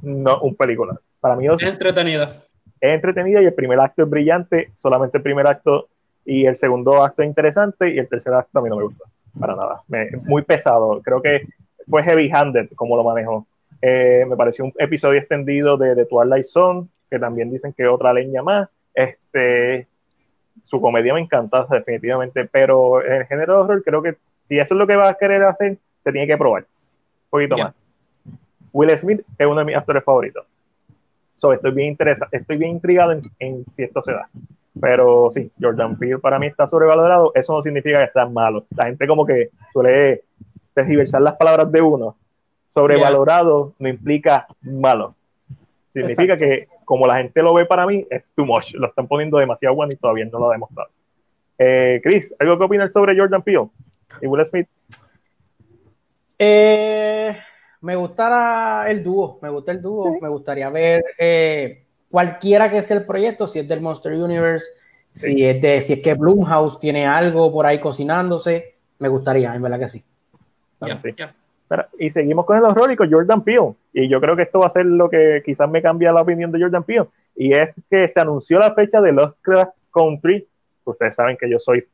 no 0.02 0.40
un 0.40 0.54
película. 0.56 0.98
Para 1.20 1.36
mí 1.36 1.48
Oz 1.48 1.62
Es 1.62 1.68
entretenida. 1.68 2.42
es 2.80 2.94
entretenida 2.94 3.42
y 3.42 3.44
el 3.46 3.54
primer 3.54 3.78
acto 3.78 4.02
es 4.02 4.10
brillante, 4.10 4.70
solamente 4.74 5.18
el 5.18 5.22
primer 5.22 5.46
acto 5.46 5.88
y 6.24 6.46
el 6.46 6.56
segundo 6.56 7.02
acto 7.04 7.22
es 7.22 7.28
interesante 7.28 7.94
y 7.94 7.98
el 7.98 8.08
tercer 8.08 8.32
acto 8.34 8.58
a 8.58 8.62
mí 8.62 8.68
no 8.70 8.76
me 8.76 8.84
gusta, 8.84 9.04
para 9.38 9.54
nada. 9.54 9.82
Me- 9.88 10.10
muy 10.24 10.42
pesado, 10.42 11.00
creo 11.02 11.20
que 11.22 11.46
fue 11.88 12.02
heavy-handed 12.02 12.70
como 12.74 12.96
lo 12.96 13.04
manejó. 13.04 13.46
Eh, 13.82 14.24
me 14.28 14.36
pareció 14.36 14.64
un 14.64 14.72
episodio 14.78 15.18
extendido 15.20 15.76
de, 15.76 15.94
de 15.94 16.04
Twilight 16.06 16.44
Zone, 16.44 16.86
que 17.10 17.18
también 17.18 17.50
dicen 17.50 17.72
que 17.72 17.86
otra 17.86 18.12
leña 18.12 18.42
más. 18.42 18.68
Este, 18.94 19.86
su 20.64 20.80
comedia 20.80 21.14
me 21.14 21.20
encanta, 21.20 21.66
definitivamente, 21.70 22.44
pero 22.46 23.04
en 23.04 23.12
el 23.14 23.26
género 23.26 23.54
de 23.54 23.60
horror 23.60 23.82
creo 23.82 24.02
que 24.02 24.16
si 24.48 24.58
eso 24.58 24.74
es 24.74 24.78
lo 24.78 24.86
que 24.86 24.96
va 24.96 25.08
a 25.08 25.14
querer 25.14 25.42
hacer, 25.44 25.78
se 26.04 26.12
tiene 26.12 26.26
que 26.26 26.36
probar. 26.36 26.62
Un 26.62 27.30
poquito 27.30 27.56
Ya. 27.56 27.64
más. 27.64 27.74
Will 28.72 28.96
Smith 28.98 29.22
es 29.38 29.46
uno 29.46 29.60
de 29.60 29.64
mis 29.64 29.76
actores 29.76 30.04
favoritos. 30.04 30.44
So, 31.34 31.52
estoy 31.52 31.72
bien 31.72 31.88
interesado, 31.88 32.28
estoy 32.32 32.56
bien 32.58 32.72
intrigado 32.72 33.12
en, 33.12 33.22
en 33.38 33.64
si 33.70 33.82
esto 33.82 34.02
se 34.02 34.12
da. 34.12 34.28
Pero 34.80 35.30
sí, 35.32 35.50
Jordan 35.60 35.98
Peele 35.98 36.18
para 36.18 36.38
mí 36.38 36.46
está 36.46 36.66
sobrevalorado. 36.66 37.32
Eso 37.34 37.54
no 37.54 37.62
significa 37.62 38.04
que 38.04 38.10
sea 38.12 38.26
malo. 38.26 38.64
La 38.76 38.84
gente 38.86 39.06
como 39.06 39.26
que 39.26 39.50
suele 39.72 40.22
tergiversar 40.74 41.22
las 41.22 41.34
palabras 41.36 41.70
de 41.72 41.80
uno. 41.82 42.16
Sobrevalorado 42.72 43.74
no 43.78 43.88
implica 43.88 44.46
malo. 44.62 45.14
Significa 45.92 46.36
que 46.36 46.68
como 46.84 47.06
la 47.06 47.16
gente 47.18 47.42
lo 47.42 47.52
ve 47.54 47.66
para 47.66 47.86
mí, 47.86 48.06
es 48.10 48.22
too 48.34 48.44
much. 48.44 48.72
Lo 48.74 48.86
están 48.88 49.06
poniendo 49.08 49.38
demasiado 49.38 49.74
bueno 49.74 49.92
y 49.92 49.96
todavía 49.96 50.24
no 50.24 50.38
lo 50.38 50.48
ha 50.50 50.52
demostrado. 50.52 50.90
Eh, 51.58 52.00
Chris, 52.02 52.34
¿algo 52.38 52.58
que 52.58 52.64
opinar 52.64 52.92
sobre 52.92 53.16
Jordan 53.18 53.42
Peele 53.42 53.68
y 54.20 54.26
Will 54.26 54.44
Smith? 54.44 54.68
Eh, 56.38 57.36
me 57.82 57.96
gusta 57.96 58.30
la- 58.30 58.84
el 58.88 59.02
dúo, 59.02 59.38
me 59.42 59.50
gusta 59.50 59.72
el 59.72 59.82
dúo, 59.82 60.18
me 60.20 60.28
gustaría 60.28 60.70
ver 60.70 61.02
eh, 61.18 61.84
cualquiera 62.10 62.70
que 62.70 62.82
sea 62.82 62.96
el 62.98 63.06
proyecto, 63.06 63.46
si 63.46 63.58
es 63.58 63.68
del 63.68 63.80
Monster 63.80 64.12
Universe, 64.12 64.66
si 65.12 65.44
es 65.44 65.60
de, 65.60 65.80
si 65.80 65.94
es 65.94 66.00
que 66.00 66.14
Blumhouse 66.14 66.78
tiene 66.80 67.06
algo 67.06 67.52
por 67.52 67.66
ahí 67.66 67.78
cocinándose, 67.78 68.76
me 68.98 69.08
gustaría, 69.08 69.54
en 69.54 69.62
verdad 69.62 69.78
que 69.80 69.88
sí. 69.88 70.04
Y 71.98 72.10
seguimos 72.10 72.46
con 72.46 72.56
el 72.56 72.64
horror 72.64 72.90
y 72.92 72.96
con 72.96 73.10
Jordan 73.10 73.42
Peele. 73.42 73.74
Y 73.92 74.08
yo 74.08 74.20
creo 74.20 74.34
que 74.36 74.42
esto 74.42 74.58
va 74.60 74.66
a 74.66 74.70
ser 74.70 74.86
lo 74.86 75.08
que 75.08 75.42
quizás 75.44 75.70
me 75.70 75.82
cambia 75.82 76.12
la 76.12 76.22
opinión 76.22 76.50
de 76.50 76.60
Jordan 76.60 76.82
Peele. 76.84 77.06
Y 77.36 77.52
es 77.54 77.70
que 77.88 78.08
se 78.08 78.20
anunció 78.20 78.58
la 78.58 78.74
fecha 78.74 79.00
de 79.00 79.12
Lovecraft 79.12 79.72
Country. 79.92 80.46
Ustedes 80.84 81.14
saben 81.14 81.36
que 81.36 81.48
yo 81.48 81.58
soy 81.58 81.84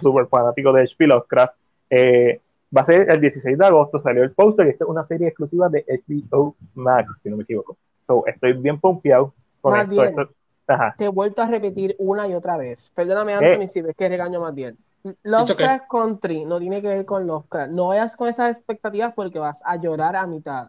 súper 0.00 0.26
fanático 0.26 0.72
de 0.72 0.82
H.P. 0.82 1.06
Lovecraft. 1.06 1.54
Eh, 1.90 2.40
va 2.76 2.82
a 2.82 2.84
ser 2.84 3.10
el 3.10 3.20
16 3.20 3.56
de 3.58 3.66
agosto, 3.66 4.00
salió 4.00 4.22
el 4.22 4.32
póster 4.32 4.66
y 4.66 4.70
esta 4.70 4.84
es 4.84 4.90
una 4.90 5.04
serie 5.04 5.28
exclusiva 5.28 5.68
de 5.68 5.84
HBO 5.88 6.54
Max, 6.74 7.14
si 7.22 7.28
no 7.30 7.36
me 7.36 7.42
equivoco. 7.44 7.76
So, 8.06 8.24
estoy 8.26 8.52
bien 8.54 8.78
pompeado 8.80 9.32
con 9.60 9.72
Más 9.72 9.82
esto. 9.84 9.94
bien. 9.94 10.08
esto-. 10.08 10.32
Te 10.96 11.04
he 11.04 11.08
vuelto 11.08 11.42
a 11.42 11.48
repetir 11.48 11.94
una 11.98 12.26
y 12.28 12.34
otra 12.34 12.56
vez. 12.56 12.90
Perdóname, 12.94 13.32
Eh. 13.32 13.36
Anthony, 13.36 13.66
si 13.66 13.82
ves 13.82 13.94
que 13.96 14.08
regaño 14.08 14.40
más 14.40 14.54
bien. 14.54 14.76
Lovecraft 15.22 15.84
Country 15.90 16.44
no 16.44 16.58
tiene 16.58 16.80
que 16.80 16.88
ver 16.88 17.04
con 17.04 17.26
Lovecraft. 17.26 17.72
No 17.72 17.88
vayas 17.88 18.16
con 18.16 18.28
esas 18.28 18.56
expectativas 18.56 19.12
porque 19.14 19.38
vas 19.38 19.60
a 19.64 19.76
llorar 19.76 20.16
a 20.16 20.26
mitad. 20.26 20.68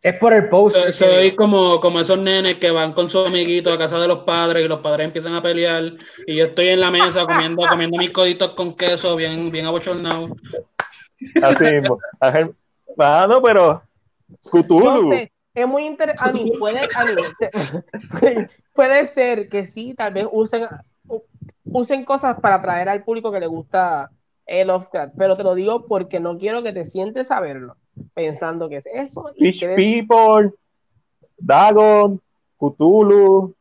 Es 0.00 0.14
por 0.14 0.32
el 0.32 0.48
post. 0.48 0.76
Soy, 0.76 0.92
soy 0.92 1.30
como, 1.34 1.80
como 1.80 2.00
esos 2.00 2.18
nenes 2.18 2.56
que 2.56 2.70
van 2.70 2.92
con 2.92 3.10
su 3.10 3.18
amiguito 3.18 3.72
a 3.72 3.78
casa 3.78 3.98
de 3.98 4.06
los 4.06 4.20
padres 4.20 4.64
y 4.64 4.68
los 4.68 4.78
padres 4.78 5.06
empiezan 5.06 5.34
a 5.34 5.42
pelear 5.42 5.92
y 6.26 6.36
yo 6.36 6.46
estoy 6.46 6.68
en 6.68 6.80
la 6.80 6.90
mesa 6.90 7.26
comiendo, 7.26 7.66
comiendo 7.66 7.98
mis 7.98 8.10
coditos 8.10 8.52
con 8.52 8.74
queso 8.74 9.16
bien, 9.16 9.50
bien 9.50 9.66
abochornado. 9.66 10.28
Así 11.42 11.64
mismo. 11.64 11.98
Ah, 12.20 13.26
no, 13.28 13.42
pero 13.42 13.82
Cthulhu. 14.44 15.12
Es 15.58 15.66
muy 15.66 15.86
interesante. 15.86 16.40
A 16.40 16.42
mí, 16.44 16.52
puede, 16.56 16.88
a 16.94 17.04
mí, 17.04 17.14
puede 18.74 19.06
ser 19.08 19.48
que 19.48 19.66
sí, 19.66 19.94
tal 19.94 20.14
vez 20.14 20.26
usen, 20.30 20.66
usen 21.72 22.04
cosas 22.04 22.40
para 22.40 22.56
atraer 22.56 22.88
al 22.88 23.04
público 23.04 23.32
que 23.32 23.40
le 23.40 23.46
gusta 23.46 24.10
el 24.46 24.68
Lovecraft, 24.68 25.14
pero 25.16 25.36
te 25.36 25.44
lo 25.44 25.54
digo 25.54 25.86
porque 25.86 26.20
no 26.20 26.38
quiero 26.38 26.62
que 26.62 26.72
te 26.72 26.86
sientes 26.86 27.30
a 27.30 27.40
verlo 27.40 27.76
pensando 28.14 28.68
que 28.68 28.78
es 28.78 28.86
eso. 28.86 29.30
Y 29.36 29.52
Fish 29.52 29.60
People, 29.60 30.52
Dagon, 31.36 32.20
Cthulhu. 32.58 33.54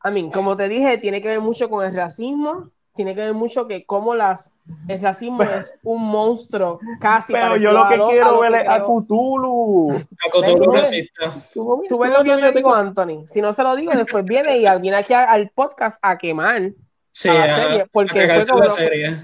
a 0.00 0.10
mí, 0.10 0.28
como 0.32 0.56
te 0.56 0.68
dije, 0.68 0.98
tiene 0.98 1.20
que 1.20 1.28
ver 1.28 1.40
mucho 1.40 1.68
con 1.70 1.84
el 1.84 1.94
racismo, 1.94 2.70
tiene 3.00 3.14
que 3.14 3.22
ver 3.22 3.32
mucho 3.32 3.66
que 3.66 3.86
como 3.86 4.14
las 4.14 4.50
el 4.88 5.00
racismo 5.00 5.42
es 5.42 5.74
un 5.82 6.02
monstruo 6.02 6.78
casi 7.00 7.32
Pero 7.32 7.56
yo 7.56 7.72
lo 7.72 7.88
que 7.88 7.94
quiero 7.96 8.40
ver 8.40 8.54
es 8.56 8.68
a 8.68 8.80
Cthulhu. 8.84 9.92
A 9.92 10.30
Cthulhu 10.30 10.70
racista. 10.72 11.32
Tú 11.54 11.98
ves 11.98 12.10
lo 12.12 12.22
que 12.22 12.28
yo 12.28 12.38
te 12.40 12.52
digo, 12.52 12.74
Anthony. 12.74 13.26
Si 13.26 13.40
no 13.40 13.54
se 13.54 13.62
lo 13.62 13.74
digo, 13.74 13.92
después 13.92 14.22
viene 14.24 14.58
y 14.58 14.66
viene 14.80 14.98
aquí 14.98 15.14
a- 15.14 15.30
al 15.32 15.48
podcast 15.48 15.98
a 16.02 16.18
quemar. 16.18 16.72
Sí, 17.10 17.30
a 17.30 17.46
la 17.46 17.56
serie, 17.56 17.86
porque 17.90 18.18
cagarse 18.20 18.46
fue 18.46 18.52
como- 18.52 18.64
la 18.64 18.70
serie. 18.70 19.16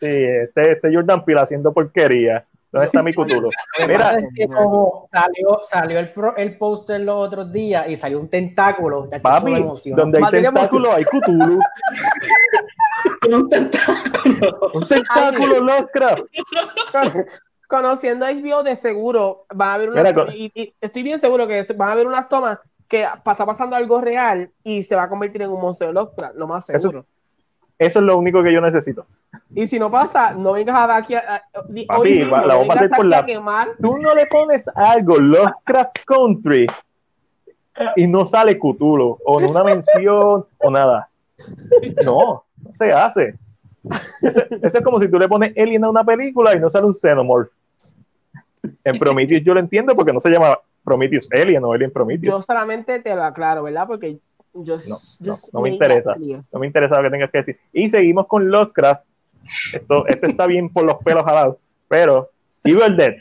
Sí, 0.00 0.06
este, 0.08 0.72
este 0.72 0.92
Jordan 0.92 1.24
Peele 1.24 1.40
haciendo 1.42 1.72
porquería. 1.72 2.44
¿Dónde 2.72 2.86
está 2.86 3.02
mi 3.02 3.12
Cthulhu? 3.12 3.50
Mira, 3.86 3.98
pasa 3.98 4.18
es 4.20 4.26
que 4.34 4.48
como 4.48 5.06
salió, 5.12 5.60
salió 5.62 5.98
el, 6.00 6.08
pro- 6.10 6.34
el 6.38 6.56
póster 6.56 7.02
los 7.02 7.16
otros 7.28 7.52
días 7.52 7.86
y 7.86 7.96
salió 7.98 8.18
un 8.18 8.28
tentáculo, 8.30 9.08
papi, 9.22 9.62
donde 9.94 10.18
hay 10.18 10.42
tentáculos 10.42 10.94
hay 10.96 11.04
Cthulhu. 11.04 11.60
Con 13.22 13.34
un 13.34 13.48
tentáculo. 13.48 14.58
Un 14.74 14.86
tentáculo 14.88 15.60
Lovecraft. 15.60 16.22
Conociendo 17.68 18.26
a 18.26 18.32
HBO, 18.32 18.62
de 18.62 18.76
seguro 18.76 19.46
va 19.58 19.70
a 19.70 19.74
haber 19.74 19.90
una. 19.90 20.02
Mira, 20.02 20.14
con- 20.14 20.30
y, 20.32 20.50
y 20.54 20.74
estoy 20.80 21.02
bien 21.02 21.20
seguro 21.20 21.46
que 21.46 21.62
van 21.76 21.88
a 21.88 21.92
haber 21.92 22.06
unas 22.06 22.28
tomas 22.28 22.58
que 22.88 23.02
está 23.04 23.46
pasando 23.46 23.74
algo 23.76 24.00
real 24.02 24.50
y 24.62 24.82
se 24.82 24.94
va 24.94 25.04
a 25.04 25.08
convertir 25.08 25.40
en 25.42 25.50
un 25.50 25.60
monstruo 25.60 25.88
de 25.88 25.94
Lovecraft, 25.94 26.34
lo 26.36 26.46
más 26.46 26.66
seguro. 26.66 27.06
Eso 27.78 27.98
es 28.00 28.04
lo 28.04 28.18
único 28.18 28.42
que 28.42 28.52
yo 28.52 28.60
necesito. 28.60 29.06
Y 29.54 29.66
si 29.66 29.78
no 29.78 29.90
pasa, 29.90 30.34
no 30.34 30.52
vengas 30.52 30.76
a 30.76 30.86
dar 30.86 31.02
aquí 31.02 31.14
a, 31.14 31.20
a- 31.36 31.42
Papi, 31.62 31.86
hoy 31.88 32.10
mismo, 32.18 32.36
la 32.36 32.42
no 32.42 32.48
vamos 32.48 32.68
a 32.68 32.72
hacer 32.74 32.82
vengas 32.90 32.96
por 32.98 33.06
la- 33.06 33.24
quemar. 33.26 33.68
Tú 33.80 33.98
no 33.98 34.14
le 34.14 34.26
pones 34.26 34.68
algo 34.74 35.16
Lovecraft 35.18 35.96
Country 36.06 36.66
y 37.96 38.06
no 38.06 38.26
sale 38.26 38.58
Cthulhu 38.58 39.18
o 39.24 39.40
en 39.40 39.48
una 39.48 39.64
mención 39.64 40.44
o 40.58 40.70
nada. 40.70 41.08
No, 42.04 42.44
se 42.74 42.92
hace. 42.92 43.34
Eso, 44.20 44.42
eso 44.62 44.78
es 44.78 44.84
como 44.84 45.00
si 45.00 45.08
tú 45.08 45.18
le 45.18 45.28
pones 45.28 45.52
Alien 45.56 45.84
a 45.84 45.90
una 45.90 46.04
película 46.04 46.54
y 46.54 46.60
no 46.60 46.70
sale 46.70 46.86
un 46.86 46.94
Xenomorph. 46.94 47.50
En 48.84 48.98
Prometheus 48.98 49.42
yo 49.42 49.54
lo 49.54 49.60
entiendo 49.60 49.94
porque 49.96 50.12
no 50.12 50.20
se 50.20 50.30
llama 50.30 50.58
Prometheus 50.84 51.28
Alien 51.32 51.64
o 51.64 51.72
Alien 51.72 51.90
Prometheus. 51.90 52.32
Yo 52.32 52.42
solamente 52.42 53.00
te 53.00 53.14
lo 53.14 53.22
aclaro, 53.22 53.64
¿verdad? 53.64 53.86
Porque 53.86 54.18
yo. 54.54 54.78
No, 54.88 54.96
no, 55.20 55.38
no 55.52 55.60
me 55.60 55.70
interesa. 55.70 56.14
No 56.52 56.58
me 56.58 56.66
interesa 56.66 56.96
lo 56.96 57.02
que 57.02 57.10
tengas 57.10 57.30
que 57.30 57.38
decir. 57.38 57.58
Y 57.72 57.90
seguimos 57.90 58.26
con 58.26 58.50
Lovecraft. 58.50 59.04
Esto, 59.72 60.06
esto 60.06 60.26
está 60.26 60.46
bien 60.46 60.68
por 60.68 60.84
los 60.84 60.98
pelos 61.02 61.24
jalados, 61.24 61.56
pero 61.88 62.30
Evil 62.62 62.96
Dead. 62.96 63.14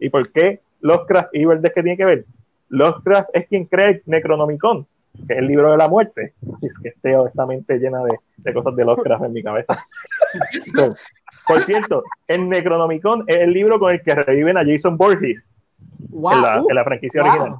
¿Y 0.00 0.10
por 0.10 0.30
qué 0.32 0.60
Lovecraft 0.80 1.34
y 1.34 1.42
Evil 1.42 1.62
Dead 1.62 1.72
que 1.72 1.82
tiene 1.82 1.96
que 1.96 2.04
ver? 2.04 2.24
Lovecraft 2.68 3.30
es 3.32 3.46
quien 3.46 3.64
crea 3.66 3.90
el 3.90 4.02
Necronomicon, 4.06 4.86
que 5.26 5.34
es 5.34 5.38
el 5.38 5.46
libro 5.46 5.70
de 5.72 5.76
la 5.76 5.88
muerte. 5.88 6.34
Y 6.60 6.66
es 6.66 6.78
que 6.78 6.92
tengo 7.00 7.26
esta 7.26 7.46
mente 7.46 7.78
llena 7.78 8.02
de, 8.04 8.18
de 8.36 8.54
cosas 8.54 8.74
de 8.76 8.84
Lovecraft 8.84 9.24
en 9.24 9.32
mi 9.32 9.42
cabeza. 9.42 9.82
So, 10.74 10.94
por 11.46 11.62
cierto, 11.62 12.02
el 12.26 12.48
Necronomicon 12.48 13.24
es 13.26 13.36
el 13.38 13.52
libro 13.52 13.78
con 13.78 13.92
el 13.92 14.02
que 14.02 14.14
reviven 14.14 14.58
a 14.58 14.64
Jason 14.64 14.96
Voorhees 14.96 15.48
Wow. 16.10 16.32
en, 16.32 16.42
la, 16.42 16.62
uh, 16.62 16.66
en 16.68 16.74
la 16.74 16.84
franquicia 16.84 17.22
wow. 17.22 17.30
original. 17.30 17.58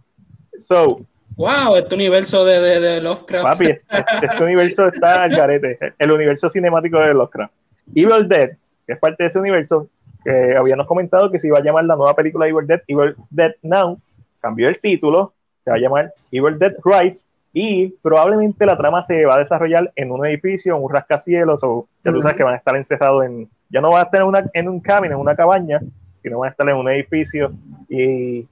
So, 0.58 1.00
Wow, 1.36 1.76
este 1.76 1.94
universo 1.94 2.46
de, 2.46 2.60
de, 2.60 2.80
de 2.80 3.00
Lovecraft. 3.02 3.44
Papi, 3.44 3.66
este, 3.66 4.26
este 4.26 4.42
universo 4.42 4.88
está 4.88 5.24
al 5.24 5.30
garete. 5.36 5.78
El 5.98 6.10
universo 6.10 6.48
cinemático 6.48 6.98
de 6.98 7.12
Lovecraft. 7.12 7.52
Evil 7.94 8.26
Dead, 8.26 8.52
que 8.86 8.94
es 8.94 8.98
parte 8.98 9.24
de 9.24 9.28
ese 9.28 9.38
universo, 9.38 9.88
que 10.24 10.56
habíamos 10.56 10.86
comentado 10.86 11.30
que 11.30 11.38
se 11.38 11.48
iba 11.48 11.58
a 11.58 11.62
llamar 11.62 11.84
la 11.84 11.94
nueva 11.94 12.16
película 12.16 12.46
de 12.46 12.52
Evil 12.52 12.66
Dead, 12.66 12.80
Evil 12.88 13.14
Dead 13.28 13.54
Now, 13.62 14.00
cambió 14.40 14.68
el 14.68 14.80
título, 14.80 15.34
se 15.62 15.70
va 15.70 15.76
a 15.76 15.78
llamar 15.78 16.14
Evil 16.32 16.58
Dead 16.58 16.74
Rise, 16.82 17.20
y 17.58 17.88
probablemente 18.02 18.66
la 18.66 18.76
trama 18.76 19.02
se 19.02 19.24
va 19.24 19.36
a 19.36 19.38
desarrollar 19.38 19.90
en 19.96 20.10
un 20.10 20.26
edificio, 20.26 20.76
en 20.76 20.82
un 20.82 20.92
rascacielos, 20.92 21.64
o 21.64 21.88
ya 22.04 22.12
tú 22.12 22.20
sabes 22.20 22.36
que 22.36 22.42
van 22.42 22.52
a 22.52 22.58
estar 22.58 22.76
encerrados 22.76 23.24
en, 23.24 23.48
ya 23.70 23.80
no 23.80 23.88
van 23.92 24.00
a 24.00 24.02
estar 24.02 24.20
en, 24.20 24.26
una, 24.26 24.44
en 24.52 24.68
un 24.68 24.78
cabin, 24.78 25.12
en 25.12 25.16
una 25.16 25.34
cabaña, 25.34 25.80
sino 26.22 26.40
van 26.40 26.48
a 26.48 26.50
estar 26.50 26.68
en 26.68 26.76
un 26.76 26.90
edificio, 26.90 27.50
y 27.88 28.46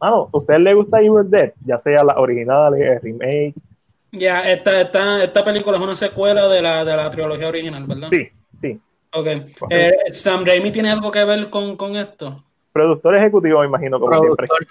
Mano, 0.00 0.30
¿a 0.32 0.36
usted 0.36 0.58
le 0.58 0.74
gusta 0.74 1.00
Evil 1.00 1.28
Dead? 1.28 1.52
Ya 1.64 1.76
sea 1.76 2.04
la 2.04 2.14
original, 2.20 2.72
el 2.80 3.00
remake. 3.00 3.54
Ya, 4.12 4.48
esta, 4.48 4.80
esta, 4.80 5.24
esta 5.24 5.44
película 5.44 5.76
es 5.76 5.82
una 5.82 5.96
secuela 5.96 6.46
de 6.46 6.62
la, 6.62 6.84
de 6.84 6.96
la 6.96 7.10
trilogía 7.10 7.48
original, 7.48 7.84
¿verdad? 7.84 8.10
Sí, 8.10 8.28
sí. 8.60 8.80
Ok. 9.12 9.26
Eh, 9.70 9.96
¿Sam 10.12 10.44
Raimi 10.44 10.70
tiene 10.70 10.92
algo 10.92 11.10
que 11.10 11.24
ver 11.24 11.50
con, 11.50 11.76
con 11.76 11.96
esto? 11.96 12.44
Productor 12.72 13.16
ejecutivo, 13.16 13.58
me 13.58 13.66
imagino, 13.66 13.98
como 13.98 14.12
Productor. 14.12 14.46
siempre. 14.46 14.68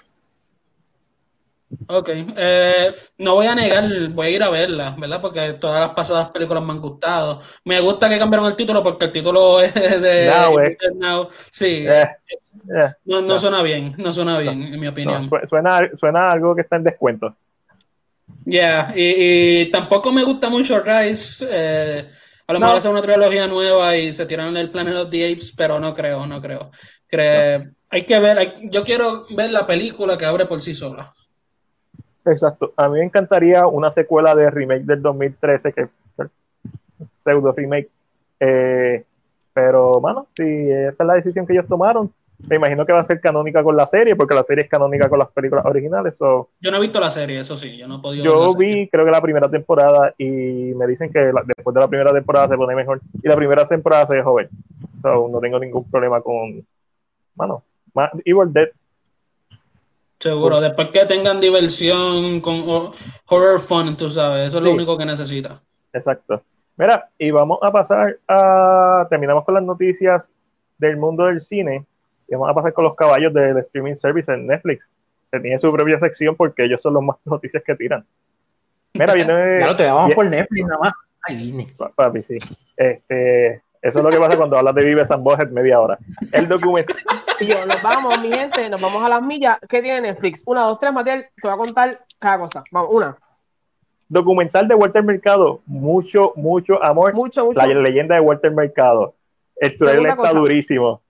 Ok, 1.86 2.08
eh, 2.14 2.94
no 3.18 3.34
voy 3.34 3.46
a 3.46 3.54
negar, 3.54 3.86
voy 4.10 4.26
a 4.26 4.30
ir 4.30 4.42
a 4.42 4.50
verla, 4.50 4.94
¿verdad? 4.98 5.20
Porque 5.20 5.52
todas 5.54 5.80
las 5.80 5.90
pasadas 5.90 6.30
películas 6.30 6.62
me 6.62 6.72
han 6.72 6.80
gustado. 6.80 7.40
Me 7.64 7.78
gusta 7.80 8.08
que 8.08 8.18
cambiaron 8.18 8.46
el 8.46 8.56
título 8.56 8.82
porque 8.82 9.06
el 9.06 9.12
título 9.12 9.60
es 9.62 9.74
de 9.74 10.26
Now, 10.26 10.58
eh. 10.60 10.78
Now. 10.96 11.28
Sí, 11.50 11.84
Eh, 11.86 12.08
eh, 12.74 12.92
no, 13.04 13.20
no 13.20 13.38
suena 13.38 13.62
bien, 13.62 13.94
no 13.98 14.12
suena 14.12 14.38
bien, 14.38 14.62
en 14.62 14.80
mi 14.80 14.86
opinión. 14.86 15.28
su- 15.28 15.46
suena, 15.48 15.88
suena 15.94 16.30
algo 16.30 16.54
que 16.54 16.62
está 16.62 16.76
en 16.76 16.84
descuento. 16.84 17.34
Ya, 18.44 18.92
y, 18.94 19.62
y 19.62 19.70
tampoco 19.70 20.10
me 20.12 20.22
gusta 20.24 20.48
mucho 20.48 20.80
Rise. 20.80 21.46
a 22.46 22.52
lo 22.52 22.60
mejor 22.60 22.76
hace 22.76 22.88
una 22.88 23.02
trilogía 23.02 23.46
nueva 23.46 23.94
y 23.96 24.12
se 24.12 24.24
tiran 24.26 24.56
el 24.56 24.70
Planet 24.70 24.94
of 24.96 25.10
the 25.10 25.32
Apes, 25.32 25.52
pero 25.56 25.78
no 25.80 25.94
creo, 25.94 26.26
no 26.26 26.40
creo. 26.40 26.70
Cre- 27.10 27.74
Hay 27.90 28.02
que 28.02 28.18
ver, 28.20 28.38
hay- 28.38 28.54
yo 28.70 28.84
quiero 28.84 29.26
ver 29.30 29.50
la 29.50 29.66
película 29.66 30.16
que 30.16 30.24
abre 30.26 30.46
por 30.46 30.60
sí 30.62 30.74
sola. 30.74 31.12
Exacto. 32.30 32.72
A 32.76 32.88
mí 32.88 32.98
me 32.98 33.04
encantaría 33.04 33.66
una 33.66 33.90
secuela 33.90 34.34
de 34.34 34.50
remake 34.50 34.84
del 34.84 35.02
2013, 35.02 35.72
que 35.72 35.88
pseudo 37.18 37.52
remake. 37.52 37.88
Eh, 38.40 39.04
pero, 39.52 40.00
mano, 40.00 40.26
si 40.36 40.70
esa 40.70 41.02
es 41.02 41.06
la 41.06 41.14
decisión 41.14 41.46
que 41.46 41.52
ellos 41.52 41.66
tomaron, 41.66 42.12
me 42.48 42.56
imagino 42.56 42.86
que 42.86 42.92
va 42.92 43.00
a 43.00 43.04
ser 43.04 43.20
canónica 43.20 43.64
con 43.64 43.76
la 43.76 43.86
serie, 43.86 44.14
porque 44.14 44.34
la 44.34 44.44
serie 44.44 44.64
es 44.64 44.70
canónica 44.70 45.08
con 45.08 45.18
las 45.18 45.28
películas 45.30 45.64
originales. 45.66 46.16
so, 46.16 46.48
Yo 46.60 46.70
no 46.70 46.76
he 46.76 46.80
visto 46.80 47.00
la 47.00 47.10
serie, 47.10 47.40
eso 47.40 47.56
sí, 47.56 47.76
yo 47.76 47.88
no 47.88 47.96
he 47.96 48.00
podido 48.00 48.24
yo 48.24 48.48
serie. 48.52 48.74
vi, 48.84 48.88
creo 48.88 49.04
que 49.04 49.10
la 49.10 49.20
primera 49.20 49.50
temporada, 49.50 50.14
y 50.16 50.72
me 50.76 50.86
dicen 50.86 51.10
que 51.12 51.32
la- 51.32 51.42
después 51.44 51.74
de 51.74 51.80
la 51.80 51.88
primera 51.88 52.12
temporada 52.12 52.48
se 52.48 52.56
pone 52.56 52.76
mejor, 52.76 53.00
y 53.20 53.26
la 53.28 53.34
primera 53.36 53.66
temporada 53.66 54.06
se 54.06 54.14
dejó 54.14 54.34
ver. 54.34 54.48
So, 55.02 55.28
no 55.28 55.40
tengo 55.40 55.58
ningún 55.58 55.84
problema 55.90 56.20
con, 56.20 56.64
mano, 57.34 57.64
ma- 57.94 58.10
Evil 58.24 58.52
Dead. 58.52 58.68
Seguro, 60.20 60.60
después 60.60 60.88
que 60.88 61.04
tengan 61.06 61.40
diversión 61.40 62.40
con 62.40 62.68
ho- 62.68 62.92
horror 63.26 63.60
fun, 63.60 63.96
tú 63.96 64.08
sabes, 64.08 64.48
eso 64.48 64.58
es 64.58 64.64
lo 64.64 64.72
único 64.72 64.98
que 64.98 65.04
necesita. 65.06 65.60
Exacto. 65.92 66.42
Mira, 66.76 67.08
y 67.18 67.30
vamos 67.30 67.58
a 67.62 67.70
pasar 67.72 68.18
a. 68.28 69.06
Terminamos 69.10 69.44
con 69.44 69.54
las 69.54 69.62
noticias 69.62 70.30
del 70.78 70.96
mundo 70.96 71.24
del 71.26 71.40
cine. 71.40 71.84
Y 72.28 72.32
vamos 72.34 72.50
a 72.50 72.54
pasar 72.54 72.72
con 72.72 72.84
los 72.84 72.94
caballos 72.94 73.32
del 73.32 73.56
streaming 73.58 73.94
service 73.94 74.32
en 74.32 74.46
Netflix. 74.46 74.90
Que 75.32 75.40
tiene 75.40 75.58
su 75.58 75.70
propia 75.72 75.98
sección 75.98 76.36
porque 76.36 76.64
ellos 76.64 76.80
son 76.82 76.94
los 76.94 77.02
más 77.02 77.16
noticias 77.24 77.62
que 77.64 77.74
tiran. 77.74 78.04
Mira, 78.94 79.12
viene. 79.14 79.60
Ya 79.60 79.66
lo 79.66 79.76
te 79.76 79.86
vamos 79.86 80.14
por 80.14 80.26
Netflix 80.26 80.66
nada 80.66 80.80
más. 80.80 80.92
Ay, 81.22 81.66
Papi, 81.96 82.22
sí. 82.22 82.38
Este, 82.76 83.62
eso 83.82 83.98
es 83.98 84.04
lo 84.04 84.10
que 84.10 84.18
pasa 84.18 84.36
cuando 84.36 84.56
hablas 84.58 84.74
de 84.74 84.84
Vives 84.84 85.10
and 85.10 85.22
Bohead 85.22 85.48
media 85.50 85.80
hora. 85.80 85.98
El 86.32 86.48
documento. 86.48 86.94
Y 87.40 87.46
yo, 87.46 87.64
nos 87.66 87.80
vamos, 87.82 88.20
mi 88.20 88.32
gente, 88.32 88.68
nos 88.68 88.80
vamos 88.80 89.02
a 89.04 89.08
las 89.08 89.22
millas. 89.22 89.58
¿Qué 89.68 89.80
tiene 89.82 90.00
Netflix? 90.00 90.42
Una, 90.46 90.62
dos, 90.62 90.78
tres, 90.78 90.92
Matiel, 90.92 91.26
te 91.40 91.48
voy 91.48 91.52
a 91.52 91.56
contar 91.56 92.00
cada 92.18 92.38
cosa. 92.38 92.64
Vamos, 92.72 92.90
una. 92.92 93.16
documental 94.08 94.66
de 94.68 94.74
Walter 94.74 95.02
Mercado. 95.02 95.60
Mucho, 95.66 96.32
mucho 96.36 96.82
amor. 96.82 97.14
Mucho, 97.14 97.44
mucho. 97.46 97.58
La 97.58 97.66
leyenda 97.66 98.14
de 98.16 98.20
Walter 98.20 98.52
Mercado. 98.52 99.14
El 99.56 99.76
trailer 99.76 100.06
está 100.06 100.16
cosa. 100.16 100.32
durísimo. 100.32 101.02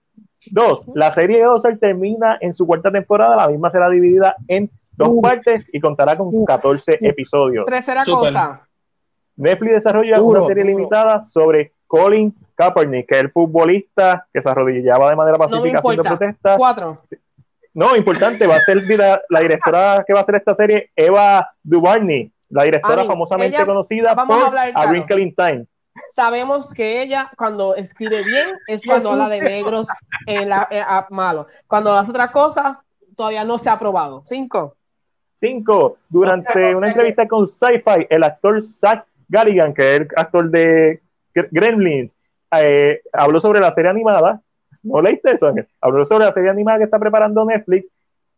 Dos, 0.51 0.79
la 0.93 1.11
serie 1.11 1.37
de 1.39 1.45
Ozark 1.47 1.79
termina 1.79 2.37
en 2.41 2.53
su 2.53 2.65
cuarta 2.65 2.91
temporada. 2.91 3.35
La 3.35 3.47
misma 3.47 3.69
será 3.69 3.89
dividida 3.89 4.35
en 4.47 4.69
dos 4.91 5.09
Uf. 5.11 5.21
partes 5.21 5.73
y 5.73 5.79
contará 5.79 6.15
con 6.15 6.27
Uf. 6.31 6.47
14 6.47 6.93
Uf. 6.93 6.97
episodios. 7.01 7.65
Tercera 7.65 8.03
cosa. 8.05 8.67
Netflix 9.35 9.73
desarrolla 9.73 10.17
Duro, 10.17 10.39
una 10.39 10.47
serie 10.47 10.63
duro. 10.63 10.77
limitada 10.77 11.21
sobre 11.21 11.73
Colin 11.89 12.33
Kaepernick, 12.55 13.07
que 13.09 13.15
es 13.15 13.21
el 13.21 13.31
futbolista 13.31 14.27
que 14.31 14.41
se 14.41 14.47
arrodillaba 14.47 15.09
de 15.09 15.15
manera 15.15 15.37
No 15.37 15.43
pacífica 15.43 15.79
haciendo 15.79 16.03
importa. 16.03 16.17
protesta. 16.17 16.55
Cuatro. 16.57 17.01
No, 17.73 17.95
importante, 17.95 18.45
va 18.45 18.57
a 18.57 18.61
ser 18.61 18.77
la, 18.97 19.21
la 19.29 19.39
directora 19.39 20.03
que 20.05 20.13
va 20.13 20.19
a 20.19 20.21
hacer 20.21 20.35
esta 20.35 20.53
serie, 20.53 20.91
Eva 20.95 21.49
DuVernay, 21.63 22.31
la 22.49 22.63
directora 22.63 23.01
Ani, 23.01 23.07
famosamente 23.07 23.55
ella- 23.57 23.65
conocida 23.65 24.11
a 24.11 24.15
por 24.25 24.45
hablar 24.45 24.71
A. 24.75 24.85
Wrinkle 24.87 25.21
in 25.21 25.33
Time. 25.35 25.65
Sabemos 26.15 26.73
que 26.73 27.01
ella, 27.01 27.31
cuando 27.35 27.75
escribe 27.75 28.23
bien, 28.23 28.49
es 28.67 28.85
cuando 28.85 29.11
habla 29.11 29.29
de 29.29 29.41
negros 29.41 29.87
en 30.27 30.49
la, 30.49 30.67
eh, 30.69 30.81
ah, 30.85 31.07
malo. 31.09 31.47
Cuando 31.67 31.93
hace 31.93 32.11
otra 32.11 32.31
cosa, 32.31 32.83
todavía 33.15 33.43
no 33.43 33.57
se 33.57 33.69
ha 33.69 33.73
aprobado. 33.73 34.21
Cinco. 34.25 34.75
Cinco, 35.41 35.97
durante 36.09 36.75
una 36.75 36.87
entrevista 36.87 37.27
con 37.27 37.47
Sci-Fi, 37.47 38.07
el 38.09 38.23
actor 38.23 38.61
Zach 38.63 39.05
Galligan, 39.29 39.73
que 39.73 39.95
es 39.95 40.01
el 40.01 40.07
actor 40.15 40.49
de 40.49 41.01
Gremlins, 41.33 42.15
eh, 42.59 43.01
habló 43.13 43.39
sobre 43.41 43.59
la 43.59 43.71
serie 43.73 43.89
animada. 43.91 44.41
¿No 44.83 45.01
leíste 45.01 45.31
eso? 45.31 45.47
Ángel? 45.47 45.67
Habló 45.81 46.05
sobre 46.05 46.25
la 46.25 46.31
serie 46.31 46.49
animada 46.49 46.77
que 46.79 46.83
está 46.85 46.99
preparando 46.99 47.45
Netflix 47.45 47.87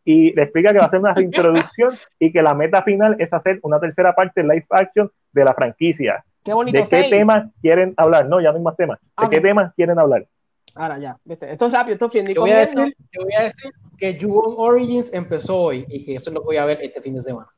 y 0.04 0.32
le 0.32 0.42
explica 0.42 0.72
que 0.72 0.78
va 0.78 0.86
a 0.86 0.88
ser 0.88 1.00
una 1.00 1.14
reintroducción 1.14 1.94
y 2.18 2.32
que 2.32 2.42
la 2.42 2.54
meta 2.54 2.82
final 2.82 3.16
es 3.18 3.32
hacer 3.32 3.60
una 3.62 3.78
tercera 3.78 4.14
parte 4.14 4.42
live 4.42 4.66
action 4.70 5.10
de 5.32 5.44
la 5.44 5.54
franquicia. 5.54 6.24
Qué 6.44 6.52
bonito. 6.52 6.76
¿De 6.76 6.82
qué 6.84 6.88
seis. 6.88 7.10
tema 7.10 7.50
quieren 7.60 7.94
hablar? 7.96 8.26
No, 8.28 8.40
ya 8.40 8.50
no 8.50 8.56
hay 8.56 8.62
más 8.64 8.76
temas. 8.76 8.98
¿De 9.00 9.06
Ah, 9.16 9.28
qué 9.30 9.40
temas 9.40 9.72
quieren 9.74 9.98
hablar? 9.98 10.26
Ahora 10.74 10.98
ya. 10.98 11.16
Esto 11.28 11.66
es 11.66 11.72
rápido, 11.72 11.94
esto 11.94 12.06
es 12.06 12.12
bien. 12.12 12.26
Yo 12.26 12.40
voy, 12.40 12.50
a 12.50 12.60
decir, 12.60 12.96
yo 13.12 13.22
voy 13.22 13.34
a 13.34 13.42
decir 13.44 13.70
que 13.96 14.18
Ju-On 14.20 14.54
Origins 14.56 15.12
empezó 15.12 15.56
hoy 15.56 15.84
y 15.88 16.04
que 16.04 16.16
eso 16.16 16.30
es 16.30 16.34
lo 16.34 16.40
que 16.40 16.46
voy 16.46 16.56
a 16.56 16.64
ver 16.64 16.80
este 16.82 17.00
fin 17.00 17.14
de 17.14 17.20
semana. 17.20 17.48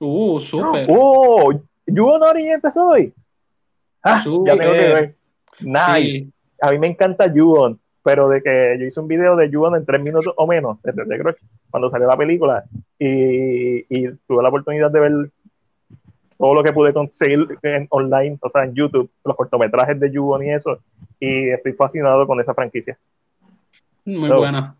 Uh, 0.00 0.40
súper. 0.40 0.86
¡Oh! 0.90 1.52
¿You 1.86 2.18
Nori 2.18 2.48
empezó 2.48 2.88
hoy? 2.88 3.12
Ah, 4.04 4.22
ya 4.24 4.56
tengo 4.56 4.72
que 4.74 4.92
ver. 4.94 5.14
Nice. 5.60 6.10
Sí. 6.10 6.32
A 6.60 6.70
mí 6.70 6.78
me 6.78 6.86
encanta 6.88 7.32
Yuon, 7.32 7.80
pero 8.02 8.28
de 8.28 8.42
que 8.42 8.76
yo 8.78 8.84
hice 8.86 9.00
un 9.00 9.08
video 9.08 9.34
de 9.36 9.48
Yuon 9.50 9.76
en 9.76 9.86
tres 9.86 10.00
minutos 10.02 10.32
o 10.36 10.46
menos, 10.46 10.78
desde 10.82 11.06
The 11.06 11.18
Grudge, 11.18 11.40
cuando 11.70 11.90
salió 11.90 12.06
la 12.06 12.16
película, 12.16 12.64
y, 12.98 13.78
y 13.88 14.08
tuve 14.26 14.42
la 14.42 14.48
oportunidad 14.50 14.90
de 14.90 15.00
ver 15.00 15.12
todo 16.38 16.54
lo 16.54 16.62
que 16.62 16.72
pude 16.72 16.92
conseguir 16.92 17.46
en 17.62 17.86
online, 17.90 18.36
o 18.40 18.50
sea, 18.50 18.64
en 18.64 18.74
YouTube, 18.74 19.10
los 19.24 19.36
cortometrajes 19.36 19.98
de 19.98 20.10
Yuon 20.10 20.44
y 20.44 20.50
eso, 20.52 20.78
y 21.18 21.48
estoy 21.50 21.72
fascinado 21.72 22.26
con 22.26 22.38
esa 22.40 22.52
franquicia. 22.54 22.98
Muy. 24.04 24.24
¿Algo 24.26 24.38
buena. 24.38 24.76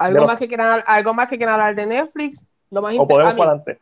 de 0.00 0.10
lo- 0.12 0.26
más, 0.26 0.38
que 0.38 0.48
quieran, 0.48 0.82
algo 0.86 1.14
más 1.14 1.28
que 1.28 1.36
quieran 1.38 1.54
hablar 1.54 1.74
de 1.74 1.86
Netflix? 1.86 2.44
Lo 2.70 2.82
más 2.82 2.94
O 2.98 3.06
podemos 3.08 3.34
para 3.34 3.50
adelante. 3.52 3.78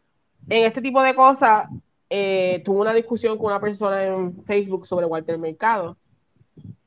en 0.49 0.65
este 0.65 0.81
tipo 0.83 1.03
de 1.03 1.15
cosas, 1.15 1.69
eh, 2.11 2.61
tuve 2.65 2.81
una 2.81 2.93
discusión 2.93 3.39
con 3.39 3.47
una 3.47 3.61
persona 3.61 4.05
en 4.05 4.43
Facebook 4.45 4.87
sobre 4.87 5.07
Walter 5.07 5.39
Mercado. 5.39 5.97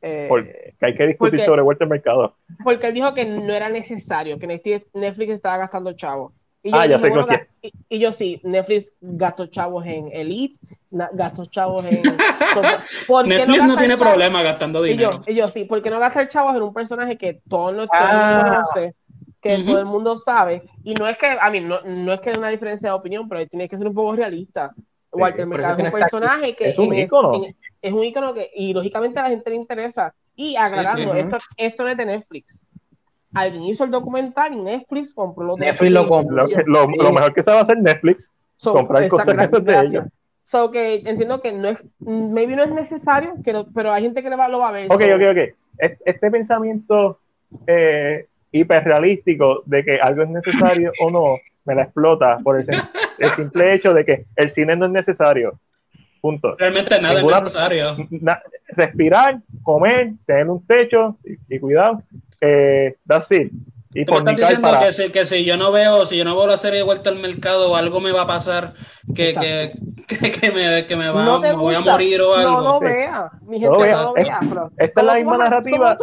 Eh, 0.02 0.26
Porque 0.28 0.76
hay 0.82 0.96
que 0.96 1.08
discutir 1.08 1.40
porque- 1.40 1.46
sobre 1.46 1.62
Walter 1.62 1.88
Mercado. 1.88 2.36
porque 2.64 2.88
él 2.88 2.94
dijo 2.94 3.14
que 3.14 3.26
no 3.26 3.54
era 3.54 3.70
necesario, 3.70 4.38
que 4.38 4.48
Netflix 4.48 4.86
Netflix 4.94 5.32
estaba 5.34 5.58
gastando 5.58 5.94
chavos. 5.94 6.34
Y 6.62 6.70
Ah, 6.74 6.86
ya 6.86 6.98
dije, 6.98 7.00
sé 7.00 7.10
bueno, 7.10 7.28
con 7.28 7.36
ga- 7.36 7.48
y, 7.62 7.74
y 7.90 8.00
yo 8.00 8.12
sí, 8.12 8.40
Netflix 8.44 8.92
gastó 9.02 9.48
chavos 9.48 9.86
en 9.86 10.10
Elite, 10.12 10.58
gastó 11.14 11.46
chavos 11.46 11.86
en... 11.86 12.02
¿por 13.08 13.24
qué 13.24 13.30
Netflix 13.30 13.58
no 13.64 13.68
gastar 13.70 13.78
tiene 13.80 13.94
chavos? 13.96 14.08
problema 14.10 14.44
gastando 14.44 14.86
Y 14.86 14.90
yo, 14.92 14.96
dinero. 14.96 15.24
y 15.28 15.36
yo 15.36 15.48
sí, 15.48 15.66
porque 15.66 15.90
no 15.90 16.00
gastar 16.00 16.30
chavos 16.30 16.56
en 16.56 16.62
un 16.64 16.74
personaje 16.74 17.18
que 17.18 17.42
todo, 17.50 17.72
no, 17.72 17.88
todo 17.88 18.00
el 18.02 18.08
Ah. 18.10 18.36
mundo 18.44 18.50
conoce, 18.74 18.96
que 19.42 19.56
Ujú. 19.56 19.66
todo 19.66 19.80
el 19.80 19.86
mundo 19.86 20.18
sabe, 20.18 20.64
y 20.84 20.94
no 20.94 21.08
es 21.08 21.18
que, 21.18 21.28
a 21.40 21.50
mí, 21.50 21.60
no, 21.62 21.82
no 21.82 22.14
es 22.14 22.20
que 22.22 22.30
haya 22.30 22.40
una 22.40 22.50
diferencia 22.50 22.90
de 22.90 22.96
opinión, 22.96 23.28
pero 23.28 23.46
tiene 23.48 23.68
que 23.70 23.78
ser 23.78 23.88
un 23.88 23.94
poco 23.94 24.16
realista. 24.16 24.74
Walter 25.14 25.46
Mercado 25.48 25.74
es 25.76 25.80
un 25.80 25.86
aquí. 25.88 25.96
personaje 25.98 26.56
que 26.56 26.70
Es 26.70 26.80
un 26.80 26.94
es, 26.94 27.06
ícono. 27.06 27.34
en- 27.46 27.56
es 27.82 27.94
un 27.94 28.04
ícono 28.04 28.34
que, 28.34 28.50
y 28.56 28.74
lógicamente 28.74 29.20
a 29.20 29.24
la 29.24 29.30
gente 29.30 29.50
le 29.50 29.56
interesa. 29.58 30.14
Y 30.36 30.56
aclarando, 30.56 31.14
sí. 31.14 31.20
esto, 31.20 31.38
esto 31.58 31.84
no 31.84 31.90
es 31.90 31.98
de 31.98 32.06
Netflix. 32.06 32.66
Alguien 33.34 33.64
hizo 33.64 33.84
el 33.84 33.92
documental 33.92 34.54
y 34.54 34.58
Netflix 34.62 35.14
compró 35.14 35.44
los 35.46 35.58
Netflix 35.60 35.92
lo 35.92 36.08
compró. 36.08 36.46
Lo, 36.66 36.88
lo- 36.88 37.12
mejor 37.14 37.34
que 37.34 37.44
sabe 37.44 37.60
hacer 37.60 37.78
Netflix, 37.80 38.32
So, 38.58 38.74
comprar 38.74 39.08
cosas 39.08 39.36
de 39.66 39.80
ellos. 39.80 40.06
So 40.44 40.72
que 40.72 40.96
entiendo 41.06 41.42
que 41.42 41.52
no 41.54 41.70
es, 41.70 41.78
maybe 42.00 42.56
no 42.56 42.64
es 42.64 42.72
necesario, 42.72 43.34
que 43.44 43.66
pero 43.74 43.92
hay 43.92 44.04
gente 44.04 44.22
que 44.22 44.30
lo 44.30 44.38
va 44.60 44.70
a 44.70 44.72
ver. 44.72 44.92
Ok, 44.92 45.02
so- 45.02 45.16
ok, 45.16 45.22
ok. 45.32 45.56
Es- 45.80 46.02
Este 46.06 46.30
pensamiento 46.32 47.20
eh, 47.68 48.28
hiperrealístico 48.52 49.64
de 49.66 49.84
que 49.84 50.00
algo 50.00 50.24
es 50.24 50.30
necesario 50.30 50.92
o 51.02 51.10
no, 51.12 51.24
me 51.66 51.76
la 51.76 51.84
explota 51.84 52.38
por 52.44 52.58
el, 52.60 52.66
sim- 52.66 52.82
el 53.20 53.30
simple 53.32 53.74
hecho 53.76 53.94
de 53.94 54.06
que 54.06 54.26
el 54.36 54.50
cine 54.50 54.76
no 54.76 54.86
es 54.86 54.92
necesario. 54.92 55.60
Punto. 56.22 56.56
Realmente 56.58 57.02
nada 57.02 57.16
Ninguna- 57.16 57.38
es 57.38 57.44
necesario. 57.44 57.96
Na- 58.10 58.42
respirar, 58.70 59.40
comer, 59.62 60.14
tener 60.26 60.50
un 60.50 60.66
techo 60.66 61.18
y, 61.26 61.56
y 61.56 61.60
cuidado. 61.60 62.02
Eh, 62.42 62.96
that's 63.08 63.32
it. 63.32 63.52
Y 63.96 64.06
Tú 64.06 64.14
me 64.14 64.20
estás 64.20 64.36
diciendo 64.38 64.70
para. 64.72 64.86
que 64.86 64.94
si, 64.94 65.12
que 65.12 65.24
si 65.26 65.46
yo 65.46 65.56
no 65.56 65.72
veo, 65.72 66.06
si 66.08 66.18
yo 66.18 66.24
no 66.26 66.36
veo 66.36 66.48
la 66.48 66.58
serie 66.58 66.80
de 66.80 66.84
vuelta 66.84 67.12
al 67.12 67.20
mercado, 67.20 67.76
algo 67.76 68.00
me 68.00 68.12
va 68.12 68.22
a 68.24 68.28
pasar 68.28 68.74
que, 69.16 69.36
que, 69.36 69.74
que, 70.08 70.32
que 70.32 70.52
me, 70.52 70.86
que 70.88 70.96
me, 70.96 71.10
va, 71.10 71.24
no 71.24 71.40
te 71.42 71.50
me 71.50 71.58
voy 71.58 71.76
a 71.76 71.80
morir 71.82 72.20
o 72.22 72.34
algo. 72.34 72.52
No 72.54 72.62
lo 72.62 72.80
vea, 72.80 73.30
mi 73.46 73.60
No 73.60 73.76
gente, 73.76 73.78
lo 73.78 73.80
vea. 73.84 73.96
no 73.98 74.02
lo 74.04 74.16
Es- 74.18 74.24
vea. 74.26 74.40
pero- 74.50 74.72
esta 74.78 75.02
es 75.02 75.06
la 75.06 75.14
¿cómo 75.14 75.24
tú 75.24 75.30
misma 75.30 75.38
narrativa. 75.38 75.98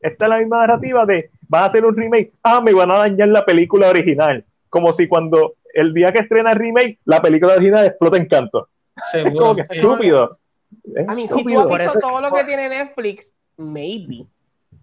Esta 0.00 0.24
es 0.24 0.28
la 0.30 0.38
misma 0.38 0.56
narrativa 0.60 1.06
de 1.06 1.30
van 1.48 1.62
a 1.64 1.66
hacer 1.66 1.84
un 1.84 1.96
remake, 1.96 2.32
ah, 2.44 2.60
me 2.60 2.72
van 2.72 2.90
a 2.92 2.98
dañar 2.98 3.28
la 3.28 3.44
película 3.44 3.88
original. 3.88 4.44
Como 4.70 4.92
si 4.94 5.06
cuando 5.08 5.54
el 5.74 5.92
día 5.92 6.12
que 6.12 6.20
estrena 6.20 6.52
el 6.52 6.58
remake, 6.58 6.98
la 7.04 7.20
película 7.20 7.54
original 7.54 7.84
explota 7.86 8.16
en 8.16 8.26
canto. 8.26 8.68
Seguro. 9.10 9.34
Como 9.36 9.56
que 9.56 9.62
estúpido. 9.62 10.38
Es 10.94 11.08
A 11.08 11.14
mí, 11.14 11.22
si 11.22 11.28
tú 11.28 11.34
estúpido. 11.36 11.60
has 11.60 11.66
Por 11.66 11.80
visto 11.80 11.98
eso- 11.98 12.08
todo 12.08 12.20
lo 12.20 12.30
que 12.30 12.44
tiene 12.44 12.68
Netflix, 12.68 13.34
maybe. 13.56 14.24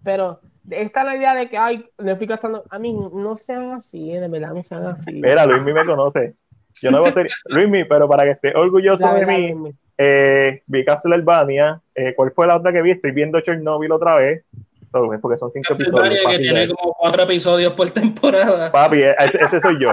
Pero 0.04 0.40
esta 0.70 1.00
es 1.00 1.06
la 1.06 1.16
idea 1.16 1.34
de 1.34 1.48
que, 1.48 1.56
ay, 1.58 1.84
Netflix 1.98 2.34
está 2.34 2.48
dando- 2.48 2.64
A 2.70 2.78
mí, 2.78 2.92
no 2.92 3.36
sean 3.36 3.72
así, 3.72 4.12
eh, 4.12 4.20
de 4.20 4.28
verdad, 4.28 4.52
no 4.54 4.62
sean 4.62 4.86
así. 4.86 5.12
Mira, 5.12 5.44
Luismi 5.46 5.72
me 5.72 5.84
conoce. 5.84 6.34
Yo 6.80 6.90
no 6.90 7.00
voy 7.00 7.08
a 7.08 7.12
ser 7.12 7.28
Luismi, 7.46 7.84
pero 7.84 8.08
para 8.08 8.24
que 8.24 8.30
esté 8.32 8.54
orgulloso 8.54 9.12
de 9.14 9.26
mí, 9.26 9.48
Luismi. 9.52 9.70
eh, 9.96 10.62
vi 10.66 10.84
Castlevania. 10.84 11.80
Eh, 11.94 12.14
¿Cuál 12.14 12.32
fue 12.32 12.46
la 12.46 12.56
otra 12.56 12.72
que 12.72 12.82
vi? 12.82 12.92
Estoy 12.92 13.10
viendo 13.12 13.40
Chernobyl 13.40 13.90
otra 13.92 14.16
vez. 14.16 14.44
Es 14.90 15.20
porque 15.20 15.38
son 15.38 15.50
cinco 15.50 15.74
episodios. 15.74 16.00
Castlevania, 16.00 16.18
que 16.18 16.24
fácil 16.24 16.40
tiene 16.40 16.60
de- 16.66 16.74
como 16.74 16.94
cuatro 16.94 17.22
episodios 17.24 17.72
por 17.74 17.90
temporada. 17.90 18.72
Papi, 18.72 19.00
ese, 19.18 19.38
ese 19.42 19.60
soy 19.60 19.78
yo. 19.80 19.90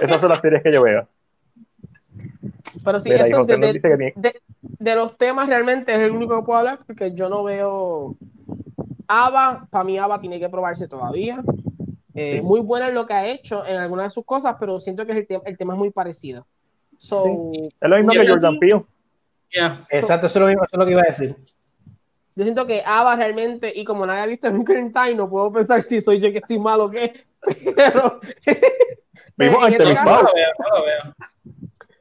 Esas 0.00 0.20
son 0.20 0.30
las 0.30 0.40
series 0.40 0.62
que 0.62 0.72
yo 0.72 0.82
veo. 0.82 1.06
Pero 2.84 3.00
sí, 3.00 3.10
Mira, 3.10 3.26
eso 3.26 3.44
de, 3.44 3.58
nos 3.58 3.66
de- 3.66 3.72
dice 3.74 3.88
que 3.88 3.96
tiene- 3.96 4.12
de- 4.16 4.40
de 4.62 4.94
los 4.94 5.16
temas 5.18 5.48
realmente 5.48 5.92
es 5.94 6.00
el 6.00 6.12
único 6.12 6.38
que 6.38 6.44
puedo 6.46 6.58
hablar 6.58 6.78
porque 6.86 7.12
yo 7.14 7.28
no 7.28 7.42
veo 7.44 8.16
Ava, 9.08 9.66
para 9.70 9.84
mí 9.84 9.98
Ava 9.98 10.20
tiene 10.20 10.38
que 10.40 10.48
probarse 10.48 10.88
todavía. 10.88 11.42
Eh, 12.14 12.36
Sí. 12.36 12.40
Muy 12.42 12.60
buena 12.60 12.88
en 12.88 12.94
lo 12.94 13.06
que 13.06 13.14
ha 13.14 13.26
hecho 13.26 13.64
en 13.66 13.76
algunas 13.76 14.06
de 14.06 14.10
sus 14.10 14.24
cosas, 14.24 14.56
pero 14.60 14.78
siento 14.80 15.04
que 15.06 15.12
el, 15.12 15.26
te- 15.26 15.40
el 15.44 15.56
tema 15.58 15.72
es 15.74 15.78
muy 15.78 15.90
parecido. 15.90 16.46
So, 16.98 17.24
Es 17.80 17.88
lo 17.88 17.96
mismo 17.96 18.12
que 18.12 18.26
Jordan 18.28 18.52
sí. 18.54 18.58
Peele. 18.60 18.84
Ya. 19.54 19.78
Exacto, 19.90 20.26
eso 20.26 20.38
es, 20.38 20.40
lo 20.42 20.46
mismo, 20.48 20.62
eso 20.62 20.70
es 20.72 20.78
lo 20.78 20.84
que 20.86 20.92
iba 20.92 21.00
a 21.00 21.04
decir. 21.06 21.36
Yo 22.34 22.44
siento 22.44 22.66
que 22.66 22.82
Ava 22.84 23.16
realmente, 23.16 23.72
y 23.74 23.84
como 23.84 24.06
nadie 24.06 24.22
ha 24.22 24.26
visto 24.26 24.48
in 24.48 24.92
Time, 24.92 25.14
no 25.14 25.28
puedo 25.28 25.52
pensar 25.52 25.82
si 25.82 26.00
soy 26.00 26.20
yo 26.20 26.32
que 26.32 26.38
estoy 26.38 26.58
malo 26.58 26.84
o 26.84 26.90
qué, 26.90 27.24
pero, 27.76 28.20
Vimos 29.36 29.68
en 29.68 29.74
ante 29.74 29.92
este 29.92 29.94
los 29.94 31.14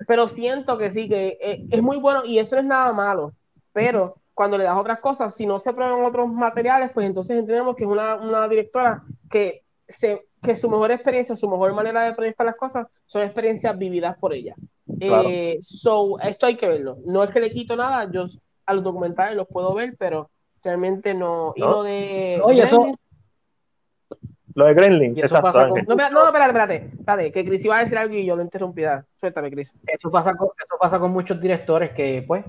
pero 0.08 0.28
siento 0.28 0.78
que 0.78 0.92
sí, 0.92 1.08
que 1.08 1.38
eh, 1.42 1.66
es 1.70 1.82
muy 1.82 1.98
bueno 1.98 2.26
y 2.26 2.40
eso 2.40 2.56
no 2.56 2.62
es 2.62 2.68
nada 2.68 2.92
malo, 2.92 3.34
pero 3.72 4.16
cuando 4.34 4.58
le 4.58 4.64
das 4.64 4.78
otras 4.78 5.00
cosas, 5.00 5.36
si 5.36 5.46
no 5.46 5.60
se 5.60 5.74
prueban 5.74 6.04
otros 6.04 6.28
materiales, 6.28 6.92
pues 6.94 7.06
entonces 7.06 7.38
entendemos 7.38 7.76
que 7.76 7.84
es 7.84 7.90
una, 7.90 8.16
una 8.16 8.48
directora 8.48 9.04
que, 9.30 9.64
se, 9.88 10.28
que 10.42 10.56
su 10.56 10.70
mejor 10.70 10.92
experiencia, 10.92 11.36
su 11.36 11.48
mejor 11.48 11.74
manera 11.74 12.04
de 12.04 12.14
proyectar 12.14 12.46
las 12.46 12.56
cosas 12.56 12.88
son 13.06 13.22
experiencias 13.22 13.78
vividas 13.78 14.18
por 14.18 14.34
ella. 14.34 14.56
Claro. 15.00 15.30
Eh, 15.30 15.58
so, 15.62 16.20
esto 16.20 16.46
hay 16.46 16.58
que 16.58 16.68
verlo. 16.68 16.98
No 17.06 17.24
es 17.24 17.30
que 17.30 17.40
le 17.40 17.52
quito 17.52 17.76
nada, 17.76 18.10
yo 18.12 18.26
a 18.66 18.74
los 18.74 18.84
documentales 18.84 19.36
los 19.36 19.48
puedo 19.48 19.74
ver, 19.74 19.96
pero 19.98 20.30
realmente 20.64 21.14
no. 21.14 21.54
Y 21.56 21.62
No. 21.62 21.70
lo 21.72 21.84
de. 21.84 22.42
Y 22.54 22.60
eso- 22.60 22.78
Gremlins- 22.82 22.98
Lo 24.54 24.66
de 24.66 24.74
Gremlin, 24.74 25.12
Y 25.16 25.20
eso 25.22 25.38
exacto. 25.38 25.54
pasa 25.54 25.70
con-. 25.70 25.84
No, 25.88 25.94
espera- 25.94 26.10
no, 26.10 26.26
espérate, 26.26 26.50
espérate, 26.50 26.76
espérate, 27.00 27.32
que 27.32 27.46
Chris 27.46 27.64
iba 27.64 27.78
a 27.78 27.84
decir 27.84 27.98
algo 27.98 28.14
y 28.16 28.26
yo 28.26 28.36
lo 28.36 28.42
interrumpí. 28.42 28.82
da. 28.82 29.06
Suéltame, 29.20 29.50
Chris. 29.50 29.74
Eso 29.88 30.12
pasa 30.12 30.36
con, 30.36 30.50
eso 30.62 30.76
pasa 30.80 31.00
con 31.00 31.12
muchos 31.12 31.40
directores 31.40 31.92
que 31.92 32.24
pues 32.28 32.44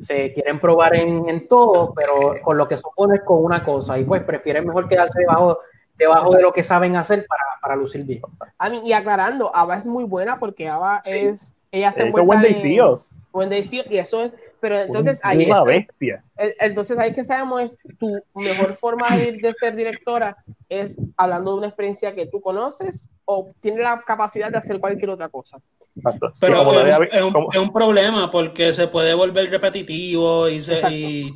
se 0.00 0.32
quieren 0.32 0.58
probar 0.58 0.96
en, 0.96 1.28
en 1.28 1.46
todo, 1.46 1.92
pero 1.94 2.40
con 2.42 2.56
lo 2.56 2.66
que 2.66 2.76
supone 2.78 3.16
es 3.16 3.22
con 3.22 3.44
una 3.44 3.62
cosa 3.62 3.98
y 3.98 4.04
pues 4.04 4.22
prefieren 4.22 4.66
mejor 4.66 4.88
quedarse 4.88 5.18
debajo, 5.20 5.58
debajo 5.98 6.32
de 6.34 6.40
lo 6.42 6.52
que 6.52 6.62
saben 6.62 6.96
hacer 6.96 7.26
para, 7.26 7.42
para 7.60 7.76
lucir 7.76 8.04
bien. 8.04 8.22
A 8.58 8.70
mí, 8.70 8.80
y 8.84 8.92
aclarando, 8.94 9.54
Ava 9.54 9.76
es 9.76 9.84
muy 9.84 10.04
buena 10.04 10.38
porque 10.38 10.66
Ava 10.68 11.02
Sí. 11.04 11.10
es. 11.14 11.54
Ella 11.72 11.88
está 11.90 12.04
Eso 12.04 12.08
es 12.08 12.16
envuelta 12.20 12.42
Wendy 12.44 12.56
en- 12.56 12.62
Seals. 12.62 13.10
Wendy 13.34 13.64
Seals, 13.64 13.90
y 13.90 13.98
eso 13.98 14.22
es. 14.24 14.32
Pero 14.64 14.80
entonces 14.80 15.20
ahí 15.22 15.44
Una 15.44 15.58
es, 15.58 15.64
bestia. 15.66 16.24
el- 16.38 16.54
entonces 16.58 16.96
ahí 16.98 17.12
que 17.12 17.22
sabemos 17.22 17.60
es 17.60 17.78
tu 17.98 18.22
mejor 18.34 18.76
forma 18.78 19.14
de, 19.14 19.32
de 19.32 19.52
ser 19.52 19.76
directora 19.76 20.38
es 20.70 20.94
hablando 21.18 21.52
de 21.52 21.58
una 21.58 21.66
experiencia 21.66 22.14
que 22.14 22.26
tú 22.28 22.40
conoces 22.40 23.06
o 23.26 23.50
tienes 23.60 23.82
la 23.82 24.00
capacidad 24.06 24.50
de 24.50 24.56
hacer 24.56 24.80
cualquier 24.80 25.10
otra 25.10 25.28
cosa. 25.28 25.58
Exacto. 25.94 26.30
Sí, 26.32 26.38
Pero 26.40 26.64
lo 26.64 26.80
es, 26.80 27.12
es 27.12 27.20
un, 27.20 27.46
es 27.52 27.58
un 27.58 27.70
problema 27.74 28.30
porque 28.30 28.72
se 28.72 28.88
puede 28.88 29.12
volver 29.12 29.50
repetitivo 29.50 30.48
y, 30.48 30.62
se- 30.62 30.80
y, 30.90 31.34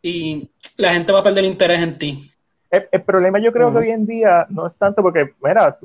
y 0.00 0.48
la 0.76 0.92
gente 0.92 1.10
va 1.10 1.18
a 1.18 1.22
perder 1.24 1.46
interés 1.46 1.80
en 1.82 1.98
ti. 1.98 2.30
el, 2.70 2.88
el 2.92 3.02
problema 3.02 3.40
yo 3.40 3.52
creo 3.52 3.70
Ujú. 3.70 3.80
que 3.80 3.84
hoy 3.86 3.90
en 3.90 4.06
día 4.06 4.46
no 4.50 4.68
es 4.68 4.76
tanto 4.76 5.02
porque, 5.02 5.30
mira, 5.42 5.76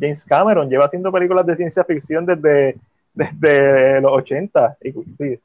James 0.00 0.24
Cameron 0.24 0.68
lleva 0.68 0.86
haciendo 0.86 1.12
películas 1.12 1.46
de 1.46 1.54
ciencia 1.54 1.84
ficción 1.84 2.26
desde, 2.26 2.74
desde 3.14 4.00
los 4.00 4.10
80. 4.10 4.76
Y, 4.82 4.90
sí. 4.92 5.38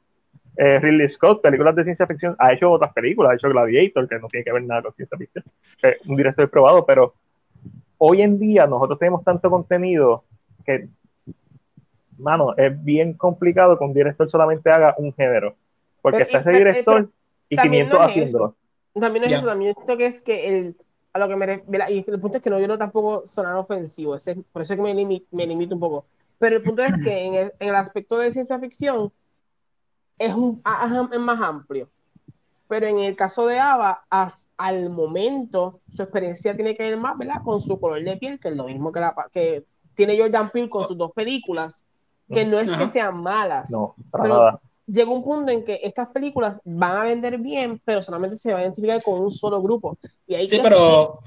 Eh, 0.56 0.78
Ridley 0.78 1.08
Scott, 1.08 1.42
películas 1.42 1.74
de 1.74 1.84
ciencia 1.84 2.06
ficción, 2.06 2.36
ha 2.38 2.52
hecho 2.52 2.70
otras 2.70 2.92
películas, 2.92 3.32
ha 3.32 3.34
hecho 3.34 3.48
Gladiator, 3.48 4.08
que 4.08 4.18
no 4.18 4.28
tiene 4.28 4.44
que 4.44 4.52
ver 4.52 4.62
nada 4.62 4.82
con 4.82 4.92
ciencia 4.92 5.18
ficción. 5.18 5.44
Eh, 5.82 5.96
un 6.06 6.16
director 6.16 6.48
probado, 6.48 6.86
pero 6.86 7.14
hoy 7.98 8.22
en 8.22 8.38
día 8.38 8.66
nosotros 8.66 8.98
tenemos 8.98 9.24
tanto 9.24 9.50
contenido 9.50 10.22
que, 10.64 10.88
mano, 12.18 12.54
es 12.56 12.82
bien 12.84 13.14
complicado 13.14 13.76
que 13.78 13.84
un 13.84 13.92
director 13.94 14.28
solamente 14.28 14.70
haga 14.70 14.94
un 14.98 15.12
género. 15.14 15.54
Porque 16.00 16.18
Pero- 16.18 16.26
está 16.26 16.38
ese 16.38 16.44
pero- 16.50 16.58
director 16.58 16.94
pero 16.96 17.08
y 17.48 17.56
también 17.56 17.86
500 17.88 17.98
no 17.98 18.04
es 18.04 18.10
haciéndolo. 18.10 18.54
También 19.00 19.24
es 19.24 19.30
Ya. 19.32 19.36
eso, 19.38 19.46
también 19.46 19.74
siento 19.74 19.96
que 19.96 20.06
es 20.06 20.20
que 20.22 20.48
el, 20.48 20.76
a 21.12 21.18
lo 21.18 21.28
que 21.28 21.36
me 21.36 21.46
ref- 21.46 21.64
mira, 21.66 21.90
y 21.90 22.04
el 22.06 22.20
punto 22.20 22.36
es 22.36 22.42
que 22.42 22.50
no 22.50 22.58
quiero 22.58 22.78
tampoco 22.78 23.26
sonar 23.26 23.56
ofensivo, 23.56 24.14
ese- 24.14 24.36
por 24.52 24.62
eso 24.62 24.74
es 24.74 24.78
que 24.78 24.82
me, 24.82 24.94
limi- 24.94 25.24
me 25.32 25.46
limito 25.46 25.74
un 25.74 25.80
poco. 25.80 26.06
Pero 26.38 26.56
el 26.56 26.62
punto 26.62 26.82
es 26.84 27.00
que 27.02 27.24
en 27.26 27.34
el, 27.34 27.52
en 27.58 27.68
el 27.70 27.74
aspecto 27.74 28.18
de 28.18 28.30
ciencia 28.32 28.58
ficción 28.60 29.10
es, 30.18 30.34
un, 30.34 30.62
es 31.12 31.20
más 31.20 31.40
amplio. 31.40 31.88
Pero 32.68 32.86
en 32.86 32.98
el 32.98 33.14
caso 33.16 33.46
de 33.46 33.58
Ava, 33.58 34.04
as- 34.10 34.46
al 34.56 34.88
momento, 34.88 35.80
su 35.90 36.02
experiencia 36.02 36.54
tiene 36.54 36.76
que 36.76 36.84
ver 36.84 36.96
más, 36.96 37.18
¿verdad? 37.18 37.42
Con 37.44 37.60
su 37.60 37.78
color 37.80 38.02
de 38.02 38.16
piel, 38.16 38.38
que 38.38 38.48
es 38.48 38.56
lo 38.56 38.64
mismo 38.64 38.92
que, 38.92 39.00
la, 39.00 39.14
que 39.32 39.64
tiene 39.94 40.18
Jordan 40.18 40.50
Peele 40.50 40.70
con 40.70 40.86
sus 40.86 40.96
dos 40.96 41.12
películas, 41.12 41.84
que 42.30 42.44
no 42.44 42.58
es 42.58 42.70
que 42.70 42.86
sean 42.86 43.20
malas 43.22 43.70
No, 43.70 43.94
para 44.10 44.22
Pero- 44.24 44.34
nada. 44.38 44.60
llega 44.86 45.10
un 45.10 45.22
punto 45.24 45.50
en 45.52 45.64
que 45.64 45.80
estas 45.82 46.08
películas 46.08 46.60
van 46.64 46.96
a 46.96 47.02
vender 47.04 47.38
bien, 47.38 47.80
pero 47.84 48.02
solamente 48.02 48.36
se 48.36 48.52
va 48.52 48.58
a 48.60 48.62
identificar 48.62 49.02
con 49.02 49.20
un 49.20 49.30
solo 49.30 49.60
grupo. 49.60 49.98
Y 50.26 50.34
ahí 50.34 50.48
Sí, 50.48 50.58
pero 50.62 51.18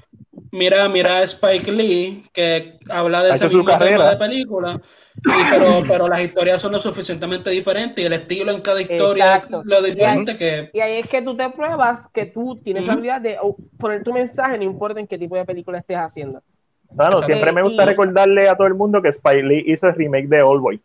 mira, 0.52 0.88
mira 0.88 1.18
a 1.18 1.22
Spike 1.22 1.70
Lee, 1.72 2.24
que 2.32 2.78
habla 2.88 3.22
de 3.22 3.32
Ha 3.32 3.34
ese 3.34 3.46
mismo 3.46 3.64
tema 3.78 4.10
de 4.10 4.16
película, 4.16 4.80
y 5.16 5.50
pero, 5.50 5.82
pero 5.86 6.08
las 6.08 6.20
historias 6.20 6.60
son 6.60 6.72
lo 6.72 6.78
suficientemente 6.78 7.50
diferentes 7.50 8.02
y 8.02 8.06
el 8.06 8.12
estilo 8.12 8.52
en 8.52 8.60
cada 8.60 8.80
historia 8.80 9.36
Exacto. 9.36 9.60
es 9.60 9.66
lo 9.66 9.82
diferente 9.82 10.36
que... 10.36 10.70
Y 10.72 10.80
ahí 10.80 10.98
es 10.98 11.08
que 11.08 11.22
tú 11.22 11.36
te 11.36 11.48
pruebas 11.50 12.08
que 12.12 12.26
tú 12.26 12.60
tienes 12.62 12.86
la 12.86 12.92
habilidad 12.92 13.20
de 13.20 13.36
oh, 13.42 13.56
poner 13.78 14.02
tu 14.02 14.12
mensaje, 14.12 14.56
no 14.58 14.64
importa 14.64 15.00
en 15.00 15.06
qué 15.06 15.18
tipo 15.18 15.36
de 15.36 15.44
película 15.44 15.78
estés 15.78 15.96
haciendo. 15.96 16.42
Bueno, 16.90 17.14
Exacto. 17.14 17.26
siempre 17.26 17.52
me 17.52 17.62
gusta 17.62 17.82
Y- 17.82 17.86
recordarle 17.86 18.48
a 18.48 18.56
todo 18.56 18.66
el 18.66 18.74
mundo 18.74 19.02
que 19.02 19.08
Spike 19.08 19.42
Lee 19.42 19.64
hizo 19.66 19.88
el 19.88 19.94
remake 19.94 20.28
de 20.28 20.42
All 20.42 20.60
Boy. 20.60 20.80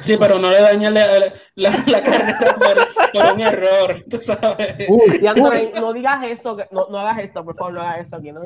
Sí, 0.00 0.16
pero 0.18 0.38
no 0.38 0.50
le 0.50 0.60
dañes 0.62 0.90
la, 0.92 1.06
la, 1.54 1.70
la 1.86 2.02
carrera 2.02 2.56
por, 2.58 3.12
por 3.12 3.32
un 3.34 3.40
error, 3.40 3.96
tú 4.08 4.16
sabes. 4.18 4.76
Uy, 4.88 5.20
uy, 5.20 5.72
no 5.80 5.92
digas 5.92 6.20
que- 6.24 6.68
no, 6.70 6.86
no 6.88 6.98
hagas 6.98 7.18
esto, 7.24 7.44
por 7.44 7.56
favor, 7.56 7.74
no 7.74 7.80
hagas 7.82 8.00
esto 8.00 8.16
aquí, 8.16 8.32
no. 8.32 8.40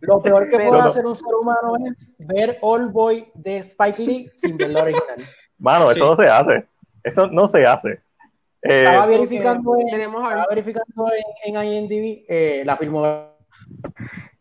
lo 0.00 0.22
peor 0.22 0.48
que 0.48 0.56
Pero- 0.56 0.68
puede 0.68 0.82
hacer 0.82 1.04
un 1.06 1.16
ser 1.16 1.34
humano 1.34 1.72
es 1.90 2.14
ver 2.18 2.58
All 2.62 2.90
Boy 2.90 3.28
de 3.34 3.58
Spike 3.58 4.02
Lee 4.02 4.30
sin 4.36 4.56
ver 4.56 4.70
la 4.70 4.82
original. 4.82 5.16
Mano, 5.58 5.90
Sí. 5.90 5.96
eso 5.98 6.06
no 6.10 6.16
se 6.16 6.28
hace. 6.28 6.66
Eso 7.02 7.26
no 7.28 7.48
se 7.48 7.66
hace. 7.66 7.90
Eh, 8.62 8.82
Estaba 8.84 9.06
verificando 9.06 9.76
en, 9.80 9.86
Tenemos 9.88 10.22
a- 10.22 10.28
estaba 10.28 10.46
verificando 10.50 11.06
en, 11.44 11.54
en 11.56 11.64
IMDb 11.72 12.24
eh, 12.28 12.62
la 12.64 12.76
filmografía 12.76 13.32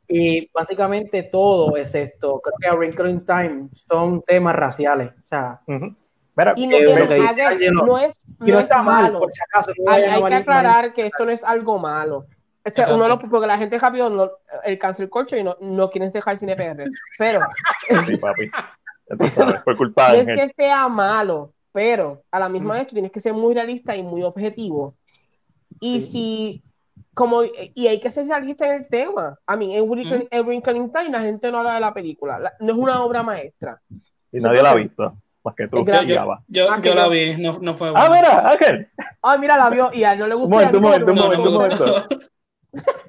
y 0.08 0.50
básicamente 0.54 1.24
todo 1.24 1.76
es 1.78 1.94
esto. 1.94 2.40
Creo 2.42 2.56
que 2.62 2.68
a 2.68 2.76
Wrinkle 2.76 3.10
in 3.10 3.26
Time 3.26 3.70
son 3.74 4.22
temas 4.22 4.56
raciales. 4.56 5.10
O 5.24 5.28
sea, 5.28 5.60
ujú. 5.68 5.96
Mira, 6.38 6.54
Y 6.56 6.68
no, 6.68 6.78
Eh, 6.78 6.80
que 7.08 7.18
no, 7.18 7.30
haga- 7.30 7.50
Angelo, 7.50 7.86
no 7.86 7.98
es, 7.98 8.14
y 8.42 8.52
no 8.52 8.58
es 8.58 8.64
está 8.64 8.84
mal, 8.84 9.04
malo. 9.06 9.20
por 9.20 9.32
si 9.34 9.42
acaso. 9.42 9.72
no 9.84 9.92
Hay, 9.92 10.04
hay 10.04 10.24
que 10.24 10.36
aclarar 10.36 10.94
que 10.94 11.08
esto 11.08 11.26
no 11.26 11.32
es 11.32 11.44
algo 11.44 11.80
malo. 11.80 12.26
Este, 12.64 12.84
uno 12.94 13.04
de 13.04 13.10
los, 13.10 13.20
porque 13.24 13.48
la 13.48 13.58
gente 13.58 13.80
rápido, 13.80 14.10
no, 14.10 14.30
el 14.66 14.78
cancel 14.78 15.10
culture 15.10 15.40
y 15.40 15.44
no, 15.44 15.56
no 15.62 15.90
quieren 15.90 16.12
dejar 16.12 16.38
cine 16.38 16.56
PR. 16.56 16.86
Pero 17.18 17.40
sí, 18.06 18.18
papi. 18.18 18.52
Sabes, 19.30 19.62
por 19.64 19.78
culpa 19.78 20.10
no 20.14 20.16
es 20.16 20.28
que 20.28 20.52
sea 20.56 20.88
malo, 20.90 21.54
pero 21.72 22.24
a 22.30 22.40
la 22.40 22.50
misma 22.50 22.74
Mm. 22.74 22.78
vez 22.78 22.88
tú 22.88 22.94
tienes 22.96 23.12
que 23.12 23.22
ser 23.22 23.34
muy 23.34 23.54
realista 23.54 23.96
y 23.96 24.04
muy 24.04 24.22
objetivo. 24.22 24.96
Y 25.80 26.02
si, 26.02 26.64
como, 27.14 27.44
y 27.44 27.88
hay 27.88 28.00
que 28.02 28.10
ser 28.12 28.28
realista 28.28 28.66
en 28.68 28.82
el 28.84 28.88
tema. 28.90 29.38
A 29.46 29.56
mí, 29.56 29.76
en 29.78 29.90
Wrinkle 29.90 30.28
en 30.30 30.46
Wrinkle 30.46 30.76
in 30.78 30.92
Time 30.92 31.10
la 31.12 31.22
gente 31.22 31.50
no 31.52 31.60
habla 31.60 31.76
de 31.76 31.80
la 31.80 31.94
película. 31.94 32.38
La- 32.38 32.54
no 32.60 32.74
es 32.74 32.78
una 32.80 33.02
obra 33.04 33.24
maestra. 33.24 33.80
Y 34.32 34.40
nadie 34.40 34.62
la 34.62 34.72
ha 34.72 34.76
visto. 34.76 35.16
Más 35.48 35.56
que 35.56 35.68
tú. 35.70 35.84
Gracias. 35.86 36.10
Yo, 36.18 36.38
yo, 36.48 36.72
Ah, 36.72 36.82
que 36.82 36.90
yo 36.90 36.96
la 36.96 37.06
yo- 37.06 37.10
vi, 37.10 37.38
no, 37.38 37.58
no 37.62 37.76
fue 37.76 37.88
Ah, 37.96 38.08
bueno. 38.10 38.16
mira, 38.16 38.50
Ángel. 38.52 38.90
Ay, 39.22 39.40
mira, 39.40 39.58
la 39.58 39.70
vio 39.70 39.90
y 39.94 40.04
a 40.04 40.12
él 40.14 40.20
no 40.20 40.28
le 40.28 40.36
Un 40.36 40.42
gustó. 40.42 40.56
un 40.58 40.82
momento, 40.82 41.12
un 41.12 41.18
momento, 41.18 41.44
un 41.48 41.54
momento. 41.54 42.08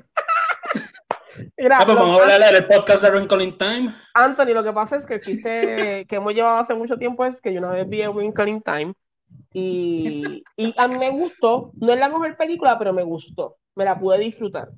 Mira, 1.57 1.79
Ah, 1.81 1.85
pues 1.85 1.97
vamos 1.97 2.21
a 2.21 2.23
hablar 2.35 2.53
del 2.53 2.67
podcast 2.67 3.03
de 3.03 3.11
Wrinkle 3.11 3.45
in 3.45 3.57
Time. 3.59 3.91
Anthony, 4.15 4.47
lo 4.55 4.65
que 4.65 4.73
pasa 4.73 4.97
es 4.97 5.07
que 5.07 5.15
el 5.15 5.21
chiste 5.21 6.05
que 6.09 6.17
hemos 6.17 6.33
llevado 6.35 6.59
hace 6.59 6.75
mucho 6.75 6.97
tiempo 6.97 7.25
es 7.25 7.41
que 7.41 7.53
yo 7.53 7.61
una 7.61 7.71
vez 7.71 7.89
vi 7.89 8.03
a 8.03 8.11
Wrinkle 8.11 8.51
in 8.51 8.63
Time 8.63 8.95
y, 9.53 10.43
y 10.57 10.75
a 10.77 10.89
mí 10.89 10.99
me 10.99 11.11
gustó. 11.11 11.71
No 11.75 11.93
es 11.93 11.99
la 12.01 12.09
mejor 12.09 12.37
película, 12.37 12.77
pero 12.79 12.93
me 12.93 13.03
gustó. 13.05 13.57
Me 13.77 13.85
la 13.85 13.99
pude 13.99 14.19
disfrutar. 14.19 14.69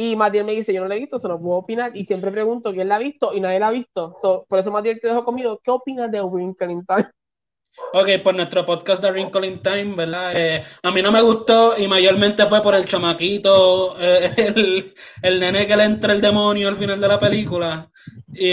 Y 0.00 0.16
Matiel 0.16 0.46
me 0.46 0.52
dice, 0.52 0.72
yo 0.72 0.80
no 0.80 0.88
la 0.88 0.96
he 0.96 0.98
visto, 0.98 1.18
solo 1.18 1.38
puedo 1.38 1.58
opinar. 1.58 1.94
Y 1.94 2.06
siempre 2.06 2.30
pregunto 2.30 2.72
quién 2.72 2.88
la 2.88 2.96
ha 2.96 2.98
visto 2.98 3.34
y 3.34 3.40
nadie 3.40 3.60
la 3.60 3.68
ha 3.68 3.70
visto. 3.70 4.14
por 4.48 4.58
eso 4.58 4.70
Matiel 4.70 4.98
te 4.98 5.08
dejo 5.08 5.26
conmigo. 5.26 5.60
¿Qué 5.62 5.70
opinas 5.70 6.10
de 6.10 6.22
Wrinkle 6.22 6.72
in 6.72 6.86
Time? 6.86 7.10
Ok, 7.92 8.08
por 8.24 8.34
nuestro 8.34 8.64
podcast 8.64 9.02
de 9.02 9.10
Wrinkle 9.10 9.46
in 9.46 9.60
Time, 9.60 9.94
¿verdad? 9.94 10.32
Eh, 10.34 10.64
a 10.82 10.90
mí 10.90 11.02
no 11.02 11.12
me 11.12 11.20
gustó 11.20 11.74
y 11.76 11.86
mayormente 11.86 12.46
fue 12.46 12.62
por 12.62 12.74
el 12.74 12.86
chamaquito, 12.86 13.94
eh, 14.00 14.30
el, 14.56 14.94
el, 15.20 15.38
nene 15.38 15.66
que 15.66 15.76
le 15.76 15.84
entra 15.84 16.14
el 16.14 16.22
demonio 16.22 16.68
al 16.68 16.76
final 16.76 16.98
de 16.98 17.08
la 17.08 17.18
película. 17.18 17.90
Y, 18.32 18.48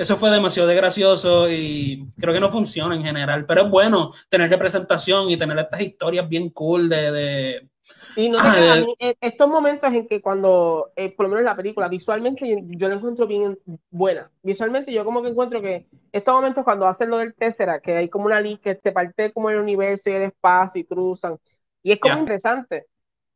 eso 0.00 0.16
fue 0.16 0.30
demasiado 0.30 0.70
gracioso 0.70 1.50
y 1.50 2.06
creo 2.18 2.32
que 2.32 2.40
no 2.40 2.48
funciona 2.48 2.94
en 2.94 3.04
general. 3.04 3.44
Pero 3.44 3.64
es 3.64 3.70
bueno 3.70 4.10
tener 4.30 4.48
representación 4.48 5.28
y 5.28 5.36
tener 5.36 5.58
estas 5.58 5.82
historias 5.82 6.26
bien 6.26 6.48
cool 6.48 6.88
de 6.88 7.68
y 8.16 8.28
no 8.28 8.38
ah, 8.40 8.84
estos 9.20 9.48
momentos 9.48 9.92
en 9.92 10.06
que 10.06 10.20
cuando, 10.20 10.92
eh, 10.96 11.14
por 11.14 11.26
lo 11.26 11.30
menos 11.30 11.44
la 11.44 11.56
película, 11.56 11.88
visualmente 11.88 12.62
yo, 12.66 12.88
la 12.88 12.94
encuentro 12.94 13.26
bien 13.26 13.58
buena. 13.90 14.30
Visualmente 14.42 14.92
yo 14.92 15.04
como 15.04 15.22
que 15.22 15.28
encuentro 15.28 15.60
que 15.60 15.86
estos 16.12 16.34
momentos 16.34 16.64
cuando 16.64 16.86
hacen 16.86 17.10
lo 17.10 17.18
del 17.18 17.34
Tessera, 17.34 17.80
que 17.80 17.96
hay 17.96 18.08
como 18.08 18.26
una 18.26 18.40
línea 18.40 18.58
que 18.58 18.80
se 18.82 18.92
parte 18.92 19.32
como 19.32 19.50
el 19.50 19.60
universo 19.60 20.10
y 20.10 20.14
el 20.14 20.22
espacio 20.22 20.80
y 20.80 20.84
cruzan, 20.84 21.38
y 21.82 21.92
es 21.92 22.00
como 22.00 22.18
interesante. 22.18 22.86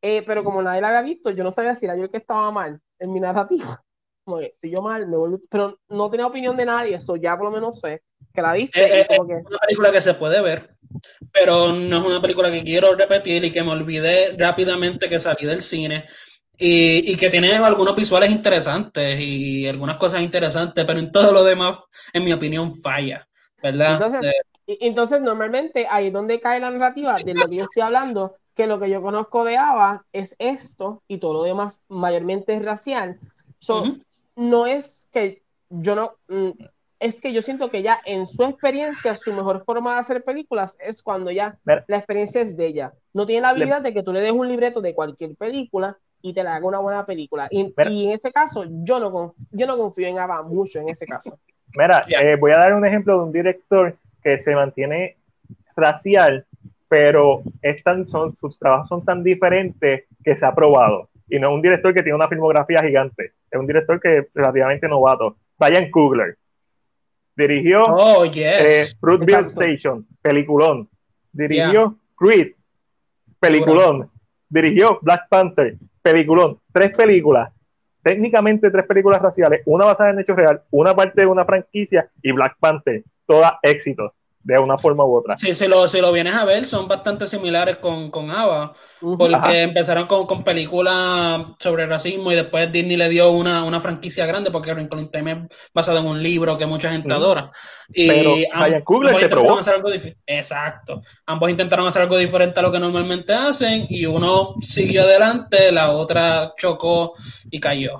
Eh, 0.01 0.23
pero 0.25 0.43
como 0.43 0.61
nadie 0.61 0.81
la 0.81 0.89
había 0.89 1.01
visto, 1.01 1.31
yo 1.31 1.43
no 1.43 1.49
sabía 1.51 1.73
si 1.73 1.85
era 1.85 1.95
yo 1.95 2.03
el 2.03 2.11
que 2.11 2.17
estaba 2.17 2.51
mal 2.51 2.79
en 2.99 3.11
mi 3.11 3.19
narrativa. 3.19 3.83
Como 4.23 4.39
que 4.39 4.47
estoy 4.47 4.71
yo 4.71 4.81
mal, 4.81 5.07
me 5.07 5.17
vuelvo... 5.17 5.39
pero 5.49 5.79
no 5.87 6.09
tenía 6.09 6.25
opinión 6.27 6.57
de 6.57 6.65
nadie, 6.65 6.95
eso 6.95 7.15
ya 7.15 7.37
por 7.37 7.45
lo 7.45 7.51
menos 7.51 7.79
sé 7.79 8.01
que 8.33 8.41
la 8.41 8.53
viste. 8.53 9.01
Eh, 9.01 9.07
es 9.09 9.19
una 9.19 9.59
película 9.59 9.91
que 9.91 10.01
se 10.01 10.13
puede 10.13 10.41
ver 10.41 10.75
pero 11.31 11.73
no 11.73 11.99
es 11.99 12.05
una 12.05 12.21
película 12.21 12.51
que 12.51 12.63
quiero 12.63 12.95
repetir 12.95 13.43
y 13.43 13.51
que 13.51 13.63
me 13.63 13.71
olvidé 13.71 14.35
rápidamente 14.37 15.09
que 15.09 15.19
salí 15.19 15.45
del 15.45 15.61
cine. 15.61 16.05
Y, 16.57 17.11
y, 17.11 17.17
que 17.17 17.29
tiene 17.29 17.53
algunos 17.53 17.97
visuales 17.97 18.31
interesantes 18.31 19.19
y 19.19 19.67
algunas 19.67 19.97
cosas 19.97 20.21
interesantes, 20.21 20.85
pero 20.85 20.99
en 20.99 21.11
todo 21.11 21.33
lo 21.33 21.43
demás, 21.43 21.79
en 22.13 22.23
mi 22.23 22.31
opinión, 22.31 22.73
falla, 22.77 23.27
¿verdad? 23.61 23.95
Entonces, 23.95 24.31
eh, 24.65 24.77
entonces 24.79 25.19
normalmente 25.19 25.85
ahí 25.89 26.07
es 26.07 26.13
donde 26.13 26.39
cae 26.39 26.61
la 26.61 26.71
narrativa 26.71 27.17
de 27.17 27.33
lo 27.33 27.49
que 27.49 27.57
yo 27.57 27.63
estoy 27.65 27.83
hablando, 27.83 28.37
que 28.55 28.67
lo 28.67 28.79
que 28.79 28.89
yo 28.89 29.01
conozco 29.01 29.43
de 29.43 29.57
Ava 29.57 30.05
es 30.13 30.33
esto 30.39 31.03
y 31.09 31.17
todo 31.17 31.33
lo 31.33 31.43
demás 31.43 31.81
mayormente 31.89 32.53
es 32.53 32.63
racial. 32.63 33.19
No 34.37 34.65
es 34.65 35.09
que 35.11 35.43
yo 35.69 35.95
no, 35.95 36.13
mm, 36.29 36.51
es 37.05 37.21
que 37.21 37.33
yo 37.33 37.41
siento 37.43 37.69
que 37.69 37.83
ya 37.83 37.99
en 38.05 38.25
su 38.25 38.43
experiencia, 38.43 39.15
su 39.15 39.31
mejor 39.31 39.63
forma 39.63 39.93
de 39.93 39.99
hacer 39.99 40.23
películas 40.23 40.75
es 40.79 41.03
cuando 41.03 41.29
ya 41.29 41.57
la 41.63 41.97
experiencia 41.97 42.41
es 42.41 42.57
de 42.57 42.65
ella. 42.65 42.93
No 43.13 43.27
tiene 43.27 43.41
la 43.41 43.49
habilidad 43.49 43.81
de 43.81 43.93
que 43.93 44.01
tú 44.01 44.11
le 44.11 44.21
des 44.21 44.31
un 44.31 44.47
libreto 44.47 44.81
de 44.81 44.95
cualquier 44.95 45.35
película 45.35 45.97
y 46.21 46.33
te 46.33 46.43
la 46.43 46.55
haga 46.55 46.65
una 46.65 46.79
buena 46.79 47.05
película. 47.05 47.47
Y, 47.51 47.73
en 47.77 48.11
este 48.11 48.31
caso, 48.31 48.65
yo 48.67 48.99
no, 48.99 49.11
confío, 49.11 49.47
yo 49.51 49.67
no 49.67 49.77
confío 49.77 50.07
en 50.07 50.17
Ava 50.17 50.41
mucho 50.41 50.79
en 50.79 50.89
ese 50.89 51.05
caso. 51.05 51.37
Mira, 51.77 52.03
eh, 52.07 52.35
voy 52.37 52.51
a 52.51 52.57
dar 52.57 52.73
un 52.73 52.85
ejemplo 52.85 53.19
de 53.19 53.23
un 53.25 53.31
director 53.31 53.95
que 54.23 54.39
se 54.39 54.55
mantiene 54.55 55.17
racial, 55.75 56.45
pero 56.87 57.43
son, 58.07 58.35
sus 58.37 58.57
trabajos 58.57 58.87
son 58.87 59.05
tan 59.05 59.23
diferentes 59.23 60.05
que 60.23 60.35
se 60.35 60.45
ha 60.45 60.55
probado. 60.55 61.09
Y 61.29 61.37
no 61.37 61.49
es 61.49 61.53
un 61.53 61.61
director 61.61 61.93
que 61.93 62.01
tiene 62.01 62.15
una 62.15 62.29
filmografía 62.29 62.81
gigante, 62.81 63.33
es 63.51 63.59
un 63.59 63.67
director 63.67 63.99
que 63.99 64.17
es 64.19 64.27
relativamente 64.33 64.87
novato. 64.87 65.35
Ryan 65.59 65.91
Coogler 65.91 66.37
Dirigió 67.35 67.83
oh, 67.85 68.25
eh, 68.33 68.85
Fruitville 68.99 69.45
Station, 69.45 70.07
peliculón. 70.21 70.89
Dirigió 71.31 71.97
Creed, 72.15 72.53
peliculón. 73.39 74.09
Dirigió 74.47 74.99
Black 75.01 75.27
Panther, 75.29 75.75
peliculón. 76.01 76.59
Tres 76.71 76.95
películas, 76.95 77.51
técnicamente 78.03 78.71
tres 78.71 78.85
películas 78.85 79.21
raciales, 79.21 79.61
una 79.65 79.85
basada 79.85 80.11
en 80.11 80.19
hechos 80.19 80.35
real, 80.37 80.61
una 80.71 80.95
parte 80.95 81.21
de 81.21 81.27
una 81.27 81.43
franquicia 81.43 82.09
y 82.21 82.31
Black 82.31 82.55
Panther, 82.59 83.03
toda 83.25 83.59
éxito 83.63 84.13
de 84.45 84.59
una 84.59 84.77
forma 84.77 85.03
u 85.03 85.17
otra. 85.17 85.35
Sí, 85.39 85.55
si 85.55 85.67
lo, 85.67 85.87
si 85.87 85.99
lo 85.99 86.11
vienes 86.11 86.35
a 86.35 86.45
ver, 86.45 86.65
son 86.65 86.87
bastante 86.87 87.25
similares 87.25 87.77
con, 87.77 88.11
con 88.11 88.29
Ava, 88.29 88.73
porque 89.01 89.63
empezaron 89.63 90.05
con, 90.05 90.27
con, 90.27 90.43
películas 90.43 91.47
sobre 91.57 91.87
racismo 91.87 92.31
y 92.31 92.35
después 92.35 92.71
Disney 92.71 92.95
le 92.95 93.09
dio 93.09 93.31
una, 93.31 93.63
una 93.63 93.81
franquicia 93.81 94.27
grande, 94.27 94.51
porque 94.51 94.71
Wrinkle 94.71 95.05
Time 95.05 95.31
es 95.31 95.71
basado 95.73 95.97
en 95.97 96.05
un 96.05 96.21
libro 96.21 96.59
que 96.59 96.67
mucha 96.67 96.91
gente 96.91 97.11
adora. 97.11 97.49
Y 97.89 98.07
Pero 98.07 98.35
ambos, 98.53 99.19
se 99.19 99.29
probó. 99.29 99.57
Hacer 99.57 99.73
algo 99.73 99.89
Exacto. 100.27 101.01
Ambos 101.25 101.49
intentaron 101.49 101.87
hacer 101.87 102.03
algo 102.03 102.17
diferente 102.17 102.59
a 102.59 102.63
lo 102.63 102.71
que 102.71 102.79
normalmente 102.79 103.33
hacen 103.33 103.87
y 103.89 104.05
uno 104.05 104.53
siguió 104.61 105.01
adelante, 105.01 105.71
la 105.71 105.89
otra 105.89 106.53
chocó 106.55 107.13
y 107.49 107.59
cayó. 107.59 107.97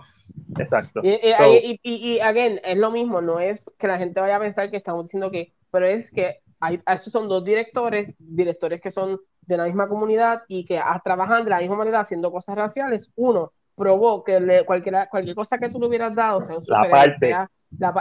Exacto. 0.60 1.02
Y, 1.04 1.10
y, 1.12 1.80
y, 1.84 2.20
again, 2.20 2.62
es 2.64 2.78
lo 2.78 2.92
mismo, 2.92 3.20
no 3.20 3.40
es 3.40 3.66
que 3.80 3.88
la 3.88 3.98
gente 3.98 4.20
vaya 4.20 4.36
a 4.36 4.40
pensar 4.40 4.70
que 4.70 4.78
estamos 4.78 5.06
diciendo 5.06 5.32
que 5.32 5.55
pero 5.76 5.88
es 5.88 6.10
que 6.10 6.38
hay, 6.62 6.80
esos 6.88 7.12
son 7.12 7.28
dos 7.28 7.44
directores, 7.44 8.16
directores 8.18 8.80
que 8.80 8.92
son 8.92 9.20
de 9.42 9.58
la 9.58 9.66
misma 9.66 9.90
comunidad 9.90 10.44
y 10.48 10.64
que 10.64 10.82
trabajan 11.04 11.44
de 11.44 11.50
la 11.50 11.60
misma 11.60 11.76
manera 11.76 12.00
haciendo 12.00 12.32
cosas 12.32 12.56
raciales. 12.56 13.12
Uno 13.18 13.52
probó 13.76 14.24
que 14.24 14.40
le, 14.40 14.66
cualquier, 14.66 15.10
cualquier 15.10 15.36
cosa 15.36 15.58
que 15.58 15.68
tú 15.68 15.78
le 15.82 15.88
hubieras 15.88 16.16
dado, 16.16 16.42
sea 16.42 16.56
un 16.56 16.64
la 16.70 16.90
parte. 16.90 17.36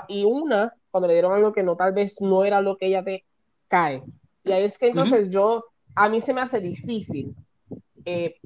y 0.07 0.25
una, 0.25 0.73
cuando 0.93 1.09
le 1.09 1.15
dieron 1.15 1.33
algo 1.33 1.53
que 1.53 1.65
no, 1.65 1.75
tal 1.75 1.93
vez 1.93 2.21
no 2.21 2.45
era 2.45 2.61
lo 2.61 2.77
que 2.77 2.87
ella 2.87 3.03
te 3.03 3.25
cae. 3.67 4.05
Y 4.45 4.53
ahí 4.53 4.63
es 4.63 4.79
que 4.79 4.87
entonces 4.87 5.31
yo, 5.31 5.65
a 5.97 6.09
mí 6.09 6.21
se 6.21 6.33
me 6.33 6.43
hace 6.43 6.61
difícil. 6.61 7.35
Eh, 8.05 8.37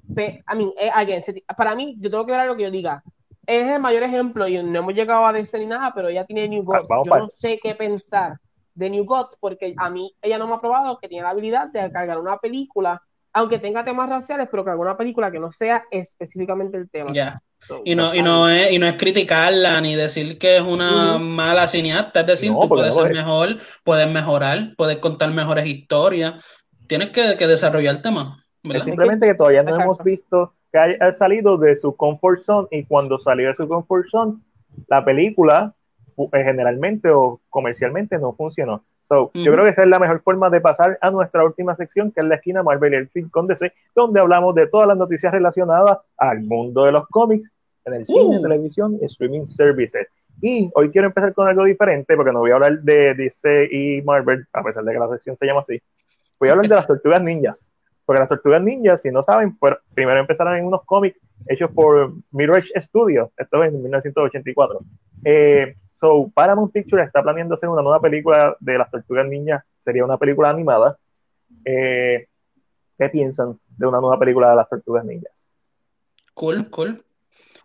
a 0.46 0.54
mí, 0.54 0.72
eh, 0.78 1.44
para 1.54 1.74
mí, 1.74 1.96
yo 2.00 2.10
tengo 2.10 2.24
que 2.24 2.32
ver 2.32 2.40
algo 2.40 2.56
que 2.56 2.62
yo 2.62 2.70
diga. 2.70 3.02
Es 3.46 3.62
el 3.66 3.78
mayor 3.78 4.04
ejemplo 4.04 4.48
y 4.48 4.62
no 4.62 4.78
hemos 4.78 4.94
llegado 4.94 5.26
a 5.26 5.34
decir 5.34 5.66
nada, 5.66 5.92
pero 5.94 6.08
ella 6.08 6.24
tiene 6.24 6.48
New 6.48 6.64
Gods. 6.64 6.88
Yo 7.04 7.14
no 7.14 7.26
sé 7.26 7.60
qué 7.62 7.74
pensar 7.74 8.38
de 8.78 8.90
New 8.90 9.04
Gods, 9.04 9.36
porque 9.40 9.74
a 9.76 9.90
mí 9.90 10.14
ella 10.22 10.38
no 10.38 10.46
me 10.46 10.54
ha 10.54 10.60
probado 10.60 10.98
que 10.98 11.08
tiene 11.08 11.24
la 11.24 11.30
habilidad 11.30 11.68
de 11.68 11.90
cargar 11.90 12.18
una 12.18 12.38
película, 12.38 13.02
aunque 13.32 13.58
tenga 13.58 13.84
temas 13.84 14.08
raciales, 14.08 14.48
pero 14.50 14.64
que 14.64 14.70
una 14.70 14.96
película 14.96 15.30
que 15.30 15.40
no 15.40 15.50
sea 15.50 15.84
específicamente 15.90 16.76
el 16.76 16.88
tema. 16.88 17.12
Ya. 17.12 17.42
y, 17.84 17.96
no, 17.96 18.14
y, 18.14 18.22
no 18.22 18.48
es, 18.48 18.70
y 18.70 18.78
no 18.78 18.86
es 18.86 18.94
criticarla 18.94 19.80
ni 19.80 19.96
decir 19.96 20.38
que 20.38 20.56
es 20.56 20.62
una 20.62 21.18
mala 21.18 21.66
cineasta, 21.66 22.20
es 22.20 22.26
decir, 22.26 22.52
tú 22.52 22.68
puedes 22.68 22.94
ser 22.94 23.12
mejor, 23.12 23.56
puedes 23.82 24.08
mejorar, 24.10 24.74
puedes 24.76 24.98
contar 24.98 25.32
mejores 25.32 25.66
historias, 25.66 26.34
tienes 26.86 27.10
que, 27.10 27.36
que 27.36 27.46
desarrollar 27.48 27.96
el 27.96 28.02
tema. 28.02 28.44
Es 28.62 28.84
simplemente 28.84 29.26
que 29.26 29.34
todavía 29.34 29.64
no 29.64 29.74
hemos 29.74 29.98
visto 30.04 30.54
que 30.70 30.78
haya 30.78 31.12
salido 31.12 31.56
de 31.56 31.74
su 31.74 31.96
comfort 31.96 32.38
zone 32.38 32.68
y 32.70 32.84
cuando 32.84 33.18
salió 33.18 33.48
de 33.48 33.54
su 33.54 33.66
comfort 33.66 34.06
zone, 34.06 34.34
la 34.86 35.04
película 35.04 35.74
generalmente 36.32 37.10
o 37.10 37.40
comercialmente 37.48 38.18
no 38.18 38.32
funcionó. 38.34 38.84
So, 39.02 39.30
Yo 39.32 39.52
creo 39.52 39.64
que 39.64 39.70
esa 39.70 39.84
es 39.84 39.88
la 39.88 39.98
mejor 39.98 40.20
forma 40.20 40.50
de 40.50 40.60
pasar 40.60 40.98
a 41.00 41.10
nuestra 41.10 41.42
última 41.42 41.74
sección, 41.76 42.12
que 42.12 42.20
es 42.20 42.26
la 42.26 42.34
esquina 42.34 42.62
Marvel 42.62 42.92
y 42.92 42.96
el 42.96 43.08
film 43.08 43.30
con 43.30 43.46
DC, 43.46 43.72
donde 43.94 44.20
hablamos 44.20 44.54
de 44.54 44.66
todas 44.66 44.86
las 44.86 44.98
noticias 44.98 45.32
relacionadas 45.32 45.98
al 46.18 46.42
mundo 46.42 46.84
de 46.84 46.92
los 46.92 47.08
cómics, 47.08 47.50
en 47.86 47.94
el 47.94 48.04
cine, 48.04 48.38
uh. 48.38 48.42
televisión 48.42 48.98
y 49.00 49.06
streaming 49.06 49.46
services. 49.46 50.06
Y 50.42 50.70
hoy 50.74 50.90
quiero 50.90 51.06
empezar 51.06 51.32
con 51.32 51.48
algo 51.48 51.64
diferente, 51.64 52.16
porque 52.16 52.32
no 52.32 52.40
voy 52.40 52.50
a 52.50 52.56
hablar 52.56 52.80
de 52.80 53.14
DC 53.14 53.68
y 53.72 54.02
Marvel, 54.02 54.46
a 54.52 54.62
pesar 54.62 54.84
de 54.84 54.92
que 54.92 54.98
la 54.98 55.08
sección 55.08 55.36
se 55.36 55.46
llama 55.46 55.60
así. 55.60 55.80
Voy 56.38 56.50
a 56.50 56.52
hablar 56.52 56.68
de 56.68 56.74
las 56.74 56.86
tortugas 56.86 57.22
ninjas. 57.22 57.70
Porque 58.04 58.20
las 58.20 58.28
tortugas 58.28 58.62
ninjas, 58.62 59.02
si 59.02 59.10
no 59.10 59.22
saben, 59.22 59.58
primero 59.94 60.20
empezaron 60.20 60.56
en 60.56 60.64
unos 60.64 60.82
cómics 60.84 61.18
hechos 61.46 61.70
por 61.70 62.12
Mirage 62.30 62.68
Studios, 62.76 63.30
esto 63.36 63.62
es 63.62 63.72
en 63.72 63.82
1984. 63.82 64.80
Eh, 65.24 65.74
So, 65.98 66.30
Paramount 66.32 66.72
Pictures 66.72 67.06
está 67.06 67.22
planeando 67.22 67.54
hacer 67.54 67.68
una 67.68 67.82
nueva 67.82 68.00
película 68.00 68.56
de 68.60 68.78
las 68.78 68.88
Tortugas 68.90 69.26
Niñas, 69.26 69.64
sería 69.84 70.04
una 70.04 70.16
película 70.16 70.50
animada. 70.50 70.96
Eh, 71.64 72.28
¿Qué 72.96 73.08
piensan 73.08 73.58
de 73.76 73.86
una 73.86 74.00
nueva 74.00 74.18
película 74.18 74.50
de 74.50 74.56
las 74.56 74.68
Tortugas 74.68 75.04
Ninjas? 75.04 75.48
Cool, 76.34 76.70
cool. 76.70 77.04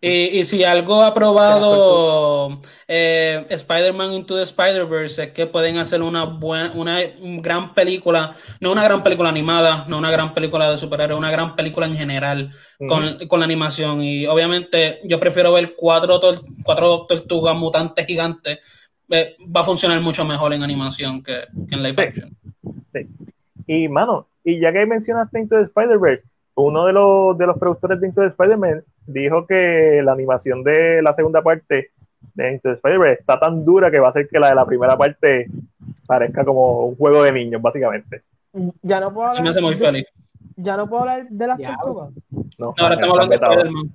Y, 0.06 0.44
si 0.44 0.66
algo 0.66 1.02
ha 1.02 1.14
probado 1.14 2.60
eh, 2.90 3.46
Spider-Man 3.50 4.12
Into 4.12 4.36
the 4.36 4.44
Spider-Verse 4.44 5.24
es 5.24 5.32
que 5.32 5.48
pueden 5.48 5.78
hacer 5.78 6.02
una 6.02 6.26
buena, 6.26 6.74
una 6.76 7.00
gran 7.40 7.74
película, 7.74 8.36
no 8.60 8.74
una 8.74 8.84
gran 8.84 9.02
película 9.02 9.30
animada, 9.30 9.86
no 9.88 9.98
una 9.98 10.12
gran 10.12 10.34
película 10.34 10.70
de 10.70 10.78
superhéroes, 10.78 11.18
una 11.18 11.32
gran 11.32 11.56
película 11.56 11.86
en 11.86 11.96
general 11.96 12.52
con, 12.86 13.28
con, 13.30 13.40
la 13.40 13.46
animación. 13.46 14.04
Y 14.04 14.26
obviamente 14.26 15.00
yo 15.06 15.22
prefiero 15.22 15.54
ver 15.54 15.74
cuatro, 15.78 16.20
cuatro 16.66 17.06
tortugas 17.08 17.56
mutantes 17.56 18.06
gigantes. 18.06 18.60
Eh, 19.10 19.38
va 19.56 19.62
a 19.62 19.64
funcionar 19.64 20.02
mucho 20.02 20.26
mejor 20.26 20.54
en 20.54 20.64
animación 20.64 21.24
que, 21.24 21.46
en 21.72 21.82
live 21.82 22.04
action. 22.04 22.36
Sí. 22.92 23.08
Y 23.68 23.88
mano, 23.88 24.28
y 24.44 24.60
ya 24.60 24.74
que 24.74 24.86
mencionaste 24.86 25.40
Into 25.40 25.56
the 25.56 25.64
Spider-Verse, 25.64 26.26
uno 26.56 26.86
de 26.86 26.94
los, 26.94 27.38
de 27.38 27.48
los 27.48 27.58
productores 27.58 28.00
de 28.00 28.08
Into 28.08 28.22
the 28.22 28.28
Spider-Man 28.28 28.84
dijo 29.08 29.46
que 29.48 30.02
la 30.04 30.12
animación 30.12 30.64
de 30.64 31.02
la 31.02 31.14
segunda 31.14 31.42
parte 31.42 31.92
de 32.36 32.52
Into 32.52 32.70
the 32.70 32.76
Spider-Man 32.76 33.10
está 33.20 33.40
tan 33.40 33.66
dura 33.66 33.90
que 33.92 34.00
va 34.00 34.08
a 34.08 34.10
hacer 34.10 34.28
que 34.28 34.40
la 34.40 34.50
de 34.50 34.56
la 34.56 34.66
primera 34.66 34.98
parte 34.98 35.48
parezca 36.06 36.44
como 36.46 36.86
un 36.88 36.96
juego 36.96 37.24
de 37.24 37.32
niños, 37.32 37.62
básicamente. 37.62 38.22
Ya 38.82 39.00
no 39.00 39.14
puedo 39.14 39.30
hablar. 39.30 39.44
me 39.44 39.50
hace 39.50 39.62
muy 39.62 39.76
feliz. 39.76 40.06
Ya 40.56 40.78
no 40.78 40.88
puedo 40.88 41.02
hablar 41.04 41.28
de 41.30 41.48
las 41.48 41.58
tortugas. 41.60 42.10
No, 42.60 42.74
ahora 42.78 42.96
estamos 42.96 43.20
hablando 43.20 43.38
de 43.38 43.46
Spider-Man. 43.46 43.94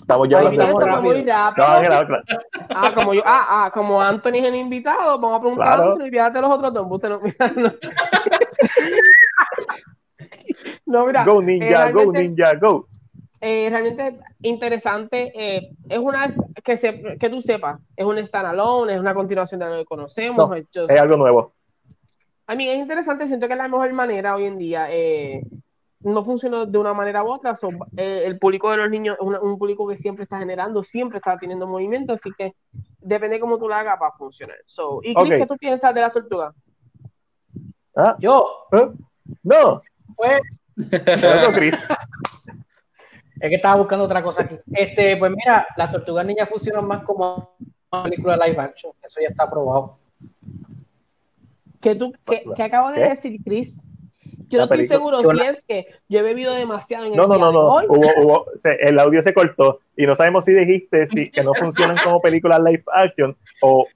Estamos 0.00 0.28
ya 0.28 0.38
hablando 0.38 0.66
de 0.66 0.72
muy 0.72 0.84
rápido. 0.84 1.14
No, 1.14 1.54
claro, 1.54 2.06
claro. 2.06 2.22
Ah, 2.70 2.92
como 2.94 3.14
yo, 3.14 3.22
ah, 3.24 3.46
ah, 3.48 3.70
como 3.72 4.00
Anthony 4.00 4.36
es 4.36 4.44
el 4.44 4.54
invitado, 4.56 5.18
vamos 5.20 5.38
a 5.38 5.40
preguntar 5.40 5.66
Claro. 5.66 5.82
a 5.82 5.92
Anthony, 5.92 6.10
fíjate 6.10 6.40
los 6.40 6.50
otros 6.50 6.72
dos. 6.74 6.86
Usted 6.90 7.08
no, 7.08 7.20
mira, 7.20 7.52
no. 7.56 7.72
No, 10.86 11.06
mira, 11.06 11.24
Go 11.24 11.40
eh, 11.40 11.44
Ninja, 11.44 11.90
go 11.90 12.12
realmente- 12.12 12.22
Ninja, 12.28 12.54
go. 12.60 12.86
eh, 13.40 13.68
realmente 13.70 14.18
interesante. 14.42 15.32
eh, 15.34 15.70
es 15.88 15.98
una 15.98 16.28
que, 16.62 16.76
se, 16.76 17.16
que 17.18 17.30
tú 17.30 17.40
sepas, 17.42 17.80
es 17.96 18.04
un 18.04 18.18
standalone, 18.24 18.94
es 18.94 19.00
una 19.00 19.14
continuación 19.14 19.60
de 19.60 19.66
lo 19.66 19.76
que 19.76 19.84
conocemos. 19.84 20.48
No, 20.48 20.54
es 20.54 20.66
just- 20.74 20.90
Es 20.90 21.00
algo 21.00 21.16
nuevo. 21.16 21.54
a 22.46 22.54
mí 22.54 22.68
es 22.68 22.78
interesante, 22.78 23.26
siento 23.28 23.46
que 23.46 23.52
es 23.54 23.58
la 23.58 23.68
mejor 23.68 23.92
manera 23.92 24.34
hoy 24.34 24.44
en 24.44 24.58
día. 24.58 24.86
eh, 24.90 25.42
no 26.02 26.24
funciona 26.24 26.64
de 26.64 26.78
una 26.78 26.94
manera 26.94 27.22
u 27.22 27.30
otra. 27.30 27.54
so, 27.54 27.68
eh, 27.96 28.22
el 28.24 28.38
público 28.38 28.70
de 28.70 28.78
los 28.78 28.88
niños 28.90 29.18
es 29.20 29.26
un 29.42 29.58
público 29.58 29.86
que 29.86 29.98
siempre 29.98 30.22
está 30.24 30.38
generando, 30.38 30.82
siempre 30.82 31.18
está 31.18 31.36
teniendo 31.36 31.66
movimiento, 31.66 32.14
así 32.14 32.30
que 32.38 32.54
depende 33.00 33.36
de 33.36 33.40
cómo 33.40 33.58
tú 33.58 33.68
la 33.68 33.80
hagas 33.80 33.98
para 33.98 34.10
funcionar. 34.12 34.56
So, 34.64 35.00
¿Y 35.02 35.14
Chris, 35.14 35.32
Ok. 35.34 35.38
qué 35.40 35.46
tú 35.46 35.56
piensas 35.58 35.94
de 35.94 36.00
las 36.00 36.12
tortugas? 36.14 36.54
¿Ah? 37.94 38.16
Yo, 38.18 38.46
¿Eh? 38.72 38.88
No, 39.42 39.82
pues, 40.20 41.52
Chris. 41.54 41.74
es 43.40 43.48
que 43.48 43.54
estaba 43.56 43.76
buscando 43.76 44.04
otra 44.04 44.22
cosa 44.22 44.42
aquí. 44.42 44.56
Este, 44.72 45.16
pues 45.16 45.30
mira, 45.32 45.66
las 45.76 45.90
tortugas 45.90 46.24
ninjas 46.26 46.48
funcionan 46.48 46.86
más 46.86 47.02
como 47.04 47.56
una 47.90 48.02
película 48.04 48.36
live 48.36 48.58
action. 48.60 48.92
Eso 49.02 49.20
ya 49.20 49.28
está 49.28 49.48
probado. 49.50 49.98
¿Qué, 51.80 51.94
tú, 51.94 52.12
qué, 52.26 52.44
qué 52.54 52.62
acabo 52.62 52.90
de 52.90 52.96
¿Qué? 53.00 53.08
decir, 53.08 53.40
Chris? 53.44 53.74
Yo 54.48 54.58
no 54.58 54.64
estoy 54.64 54.88
seguro 54.88 55.20
si 55.20 55.40
es 55.42 55.62
que 55.66 55.86
yo 56.08 56.18
he 56.18 56.22
bebido 56.22 56.52
demasiado 56.54 57.04
en 57.06 57.12
el 57.12 57.16
No, 57.16 57.26
no, 57.26 57.36
día 57.36 57.44
no, 57.44 57.46
de 57.46 57.52
no. 57.54 57.68
hoy. 57.72 57.86
Hubo, 57.88 58.22
hubo, 58.24 58.46
se- 58.56 58.76
el 58.80 58.98
audio 58.98 59.22
se 59.22 59.32
cortó 59.32 59.80
y 59.96 60.06
no 60.06 60.14
sabemos 60.16 60.44
si 60.44 60.52
dijiste 60.52 61.06
si, 61.06 61.30
que 61.30 61.42
no 61.42 61.54
funcionan 61.54 61.96
como 62.02 62.20
películas 62.20 62.60
live 62.60 62.82
action 62.92 63.36
o, 63.62 63.86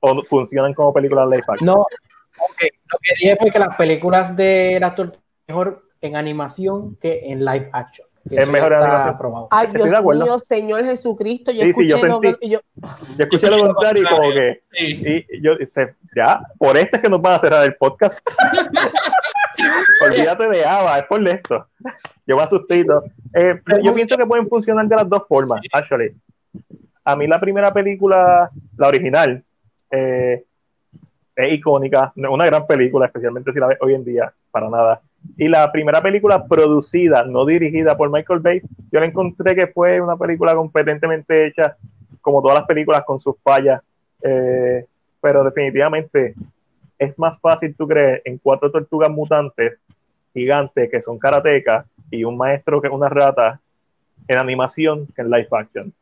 o 0.00 0.22
funcionan 0.24 0.74
como 0.74 0.92
películas 0.92 1.26
live 1.28 1.44
action. 1.48 1.66
No, 1.66 1.80
ok. 1.82 2.62
Lo 2.92 2.98
que 3.00 3.14
dije 3.18 3.36
fue 3.40 3.50
que 3.50 3.58
las 3.60 3.76
películas 3.76 4.36
de 4.36 4.78
las 4.80 4.94
tortugas 4.94 5.24
mejor 5.50 5.82
en 6.00 6.16
animación 6.16 6.96
que 7.00 7.22
en 7.26 7.44
live 7.44 7.68
action. 7.72 8.06
Es 8.30 8.48
mejor 8.48 8.74
animación. 8.74 9.18
probado. 9.18 9.48
Ay, 9.50 9.66
Estoy 9.66 9.82
de 9.82 9.88
Dios 9.88 9.98
acuerdo. 10.00 10.24
mío, 10.24 10.38
Señor 10.38 10.84
Jesucristo, 10.84 11.50
yo 11.52 11.62
Sí, 11.62 11.72
sí, 11.72 11.88
yo 11.88 11.96
escuché 11.96 12.08
lo- 12.30 12.48
yo- 12.48 12.60
Yo 13.16 13.24
escuché 13.24 13.50
lo 13.50 13.58
contrario 13.66 14.02
y 14.02 14.06
como 14.06 14.30
que 14.30 14.62
Sí. 14.72 15.26
y 15.28 15.42
yo 15.42 15.54
se- 15.66 15.94
ya, 16.14 16.40
por 16.58 16.76
esto 16.76 16.96
es 16.96 17.02
que 17.02 17.08
nos 17.08 17.20
van 17.20 17.34
a 17.34 17.38
cerrar 17.40 17.64
el 17.64 17.74
podcast. 17.76 18.18
Olvídate 20.04 20.48
de 20.48 20.64
Ava, 20.64 20.98
es 20.98 21.04
por 21.06 21.26
esto. 21.26 21.66
Yo 22.26 22.36
me 22.36 22.42
asustito. 22.42 23.02
Eh, 23.34 23.60
yo 23.82 23.92
pienso 23.94 24.16
que 24.16 24.26
pueden 24.26 24.48
funcionar 24.48 24.86
de 24.86 24.96
las 24.96 25.08
dos 25.08 25.24
formas, 25.28 25.60
actually. 25.72 26.14
A 27.04 27.16
mí 27.16 27.26
la 27.26 27.40
primera 27.40 27.72
película, 27.72 28.50
la 28.76 28.88
original, 28.88 29.42
eh, 29.90 30.44
es 31.36 31.52
icónica, 31.52 32.12
una 32.16 32.46
gran 32.46 32.66
película, 32.66 33.06
especialmente 33.06 33.52
si 33.52 33.58
la 33.58 33.66
ves 33.68 33.78
hoy 33.80 33.94
en 33.94 34.04
día, 34.04 34.32
para 34.50 34.68
nada. 34.68 35.00
Y 35.36 35.48
la 35.48 35.70
primera 35.70 36.02
película 36.02 36.46
producida, 36.46 37.24
no 37.24 37.44
dirigida 37.44 37.96
por 37.96 38.10
Michael 38.10 38.40
Bay, 38.40 38.60
yo 38.90 39.00
la 39.00 39.06
encontré 39.06 39.54
que 39.54 39.66
fue 39.68 40.00
una 40.00 40.16
película 40.16 40.54
competentemente 40.54 41.46
hecha, 41.46 41.76
como 42.20 42.42
todas 42.42 42.58
las 42.58 42.66
películas 42.66 43.04
con 43.04 43.18
sus 43.18 43.36
fallas, 43.42 43.82
eh, 44.22 44.84
pero 45.20 45.44
definitivamente 45.44 46.34
es 46.98 47.18
más 47.18 47.38
fácil, 47.40 47.74
tú 47.76 47.88
crees, 47.88 48.20
en 48.24 48.38
cuatro 48.38 48.70
tortugas 48.70 49.10
mutantes 49.10 49.80
gigantes 50.32 50.90
que 50.90 51.00
son 51.00 51.18
karatecas 51.18 51.86
y 52.10 52.24
un 52.24 52.36
maestro 52.36 52.80
que 52.80 52.88
es 52.88 52.92
una 52.92 53.08
rata 53.08 53.60
en 54.28 54.38
animación 54.38 55.06
que 55.14 55.22
en 55.22 55.30
live 55.30 55.48
action. 55.50 55.92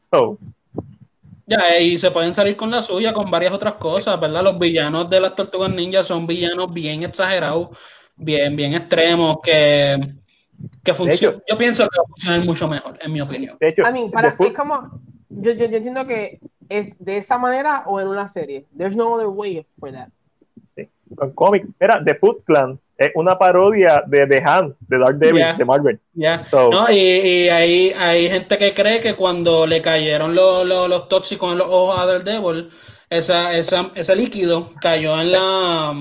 Ya, 1.47 1.79
y 1.81 1.97
se 1.97 2.11
pueden 2.11 2.35
salir 2.35 2.57
con 2.57 2.71
la 2.71 2.83
suya 2.83 3.13
con 3.13 3.31
varias 3.31 3.53
otras 3.53 3.75
cosas, 3.75 4.21
¿verdad? 4.21 4.43
Los 4.43 4.59
villanos 4.59 5.09
de 5.09 5.21
las 5.21 5.35
Tortugas 5.35 5.71
Ninjas 5.71 6.07
son 6.07 6.27
villanos 6.27 6.73
bien 6.73 7.05
exagerados, 7.05 7.71
bien, 8.19 8.55
bien 8.57 8.75
extremos, 8.75 9.39
que, 9.43 9.99
que 10.83 10.95
funcionan. 10.95 11.43
Yo 11.49 11.57
pienso 11.59 11.85
que 11.89 11.99
va 11.99 12.05
a 12.05 12.09
funcionar 12.09 12.45
mucho 12.45 12.69
mejor, 12.69 12.99
en 13.01 13.13
mi 13.13 13.21
opinión. 13.21 13.57
de 13.61 13.69
hecho, 13.69 13.87
A 13.87 13.91
mí, 13.91 14.11
para, 14.13 14.29
después- 14.29 14.51
es 14.51 14.57
como, 14.57 15.01
yo, 15.29 15.53
yo, 15.53 15.67
yo 15.67 15.77
entiendo 15.77 16.07
que 16.07 16.41
es 16.69 16.95
de 16.99 17.17
esa 17.17 17.39
manera 17.39 17.85
o 17.87 18.01
en 18.01 18.09
una 18.09 18.29
serie. 18.29 18.67
There's 18.77 18.95
no 18.97 19.13
other 19.15 19.29
way 19.29 19.65
for 19.79 19.91
that. 19.93 20.09
con 21.17 21.33
cómic, 21.33 21.65
era 21.81 22.05
The 22.05 22.15
Foot 22.17 22.45
Clan, 22.45 22.79
es 22.99 23.11
una 23.15 23.39
parodia 23.39 24.03
de 24.07 24.27
The 24.27 24.43
Hand, 24.45 24.75
de 24.81 24.99
Dark 24.99 25.17
Devil, 25.19 25.39
Yeah. 25.39 25.55
de 25.55 25.65
Marvel. 25.65 26.01
Ya. 26.13 26.45
So- 26.45 26.69
No, 26.71 26.91
y, 26.91 26.97
y 26.99 27.49
hay, 27.49 27.91
hay 27.99 28.29
gente 28.29 28.59
que 28.59 28.75
cree 28.75 29.01
que 29.01 29.15
cuando 29.15 29.67
le 29.67 29.81
cayeron 29.81 30.35
los, 30.35 30.67
los, 30.67 30.87
los 30.89 31.09
tóxicos 31.09 31.53
en 31.53 31.59
los 31.59 31.67
ojos 31.69 31.99
a 31.99 32.05
Daredevil, 32.07 32.69
esa, 33.11 33.55
esa, 33.57 33.91
ese 33.95 34.15
líquido 34.17 34.71
cayó 34.81 35.21
en 35.21 35.33
la 35.33 35.95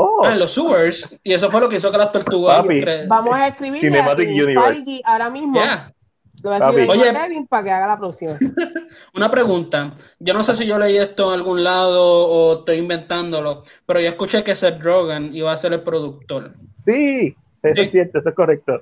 Oh, 0.00 0.22
ah, 0.24 0.32
en 0.32 0.38
los 0.38 0.52
sewers, 0.52 1.18
y 1.24 1.32
eso 1.32 1.50
fue 1.50 1.60
lo 1.60 1.68
que 1.68 1.76
hizo 1.76 1.90
que 1.90 1.98
las 1.98 2.12
tortugas 2.12 2.62
Papi. 2.62 2.80
cre- 2.82 3.08
Vamos 3.08 3.34
a 3.34 3.48
escribirle 3.48 3.80
Cinematic 3.88 4.12
a 4.28 4.32
Kevin 4.32 4.42
Universe. 4.44 4.74
Feige 4.84 5.00
ahora 5.04 5.28
mismo. 5.30 5.54
Yeah. 5.54 5.92
Lo 6.40 6.50
voy 6.50 6.60
a 6.62 6.66
decir 6.70 6.88
Oye. 6.90 7.12
Kevin 7.12 7.46
para 7.48 7.64
que 7.64 7.70
haga 7.72 7.86
la 7.88 7.98
próxima. 7.98 8.32
Una 9.16 9.28
pregunta. 9.28 9.94
Yo 10.20 10.34
no 10.34 10.44
sé 10.44 10.54
si 10.54 10.66
yo 10.66 10.78
leí 10.78 10.96
esto 10.96 11.32
en 11.34 11.40
algún 11.40 11.64
lado 11.64 12.04
o 12.28 12.58
estoy 12.60 12.76
inventándolo, 12.78 13.64
pero 13.86 13.98
yo 14.00 14.08
escuché 14.08 14.44
que 14.44 14.54
Seth 14.54 14.80
Rogen 14.80 15.34
iba 15.34 15.50
a 15.50 15.56
ser 15.56 15.72
el 15.72 15.82
productor. 15.82 16.52
sí, 16.74 17.34
eso 17.60 17.74
Sí. 17.74 17.80
es 17.80 17.90
cierto, 17.90 18.18
eso 18.20 18.28
es 18.28 18.34
correcto. 18.36 18.80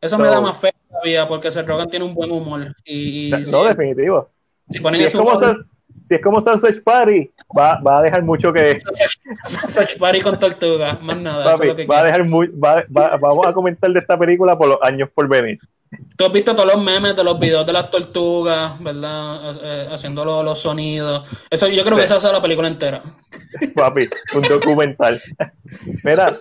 Eso 0.00 0.16
So- 0.16 0.22
me 0.22 0.26
da 0.28 0.40
más 0.40 0.56
fe 0.56 0.72
todavía 0.90 1.28
porque 1.28 1.52
Seth 1.52 1.66
Rogen 1.68 1.88
tiene 1.88 2.04
un 2.06 2.14
buen 2.14 2.32
humor. 2.32 2.74
Y, 2.84 3.28
y 3.32 3.44
no, 3.52 3.62
definitivo. 3.64 4.30
si 4.68 4.80
ponen 4.80 4.98
Si 5.00 5.04
es, 5.06 5.14
eso 5.14 5.24
como, 5.24 5.38
Sun- 5.40 5.64
si 6.06 6.14
es 6.14 6.20
como 6.20 6.40
Sunset 6.40 6.82
Party, 6.84 7.30
va, 7.56 7.80
va 7.80 7.98
a 7.98 8.02
dejar 8.02 8.22
mucho 8.22 8.52
que. 8.52 8.78
Search 9.44 9.98
Party 9.98 10.20
con 10.20 10.38
tortuga, 10.38 10.98
más 11.02 11.16
nada. 11.16 11.40
eso 11.44 11.52
papi, 11.58 11.62
es 11.64 11.68
lo 11.68 11.76
que 11.76 11.86
va 11.86 12.00
a 12.00 12.04
dejar 12.04 12.24
muy, 12.24 12.48
va- 12.48 12.84
va- 12.96 13.16
vamos 13.16 13.46
a 13.46 13.52
comentar 13.52 13.90
de 13.90 14.00
esta 14.00 14.18
película 14.18 14.56
por 14.56 14.68
los 14.68 14.78
años 14.82 15.08
por 15.14 15.28
venir. 15.28 15.58
Tú 16.16 16.24
has 16.24 16.32
visto 16.32 16.56
todos 16.56 16.74
los 16.74 16.82
memes 16.82 17.14
de 17.14 17.22
los 17.22 17.38
videos 17.38 17.64
de 17.64 17.72
las 17.72 17.88
tortugas, 17.88 18.78
¿verdad? 18.82 19.54
Eh, 19.62 19.88
haciendo 19.92 20.24
los, 20.24 20.44
los 20.44 20.58
sonidos. 20.60 21.22
Eso, 21.48 21.68
yo 21.68 21.84
creo 21.84 21.96
que 21.96 22.06
Sí. 22.06 22.12
esa 22.14 22.16
es 22.26 22.32
la 22.32 22.42
película 22.42 22.66
entera. 22.68 23.00
Papi, 23.76 24.08
un 24.34 24.42
documental. 24.42 25.20
Mira, 26.02 26.40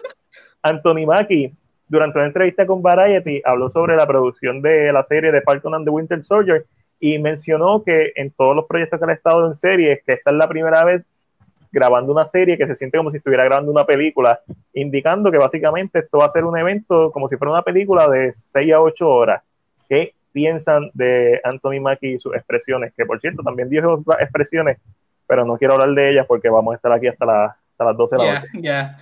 Anthony 0.64 1.06
Mackie, 1.06 1.54
durante 1.88 2.18
una 2.18 2.28
entrevista 2.28 2.66
con 2.66 2.82
Variety, 2.82 3.42
habló 3.46 3.70
sobre 3.70 3.96
la 3.96 4.08
producción 4.08 4.62
de 4.62 4.92
la 4.92 5.04
serie 5.04 5.32
de 5.32 5.42
Falcon 5.42 5.76
and 5.76 5.86
the 5.86 5.92
Winter 5.92 6.24
Soldier 6.24 6.66
y 7.06 7.20
mencionó 7.20 7.84
que 7.84 8.14
en 8.16 8.32
todos 8.32 8.56
los 8.56 8.66
proyectos 8.66 8.98
que 8.98 9.04
él 9.04 9.10
ha 9.10 9.14
estado 9.16 9.46
en 9.46 9.56
series, 9.58 10.00
que 10.06 10.14
esta 10.14 10.32
es 10.32 10.38
la 10.38 10.48
primera 10.48 10.86
vez 10.86 11.06
grabando 11.70 12.14
una 12.14 12.24
serie 12.26 12.58
que 12.58 12.66
se 12.66 12.76
siente 12.76 12.98
como 12.98 13.12
si 13.12 13.18
estuviera 13.18 13.44
grabando 13.44 13.72
una 13.72 13.86
película, 13.86 14.40
indicando 14.74 15.30
que 15.30 15.38
básicamente 15.38 16.00
esto 16.00 16.20
va 16.20 16.28
a 16.28 16.30
ser 16.30 16.46
un 16.46 16.58
evento 16.58 17.12
como 17.12 17.28
si 17.28 17.36
fuera 17.36 17.52
una 17.52 17.62
película 17.62 18.08
de 18.08 18.32
6 18.32 18.72
a 18.74 18.80
8 18.80 19.10
horas. 19.10 19.44
¿Qué 19.90 20.14
piensan 20.32 20.92
de 20.94 21.42
Anthony 21.44 21.82
Mackie 21.82 22.14
y 22.14 22.20
sus 22.20 22.34
expresiones? 22.36 22.94
Que 22.96 23.06
por 23.06 23.20
cierto, 23.20 23.44
también 23.44 23.68
dijo 23.70 23.98
sus 23.98 24.08
expresiones, 24.20 24.78
pero 25.28 25.44
no 25.44 25.58
quiero 25.58 25.74
hablar 25.74 25.90
de 25.90 26.10
ellas 26.12 26.26
porque 26.26 26.48
vamos 26.50 26.72
a 26.72 26.76
estar 26.78 26.92
aquí 26.94 27.08
hasta, 27.08 27.26
la- 27.26 27.46
hasta 27.72 27.84
las 27.86 27.98
12 27.98 28.16
de 28.16 28.24
la 28.24 28.34
noche. 28.36 28.48
ya. 28.62 28.98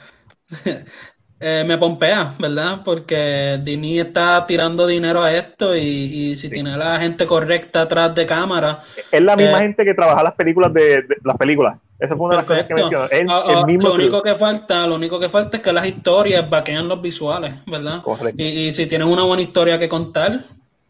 Eh, 1.44 1.64
me 1.66 1.76
pompea, 1.78 2.34
¿verdad? 2.38 2.82
Porque 2.86 3.60
Dini 3.64 4.00
está 4.00 4.46
tirando 4.46 4.86
dinero 4.86 5.24
a 5.24 5.34
esto 5.34 5.76
y, 5.76 5.80
y 5.82 6.38
si 6.38 6.50
tiene 6.52 6.78
la 6.78 7.00
gente 7.00 7.26
correcta 7.26 7.82
atrás 7.82 8.14
de 8.14 8.26
cámara, 8.28 8.80
Es 9.12 9.22
la 9.22 9.36
misma 9.36 9.58
Eh, 9.58 9.62
gente 9.64 9.84
que 9.84 9.94
trabaja 9.96 10.24
las 10.24 10.36
películas 10.36 10.72
de, 10.72 11.02
de- 11.02 11.18
las 11.24 11.38
películas. 11.38 11.80
Esa 12.00 12.16
fue 12.16 12.26
una 12.28 12.36
de 12.36 12.38
las 12.42 12.46
cosas 12.46 12.66
que 12.68 12.74
mencionó. 12.76 13.06
El, 13.10 13.28
Ah, 13.30 13.44
el 13.48 13.56
ah, 13.58 13.66
mismo 13.66 13.88
lo 13.88 13.94
único 13.96 14.22
que 14.22 14.36
falta, 14.36 14.86
lo 14.88 14.96
único 14.96 15.20
que 15.20 15.30
falta 15.30 15.58
es 15.58 15.64
que 15.64 15.74
las 15.74 15.86
historias 15.86 16.48
vaquean 16.50 16.88
los 16.88 17.02
visuales, 17.02 17.54
¿verdad? 17.66 18.04
Correcto. 18.04 18.42
Y, 18.42 18.68
y 18.68 18.72
si 18.72 18.86
tienen 18.86 19.08
una 19.08 19.24
buena 19.24 19.42
historia 19.42 19.80
que 19.80 19.90
contar, 19.90 20.42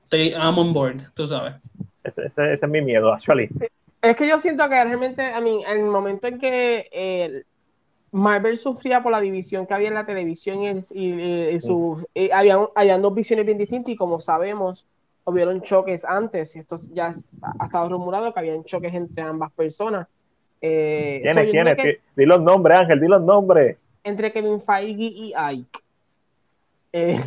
te, 0.10 0.32
I'm 0.32 0.58
on 0.58 0.74
board, 0.74 0.98
tú 1.14 1.26
sabes. 1.28 1.56
Ese, 2.04 2.26
ese- 2.26 2.54
ese 2.54 2.66
es 2.66 2.72
mi 2.72 2.82
miedo, 2.82 3.14
actually. 3.14 3.50
Es 4.02 4.16
que 4.16 4.28
yo 4.28 4.40
siento 4.40 4.64
que 4.68 4.84
realmente, 4.84 5.22
a 5.24 5.40
mí, 5.42 5.64
en 5.66 5.78
el 5.82 5.86
momento 5.86 6.28
en 6.28 6.40
que 6.40 6.90
eh, 6.92 7.44
Marvel 8.12 8.58
sufría 8.58 9.02
por 9.02 9.12
la 9.12 9.22
división 9.22 9.66
que 9.66 9.74
había 9.74 9.88
en 9.88 9.94
la 9.94 10.06
televisión 10.06 10.62
y, 10.62 10.68
el- 10.68 10.86
y- 10.92 11.56
y 11.56 11.62
su, 11.62 12.06
eh, 12.14 12.30
habían, 12.34 12.68
habían 12.76 13.02
dos 13.02 13.14
visiones 13.16 13.46
bien 13.46 13.58
distintas 13.58 13.94
y 13.94 13.96
como 13.96 14.20
sabemos, 14.20 14.86
hubieron 15.24 15.62
choques 15.62 16.04
antes, 16.04 16.56
y 16.56 16.60
esto 16.60 16.76
ya 16.92 17.14
ha 17.60 17.66
estado 17.66 17.90
rumorado 17.90 18.34
que 18.34 18.40
habían 18.40 18.64
choques 18.66 18.94
entre 18.94 19.24
ambas 19.24 19.52
personas. 19.54 20.08
Eh, 20.62 21.22
¿Quiénes? 21.24 21.50
¿Quiénes? 21.52 21.76
que 21.78 22.00
Di- 22.16 22.26
los 22.26 22.42
nombres, 22.42 22.80
Ángel, 22.82 23.00
di 23.00 23.08
los 23.08 23.22
nombres. 23.22 23.78
entre 24.04 24.32
Kevin 24.32 24.62
Feige 24.62 25.04
y 25.04 25.34
Ike. 25.36 25.80
Eh, 26.94 27.20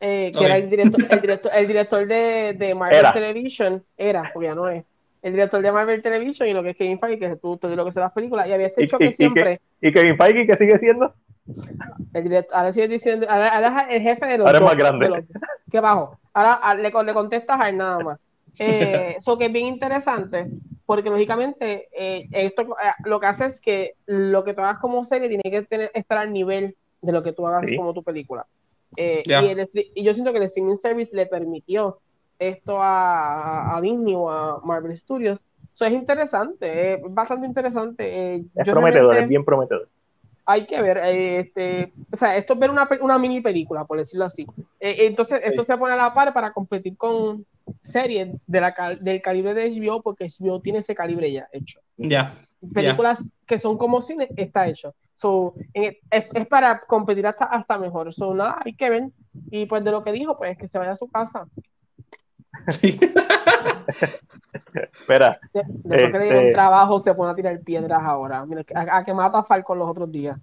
eh, 0.00 0.32
que 0.36 0.44
era 0.44 0.56
el 0.58 0.68
director, 0.68 1.00
el 1.10 1.20
director, 1.20 1.52
el 1.54 1.66
director 1.66 2.06
de, 2.06 2.52
de 2.58 2.74
Marvel 2.74 2.98
Era. 2.98 3.12
Television, 3.12 3.82
era, 3.96 4.30
porque 4.32 4.48
ya 4.48 4.54
no 4.54 4.68
es, 4.68 4.84
el 5.22 5.32
director 5.32 5.60
de 5.62 5.72
Marvel 5.72 6.02
Television 6.02 6.48
y 6.48 6.52
lo 6.52 6.62
que 6.62 6.70
es 6.70 6.76
Kevin 6.76 6.98
Feige, 7.00 7.18
que 7.18 7.24
es 7.26 7.32
el 7.32 7.38
productor 7.38 7.70
de 7.70 7.76
lo 7.76 7.84
que 7.84 7.92
son 7.92 8.02
las 8.02 8.12
películas, 8.12 8.46
y 8.48 8.52
había 8.52 8.68
este 8.68 8.86
choque 8.86 9.06
y- 9.06 9.08
y 9.08 9.12
siempre. 9.12 9.60
¿Y 9.80 9.92
Kevin 9.92 10.16
Feige 10.16 10.46
qué 10.46 10.56
sigue 10.56 10.78
siendo? 10.78 11.12
El 12.12 12.24
director, 12.24 12.56
ahora 12.56 12.72
sigue 12.72 12.88
diciendo, 12.88 13.26
ahora, 13.28 13.48
ahora 13.48 13.86
es 13.90 13.96
el 13.96 14.02
jefe 14.02 14.26
de 14.26 14.38
los 14.38 14.46
Ahora 14.46 14.58
es 14.58 14.64
más 14.64 14.76
grande. 14.76 15.08
los- 15.08 15.24
¿Qué 15.70 15.80
bajo? 15.80 16.18
Ahora 16.34 16.54
ah, 16.62 16.74
le, 16.74 16.90
le 16.90 17.14
contestas 17.14 17.60
a 17.60 17.68
él 17.68 17.76
nada 17.76 17.98
más. 18.00 18.18
Eso 18.58 19.38
que 19.38 19.46
es 19.46 19.52
bien 19.52 19.66
interesante, 19.66 20.46
porque 20.84 21.10
lógicamente 21.10 21.88
esto 22.32 22.66
lo 23.04 23.20
que 23.20 23.26
hace 23.26 23.46
es 23.46 23.60
que 23.60 23.94
lo 24.06 24.42
que 24.44 24.52
tú 24.54 24.60
hagas 24.62 24.78
como 24.78 25.04
serie 25.04 25.28
tiene 25.28 25.42
que 25.44 25.62
tener, 25.62 25.90
estar 25.94 26.18
al 26.18 26.32
nivel 26.32 26.76
de 27.00 27.12
lo 27.12 27.22
que 27.22 27.32
tú 27.32 27.46
hagas 27.46 27.68
como 27.76 27.94
tu 27.94 28.02
película. 28.02 28.46
Y, 28.96 29.22
y, 29.94 30.02
yo 30.02 30.12
siento 30.14 30.32
que 30.32 30.38
el 30.38 30.44
streaming 30.44 30.76
service 30.76 31.14
le 31.14 31.26
permitió 31.26 31.98
esto 32.38 32.82
a, 32.82 33.76
a, 33.76 33.80
Disney 33.80 34.14
o 34.14 34.30
a 34.30 34.60
Marvel 34.64 34.96
Studios. 34.96 35.44
Eso 35.72 35.84
es 35.84 35.92
interesante, 35.92 36.94
es 36.94 37.00
bastante 37.08 37.46
interesante. 37.46 38.34
Eh, 38.36 38.44
es 38.54 38.68
prometedor, 38.68 39.16
es 39.16 39.28
bien 39.28 39.44
prometedor. 39.44 39.88
Hay 40.44 40.64
que 40.64 40.80
ver, 40.80 40.96
eh, 40.98 41.40
este, 41.40 41.92
o 42.10 42.16
sea, 42.16 42.36
esto 42.36 42.54
es 42.54 42.58
ver 42.58 42.70
una, 42.70 42.88
una 43.02 43.18
mini 43.18 43.40
película, 43.42 43.84
por 43.84 43.98
decirlo 43.98 44.24
así. 44.24 44.46
Eh, 44.80 45.06
entonces, 45.06 45.44
esto 45.44 45.62
se 45.62 45.76
pone 45.76 45.92
a 45.92 45.96
la 45.96 46.14
par 46.14 46.32
para 46.32 46.52
competir 46.52 46.96
con 46.96 47.44
series 47.82 48.34
de 48.46 48.60
la, 48.60 48.98
del 49.00 49.20
calibre 49.20 49.52
de 49.52 49.70
HBO, 49.70 50.00
porque 50.00 50.26
HBO 50.26 50.60
tiene 50.60 50.78
ese 50.78 50.94
calibre 50.94 51.30
ya 51.30 51.48
hecho. 51.52 51.80
Ya. 51.98 52.32
Películas 52.72 53.28
que 53.46 53.58
son 53.58 53.76
como 53.76 54.00
cine, 54.00 54.28
está 54.36 54.66
hecho. 54.66 54.94
So, 55.12 55.54
es, 55.74 55.96
es, 56.10 56.46
para 56.46 56.80
competir 56.80 57.26
hasta, 57.26 57.44
hasta 57.44 57.76
mejor. 57.78 58.14
So, 58.14 58.34
nada, 58.34 58.58
hay 58.64 58.74
que 58.74 58.88
ver. 58.88 59.08
Y 59.50 59.66
pues 59.66 59.84
de 59.84 59.90
lo 59.90 60.02
que 60.02 60.12
dijo, 60.12 60.38
pues 60.38 60.56
que 60.56 60.66
se 60.66 60.78
vaya 60.78 60.92
a 60.92 60.96
su 60.96 61.08
casa. 61.08 61.46
Sí. 62.68 62.98
Espera. 64.74 65.38
Después 65.52 66.12
que 66.12 66.18
le 66.18 66.24
dieron 66.24 66.44
este- 66.44 66.52
trabajo, 66.52 67.00
se 67.00 67.14
pone 67.14 67.32
a 67.32 67.34
tirar 67.34 67.58
piedras 67.60 68.00
ahora. 68.02 68.44
Mira, 68.44 68.64
a, 68.74 69.04
que 69.04 69.14
mata 69.14 69.38
a 69.38 69.44
Falcon 69.44 69.78
los 69.78 69.88
otros 69.88 70.10
días. 70.10 70.38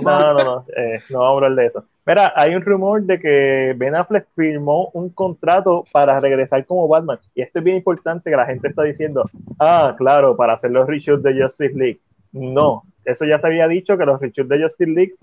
No, 0.00 0.34
no, 0.34 0.44
no. 0.44 0.64
Eh, 0.76 1.00
no 1.10 1.20
vamos 1.20 1.42
a 1.42 1.46
hablar 1.46 1.54
de 1.54 1.66
eso. 1.66 1.84
Mira, 2.06 2.32
hay 2.34 2.54
un 2.54 2.62
rumor 2.62 3.02
de 3.02 3.18
que 3.18 3.74
Ben 3.76 3.94
Affleck 3.94 4.26
firmó 4.34 4.90
un 4.94 5.10
contrato 5.10 5.84
para 5.92 6.18
regresar 6.20 6.64
como 6.66 6.88
Batman. 6.88 7.18
Y 7.34 7.42
esto 7.42 7.58
es 7.58 7.64
bien 7.64 7.76
importante 7.76 8.30
que 8.30 8.36
la 8.36 8.46
gente 8.46 8.68
está 8.68 8.82
diciendo, 8.82 9.24
ah, 9.58 9.94
claro, 9.96 10.36
para 10.36 10.54
hacer 10.54 10.70
los 10.70 10.86
reshoots 10.86 11.22
de 11.22 11.42
Justice 11.42 11.74
League. 11.74 12.00
No, 12.32 12.82
eso 13.04 13.24
ya 13.24 13.38
se 13.38 13.46
había 13.46 13.68
dicho 13.68 13.96
que 13.96 14.04
los 14.06 14.20
reshoots 14.20 14.48
de 14.48 14.62
Justice 14.62 14.90
League 14.90 15.14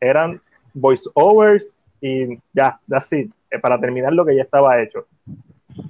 eran 0.00 0.40
voiceovers 0.74 1.74
y 2.00 2.38
ya, 2.52 2.78
así, 2.92 3.30
eh, 3.50 3.58
para 3.58 3.80
terminar 3.80 4.12
lo 4.12 4.24
que 4.24 4.36
ya 4.36 4.42
estaba 4.42 4.80
hecho 4.80 5.06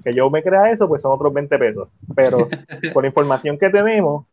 que 0.05 0.13
yo 0.13 0.31
me 0.31 0.43
crea 0.43 0.71
eso, 0.71 0.89
pues 0.89 1.03
son 1.03 1.13
otros 1.13 1.33
20 1.33 1.59
pesos. 1.59 1.89
Pero 2.15 2.49
con 2.93 3.03
la 3.03 3.09
información 3.09 3.59
que 3.59 3.71
tenemos, 3.71 4.27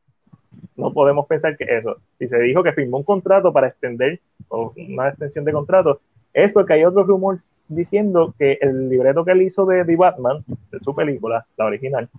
no 0.76 0.94
podemos 0.94 1.28
pensar 1.28 1.56
que 1.58 1.66
eso. 1.66 1.98
Si 2.20 2.28
se 2.28 2.40
dijo 2.40 2.64
que 2.64 2.74
firmó 2.74 2.98
un 2.98 3.04
contrato 3.04 3.52
para 3.52 3.68
extender 3.68 4.20
o 4.50 4.74
una 4.76 5.10
extensión 5.10 5.46
de 5.46 5.52
contrato, 5.52 6.00
es 6.34 6.52
porque 6.52 6.74
hay 6.74 6.86
otro 6.86 7.04
rumor 7.04 7.40
diciendo 7.68 8.34
que 8.38 8.58
el 8.62 8.90
libreto 8.90 9.24
que 9.24 9.32
él 9.32 9.42
hizo 9.42 9.66
de 9.66 9.86
The 9.86 9.96
Batman, 9.96 10.44
de 10.72 10.80
su 10.80 10.94
película, 10.96 11.46
la 11.58 11.66
original, 11.66 12.10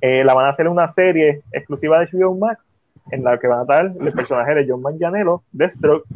eh, 0.00 0.24
la 0.24 0.34
van 0.34 0.46
a 0.46 0.50
hacer 0.50 0.68
una 0.68 0.88
serie 0.88 1.42
exclusiva 1.52 2.00
de 2.00 2.06
HBO 2.06 2.34
Max 2.34 2.62
en 3.10 3.24
la 3.24 3.38
que 3.38 3.46
van 3.46 3.60
a 3.60 3.62
estar 3.62 3.92
el 4.00 4.12
personaje 4.12 4.54
de 4.54 4.66
John 4.68 4.82
Manganiello, 4.82 5.42
Deathstroke, 5.52 6.06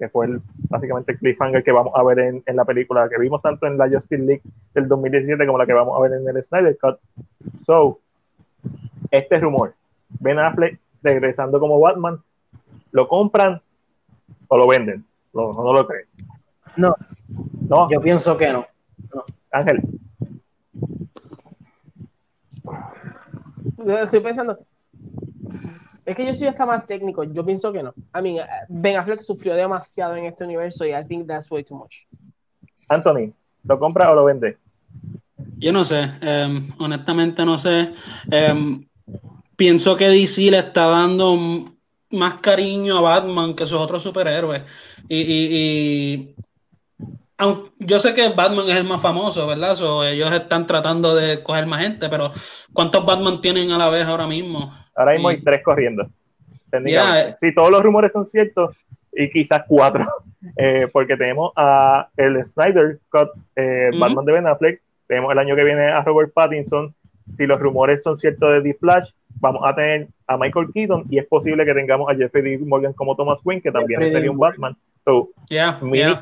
que 0.00 0.08
fue 0.08 0.26
el, 0.26 0.40
básicamente 0.70 1.12
el 1.12 1.18
cliffhanger 1.18 1.62
que 1.62 1.72
vamos 1.72 1.92
a 1.94 2.02
ver 2.02 2.18
en, 2.20 2.42
en, 2.46 2.56
la 2.56 2.64
película 2.64 3.06
que 3.10 3.20
vimos 3.20 3.42
tanto 3.42 3.66
en 3.66 3.76
la 3.76 3.86
Justice 3.86 4.22
League 4.22 4.42
del 4.72 4.88
2017 4.88 5.44
como 5.44 5.58
la 5.58 5.66
que 5.66 5.74
vamos 5.74 5.96
a 5.96 6.00
ver 6.02 6.18
en 6.18 6.26
el 6.26 6.42
Snyder 6.42 6.78
Cut. 6.78 6.98
So, 7.66 8.00
este 9.10 9.38
rumor, 9.38 9.74
Ben 10.08 10.38
Affleck 10.38 10.80
regresando 11.02 11.60
como 11.60 11.78
Batman, 11.78 12.18
¿lo 12.92 13.08
compran 13.08 13.60
o 14.48 14.56
lo 14.56 14.66
venden? 14.66 15.04
No, 15.34 15.52
no, 15.52 15.72
lo 15.74 15.86
creen. 15.86 16.06
No, 16.76 16.96
no, 17.68 17.90
yo 17.90 18.00
pienso 18.00 18.38
que 18.38 18.50
no. 18.52 18.66
no. 19.14 19.24
Ángel. 19.52 19.82
Estoy 24.02 24.20
pensando, 24.20 24.58
es 26.10 26.16
que 26.16 26.26
yo 26.26 26.34
soy 26.34 26.48
hasta 26.48 26.66
más 26.66 26.86
técnico. 26.86 27.24
Yo 27.24 27.44
pienso 27.44 27.72
que 27.72 27.82
no. 27.82 27.94
I 28.14 28.22
mean, 28.22 28.46
Ben 28.68 28.96
Affleck 28.96 29.20
sufrió 29.20 29.54
demasiado 29.54 30.16
en 30.16 30.24
este 30.24 30.44
universo 30.44 30.84
y 30.84 30.90
I 30.90 31.04
think 31.06 31.26
that's 31.26 31.50
way 31.50 31.62
too 31.62 31.76
much. 31.76 31.94
Anthony, 32.88 33.32
¿lo 33.64 33.78
compra 33.78 34.10
o 34.10 34.14
lo 34.14 34.24
vende? 34.24 34.58
Yo 35.58 35.72
no 35.72 35.84
sé. 35.84 36.10
Em, 36.20 36.68
honestamente 36.78 37.44
no 37.44 37.58
sé. 37.58 37.92
Em, 38.30 38.86
pienso 39.56 39.96
que 39.96 40.08
DC 40.08 40.50
le 40.50 40.58
está 40.58 40.86
dando 40.86 41.36
más 42.10 42.34
cariño 42.40 42.98
a 42.98 43.02
Batman 43.02 43.54
que 43.54 43.66
sus 43.66 43.78
otros 43.78 44.02
superhéroes. 44.02 44.62
Y, 45.08 46.34
yo 47.78 47.98
sé 47.98 48.12
que 48.12 48.28
Batman 48.30 48.68
es 48.68 48.76
el 48.76 48.84
más 48.84 49.00
famoso, 49.00 49.46
¿verdad? 49.46 49.72
ellos 50.10 50.30
están 50.32 50.66
tratando 50.66 51.14
de 51.14 51.42
coger 51.42 51.64
más 51.64 51.80
gente, 51.80 52.10
pero 52.10 52.32
¿cuántos 52.74 53.06
Batman 53.06 53.40
tienen 53.40 53.70
a 53.70 53.78
la 53.78 53.88
vez 53.88 54.06
ahora 54.06 54.26
mismo? 54.26 54.74
Ahora 55.00 55.12
mismo 55.12 55.30
hay 55.30 55.40
tres 55.40 55.62
corriendo. 55.62 56.06
Eh. 56.72 57.34
Si 57.38 57.54
todos 57.54 57.70
los 57.70 57.82
rumores 57.82 58.12
son 58.12 58.26
ciertos, 58.26 58.76
y 59.12 59.30
quizás 59.30 59.62
cuatro, 59.66 60.06
eh, 60.56 60.88
porque 60.92 61.16
tenemos 61.16 61.52
a 61.56 62.08
el 62.18 62.44
Snyder 62.44 62.98
Cut, 63.08 63.30
eh, 63.56 63.90
Batman 63.98 64.26
de 64.26 64.32
Ben 64.32 64.46
Affleck, 64.46 64.82
tenemos 65.06 65.32
el 65.32 65.38
año 65.38 65.56
que 65.56 65.64
viene 65.64 65.86
a 65.86 66.02
Robert 66.02 66.32
Pattinson, 66.34 66.94
si 67.32 67.46
los 67.46 67.58
rumores 67.58 68.02
son 68.02 68.18
ciertos 68.18 68.52
de 68.52 68.60
The 68.60 68.78
Flash, 68.78 69.12
vamos 69.40 69.62
a 69.64 69.74
tener 69.74 70.08
a 70.26 70.36
Michael 70.36 70.68
Keaton 70.74 71.06
y 71.08 71.18
es 71.18 71.26
posible 71.26 71.64
que 71.64 71.72
tengamos 71.72 72.10
a 72.10 72.14
Jeffrey 72.14 72.42
D. 72.42 72.58
Morgan 72.58 72.92
como 72.92 73.16
Thomas 73.16 73.40
Wayne, 73.42 73.62
que 73.62 73.72
también 73.72 74.04
sería 74.04 74.30
un 74.30 74.38
Batman. 74.38 74.76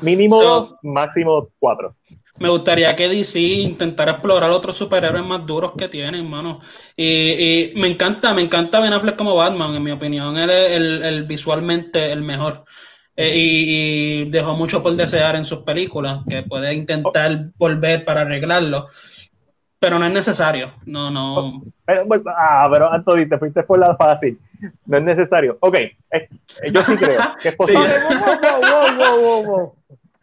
Mínimo 0.01 0.41
dos, 0.41 0.75
máximo 0.83 1.49
cuatro 1.59 1.95
me 2.39 2.49
gustaría 2.49 2.95
que 2.95 3.09
DC 3.09 3.39
intentara 3.39 4.13
explorar 4.13 4.49
otros 4.51 4.77
superhéroes 4.77 5.25
más 5.25 5.45
duros 5.45 5.73
que 5.77 5.87
tienen, 5.87 6.23
hermano. 6.23 6.59
Y, 6.95 7.73
me 7.75 7.87
encanta, 7.87 8.33
me 8.33 8.41
encanta 8.41 8.79
Ben 8.79 8.93
Affleck 8.93 9.15
como 9.15 9.35
Batman, 9.35 9.75
en 9.75 9.83
mi 9.83 9.91
opinión. 9.91 10.37
Él 10.37 10.49
es 10.49 10.71
el, 10.71 11.23
visualmente 11.25 12.11
el 12.11 12.21
mejor. 12.21 12.63
Eh, 13.15 13.33
y, 13.35 14.29
dejó 14.29 14.55
mucho 14.55 14.81
por 14.81 14.93
desear 14.93 15.35
en 15.35 15.43
sus 15.43 15.59
películas, 15.59 16.21
que 16.27 16.43
puede 16.43 16.73
intentar 16.73 17.51
volver 17.57 18.05
para 18.05 18.21
arreglarlo. 18.21 18.87
Pero 19.77 19.99
no 19.99 20.05
es 20.05 20.13
necesario. 20.13 20.71
No, 20.85 21.09
no. 21.09 21.61
Pero, 21.85 22.05
ah, 22.37 22.67
pero 22.71 22.91
Anthony, 22.91 23.27
te 23.29 23.37
fuiste 23.37 23.63
por 23.63 23.79
la 23.79 23.95
fácil. 23.95 24.39
No 24.85 24.97
es 24.97 25.03
necesario. 25.03 25.57
Ok, 25.61 25.75
eh, 25.75 26.29
yo 26.71 26.83
sí 26.83 26.97
creo 26.97 27.19
que 27.41 27.49
es 27.49 27.55
posible. 27.57 27.87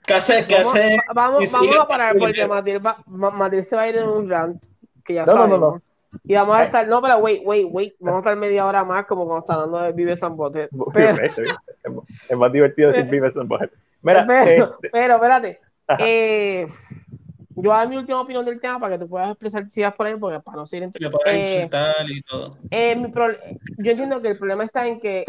¿Qué 0.06 0.14
hace? 0.14 0.46
¿Qué 0.46 0.54
vamos, 0.54 0.74
hace? 0.74 0.98
Vamos, 1.14 1.52
vamos 1.52 1.78
a 1.78 1.88
parar 1.88 2.16
porque 2.18 2.48
Matil, 3.06 3.64
se 3.64 3.76
va 3.76 3.82
a 3.82 3.88
ir 3.88 3.96
en 3.96 4.08
un 4.08 4.28
rant. 4.28 4.64
Que 5.04 5.14
ya 5.14 5.24
no, 5.24 5.32
sabemos. 5.32 5.60
no, 5.60 5.66
no, 5.66 5.72
no. 5.74 5.82
Y 6.24 6.34
vamos 6.34 6.56
a 6.56 6.64
estar, 6.64 6.86
no, 6.88 7.02
pero 7.02 7.18
wait, 7.18 7.42
wait, 7.44 7.66
wait, 7.70 7.94
vamos 8.00 8.18
a 8.18 8.20
estar 8.20 8.36
media 8.36 8.66
hora 8.66 8.84
más 8.84 9.06
como 9.06 9.26
cuando 9.26 9.40
está 9.40 9.54
hablando 9.54 9.80
de 9.80 9.92
Vive 9.92 10.16
San 10.16 10.36
Bote. 10.36 10.68
Pero, 10.92 11.18
es 12.28 12.36
más 12.36 12.52
divertido 12.52 12.88
decir 12.88 13.04
Vive 13.10 13.30
San 13.30 13.48
Bote. 13.48 13.70
Mira, 14.02 14.24
pero, 14.26 14.74
este, 14.74 14.90
pero 14.90 15.14
espérate. 15.14 15.60
Eh, 15.98 16.66
yo 17.56 17.62
voy 17.62 17.72
a 17.72 17.76
dar 17.76 17.88
mi 17.88 17.96
última 17.96 18.20
opinión 18.20 18.44
del 18.44 18.60
tema 18.60 18.78
para 18.78 18.94
que 18.94 19.04
tú 19.04 19.08
puedas 19.08 19.30
expresar 19.30 19.68
si 19.70 19.82
vas 19.82 19.94
por 19.94 20.06
ahí, 20.06 20.16
porque 20.16 20.40
para 20.40 20.58
no 20.58 20.66
seguir 20.66 20.84
entre... 20.84 21.06
Eh, 21.26 21.68
y 22.08 22.22
todo. 22.22 22.58
Eh, 22.70 22.96
mi 22.96 23.08
pro... 23.08 23.28
Yo 23.78 23.90
entiendo 23.92 24.20
que 24.20 24.28
el 24.28 24.38
problema 24.38 24.64
está 24.64 24.86
en 24.86 25.00
que 25.00 25.24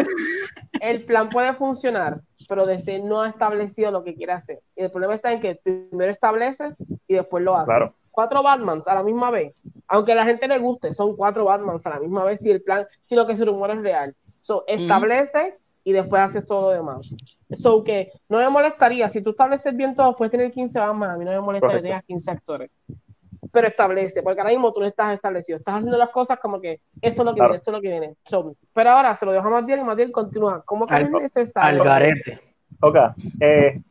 el 0.82 1.04
plan 1.04 1.30
puede 1.30 1.54
funcionar, 1.54 2.22
pero 2.48 2.66
DC 2.66 3.00
no 3.00 3.22
ha 3.22 3.30
establecido 3.30 3.92
lo 3.92 4.04
que 4.04 4.16
quiere 4.16 4.34
hacer. 4.34 4.60
Y 4.76 4.84
el 4.84 4.92
problema 4.92 5.16
está 5.16 5.32
en 5.32 5.40
que 5.40 5.56
primero 5.56 6.12
estableces 6.12 6.78
y 7.08 7.16
después 7.16 7.44
lo 7.44 7.56
haces. 7.56 7.94
Cuatro 8.12 8.42
Batmans 8.42 8.88
a 8.88 8.96
la 8.96 9.04
misma 9.04 9.30
vez, 9.30 9.54
aunque 9.88 10.14
a 10.14 10.16
la 10.16 10.26
gente 10.26 10.48
le 10.48 10.58
guste, 10.58 10.92
son 10.94 11.16
cuatro 11.16 11.46
Batmans 11.46 11.86
a 11.86 11.92
la 11.92 12.00
misma 12.00 12.24
vez 12.24 12.40
si 12.40 12.50
el 12.50 12.64
plan, 12.64 12.88
si 13.04 13.16
lo 13.16 13.28
que 13.28 13.36
se 13.36 13.46
rumora 13.46 13.74
es 13.74 13.82
real. 13.82 14.16
So, 14.42 14.64
establece 14.66 15.58
y 15.84 15.94
después 15.94 16.22
haces 16.22 16.46
todo 16.46 16.70
lo 16.70 16.76
demás. 16.76 17.10
So 17.54 17.84
que 17.84 18.12
no 18.28 18.40
me 18.40 18.50
molestaría, 18.50 19.08
si 19.10 19.22
tú 19.22 19.30
estableces 19.32 19.76
bien 19.76 19.96
todo, 19.96 20.16
puedes 20.16 20.32
tener 20.32 20.52
15 20.52 20.80
Batman, 20.80 21.12
a 21.12 21.18
mí 21.18 21.26
no 21.26 21.32
me 21.32 21.40
molesta 21.40 21.70
que 21.70 21.82
tengas 21.82 22.04
15 22.04 22.32
actores. 22.32 22.72
Pero 23.52 23.68
establece, 23.68 24.24
porque 24.24 24.42
ahora 24.42 24.54
mismo 24.54 24.74
tú 24.74 24.80
no 24.82 24.86
estás 24.86 25.16
establecido, 25.16 25.58
estás 25.58 25.76
haciendo 25.76 25.98
las 25.98 26.10
cosas 26.10 26.40
como 26.40 26.60
que 26.60 26.82
esto 27.02 27.22
es 27.22 27.26
lo 27.26 27.34
que 27.34 27.42
viene, 27.42 27.58
esto 27.58 27.72
es 27.72 27.76
lo 27.76 27.82
que 27.82 27.90
viene. 27.90 28.16
pero 28.74 28.90
ahora 28.92 29.16
se 29.16 29.26
lo 29.26 29.32
dejo 29.32 29.48
a 29.48 29.62
Matiel 29.62 29.80
y 29.80 29.84
Matiel 29.84 30.12
continúa. 30.12 30.64
¿Cómo 30.66 30.86
que 30.86 30.94
Al, 30.94 31.10
este 31.24 31.46
Al 31.56 31.84
garete. 31.84 32.40
Ok, 32.80 32.96
eh, 33.40 33.82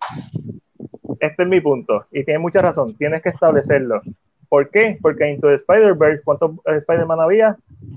este 1.20 1.42
es 1.42 1.48
mi 1.48 1.60
punto 1.60 2.06
y 2.12 2.24
tiene 2.24 2.38
mucha 2.38 2.60
razón, 2.60 2.96
tienes 2.96 3.22
que 3.22 3.30
establecerlo. 3.30 4.00
¿Por 4.48 4.70
qué? 4.70 4.98
Porque 5.00 5.24
en 5.24 5.40
tu 5.40 5.48
Spider-Verse, 5.48 6.22
¿cuántos 6.22 6.52
Spider-Man 6.64 7.20
había? 7.20 7.56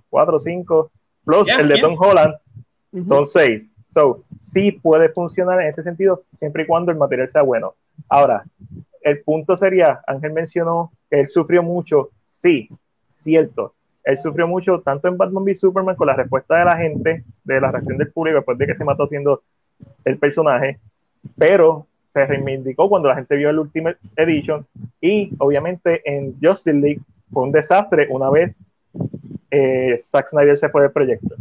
Cuatro, 0.10 0.40
cinco, 0.40 0.92
plus 1.24 1.48
el 1.48 1.68
de 1.68 1.80
Tom 1.80 1.96
Holland, 2.00 2.36
son 3.08 3.26
seis. 3.26 3.70
So, 3.90 4.24
sí 4.40 4.72
puede 4.72 5.10
funcionar 5.10 5.62
en 5.62 5.68
ese 5.68 5.84
sentido, 5.84 6.24
siempre 6.36 6.64
y 6.64 6.68
cuando 6.68 6.92
el 6.92 6.98
material 6.98 7.30
sea 7.30 7.42
bueno. 7.42 7.76
Ahora, 8.08 8.44
el 9.02 9.22
punto 9.22 9.56
sería, 9.58 10.02
Ángel 10.08 10.32
mencionó 10.32 10.92
él 11.10 11.28
sufrió 11.30 11.64
mucho, 11.64 12.10
sí, 12.28 12.70
cierto, 13.10 13.74
él 14.04 14.18
sufrió 14.18 14.48
mucho 14.48 14.82
tanto 14.82 15.08
en 15.08 15.18
Batman 15.18 15.44
v 15.44 15.56
Superman 15.56 15.96
con 15.96 16.08
la 16.08 16.16
respuesta 16.16 16.58
de 16.58 16.66
la 16.66 16.78
gente, 16.78 17.24
de 17.44 17.62
la 17.62 17.72
reacción 17.72 17.98
del 17.98 18.12
público 18.12 18.38
después 18.38 18.58
de 18.58 18.68
que 18.68 18.76
se 18.76 18.84
mató 18.84 19.08
siendo 19.08 19.44
el 20.06 20.18
personaje, 20.18 20.80
pero 21.38 21.86
se 22.10 22.26
reivindicó 22.26 22.90
cuando 22.90 23.10
la 23.10 23.16
gente 23.16 23.36
vio 23.36 23.50
el 23.50 23.60
Ultimate 23.60 23.98
Edition 24.16 24.66
y 25.00 25.32
obviamente 25.38 26.02
en 26.06 26.36
Justice 26.42 26.74
League 26.74 27.02
fue 27.32 27.44
un 27.44 27.52
desastre 27.52 28.08
una 28.10 28.30
vez 28.30 28.56
eh, 29.52 29.98
Zack 30.00 30.30
Snyder 30.30 30.58
se 30.58 30.70
fue 30.70 30.84
del 30.84 30.92
proyecto. 30.92 31.36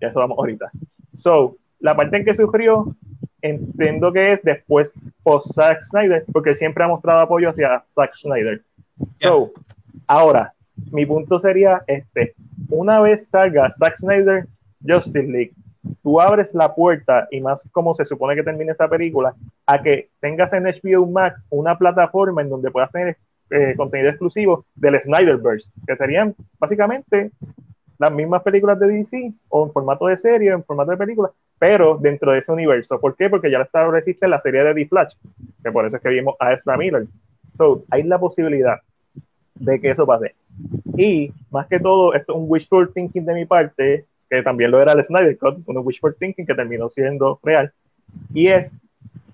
Ya 0.00 0.08
eso 0.08 0.20
ahorita. 0.20 0.70
So, 1.16 1.56
la 1.80 1.96
parte 1.96 2.18
en 2.18 2.24
que 2.24 2.34
sufrió, 2.34 2.94
entiendo 3.42 4.12
que 4.12 4.32
es 4.32 4.42
después 4.42 4.92
post 5.22 5.52
Zack 5.54 5.82
Snyder, 5.82 6.24
porque 6.32 6.54
siempre 6.54 6.84
ha 6.84 6.88
mostrado 6.88 7.20
apoyo 7.20 7.50
hacia 7.50 7.82
Zack 7.94 8.14
Snyder. 8.14 8.62
So, 9.20 9.52
ahora, 10.06 10.54
mi 10.90 11.06
punto 11.06 11.38
sería 11.40 11.82
este: 11.86 12.34
una 12.68 13.00
vez 13.00 13.28
salga 13.28 13.70
Zack 13.70 13.96
Snyder, 13.96 14.46
Justice 14.86 15.22
League, 15.22 15.52
tú 16.02 16.20
abres 16.20 16.54
la 16.54 16.74
puerta, 16.74 17.28
y 17.30 17.40
más 17.40 17.68
como 17.72 17.94
se 17.94 18.04
supone 18.04 18.34
que 18.34 18.42
termine 18.42 18.72
esa 18.72 18.88
película, 18.88 19.34
a 19.66 19.82
que 19.82 20.10
tengas 20.20 20.52
en 20.52 20.64
HBO 20.64 21.06
Max 21.06 21.42
una 21.50 21.76
plataforma 21.76 22.42
en 22.42 22.50
donde 22.50 22.70
puedas 22.70 22.90
tener 22.90 23.16
eh, 23.50 23.74
contenido 23.76 24.10
exclusivo 24.10 24.66
del 24.74 25.00
Snyderverse, 25.00 25.70
que 25.86 25.96
serían 25.96 26.34
básicamente 26.58 27.30
las 27.98 28.12
mismas 28.12 28.42
películas 28.42 28.78
de 28.78 28.88
DC 28.88 29.32
o 29.48 29.66
en 29.66 29.72
formato 29.72 30.06
de 30.06 30.16
serie, 30.16 30.50
en 30.50 30.64
formato 30.64 30.90
de 30.90 30.96
película, 30.96 31.30
pero 31.58 31.96
dentro 31.96 32.32
de 32.32 32.40
ese 32.40 32.52
universo. 32.52 33.00
¿Por 33.00 33.16
qué? 33.16 33.30
Porque 33.30 33.50
ya 33.50 33.60
estableciste 33.60 34.28
la 34.28 34.40
serie 34.40 34.64
de 34.64 34.74
The 34.74 34.86
Flash, 34.86 35.14
que 35.62 35.72
por 35.72 35.86
eso 35.86 35.96
es 35.96 36.02
que 36.02 36.08
vimos 36.10 36.34
a 36.38 36.52
Ezra 36.52 36.76
Miller. 36.76 37.06
So, 37.56 37.84
hay 37.90 38.02
la 38.02 38.18
posibilidad 38.18 38.80
de 39.54 39.80
que 39.80 39.90
eso 39.90 40.06
pase. 40.06 40.34
Y 40.96 41.32
más 41.50 41.66
que 41.66 41.78
todo, 41.80 42.14
esto 42.14 42.32
es 42.32 42.38
un 42.38 42.46
wishful 42.48 42.92
thinking 42.92 43.24
de 43.24 43.34
mi 43.34 43.44
parte, 43.44 44.04
que 44.28 44.42
también 44.42 44.70
lo 44.70 44.80
era 44.80 44.92
el 44.92 45.04
Snyder 45.04 45.36
Cut, 45.38 45.58
un 45.66 45.78
wishful 45.78 46.14
thinking 46.14 46.46
que 46.46 46.54
terminó 46.54 46.88
siendo 46.88 47.38
real, 47.42 47.72
y 48.32 48.48
es, 48.48 48.72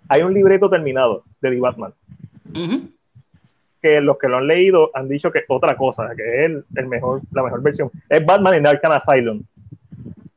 hay 0.08 0.22
un 0.22 0.34
libreto 0.34 0.68
terminado 0.68 1.24
de 1.40 1.50
The 1.50 1.60
Batman. 1.60 1.94
Que 3.80 4.00
los 4.00 4.18
que 4.18 4.28
lo 4.28 4.38
han 4.38 4.46
leído 4.46 4.90
han 4.94 5.08
dicho 5.08 5.32
que 5.32 5.44
otra 5.48 5.76
cosa, 5.76 6.10
que 6.16 6.44
es 6.44 6.52
el, 6.76 6.86
mejor, 6.86 7.20
la 7.32 7.42
mejor 7.42 7.62
versión. 7.62 7.90
Es 8.08 8.24
Batman 8.24 8.54
en 8.54 8.66
Arkham 8.66 8.92
Asylum, 8.92 9.42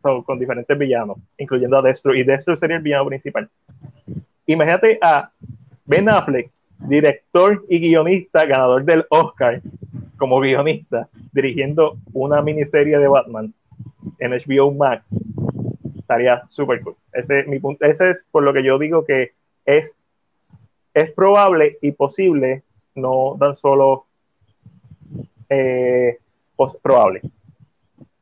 con 0.02 0.40
diferentes 0.40 0.78
villanos, 0.78 1.18
incluyendo 1.38 1.78
a 1.78 1.82
Destro, 1.82 2.16
y 2.16 2.24
Destro 2.24 2.56
sería 2.58 2.78
el 2.78 2.84
villano 2.84 3.08
principal. 3.08 3.50
Imagínate 4.46 5.00
a 5.02 5.32
Ben 5.86 6.08
Affleck, 6.10 6.52
director 6.80 7.66
y 7.70 7.80
guionista, 7.80 8.46
ganador 8.46 8.84
del 8.86 9.06
Oscar 9.10 9.62
como 10.18 10.40
guionista, 10.40 11.10
dirigiendo 11.32 11.98
una 12.14 12.42
miniserie 12.42 12.98
de 12.98 13.08
Batman 13.08 13.54
en 14.20 14.32
HBO 14.32 14.72
Max, 14.72 15.10
estaría 15.98 16.44
súper 16.50 16.82
cool. 16.82 16.96
Ese, 17.12 17.44
mi 17.44 17.60
punto, 17.60 17.86
ese 17.86 18.12
es 18.12 18.26
por 18.32 18.44
lo 18.44 18.54
que 18.54 18.64
yo 18.64 18.78
digo 18.80 19.06
que 19.06 19.34
es, 19.66 19.98
es 20.94 21.12
probable 21.12 21.78
y 21.82 21.92
posible, 21.92 22.64
no 22.94 23.36
tan 23.40 23.56
solo 23.56 24.06
eh, 25.50 26.18
probable. 26.82 27.22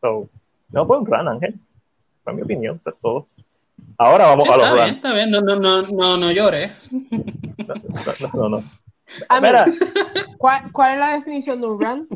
no 0.02 0.86
fue 0.88 0.98
un 0.98 1.04
gran 1.04 1.28
Ángel. 1.28 1.60
Fue 2.24 2.34
mi 2.34 2.42
opinión, 2.42 2.82
todo. 3.02 3.28
Ahora 3.98 4.26
vamos 4.28 4.50
a 4.50 4.58
los 4.58 4.66
está 4.66 4.74
bien, 4.74 4.96
está 4.96 5.14
bien, 5.14 5.32
no, 5.32 5.42
no, 5.42 5.56
no, 5.56 5.82
no, 5.84 6.18
no 6.18 6.32
llores. 6.32 6.90
No, 8.34 8.50
no, 8.50 8.50
no. 8.50 8.64
¿cuál, 10.38 10.72
¿cuál, 10.72 10.94
es 10.94 11.00
la 11.00 11.14
definición 11.14 11.62
de 11.62 11.68
un 11.68 11.80
run? 11.82 12.08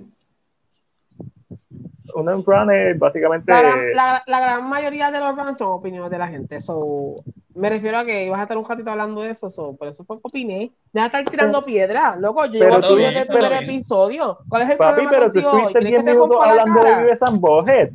un 2.14 2.44
run 2.46 2.72
es 2.72 2.98
básicamente. 2.98 3.52
La, 3.52 4.24
la, 4.26 4.40
gran 4.40 4.68
mayoría 4.68 5.12
de 5.12 5.20
los 5.20 5.36
runs 5.36 5.58
son 5.58 5.68
opiniones 5.70 6.10
de 6.10 6.18
la 6.18 6.28
gente. 6.28 6.60
So, 6.62 7.16
me 7.54 7.70
refiero 7.70 8.00
a 8.00 8.06
que 8.06 8.26
ibas 8.26 8.40
a 8.40 8.44
estar 8.44 8.58
un 8.58 8.66
ratito 8.66 8.90
hablando 8.90 9.22
de 9.22 9.32
eso, 9.32 9.50
so, 9.50 9.76
por 9.76 9.88
eso 9.88 10.04
fue 10.04 10.18
que 10.18 10.22
opiné. 10.24 10.72
Deja 10.92 11.10
de 11.10 11.20
estar 11.20 11.26
tirando 11.26 11.64
piedras, 11.64 12.20
loco. 12.20 12.46
Yo 12.46 12.54
llevo 12.54 12.80
todo 12.80 12.98
el 12.98 13.28
primer 13.28 13.64
episodio. 13.64 14.40
¿Cuál 14.50 14.64
es 14.64 14.70
el 14.72 14.78
Papi, 14.78 15.04
pero 15.10 15.32
tú 15.32 15.40
estuviste 15.40 15.80
10 15.80 16.04
minutos 16.04 16.38
hablando 16.44 16.82
de 16.82 16.96
Vives 17.04 17.24
and 17.24 17.40
Bohead. 17.40 17.90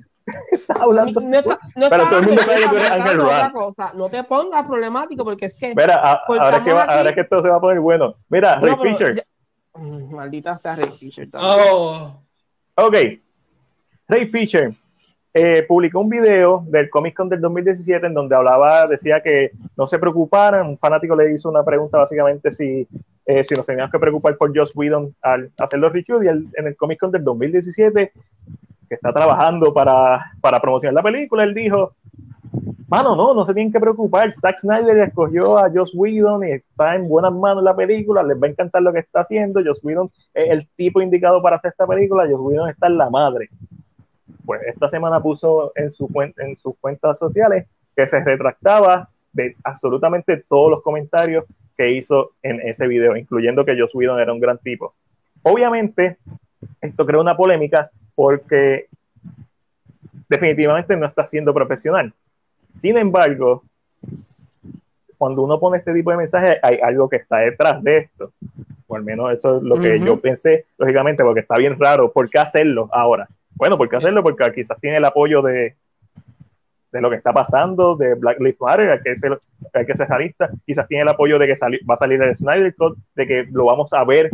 Estás 0.50 0.80
hablando. 0.80 1.20
No, 1.20 1.40
no, 1.76 1.90
pero 1.90 2.08
todo 2.08 2.18
el 2.20 2.26
mundo 2.26 2.42
sabe 2.42 2.70
que 2.70 2.80
Ángel. 2.80 3.20
No 3.94 4.08
te 4.08 4.24
pongas 4.24 4.66
problemático 4.66 5.24
porque 5.24 5.46
es 5.46 5.58
que. 5.58 5.74
Mira, 5.74 5.96
ahora, 5.96 6.62
que 6.62 6.70
ahora 6.70 7.14
que 7.14 7.20
esto 7.20 7.42
se 7.42 7.48
va 7.48 7.56
a 7.56 7.60
poner 7.60 7.80
bueno. 7.80 8.14
Mira, 8.28 8.56
Ray 8.56 8.76
Fisher. 8.82 9.26
Mm, 9.74 10.14
maldita 10.14 10.58
sea 10.58 10.76
Ray 10.76 10.90
Fisher. 10.98 11.28
Oh. 11.34 12.22
Ok, 12.74 12.96
Ray 14.08 14.26
Fisher 14.30 14.72
eh, 15.34 15.64
publicó 15.66 16.00
un 16.00 16.10
video 16.10 16.64
del 16.66 16.90
Comic 16.90 17.16
Con 17.16 17.28
del 17.28 17.40
2017 17.40 18.06
en 18.06 18.14
donde 18.14 18.36
hablaba, 18.36 18.86
decía 18.86 19.22
que 19.22 19.52
no 19.76 19.86
se 19.86 19.98
preocuparan. 19.98 20.66
Un 20.66 20.78
fanático 20.78 21.16
le 21.16 21.32
hizo 21.32 21.48
una 21.48 21.64
pregunta 21.64 21.98
básicamente 21.98 22.50
si, 22.50 22.86
eh, 23.24 23.44
si 23.44 23.54
nos 23.54 23.64
teníamos 23.64 23.90
que 23.90 23.98
preocupar 23.98 24.36
por 24.36 24.56
Joss 24.56 24.72
Whedon 24.74 25.14
al 25.22 25.50
hacer 25.58 25.78
los 25.78 25.92
reshoots 25.92 26.24
y 26.24 26.28
en 26.28 26.66
el 26.66 26.76
Comic 26.76 27.00
Con 27.00 27.12
del 27.12 27.24
2017, 27.24 28.12
que 28.92 28.96
está 28.96 29.12
trabajando 29.12 29.72
para, 29.72 30.32
para 30.40 30.60
promocionar 30.60 30.94
la 30.94 31.02
película, 31.02 31.44
él 31.44 31.54
dijo, 31.54 31.94
mano, 32.88 33.16
no, 33.16 33.32
no 33.32 33.46
se 33.46 33.54
tienen 33.54 33.72
que 33.72 33.80
preocupar. 33.80 34.30
Zack 34.32 34.58
Snyder 34.58 34.98
escogió 34.98 35.56
a 35.56 35.70
Joss 35.70 35.92
Whedon 35.94 36.44
y 36.44 36.50
está 36.52 36.94
en 36.94 37.08
buenas 37.08 37.32
manos 37.32 37.64
la 37.64 37.74
película, 37.74 38.22
les 38.22 38.40
va 38.40 38.46
a 38.46 38.50
encantar 38.50 38.82
lo 38.82 38.92
que 38.92 38.98
está 38.98 39.20
haciendo. 39.20 39.62
Joss 39.64 39.80
Whedon 39.82 40.10
es 40.34 40.50
el 40.50 40.68
tipo 40.76 41.00
indicado 41.00 41.40
para 41.42 41.56
hacer 41.56 41.70
esta 41.70 41.86
película, 41.86 42.28
Joss 42.30 42.40
Whedon 42.40 42.68
está 42.68 42.86
en 42.88 42.98
la 42.98 43.08
madre 43.08 43.48
pues 44.44 44.62
esta 44.66 44.88
semana 44.88 45.22
puso 45.22 45.72
en, 45.74 45.90
su, 45.90 46.08
en 46.38 46.56
sus 46.56 46.76
cuentas 46.78 47.18
sociales 47.18 47.66
que 47.94 48.06
se 48.06 48.20
retractaba 48.20 49.08
de 49.32 49.56
absolutamente 49.64 50.44
todos 50.48 50.70
los 50.70 50.82
comentarios 50.82 51.44
que 51.76 51.92
hizo 51.92 52.32
en 52.42 52.60
ese 52.60 52.86
video, 52.86 53.16
incluyendo 53.16 53.64
que 53.64 53.78
Joss 53.78 53.94
Whedon 53.94 54.20
era 54.20 54.32
un 54.32 54.40
gran 54.40 54.58
tipo. 54.58 54.94
Obviamente, 55.42 56.18
esto 56.80 57.06
crea 57.06 57.20
una 57.20 57.36
polémica 57.36 57.90
porque 58.14 58.86
definitivamente 60.28 60.96
no 60.96 61.06
está 61.06 61.26
siendo 61.26 61.52
profesional. 61.52 62.12
Sin 62.74 62.96
embargo, 62.96 63.62
cuando 65.18 65.42
uno 65.42 65.60
pone 65.60 65.78
este 65.78 65.92
tipo 65.92 66.10
de 66.10 66.16
mensajes, 66.16 66.58
hay 66.62 66.78
algo 66.82 67.08
que 67.08 67.16
está 67.16 67.38
detrás 67.38 67.82
de 67.82 67.98
esto. 67.98 68.32
O 68.86 68.96
al 68.96 69.04
menos 69.04 69.32
eso 69.32 69.58
es 69.58 69.62
lo 69.62 69.78
que 69.80 70.00
yo 70.00 70.20
pensé, 70.20 70.66
lógicamente, 70.78 71.22
porque 71.22 71.40
está 71.40 71.56
bien 71.56 71.78
raro. 71.78 72.12
¿Por 72.12 72.28
qué 72.28 72.38
hacerlo 72.38 72.88
ahora? 72.92 73.28
Bueno, 73.54 73.78
¿por 73.78 73.88
qué 73.88 73.96
hacerlo? 73.96 74.22
Porque 74.22 74.50
quizás 74.52 74.78
tiene 74.80 74.96
el 74.96 75.04
apoyo 75.04 75.40
de, 75.40 75.76
de 76.92 77.00
lo 77.00 77.08
que 77.08 77.16
está 77.16 77.32
pasando, 77.32 77.96
de 77.96 78.14
Black 78.14 78.38
Lives 78.38 78.60
Matter, 78.60 78.90
hay 78.90 79.00
que 79.00 79.16
ser, 79.16 79.40
hay 79.72 79.86
que 79.86 79.96
ser 79.96 80.08
realista, 80.08 80.50
quizás 80.66 80.86
tiene 80.86 81.02
el 81.02 81.08
apoyo 81.08 81.38
de 81.38 81.46
que 81.46 81.56
va 81.88 81.94
a 81.94 81.98
salir 81.98 82.22
el 82.22 82.36
Snyder 82.36 82.74
Cut, 82.76 82.98
de 83.14 83.26
que 83.26 83.46
lo 83.50 83.64
vamos 83.64 83.92
a 83.94 84.04
ver 84.04 84.30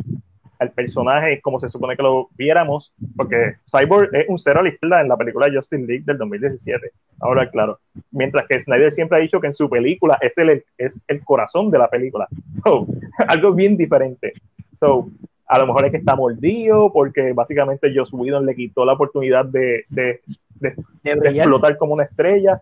al 0.58 0.72
personaje 0.72 1.40
como 1.40 1.60
se 1.60 1.68
supone 1.68 1.96
que 1.96 2.02
lo 2.02 2.28
viéramos, 2.36 2.92
porque 3.16 3.56
Cyborg 3.70 4.14
es 4.14 4.28
un 4.28 4.38
cero 4.38 4.60
a 4.60 4.62
la 4.62 4.70
izquierda 4.70 5.00
en 5.00 5.08
la 5.08 5.16
película 5.16 5.50
Justin 5.52 5.86
League 5.86 6.04
del 6.04 6.18
2017, 6.18 6.90
ahora 7.20 7.50
claro, 7.50 7.78
mientras 8.10 8.46
que 8.48 8.60
Snyder 8.60 8.92
siempre 8.92 9.18
ha 9.18 9.20
dicho 9.20 9.40
que 9.40 9.46
en 9.48 9.54
su 9.54 9.68
película 9.70 10.18
es 10.20 10.36
el, 10.38 10.64
es 10.76 11.04
el 11.08 11.24
corazón 11.24 11.70
de 11.70 11.78
la 11.78 11.88
película, 11.88 12.28
so, 12.64 12.86
algo 13.28 13.52
bien 13.52 13.76
diferente. 13.76 14.32
So, 14.78 15.08
a 15.48 15.58
lo 15.58 15.66
mejor 15.66 15.86
es 15.86 15.90
que 15.90 15.96
está 15.96 16.14
mordido 16.14 16.92
porque 16.92 17.32
básicamente 17.32 17.92
Joss 17.94 18.12
Whedon 18.12 18.44
le 18.44 18.54
quitó 18.54 18.84
la 18.84 18.92
oportunidad 18.92 19.46
de, 19.46 19.86
de, 19.88 20.20
de, 20.60 20.74
explotar 21.02 21.78
como 21.78 21.94
una 21.94 22.04
estrella. 22.04 22.60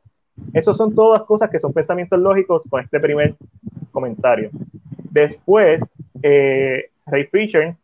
Esas 0.54 0.76
son 0.76 0.94
todas 0.94 1.22
cosas 1.22 1.50
que 1.50 1.58
son 1.58 1.72
pensamientos 1.72 2.18
lógicos 2.18 2.62
con 2.70 2.80
este 2.80 3.00
primer 3.00 3.34
comentario. 3.90 4.50
Después, 5.10 5.82
eh, 6.22 6.90
Ray 7.06 7.24
Fisher 7.24 7.74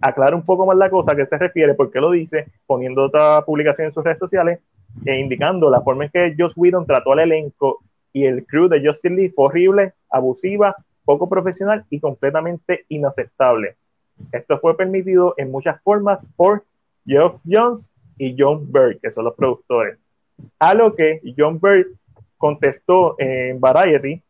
aclara 0.00 0.36
un 0.36 0.44
poco 0.44 0.66
más 0.66 0.76
la 0.76 0.90
cosa 0.90 1.12
a 1.12 1.16
qué 1.16 1.26
se 1.26 1.38
refiere, 1.38 1.74
por 1.74 1.90
qué 1.90 2.00
lo 2.00 2.10
dice, 2.10 2.46
poniendo 2.66 3.04
otra 3.04 3.42
publicación 3.44 3.86
en 3.86 3.92
sus 3.92 4.04
redes 4.04 4.18
sociales 4.18 4.60
e 5.04 5.18
indicando 5.18 5.70
la 5.70 5.82
forma 5.82 6.04
en 6.04 6.10
que 6.10 6.34
Joss 6.38 6.54
Whedon 6.56 6.86
trató 6.86 7.12
al 7.12 7.20
elenco 7.20 7.80
y 8.12 8.24
el 8.24 8.46
crew 8.46 8.68
de 8.68 8.84
Justin 8.84 9.16
Lee 9.16 9.30
fue 9.30 9.46
horrible, 9.46 9.94
abusiva, 10.10 10.74
poco 11.04 11.28
profesional 11.28 11.84
y 11.90 12.00
completamente 12.00 12.84
inaceptable. 12.88 13.76
Esto 14.32 14.58
fue 14.58 14.76
permitido 14.76 15.34
en 15.36 15.50
muchas 15.50 15.80
formas 15.82 16.18
por 16.36 16.64
Geoff 17.06 17.40
Jones 17.48 17.90
y 18.18 18.36
John 18.38 18.70
Bird, 18.70 19.00
que 19.00 19.10
son 19.10 19.24
los 19.24 19.34
productores. 19.34 19.98
A 20.58 20.74
lo 20.74 20.94
que 20.94 21.20
John 21.36 21.58
Bird 21.60 21.86
contestó 22.36 23.14
en 23.18 23.60
Variety 23.60 24.22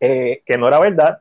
eh, 0.00 0.42
que 0.46 0.56
no 0.56 0.68
era 0.68 0.80
verdad, 0.80 1.18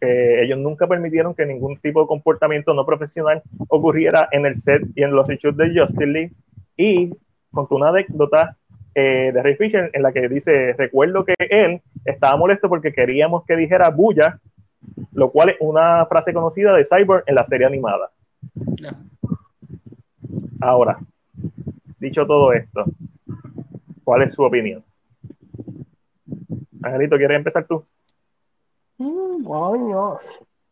que 0.00 0.42
ellos 0.42 0.58
nunca 0.58 0.86
permitieron 0.86 1.34
que 1.34 1.46
ningún 1.46 1.78
tipo 1.78 2.02
de 2.02 2.06
comportamiento 2.06 2.74
no 2.74 2.84
profesional 2.84 3.42
ocurriera 3.68 4.28
en 4.32 4.46
el 4.46 4.54
set 4.54 4.82
y 4.94 5.02
en 5.02 5.12
los 5.12 5.26
reshoots 5.26 5.56
de 5.56 5.80
Justice 5.80 6.06
League. 6.06 6.32
Y 6.76 7.14
contó 7.50 7.76
una 7.76 7.88
anécdota 7.88 8.56
eh, 8.94 9.30
de 9.32 9.42
Ray 9.42 9.56
Fisher 9.56 9.90
en 9.92 10.02
la 10.02 10.12
que 10.12 10.28
dice: 10.28 10.74
Recuerdo 10.74 11.24
que 11.24 11.34
él 11.38 11.80
estaba 12.04 12.36
molesto 12.36 12.68
porque 12.68 12.92
queríamos 12.92 13.44
que 13.44 13.56
dijera 13.56 13.90
bulla 13.90 14.40
lo 15.12 15.30
cual 15.30 15.50
es 15.50 15.56
una 15.60 16.06
frase 16.06 16.32
conocida 16.32 16.74
de 16.74 16.84
Cyborg 16.84 17.24
en 17.26 17.34
la 17.34 17.44
serie 17.44 17.66
animada. 17.66 18.10
Ahora, 20.60 20.98
dicho 21.98 22.26
todo 22.26 22.52
esto, 22.52 22.84
¿cuál 24.04 24.22
es 24.22 24.32
su 24.32 24.42
opinión? 24.42 24.84
Angelito, 26.82 27.16
¿quieres 27.16 27.36
empezar 27.36 27.66
tú? 27.66 27.84
Mm, 29.00 29.46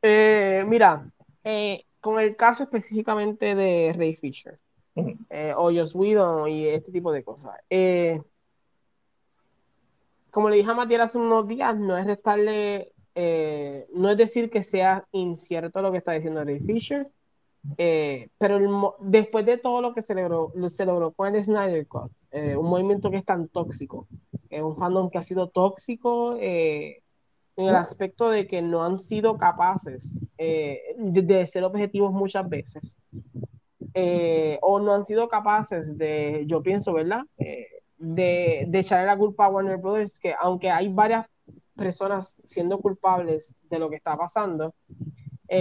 eh, 0.03 0.63
mira, 0.69 1.11
eh, 1.43 1.85
con 1.99 2.21
el 2.21 2.37
caso 2.37 2.63
específicamente 2.63 3.55
de 3.55 3.95
Ray 3.97 4.17
Fisher 4.17 4.59
eh, 5.31 5.55
o 5.57 5.73
Joss 5.73 5.95
Whedon 5.95 6.51
y 6.51 6.67
este 6.67 6.93
tipo 6.93 7.11
de 7.11 7.25
cosas. 7.25 7.57
Como 10.31 10.51
le 10.51 10.57
dije 10.57 10.71
a 10.71 10.75
Matías 10.75 11.01
hace 11.01 11.17
unos 11.17 11.49
días, 11.49 11.75
no 11.75 11.97
es 11.97 12.05
restarle, 12.05 12.93
no 13.95 14.11
es 14.11 14.19
decir 14.19 14.51
que 14.51 14.63
sea 14.63 15.07
incierto 15.13 15.81
lo 15.81 15.91
que 15.91 15.99
está 15.99 16.13
diciendo 16.13 16.45
Ray 16.45 16.61
Fisher, 16.61 17.09
pero 17.77 18.95
después 19.01 19.47
de 19.47 19.57
todo 19.57 19.81
lo 19.81 19.95
que 19.95 20.03
se 20.03 20.15
logró, 20.15 20.53
se 20.69 20.85
logró 20.85 21.13
con 21.13 21.35
el 21.35 21.43
Snyder 21.43 21.87
Cut, 21.87 22.13
un 22.31 22.67
movimiento 22.69 23.11
que 23.11 23.17
es 23.17 23.25
tan 23.25 23.49
tóxico, 23.49 24.07
un 24.51 24.77
fandom 24.77 25.09
que 25.09 25.17
ha 25.17 25.23
sido 25.23 25.49
tóxico, 25.49 26.37
en 27.59 27.67
el 27.67 27.75
aspecto 27.75 28.31
de 28.31 28.47
que 28.47 28.63
no 28.63 28.85
han 28.85 28.99
sido 28.99 29.37
capaces 29.37 30.21
eh, 30.39 30.81
de, 30.97 31.47
ser 31.49 31.65
objetivos 31.65 32.13
muchas 32.13 32.49
veces. 32.49 32.97
Eh, 33.95 34.61
o 34.63 34.79
no 34.79 34.95
han 34.95 35.05
sido 35.05 35.29
capaces 35.29 35.99
de, 35.99 36.45
yo 36.47 36.63
pienso, 36.63 36.93
¿verdad? 36.93 37.23
Eh, 37.37 37.67
de, 37.99 38.65
de 38.69 38.79
echarle 38.79 39.07
la 39.07 39.19
culpa 39.19 39.47
a 39.47 39.51
Warner 39.51 39.79
Brothers, 39.79 40.21
que 40.21 40.35
aunque 40.41 40.71
hay 40.71 40.89
varias 40.89 41.27
personas 41.75 42.37
siendo 42.45 42.79
culpables 42.79 43.53
de 43.69 43.79
lo 43.81 43.91
que 43.91 43.97
está 43.97 44.17
pasando, 44.17 44.73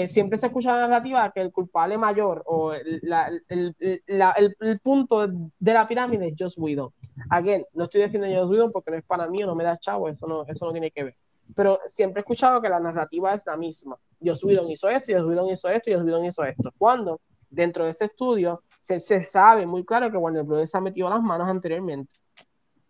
siempre 0.08 0.38
se 0.38 0.48
escucha 0.48 0.74
la 0.74 0.88
narrativa 0.88 1.32
que 1.32 1.40
el 1.40 1.52
culpable 1.52 1.98
mayor 1.98 2.44
o 2.46 2.74
el, 2.74 3.02
el, 3.48 4.80
punto 4.82 5.28
de 5.28 5.74
la 5.74 5.88
pirámide 5.88 6.28
es 6.28 6.36
Joss 6.38 6.58
Whedon. 6.58 6.92
Again, 7.30 7.66
no 7.74 7.86
estoy 7.86 8.04
diciendo 8.04 8.28
Joss 8.28 8.52
Whedon 8.52 8.72
porque 8.72 8.92
no 8.92 8.98
es 8.98 9.06
para 9.06 9.28
mí 9.30 9.42
o 9.42 9.48
no 9.48 9.56
me 9.56 9.64
da 9.64 9.78
chavo, 9.78 10.10
eso 10.10 10.28
no, 10.28 10.46
eso 10.46 10.66
no 10.66 10.74
tiene 10.74 10.92
que 10.92 11.06
ver 11.06 11.16
pero 11.56 11.80
siempre 11.88 12.20
he 12.20 12.22
escuchado 12.22 12.62
que 12.62 12.70
la 12.70 12.80
narrativa 12.80 13.34
es 13.34 13.46
la 13.46 13.58
misma. 13.58 13.98
Dios 14.20 14.44
Whedon 14.44 14.70
hizo 14.70 14.90
esto, 14.90 15.08
Dios 15.08 15.26
Whedon 15.26 15.50
hizo 15.50 15.70
esto, 15.70 15.90
Dios 15.90 16.04
Whedon 16.04 16.26
hizo 16.26 16.44
esto. 16.44 16.74
Cuando 16.78 17.22
dentro 17.50 17.86
de 17.86 17.92
ese 17.92 18.06
estudio 18.06 18.64
se, 18.82 19.00
se 19.00 19.22
sabe 19.22 19.66
muy 19.66 19.86
claro 19.86 20.12
que 20.12 20.18
Warner 20.18 20.44
Brothers 20.44 20.76
ha 20.76 20.82
metido 20.82 21.10
las 21.10 21.22
manos 21.22 21.48
anteriormente. 21.48 22.12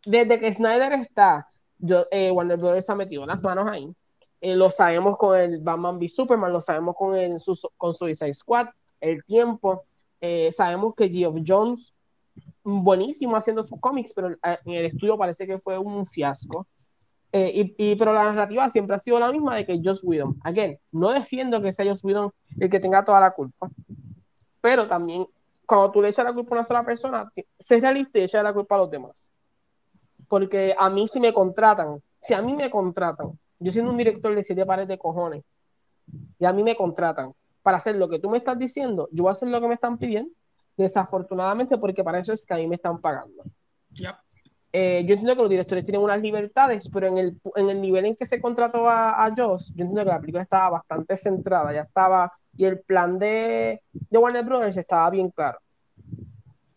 Desde 0.06 0.40
que 0.40 0.54
Snyder 0.54 0.94
está, 0.94 1.48
yo, 1.80 2.06
eh, 2.12 2.32
Warner 2.32 2.58
Brothers 2.58 2.90
ha 2.90 2.96
metido 2.96 3.26
las 3.26 3.42
manos 3.42 3.70
ahí. 3.70 3.94
Eh, 4.40 4.56
lo 4.56 4.70
sabemos 4.70 5.18
con 5.18 5.38
el 5.38 5.60
Batman 5.60 5.98
v 5.98 6.08
Superman, 6.08 6.54
lo 6.54 6.62
sabemos 6.62 6.96
con, 6.96 7.16
el, 7.16 7.40
su, 7.40 7.58
con 7.76 7.94
Suicide 7.94 8.34
Squad, 8.34 8.68
el 9.02 9.24
tiempo. 9.26 9.86
Eh, 10.22 10.52
sabemos 10.52 10.94
que 10.96 11.10
Geoff 11.10 11.38
Jones, 11.46 11.94
buenísimo 12.64 13.36
haciendo 13.36 13.64
sus 13.64 13.80
cómics, 13.80 14.14
pero 14.16 14.30
en 14.44 14.72
el 14.72 14.86
estudio 14.86 15.18
parece 15.18 15.48
que 15.48 15.60
fue 15.60 15.78
un 15.78 16.06
fiasco. 16.06 16.68
Eh, 17.32 17.76
y, 17.78 17.96
pero 17.96 18.14
la 18.14 18.24
narrativa 18.24 18.70
siempre 18.70 18.96
ha 18.96 19.00
sido 19.00 19.20
la 19.20 19.32
misma 19.32 19.56
de 19.56 19.66
que 19.66 19.82
Joss 19.84 20.04
Whedon. 20.04 20.40
Again, 20.44 20.80
no 20.92 21.12
defiendo 21.12 21.62
que 21.62 21.74
sea 21.74 21.86
Joss 21.86 22.04
Whedon 22.04 22.32
el 22.60 22.70
que 22.70 22.80
tenga 22.80 23.04
toda 23.04 23.20
la 23.20 23.32
culpa, 23.32 23.70
pero 24.62 24.88
también 24.88 25.28
cuando 25.66 25.92
tú 25.92 26.02
le 26.02 26.10
echas 26.10 26.26
la 26.26 26.34
culpa 26.34 26.56
a 26.56 26.60
una 26.60 26.68
sola 26.68 26.86
persona, 26.86 27.30
sé 27.60 27.80
realista 27.80 28.20
y 28.20 28.24
echa 28.24 28.42
la 28.42 28.54
culpa 28.54 28.76
a 28.76 28.78
los 28.80 28.90
demás. 28.90 29.30
Porque 30.30 30.74
a 30.78 30.90
mí 30.90 31.08
si 31.08 31.20
me 31.20 31.34
contratan, 31.34 32.02
si 32.22 32.34
a 32.34 32.42
mí 32.42 32.56
me 32.56 32.70
contratan, 32.70 33.38
yo 33.60 33.72
siendo 33.72 33.92
un 33.92 33.98
director 33.98 34.34
de 34.34 34.44
siete 34.44 34.66
pares 34.66 34.88
de 34.88 34.98
cojones, 34.98 35.44
y 36.40 36.46
a 36.46 36.54
mí 36.54 36.64
me 36.64 36.76
contratan 36.76 37.34
para 37.62 37.78
hacer 37.78 37.98
lo 37.98 38.08
que 38.08 38.20
tú 38.20 38.30
me 38.30 38.38
estás 38.38 38.58
diciendo, 38.58 39.10
yo 39.12 39.24
voy 39.24 39.30
a 39.30 39.34
hacer 39.34 39.50
lo 39.50 39.60
que 39.60 39.68
me 39.68 39.74
están 39.74 39.98
pidiendo, 39.98 40.32
desafortunadamente 40.78 41.78
porque 41.78 42.04
para 42.04 42.20
eso 42.20 42.32
es 42.32 42.46
que 42.46 42.54
a 42.54 42.58
mí 42.58 42.68
me 42.68 42.76
están 42.76 43.02
pagando. 43.02 43.44
Eh, 44.74 45.06
yo 45.06 45.14
entiendo 45.14 45.36
que 45.36 45.42
los 45.42 45.50
directores 45.50 45.86
tienen 45.86 46.02
unas 46.02 46.22
libertades, 46.22 46.90
pero 46.94 47.08
en 47.08 47.18
el, 47.18 47.38
en 47.56 47.70
el 47.70 47.82
nivel 47.82 48.06
en 48.06 48.16
que 48.16 48.26
se 48.26 48.42
contrató 48.42 48.88
a, 48.90 49.26
a 49.26 49.34
Joss, 49.36 49.74
yo 49.76 49.84
entiendo 49.84 50.04
que 50.04 50.10
la 50.10 50.20
película 50.20 50.44
estaba 50.44 50.72
bastante 50.72 51.16
centrada, 51.16 51.74
ya 51.74 51.82
estaba, 51.82 52.32
y 52.56 52.66
el 52.66 52.80
plan 52.82 53.18
de, 53.18 53.82
de 53.92 54.18
Warner 54.18 54.44
Brothers 54.44 54.78
estaba 54.78 55.10
bien 55.10 55.30
claro. 55.32 55.60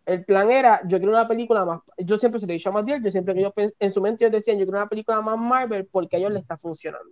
El 0.07 0.25
plan 0.25 0.51
era, 0.51 0.81
yo 0.87 0.99
quiero 0.99 1.13
una 1.13 1.29
película 1.29 1.65
más, 1.65 1.81
yo 1.99 2.17
siempre 2.17 2.41
se 2.41 2.47
lo 2.47 2.53
he 2.53 2.55
dicho 2.55 2.71
a 2.71 2.73
Matiel, 2.73 3.03
yo 3.03 3.11
siempre 3.11 3.35
que 3.35 3.43
yo 3.43 3.53
en 3.57 3.91
su 3.91 4.01
mente 4.01 4.25
ellos 4.25 4.33
decían, 4.33 4.59
yo 4.59 4.65
quiero 4.65 4.79
una 4.79 4.89
película 4.89 5.21
más 5.21 5.39
Marvel 5.39 5.87
porque 5.87 6.17
a 6.17 6.19
ellos 6.21 6.33
les 6.33 6.43
está 6.43 6.57
funcionando, 6.57 7.11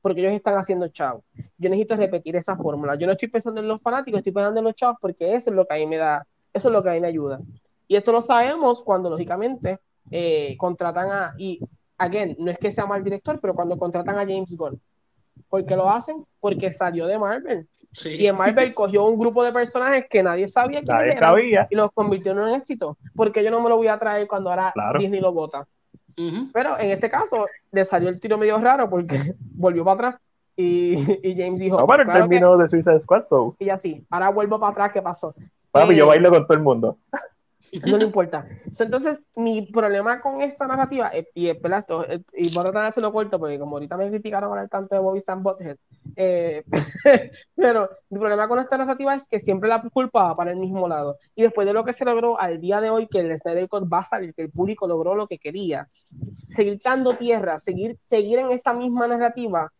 porque 0.00 0.20
ellos 0.20 0.32
están 0.32 0.56
haciendo 0.56 0.88
chavos. 0.88 1.24
Yo 1.56 1.68
necesito 1.68 1.96
repetir 1.96 2.36
esa 2.36 2.56
fórmula. 2.56 2.94
Yo 2.94 3.06
no 3.06 3.12
estoy 3.12 3.28
pensando 3.28 3.60
en 3.60 3.68
los 3.68 3.80
fanáticos, 3.82 4.18
estoy 4.18 4.32
pensando 4.32 4.60
en 4.60 4.64
los 4.64 4.74
chavos 4.74 4.98
porque 5.00 5.34
eso 5.34 5.50
es 5.50 5.56
lo 5.56 5.66
que 5.66 5.74
a 5.74 5.78
mí 5.78 5.86
me 5.86 5.96
da, 5.96 6.26
eso 6.52 6.68
es 6.68 6.72
lo 6.72 6.82
que 6.82 6.90
a 6.90 6.92
mí 6.92 7.00
me 7.00 7.08
ayuda. 7.08 7.40
Y 7.86 7.96
esto 7.96 8.12
lo 8.12 8.22
sabemos 8.22 8.82
cuando, 8.82 9.10
lógicamente, 9.10 9.78
eh, 10.10 10.56
contratan 10.58 11.10
a, 11.10 11.34
y 11.38 11.60
again, 11.98 12.36
no 12.38 12.50
es 12.50 12.58
que 12.58 12.72
sea 12.72 12.86
mal 12.86 13.02
director, 13.02 13.38
pero 13.40 13.54
cuando 13.54 13.76
contratan 13.78 14.16
a 14.16 14.20
James 14.20 14.56
Gunn, 14.56 14.80
¿por 15.48 15.64
qué 15.66 15.76
lo 15.76 15.88
hacen? 15.90 16.24
Porque 16.40 16.70
salió 16.72 17.06
de 17.06 17.18
Marvel. 17.18 17.66
Y 18.04 18.26
en 18.26 18.36
Marvel 18.36 18.74
cogió 18.74 19.04
un 19.06 19.18
grupo 19.18 19.42
de 19.42 19.52
personajes 19.52 20.06
que 20.10 20.22
nadie 20.22 20.46
sabía 20.46 20.82
quién 20.82 20.96
era 21.10 21.34
y 21.70 21.74
los 21.74 21.90
convirtió 21.92 22.32
en 22.32 22.38
un 22.38 22.48
éxito. 22.50 22.98
Porque 23.16 23.42
yo 23.42 23.50
no 23.50 23.60
me 23.60 23.68
lo 23.68 23.76
voy 23.76 23.88
a 23.88 23.98
traer 23.98 24.28
cuando 24.28 24.50
ahora 24.50 24.72
Disney 24.98 25.20
lo 25.20 25.32
vota. 25.32 25.66
Pero 26.52 26.78
en 26.78 26.90
este 26.90 27.08
caso 27.08 27.46
le 27.72 27.84
salió 27.84 28.08
el 28.08 28.20
tiro 28.20 28.36
medio 28.36 28.58
raro 28.58 28.90
porque 28.90 29.34
volvió 29.54 29.84
para 29.84 30.08
atrás 30.08 30.22
y, 30.56 30.94
y 31.22 31.36
James 31.36 31.60
dijo. 31.60 31.78
No, 31.78 31.86
pero 31.86 32.10
terminó 32.12 32.56
de 32.56 32.68
Suicide 32.68 33.00
Squad, 33.00 33.22
so. 33.22 33.56
Y 33.58 33.70
así, 33.70 34.04
ahora 34.10 34.28
vuelvo 34.30 34.58
para 34.58 34.72
atrás, 34.72 34.92
¿qué 34.92 35.00
pasó? 35.00 35.34
Papi, 35.70 35.94
yo 35.94 36.04
eh, 36.04 36.08
bailo 36.08 36.30
con 36.30 36.46
todo 36.46 36.56
el 36.56 36.62
mundo 36.62 36.98
no 37.86 37.96
le 37.96 38.04
importa. 38.04 38.46
entonces, 38.78 39.20
mi 39.36 39.62
problema 39.62 40.20
con 40.20 40.40
esta 40.42 40.66
narrativa, 40.66 41.10
eh, 41.12 41.28
y 41.34 41.48
espera 41.48 41.78
esto, 41.78 42.08
eh, 42.08 42.22
y 42.34 42.52
voy 42.52 42.60
a 42.60 42.64
tratar 42.64 42.82
de 42.82 42.88
hacerlo 42.88 43.12
corto, 43.12 43.38
porque 43.38 43.58
como 43.58 43.76
ahorita 43.76 43.96
me 43.96 44.08
criticaron 44.08 44.58
el 44.58 44.68
tanto 44.68 44.94
de 44.94 45.00
Bobby 45.00 45.20
Sam 45.20 45.42
Bothead, 45.42 45.76
eh, 46.16 46.64
pero 47.54 47.88
mi 48.10 48.18
problema 48.18 48.48
con 48.48 48.58
esta 48.58 48.78
narrativa 48.78 49.14
es 49.14 49.26
que 49.28 49.40
siempre 49.40 49.68
la 49.68 49.82
culpa 49.82 50.24
va 50.24 50.36
para 50.36 50.52
el 50.52 50.56
mismo 50.56 50.88
lado. 50.88 51.18
Y 51.34 51.42
después 51.42 51.66
de 51.66 51.72
lo 51.72 51.84
que 51.84 51.92
se 51.92 52.04
logró 52.04 52.40
al 52.40 52.60
día 52.60 52.80
de 52.80 52.90
hoy, 52.90 53.06
que 53.06 53.20
el 53.20 53.36
Snyder 53.38 53.68
Cut 53.68 53.92
va 53.92 53.98
a 53.98 54.04
salir, 54.04 54.34
que 54.34 54.42
el 54.42 54.50
público 54.50 54.86
logró 54.86 55.14
lo 55.14 55.26
que 55.26 55.38
quería, 55.38 55.88
seguir 56.50 56.80
dando 56.82 57.14
tierra, 57.14 57.58
seguir, 57.58 57.98
seguir 58.04 58.38
en 58.38 58.50
esta 58.50 58.72
misma 58.72 59.06
narrativa, 59.06 59.72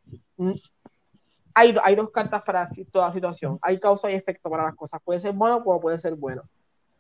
hay, 1.55 1.75
hay 1.83 1.97
dos 1.97 2.11
cartas 2.11 2.43
para 2.43 2.69
toda 2.93 3.13
situación. 3.13 3.59
Hay 3.63 3.81
causa 3.81 4.11
y 4.11 4.15
efecto 4.15 4.49
para 4.49 4.65
las 4.65 4.77
cosas. 4.77 5.01
Puede 5.05 5.19
ser 5.19 5.33
bueno 5.33 5.65
como 5.65 5.81
puede 5.81 5.99
ser 5.99 6.15
bueno 6.15 6.43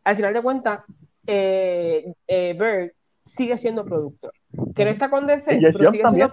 al 0.09 0.17
final 0.17 0.33
de 0.33 0.43
cuentas, 0.43 0.81
eh, 1.27 2.15
eh, 2.27 2.57
Bird 2.59 2.93
sigue 3.27 3.59
siendo 3.59 3.85
productor. 3.85 4.33
Que 4.75 4.87
no 4.87 4.91
está 4.91 5.11
con 5.11 5.27
DC, 5.27 5.59
pero 5.61 5.91
sigue 5.91 6.03
siendo. 6.09 6.33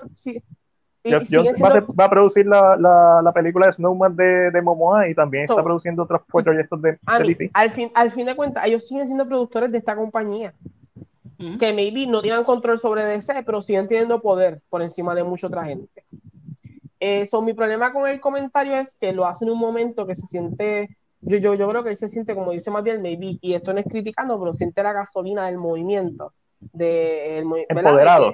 va, 1.97 2.05
a 2.05 2.09
producir 2.09 2.45
la, 2.45 2.77
la, 3.21 3.31
película 3.33 3.65
de 3.65 3.73
Snowman 3.73 4.15
de, 4.15 4.49
de 4.51 4.61
Momoa 4.61 5.09
y 5.09 5.13
también 5.13 5.43
está 5.43 5.61
produciendo 5.61 6.03
otros 6.03 6.21
proyectos 6.31 6.81
de, 6.81 6.97
DC. 7.25 7.51
Al 7.53 7.73
fin, 7.73 7.91
al 7.93 8.11
fin 8.13 8.25
de 8.27 8.35
cuentas, 8.37 8.63
ellos 8.65 8.87
siguen 8.87 9.07
siendo 9.07 9.27
productores 9.27 9.69
de 9.73 9.79
esta 9.79 9.95
compañía. 9.95 10.53
Que 11.59 11.73
maybe 11.73 12.07
no 12.07 12.21
tienen 12.21 12.45
control 12.45 12.79
sobre 12.79 13.03
DC, 13.03 13.43
pero 13.45 13.61
siguen 13.61 13.89
teniendo 13.89 14.21
poder 14.21 14.61
por 14.69 14.81
encima 14.81 15.13
de 15.13 15.25
mucha 15.25 15.47
otra 15.47 15.65
gente. 15.65 16.05
Eso, 17.01 17.41
mi 17.41 17.53
problema 17.53 17.91
con 17.91 18.07
el 18.07 18.21
comentario 18.21 18.77
es 18.77 18.95
que 18.95 19.11
lo 19.11 19.25
hace 19.25 19.43
en 19.43 19.51
un 19.51 19.59
momento 19.59 20.07
que 20.07 20.15
se 20.15 20.25
siente 20.27 20.95
yo, 21.21 21.37
yo, 21.37 21.53
yo 21.55 21.67
creo 21.67 21.83
que 21.83 21.89
él 21.89 21.95
se 21.95 22.07
siente, 22.07 22.35
como 22.35 22.51
dice 22.51 22.71
Matías, 22.71 22.99
maybe, 22.99 23.37
y 23.41 23.53
esto 23.53 23.73
no 23.73 23.79
es 23.79 23.87
criticando, 23.87 24.39
pero 24.39 24.53
siente 24.53 24.83
la 24.83 24.93
gasolina 24.93 25.47
del 25.47 25.57
movimiento. 25.57 26.33
De, 26.59 27.39
empoderado. 27.39 28.33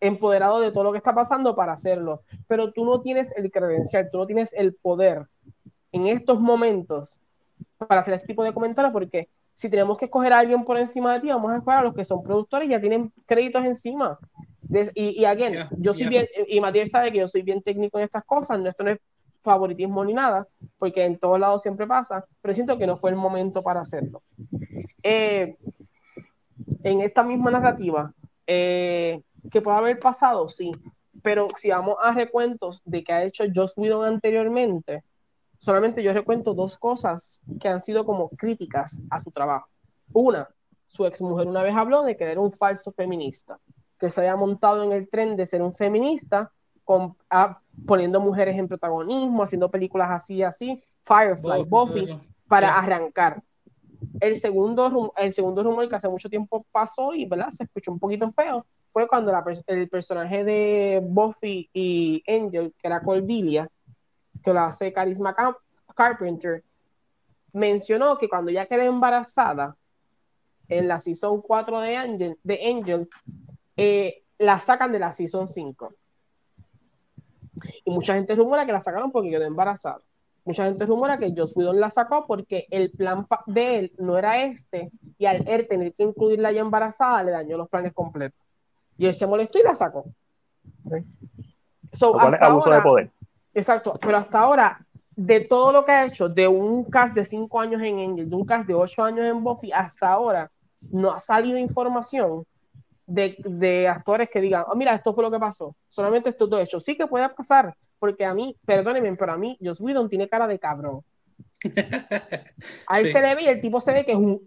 empoderado 0.00 0.60
de 0.60 0.72
todo 0.72 0.84
lo 0.84 0.92
que 0.92 0.98
está 0.98 1.14
pasando 1.14 1.54
para 1.54 1.72
hacerlo. 1.72 2.22
Pero 2.46 2.72
tú 2.72 2.84
no 2.84 3.00
tienes 3.00 3.32
el 3.36 3.50
credencial, 3.50 4.08
tú 4.10 4.18
no 4.18 4.26
tienes 4.26 4.52
el 4.54 4.74
poder 4.74 5.26
en 5.92 6.06
estos 6.06 6.40
momentos 6.40 7.18
para 7.78 8.00
hacer 8.00 8.14
este 8.14 8.28
tipo 8.28 8.44
de 8.44 8.52
comentarios, 8.52 8.92
porque 8.92 9.28
si 9.54 9.68
tenemos 9.68 9.98
que 9.98 10.06
escoger 10.06 10.32
a 10.32 10.38
alguien 10.38 10.64
por 10.64 10.78
encima 10.78 11.12
de 11.12 11.20
ti, 11.20 11.28
vamos 11.28 11.52
a 11.52 11.58
escoger 11.58 11.78
a 11.80 11.82
los 11.82 11.94
que 11.94 12.04
son 12.04 12.22
productores 12.22 12.68
y 12.68 12.72
ya 12.72 12.80
tienen 12.80 13.12
créditos 13.26 13.64
encima. 13.64 14.18
y, 14.94 15.20
y 15.20 15.24
again, 15.24 15.68
yo 15.76 15.92
soy 15.92 16.08
bien, 16.08 16.26
y 16.46 16.60
Matías 16.60 16.90
sabe 16.90 17.12
que 17.12 17.18
yo 17.18 17.28
soy 17.28 17.42
bien 17.42 17.62
técnico 17.62 17.98
en 17.98 18.04
estas 18.04 18.24
cosas, 18.24 18.58
no, 18.58 18.68
esto 18.68 18.84
no 18.84 18.90
es 18.92 18.98
favoritismo 19.42 20.04
ni 20.04 20.14
nada, 20.14 20.46
porque 20.78 21.04
en 21.04 21.18
todos 21.18 21.38
lados 21.38 21.62
siempre 21.62 21.86
pasa, 21.86 22.24
pero 22.40 22.54
siento 22.54 22.78
que 22.78 22.86
no 22.86 22.96
fue 22.96 23.10
el 23.10 23.16
momento 23.16 23.62
para 23.62 23.80
hacerlo. 23.80 24.22
Eh, 25.02 25.56
en 26.82 27.00
esta 27.00 27.22
misma 27.22 27.50
narrativa, 27.50 28.12
eh, 28.46 29.22
que 29.50 29.62
puede 29.62 29.78
haber 29.78 29.98
pasado, 29.98 30.48
sí, 30.48 30.72
pero 31.22 31.48
si 31.56 31.70
vamos 31.70 31.96
a 32.02 32.12
recuentos 32.12 32.82
de 32.84 33.04
que 33.04 33.12
ha 33.12 33.24
hecho 33.24 33.44
Joss 33.54 33.74
Whedon 33.76 34.04
anteriormente, 34.04 35.04
solamente 35.58 36.02
yo 36.02 36.12
recuento 36.12 36.54
dos 36.54 36.78
cosas 36.78 37.40
que 37.60 37.68
han 37.68 37.80
sido 37.80 38.04
como 38.04 38.30
críticas 38.30 38.98
a 39.10 39.20
su 39.20 39.30
trabajo. 39.30 39.68
Una, 40.12 40.48
su 40.86 41.06
ex 41.06 41.20
mujer 41.20 41.46
una 41.46 41.62
vez 41.62 41.74
habló 41.74 42.02
de 42.02 42.16
que 42.16 42.24
era 42.24 42.40
un 42.40 42.52
falso 42.52 42.92
feminista, 42.92 43.58
que 43.98 44.10
se 44.10 44.20
había 44.20 44.36
montado 44.36 44.82
en 44.82 44.92
el 44.92 45.08
tren 45.08 45.36
de 45.36 45.46
ser 45.46 45.62
un 45.62 45.74
feminista 45.74 46.52
con, 46.90 47.14
poniendo 47.86 48.18
mujeres 48.18 48.58
en 48.58 48.66
protagonismo, 48.66 49.44
haciendo 49.44 49.70
películas 49.70 50.10
así, 50.10 50.42
así, 50.42 50.82
Firefly, 51.04 51.62
Buffy, 51.62 52.20
para 52.48 52.76
arrancar. 52.76 53.40
El 54.18 54.40
segundo, 54.40 55.12
el 55.16 55.32
segundo 55.32 55.62
rumor 55.62 55.88
que 55.88 55.94
hace 55.94 56.08
mucho 56.08 56.28
tiempo 56.28 56.66
pasó 56.72 57.14
y 57.14 57.26
¿verdad? 57.26 57.50
se 57.50 57.62
escuchó 57.62 57.92
un 57.92 58.00
poquito 58.00 58.32
feo 58.32 58.66
fue 58.92 59.06
cuando 59.06 59.32
el 59.68 59.88
personaje 59.88 60.42
de 60.42 61.00
Buffy 61.00 61.70
y 61.72 62.24
Angel, 62.26 62.74
que 62.76 62.88
era 62.88 63.00
Cordelia, 63.02 63.70
que 64.42 64.52
lo 64.52 64.58
hace 64.58 64.92
Carisma 64.92 65.32
Carpenter, 65.94 66.64
mencionó 67.52 68.18
que 68.18 68.28
cuando 68.28 68.50
ya 68.50 68.66
quedó 68.66 68.82
embarazada, 68.82 69.76
en 70.68 70.88
la 70.88 70.98
Season 70.98 71.40
4 71.40 71.80
de 71.80 71.96
Angel, 71.96 72.38
de 72.42 72.68
Angel 72.68 73.08
eh, 73.76 74.24
la 74.38 74.58
sacan 74.58 74.90
de 74.90 74.98
la 74.98 75.12
Season 75.12 75.46
5. 75.46 75.94
Y 77.84 77.90
mucha 77.90 78.14
gente 78.14 78.34
rumora 78.34 78.66
que 78.66 78.72
la 78.72 78.82
sacaron 78.82 79.10
porque 79.10 79.30
quedó 79.30 79.44
embarazada. 79.44 80.00
Mucha 80.44 80.64
gente 80.64 80.86
rumora 80.86 81.18
que 81.18 81.34
Joss 81.36 81.56
Whedon 81.56 81.80
la 81.80 81.90
sacó 81.90 82.26
porque 82.26 82.66
el 82.70 82.90
plan 82.90 83.26
de 83.46 83.78
él 83.78 83.92
no 83.98 84.16
era 84.16 84.42
este 84.42 84.90
y 85.18 85.26
al 85.26 85.46
él 85.46 85.68
tener 85.68 85.92
que 85.92 86.02
incluirla 86.02 86.50
ya 86.50 86.62
embarazada 86.62 87.22
le 87.22 87.32
dañó 87.32 87.56
los 87.58 87.68
planes 87.68 87.92
completos. 87.92 88.40
Y 88.96 89.06
él 89.06 89.14
se 89.14 89.26
molestó 89.26 89.58
y 89.58 89.62
la 89.62 89.74
sacó. 89.74 90.06
abuso 92.40 92.70
de 92.70 92.82
poder. 92.82 93.10
Exacto, 93.52 93.98
pero 94.00 94.16
hasta 94.16 94.40
ahora, 94.40 94.86
de 95.16 95.40
todo 95.40 95.72
lo 95.72 95.84
que 95.84 95.92
ha 95.92 96.06
hecho, 96.06 96.28
de 96.28 96.46
un 96.46 96.84
cast 96.84 97.14
de 97.14 97.24
5 97.24 97.60
años 97.60 97.82
en 97.82 97.98
Angel, 97.98 98.30
de 98.30 98.36
un 98.36 98.44
cast 98.44 98.66
de 98.66 98.74
8 98.74 99.04
años 99.04 99.26
en 99.26 99.42
Buffy, 99.42 99.72
hasta 99.72 100.10
ahora 100.10 100.50
no 100.80 101.10
ha 101.10 101.20
salido 101.20 101.58
información 101.58 102.46
de, 103.10 103.88
actores 103.88 104.30
que 104.30 104.40
digan, 104.40 104.64
oh, 104.68 104.76
mira, 104.76 104.94
esto 104.94 105.14
fue 105.14 105.24
lo 105.24 105.30
que 105.30 105.38
pasó. 105.38 105.74
Solamente 105.88 106.30
esto 106.30 106.48
todo 106.48 106.60
hecho. 106.60 106.80
Sí 106.80 106.96
que 106.96 107.06
puede 107.06 107.28
pasar, 107.30 107.74
porque 107.98 108.24
a 108.24 108.34
mí, 108.34 108.56
perdónenme, 108.64 109.14
pero 109.16 109.32
a 109.32 109.36
mí, 109.36 109.58
Joss 109.62 109.80
Whedon 109.80 110.08
tiene 110.08 110.28
cara 110.28 110.46
de 110.46 110.58
cabrón. 110.58 111.02
A 112.86 113.00
él 113.00 113.12
se 113.12 113.20
le 113.20 113.34
ve 113.34 113.42
y 113.42 113.48
el 113.48 113.60
tipo 113.60 113.80
se 113.80 113.92
ve 113.92 114.04
que 114.04 114.12
es 114.12 114.18
un, 114.18 114.42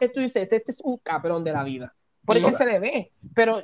es, 0.00 0.12
tú 0.12 0.20
dices, 0.20 0.48
este 0.50 0.70
es 0.70 0.80
un 0.80 0.98
cabrón 0.98 1.44
de 1.44 1.52
la 1.52 1.64
vida. 1.64 1.94
Porque 2.24 2.52
se 2.54 2.64
le 2.64 2.78
ve, 2.78 3.12
pero 3.34 3.60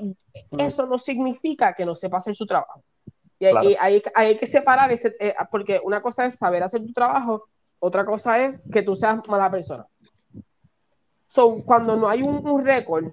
eso 0.59 0.85
no 0.85 0.98
significa 0.98 1.72
que 1.72 1.86
no 1.86 1.94
sepa 1.94 2.18
hacer 2.18 2.35
su 2.36 2.47
trabajo. 2.47 2.82
Y, 3.39 3.47
hay, 3.47 4.02
hay, 4.14 4.36
que 4.36 4.47
separar, 4.47 4.93
este, 4.93 5.16
eh, 5.18 5.35
porque 5.51 5.81
una 5.82 6.02
cosa 6.02 6.27
es 6.27 6.35
saber 6.35 6.62
hacer 6.62 6.82
tu 6.82 6.93
trabajo, 6.93 7.48
otra 7.78 8.05
cosa 8.05 8.44
es 8.44 8.60
que 8.70 8.82
tú 8.82 8.94
seas 8.97 9.27
mala 9.28 9.51
persona. 9.51 9.86
So, 11.28 11.64
cuando 11.64 11.97
no 11.97 12.06
hay 12.06 12.20
un, 12.20 12.47
un 12.47 12.62
récord, 12.62 13.06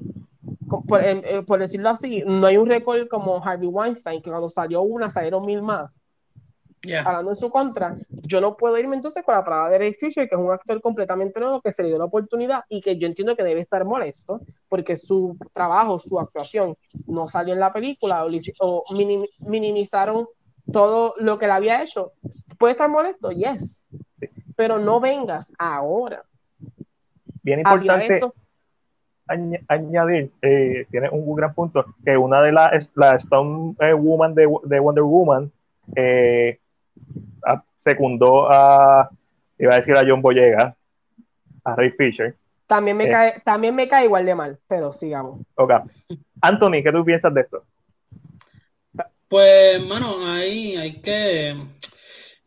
por, 0.67 1.01
eh, 1.03 1.43
por, 1.45 1.59
decirlo 1.59 1.89
así, 1.89 2.23
no 2.25 2.45
hay 2.45 2.57
un 2.57 2.67
récord 2.67 3.07
como 3.07 3.43
Harvey 3.43 3.67
Weinstein, 3.67 4.21
que 4.21 4.29
cuando 4.29 4.49
salió 4.49 4.81
una 4.81 5.09
salieron 5.09 5.45
mil 5.45 5.61
más. 5.61 5.91
Hablando 7.03 7.31
en 7.31 7.35
su 7.35 7.49
contra, 7.49 7.97
yo 8.09 8.39
no 8.39 8.55
puedo 8.55 8.77
irme 8.77 8.95
entonces 8.95 9.23
con 9.25 9.35
la 9.35 9.43
palabra 9.43 9.71
de 9.71 9.77
Ray 9.79 9.93
Fisher, 9.93 10.29
que 10.29 10.35
es 10.35 10.41
un 10.41 10.51
actor 10.51 10.79
completamente 10.79 11.39
nuevo, 11.39 11.61
que 11.61 11.71
se 11.71 11.83
le 11.83 11.89
dio 11.89 11.97
la 11.97 12.05
oportunidad 12.05 12.63
y 12.69 12.81
que 12.81 12.97
yo 12.97 13.07
entiendo 13.07 13.35
que 13.35 13.43
debe 13.43 13.61
estar 13.61 13.83
molesto, 13.83 14.41
porque 14.69 14.95
su 14.95 15.37
trabajo, 15.53 15.99
su 15.99 16.19
actuación 16.19 16.77
no 17.07 17.27
salió 17.27 17.53
en 17.53 17.59
la 17.59 17.73
película 17.73 18.25
o, 18.59 18.83
minimizaron 19.39 20.27
todo 20.71 21.13
lo 21.17 21.37
que 21.37 21.47
le 21.47 21.53
había 21.53 21.83
hecho. 21.83 22.13
¿Puede 22.57 22.73
estar 22.73 22.89
molesto? 22.89 23.31
Yes. 23.31 23.81
Pero 24.55 24.77
no 24.77 24.99
vengas 24.99 25.51
ahora. 25.57 26.23
Bien 27.43 27.59
importante 27.59 28.21
añadir, 29.27 30.31
eh, 30.41 30.85
tiene 30.89 31.09
un 31.09 31.35
gran 31.35 31.53
punto, 31.53 31.85
que 32.03 32.17
una 32.17 32.41
de 32.41 32.51
las 32.51 32.89
la 32.95 33.15
Stone 33.15 33.75
eh, 33.79 33.93
Woman 33.93 34.33
de, 34.33 34.45
Wonder 34.45 35.03
Woman 35.03 35.51
eh, 35.95 36.59
secundó 37.79 38.51
a, 38.51 39.09
iba 39.57 39.73
a 39.73 39.77
decir 39.77 39.95
a 39.95 40.05
John 40.07 40.21
Boyega, 40.21 40.75
a 41.63 41.75
Ray 41.75 41.91
Fisher. 41.91 42.35
También 42.67 42.97
me, 42.97 43.05
eh, 43.05 43.09
cae, 43.09 43.41
también 43.45 43.73
me 43.73 43.87
cae 43.87 44.05
igual 44.05 44.25
de 44.25 44.35
mal, 44.35 44.59
pero 44.67 44.91
sigamos. 44.91 45.39
Ok. 45.55 45.71
Anthony, 46.41 46.83
¿qué 46.83 46.91
tú 46.91 47.05
piensas 47.05 47.33
de 47.33 47.41
esto? 47.41 47.63
Pues, 49.29 49.81
mano, 49.85 50.15
ahí 50.25 50.75
hay 50.75 51.01
que. 51.01 51.55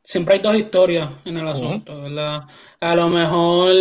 Siempre 0.02 0.35
hay 0.35 0.40
dos 0.40 0.57
historias 0.57 1.09
en 1.24 1.39
el 1.39 1.48
asunto, 1.48 2.02
¿verdad? 2.02 2.43
A 2.81 2.94
lo 2.94 3.09
mejor. 3.09 3.73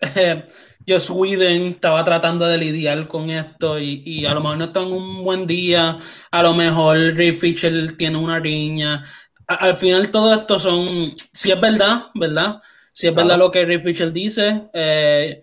Joss 0.86 1.10
Whedon 1.10 1.68
estaba 1.68 2.04
tratando 2.04 2.46
de 2.46 2.58
lidiar 2.58 3.08
con 3.08 3.30
esto 3.30 3.78
y, 3.78 4.26
a 4.26 4.34
lo 4.34 4.40
mejor 4.40 4.58
no 4.58 4.64
está 4.64 4.80
en 4.80 4.92
un 4.92 5.24
buen 5.24 5.46
día, 5.46 5.98
a 6.30 6.42
lo 6.42 6.54
mejor 6.54 6.96
Ray 7.16 7.32
Fisher 7.32 7.96
tiene 7.96 8.18
una 8.18 8.38
riña. 8.38 9.02
al 9.46 9.76
final 9.76 10.10
todo 10.10 10.34
esto 10.34 10.58
son, 10.58 11.14
si 11.16 11.50
es 11.50 11.60
verdad, 11.60 12.06
¿verdad? 12.14 12.60
Si 12.92 13.06
es 13.06 13.14
verdad 13.14 13.38
lo 13.38 13.50
que 13.50 13.64
Ray 13.64 13.78
Fisher 13.78 14.12
dice, 14.12 14.68
eh, 14.72 15.42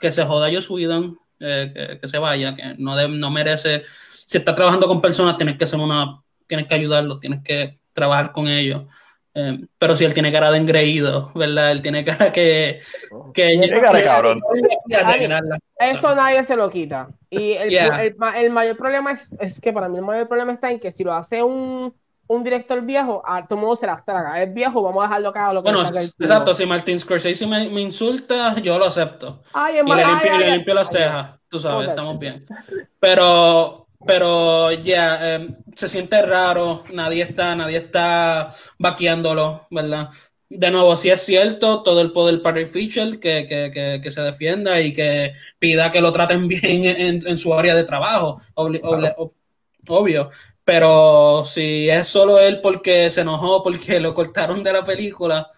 que 0.00 0.12
se 0.12 0.24
joda 0.24 0.52
Joss 0.52 0.70
Whedon, 0.70 1.18
eh, 1.40 1.98
que, 2.00 2.08
se 2.08 2.18
vaya, 2.18 2.54
que 2.54 2.74
no, 2.78 3.08
no 3.08 3.30
merece, 3.30 3.82
si 3.84 4.38
está 4.38 4.54
trabajando 4.54 4.86
con 4.86 5.00
personas 5.00 5.36
tienes 5.36 5.56
que 5.56 5.66
ser 5.66 5.80
una, 5.80 6.22
tienes 6.46 6.66
que 6.66 6.74
ayudarlo, 6.74 7.18
tienes 7.18 7.42
que 7.42 7.78
trabajar 7.92 8.32
con 8.32 8.48
ellos. 8.48 8.82
Eh, 9.34 9.58
pero 9.78 9.94
si 9.94 10.04
él 10.04 10.14
tiene 10.14 10.32
cara 10.32 10.50
de 10.50 10.58
engreído, 10.58 11.30
¿verdad? 11.34 11.72
Él 11.72 11.82
tiene 11.82 12.04
cara 12.04 12.32
que. 12.32 12.80
que 13.34 13.80
cara 13.80 14.04
cabrón. 14.04 14.40
Eso 15.78 16.14
nadie 16.14 16.44
se 16.44 16.56
lo 16.56 16.70
quita. 16.70 17.08
Y 17.30 17.52
el, 17.52 18.16
el, 18.36 18.50
mayor 18.50 18.76
problema 18.76 19.12
es, 19.12 19.32
es, 19.38 19.60
que 19.60 19.72
para 19.72 19.88
mí 19.88 19.98
el 19.98 20.04
mayor 20.04 20.28
problema 20.28 20.52
está 20.52 20.70
en 20.70 20.80
que 20.80 20.90
si 20.90 21.04
lo 21.04 21.12
hace 21.12 21.42
un, 21.42 21.94
un 22.28 22.44
director 22.44 22.80
viejo, 22.82 23.22
a 23.26 23.46
todo 23.46 23.58
modo 23.58 23.76
se 23.76 23.86
las 23.86 24.04
traga. 24.04 24.42
Es 24.42 24.52
viejo, 24.52 24.82
vamos 24.82 25.02
a 25.02 25.08
dejarlo 25.08 25.28
haga 25.28 25.52
lo 25.52 25.62
que 25.62 25.70
Bueno, 25.72 25.88
exacto. 25.88 26.54
Si 26.54 26.66
Martin 26.66 27.00
Scorsese 27.00 27.46
me, 27.46 27.68
me, 27.68 27.80
insulta, 27.80 28.58
yo 28.60 28.78
lo 28.78 28.86
acepto. 28.86 29.42
y 29.70 29.74
le 29.74 29.82
limpio, 29.82 30.38
le 30.38 30.50
limpio 30.52 30.74
las 30.74 30.88
cejas. 30.88 31.38
Tú 31.48 31.58
sabes, 31.58 31.88
estamos 31.88 32.18
bien. 32.18 32.46
Pero 33.00 33.87
pero 34.08 34.72
ya, 34.72 35.34
em, 35.34 35.54
se 35.76 35.86
siente 35.86 36.22
raro, 36.22 36.82
nadie 36.94 37.24
está, 37.24 37.54
nadie 37.54 37.76
está 37.76 38.54
vaqueándolo, 38.78 39.66
¿verdad? 39.70 40.08
De 40.48 40.70
nuevo, 40.70 40.96
si 40.96 41.10
es 41.10 41.20
cierto, 41.20 41.82
todo 41.82 42.00
el 42.00 42.10
poder 42.12 42.40
para 42.40 42.58
el 42.58 42.68
Fisher, 42.68 43.20
que, 43.20 43.46
que, 43.46 44.00
que, 44.02 44.10
se 44.10 44.22
defienda 44.22 44.80
y 44.80 44.94
que 44.94 45.32
pida 45.58 45.92
que 45.92 46.00
lo 46.00 46.10
traten 46.10 46.48
bien 46.48 46.86
en, 47.26 47.36
su 47.36 47.52
área 47.52 47.74
de 47.74 47.84
trabajo, 47.84 48.40
obvio. 49.88 50.30
Pero 50.64 51.44
si 51.44 51.90
es 51.90 52.06
solo 52.08 52.38
él 52.38 52.62
porque 52.62 53.10
se 53.10 53.20
enojó, 53.20 53.62
porque 53.62 54.00
lo 54.00 54.14
cortaron 54.14 54.62
de 54.62 54.72
la 54.72 54.84
película, 54.84 55.50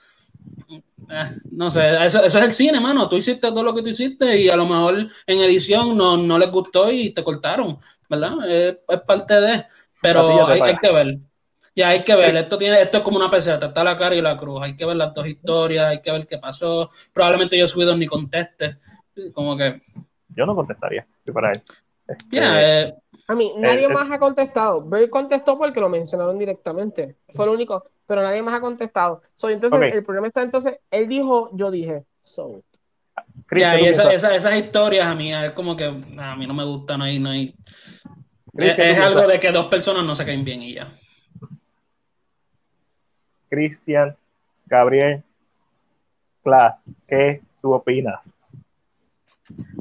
eh, 1.09 1.25
no 1.53 1.71
sé, 1.71 2.05
eso, 2.05 2.25
es 2.25 2.35
el 2.35 2.53
cine, 2.53 2.81
mano. 2.81 3.09
Tú 3.09 3.17
hiciste 3.17 3.49
todo 3.49 3.63
lo 3.63 3.73
que 3.73 3.83
tú 3.83 3.91
hiciste 3.91 4.41
y 4.41 4.49
a 4.49 4.57
lo 4.57 4.67
mejor 4.67 5.09
en 5.27 5.39
edición 5.39 5.97
no, 5.97 6.17
no 6.17 6.37
les 6.37 6.51
gustó 6.51 6.91
y 6.91 7.11
te 7.11 7.23
cortaron, 7.23 7.79
¿verdad? 8.11 8.33
es 8.47 9.01
parte 9.07 9.41
de. 9.41 9.65
Pero 10.03 10.47
hay, 10.47 10.77
que 10.77 10.93
ver. 10.93 11.19
Ya 11.75 11.89
hay 11.91 12.05
que 12.05 12.17
ver. 12.17 12.37
Esto 12.37 12.59
tiene, 12.59 12.81
esto 12.83 12.99
es 12.99 13.05
como 13.05 13.17
una 13.17 13.31
peseta, 13.31 13.67
está 13.67 13.85
la 13.85 13.97
cara 13.97 14.15
y 14.15 14.21
la 14.21 14.37
cruz. 14.37 14.61
Hay 14.63 14.77
que 14.77 14.85
ver 14.85 14.97
las 14.97 15.15
dos 15.15 15.27
historias, 15.27 15.87
hay 15.87 16.01
que 16.03 16.13
ver 16.13 16.27
qué 16.27 16.39
pasó. 16.39 16.91
Probablemente 17.15 17.57
yo 17.57 17.67
subido 17.67 17.97
ni 17.97 18.07
conteste. 18.07 18.79
Como 19.33 19.57
que. 19.57 19.81
Yo 20.29 20.47
no 20.47 20.55
contestaría, 20.55 21.07
para 21.33 21.53
él. 21.53 21.63
Este, 22.07 22.39
eh, 22.41 22.95
a 23.29 23.35
mí, 23.35 23.53
nadie 23.57 23.89
más 23.89 24.11
ha 24.11 24.19
contestado. 24.19 24.83
Bill 24.83 25.09
contestó 25.09 25.57
porque 25.57 25.81
lo 25.81 25.89
mencionaron 25.89 26.39
directamente. 26.39 27.17
Fue 27.35 27.47
lo 27.47 27.53
único 27.53 27.85
pero 28.11 28.25
nadie 28.25 28.43
más 28.43 28.55
ha 28.55 28.61
contestado. 28.61 29.23
entonces, 29.45 29.95
el 29.95 30.03
problema 30.03 30.27
está 30.27 30.43
entonces, 30.43 30.81
él 30.91 31.07
dijo, 31.07 31.49
yo 31.53 31.71
dije. 31.71 32.03
So. 32.23 32.65
Y 33.51 33.63
esas 33.63 34.57
historias 34.57 35.07
a 35.07 35.15
mí 35.15 35.35
es 35.35 35.51
como 35.51 35.77
que 35.77 35.85
a 35.85 36.37
mí 36.37 36.47
no 36.47 36.55
me 36.55 36.65
gusta, 36.65 36.97
no 36.97 37.05
hay, 37.05 37.19
no 37.19 37.31
hay. 37.31 37.55
Es, 38.55 38.99
algo 38.99 39.27
de 39.27 39.41
que 39.41 39.51
dos 39.51 39.67
personas 39.67 40.05
no 40.05 40.15
se 40.15 40.25
caen 40.25 40.45
bien 40.45 40.63
y 40.63 40.75
ya. 40.75 40.89
Cristian, 43.49 44.17
Gabriel, 44.67 45.23
Clas, 46.43 46.83
¿qué 47.09 47.43
tú 47.61 47.73
opinas? 47.73 48.33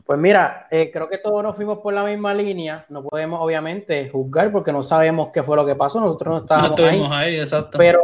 Pues 0.05 0.17
mira, 0.17 0.67
eh, 0.71 0.89
creo 0.91 1.07
que 1.07 1.19
todos 1.19 1.43
nos 1.43 1.55
fuimos 1.55 1.77
por 1.79 1.93
la 1.93 2.03
misma 2.03 2.33
línea. 2.33 2.85
No 2.89 3.03
podemos, 3.03 3.39
obviamente, 3.39 4.09
juzgar 4.09 4.51
porque 4.51 4.71
no 4.71 4.81
sabemos 4.81 5.29
qué 5.31 5.43
fue 5.43 5.55
lo 5.55 5.65
que 5.65 5.75
pasó. 5.75 5.99
Nosotros 5.99 6.33
no 6.33 6.41
estábamos 6.41 7.11
ahí. 7.11 7.39
exacto. 7.39 7.77
Pero 7.77 8.01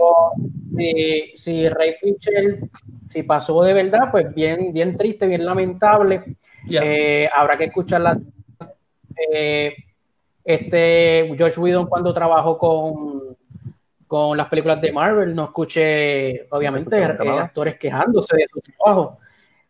si, 0.78 1.34
si 1.36 1.68
Ray 1.68 1.96
Fisher, 2.00 2.60
si 3.10 3.24
pasó 3.24 3.64
de 3.64 3.74
verdad, 3.74 4.10
pues 4.12 4.34
bien, 4.34 4.74
bien 4.74 4.98
triste, 4.98 5.28
bien 5.28 5.46
lamentable. 5.46 6.38
Eh, 6.70 7.30
habrá 7.34 7.58
que 7.58 7.66
escucharla. 7.66 8.20
Eh, 9.32 9.74
este 10.44 11.36
Josh 11.40 11.58
Whedon 11.58 11.88
cuando 11.88 12.14
trabajó 12.14 12.58
con, 12.58 13.38
con 14.08 14.38
las 14.38 14.48
películas 14.48 14.80
de 14.82 14.92
Marvel, 14.92 15.34
no 15.34 15.46
escuché, 15.46 16.48
obviamente, 16.52 17.04
actores 17.04 17.78
quejándose 17.78 18.38
de 18.38 18.48
su 18.52 18.62
trabajo. 18.62 19.20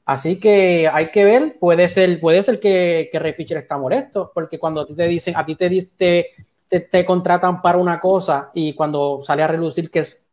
Así 0.06 0.40
que 0.40 0.90
hay 0.92 1.10
que 1.10 1.24
ver, 1.24 1.58
puede 1.60 1.88
ser, 1.88 2.20
puede 2.20 2.44
ser 2.44 2.60
que, 2.60 3.10
que 3.12 3.20
Ray 3.20 3.34
Fisher 3.34 3.58
está 3.58 3.78
molesto, 3.78 4.32
porque 4.34 4.60
cuando 4.60 4.82
a 4.82 4.86
ti 4.86 4.94
te 4.94 5.08
dicen, 5.08 5.36
a 5.36 5.46
ti 5.46 5.56
te, 5.56 5.70
te, 6.68 6.80
te, 6.80 7.06
contratan 7.06 7.62
para 7.62 7.80
una 7.80 8.00
cosa 8.00 8.52
y 8.54 8.74
cuando 8.74 9.22
sale 9.24 9.42
a 9.42 9.48
relucir 9.48 9.90
que 9.90 10.00
es 10.00 10.28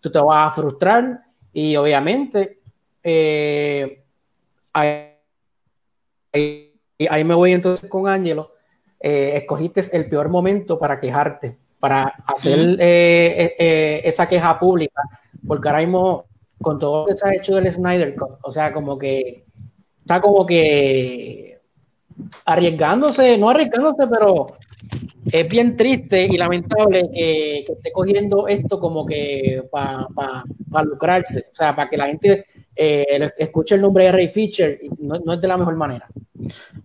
tú 0.00 0.10
te 0.10 0.18
vas 0.18 0.48
a 0.48 0.54
frustrar 0.54 1.27
y 1.58 1.74
obviamente 1.74 2.60
eh, 3.02 4.04
ahí, 4.72 5.16
ahí, 7.10 7.24
me 7.24 7.34
voy 7.34 7.50
entonces 7.50 7.90
con 7.90 8.06
Ángelo, 8.06 8.52
eh, 9.00 9.32
escogiste 9.34 9.82
el 9.92 10.08
peor 10.08 10.28
momento 10.28 10.78
para 10.78 11.00
quejarte, 11.00 11.58
para 11.80 12.14
hacer 12.26 12.76
eh, 12.78 14.02
esa 14.04 14.28
queja 14.28 14.56
pública, 14.60 15.02
porque 15.48 15.68
ahora 15.68 15.80
mismo 15.80 16.26
con 16.62 16.78
todo 16.78 17.02
lo 17.02 17.06
que 17.08 17.16
se 17.16 17.26
ha 17.26 17.34
hecho 17.34 17.56
del 17.56 17.72
Snyder 17.72 18.14
Cut. 18.14 18.38
O 18.42 18.52
sea, 18.52 18.72
como 18.72 18.96
que 18.96 19.44
está 19.98 20.20
como 20.20 20.46
que 20.46 21.58
arriesgándose, 22.44 23.36
no 23.36 23.50
arriesgándose, 23.50 24.06
pero 24.06 24.56
es 25.32 25.48
bien 25.48 25.76
triste 25.76 26.24
y 26.24 26.36
lamentable 26.36 27.08
que, 27.12 27.64
esté 27.68 27.92
cogiendo 27.92 28.48
esto 28.48 28.80
como 28.80 29.04
que 29.04 29.62
para 29.70 30.84
lucrarse, 30.84 31.46
o 31.52 31.54
sea, 31.54 31.74
para 31.74 31.90
que 31.90 31.96
la 31.96 32.06
gente 32.06 32.46
eh, 32.74 33.28
escuche 33.36 33.74
el 33.74 33.80
nombre 33.80 34.04
de 34.04 34.12
Ray 34.12 34.28
Fisher, 34.28 34.80
no, 34.98 35.18
no 35.24 35.32
es 35.34 35.40
de 35.40 35.48
la 35.48 35.56
mejor 35.56 35.76
manera. 35.76 36.08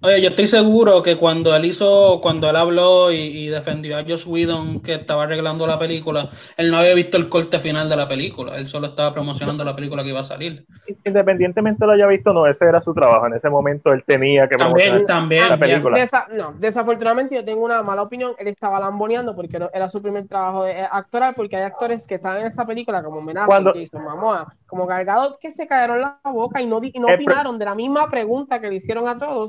Oye, 0.01 0.21
yo 0.21 0.29
estoy 0.29 0.47
seguro 0.47 1.03
que 1.03 1.17
cuando 1.17 1.55
él 1.55 1.65
hizo, 1.65 2.19
cuando 2.21 2.49
él 2.49 2.55
habló 2.55 3.11
y, 3.11 3.47
defendió 3.47 3.97
a 3.97 4.03
Josh 4.03 4.25
Whedon 4.27 4.81
que 4.81 4.95
estaba 4.95 5.23
arreglando 5.23 5.67
la 5.67 5.77
película, 5.77 6.29
él 6.57 6.71
no 6.71 6.77
había 6.77 6.95
visto 6.95 7.17
el 7.17 7.29
corte 7.29 7.59
final 7.59 7.87
de 7.87 7.95
la 7.95 8.07
película, 8.07 8.57
él 8.57 8.67
solo 8.67 8.87
estaba 8.87 9.13
promocionando 9.13 9.63
la 9.63 9.75
película 9.75 10.03
que 10.03 10.09
iba 10.09 10.21
a 10.21 10.23
salir. 10.23 10.65
Independientemente 11.05 11.85
lo 11.85 11.91
haya 11.91 12.07
visto, 12.07 12.33
no, 12.33 12.47
ese 12.47 12.65
era 12.65 12.81
su 12.81 12.93
trabajo, 12.93 13.27
en 13.27 13.33
ese 13.33 13.49
momento 13.49 13.93
él 13.93 14.03
tenía 14.05 14.47
que 14.47 14.57
promocionar 14.57 15.05
también, 15.05 15.49
la 15.49 15.57
película. 15.57 16.09
no, 16.31 16.53
desafortunadamente 16.57 17.35
yo 17.35 17.45
tengo 17.45 17.63
una 17.63 17.83
mala 17.83 18.01
opinión, 18.01 18.33
él 18.39 18.47
estaba 18.47 18.79
lamboneando 18.79 19.35
porque 19.35 19.59
era 19.73 19.89
su 19.89 20.01
primer 20.01 20.27
trabajo 20.27 20.63
de, 20.63 20.71
eh, 20.71 20.87
actoral, 20.91 21.35
porque 21.35 21.57
hay 21.57 21.63
actores 21.63 22.07
que 22.07 22.15
están 22.15 22.37
en 22.37 22.47
esa 22.47 22.65
película 22.65 23.03
como 23.03 23.21
Menace, 23.21 23.47
cuando... 23.47 23.73
Jason 23.73 24.03
Momoa, 24.03 24.53
como 24.65 24.87
Gargado, 24.87 25.37
que 25.39 25.51
se 25.51 25.67
cayeron 25.67 26.01
la 26.01 26.19
boca 26.23 26.61
y 26.61 26.65
no, 26.65 26.81
y 26.83 26.99
no 26.99 27.07
opinaron 27.13 27.59
de 27.59 27.65
la 27.65 27.75
misma 27.75 28.09
pregunta 28.09 28.59
que 28.59 28.69
le 28.69 28.75
hicieron 28.75 29.07
a 29.07 29.17
todos 29.17 29.42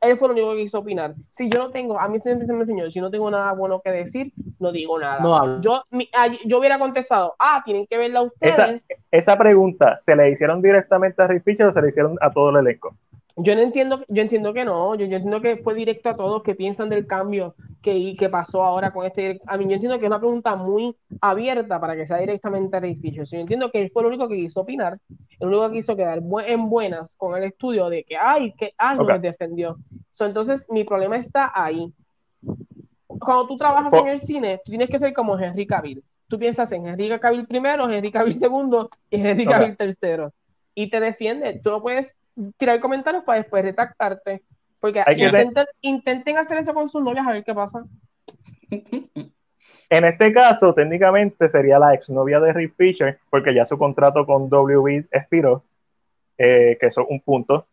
él 0.00 0.16
fue 0.16 0.28
el 0.28 0.32
único 0.32 0.52
que 0.52 0.62
quiso 0.62 0.78
opinar. 0.78 1.14
Si 1.30 1.48
yo 1.48 1.58
no 1.58 1.70
tengo, 1.70 1.98
a 1.98 2.08
mí 2.08 2.18
siempre 2.18 2.46
se 2.46 2.52
me 2.52 2.60
enseñó, 2.60 2.90
si 2.90 3.00
no 3.00 3.10
tengo 3.10 3.30
nada 3.30 3.52
bueno 3.52 3.80
que 3.80 3.90
decir, 3.90 4.32
no 4.58 4.72
digo 4.72 4.98
nada. 4.98 5.60
yo, 5.60 5.82
yo 6.44 6.58
hubiera 6.58 6.78
contestado, 6.78 7.34
ah, 7.38 7.62
tienen 7.64 7.86
que 7.86 7.96
verla 7.98 8.22
ustedes. 8.22 8.84
Esa, 9.10 9.38
pregunta, 9.38 9.96
¿se 9.96 10.16
le 10.16 10.30
hicieron 10.30 10.62
directamente 10.62 11.22
a 11.22 11.28
Rick 11.28 11.44
Fisher 11.44 11.66
o 11.66 11.72
se 11.72 11.82
le 11.82 11.88
hicieron 11.88 12.16
a 12.20 12.30
todo 12.30 12.50
el 12.50 12.56
elenco? 12.56 12.96
Yo 13.40 13.54
no 13.54 13.60
entiendo, 13.60 14.04
yo 14.08 14.22
entiendo 14.22 14.52
que 14.52 14.64
no, 14.64 14.96
yo, 14.96 15.06
yo 15.06 15.16
entiendo 15.16 15.40
que 15.40 15.58
fue 15.58 15.74
directo 15.74 16.08
a 16.08 16.16
todos 16.16 16.42
que 16.42 16.56
piensan 16.56 16.88
del 16.88 17.06
cambio 17.06 17.54
que, 17.80 18.16
que 18.18 18.28
pasó 18.28 18.64
ahora 18.64 18.92
con 18.92 19.06
este. 19.06 19.40
A 19.46 19.56
mí 19.56 19.64
yo 19.66 19.74
entiendo 19.74 19.96
que 19.98 20.06
es 20.06 20.10
una 20.10 20.18
pregunta 20.18 20.56
muy 20.56 20.96
abierta 21.20 21.80
para 21.80 21.94
que 21.94 22.04
sea 22.04 22.16
directamente 22.16 22.76
a 22.76 22.80
Ray 22.80 22.96
Fisher. 22.96 23.24
Yo 23.24 23.38
entiendo 23.38 23.70
que 23.70 23.80
él 23.80 23.90
fue 23.92 24.02
el 24.02 24.08
único 24.08 24.28
que 24.28 24.34
quiso 24.34 24.62
opinar, 24.62 24.98
el 25.38 25.48
único 25.48 25.68
que 25.68 25.76
quiso 25.76 25.94
quedar 25.94 26.20
en 26.46 26.68
buenas 26.68 27.14
con 27.16 27.36
el 27.36 27.44
estudio 27.44 27.88
de 27.88 28.02
que, 28.02 28.16
ay, 28.16 28.52
que, 28.58 28.74
ay, 28.76 28.98
nos 28.98 29.22
defendió. 29.22 29.76
entonces, 30.18 30.66
mi 30.68 30.82
problema 30.82 31.16
está 31.16 31.52
ahí. 31.54 31.92
Cuando 33.06 33.46
tú 33.46 33.56
trabajas 33.56 33.92
en 33.92 34.08
el 34.08 34.18
cine, 34.18 34.60
tú 34.64 34.70
tienes 34.72 34.90
que 34.90 34.98
ser 34.98 35.12
como 35.12 35.38
Henry 35.38 35.64
Cavill. 35.64 36.02
Tú 36.26 36.40
piensas 36.40 36.70
en 36.72 36.86
Henry 36.86 37.08
Cavill 37.20 37.46
primero, 37.46 37.88
Henry 37.88 38.10
Cavill 38.10 38.34
segundo 38.34 38.90
y 39.10 39.20
Henry 39.24 39.46
Cavill 39.46 39.76
tercero. 39.76 40.32
Y 40.74 40.90
te 40.90 40.98
defiende. 40.98 41.60
Tú 41.62 41.70
no 41.70 41.80
puedes 41.80 42.14
tirar 42.56 42.80
comentarios 42.80 43.24
para 43.24 43.38
después 43.38 43.62
retractarte. 43.62 44.42
Porque 44.80 45.02
intenten, 45.80 46.36
hacer 46.36 46.58
eso 46.58 46.72
con 46.72 46.88
sus 46.88 47.02
novias 47.02 47.26
a 47.26 47.32
ver 47.32 47.44
qué 47.44 47.54
pasa. 47.54 47.84
En 49.90 50.04
este 50.04 50.32
caso, 50.32 50.72
técnicamente 50.74 51.48
sería 51.48 51.78
la 51.78 51.94
exnovia 51.94 52.38
de 52.38 52.52
Rick 52.52 52.74
Fisher, 52.76 53.18
porque 53.30 53.54
ya 53.54 53.64
su 53.64 53.76
contrato 53.76 54.24
con 54.24 54.48
WB 54.48 55.06
expiró, 55.10 55.64
eh, 56.36 56.76
que 56.78 56.86
eso 56.86 57.02
es 57.02 57.06
un 57.10 57.20
punto. 57.20 57.66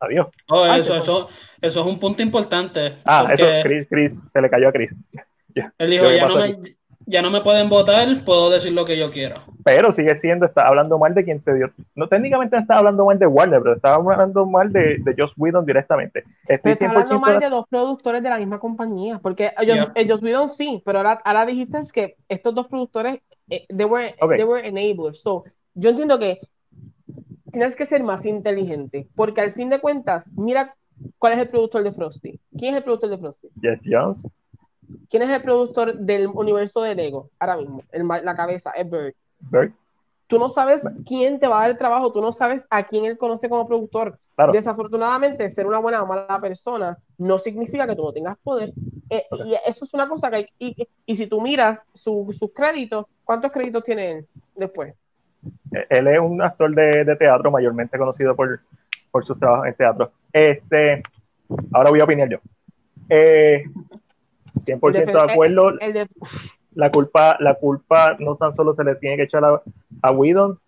Adiós. 0.00 0.28
Oh, 0.48 0.66
eso, 0.66 0.96
eso, 0.96 1.28
eso, 1.60 1.80
es 1.80 1.86
un 1.86 1.98
punto 1.98 2.22
importante. 2.22 2.98
Ah, 3.04 3.28
eso, 3.32 3.46
Chris, 3.62 3.86
Chris, 3.88 4.22
se 4.26 4.40
le 4.40 4.50
cayó 4.50 4.68
a 4.68 4.72
Chris. 4.72 4.94
Él 5.78 5.90
dijo, 5.90 6.10
ya 6.10 6.26
no, 6.26 6.36
me, 6.36 6.76
ya 7.10 7.22
no 7.22 7.30
me 7.30 7.40
pueden 7.40 7.68
votar, 7.68 8.06
puedo 8.24 8.50
decir 8.50 8.72
lo 8.72 8.84
que 8.84 8.96
yo 8.96 9.10
quiero. 9.10 9.42
Pero 9.64 9.90
sigue 9.90 10.14
siendo, 10.14 10.46
está 10.46 10.68
hablando 10.68 10.96
mal 10.96 11.12
de 11.12 11.24
quien 11.24 11.40
te 11.40 11.52
dio. 11.54 11.70
No, 11.96 12.08
técnicamente 12.08 12.54
no 12.54 12.62
está 12.62 12.78
hablando 12.78 13.04
mal 13.04 13.18
de 13.18 13.26
Warner, 13.26 13.60
pero 13.60 13.74
está 13.74 13.94
hablando 13.94 14.46
mal 14.46 14.72
de, 14.72 14.98
de 14.98 15.14
Joss 15.18 15.34
Whedon 15.36 15.66
directamente. 15.66 16.22
Estoy 16.46 16.72
está 16.72 16.88
hablando 16.88 17.18
mal 17.18 17.40
de 17.40 17.50
dos 17.50 17.66
productores 17.68 18.22
de 18.22 18.30
la 18.30 18.38
misma 18.38 18.60
compañía, 18.60 19.18
porque 19.18 19.50
ellos, 19.58 19.88
Joss 20.08 20.22
Whedon 20.22 20.48
sí, 20.50 20.82
pero 20.84 20.98
ahora, 20.98 21.20
ahora 21.24 21.46
dijiste 21.46 21.78
que 21.92 22.16
estos 22.28 22.54
dos 22.54 22.68
productores, 22.68 23.20
eh, 23.48 23.66
they, 23.68 23.86
were, 23.86 24.14
they 24.36 24.44
were 24.44 24.66
enablers. 24.66 25.20
So, 25.20 25.44
yo 25.74 25.90
entiendo 25.90 26.18
que 26.18 26.40
tienes 27.52 27.74
que 27.74 27.86
ser 27.86 28.04
más 28.04 28.24
inteligente, 28.24 29.08
porque 29.16 29.40
al 29.40 29.50
fin 29.50 29.68
de 29.68 29.80
cuentas, 29.80 30.30
mira 30.36 30.76
cuál 31.18 31.32
es 31.32 31.40
el 31.40 31.48
productor 31.48 31.82
de 31.82 31.92
Frosty. 31.92 32.40
¿Quién 32.56 32.74
es 32.74 32.78
el 32.78 32.84
productor 32.84 33.10
de 33.10 33.18
Frosty? 33.18 33.48
Jeff 33.60 33.80
Jones. 33.84 34.22
¿Quién 35.08 35.22
es 35.22 35.30
el 35.30 35.42
productor 35.42 35.94
del 35.94 36.26
universo 36.28 36.82
de 36.82 36.94
Lego 36.94 37.30
ahora 37.38 37.56
mismo? 37.56 37.82
la 37.92 38.34
cabeza 38.34 38.70
es 38.70 38.88
Bird. 38.88 39.14
Bird. 39.40 39.72
Tú 40.26 40.38
no 40.38 40.48
sabes 40.48 40.82
quién 41.06 41.40
te 41.40 41.48
va 41.48 41.58
a 41.58 41.60
dar 41.62 41.70
el 41.70 41.78
trabajo, 41.78 42.12
tú 42.12 42.20
no 42.20 42.32
sabes 42.32 42.64
a 42.70 42.84
quién 42.84 43.04
él 43.04 43.18
conoce 43.18 43.48
como 43.48 43.66
productor. 43.66 44.18
Desafortunadamente, 44.52 45.48
ser 45.50 45.66
una 45.66 45.80
buena 45.80 46.02
o 46.02 46.06
mala 46.06 46.40
persona 46.40 46.96
no 47.18 47.38
significa 47.38 47.86
que 47.86 47.94
tú 47.94 48.04
no 48.04 48.12
tengas 48.12 48.38
poder. 48.38 48.72
Eh, 49.10 49.26
y 49.44 49.54
eso 49.66 49.84
es 49.84 49.92
una 49.92 50.08
cosa 50.08 50.30
que 50.30 50.36
hay, 50.36 50.48
y, 51.04 51.16
si 51.16 51.26
tú 51.26 51.40
miras 51.40 51.82
sus 51.92 52.38
créditos, 52.54 53.06
¿cuántos 53.24 53.50
créditos 53.50 53.84
tiene 53.84 54.12
él 54.12 54.26
después? 54.54 54.94
Eh, 55.74 55.86
él 55.90 56.06
es 56.06 56.20
un 56.20 56.40
actor 56.40 56.74
de, 56.74 57.16
teatro 57.16 57.50
mayormente 57.50 57.98
conocido 57.98 58.34
por, 58.34 58.60
por 59.10 59.26
sus 59.26 59.38
trabajos 59.38 59.66
en 59.66 59.74
teatro. 59.74 60.12
Este, 60.32 61.02
ahora 61.72 61.90
voy 61.90 62.00
a 62.00 62.04
opinar 62.04 62.28
yo. 62.28 62.38
Eh, 63.08 63.64
100% 64.64 65.12
de 65.12 65.32
acuerdo. 65.32 65.72
La 66.72 66.90
culpa, 66.90 67.36
la 67.40 67.54
culpa 67.54 68.16
no 68.20 68.36
tan 68.36 68.54
solo 68.54 68.74
se 68.74 68.84
le 68.84 68.94
tiene 68.94 69.16
que 69.16 69.24
echar 69.24 69.44
a, 69.44 69.60
a 70.02 70.12
Whedon. 70.12 70.58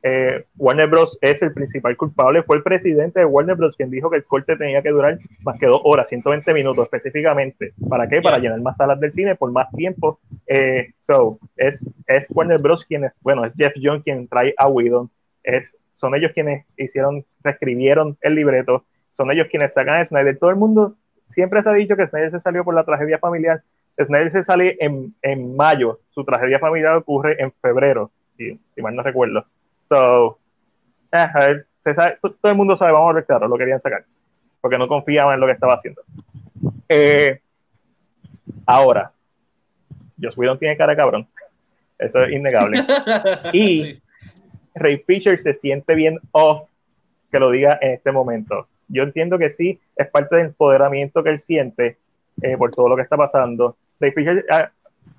Eh, 0.00 0.44
Warner 0.56 0.86
Bros. 0.86 1.18
es 1.20 1.42
el 1.42 1.52
principal 1.52 1.96
culpable. 1.96 2.42
Fue 2.44 2.56
el 2.56 2.62
presidente 2.62 3.20
de 3.20 3.26
Warner 3.26 3.56
Bros. 3.56 3.76
quien 3.76 3.90
dijo 3.90 4.10
que 4.10 4.18
el 4.18 4.24
corte 4.24 4.56
tenía 4.56 4.82
que 4.82 4.90
durar 4.90 5.18
más 5.42 5.58
que 5.58 5.66
dos 5.66 5.80
horas, 5.84 6.08
120 6.08 6.54
minutos 6.54 6.84
específicamente. 6.84 7.72
¿Para 7.88 8.08
qué? 8.08 8.22
Para 8.22 8.38
llenar 8.38 8.60
más 8.60 8.76
salas 8.76 9.00
del 9.00 9.12
cine 9.12 9.34
por 9.34 9.50
más 9.50 9.70
tiempo. 9.72 10.20
Eh, 10.46 10.92
so, 11.00 11.38
es, 11.56 11.84
es 12.06 12.26
Warner 12.30 12.60
Bros. 12.60 12.84
quienes, 12.84 13.12
bueno, 13.20 13.44
es 13.44 13.52
Jeff 13.56 13.72
Jones 13.82 14.04
quien 14.04 14.28
trae 14.28 14.54
a 14.56 14.68
Whedon. 14.68 15.10
Es, 15.42 15.76
son 15.94 16.14
ellos 16.14 16.30
quienes 16.32 16.64
hicieron, 16.76 17.24
reescribieron 17.42 18.16
el 18.20 18.36
libreto. 18.36 18.84
Son 19.16 19.30
ellos 19.32 19.48
quienes 19.50 19.72
sacan 19.72 20.00
a 20.00 20.04
Snyder. 20.04 20.38
Todo 20.38 20.50
el 20.50 20.56
mundo 20.56 20.94
siempre 21.28 21.62
se 21.62 21.70
ha 21.70 21.74
dicho 21.74 21.96
que 21.96 22.06
Snyder 22.06 22.30
se 22.30 22.40
salió 22.40 22.64
por 22.64 22.74
la 22.74 22.84
tragedia 22.84 23.18
familiar. 23.18 23.62
Snyder 23.96 24.30
se 24.30 24.42
sale 24.42 24.76
en, 24.80 25.14
en 25.22 25.56
mayo, 25.56 26.00
su 26.10 26.24
tragedia 26.24 26.58
familiar 26.58 26.96
ocurre 26.96 27.40
en 27.42 27.52
febrero, 27.52 28.10
si, 28.36 28.58
si 28.74 28.82
mal 28.82 28.94
no 28.94 29.02
recuerdo. 29.02 29.44
So, 29.88 30.38
eh, 31.12 31.16
a 31.16 31.38
ver, 31.38 31.66
todo 31.82 32.50
el 32.52 32.54
mundo 32.54 32.76
sabe, 32.76 32.92
vamos 32.92 33.10
a 33.10 33.14
ver 33.14 33.24
claro, 33.24 33.48
lo 33.48 33.56
querían 33.56 33.80
sacar, 33.80 34.04
porque 34.60 34.78
no 34.78 34.86
confiaban 34.86 35.34
en 35.34 35.40
lo 35.40 35.46
que 35.46 35.52
estaba 35.52 35.74
haciendo. 35.74 36.02
Eh, 36.88 37.40
ahora, 38.66 39.12
Joss 40.20 40.36
Whedon 40.36 40.58
tiene 40.58 40.76
cara 40.76 40.92
de 40.92 40.96
cabrón, 40.96 41.26
eso 41.98 42.22
es 42.22 42.32
innegable. 42.32 42.84
Y 43.52 44.00
Ray 44.74 44.98
Fisher 44.98 45.38
se 45.38 45.54
siente 45.54 45.94
bien 45.94 46.18
off 46.32 46.68
que 47.30 47.38
lo 47.38 47.50
diga 47.50 47.78
en 47.80 47.92
este 47.92 48.12
momento 48.12 48.68
yo 48.88 49.02
entiendo 49.02 49.38
que 49.38 49.48
sí, 49.48 49.78
es 49.96 50.08
parte 50.08 50.36
del 50.36 50.46
empoderamiento 50.46 51.22
que 51.22 51.30
él 51.30 51.38
siente 51.38 51.96
eh, 52.42 52.56
por 52.56 52.70
todo 52.70 52.88
lo 52.88 52.96
que 52.96 53.02
está 53.02 53.16
pasando. 53.16 53.76
Fisher, 53.98 54.44
ah, 54.50 54.70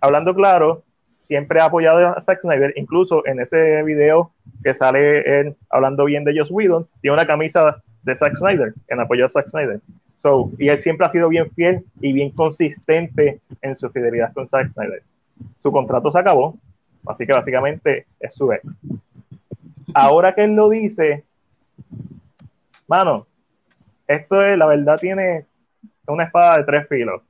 hablando 0.02 0.34
claro, 0.34 0.84
siempre 1.24 1.62
ha 1.62 1.66
apoyado 1.66 2.08
a 2.08 2.22
Zack 2.22 2.42
Snyder, 2.42 2.74
incluso 2.76 3.26
en 3.28 3.40
ese 3.40 3.84
video 3.84 4.32
que 4.64 4.74
sale 4.74 5.40
él 5.40 5.56
hablando 5.70 6.06
bien 6.06 6.24
de 6.24 6.38
Joss 6.38 6.50
Whedon, 6.50 6.88
tiene 7.02 7.14
una 7.14 7.28
camisa 7.28 7.82
de 8.04 8.16
Zack 8.16 8.36
Snyder, 8.36 8.74
en 8.88 9.00
apoyo 9.00 9.26
a 9.26 9.30
Zack 9.30 9.50
Snyder. 9.50 9.80
So, 10.22 10.52
y 10.58 10.70
él 10.70 10.80
siempre 10.80 11.06
ha 11.06 11.10
sido 11.10 11.30
bien 11.30 11.48
fiel 11.52 11.86
y 12.02 12.12
bien 12.12 12.32
consistente 12.32 13.40
en 13.62 13.76
su 13.76 13.90
fidelidad 13.90 14.34
con 14.34 14.48
Zack 14.48 14.70
Snyder. 14.72 15.04
Su 15.62 15.72
contrato 15.72 16.12
se 16.12 16.20
acabó, 16.20 16.58
así 17.06 17.26
que 17.26 17.34
básicamente 17.34 18.06
es 18.20 18.34
su 18.34 18.52
ex. 18.52 18.78
Ahora 19.94 20.34
que 20.36 20.44
él 20.44 20.56
lo 20.56 20.70
dice, 20.70 21.24
mano, 22.88 23.28
esto 24.10 24.44
es, 24.44 24.58
la 24.58 24.66
verdad 24.66 24.98
tiene 24.98 25.46
una 26.08 26.24
espada 26.24 26.58
de 26.58 26.64
tres 26.64 26.88
filos. 26.88 27.22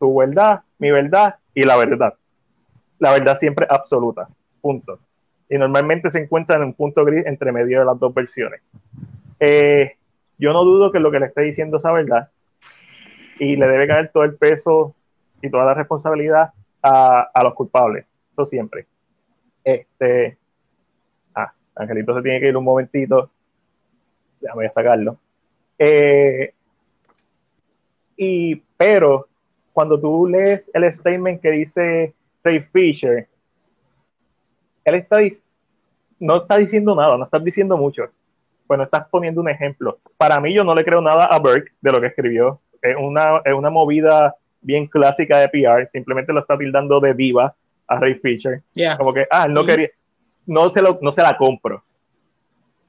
Tu 0.00 0.14
verdad, 0.14 0.60
mi 0.78 0.90
verdad 0.90 1.36
y 1.54 1.62
la 1.62 1.76
verdad. 1.76 2.14
La 2.98 3.12
verdad 3.12 3.36
siempre 3.36 3.64
absoluta. 3.70 4.26
Punto. 4.60 4.98
Y 5.48 5.56
normalmente 5.56 6.10
se 6.10 6.18
encuentra 6.18 6.56
en 6.56 6.64
un 6.64 6.74
punto 6.74 7.04
gris 7.04 7.24
entre 7.26 7.52
medio 7.52 7.78
de 7.78 7.84
las 7.84 7.98
dos 8.00 8.12
versiones. 8.12 8.60
Eh, 9.38 9.96
yo 10.36 10.52
no 10.52 10.64
dudo 10.64 10.90
que 10.90 10.98
lo 10.98 11.12
que 11.12 11.20
le 11.20 11.26
esté 11.26 11.42
diciendo 11.42 11.76
esa 11.76 11.92
verdad 11.92 12.28
y 13.38 13.54
le 13.54 13.68
debe 13.68 13.86
caer 13.86 14.10
todo 14.12 14.24
el 14.24 14.34
peso 14.34 14.96
y 15.40 15.48
toda 15.48 15.64
la 15.64 15.74
responsabilidad 15.74 16.52
a, 16.82 17.20
a 17.32 17.44
los 17.44 17.54
culpables. 17.54 18.04
Eso 18.32 18.46
siempre. 18.46 18.86
Este. 19.62 20.36
Ah, 21.36 21.52
Angelito 21.76 22.16
se 22.16 22.22
tiene 22.22 22.40
que 22.40 22.48
ir 22.48 22.56
un 22.56 22.64
momentito. 22.64 23.30
A 24.42 24.72
sacarlo. 24.72 25.18
Eh, 25.78 26.52
y, 28.16 28.56
pero 28.76 29.28
cuando 29.72 30.00
tú 30.00 30.26
lees 30.26 30.70
el 30.72 30.90
statement 30.92 31.40
que 31.40 31.50
dice 31.50 32.14
Ray 32.42 32.60
Fisher, 32.60 33.28
él 34.84 34.94
está 34.94 35.18
no 36.18 36.36
está 36.36 36.56
diciendo 36.56 36.94
nada, 36.94 37.18
no 37.18 37.24
estás 37.24 37.44
diciendo 37.44 37.76
mucho. 37.76 38.04
Pues 38.66 38.78
no 38.78 38.84
estás 38.84 39.06
poniendo 39.10 39.40
un 39.40 39.48
ejemplo. 39.48 39.98
Para 40.16 40.40
mí, 40.40 40.52
yo 40.52 40.64
no 40.64 40.74
le 40.74 40.84
creo 40.84 41.00
nada 41.00 41.26
a 41.26 41.38
Burke 41.38 41.72
de 41.80 41.92
lo 41.92 42.00
que 42.00 42.08
escribió. 42.08 42.60
Es 42.82 42.96
una, 42.98 43.42
es 43.44 43.52
una 43.52 43.70
movida 43.70 44.34
bien 44.60 44.86
clásica 44.86 45.38
de 45.38 45.48
PR. 45.48 45.88
Simplemente 45.92 46.32
lo 46.32 46.40
está 46.40 46.58
tildando 46.58 46.98
de 46.98 47.12
viva 47.12 47.54
a 47.86 48.00
Ray 48.00 48.14
Fisher. 48.14 48.62
Como 48.96 49.12
que, 49.12 49.26
ah, 49.30 49.46
no 49.46 49.64
quería, 49.64 49.90
no 50.46 50.70
se, 50.70 50.82
lo, 50.82 50.98
no 51.00 51.12
se 51.12 51.22
la 51.22 51.36
compro. 51.36 51.84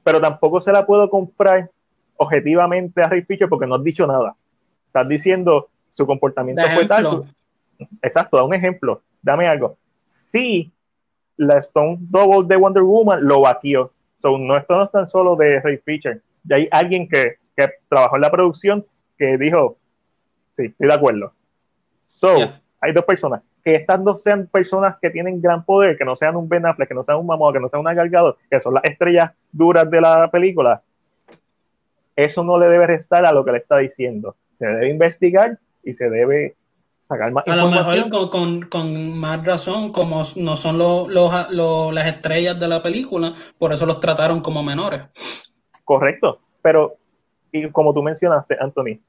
Pero 0.04 0.22
tampoco 0.22 0.62
se 0.62 0.72
la 0.72 0.86
puedo 0.86 1.10
comprar 1.10 1.70
objetivamente 2.18 3.02
a 3.02 3.10
Ray 3.10 3.24
Fisher 3.24 3.48
porque 3.48 3.68
no 3.68 3.76
has 3.76 3.84
dicho 3.84 4.06
nada. 4.06 4.36
Estás 4.88 5.08
diciendo 5.08 5.70
su 5.92 6.06
comportamiento 6.06 6.64
fue 6.74 6.86
tal. 6.86 7.24
Exacto, 8.02 8.38
da 8.38 8.44
un 8.44 8.54
ejemplo. 8.54 9.02
Dame 9.22 9.48
algo. 9.48 9.78
Sí, 10.06 10.72
la 11.38 11.58
Stone 11.58 11.98
Double 12.02 12.48
de 12.48 12.56
Wonder 12.56 12.84
Woman 12.84 13.26
lo 13.26 13.42
vaqueó. 13.42 13.92
So, 14.18 14.38
no, 14.38 14.58
esto 14.58 14.76
no 14.76 14.84
es 14.86 14.92
tan 14.92 15.08
solo 15.08 15.36
de 15.36 15.60
Ray 15.62 15.78
Fisher. 15.78 16.22
Ya 16.44 16.56
hay 16.56 16.68
alguien 16.72 17.08
que, 17.08 17.36
que, 17.56 17.70
trabajó 17.90 18.16
en 18.16 18.22
la 18.22 18.32
producción 18.32 18.86
que 19.18 19.38
dijo, 19.38 19.78
sí, 20.56 20.66
estoy 20.66 20.88
de 20.88 20.94
acuerdo. 20.94 21.34
So, 22.10 22.36
hay 22.82 22.94
dos 22.94 23.06
personas. 23.06 23.42
Que 23.64 23.76
estas 23.76 24.04
dos 24.04 24.24
sean 24.24 24.48
personas 24.48 24.98
que 25.02 25.10
tienen 25.10 25.42
gran 25.42 25.64
poder, 25.66 25.98
que 25.98 26.06
no 26.06 26.16
sean 26.16 26.36
un 26.36 26.48
Ben 26.48 26.66
Affleck, 26.66 26.88
que 26.88 26.96
no 26.96 27.04
sean 27.04 27.18
un 27.18 27.28
Mamá, 27.28 27.52
que 27.52 27.60
no 27.60 27.70
sean 27.70 27.82
una 27.82 27.94
Galgado, 27.94 28.38
que 28.50 28.60
son 28.60 28.74
las 28.74 28.84
estrellas 28.86 29.32
duras 29.52 29.90
de 29.90 30.02
la 30.02 30.32
película. 30.32 30.82
Eso 32.18 32.44
no 32.44 32.58
le 32.60 32.68
debe 32.68 32.88
restar 32.88 33.26
a 33.26 33.32
lo 33.32 33.46
que 33.46 33.52
le 33.54 33.60
está 33.60 33.78
diciendo. 33.78 34.36
Se 34.56 34.66
debe 34.66 34.90
investigar 34.90 35.60
y 35.84 35.94
se 35.94 36.10
debe 36.10 36.56
sacar 37.00 37.32
más 37.32 37.48
a 37.48 37.56
lo 37.56 37.70
mejor 37.70 38.30
con, 38.30 38.64
con, 38.64 39.18
más 39.18 39.46
razón, 39.46 39.94
como 39.94 40.24
no 40.36 40.56
son 40.58 41.96
las 41.96 42.08
estrellas 42.08 42.60
de 42.60 42.68
la 42.68 42.84
película, 42.84 43.34
por 43.58 43.72
eso 43.72 43.86
los 43.86 44.02
trataron 44.02 44.42
como 44.42 44.62
menores. 44.64 45.04
Correcto, 45.86 46.42
pero 46.62 46.96
y 47.52 47.70
como 47.70 47.94
tú 47.94 48.04
mencionaste, 48.04 48.58
Anthony, 48.60 49.00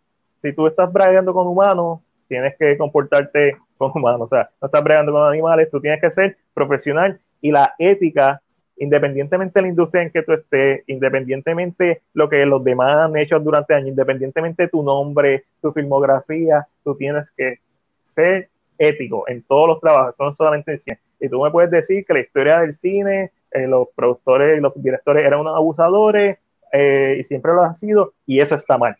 si 0.43 0.53
tú 0.53 0.67
estás 0.67 0.93
bregando 0.93 1.33
con 1.35 1.47
humanos, 1.47 2.01
tienes 2.29 2.55
que 2.59 2.77
comportarte 2.77 3.57
con 3.77 3.91
humanos, 3.95 4.21
o 4.23 4.29
sea, 4.29 4.51
no 4.61 4.67
estás 4.67 4.85
bregando 4.85 5.13
con 5.13 5.27
animales, 5.27 5.71
tú 5.71 5.81
tienes 5.81 6.01
que 6.01 6.11
ser 6.11 6.37
profesional 6.55 7.19
y 7.41 7.51
la 7.51 7.75
ética, 7.79 8.43
independientemente 8.79 9.59
de 9.59 9.63
la 9.63 9.69
industria 9.69 10.03
en 10.03 10.11
que 10.11 10.23
tú 10.23 10.33
estés, 10.33 10.83
independientemente 10.87 12.03
lo 12.15 12.29
que 12.29 12.45
los 12.47 12.63
demás 12.63 13.09
han 13.09 13.17
hecho 13.17 13.39
durante 13.41 13.75
años, 13.75 13.89
independientemente 13.89 14.65
de 14.65 14.69
tu 14.69 14.83
nombre, 14.83 15.45
tu 15.61 15.73
filmografía, 15.73 16.67
tú 16.85 16.95
tienes 16.97 17.33
que 17.33 17.59
ser 18.03 18.49
ético 18.79 19.25
en 19.29 19.43
todos 19.43 19.69
los 19.69 19.81
trabajos, 19.81 20.15
no 20.19 20.35
solamente 20.35 20.73
en 20.73 20.79
cine. 20.79 20.99
Y 21.21 21.29
tú 21.29 21.43
me 21.43 21.51
puedes 21.51 21.71
decir 21.71 22.05
que 22.05 22.15
la 22.15 22.21
historia 22.21 22.61
del 22.61 22.73
cine, 22.73 23.33
eh, 23.51 23.67
los 23.67 23.89
productores 23.95 24.59
y 24.59 24.61
los 24.61 24.73
directores 24.77 25.27
eran 25.27 25.41
unos 25.41 25.57
abusadores 25.57 26.39
eh, 26.73 27.17
y 27.21 27.25
siempre 27.25 27.53
lo 27.53 27.65
han 27.65 27.75
sido, 27.75 28.13
y 28.27 28.41
eso 28.41 28.55
está 28.55 28.79
mal. 28.79 28.97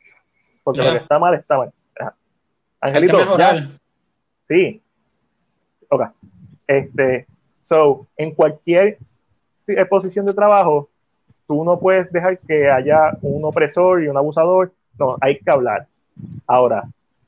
Porque 0.65 0.83
lo 0.83 0.91
que 0.91 0.99
está 0.99 1.19
mal 1.19 1.35
está 1.35 1.57
mal. 1.57 1.73
Angelito, 2.81 3.19
Sí. 4.49 4.83
Ok. 5.91 6.03
Este, 6.67 7.27
so, 7.63 8.07
en 8.17 8.35
cualquier 8.35 8.99
posición 9.89 10.27
de 10.27 10.35
trabajo, 10.35 10.89
tú 11.47 11.65
no 11.65 11.79
puedes 11.79 12.13
dejar 12.13 12.39
que 12.39 12.71
haya 12.71 13.13
un 13.23 13.45
opresor 13.45 14.03
y 14.03 14.09
un 14.09 14.17
abusador. 14.17 14.73
No, 14.99 15.17
hay 15.21 15.39
que 15.39 15.51
hablar. 15.51 15.87
Ahora, 16.47 16.85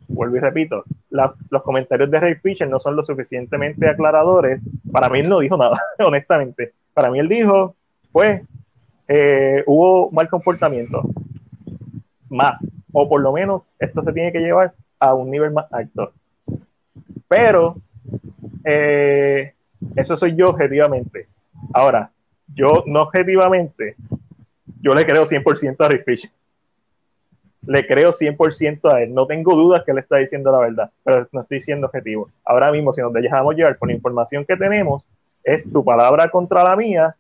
vuelvo 0.09 0.37
y 0.37 0.41
repito, 0.41 0.85
los 1.09 1.63
comentarios 1.63 2.11
de 2.11 2.21
Ray 2.21 2.35
Fisher 2.37 2.69
no 2.69 2.79
son 2.79 2.97
lo 2.97 3.05
suficientemente 3.05 3.89
aclaradores. 3.89 4.61
Para 4.93 5.09
mí 5.09 5.21
él 5.21 5.29
no 5.29 5.41
dijo 5.41 5.57
nada, 5.57 5.81
honestamente. 5.99 6.73
Para 6.93 7.11
mí 7.11 7.19
él 7.19 7.29
dijo, 7.29 7.75
pues, 8.13 8.43
eh, 9.09 9.63
hubo 9.67 10.11
mal 10.11 10.29
comportamiento. 10.29 11.03
Más. 12.29 12.65
O 12.93 13.09
por 13.09 13.21
lo 13.21 13.33
menos 13.33 13.63
esto 13.79 14.03
se 14.03 14.13
tiene 14.13 14.33
que 14.33 14.41
llevar 14.41 14.73
a 14.99 15.15
un 15.15 15.31
nivel 15.31 15.53
más 15.53 15.73
alto. 15.73 16.13
Pero, 17.29 17.77
eh, 18.65 19.55
eso 19.97 20.17
soy 20.17 20.35
yo 20.37 20.51
objetivamente. 20.51 21.29
Ahora, 21.73 22.11
yo 22.55 22.85
no 22.87 23.03
objetivamente, 23.03 23.97
yo 24.81 24.95
le 24.95 25.05
creo 25.07 25.25
100% 25.25 25.77
a 25.79 25.89
Ray 25.89 25.99
Fisher 26.05 26.31
le 27.67 27.87
creo 27.87 28.13
100% 28.13 28.93
a 28.93 29.03
él. 29.03 29.15
No 29.15 29.27
tengo 29.27 29.55
dudas 29.55 29.85
que 29.85 29.93
él 29.93 29.99
está 29.99 30.17
diciendo 30.17 30.51
la 30.51 30.59
verdad, 30.59 30.91
pero 31.05 31.29
no 31.33 31.43
estoy 31.43 31.61
siendo 31.61 31.87
objetivo. 31.87 32.29
Ahora 32.45 32.73
mismo, 32.73 32.93
si 32.93 33.01
nos 33.01 33.13
dejamos 33.13 33.55
llevar 33.55 33.77
por 33.77 33.89
la 33.89 33.95
información 33.95 34.45
que 34.45 34.57
tenemos, 34.57 35.05
es 35.45 35.71
tu 35.71 35.85
palabra 35.85 36.31
contra 36.31 36.65
la 36.65 36.77
mía 36.77 37.15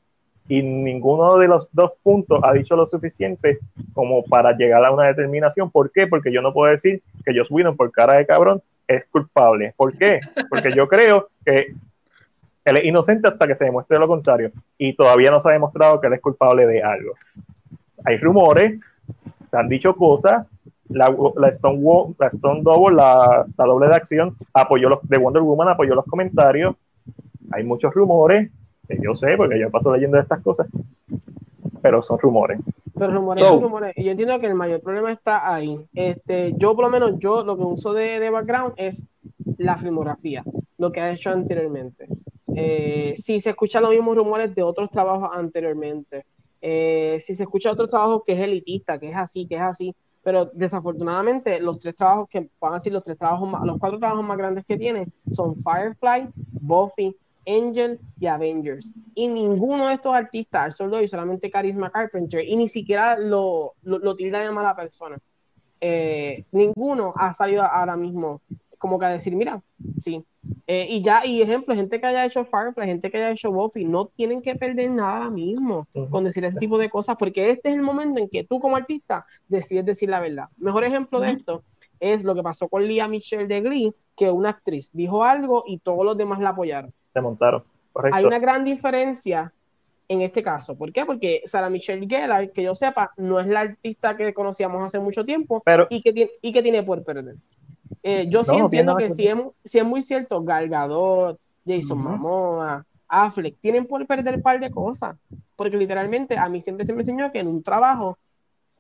y 0.49 0.63
ninguno 0.63 1.37
de 1.37 1.47
los 1.47 1.69
dos 1.73 1.93
puntos 2.03 2.41
ha 2.43 2.53
dicho 2.53 2.75
lo 2.75 2.87
suficiente 2.87 3.59
como 3.93 4.25
para 4.25 4.57
llegar 4.57 4.85
a 4.85 4.91
una 4.91 5.07
determinación. 5.07 5.71
¿Por 5.71 5.93
qué? 5.93 6.07
Porque 6.07 6.33
yo 6.33 6.43
no 6.43 6.53
puedo 6.53 6.73
decir 6.73 7.03
que 7.25 7.37
Joss 7.37 7.51
Whedon, 7.51 7.77
por 7.77 7.93
cara 7.93 8.17
de 8.17 8.27
cabrón, 8.27 8.63
es 8.89 9.07
culpable. 9.07 9.75
¿Por 9.77 9.97
qué? 9.97 10.21
Porque 10.49 10.75
yo 10.75 10.89
creo 10.89 11.29
que 11.45 11.67
él 12.65 12.77
es 12.77 12.85
inocente 12.85 13.29
hasta 13.29 13.47
que 13.47 13.55
se 13.55 13.65
demuestre 13.65 13.99
lo 13.99 14.09
contrario 14.09 14.53
y 14.77 14.95
todavía 14.95 15.31
no 15.31 15.41
se 15.41 15.49
ha 15.49 15.53
demostrado 15.53 16.01
que 16.01 16.07
él 16.09 16.15
es 16.15 16.21
culpable 16.21 16.67
de 16.67 16.83
algo. 16.83 17.15
Hay 18.05 18.19
rumores, 18.19 18.81
se 19.51 19.57
han 19.57 19.69
dicho 19.69 19.95
cosas. 19.95 20.47
La, 20.89 21.15
la 21.37 21.49
Stone, 21.49 21.81
la 22.19 22.27
Stone 22.27 22.63
Double, 22.63 22.97
la, 22.97 23.47
la, 23.57 23.65
doble 23.65 23.87
de 23.87 23.95
acción, 23.95 24.35
apoyó 24.53 24.89
los, 24.89 25.09
de 25.09 25.19
Wonder 25.19 25.41
Woman, 25.41 25.69
apoyó 25.69 25.95
los 25.95 26.05
comentarios. 26.05 26.75
Hay 27.53 27.63
muchos 27.63 27.95
rumores, 27.95 28.51
que 28.89 28.99
yo 29.01 29.15
sé, 29.15 29.37
porque 29.37 29.59
yo 29.59 29.71
paso 29.71 29.95
leyendo 29.95 30.19
estas 30.19 30.41
cosas, 30.41 30.67
pero 31.81 32.03
son 32.03 32.19
rumores. 32.19 32.59
Pero 32.99 33.13
rumores, 33.13 33.45
son 33.45 33.63
rumores. 33.63 33.93
Y 33.97 34.03
yo 34.03 34.11
entiendo 34.11 34.41
que 34.41 34.49
el 34.49 34.57
mayor 34.57 34.81
problema 34.81 35.13
está 35.13 35.55
ahí. 35.55 35.79
Este, 35.95 36.55
yo, 36.57 36.75
por 36.75 36.87
lo 36.87 36.91
menos, 36.91 37.21
yo 37.21 37.45
lo 37.45 37.57
que 37.57 37.63
uso 37.63 37.93
de, 37.93 38.19
de 38.19 38.31
background 38.31 38.75
es 38.77 39.07
la 39.59 39.79
filmografía, 39.79 40.43
lo 40.77 40.91
que 40.91 41.01
ha 41.01 41.13
hecho 41.13 41.31
anteriormente. 41.31 42.09
Eh, 42.55 43.15
si 43.17 43.41
se 43.41 43.51
escuchan 43.51 43.83
los 43.83 43.93
mismos 43.93 44.17
rumores 44.17 44.55
de 44.55 44.63
otros 44.63 44.91
trabajos 44.91 45.31
anteriormente, 45.33 46.25
eh, 46.61 47.19
si 47.21 47.35
se 47.35 47.45
escucha 47.45 47.71
otro 47.71 47.87
trabajo 47.87 48.23
que 48.25 48.33
es 48.33 48.41
elitista, 48.41 48.99
que 48.99 49.11
es 49.11 49.17
así, 49.17 49.47
que 49.47 49.57
es 49.57 49.63
así, 49.63 49.95
pero 50.23 50.47
desafortunadamente 50.47 51.61
los 51.61 51.79
tres 51.79 51.97
trabajos 51.97 52.29
que 52.29 52.49
van 52.61 52.73
a 52.73 52.75
decir 52.77 52.93
los 52.93 53.05
tres 53.05 53.17
trabajos 53.17 53.49
los 53.65 53.79
cuatro 53.79 53.99
trabajos 53.99 54.25
más 54.25 54.37
grandes 54.37 54.67
que 54.67 54.77
tiene 54.77 55.09
son 55.33 55.57
Firefly, 55.63 56.29
Buffy, 56.35 57.17
Angel 57.47 57.99
y 58.19 58.27
Avengers. 58.27 58.93
Y 59.15 59.29
ninguno 59.29 59.89
de 59.89 59.95
estos 59.95 60.15
artistas, 60.15 60.77
solo 60.77 61.01
y 61.01 61.09
solamente 61.09 61.51
Charisma 61.51 61.91
Carpenter, 61.91 62.47
y 62.47 62.57
ni 62.57 62.69
siquiera 62.69 63.19
lo, 63.19 63.75
lo, 63.83 63.99
lo 63.99 64.15
de 64.15 64.51
mala 64.51 64.77
persona. 64.77 65.19
Eh, 65.81 66.45
ninguno 66.53 67.15
ha 67.17 67.33
salido 67.33 67.63
ahora 67.63 67.97
mismo 67.97 68.43
como 68.81 68.99
que 68.99 69.05
a 69.05 69.11
decir, 69.11 69.37
mira, 69.37 69.63
sí. 69.99 70.25
Eh, 70.67 70.87
y 70.89 71.03
ya, 71.03 71.27
y 71.27 71.43
ejemplo, 71.43 71.75
gente 71.75 72.01
que 72.01 72.07
haya 72.07 72.25
hecho 72.25 72.47
Firefly, 72.47 72.87
gente 72.87 73.11
que 73.11 73.19
haya 73.19 73.31
hecho 73.31 73.53
Buffy, 73.53 73.85
no 73.85 74.07
tienen 74.07 74.41
que 74.41 74.55
perder 74.57 74.91
nada 74.91 75.29
mismo 75.29 75.87
con 76.09 76.25
decir 76.25 76.43
ese 76.47 76.59
tipo 76.59 76.79
de 76.79 76.89
cosas, 76.89 77.17
porque 77.19 77.51
este 77.51 77.69
es 77.69 77.75
el 77.75 77.83
momento 77.83 78.19
en 78.19 78.29
que 78.31 78.43
tú 78.43 78.59
como 78.59 78.77
artista 78.77 79.27
decides 79.49 79.85
decir 79.85 80.09
la 80.09 80.19
verdad. 80.19 80.47
Mejor 80.57 80.85
ejemplo 80.85 81.21
de 81.21 81.33
esto 81.33 81.63
es 82.01 82.25
lo 82.25 82.35
que 82.35 82.43
pasó 82.43 82.69
con 82.69 82.85
Lia 82.85 83.07
Michelle 83.07 83.47
de 83.47 83.61
Glee, 83.61 83.95
que 84.17 84.31
una 84.31 84.49
actriz 84.49 84.91
dijo 84.95 85.25
algo 85.25 85.63
y 85.67 85.79
todos 85.79 86.03
los 86.03 86.17
demás 86.17 86.41
la 86.41 86.49
apoyaron. 86.49 86.91
Se 87.13 87.21
montaron. 87.21 87.63
Correcto. 87.93 88.17
Hay 88.17 88.25
una 88.25 88.39
gran 88.39 88.65
diferencia 88.65 89.53
en 90.09 90.23
este 90.23 90.43
caso. 90.43 90.75
¿Por 90.75 90.91
qué? 90.91 91.05
Porque 91.05 91.43
Sarah 91.45 91.69
Michelle 91.69 92.07
Gellar, 92.09 92.51
que 92.51 92.63
yo 92.63 92.75
sepa, 92.75 93.13
no 93.19 93.39
es 93.39 93.47
la 93.47 93.61
artista 93.61 94.17
que 94.17 94.33
conocíamos 94.33 94.83
hace 94.83 94.99
mucho 94.99 95.23
tiempo 95.27 95.63
y, 95.91 96.01
que 96.01 96.15
tiene, 96.15 96.31
y 96.41 96.53
que 96.53 96.63
tiene 96.63 96.83
por 96.83 97.05
perder. 97.05 97.37
Eh, 98.03 98.27
yo 98.29 98.45
sí 98.45 98.55
entiendo 98.55 98.97
que 98.97 99.11
si 99.11 99.27
es, 99.27 99.37
es, 99.65 99.85
muy 99.85 100.03
cierto, 100.03 100.43
Galgador, 100.43 101.39
Jason 101.67 101.99
Momoa, 101.99 102.85
Affleck, 103.09 103.57
tienen 103.61 103.87
por 103.87 104.07
perder 104.07 104.37
un 104.37 104.43
par 104.43 104.61
de 104.61 104.71
cosas. 104.71 105.17
Porque 105.57 105.77
literalmente 105.77 106.39
a 106.39 106.49
mí 106.49 106.61
siempre 106.61 106.87
se 106.87 106.93
me 106.93 107.01
enseñó 107.01 107.31
que 107.33 107.41
en 107.41 107.49
un 107.49 107.63
trabajo 107.63 108.19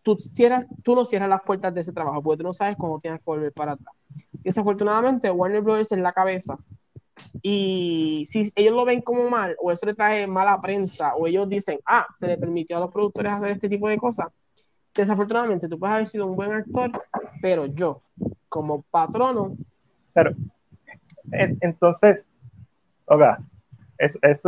tú, 0.02 0.16
cierras, 0.16 0.66
tú 0.82 0.94
no 0.94 1.04
cierras 1.04 1.28
las 1.28 1.42
puertas 1.42 1.74
de 1.74 1.82
ese 1.82 1.92
trabajo 1.92 2.22
porque 2.22 2.38
tú 2.38 2.44
no 2.44 2.52
sabes 2.52 2.76
cómo 2.76 3.00
tienes 3.00 3.20
que 3.20 3.26
volver 3.26 3.52
para 3.52 3.72
atrás. 3.72 3.94
Desafortunadamente, 4.32 5.30
Warner 5.30 5.60
Bros. 5.60 5.92
es 5.92 5.98
la 5.98 6.12
cabeza. 6.12 6.58
Y 7.42 8.26
si 8.30 8.50
ellos 8.54 8.74
lo 8.74 8.84
ven 8.84 9.02
como 9.02 9.28
mal, 9.28 9.54
o 9.60 9.70
eso 9.70 9.84
le 9.84 9.94
trae 9.94 10.26
mala 10.26 10.60
prensa, 10.60 11.14
o 11.16 11.26
ellos 11.26 11.48
dicen, 11.48 11.78
ah, 11.84 12.06
se 12.18 12.26
le 12.26 12.38
permitió 12.38 12.78
a 12.78 12.80
los 12.80 12.90
productores 12.90 13.32
hacer 13.32 13.50
este 13.50 13.68
tipo 13.68 13.88
de 13.88 13.98
cosas, 13.98 14.28
desafortunadamente 14.94 15.68
tú 15.68 15.78
puedes 15.78 15.94
haber 15.94 16.08
sido 16.08 16.26
un 16.26 16.36
buen 16.36 16.52
actor, 16.52 16.90
pero 17.40 17.66
yo, 17.66 18.02
como 18.48 18.82
patrono. 18.90 19.56
Pero, 20.12 20.32
entonces, 21.32 22.24
oiga, 23.06 23.38
es, 24.00 24.18
es, 24.22 24.42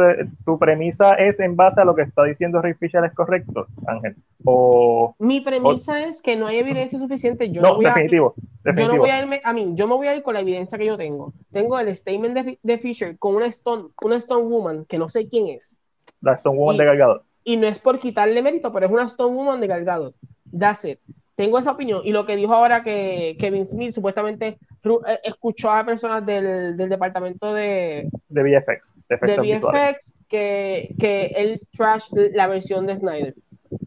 tu 0.47 0.59
premisa 0.59 1.15
es 1.15 1.39
en 1.39 1.57
base 1.57 1.81
a 1.81 1.85
lo 1.85 1.95
que 1.95 2.03
está 2.03 2.25
diciendo 2.25 2.63
Ray 2.63 2.75
Fisher, 2.75 3.05
¿es 3.05 3.13
correcto, 3.13 3.67
Ángel? 3.87 4.17
O, 4.45 5.15
Mi 5.19 5.41
premisa 5.43 6.03
es 6.05 6.23
que 6.23 6.37
no 6.37 6.47
hay 6.47 6.59
evidencia 6.59 6.99
suficiente. 6.99 7.51
Yo 7.51 7.61
no, 7.61 7.77
voy 7.77 7.85
definitivo, 7.85 8.35
a, 8.65 8.75
Yo 8.75 8.89
no 8.89 8.97
voy 8.97 9.11
a 9.11 9.21
irme, 9.21 9.43
a 9.45 9.53
mí, 9.53 9.73
yo 9.75 9.87
me 9.87 9.95
voy 9.95 10.07
a 10.07 10.17
ir 10.17 10.23
con 10.23 10.35
la 10.35 10.41
evidencia 10.41 10.79
que 10.79 10.87
yo 10.87 10.97
tengo. 10.97 11.35
Tengo 11.53 11.79
el 11.79 11.95
statement 11.95 12.35
de, 12.35 12.59
de 12.63 12.79
Fisher 12.79 13.19
con 13.19 13.37
una 13.37 13.47
Stone, 13.47 13.91
una 14.03 14.17
Stone 14.17 14.45
Woman 14.45 14.87
que 14.87 14.99
no 14.99 15.09
sé 15.09 15.29
quién 15.29 15.49
es. 15.49 15.79
La 16.23 16.33
Stone 16.35 16.57
Woman 16.59 16.79
de 16.79 16.85
Galgado. 16.87 17.25
Y 17.45 17.57
no 17.57 17.67
es 17.67 17.79
por 17.79 17.99
quitarle 17.99 18.43
mérito, 18.43 18.73
pero 18.73 18.87
es 18.87 18.93
una 18.93 19.07
Stone 19.07 19.35
Woman 19.35 19.61
de 19.61 19.67
Galgado. 19.67 20.15
That's 20.57 20.85
it. 20.85 20.99
Tengo 21.35 21.59
esa 21.59 21.73
opinión. 21.73 22.03
Y 22.05 22.13
lo 22.13 22.27
que 22.27 22.37
dijo 22.37 22.55
ahora 22.55 22.85
que 22.85 23.37
Kevin 23.39 23.67
Smith 23.67 23.93
supuestamente 23.93 24.59
eh, 24.85 25.19
escuchó 25.25 25.71
a 25.71 25.85
personas 25.85 26.25
del, 26.25 26.77
del 26.77 26.89
departamento 26.89 27.55
de, 27.55 28.09
de 28.29 28.43
VFX, 28.43 28.95
de, 29.09 29.17
de 29.17 29.59
VFX 29.59 30.15
que, 30.29 30.95
que 30.99 31.27
él 31.37 31.61
trash 31.77 32.09
la 32.13 32.47
versión 32.47 32.87
de 32.87 32.97
Snyder. 32.97 33.35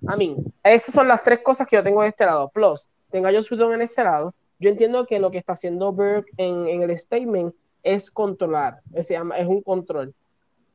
A 0.07 0.17
mí, 0.17 0.35
esas 0.63 0.93
son 0.93 1.07
las 1.07 1.23
tres 1.23 1.39
cosas 1.39 1.67
que 1.67 1.75
yo 1.75 1.83
tengo 1.83 2.01
de 2.01 2.09
este 2.09 2.25
lado. 2.25 2.49
Plus, 2.49 2.87
tengo 3.11 3.27
a 3.27 3.31
Joss 3.31 3.51
Whedon 3.51 3.73
en 3.73 3.81
este 3.81 4.03
lado. 4.03 4.33
Yo 4.59 4.69
entiendo 4.69 5.05
que 5.05 5.19
lo 5.19 5.31
que 5.31 5.37
está 5.37 5.53
haciendo 5.53 5.91
Burke 5.91 6.31
en, 6.37 6.67
en 6.67 6.81
el 6.81 6.97
statement 6.97 7.53
es 7.83 8.09
controlar, 8.09 8.79
es, 8.93 9.11
es 9.11 9.47
un 9.47 9.61
control. 9.61 10.13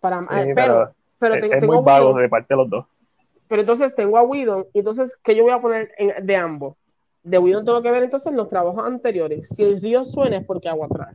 Para, 0.01 0.21
sí, 0.21 0.27
pero, 0.29 0.55
pero, 0.55 0.95
es, 1.21 1.41
tengo, 1.41 1.55
es 1.55 1.65
muy 1.65 1.83
vago 1.83 2.15
de 2.15 2.29
parte 2.29 2.55
de 2.55 2.57
los 2.57 2.71
dos. 2.71 2.87
Pero 3.49 3.63
entonces 3.63 3.95
tengo 3.95 4.17
a 4.17 4.23
Whedon, 4.23 4.67
y 4.73 4.79
entonces, 4.79 5.17
¿qué 5.23 5.35
yo 5.35 5.43
voy 5.43 5.53
a 5.53 5.61
poner 5.61 5.91
en, 5.99 6.25
de 6.25 6.37
ambos? 6.37 6.77
De 7.23 7.39
Whedon 7.39 7.65
tengo 7.65 7.83
que 7.83 7.91
ver 7.91 8.05
entonces 8.05 8.33
los 8.33 8.49
trabajos 8.49 8.87
anteriores. 8.87 9.49
Si 9.49 9.63
el 9.63 9.81
río 9.81 10.05
suena 10.05 10.39
es 10.39 10.45
porque 10.45 10.69
agua 10.69 10.89
trae. 10.89 11.13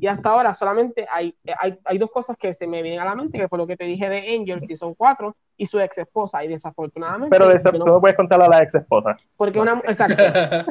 Y 0.00 0.06
hasta 0.06 0.30
ahora 0.30 0.54
solamente 0.54 1.06
hay, 1.12 1.34
hay, 1.58 1.78
hay, 1.84 1.98
dos 1.98 2.10
cosas 2.10 2.36
que 2.36 2.54
se 2.54 2.66
me 2.66 2.82
vienen 2.82 3.00
a 3.00 3.04
la 3.04 3.14
mente, 3.14 3.38
que 3.38 3.48
fue 3.48 3.58
lo 3.58 3.66
que 3.66 3.76
te 3.76 3.84
dije 3.84 4.08
de 4.08 4.36
Angel, 4.36 4.62
si 4.62 4.76
son 4.76 4.94
cuatro, 4.94 5.36
y 5.58 5.66
su 5.66 5.78
ex 5.78 5.98
esposa. 5.98 6.42
Y 6.44 6.48
desafortunadamente. 6.48 7.36
Pero 7.36 7.50
de 7.50 7.56
eso, 7.56 7.70
no, 7.72 7.80
tú 7.80 7.86
no 7.86 8.00
puedes 8.00 8.16
contar 8.16 8.40
a 8.40 8.48
la 8.48 8.62
ex 8.62 8.74
esposa. 8.74 9.16
Porque 9.36 9.60
una. 9.60 9.82
Exacto. 9.84 10.22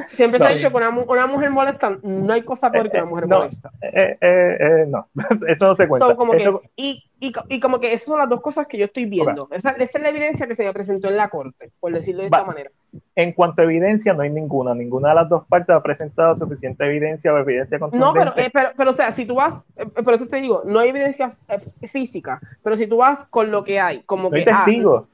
Siempre 0.08 0.40
no. 0.40 0.46
se 0.46 0.52
ha 0.52 0.54
dicho 0.56 0.70
que 0.70 0.76
una, 0.76 0.88
una, 0.88 1.26
mujer 1.26 1.50
molesta, 1.50 1.98
no 2.02 2.32
hay 2.32 2.42
cosa 2.42 2.72
peor 2.72 2.90
que 2.90 2.96
una 2.96 3.06
mujer 3.06 3.24
eh, 3.24 3.28
no, 3.28 3.38
molesta. 3.38 3.70
Eh, 3.82 4.18
eh, 4.20 4.56
eh, 4.60 4.86
no, 4.88 5.06
eso 5.46 5.66
no 5.66 5.74
se 5.74 5.86
cuenta. 5.86 6.08
So, 6.08 6.16
como 6.16 6.34
eso... 6.34 6.60
que, 6.60 6.70
y, 6.76 7.04
y, 7.20 7.32
y, 7.48 7.60
como 7.60 7.80
que 7.80 7.92
esas 7.92 8.06
son 8.06 8.18
las 8.18 8.28
dos 8.28 8.40
cosas 8.40 8.66
que 8.66 8.78
yo 8.78 8.86
estoy 8.86 9.06
viendo. 9.06 9.44
Okay. 9.44 9.58
Esa, 9.58 9.70
esa, 9.70 9.98
es 9.98 10.02
la 10.02 10.08
evidencia 10.08 10.46
que 10.46 10.56
se 10.56 10.64
me 10.64 10.72
presentó 10.72 11.08
en 11.08 11.16
la 11.16 11.28
corte, 11.28 11.70
por 11.78 11.92
decirlo 11.92 12.22
de 12.22 12.30
Va. 12.30 12.38
esta 12.38 12.48
manera. 12.48 12.70
En 13.14 13.32
cuanto 13.32 13.60
a 13.60 13.64
evidencia, 13.64 14.14
no 14.14 14.22
hay 14.22 14.30
ninguna. 14.30 14.74
Ninguna 14.74 15.10
de 15.10 15.14
las 15.16 15.28
dos 15.28 15.44
partes 15.46 15.74
ha 15.74 15.82
presentado 15.82 16.36
suficiente 16.36 16.84
evidencia 16.86 17.32
o 17.34 17.38
evidencia 17.38 17.78
contundente. 17.78 18.18
No, 18.18 18.32
pero, 18.32 18.46
eh, 18.46 18.50
pero, 18.52 18.70
pero, 18.76 18.90
o 18.90 18.94
sea, 18.94 19.12
si 19.12 19.26
tú 19.26 19.34
vas, 19.34 19.60
eh, 19.76 19.86
por 20.02 20.14
eso 20.14 20.26
te 20.26 20.40
digo, 20.40 20.62
no 20.64 20.78
hay 20.78 20.90
evidencia 20.90 21.32
eh, 21.48 21.88
física, 21.88 22.40
pero 22.62 22.76
si 22.76 22.86
tú 22.86 22.98
vas 22.98 23.26
con 23.26 23.50
lo 23.50 23.64
que 23.64 23.80
hay, 23.80 24.02
como 24.04 24.30
no 24.30 24.36
hay 24.36 24.44
que. 24.44 24.50
testigos. 24.50 24.77
No 24.82 25.06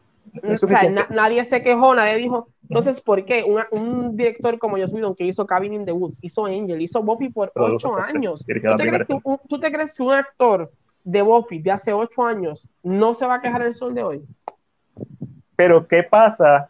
o 0.55 0.69
sea, 0.69 0.91
na, 0.91 1.07
nadie 1.11 1.45
se 1.45 1.63
quejó, 1.63 1.95
nadie 1.95 2.17
dijo. 2.17 2.49
Entonces, 2.69 3.01
¿por 3.01 3.25
qué? 3.25 3.45
Una, 3.45 3.69
un 3.71 4.17
director 4.17 4.59
como 4.59 4.77
Joss 4.77 4.93
Whedon 4.93 5.15
que 5.15 5.25
hizo 5.25 5.47
Cabin 5.47 5.75
in 5.75 5.85
the 5.85 5.93
Woods, 5.93 6.19
hizo 6.23 6.47
Angel, 6.47 6.81
hizo 6.81 7.03
Buffy 7.03 7.29
por 7.29 7.53
pero 7.53 7.67
ocho 7.67 7.95
años. 7.97 8.45
¿Tú 8.45 8.77
te, 8.77 8.89
crees 8.89 9.07
que, 9.07 9.15
un, 9.23 9.39
¿Tú 9.49 9.61
te 9.61 9.71
crees 9.71 9.97
que 9.97 10.03
un 10.03 10.13
actor 10.13 10.73
de 11.05 11.23
Buffy 11.23 11.61
de 11.61 11.71
hace 11.71 11.93
ocho 11.93 12.25
años 12.25 12.67
no 12.83 13.15
se 13.15 13.27
va 13.27 13.35
a 13.35 13.41
quejar 13.41 13.63
el 13.63 13.75
sol 13.75 13.95
de 13.95 14.03
hoy? 14.03 14.23
Pero, 15.57 15.87
¿qué 15.87 16.03
pasa 16.03 16.69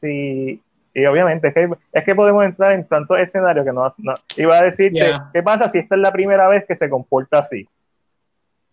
si 0.00 0.60
y 0.94 1.06
obviamente 1.06 1.48
es 1.48 1.54
que, 1.54 1.70
es 1.92 2.04
que 2.04 2.14
podemos 2.14 2.44
entrar 2.44 2.72
en 2.72 2.86
tantos 2.86 3.18
escenarios 3.18 3.64
que 3.64 3.72
no, 3.72 3.94
no 3.98 4.14
iba 4.36 4.58
a 4.58 4.64
decirte, 4.64 4.98
yeah. 4.98 5.30
¿qué 5.32 5.42
pasa 5.42 5.68
si 5.68 5.78
esta 5.78 5.94
es 5.94 6.00
la 6.02 6.12
primera 6.12 6.48
vez 6.48 6.66
que 6.66 6.76
se 6.76 6.90
comporta 6.90 7.38
así? 7.38 7.66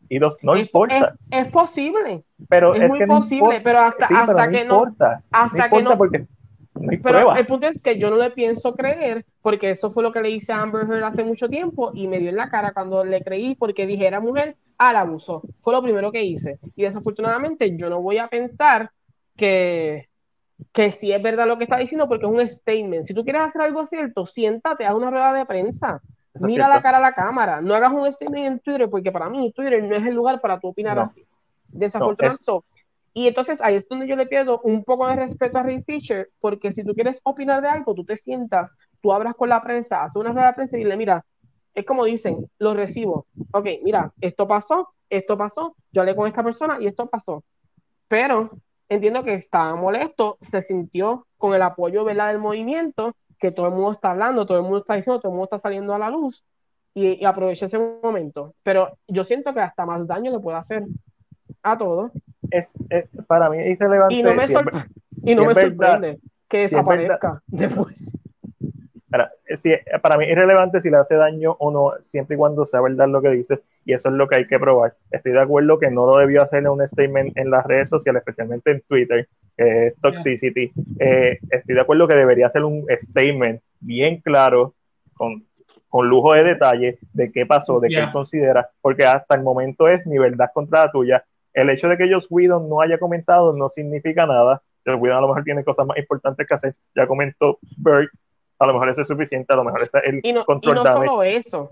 Y 0.09 0.19
dos, 0.19 0.37
no 0.41 0.55
es, 0.55 0.61
importa. 0.61 1.15
Es, 1.29 1.45
es, 1.45 1.51
posible. 1.51 2.23
Pero 2.49 2.73
es, 2.73 2.81
es 2.81 2.89
muy 2.89 2.99
que 2.99 3.07
posible, 3.07 3.57
no 3.57 3.63
pero 3.63 3.79
hasta, 3.79 4.07
sí, 4.07 4.13
hasta 4.17 4.35
pero 4.35 4.51
que 4.51 4.65
no 4.65 4.73
importa. 4.73 5.23
Hasta 5.31 5.69
que 5.69 5.83
no. 5.83 5.97
porque 5.97 6.25
pero 6.73 7.01
prueba. 7.01 7.39
el 7.39 7.45
punto 7.45 7.67
es 7.67 7.81
que 7.81 7.99
yo 7.99 8.09
no 8.09 8.17
le 8.17 8.31
pienso 8.31 8.73
creer, 8.73 9.25
porque 9.41 9.71
eso 9.71 9.91
fue 9.91 10.03
lo 10.03 10.11
que 10.11 10.21
le 10.21 10.29
hice 10.29 10.53
a 10.53 10.61
Amber 10.61 10.87
Heard 10.89 11.03
hace 11.03 11.23
mucho 11.23 11.49
tiempo 11.49 11.91
y 11.93 12.07
me 12.07 12.19
dio 12.19 12.29
en 12.29 12.37
la 12.37 12.49
cara 12.49 12.73
cuando 12.73 13.03
le 13.03 13.21
creí, 13.21 13.55
porque 13.55 13.85
dije 13.85 14.07
era 14.07 14.19
mujer, 14.19 14.55
al 14.77 14.95
abuso. 14.95 15.43
Fue 15.61 15.73
lo 15.73 15.81
primero 15.81 16.11
que 16.11 16.23
hice. 16.23 16.57
Y 16.75 16.83
desafortunadamente 16.83 17.75
yo 17.75 17.89
no 17.89 18.01
voy 18.01 18.17
a 18.17 18.27
pensar 18.27 18.91
que 19.35 20.09
que 20.73 20.91
sí 20.91 21.11
es 21.11 21.21
verdad 21.21 21.47
lo 21.47 21.57
que 21.57 21.63
está 21.63 21.77
diciendo 21.77 22.07
porque 22.07 22.25
es 22.25 22.31
un 22.31 22.49
statement. 22.49 23.05
Si 23.05 23.13
tú 23.13 23.23
quieres 23.23 23.41
hacer 23.43 23.61
algo 23.61 23.85
cierto, 23.85 24.25
siéntate, 24.25 24.85
haz 24.85 24.93
una 24.93 25.09
rueda 25.09 25.33
de 25.33 25.45
prensa. 25.45 26.01
Eso 26.33 26.45
Mira 26.45 26.67
la 26.67 26.81
cara 26.81 26.97
a 26.97 27.01
la 27.01 27.13
cámara. 27.13 27.61
No 27.61 27.73
hagas 27.73 27.91
un 27.91 28.11
statement 28.11 28.45
en 28.45 28.59
Twitter 28.59 28.89
porque 28.89 29.11
para 29.11 29.29
mí 29.29 29.51
Twitter 29.51 29.83
no 29.83 29.95
es 29.95 30.05
el 30.05 30.13
lugar 30.13 30.41
para 30.41 30.59
tú 30.59 30.69
opinar 30.69 30.95
no. 30.95 31.03
así. 31.03 31.25
Desafortunadamente. 31.69 32.43
No, 32.47 32.63
y 33.13 33.27
entonces 33.27 33.59
ahí 33.61 33.75
es 33.75 33.87
donde 33.89 34.07
yo 34.07 34.15
le 34.15 34.27
pierdo 34.27 34.61
un 34.63 34.83
poco 34.83 35.07
de 35.07 35.15
respeto 35.15 35.57
a 35.57 35.63
Ray 35.63 35.81
Fisher 35.83 36.29
porque 36.39 36.71
si 36.71 36.83
tú 36.83 36.93
quieres 36.93 37.19
opinar 37.23 37.61
de 37.61 37.67
algo, 37.67 37.95
tú 37.95 38.05
te 38.05 38.17
sientas, 38.17 38.71
tú 39.01 39.11
hablas 39.11 39.35
con 39.35 39.49
la 39.49 39.61
prensa, 39.61 40.03
haces 40.03 40.15
una 40.15 40.31
rueda 40.31 40.47
de 40.47 40.53
prensa 40.53 40.77
y 40.77 40.83
dile, 40.83 40.95
mira, 40.95 41.25
es 41.73 41.85
como 41.85 42.05
dicen, 42.05 42.49
lo 42.59 42.73
recibo. 42.73 43.25
Ok, 43.51 43.67
mira, 43.83 44.13
esto 44.21 44.47
pasó, 44.47 44.89
esto 45.09 45.37
pasó, 45.37 45.75
yo 45.91 46.01
hablé 46.01 46.15
con 46.15 46.27
esta 46.27 46.43
persona 46.43 46.77
y 46.79 46.87
esto 46.87 47.07
pasó. 47.07 47.43
Pero 48.07 48.51
entiendo 48.89 49.23
que 49.23 49.33
estaba 49.33 49.75
molesto, 49.75 50.37
se 50.49 50.61
sintió 50.61 51.25
con 51.37 51.53
el 51.53 51.61
apoyo 51.61 52.03
¿verdad? 52.03 52.29
del 52.29 52.39
movimiento, 52.39 53.15
que 53.39 53.51
todo 53.51 53.67
el 53.67 53.73
mundo 53.73 53.93
está 53.93 54.11
hablando, 54.11 54.45
todo 54.45 54.57
el 54.57 54.63
mundo 54.63 54.79
está 54.79 54.95
diciendo, 54.95 55.19
todo 55.19 55.31
el 55.31 55.35
mundo 55.35 55.45
está 55.45 55.59
saliendo 55.59 55.93
a 55.93 55.99
la 55.99 56.09
luz, 56.09 56.43
y, 56.93 57.21
y 57.21 57.25
aproveché 57.25 57.65
ese 57.65 57.79
momento. 57.79 58.53
Pero 58.63 58.97
yo 59.07 59.23
siento 59.23 59.53
que 59.53 59.61
hasta 59.61 59.85
más 59.85 60.05
daño 60.05 60.31
le 60.31 60.39
puede 60.39 60.57
hacer 60.57 60.83
a 61.63 61.77
todo. 61.77 62.11
Es, 62.51 62.73
es 62.89 63.05
para 63.27 63.49
mí 63.49 63.59
es 63.59 63.77
irrelevante. 63.77 64.15
Y 64.15 64.23
no 64.23 64.33
me, 64.33 64.45
y 65.23 65.35
no 65.35 65.45
me 65.45 65.55
sorprende 65.55 66.19
que 66.47 66.59
desaparezca 66.59 67.41
después. 67.47 67.95
Para, 69.09 69.31
si, 69.55 69.71
para 70.01 70.17
mí 70.17 70.25
es 70.25 70.31
irrelevante 70.31 70.81
si 70.81 70.89
le 70.89 70.97
hace 70.97 71.15
daño 71.15 71.55
o 71.59 71.71
no, 71.71 71.93
siempre 72.01 72.35
y 72.35 72.37
cuando 72.37 72.65
sea 72.65 72.81
verdad 72.81 73.07
lo 73.07 73.21
que 73.21 73.29
dice, 73.31 73.59
y 73.85 73.93
eso 73.93 74.09
es 74.09 74.15
lo 74.15 74.27
que 74.27 74.35
hay 74.35 74.47
que 74.47 74.59
probar. 74.59 74.93
Estoy 75.09 75.31
de 75.31 75.41
acuerdo 75.41 75.79
que 75.79 75.89
no 75.89 76.05
lo 76.05 76.17
debió 76.17 76.43
hacer 76.43 76.59
en 76.59 76.67
un 76.67 76.87
statement 76.87 77.35
en 77.37 77.49
las 77.49 77.65
redes 77.65 77.89
sociales, 77.89 78.21
especialmente 78.21 78.71
en 78.71 78.81
Twitter, 78.81 79.27
eh, 79.57 79.93
Toxicity. 80.01 80.71
Eh, 80.99 81.39
estoy 81.49 81.75
de 81.75 81.81
acuerdo 81.81 82.07
que 82.07 82.15
debería 82.15 82.47
hacer 82.47 82.63
un 82.63 82.85
statement 82.99 83.61
bien 83.79 84.21
claro, 84.21 84.75
con, 85.13 85.43
con 85.89 86.07
lujo 86.07 86.33
de 86.33 86.43
detalle, 86.43 86.99
de 87.13 87.31
qué 87.31 87.45
pasó, 87.45 87.79
de 87.79 87.89
yeah. 87.89 87.99
qué 87.99 88.05
él 88.05 88.11
considera, 88.11 88.69
porque 88.81 89.05
hasta 89.05 89.35
el 89.35 89.41
momento 89.41 89.87
es 89.87 90.05
mi 90.05 90.17
verdad 90.17 90.51
contra 90.53 90.85
la 90.85 90.91
tuya. 90.91 91.23
El 91.53 91.69
hecho 91.71 91.87
de 91.87 91.97
que 91.97 92.11
Joss 92.11 92.27
Whedon 92.29 92.69
no 92.69 92.79
haya 92.79 92.99
comentado 92.99 93.53
no 93.53 93.69
significa 93.69 94.25
nada. 94.25 94.61
Joss 94.85 95.01
Whedon 95.01 95.17
a 95.17 95.21
lo 95.21 95.27
mejor 95.29 95.43
tiene 95.43 95.63
cosas 95.63 95.87
más 95.87 95.97
importantes 95.97 96.47
que 96.47 96.53
hacer. 96.53 96.75
Ya 96.95 97.07
comentó 97.07 97.57
Bert 97.77 98.11
a 98.59 98.67
lo 98.67 98.73
mejor 98.73 98.89
eso 98.89 99.01
es 99.01 99.07
suficiente, 99.07 99.53
a 99.53 99.55
lo 99.55 99.63
mejor 99.63 99.83
ese 99.83 99.97
es 99.99 100.03
el 100.05 100.19
y 100.21 100.33
no, 100.33 100.45
control 100.45 100.75
y 100.75 100.79
no 100.79 100.83
damage. 100.83 101.07
solo 101.07 101.23
eso. 101.23 101.69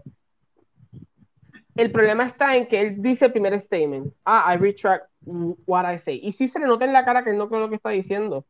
El 1.76 1.91
problema 1.91 2.26
está 2.26 2.55
en 2.55 2.68
que 2.68 2.81
él 2.81 3.01
dice 3.01 3.26
el 3.26 3.31
primer 3.31 3.59
statement, 3.59 4.11
ah, 4.26 4.51
I 4.51 4.57
retract 4.57 5.05
what 5.22 5.91
I 5.91 5.99
say. 5.99 6.19
Y 6.23 6.31
sí 6.31 6.47
se 6.47 6.59
le 6.59 6.65
nota 6.65 6.85
en 6.85 6.93
la 6.93 7.05
cara 7.05 7.23
que 7.23 7.30
él 7.30 7.38
no 7.38 7.49
cree 7.49 7.59
lo 7.59 7.69
que 7.69 7.76
está 7.76 7.89
diciendo. 7.89 8.45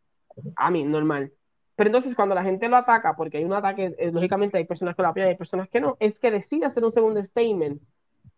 A 0.55 0.71
mí, 0.71 0.83
normal. 0.83 1.33
Pero 1.75 1.89
entonces 1.89 2.15
cuando 2.15 2.35
la 2.35 2.43
gente 2.43 2.69
lo 2.69 2.77
ataca, 2.77 3.15
porque 3.15 3.37
hay 3.37 3.43
un 3.43 3.53
ataque, 3.53 3.95
eh, 3.97 4.11
lógicamente 4.11 4.57
hay 4.57 4.65
personas 4.65 4.95
que 4.95 5.01
lo 5.01 5.09
apoyan 5.09 5.27
y 5.27 5.31
hay 5.31 5.37
personas 5.37 5.67
que 5.67 5.81
no, 5.81 5.97
es 5.99 6.19
que 6.19 6.31
decide 6.31 6.65
hacer 6.65 6.83
un 6.85 6.91
segundo 6.91 7.23
statement 7.23 7.81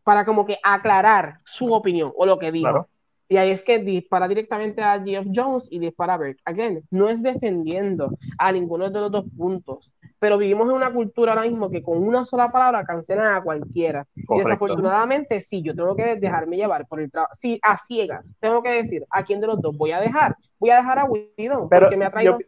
para 0.04 0.26
como 0.26 0.46
que 0.46 0.58
aclarar 0.64 1.40
su 1.46 1.72
opinión 1.74 2.12
o 2.16 2.26
lo 2.26 2.40
que 2.40 2.52
dijo. 2.52 2.70
Claro. 2.70 2.90
Y 3.32 3.38
ahí 3.38 3.52
es 3.52 3.62
que 3.64 3.78
dispara 3.78 4.28
directamente 4.28 4.82
a 4.82 5.00
Geoff 5.04 5.28
Jones 5.32 5.68
y 5.70 5.78
dispara 5.78 6.16
a 6.16 6.18
Burke. 6.18 6.42
Again, 6.46 6.82
no 6.90 7.10
es 7.10 7.22
defendiendo 7.22 8.18
a 8.40 8.52
ninguno 8.52 8.90
de 8.90 9.00
los 9.00 9.12
dos 9.12 9.26
puntos, 9.38 9.94
pero 10.18 10.40
vivimos 10.40 10.68
en 10.68 10.76
una 10.76 10.92
cultura 10.92 11.34
ahora 11.34 11.48
mismo 11.48 11.70
que 11.70 11.84
con 11.84 12.00
una 12.00 12.26
sola 12.26 12.52
palabra 12.52 12.84
cancelan 12.84 13.36
a 13.36 13.44
cualquiera. 13.44 14.08
Correcto. 14.26 14.36
Y 14.36 14.40
desafortunadamente, 14.40 15.40
sí, 15.42 15.62
yo 15.62 15.76
tengo 15.76 15.96
que 15.96 16.16
dejarme 16.16 16.58
llevar 16.58 16.88
por 16.88 17.02
el 17.02 17.12
trabajo. 17.12 17.32
Sí, 17.36 17.60
a 17.62 17.78
ciegas, 17.86 18.36
tengo 18.40 18.64
que 18.64 18.72
decir 18.72 19.06
a 19.12 19.24
quién 19.24 19.40
de 19.40 19.46
los 19.46 19.62
dos 19.62 19.78
voy 19.78 19.92
a 19.92 20.00
dejar. 20.00 20.36
Voy 20.58 20.72
a 20.72 20.78
dejar 20.78 20.98
a 20.98 21.06
Whedon, 21.06 21.70
porque 21.70 21.98
me 21.98 22.06
ha 22.06 22.12
traído. 22.12 22.40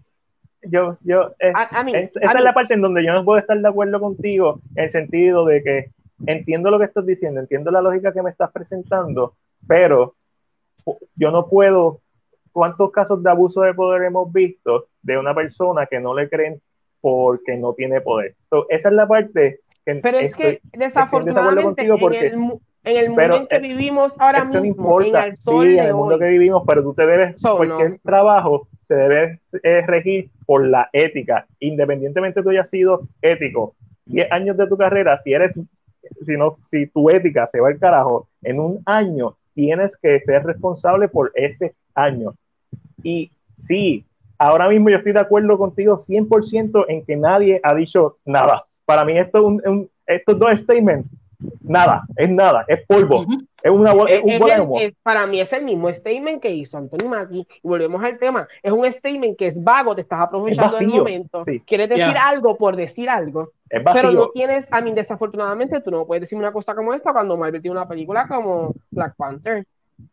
Yo, 0.63 0.95
yo, 0.95 0.95
yo 1.05 1.35
eh, 1.39 1.53
a, 1.53 1.79
a 1.79 1.83
mí, 1.83 1.93
es, 1.95 2.17
esa 2.17 2.27
a 2.27 2.31
es 2.31 2.37
mí. 2.39 2.43
la 2.43 2.53
parte 2.55 2.73
en 2.73 2.81
donde 2.81 3.05
yo 3.05 3.13
no 3.13 3.23
puedo 3.23 3.37
estar 3.37 3.59
de 3.59 3.67
acuerdo 3.67 3.99
contigo, 3.99 4.61
en 4.75 4.85
el 4.85 4.89
sentido 4.89 5.45
de 5.45 5.61
que 5.61 5.91
entiendo 6.25 6.71
lo 6.71 6.79
que 6.79 6.85
estás 6.85 7.05
diciendo, 7.05 7.39
entiendo 7.39 7.69
la 7.69 7.81
lógica 7.83 8.11
que 8.11 8.23
me 8.23 8.31
estás 8.31 8.51
presentando, 8.51 9.35
pero 9.67 10.15
yo 11.15 11.31
no 11.31 11.47
puedo, 11.47 12.01
¿cuántos 12.51 12.91
casos 12.91 13.23
de 13.23 13.29
abuso 13.29 13.61
de 13.61 13.73
poder 13.73 14.03
hemos 14.03 14.31
visto 14.31 14.87
de 15.01 15.17
una 15.17 15.33
persona 15.33 15.85
que 15.85 15.99
no 15.99 16.13
le 16.13 16.29
creen 16.29 16.61
porque 16.99 17.57
no 17.57 17.73
tiene 17.73 18.01
poder? 18.01 18.35
So, 18.49 18.65
esa 18.69 18.89
es 18.89 18.95
la 18.95 19.07
parte 19.07 19.59
que... 19.85 19.95
Pero 19.95 20.19
es 20.19 20.29
estoy, 20.29 20.57
que 20.57 20.61
desafortunadamente 20.77 21.83
de 21.83 21.97
porque, 21.97 22.27
en, 22.27 22.43
el, 22.43 22.59
en 22.83 22.97
el 22.97 23.09
mundo 23.09 23.35
en 23.35 23.47
que 23.47 23.55
es, 23.57 23.63
vivimos 23.63 24.19
ahora 24.19 24.39
es 24.39 24.49
que 24.49 24.61
mismo, 24.61 24.83
no 24.83 24.89
importa, 25.05 25.23
en 25.23 25.29
el 25.29 25.35
sol 25.35 25.67
sí, 25.67 25.77
en 25.77 25.85
el 25.85 25.93
mundo 25.93 26.15
hoy, 26.15 26.19
que 26.19 26.27
vivimos, 26.27 26.63
pero 26.65 26.83
tú 26.83 26.93
te 26.93 27.05
debes, 27.05 27.41
So, 27.41 27.57
cualquier 27.57 27.91
no. 27.91 27.97
trabajo 28.03 28.67
se 28.83 28.95
debe 28.95 29.39
eh, 29.63 29.83
regir 29.87 30.29
por 30.45 30.67
la 30.67 30.89
ética, 30.93 31.47
independientemente 31.59 32.41
tú 32.43 32.49
hayas 32.49 32.69
sido 32.69 33.07
ético, 33.21 33.75
10 34.05 34.31
años 34.31 34.57
de 34.57 34.67
tu 34.67 34.77
carrera, 34.77 35.17
si 35.17 35.33
eres, 35.33 35.57
si 36.21 36.37
no, 36.37 36.57
si 36.61 36.87
tu 36.87 37.09
ética 37.09 37.47
se 37.47 37.61
va 37.61 37.69
al 37.69 37.79
carajo, 37.79 38.27
en 38.41 38.59
un 38.59 38.81
año 38.85 39.37
tienes 39.61 39.95
que 39.95 40.19
ser 40.21 40.43
responsable 40.43 41.07
por 41.07 41.31
ese 41.35 41.75
año. 41.93 42.33
Y 43.03 43.31
sí, 43.55 44.03
ahora 44.39 44.67
mismo 44.67 44.89
yo 44.89 44.97
estoy 44.97 45.13
de 45.13 45.19
acuerdo 45.19 45.55
contigo 45.55 45.97
100% 45.97 46.85
en 46.87 47.05
que 47.05 47.15
nadie 47.15 47.61
ha 47.61 47.75
dicho 47.75 48.17
nada. 48.25 48.65
Para 48.85 49.05
mí 49.05 49.19
esto 49.19 49.45
un, 49.45 49.61
un, 49.63 49.89
estos 50.07 50.39
dos 50.39 50.59
statements 50.59 51.07
nada, 51.61 52.03
es 52.15 52.29
nada, 52.29 52.65
es 52.67 52.85
polvo. 52.85 53.25
Es 53.63 53.71
una 53.71 53.93
bola, 53.93 54.11
es, 54.11 54.23
un 54.23 54.39
bola 54.39 54.55
de 54.55 54.61
humo. 54.61 54.79
para 55.03 55.27
mí 55.27 55.39
es 55.39 55.53
el 55.53 55.63
mismo 55.63 55.93
statement 55.93 56.41
que 56.41 56.49
hizo 56.49 56.77
Anthony 56.77 57.07
Mackie. 57.07 57.47
Y 57.61 57.67
volvemos 57.67 58.03
al 58.03 58.17
tema. 58.17 58.47
Es 58.63 58.71
un 58.71 58.91
statement 58.91 59.37
que 59.37 59.47
es 59.47 59.63
vago, 59.63 59.93
te 59.95 60.01
estás 60.01 60.21
aprovechando 60.21 60.77
del 60.77 60.87
momento. 60.87 61.43
Quieres 61.65 61.89
decir 61.89 62.17
algo 62.17 62.57
por 62.57 62.75
decir 62.75 63.09
algo. 63.09 63.51
Es 63.69 63.83
vacío. 63.83 64.01
Pero 64.01 64.13
no 64.13 64.29
tienes, 64.29 64.67
a 64.71 64.81
mí, 64.81 64.91
desafortunadamente, 64.93 65.79
tú 65.81 65.91
no 65.91 66.05
puedes 66.05 66.21
decir 66.21 66.37
una 66.37 66.51
cosa 66.51 66.73
como 66.73 66.93
esta 66.93 67.13
cuando 67.13 67.37
Marvel 67.37 67.61
tiene 67.61 67.77
una 67.77 67.87
película 67.87 68.27
como 68.27 68.73
Black 68.89 69.15
Panther. 69.15 69.65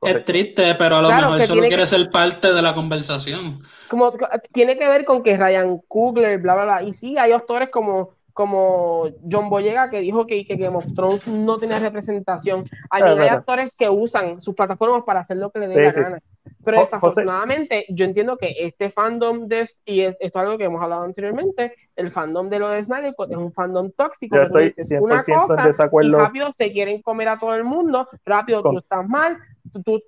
Es 0.02 0.24
triste, 0.24 0.74
pero 0.74 0.96
a 0.96 1.02
lo 1.02 1.10
mejor 1.10 1.42
solo 1.44 1.62
quiere 1.62 1.86
ser 1.86 2.10
parte 2.10 2.52
de 2.52 2.62
la 2.62 2.74
conversación. 2.74 3.62
Como 3.88 4.12
tiene 4.52 4.76
que 4.76 4.86
ver 4.86 5.04
con 5.04 5.22
que 5.22 5.36
Ryan 5.36 5.80
Coogler, 5.88 6.38
bla, 6.38 6.54
bla, 6.54 6.64
bla. 6.64 6.82
Y 6.82 6.92
sí, 6.92 7.16
hay 7.16 7.32
actores 7.32 7.70
como 7.70 8.10
como 8.38 9.08
John 9.28 9.50
Boyega 9.50 9.90
que 9.90 9.98
dijo 9.98 10.24
que, 10.24 10.46
que 10.46 10.54
Game 10.54 10.76
of 10.76 10.94
Thrones 10.94 11.26
no 11.26 11.58
tenía 11.58 11.80
representación. 11.80 12.62
Hay, 12.88 13.02
hay 13.02 13.26
actores 13.26 13.74
que 13.74 13.88
usan 13.88 14.40
sus 14.40 14.54
plataformas 14.54 15.02
para 15.02 15.18
hacer 15.18 15.38
lo 15.38 15.50
que 15.50 15.58
le 15.58 15.66
dé 15.66 15.82
la 15.86 15.90
gana. 15.90 16.18
Pero 16.64 16.78
desafortunadamente, 16.78 17.84
yo 17.88 18.04
entiendo 18.04 18.36
que 18.36 18.54
este 18.60 18.90
fandom 18.90 19.48
de, 19.48 19.68
y 19.84 20.02
esto 20.02 20.18
es 20.20 20.36
algo 20.36 20.56
que 20.56 20.66
hemos 20.66 20.80
hablado 20.80 21.02
anteriormente, 21.02 21.74
el 21.96 22.12
fandom 22.12 22.48
de 22.48 22.60
lo 22.60 22.68
de 22.68 22.84
Snyder 22.84 23.12
es 23.28 23.36
un 23.36 23.52
fandom 23.52 23.90
tóxico. 23.90 24.36
Yo 24.36 24.42
estoy 24.42 24.72
100% 24.72 25.00
una 25.00 25.16
cosa, 25.16 25.54
en 25.58 25.66
desacuerdo. 25.66 26.18
rápido 26.18 26.52
se 26.52 26.70
quieren 26.70 27.02
comer 27.02 27.30
a 27.30 27.40
todo 27.40 27.56
el 27.56 27.64
mundo, 27.64 28.08
rápido 28.24 28.62
tú 28.62 28.78
estás 28.78 29.04
mal, 29.08 29.36
tú, 29.84 30.00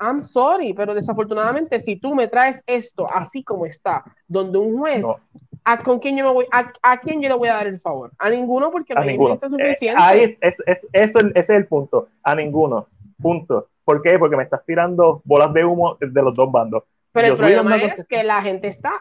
I'm 0.00 0.20
sorry, 0.20 0.74
pero 0.74 0.94
desafortunadamente 0.94 1.78
si 1.78 1.94
tú 1.94 2.12
me 2.16 2.26
traes 2.26 2.60
esto 2.66 3.06
así 3.08 3.44
como 3.44 3.66
está, 3.66 4.02
donde 4.26 4.58
un 4.58 4.78
juez 4.78 5.04
¿a, 5.72 5.78
con 5.78 5.98
quién 5.98 6.16
yo 6.16 6.24
me 6.24 6.32
voy, 6.32 6.46
a, 6.50 7.00
quién 7.00 7.20
yo 7.20 7.28
le 7.28 7.34
voy 7.34 7.48
a 7.48 7.54
dar 7.54 7.66
el 7.66 7.80
favor? 7.80 8.10
A 8.18 8.30
ninguno 8.30 8.70
porque 8.70 8.94
no 8.94 9.00
hay 9.00 9.16
eh, 9.16 9.38
suficiente. 9.40 10.02
ahí 10.02 10.36
es, 10.40 10.62
es, 10.66 10.86
ese 10.92 11.32
es 11.34 11.50
el 11.50 11.66
punto, 11.66 12.08
a 12.22 12.34
ninguno, 12.34 12.86
punto. 13.20 13.68
¿Por 13.84 14.02
qué? 14.02 14.18
Porque 14.18 14.36
me 14.36 14.42
estás 14.42 14.64
tirando 14.64 15.22
bolas 15.24 15.52
de 15.52 15.64
humo 15.64 15.96
de 16.00 16.22
los 16.22 16.34
dos 16.34 16.50
bandos. 16.50 16.84
Pero 17.12 17.28
el 17.28 17.36
problema 17.36 17.76
es 17.76 18.06
que 18.06 18.22
la 18.22 18.42
gente 18.42 18.68
está, 18.68 18.92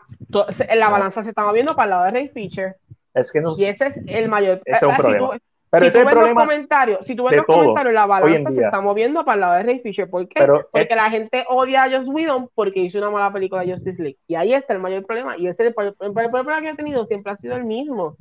la 0.75 0.89
balanza 0.89 1.23
se 1.23 1.29
está 1.29 1.43
moviendo 1.43 1.75
para 1.75 1.83
el 1.83 1.89
lado 1.89 2.03
de 2.05 2.11
Ray 2.11 2.27
Fisher. 2.29 2.77
Es 3.13 3.31
que 3.31 3.41
no, 3.41 3.57
y 3.57 3.65
ese 3.65 3.87
es 3.87 3.97
el 4.07 4.29
mayor 4.29 4.61
ese 4.65 4.77
es 4.77 4.83
un 4.83 4.95
problema. 4.95 5.37
Pero 5.69 5.91
si 5.91 5.99
tú 5.99 6.05
ves 6.05 6.15
los 6.15 6.33
comentarios, 6.33 7.05
si 7.05 7.15
tú 7.15 7.23
ves 7.25 7.37
los 7.37 7.45
comentarios, 7.45 7.93
la 7.93 8.05
balanza 8.05 8.51
se 8.51 8.63
está 8.63 8.79
moviendo 8.79 9.25
para 9.25 9.35
el 9.35 9.41
lado 9.41 9.53
de 9.55 9.63
Ray 9.63 9.79
Fisher. 9.79 10.09
¿Por 10.09 10.27
qué? 10.27 10.47
porque 10.71 10.95
la 10.95 11.09
gente 11.09 11.45
odia 11.49 11.83
a 11.83 11.91
Joss 11.91 12.07
Whedon 12.07 12.49
porque 12.55 12.79
hizo 12.79 12.99
una 12.99 13.11
mala 13.11 13.33
película 13.33 13.61
de 13.63 13.73
Justice 13.73 14.01
League. 14.01 14.17
Y 14.27 14.35
ahí 14.35 14.53
está 14.53 14.73
el 14.73 14.79
mayor 14.79 15.05
problema. 15.05 15.37
Y 15.37 15.47
ese 15.47 15.67
el, 15.67 15.73
problema 15.73 16.61
que 16.61 16.69
he 16.69 16.75
tenido 16.75 17.05
siempre 17.05 17.33
ha 17.33 17.37
sido 17.37 17.55
el 17.55 17.65
mismo. 17.65 18.15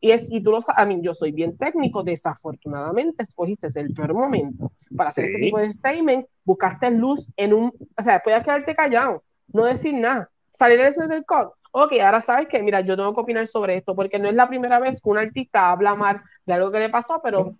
Y, 0.00 0.10
es, 0.10 0.30
y 0.30 0.42
tú 0.42 0.50
lo 0.50 0.60
sabes, 0.60 0.80
a 0.80 0.84
mí, 0.84 1.00
yo 1.00 1.14
soy 1.14 1.30
bien 1.30 1.56
técnico, 1.56 2.02
desafortunadamente 2.02 3.22
escogiste 3.22 3.68
el 3.76 3.94
peor 3.94 4.14
momento 4.14 4.72
para 4.96 5.10
hacer 5.10 5.26
este 5.26 5.38
tipo 5.38 5.58
de 5.58 5.70
statement, 5.70 6.26
buscaste 6.44 6.90
luz 6.90 7.28
en 7.36 7.52
un, 7.52 7.72
o 7.96 8.02
sea, 8.02 8.20
puedes 8.20 8.42
quedarte 8.42 8.74
callado, 8.74 9.22
no 9.52 9.64
decir 9.64 9.94
nada, 9.94 10.28
salir 10.50 10.80
del 10.80 11.24
code 11.24 11.50
ok, 11.72 11.92
ahora 12.00 12.20
sabes 12.20 12.48
que, 12.48 12.62
mira, 12.62 12.80
yo 12.80 12.96
tengo 12.96 13.14
que 13.14 13.20
opinar 13.20 13.46
sobre 13.48 13.76
esto, 13.76 13.96
porque 13.96 14.18
no 14.18 14.28
es 14.28 14.34
la 14.34 14.48
primera 14.48 14.78
vez 14.78 15.00
que 15.00 15.10
un 15.10 15.18
artista 15.18 15.70
habla 15.70 15.94
mal 15.94 16.22
de 16.46 16.52
algo 16.52 16.70
que 16.70 16.78
le 16.78 16.88
pasó, 16.88 17.20
pero 17.22 17.56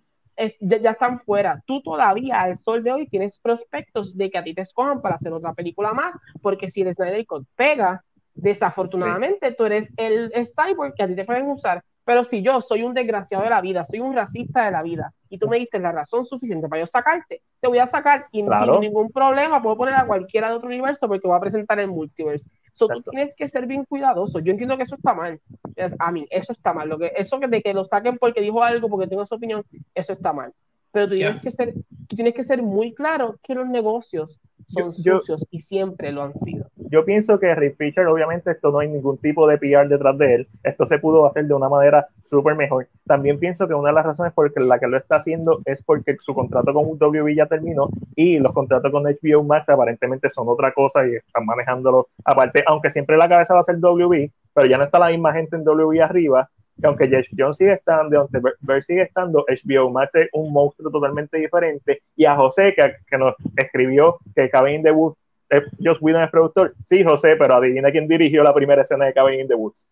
ya, 0.59 0.91
están 0.91 1.19
fuera. 1.19 1.61
Tú 1.65 1.81
todavía, 1.81 2.41
al 2.41 2.57
sol 2.57 2.83
de 2.83 2.91
hoy, 2.91 3.07
tienes 3.07 3.37
prospectos 3.39 4.15
de 4.17 4.31
que 4.31 4.37
a 4.37 4.43
ti 4.43 4.53
te 4.53 4.61
escojan 4.61 5.01
para 5.01 5.15
hacer 5.15 5.33
otra 5.33 5.53
película 5.53 5.93
más, 5.93 6.15
porque 6.41 6.69
si 6.69 6.81
el 6.81 6.93
Snyder 6.93 7.25
Code 7.25 7.45
pega, 7.55 8.03
desafortunadamente 8.35 9.51
tú 9.51 9.65
eres 9.65 9.87
el, 9.97 10.31
el 10.33 10.47
cyborg 10.47 10.95
que 10.95 11.03
a 11.03 11.07
ti 11.07 11.15
te 11.15 11.25
pueden 11.25 11.49
usar. 11.49 11.83
Pero 12.05 12.23
si 12.23 12.41
yo 12.41 12.59
soy 12.61 12.83
un 12.83 12.93
desgraciado 12.93 13.43
de 13.43 13.49
la 13.49 13.61
vida, 13.61 13.85
soy 13.85 13.99
un 14.01 14.13
racista 14.13 14.65
de 14.65 14.71
la 14.71 14.83
vida, 14.83 15.13
y 15.29 15.37
tú 15.37 15.47
me 15.47 15.57
diste 15.57 15.79
la 15.79 15.91
razón 15.91 16.25
suficiente 16.25 16.67
para 16.67 16.81
yo 16.81 16.87
sacarte, 16.87 17.41
te 17.59 17.67
voy 17.67 17.79
a 17.79 17.87
sacar 17.87 18.27
y 18.31 18.41
sin 18.41 18.79
ningún 18.81 19.09
problema 19.09 19.61
puedo 19.63 19.77
poner 19.77 19.95
a 19.95 20.05
cualquiera 20.05 20.49
de 20.49 20.55
otro 20.55 20.67
universo 20.67 21.07
porque 21.07 21.27
voy 21.27 21.37
a 21.37 21.39
presentar 21.39 21.79
el 21.79 21.87
multiverse. 21.87 22.49
So, 22.73 22.87
tú 22.87 23.01
tienes 23.11 23.35
que 23.35 23.47
ser 23.47 23.67
bien 23.67 23.85
cuidadoso. 23.85 24.39
Yo 24.39 24.51
entiendo 24.51 24.77
que 24.77 24.83
eso 24.83 24.95
está 24.95 25.13
mal. 25.13 25.39
A 25.99 26.11
mí, 26.11 26.25
eso 26.29 26.53
está 26.53 26.73
mal. 26.73 26.89
Lo 26.89 26.97
que, 26.97 27.11
eso 27.15 27.39
de 27.39 27.61
que 27.61 27.73
lo 27.73 27.85
saquen 27.85 28.17
porque 28.17 28.41
dijo 28.41 28.63
algo, 28.63 28.89
porque 28.89 29.07
tengo 29.07 29.25
su 29.25 29.35
opinión, 29.35 29.63
eso 29.93 30.13
está 30.13 30.33
mal. 30.33 30.53
Pero 30.91 31.07
tú 31.07 31.15
tienes, 31.15 31.41
que 31.41 31.51
ser, 31.51 31.73
tú 32.07 32.15
tienes 32.15 32.33
que 32.33 32.43
ser 32.43 32.61
muy 32.61 32.93
claro 32.93 33.39
que 33.41 33.55
los 33.55 33.67
negocios 33.67 34.39
son 34.67 34.93
sucios 34.93 35.45
y 35.49 35.59
siempre 35.59 36.11
lo 36.11 36.23
han 36.23 36.33
sido. 36.33 36.69
Yo 36.93 37.03
pienso 37.03 37.39
que 37.39 37.55
Rick 37.55 37.75
Fisher, 37.75 38.05
obviamente, 38.05 38.51
esto 38.51 38.71
no 38.71 38.77
hay 38.77 38.87
ningún 38.87 39.17
tipo 39.17 39.47
de 39.47 39.57
PR 39.57 39.89
detrás 39.89 40.15
de 40.15 40.35
él. 40.35 40.47
Esto 40.61 40.85
se 40.85 40.99
pudo 40.99 41.25
hacer 41.25 41.47
de 41.47 41.55
una 41.55 41.67
manera 41.67 42.05
súper 42.21 42.53
mejor. 42.53 42.87
También 43.07 43.39
pienso 43.39 43.67
que 43.67 43.73
una 43.73 43.89
de 43.89 43.95
las 43.95 44.05
razones 44.05 44.31
por 44.31 44.55
la 44.61 44.77
que 44.77 44.85
lo 44.85 44.97
está 44.97 45.15
haciendo 45.15 45.59
es 45.65 45.81
porque 45.81 46.15
su 46.19 46.35
contrato 46.35 46.71
con 46.71 46.85
WB 46.85 47.35
ya 47.35 47.47
terminó 47.47 47.89
y 48.15 48.37
los 48.37 48.53
contratos 48.53 48.91
con 48.91 49.05
HBO 49.05 49.43
Max 49.43 49.69
aparentemente 49.69 50.29
son 50.29 50.47
otra 50.49 50.71
cosa 50.71 51.03
y 51.07 51.15
están 51.15 51.47
manejándolo 51.47 52.09
aparte, 52.25 52.63
aunque 52.67 52.91
siempre 52.91 53.17
la 53.17 53.27
cabeza 53.27 53.55
va 53.55 53.61
a 53.61 53.63
ser 53.63 53.79
WB, 53.79 54.29
pero 54.53 54.67
ya 54.67 54.77
no 54.77 54.83
está 54.83 54.99
la 54.99 55.09
misma 55.09 55.33
gente 55.33 55.55
en 55.55 55.63
WB 55.63 55.99
arriba 55.99 56.47
que 56.79 56.87
aunque 56.87 57.07
Jeff 57.07 57.27
Jones 57.35 57.57
sigue 57.57 57.73
estando, 57.73 58.19
aunque 58.19 58.39
Bert 58.61 58.83
sigue 58.83 59.01
estando, 59.01 59.45
HBO 59.47 59.89
Max 59.89 60.13
es 60.13 60.29
un 60.33 60.53
monstruo 60.53 60.91
totalmente 60.91 61.37
diferente. 61.37 62.01
Y 62.15 62.25
a 62.25 62.35
José, 62.35 62.73
que, 62.75 62.97
que 63.07 63.17
nos 63.17 63.35
escribió 63.55 64.17
que 64.35 64.49
Cabin 64.49 64.75
in 64.75 64.83
the 64.83 64.91
Eh, 65.53 65.63
Joss 65.83 65.99
Whedon 66.01 66.23
es 66.23 66.31
productor. 66.31 66.73
Sí, 66.83 67.03
José, 67.03 67.35
pero 67.37 67.55
adivina 67.55 67.91
quién 67.91 68.07
dirigió 68.07 68.43
la 68.43 68.53
primera 68.53 68.81
escena 68.81 69.05
de 69.05 69.13
Cabin 69.13 69.41
in 69.41 69.47
the 69.47 69.55
Woods. 69.55 69.87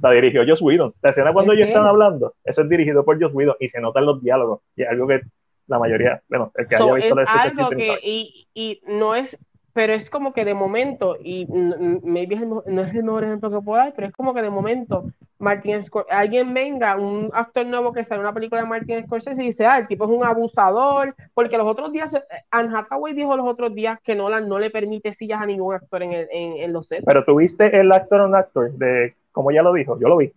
La 0.00 0.10
dirigió 0.12 0.42
Joss 0.46 0.62
Whedon. 0.62 0.94
La 1.02 1.10
escena 1.10 1.32
cuando 1.32 1.52
ellos 1.52 1.68
están 1.68 1.84
hablando, 1.84 2.34
eso 2.44 2.62
es 2.62 2.68
dirigido 2.68 3.04
por 3.04 3.20
Joss 3.20 3.34
Whedon 3.34 3.56
y 3.60 3.68
se 3.68 3.80
notan 3.80 4.06
los 4.06 4.22
diálogos. 4.22 4.60
Y 4.76 4.82
es 4.82 4.88
algo 4.88 5.06
que 5.06 5.20
la 5.66 5.78
mayoría, 5.78 6.22
bueno, 6.28 6.50
el 6.54 6.66
que 6.66 6.76
haya 6.76 6.94
visto 6.94 7.14
la 7.14 7.22
algo 7.24 7.68
que, 7.70 7.98
y, 8.02 8.48
y 8.54 8.80
no 8.86 9.14
es 9.14 9.38
pero 9.78 9.92
es 9.92 10.10
como 10.10 10.32
que 10.32 10.44
de 10.44 10.54
momento, 10.54 11.16
y 11.22 11.46
maybe 11.46 12.34
no 12.34 12.82
es 12.82 12.92
el 12.92 13.04
mejor 13.04 13.22
ejemplo 13.22 13.48
que 13.48 13.60
puedo 13.60 13.78
dar, 13.78 13.92
pero 13.94 14.08
es 14.08 14.12
como 14.12 14.34
que 14.34 14.42
de 14.42 14.50
momento, 14.50 15.04
Martin 15.38 15.82
Scorsese, 15.82 16.14
alguien 16.14 16.52
venga, 16.52 16.96
un 16.96 17.30
actor 17.32 17.64
nuevo 17.64 17.92
que 17.92 18.04
sale 18.04 18.20
en 18.20 18.26
una 18.26 18.34
película 18.34 18.60
de 18.60 18.66
Martin 18.66 19.04
Scorsese 19.04 19.42
y 19.42 19.46
dice, 19.46 19.66
ah, 19.66 19.78
el 19.78 19.86
tipo 19.86 20.04
es 20.04 20.10
un 20.10 20.24
abusador, 20.24 21.14
porque 21.34 21.56
los 21.56 21.66
otros 21.66 21.92
días, 21.92 22.12
eh, 22.12 22.22
Anne 22.50 22.76
Hathaway 22.76 23.14
dijo 23.14 23.36
los 23.36 23.46
otros 23.46 23.74
días 23.74 24.00
que 24.02 24.14
Nolan 24.14 24.48
no 24.48 24.58
le 24.58 24.70
permite 24.70 25.14
sillas 25.14 25.40
a 25.40 25.46
ningún 25.46 25.74
actor 25.74 26.02
en, 26.02 26.12
el, 26.12 26.28
en, 26.32 26.72
los 26.72 26.88
sets. 26.88 27.04
Pero 27.06 27.24
tuviste 27.24 27.78
el 27.78 27.92
actor 27.92 28.20
on 28.20 28.34
actor, 28.34 28.72
de, 28.72 29.14
como 29.30 29.52
ya 29.52 29.62
lo 29.62 29.72
dijo, 29.72 29.98
yo 30.00 30.08
lo 30.08 30.16
vi. 30.16 30.32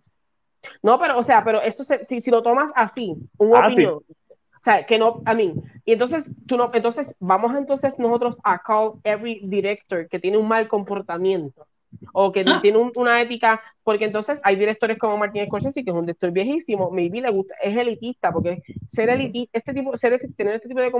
No, 0.82 1.00
pero, 1.00 1.18
o 1.18 1.22
sea, 1.24 1.42
pero 1.42 1.60
eso, 1.60 1.82
si, 1.84 2.20
si 2.20 2.30
lo 2.30 2.42
tomas 2.42 2.70
así, 2.76 3.16
un 3.38 3.56
ah, 3.56 3.66
opinión, 3.66 3.94
o 3.94 4.64
sea, 4.64 4.86
que 4.86 4.96
no, 4.96 5.20
a 5.24 5.34
mí. 5.34 5.54
Y 5.84 5.94
entonces, 5.94 6.30
tú 6.46 6.56
no, 6.56 6.70
entonces, 6.72 7.16
vamos 7.18 7.52
entonces 7.56 7.98
nosotros 7.98 8.36
a 8.44 8.62
call 8.62 8.92
every 9.02 9.40
director 9.42 10.08
que 10.08 10.20
tiene 10.20 10.38
un 10.38 10.46
mal 10.46 10.68
comportamiento 10.68 11.66
o 12.12 12.32
que 12.32 12.44
tiene 12.62 12.78
una 12.94 13.20
ética, 13.20 13.60
porque 13.84 14.04
entonces 14.04 14.40
hay 14.42 14.56
directores 14.56 14.98
como 14.98 15.16
Martin 15.16 15.46
Scorsese, 15.46 15.84
que 15.84 15.90
es 15.90 15.96
un 15.96 16.06
director 16.06 16.30
viejísimo, 16.30 16.90
maybe 16.90 17.20
le 17.20 17.30
gusta, 17.30 17.54
es 17.62 17.76
elitista, 17.76 18.32
porque 18.32 18.62
ser 18.86 19.08
elitista, 19.10 19.58
este 19.58 19.74
tipo, 19.74 19.96
ser 19.96 20.14
este, 20.14 20.28
tener 20.28 20.54
este 20.56 20.68
tipo 20.68 20.80
de 20.80 20.90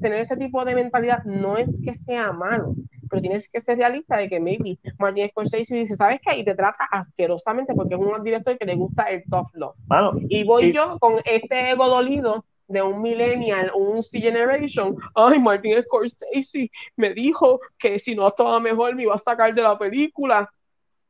tener 0.00 0.20
este 0.20 0.36
tipo 0.36 0.64
de 0.64 0.74
mentalidad 0.74 1.24
no 1.24 1.56
es 1.56 1.80
que 1.84 1.94
sea 1.94 2.32
malo, 2.32 2.74
pero 3.08 3.22
tienes 3.22 3.50
que 3.50 3.60
ser 3.60 3.78
realista 3.78 4.16
de 4.16 4.28
que 4.28 4.40
maybe 4.40 4.78
Martin 4.98 5.28
Scorsese 5.28 5.76
dice, 5.76 5.96
¿sabes 5.96 6.20
qué? 6.22 6.38
Y 6.38 6.44
te 6.44 6.54
trata 6.54 6.84
asquerosamente 6.90 7.74
porque 7.74 7.94
es 7.94 8.00
un 8.00 8.22
director 8.22 8.56
que 8.58 8.66
le 8.66 8.74
gusta 8.74 9.04
el 9.04 9.24
tough 9.24 9.48
love. 9.54 9.76
y 10.28 10.44
voy 10.44 10.72
yo 10.72 10.98
con 10.98 11.14
este 11.24 11.70
ego 11.70 11.88
dolido 11.88 12.44
de 12.68 12.82
un 12.82 13.00
millennial, 13.00 13.72
un 13.74 14.02
C-Generation, 14.02 14.96
ay, 15.14 15.38
Martin 15.40 15.82
Scorsese 15.82 16.70
me 16.96 17.14
dijo 17.14 17.60
que 17.78 17.98
si 17.98 18.14
no 18.14 18.28
estaba 18.28 18.60
mejor 18.60 18.94
me 18.94 19.02
iba 19.02 19.14
a 19.14 19.18
sacar 19.18 19.54
de 19.54 19.62
la 19.62 19.78
película. 19.78 20.48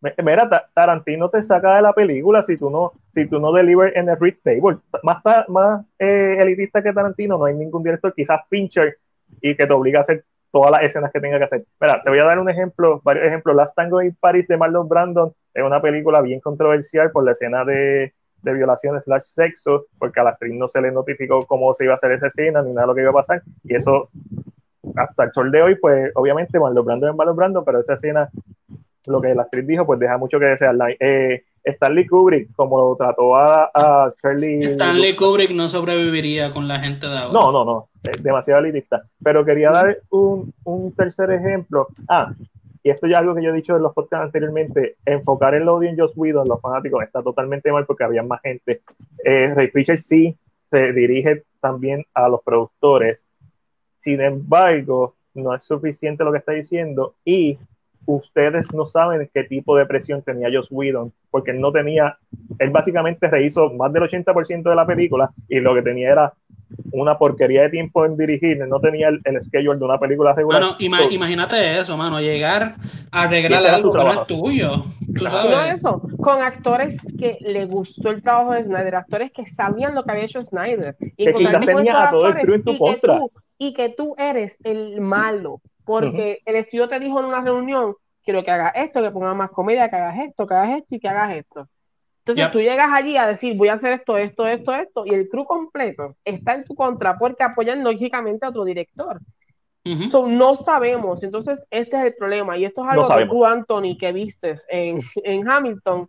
Mira, 0.01 0.49
Tarantino 0.73 1.29
te 1.29 1.43
saca 1.43 1.75
de 1.75 1.83
la 1.83 1.93
película 1.93 2.41
si 2.43 2.57
tú 2.57 2.71
no, 2.71 2.93
si 3.13 3.27
tú 3.27 3.41
no 3.41 3.53
deliver 3.53 3.97
en 3.99 4.09
el 4.09 4.17
read 4.19 4.37
table. 4.45 4.79
Más, 5.03 5.21
más 5.49 5.85
eh, 5.99 6.37
elitista 6.39 6.81
que 6.81 6.93
Tarantino, 6.93 7.37
no 7.37 7.47
hay 7.47 7.55
ningún 7.55 7.83
director, 7.83 8.15
quizás 8.15 8.41
Pincher, 8.49 8.97
y 9.41 9.57
que 9.57 9.67
te 9.67 9.73
obliga 9.73 9.99
a 9.99 10.03
hacer 10.03 10.25
todas 10.53 10.71
las 10.71 10.83
escenas 10.83 11.11
que 11.13 11.21
tenga 11.21 11.39
que 11.39 11.45
hacer. 11.45 11.65
Mira, 11.81 12.01
te 12.03 12.11
voy 12.11 12.21
a 12.21 12.25
dar 12.25 12.39
un 12.39 12.49
ejemplo, 12.49 13.01
varios 13.03 13.27
ejemplos. 13.27 13.57
Last 13.57 13.75
Tango 13.75 14.01
in 14.01 14.17
Paris 14.21 14.47
de 14.47 14.57
Marlon 14.57 14.89
Brandon 14.89 15.33
es 15.53 15.65
una 15.65 15.83
película 15.83 16.21
bien 16.23 16.39
controversial 16.39 17.11
por 17.11 17.25
la 17.25 17.33
escena 17.33 17.65
de, 17.65 18.15
de 18.43 18.53
violación 18.53 19.01
slash 19.01 19.25
sexo, 19.25 19.87
porque 19.99 20.21
a 20.21 20.25
la 20.25 20.31
actriz 20.31 20.55
no 20.55 20.69
se 20.69 20.81
le 20.81 20.93
notificó 20.93 21.47
cómo 21.47 21.75
se 21.75 21.85
iba 21.85 21.93
a 21.93 21.97
hacer 21.97 22.13
esa 22.13 22.29
escena 22.29 22.63
ni 22.63 22.71
nada 22.71 22.83
de 22.83 22.87
lo 22.87 22.95
que 22.95 23.01
iba 23.03 23.11
a 23.11 23.15
pasar, 23.15 23.43
y 23.65 23.75
eso 23.75 24.09
hasta 24.97 25.25
el 25.25 25.33
sol 25.33 25.51
de 25.51 25.63
hoy, 25.63 25.75
pues 25.77 26.13
obviamente 26.15 26.59
Marlon 26.59 26.85
Brando 26.85 27.09
es 27.09 27.15
Marlon 27.15 27.37
Brando, 27.37 27.65
pero 27.65 27.81
esa 27.81 27.95
escena, 27.95 28.29
lo 29.07 29.21
que 29.21 29.35
la 29.35 29.43
actriz 29.43 29.67
dijo, 29.67 29.87
pues 29.87 29.99
deja 29.99 30.19
mucho 30.19 30.39
que 30.39 30.47
desear. 30.47 30.77
Eh, 31.01 31.43
Stanley 31.65 32.07
Kubrick, 32.07 32.55
como 32.55 32.97
trató 32.97 33.37
a, 33.37 33.71
a 33.75 34.13
Charlie. 34.21 34.65
Stanley 34.75 35.15
Kubrick 35.17 35.51
no 35.51 35.69
sobreviviría 35.69 36.53
con 36.53 36.69
la 36.69 36.81
gente 36.81 37.07
de 37.07 37.19
ahora. 37.19 37.33
No, 37.33 37.53
no, 37.53 37.65
no, 37.65 37.89
demasiado 38.21 38.61
elitista. 38.61 39.03
Pero 39.23 39.45
quería 39.45 39.71
dar 39.71 39.99
un, 40.11 40.53
un 40.65 40.93
tercer 40.93 41.31
ejemplo. 41.31 41.89
Ah, 42.09 42.33
esto 42.91 43.07
ya 43.07 43.17
es 43.17 43.21
algo 43.21 43.35
que 43.35 43.43
yo 43.43 43.51
he 43.51 43.55
dicho 43.55 43.77
en 43.77 43.83
los 43.83 43.95
podcasts 43.95 44.27
anteriormente, 44.27 44.97
enfocar 45.05 45.55
el 45.55 45.69
odio 45.69 45.89
en 45.89 45.99
Joss 45.99 46.13
Whedon, 46.17 46.49
los 46.49 46.61
fanáticos, 46.61 47.03
está 47.03 47.23
totalmente 47.23 47.73
mal 47.73 47.87
porque 47.87 48.05
había 48.05 48.23
más 48.23 48.41
gente. 48.43 48.83
Eh, 49.25 49.53
Ray 49.55 49.69
Fisher 49.69 49.99
sí 49.99 50.37
se 50.71 50.93
dirige 50.93 51.45
también 51.61 52.05
a 52.15 52.29
los 52.29 52.43
productores. 52.43 53.27
Sin 54.01 54.21
embargo, 54.21 55.17
no 55.35 55.55
es 55.55 55.63
suficiente 55.63 56.25
lo 56.25 56.33
que 56.33 56.39
está 56.39 56.53
diciendo 56.53 57.15
y 57.25 57.59
ustedes 58.07 58.73
no 58.73 58.87
saben 58.87 59.29
qué 59.33 59.45
tipo 59.45 59.77
de 59.77 59.87
presión 59.87 60.23
tenía 60.23 60.49
Joss 60.53 60.69
Whedon, 60.71 61.13
porque 61.31 61.51
él 61.51 61.61
no 61.61 61.73
tenía, 61.73 62.19
él 62.59 62.71
básicamente 62.71 63.29
rehizo 63.29 63.71
más 63.75 63.93
del 63.93 64.05
80% 64.05 64.63
de 64.63 64.75
la 64.75 64.87
película 64.87 65.31
y 65.49 65.61
lo 65.61 65.75
que 65.75 65.83
tenía 65.83 66.11
era 66.13 66.33
una 66.93 67.17
porquería 67.17 67.63
de 67.63 67.71
tiempo 67.71 68.05
en 68.05 68.17
dirigir, 68.17 68.59
no 68.67 68.81
tenía 68.81 69.09
el, 69.09 69.43
schedule 69.43 69.79
de 69.79 69.85
una 69.85 69.99
película 69.99 70.35
regular. 70.35 70.63
Bueno, 70.63 70.77
imagínate 71.11 71.79
eso, 71.79 71.97
mano, 71.97 72.21
llegar 72.21 72.77
a 73.11 73.23
arreglar 73.23 73.67
algo 73.67 73.93
que 73.93 73.99
no 73.99 74.13
es 74.13 74.27
tuyo. 74.27 74.85
¿tú 75.17 75.27
sabes? 75.27 75.51
No 75.51 75.63
eso, 75.63 76.03
con 76.19 76.43
actores 76.43 77.01
que 77.19 77.39
le 77.41 77.67
gustó 77.67 78.11
el 78.11 78.23
trabajo 78.23 78.53
de 78.53 78.65
Snyder, 78.65 78.95
actores 78.95 79.33
que 79.33 79.47
sabían 79.47 79.95
lo 79.95 80.05
que 80.05 80.13
había 80.13 80.25
hecho 80.25 80.43
Snyder. 80.43 80.97
Y 81.17 81.27
que 81.27 81.35
quizás 81.35 81.65
tenía 81.65 82.09
a 82.09 82.11
todo 82.11 82.29
el 82.29 82.35
crew 82.37 82.55
en 82.55 82.65
tu 82.65 82.79
contra. 82.79 83.21
y 83.59 83.73
que 83.73 83.89
tú 83.91 84.15
eres 84.19 84.57
el 84.65 85.01
malo 85.01 85.61
porque 85.89 86.43
el 86.45 86.57
estudio 86.57 86.87
te 86.87 87.01
dijo 87.01 87.19
en 87.19 87.25
una 87.25 87.41
reunión, 87.41 87.95
quiero 88.23 88.45
que 88.45 88.51
hagas 88.51 88.73
esto, 88.77 89.03
que 89.03 89.11
pongas 89.11 89.35
más 89.35 89.51
comedia, 89.51 89.89
que 89.89 89.97
hagas 89.97 90.19
esto, 90.19 90.47
que 90.47 90.53
hagas 90.53 90.79
esto 90.81 90.95
y 90.95 91.01
que 91.01 91.09
hagas 91.09 91.35
esto. 91.35 91.67
Entonces 92.19 92.53
tú 92.53 92.61
llegas 92.61 92.91
allí 92.93 93.17
a 93.17 93.27
decir, 93.27 93.57
voy 93.57 93.69
a 93.69 93.73
hacer 93.73 93.95
esto, 93.95 94.19
esto, 94.19 94.47
esto, 94.47 94.75
esto, 94.75 95.07
y 95.07 95.15
el 95.15 95.31
crew 95.31 95.47
completo 95.47 96.15
está 96.27 96.57
en 96.57 96.65
tu 96.65 96.75
contra 96.75 97.17
porque 97.17 97.43
apoyan 97.43 97.83
lógicamente 97.83 98.45
a 98.45 98.51
otro 98.51 98.67
director. 98.67 99.19
no 100.29 100.57
sabemos, 100.57 101.23
entonces 101.23 101.67
este 101.71 101.97
es 101.97 102.05
el 102.05 102.15
problema, 102.17 102.59
y 102.59 102.67
esto 102.67 102.85
es 102.85 102.91
algo 102.91 103.09
que 103.09 103.25
tú, 103.25 103.47
Anthony, 103.47 103.97
que 103.99 104.13
vistes 104.13 104.67
en, 104.69 105.01
en 105.25 105.49
Hamilton, 105.49 106.07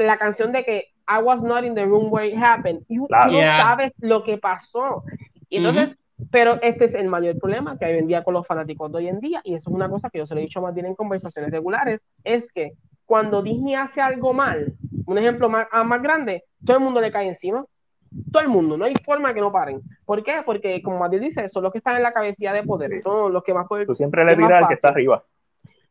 la 0.00 0.18
canción 0.18 0.50
de 0.50 0.64
que 0.64 0.88
I 1.08 1.22
was 1.22 1.40
not 1.40 1.62
in 1.62 1.76
the 1.76 1.84
room 1.84 2.12
where 2.12 2.26
it 2.26 2.36
happened, 2.36 2.82
y 2.88 2.96
tú 2.96 3.06
no 3.08 3.30
sabes 3.30 3.92
lo 4.00 4.24
que 4.24 4.38
pasó. 4.38 5.04
Y 5.48 5.58
entonces, 5.58 5.96
pero 6.30 6.58
este 6.62 6.84
es 6.86 6.94
el 6.94 7.08
mayor 7.08 7.38
problema 7.38 7.78
que 7.78 7.84
hay 7.84 7.94
hoy 7.94 7.98
en 8.00 8.06
día 8.08 8.24
con 8.24 8.34
los 8.34 8.46
fanáticos 8.46 8.90
de 8.90 8.98
hoy 8.98 9.08
en 9.08 9.20
día, 9.20 9.40
y 9.44 9.54
eso 9.54 9.70
es 9.70 9.74
una 9.74 9.88
cosa 9.88 10.10
que 10.10 10.18
yo 10.18 10.26
se 10.26 10.34
lo 10.34 10.40
he 10.40 10.44
dicho 10.44 10.60
más 10.60 10.74
bien 10.74 10.86
en 10.86 10.94
conversaciones 10.94 11.50
regulares, 11.50 12.00
es 12.24 12.52
que 12.52 12.72
cuando 13.06 13.42
Disney 13.42 13.74
hace 13.74 14.00
algo 14.00 14.34
mal, 14.34 14.74
un 15.06 15.18
ejemplo 15.18 15.48
más, 15.48 15.66
ah, 15.72 15.84
más 15.84 16.02
grande, 16.02 16.44
todo 16.64 16.76
el 16.76 16.84
mundo 16.84 17.00
le 17.00 17.10
cae 17.10 17.28
encima. 17.28 17.64
Todo 18.32 18.42
el 18.42 18.48
mundo, 18.48 18.78
no 18.78 18.86
hay 18.86 18.94
forma 19.04 19.34
que 19.34 19.40
no 19.40 19.52
paren. 19.52 19.82
¿Por 20.06 20.22
qué? 20.22 20.42
Porque, 20.44 20.80
como 20.82 20.98
Mati 20.98 21.18
dice, 21.18 21.48
son 21.48 21.62
los 21.62 21.72
que 21.72 21.78
están 21.78 21.96
en 21.96 22.02
la 22.02 22.12
cabecilla 22.12 22.54
de 22.54 22.62
poder, 22.62 23.02
son 23.02 23.32
los 23.32 23.42
que 23.42 23.52
más 23.52 23.66
pueden. 23.68 23.86
Tú 23.86 23.94
siempre 23.94 24.24
le 24.24 24.34
tiras 24.34 24.62
al 24.62 24.68
que 24.68 24.74
está 24.74 24.88
arriba. 24.88 25.24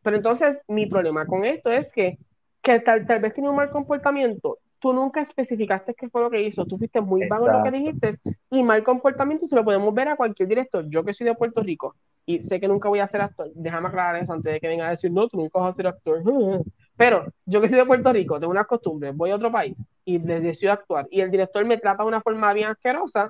Pero 0.01 0.17
entonces, 0.17 0.59
mi 0.67 0.87
problema 0.87 1.27
con 1.27 1.45
esto 1.45 1.71
es 1.71 1.91
que, 1.91 2.17
que 2.61 2.79
tal, 2.79 3.05
tal 3.05 3.19
vez 3.19 3.33
tiene 3.33 3.49
un 3.49 3.55
mal 3.55 3.69
comportamiento 3.69 4.57
tú 4.79 4.93
nunca 4.93 5.21
especificaste 5.21 5.93
qué 5.93 6.09
fue 6.09 6.21
lo 6.21 6.29
que 6.29 6.41
hizo, 6.41 6.65
tú 6.65 6.77
fuiste 6.77 7.01
muy 7.01 7.27
vago 7.27 7.47
en 7.47 7.57
lo 7.57 7.63
que 7.63 7.71
dijiste 7.71 8.19
y 8.49 8.63
mal 8.63 8.83
comportamiento 8.83 9.47
se 9.47 9.55
lo 9.55 9.63
podemos 9.63 9.93
ver 9.93 10.09
a 10.09 10.15
cualquier 10.15 10.47
director. 10.49 10.85
Yo 10.89 11.03
que 11.03 11.13
soy 11.13 11.25
de 11.25 11.35
Puerto 11.35 11.61
Rico 11.61 11.95
y 12.25 12.41
sé 12.41 12.59
que 12.59 12.67
nunca 12.67 12.89
voy 12.89 12.99
a 12.99 13.07
ser 13.07 13.21
actor, 13.21 13.49
déjame 13.55 13.87
aclarar 13.87 14.21
eso 14.21 14.33
antes 14.33 14.53
de 14.53 14.59
que 14.59 14.67
venga 14.67 14.87
a 14.87 14.91
decir, 14.91 15.11
no, 15.11 15.27
tú 15.27 15.37
nunca 15.37 15.59
vas 15.59 15.71
a 15.71 15.75
ser 15.75 15.87
actor. 15.87 16.21
Pero 16.97 17.25
yo 17.45 17.61
que 17.61 17.67
soy 17.67 17.77
de 17.77 17.85
Puerto 17.85 18.11
Rico, 18.11 18.39
tengo 18.39 18.51
unas 18.51 18.65
costumbres, 18.65 19.15
voy 19.15 19.29
a 19.29 19.35
otro 19.35 19.51
país 19.51 19.87
y 20.03 20.17
les 20.17 20.41
decido 20.41 20.71
actuar 20.71 21.07
y 21.11 21.21
el 21.21 21.29
director 21.29 21.63
me 21.63 21.77
trata 21.77 22.03
de 22.03 22.09
una 22.09 22.21
forma 22.21 22.51
bien 22.53 22.69
asquerosa, 22.69 23.29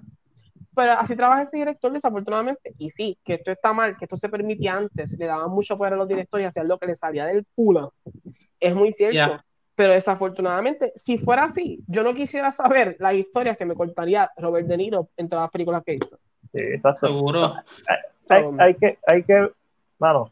pero 0.74 0.92
así 0.92 1.16
trabaja 1.16 1.42
ese 1.42 1.58
director 1.58 1.92
desafortunadamente. 1.92 2.76
Y 2.78 2.92
sí, 2.92 3.18
que 3.24 3.34
esto 3.34 3.52
está 3.52 3.74
mal, 3.74 3.98
que 3.98 4.06
esto 4.06 4.16
se 4.16 4.30
permitía 4.30 4.76
antes, 4.76 5.12
le 5.18 5.26
daban 5.26 5.50
mucho 5.50 5.76
poder 5.76 5.94
a 5.94 5.96
los 5.96 6.08
directores 6.08 6.46
y 6.46 6.48
hacían 6.48 6.68
lo 6.68 6.78
que 6.78 6.86
les 6.86 7.00
salía 7.00 7.26
del 7.26 7.46
culo. 7.56 7.94
Es 8.60 8.76
muy 8.76 8.92
cierto. 8.92 9.44
Pero 9.78 9.94
desafortunadamente, 9.94 10.92
si 10.96 11.20
fuera 11.20 11.44
así, 11.44 11.84
yo 11.86 12.02
no 12.02 12.16
quisiera 12.16 12.52
saber 12.52 12.96
las 12.98 13.14
historias 13.14 13.60
que 13.60 13.66
me 13.66 13.76
contaría 13.76 14.32
Robert 14.36 14.66
De 14.66 14.76
Niro 14.76 15.10
en 15.16 15.30
todas 15.30 15.44
las 15.44 15.52
películas 15.52 15.84
que 15.86 15.94
hizo. 15.94 16.18
Sí, 16.52 16.62
exacto. 16.62 17.06
Seguro. 17.06 17.54
Hay, 18.28 18.74
que, 18.74 18.98
hay 19.06 19.22
que, 19.22 19.52
mano. 20.00 20.32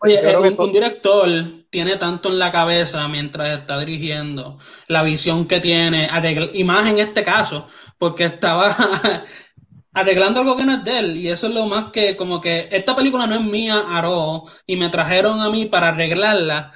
Oye, 0.00 0.36
un, 0.58 0.72
director 0.72 1.28
tiene 1.68 1.96
tanto 1.98 2.30
en 2.30 2.38
la 2.38 2.50
cabeza 2.50 3.06
mientras 3.06 3.50
está 3.50 3.78
dirigiendo, 3.78 4.58
la 4.88 5.02
visión 5.02 5.46
que 5.46 5.60
tiene, 5.60 6.08
y 6.54 6.64
más 6.64 6.90
en 6.90 7.00
este 7.00 7.22
caso, 7.22 7.66
porque 7.98 8.24
estaba 8.24 8.74
arreglando 9.92 10.40
algo 10.40 10.56
que 10.56 10.64
no 10.64 10.72
es 10.72 10.84
de 10.84 10.98
él, 10.98 11.16
y 11.18 11.28
eso 11.28 11.48
es 11.48 11.54
lo 11.54 11.66
más 11.66 11.92
que, 11.92 12.16
como 12.16 12.40
que 12.40 12.66
esta 12.72 12.96
película 12.96 13.26
no 13.26 13.34
es 13.34 13.42
mía, 13.42 13.84
Aro, 13.90 14.44
y 14.66 14.76
me 14.76 14.88
trajeron 14.88 15.42
a 15.42 15.50
mí 15.50 15.66
para 15.66 15.88
arreglarla. 15.88 16.72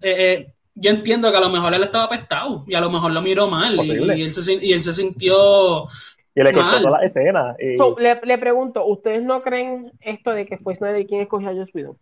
Eh, 0.00 0.14
eh, 0.18 0.54
yo 0.80 0.90
entiendo 0.90 1.30
que 1.30 1.36
a 1.36 1.40
lo 1.40 1.50
mejor 1.50 1.74
él 1.74 1.82
estaba 1.82 2.04
apestado 2.04 2.64
y 2.66 2.74
a 2.74 2.80
lo 2.80 2.90
mejor 2.90 3.12
lo 3.12 3.20
miró 3.20 3.48
mal 3.48 3.74
y, 3.84 3.90
él 3.90 4.32
se, 4.32 4.64
y, 4.64 4.72
él 4.72 4.82
se, 4.82 4.92
sintió. 4.92 5.86
Y 6.34 6.42
le 6.42 6.52
toda 6.52 6.90
la 6.90 7.04
escena. 7.04 7.56
le, 7.58 8.20
le, 8.22 8.38
pregunto, 8.38 8.86
¿ustedes 8.86 9.22
no 9.22 9.42
creen 9.42 9.90
esto 10.00 10.30
de 10.30 10.46
que 10.46 10.58
fue 10.58 10.76
Snyder 10.76 11.04
quien 11.06 11.22
escogió 11.22 11.50
a 11.50 11.54
Joss 11.54 11.74
Whedon? 11.74 11.96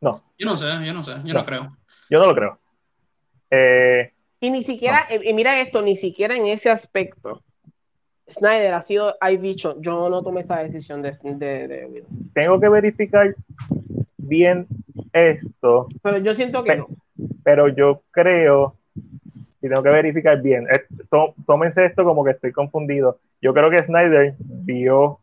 No. 0.00 0.22
Yo 0.38 0.46
no 0.46 0.56
sé, 0.56 0.66
yo 0.84 0.94
no 0.94 1.02
sé, 1.02 1.14
yo 1.24 1.34
no, 1.34 1.44
creo. 1.44 1.76
Yo 2.08 2.20
no 2.20 2.26
lo 2.26 2.34
creo. 2.34 2.58
Eh, 3.50 4.12
y 4.40 4.50
ni 4.50 4.62
siquiera, 4.62 5.08
y 5.10 5.34
mira 5.34 5.60
esto, 5.60 5.82
ni 5.82 5.96
siquiera 5.96 6.36
en 6.36 6.46
ese 6.46 6.70
aspecto. 6.70 7.42
Snyder 8.28 8.72
ha 8.72 8.82
sido, 8.82 9.16
hay 9.20 9.36
dicho, 9.36 9.76
yo 9.80 10.08
no 10.08 10.22
tomé 10.22 10.42
esa 10.42 10.62
decisión 10.62 11.02
de, 11.02 11.10
de, 11.24 11.66
de 11.66 12.04
Tengo 12.32 12.60
que 12.60 12.68
verificar 12.68 13.34
bien 14.16 14.68
esto. 15.12 15.88
Pero 16.02 16.18
yo 16.18 16.34
siento 16.34 16.62
que 16.62 16.76
no 16.76 16.86
pero 17.50 17.66
yo 17.66 18.02
creo, 18.12 18.76
y 19.60 19.68
tengo 19.68 19.82
que 19.82 19.90
verificar 19.90 20.40
bien, 20.40 20.68
tómense 21.44 21.84
esto 21.84 22.04
como 22.04 22.24
que 22.24 22.30
estoy 22.30 22.52
confundido. 22.52 23.18
Yo 23.42 23.52
creo 23.52 23.68
que 23.70 23.82
Snyder 23.82 24.34
vio 24.38 25.18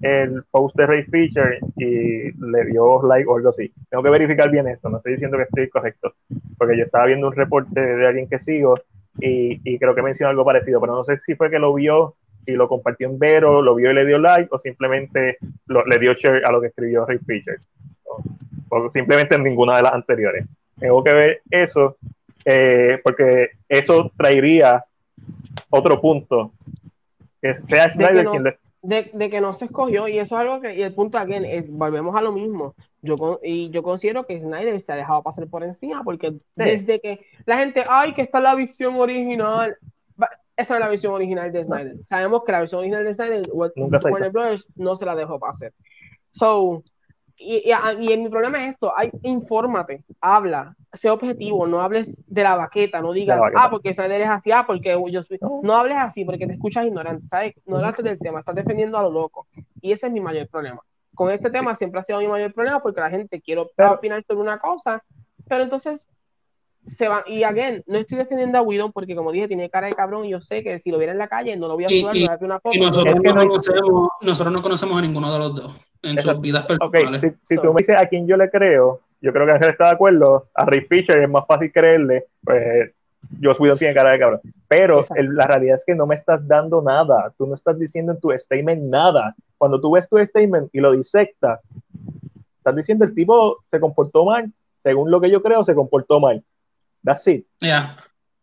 el 0.00 0.42
post 0.50 0.74
de 0.76 0.86
Ray 0.86 1.04
Fisher 1.04 1.60
y 1.76 2.32
le 2.32 2.64
dio 2.64 3.00
like 3.06 3.28
o 3.28 3.36
algo 3.36 3.50
así. 3.50 3.72
Tengo 3.88 4.02
que 4.02 4.10
verificar 4.10 4.50
bien 4.50 4.66
esto, 4.66 4.88
no 4.88 4.96
estoy 4.96 5.12
diciendo 5.12 5.36
que 5.36 5.44
estoy 5.44 5.68
correcto, 5.68 6.14
porque 6.58 6.76
yo 6.76 6.86
estaba 6.86 7.06
viendo 7.06 7.28
un 7.28 7.36
reporte 7.36 7.80
de 7.80 8.04
alguien 8.04 8.28
que 8.28 8.40
sigo 8.40 8.74
y, 9.20 9.78
creo 9.78 9.94
que 9.94 10.02
mencionó 10.02 10.30
algo 10.30 10.44
parecido, 10.44 10.80
pero 10.80 10.96
no 10.96 11.04
sé 11.04 11.18
si 11.20 11.36
fue 11.36 11.50
que 11.50 11.60
lo 11.60 11.72
vio 11.72 12.16
y 12.46 12.52
lo 12.54 12.66
compartió 12.66 13.08
en 13.08 13.16
Vero, 13.16 13.62
lo 13.62 13.76
vio 13.76 13.92
y 13.92 13.94
le 13.94 14.06
dio 14.06 14.18
like, 14.18 14.48
o 14.50 14.58
simplemente 14.58 15.38
le 15.68 15.98
dio 16.00 16.14
share 16.14 16.44
a 16.44 16.50
lo 16.50 16.60
que 16.60 16.66
escribió 16.66 17.06
Ray 17.06 17.18
Fisher. 17.18 17.58
o 18.70 18.90
simplemente 18.90 19.36
en 19.36 19.44
ninguna 19.44 19.76
de 19.76 19.82
las 19.82 19.92
anteriores. 19.92 20.44
Tengo 20.78 21.02
que 21.02 21.14
ver 21.14 21.42
eso, 21.50 21.96
eh, 22.44 23.00
porque 23.02 23.50
eso 23.68 24.12
traería 24.16 24.84
otro 25.70 26.00
punto. 26.00 26.52
Que 27.40 27.54
sea 27.54 27.88
Snyder 27.90 28.24
de 28.24 28.30
quien 28.30 28.44
de, 28.82 29.30
que 29.30 29.40
no 29.40 29.52
se 29.52 29.66
escogió, 29.66 30.08
y 30.08 30.18
eso 30.18 30.36
es 30.36 30.40
algo 30.40 30.60
que, 30.60 30.74
y 30.74 30.82
el 30.82 30.94
punto 30.94 31.18
aquí 31.18 31.34
es, 31.34 31.70
volvemos 31.70 32.14
a 32.16 32.22
lo 32.22 32.32
mismo. 32.32 32.74
Yo 33.02 33.40
y 33.42 33.70
yo 33.70 33.82
considero 33.82 34.26
que 34.26 34.40
Snyder 34.40 34.80
se 34.80 34.92
ha 34.92 34.96
dejado 34.96 35.22
pasar 35.22 35.46
por 35.48 35.62
encima, 35.62 36.02
porque 36.04 36.36
desde 36.56 37.00
que 37.00 37.20
la 37.44 37.58
gente, 37.58 37.84
ay, 37.88 38.14
que 38.14 38.22
está 38.22 38.40
la 38.40 38.54
visión 38.54 38.96
original, 38.96 39.76
esa 40.56 40.74
es 40.74 40.80
la 40.80 40.88
visión 40.88 41.12
original 41.12 41.52
de 41.52 41.64
Snyder. 41.64 41.96
Sabemos 42.06 42.42
que 42.44 42.52
la 42.52 42.62
visión 42.62 42.80
original 42.80 43.04
de 43.04 43.14
Snyder, 43.14 43.48
Warner 43.52 44.30
Brothers 44.30 44.66
no 44.76 44.96
se 44.96 45.06
la 45.06 45.14
dejó 45.14 45.38
pasar. 45.38 45.72
So, 46.30 46.82
y, 47.38 47.70
y, 47.70 48.16
mi 48.16 48.28
problema 48.28 48.64
es 48.64 48.72
esto, 48.72 48.92
hay, 48.96 49.10
infórmate, 49.22 50.02
habla, 50.20 50.74
sé 50.94 51.08
objetivo, 51.08 51.66
no 51.66 51.80
hables 51.80 52.12
de 52.26 52.42
la 52.42 52.56
baqueta, 52.56 53.00
no 53.00 53.12
digas, 53.12 53.40
ah, 53.56 53.70
porque 53.70 53.94
Snyder 53.94 54.22
es 54.22 54.28
así, 54.28 54.50
ah, 54.50 54.64
porque 54.66 55.00
yo 55.10 55.22
soy... 55.22 55.38
No. 55.62 55.74
hables 55.74 55.96
así 55.98 56.24
porque 56.24 56.46
te 56.46 56.54
escuchas 56.54 56.86
ignorante, 56.86 57.26
¿sabes? 57.26 57.54
No 57.64 57.76
hablaste 57.76 58.02
del 58.02 58.18
tema, 58.18 58.40
estás 58.40 58.56
defendiendo 58.56 58.98
a 58.98 59.02
lo 59.02 59.10
loco. 59.10 59.46
Y 59.80 59.92
ese 59.92 60.08
es 60.08 60.12
mi 60.12 60.20
mayor 60.20 60.48
problema. 60.48 60.80
Con 61.14 61.30
este 61.30 61.50
tema 61.50 61.74
siempre 61.74 62.00
ha 62.00 62.04
sido 62.04 62.18
mi 62.18 62.28
mayor 62.28 62.52
problema 62.52 62.80
porque 62.80 63.00
la 63.00 63.10
gente 63.10 63.40
quiere 63.40 63.60
opinar 63.60 64.24
sobre 64.24 64.40
una 64.40 64.58
cosa, 64.58 65.02
pero 65.48 65.62
entonces 65.62 66.08
se 66.86 67.08
va, 67.08 67.22
y 67.26 67.42
again, 67.42 67.82
no 67.86 67.98
estoy 67.98 68.18
defendiendo 68.18 68.58
a 68.58 68.62
Widon 68.62 68.92
porque 68.92 69.14
como 69.14 69.32
dije, 69.32 69.48
tiene 69.48 69.70
cara 69.70 69.88
de 69.88 69.92
cabrón 69.92 70.24
y 70.24 70.30
yo 70.30 70.40
sé 70.40 70.62
que 70.62 70.78
si 70.78 70.90
lo 70.90 70.98
viera 70.98 71.12
en 71.12 71.18
la 71.18 71.28
calle 71.28 71.56
no 71.56 71.68
lo 71.68 71.74
voy 71.74 71.84
a 71.84 71.88
ayudar, 71.88 72.40
no 72.40 72.46
una 72.46 72.60
foto. 72.60 72.76
Y 72.76 72.80
nosotros 72.80 73.14
no, 73.14 73.22
conocemos, 73.22 74.08
nosotros 74.22 74.52
no 74.52 74.62
conocemos 74.62 74.98
a 74.98 75.02
ninguno 75.02 75.32
de 75.32 75.38
los 75.38 75.54
dos 75.54 75.76
en 76.02 76.18
sus 76.20 76.40
vidas 76.40 76.66
personales. 76.66 77.18
Okay. 77.18 77.32
Si, 77.44 77.56
tú 77.56 77.72
me 77.72 77.78
dices 77.78 77.96
a 77.98 78.06
quién 78.06 78.26
yo 78.26 78.36
le 78.36 78.50
creo, 78.50 79.00
yo 79.20 79.32
creo 79.32 79.46
que 79.46 79.52
Ángel 79.52 79.70
está 79.70 79.86
de 79.86 79.90
acuerdo, 79.92 80.48
a 80.54 80.64
Ray 80.64 80.82
Fisher 80.82 81.18
es 81.18 81.28
más 81.28 81.46
fácil 81.46 81.72
creerle, 81.72 82.26
pues 82.42 82.92
Joss 83.42 83.58
Whedon 83.58 83.78
tiene 83.78 83.94
cara 83.94 84.12
de 84.12 84.18
cabrón. 84.18 84.40
Pero 84.68 85.04
la 85.10 85.46
realidad 85.46 85.74
es 85.74 85.84
que 85.84 85.94
no 85.94 86.06
me 86.06 86.14
estás 86.14 86.46
dando 86.46 86.80
nada, 86.80 87.32
tú 87.36 87.46
no 87.46 87.54
estás 87.54 87.78
diciendo 87.78 88.12
en 88.12 88.20
tu 88.20 88.30
statement 88.30 88.82
nada. 88.84 89.34
Cuando 89.58 89.80
tú 89.80 89.92
ves 89.92 90.08
tu 90.08 90.18
statement 90.18 90.70
y 90.72 90.80
lo 90.80 90.92
disectas, 90.92 91.62
estás 92.58 92.76
diciendo 92.76 93.04
el 93.04 93.14
tipo 93.14 93.58
se 93.70 93.80
comportó 93.80 94.24
mal, 94.24 94.50
según 94.82 95.10
lo 95.10 95.20
que 95.20 95.30
yo 95.30 95.42
creo, 95.42 95.64
se 95.64 95.74
comportó 95.74 96.20
mal 96.20 96.42
That's 97.08 97.26
it. 97.26 97.46
Yeah. 97.60 97.96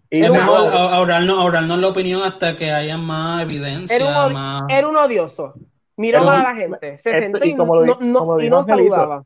Y 0.09 0.23
es 0.23 0.31
mejor 0.31 0.71
ahorrarnos, 0.73 1.79
la 1.79 1.87
opinión 1.87 2.23
hasta 2.23 2.55
que 2.55 2.71
haya 2.71 2.97
más 2.97 3.43
evidencia. 3.43 3.95
Era 3.95 4.25
un, 4.25 4.33
más... 4.33 4.63
Era 4.69 4.87
un 4.87 4.97
odioso. 4.97 5.53
Miró 5.97 6.27
a 6.29 6.41
la 6.41 6.55
gente. 6.55 6.97
Se 6.99 7.19
sentó 7.19 7.45
y, 7.45 7.53
no, 7.53 7.65
no, 7.99 8.39
y 8.39 8.49
no 8.49 8.63
saludaba. 8.63 9.23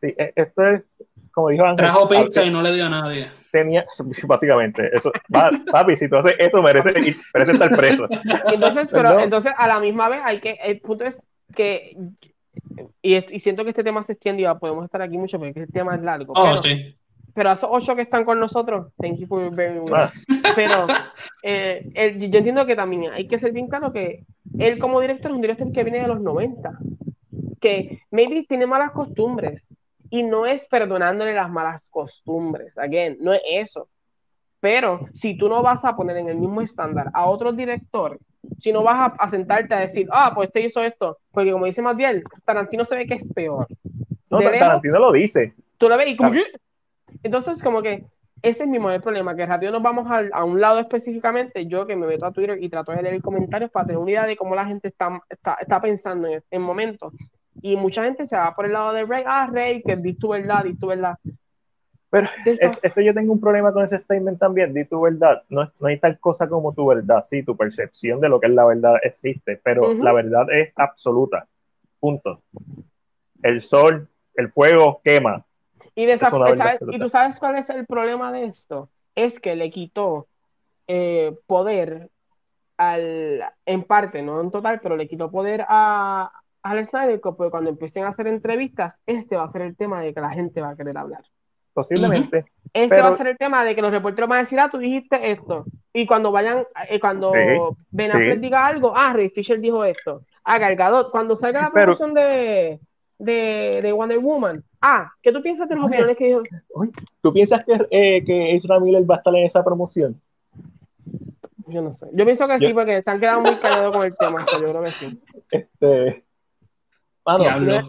Sí, 0.00 0.14
e, 0.18 0.32
esto 0.34 0.66
es 0.66 0.82
como 1.32 1.50
dijo 1.50 1.62
Ángel, 1.62 1.76
Trajo 1.76 2.08
pizza 2.08 2.42
y 2.44 2.50
no 2.50 2.62
le 2.62 2.72
dio 2.72 2.86
a 2.86 2.88
nadie. 2.88 3.28
tenía, 3.52 3.86
básicamente, 4.26 4.90
eso, 4.92 5.12
papi, 5.70 5.94
si 5.96 6.08
tú 6.08 6.16
haces 6.16 6.34
eso, 6.38 6.60
merece, 6.62 6.92
merece 7.34 7.52
estar 7.52 7.76
preso. 7.76 8.08
Entonces, 8.52 8.88
pero 8.90 9.10
No. 9.14 9.20
entonces 9.20 9.52
a 9.56 9.68
la 9.68 9.78
misma 9.78 10.08
vez 10.08 10.20
hay 10.24 10.40
que, 10.40 10.58
el 10.64 10.80
punto 10.80 11.04
es 11.04 11.24
que, 11.54 11.96
y, 13.02 13.14
es- 13.14 13.30
y 13.32 13.38
siento 13.40 13.62
que 13.64 13.70
este 13.70 13.84
tema 13.84 14.02
se 14.02 14.12
extiende 14.14 14.42
y 14.42 14.44
ya 14.44 14.56
podemos 14.56 14.84
estar 14.84 15.00
aquí 15.02 15.18
mucho 15.18 15.38
porque 15.38 15.60
este 15.60 15.72
tema 15.72 15.94
es 15.94 16.02
largo. 16.02 16.32
Oh, 16.36 16.42
pero, 16.44 16.56
sí. 16.56 16.96
Pero 17.34 17.50
a 17.50 17.52
esos 17.54 17.68
ocho 17.72 17.94
que 17.96 18.02
están 18.02 18.24
con 18.24 18.38
nosotros, 18.40 18.92
thank 19.00 19.18
you 19.18 19.26
for 19.26 19.50
bearing 19.54 19.82
with 19.82 19.92
Ah. 19.94 20.10
Pero 20.54 20.86
eh, 21.42 21.90
el- 21.94 22.30
yo 22.30 22.38
entiendo 22.38 22.66
que 22.66 22.76
también 22.76 23.12
hay 23.12 23.26
que 23.28 23.38
ser 23.38 23.52
bien 23.52 23.68
claro 23.68 23.92
que 23.92 24.24
él 24.58 24.78
como 24.78 25.00
director 25.00 25.30
es 25.30 25.34
un 25.36 25.40
director 25.42 25.72
que 25.72 25.84
viene 25.84 26.00
de 26.00 26.08
los 26.08 26.20
90, 26.20 26.78
que 27.60 28.00
maybe 28.10 28.44
tiene 28.48 28.66
malas 28.66 28.92
costumbres 28.92 29.68
y 30.10 30.22
no 30.22 30.46
es 30.46 30.66
perdonándole 30.66 31.34
las 31.34 31.50
malas 31.50 31.88
costumbres, 31.88 32.76
again, 32.78 33.16
no 33.20 33.32
es 33.32 33.42
eso. 33.50 33.88
Pero 34.60 35.06
si 35.14 35.38
tú 35.38 35.48
no 35.48 35.62
vas 35.62 35.84
a 35.84 35.96
poner 35.96 36.16
en 36.18 36.28
el 36.28 36.36
mismo 36.36 36.60
estándar 36.60 37.10
a 37.14 37.26
otro 37.26 37.52
director, 37.52 38.18
si 38.58 38.72
no 38.72 38.82
vas 38.82 38.96
a, 38.96 39.04
a 39.24 39.30
sentarte 39.30 39.72
a 39.74 39.80
decir, 39.80 40.06
ah, 40.10 40.32
pues 40.34 40.48
este 40.48 40.60
hizo 40.62 40.82
esto, 40.82 41.18
porque 41.30 41.52
como 41.52 41.64
dice 41.66 41.80
Matiel, 41.80 42.24
Tarantino 42.44 42.84
se 42.84 42.96
ve 42.96 43.06
que 43.06 43.14
es 43.14 43.32
peor. 43.32 43.66
No, 44.30 44.38
Tarantino 44.40 44.98
lo 44.98 45.12
dice. 45.12 45.54
tú 45.78 45.88
lo 45.88 45.96
ves 45.96 46.08
y 46.08 46.16
como 46.16 46.32
que... 46.32 46.42
Entonces, 47.22 47.62
como 47.62 47.82
que 47.82 48.06
ese 48.42 48.62
es 48.62 48.68
mi 48.68 48.78
mayor 48.78 49.02
problema, 49.02 49.36
que 49.36 49.44
rápido 49.44 49.72
nos 49.72 49.82
vamos 49.82 50.06
a, 50.32 50.44
un 50.44 50.60
lado 50.60 50.78
específicamente, 50.78 51.66
yo 51.66 51.86
que 51.86 51.96
me 51.96 52.06
meto 52.06 52.26
a 52.26 52.32
Twitter 52.32 52.58
y 52.62 52.68
trato 52.70 52.92
de 52.92 53.02
leer 53.02 53.20
comentarios 53.20 53.70
para 53.70 53.86
tener 53.86 53.98
una 53.98 54.10
idea 54.10 54.26
de 54.26 54.36
cómo 54.36 54.54
la 54.54 54.66
gente 54.66 54.88
está, 54.88 55.20
está, 55.28 55.58
está 55.60 55.80
pensando 55.80 56.28
en, 56.28 56.42
en 56.50 56.62
momentos. 56.62 57.12
Y 57.60 57.76
mucha 57.76 58.04
gente 58.04 58.26
se 58.26 58.36
va 58.36 58.54
por 58.54 58.64
el 58.64 58.72
lado 58.72 58.92
de 58.92 59.04
Rey, 59.04 59.24
ah, 59.26 59.48
Rey, 59.52 59.82
que 59.82 59.96
di 59.96 60.14
tu 60.14 60.28
verdad, 60.28 60.64
di 60.64 60.74
tu 60.74 60.86
verdad. 60.86 61.18
Pero 62.10 62.28
es, 62.44 62.78
eso 62.82 63.00
yo 63.00 63.14
tengo 63.14 63.32
un 63.32 63.40
problema 63.40 63.72
con 63.72 63.84
ese 63.84 63.98
statement 63.98 64.38
también, 64.38 64.74
di 64.74 64.84
tu 64.84 65.00
verdad. 65.00 65.42
No, 65.48 65.70
no 65.78 65.86
hay 65.86 65.98
tal 65.98 66.18
cosa 66.18 66.48
como 66.48 66.74
tu 66.74 66.86
verdad, 66.86 67.22
sí, 67.22 67.44
tu 67.44 67.56
percepción 67.56 68.20
de 68.20 68.28
lo 68.28 68.40
que 68.40 68.48
es 68.48 68.52
la 68.52 68.64
verdad 68.64 68.96
existe, 69.02 69.60
pero 69.62 69.94
la 69.94 70.12
verdad 70.12 70.46
es 70.50 70.72
absoluta. 70.74 71.46
Punto. 72.00 72.42
El 73.42 73.60
sol, 73.60 74.08
el 74.34 74.50
fuego 74.50 75.00
quema. 75.04 75.44
Y, 76.02 76.06
de 76.06 76.12
esa- 76.14 76.30
¿sabes? 76.30 76.80
y 76.90 76.98
tú 76.98 77.08
sabes 77.08 77.38
cuál 77.38 77.56
es 77.56 77.68
el 77.70 77.86
problema 77.86 78.32
de 78.32 78.44
esto, 78.46 78.88
es 79.14 79.38
que 79.40 79.54
le 79.56 79.70
quitó 79.70 80.26
eh, 80.88 81.36
poder 81.46 82.08
al, 82.76 83.44
en 83.66 83.82
parte, 83.84 84.22
no 84.22 84.40
en 84.40 84.50
total, 84.50 84.80
pero 84.80 84.96
le 84.96 85.06
quitó 85.08 85.30
poder 85.30 85.64
a, 85.68 86.30
al 86.62 86.84
Snyder 86.84 87.20
porque 87.20 87.50
cuando 87.50 87.70
empiecen 87.70 88.04
a 88.04 88.08
hacer 88.08 88.26
entrevistas, 88.26 88.98
este 89.06 89.36
va 89.36 89.44
a 89.44 89.50
ser 89.50 89.62
el 89.62 89.76
tema 89.76 90.00
de 90.00 90.14
que 90.14 90.20
la 90.20 90.30
gente 90.30 90.60
va 90.60 90.70
a 90.70 90.76
querer 90.76 90.96
hablar. 90.96 91.22
Posiblemente. 91.72 92.46
Este 92.72 92.88
Pero- 92.88 93.04
va 93.04 93.08
a 93.10 93.16
ser 93.16 93.28
el 93.28 93.36
tema 93.38 93.64
de 93.64 93.74
que 93.74 93.82
los 93.82 93.90
reporteros 93.92 94.28
van 94.28 94.38
a 94.38 94.42
decir, 94.42 94.58
ah, 94.58 94.68
tú 94.70 94.78
dijiste 94.78 95.30
esto. 95.30 95.64
Y 95.92 96.06
cuando 96.06 96.32
vayan, 96.32 96.64
eh, 96.88 96.98
cuando 97.00 97.32
Sí, 97.32 97.38
Ben 97.90 98.10
Affleck 98.12 98.34
sí. 98.34 98.40
diga 98.40 98.66
algo, 98.66 98.92
ah, 98.96 99.12
Ray 99.12 99.28
Fisher 99.30 99.60
dijo 99.60 99.84
esto. 99.84 100.22
Ah, 100.44 100.58
Gargadot, 100.58 101.10
cuando 101.10 101.36
salga 101.36 101.60
la 101.62 101.70
Pero- 101.72 101.94
promoción 101.96 102.14
de, 102.14 102.80
de, 103.20 103.80
de 103.82 103.92
Wonder 103.92 104.18
Woman, 104.18 104.64
ah, 104.80 105.12
¿qué 105.22 105.30
tú 105.32 105.40
piensas 105.42 105.68
de 105.68 105.76
las 105.76 105.84
Oye. 105.84 105.94
opiniones 106.02 106.16
que 106.16 106.26
dijo? 106.26 106.42
¿Tú 107.22 107.32
piensas 107.32 107.64
que, 107.64 107.74
eh, 107.90 108.24
que 108.24 108.56
Ezra 108.56 108.80
Miller 108.80 109.08
va 109.08 109.16
a 109.16 109.18
estar 109.18 109.34
en 109.34 109.44
esa 109.46 109.62
promoción? 109.62 110.20
Yo 111.66 111.82
no 111.82 111.92
sé. 111.92 112.06
Yo 112.12 112.24
pienso 112.24 112.48
que 112.48 112.58
Yo- 112.58 112.68
sí, 112.68 112.74
porque 112.74 113.02
se 113.02 113.10
han 113.10 113.20
quedado 113.20 113.42
muy 113.42 113.54
callados 113.56 113.94
con 113.94 114.04
el 114.04 114.16
tema. 114.16 114.44
so 114.46 114.60
yo 114.60 114.68
creo 114.70 114.82
que 114.82 114.90
sí. 114.90 115.20
Este. 115.50 116.24
Diablo. 117.38 117.82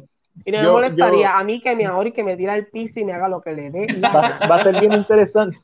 Y 0.45 0.51
no 0.51 0.57
me 0.59 0.63
Yo- 0.63 0.71
molestaría 0.73 1.27
yo- 1.31 1.35
a 1.37 1.43
mí 1.43 1.61
que 1.61 1.75
me 1.75 1.85
ahora 1.85 2.09
y 2.09 2.11
que 2.11 2.23
me 2.23 2.37
tira 2.37 2.53
al 2.53 2.67
piso 2.67 2.99
y 2.99 3.05
me 3.05 3.13
haga 3.13 3.27
lo 3.27 3.41
que 3.41 3.53
le 3.53 3.69
dé. 3.71 3.87
va, 4.03 4.39
va 4.49 4.55
a 4.55 4.63
ser 4.63 4.79
bien 4.79 4.93
interesante. 4.93 5.57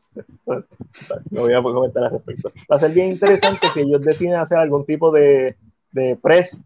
No 0.45 1.41
voy 1.41 1.53
a 1.53 1.61
comentar 1.61 2.05
al 2.05 2.11
respecto. 2.11 2.51
Va 2.71 2.77
a 2.77 2.79
ser 2.79 2.91
bien 2.91 3.11
interesante 3.11 3.67
si 3.73 3.81
ellos 3.81 4.01
deciden 4.01 4.35
hacer 4.35 4.57
algún 4.57 4.85
tipo 4.85 5.11
de, 5.11 5.55
de 5.91 6.15
press, 6.21 6.59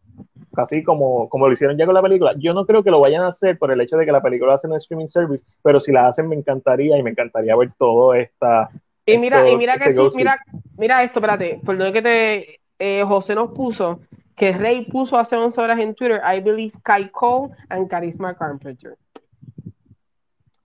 así 0.56 0.84
como, 0.84 1.30
como 1.30 1.48
lo 1.48 1.54
hicieron 1.54 1.78
ya 1.78 1.86
con 1.86 1.94
la 1.96 2.02
película. 2.02 2.34
Yo 2.38 2.54
no 2.54 2.66
creo 2.66 2.84
que 2.84 2.92
lo 2.92 3.00
vayan 3.00 3.24
a 3.24 3.28
hacer 3.28 3.58
por 3.58 3.72
el 3.72 3.82
hecho 3.82 3.98
de 3.98 4.06
que 4.06 4.12
la 4.12 4.22
película 4.22 4.54
hace 4.56 4.68
un 4.68 4.76
streaming 4.76 5.08
service, 5.08 5.46
pero 5.64 5.80
si 5.80 5.92
la 5.92 6.08
hacen 6.08 6.28
me 6.28 6.36
encantaría 6.36 6.98
y 6.98 7.04
me 7.04 7.12
encantaría 7.12 7.56
ver 7.56 7.72
todo 7.78 8.14
esta. 8.14 8.70
Y 9.06 9.18
mira, 9.18 9.50
y 9.50 9.58
mira 9.58 9.78
que 9.78 9.94
sí, 9.94 10.18
mira, 10.18 10.38
mira 10.78 11.04
esto, 11.04 11.20
espérate, 11.20 11.60
perdón 11.66 11.92
que 11.94 12.02
te 12.02 12.60
eh, 12.80 13.04
José 13.06 13.36
nos 13.36 13.52
puso 13.52 14.00
que 14.36 14.54
Rey 14.54 14.86
puso 14.86 15.18
hace 15.18 15.36
11 15.36 15.62
horas 15.62 15.80
en 15.80 15.94
Twitter, 15.94 16.20
I 16.26 16.40
believe 16.40 16.74
Kai 16.84 17.10
Cole 17.12 17.54
and 17.70 17.90
Charisma 17.90 18.36
Carpenter. 18.36 18.98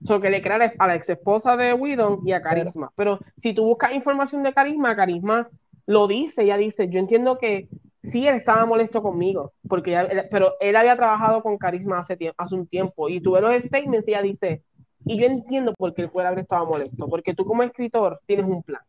So 0.03 0.21
que 0.21 0.29
le 0.29 0.41
crea 0.41 0.55
a 0.55 0.59
la- 0.59 0.73
a 0.77 0.87
la 0.87 0.95
ex 0.95 1.09
esposa 1.09 1.57
de 1.57 1.73
Whedon 1.73 2.21
y 2.25 2.31
a 2.31 2.41
Carisma. 2.41 2.91
Pero 2.95 3.19
si 3.35 3.53
tú 3.53 3.65
buscas 3.65 3.93
información 3.93 4.43
de 4.43 4.53
Carisma, 4.53 4.95
Carisma 4.95 5.47
lo 5.85 6.07
dice, 6.07 6.43
ella 6.43 6.57
dice, 6.57 6.87
yo 6.89 6.99
entiendo 6.99 7.37
que 7.37 7.67
sí 8.03 8.27
él 8.27 8.35
estaba 8.35 8.65
molesto 8.65 9.01
conmigo, 9.01 9.53
porque 9.67 9.91
ya- 9.91 10.01
él- 10.03 10.27
pero 10.31 10.53
él 10.59 10.75
había 10.75 10.95
trabajado 10.95 11.41
con 11.41 11.57
Carisma 11.57 11.99
hace, 11.99 12.15
tiempo, 12.17 12.35
hace 12.41 12.55
un 12.55 12.67
tiempo 12.67 13.09
y 13.09 13.19
tuve 13.21 13.41
los 13.41 13.53
statements 13.63 14.07
y 14.07 14.11
ella 14.11 14.21
dice, 14.21 14.63
y 15.05 15.19
yo 15.19 15.25
entiendo 15.25 15.73
por 15.77 15.93
qué 15.93 16.03
él 16.03 16.09
puede 16.09 16.27
haber 16.27 16.39
estado 16.39 16.65
molesto, 16.65 17.07
porque 17.07 17.33
tú 17.33 17.45
como 17.45 17.63
escritor 17.63 18.19
tienes 18.25 18.45
un 18.45 18.63
plan. 18.63 18.81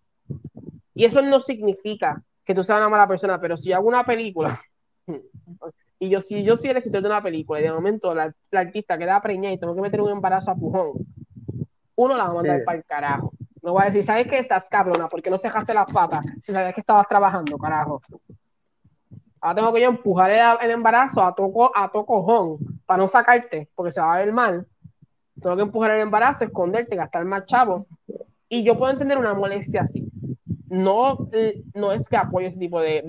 Y 0.95 1.05
eso 1.05 1.23
no 1.23 1.41
significa 1.41 2.23
que 2.45 2.55
tú 2.55 2.63
seas 2.65 2.79
una 2.79 2.89
mala 2.89 3.07
persona, 3.07 3.41
pero 3.41 3.57
si 3.57 3.69
yo 3.71 3.77
hago 3.77 3.89
una 3.89 4.05
película, 4.05 4.59
y 6.01 6.09
yo 6.09 6.21
si 6.21 6.43
yo 6.45 6.57
soy 6.57 6.71
el 6.71 6.77
escritor 6.79 7.03
de 7.03 7.09
una 7.09 7.23
película, 7.23 7.61
y 7.61 7.65
de 7.65 7.73
momento 7.73 8.15
la, 8.15 8.33
la 8.51 8.61
artista 8.61 8.99
queda 8.99 9.21
preñada 9.21 9.55
y 9.55 9.59
tengo 9.59 9.75
que 9.75 9.81
meter 9.83 10.01
un 10.01 10.11
embarazo 10.11 10.51
a 10.51 10.55
pujón, 10.55 10.93
uno 11.97 12.17
la 12.17 12.25
va 12.25 12.31
a 12.31 12.35
mandar 12.35 12.59
Sí. 12.59 12.65
para 12.65 12.79
el 12.79 12.85
carajo. 12.85 13.33
No 13.63 13.73
voy 13.73 13.83
a 13.83 13.87
decir, 13.87 14.05
¿sabes 14.05 14.29
qué? 14.29 14.39
Estás 14.39 14.69
cabrona, 14.69 15.09
porque 15.09 15.31
no 15.31 15.39
cejaste 15.39 15.75
las 15.75 15.93
patas 15.93 16.25
si 16.43 16.53
sabías 16.53 16.75
que 16.75 16.81
estabas 16.81 17.09
trabajando, 17.09 17.59
carajo. 17.59 18.01
Ahora 19.41 19.55
tengo 19.57 19.73
que 19.73 19.85
empujar 19.85 20.31
el, 20.63 20.71
embarazo 20.71 21.23
a 21.23 21.35
toco, 21.35 21.71
cojón 22.07 22.59
para 22.87 23.03
no 23.03 23.09
sacarte, 23.09 23.69
porque 23.75 23.93
se 23.93 24.01
va 24.01 24.15
a 24.15 24.19
ver 24.19 24.33
mal. 24.33 24.67
Tengo 25.41 25.57
que 25.57 25.63
empujar 25.63 25.93
el 25.93 26.01
embarazo, 26.01 26.45
esconderte, 26.45 26.97
gastar 26.97 27.25
más 27.25 27.47
chavo. 27.47 27.87
Y 28.49 28.65
yo 28.65 28.79
puedo 28.79 28.93
entender 28.93 29.19
una 29.19 29.35
molestia 29.35 29.83
así. 29.83 30.09
No, 30.69 31.29
eh, 31.33 31.63
no 31.75 31.93
es 31.93 32.09
que 32.09 32.17
apoye 32.17 32.49
ese 32.49 32.59
tipo 32.59 32.81
de- 32.81 33.03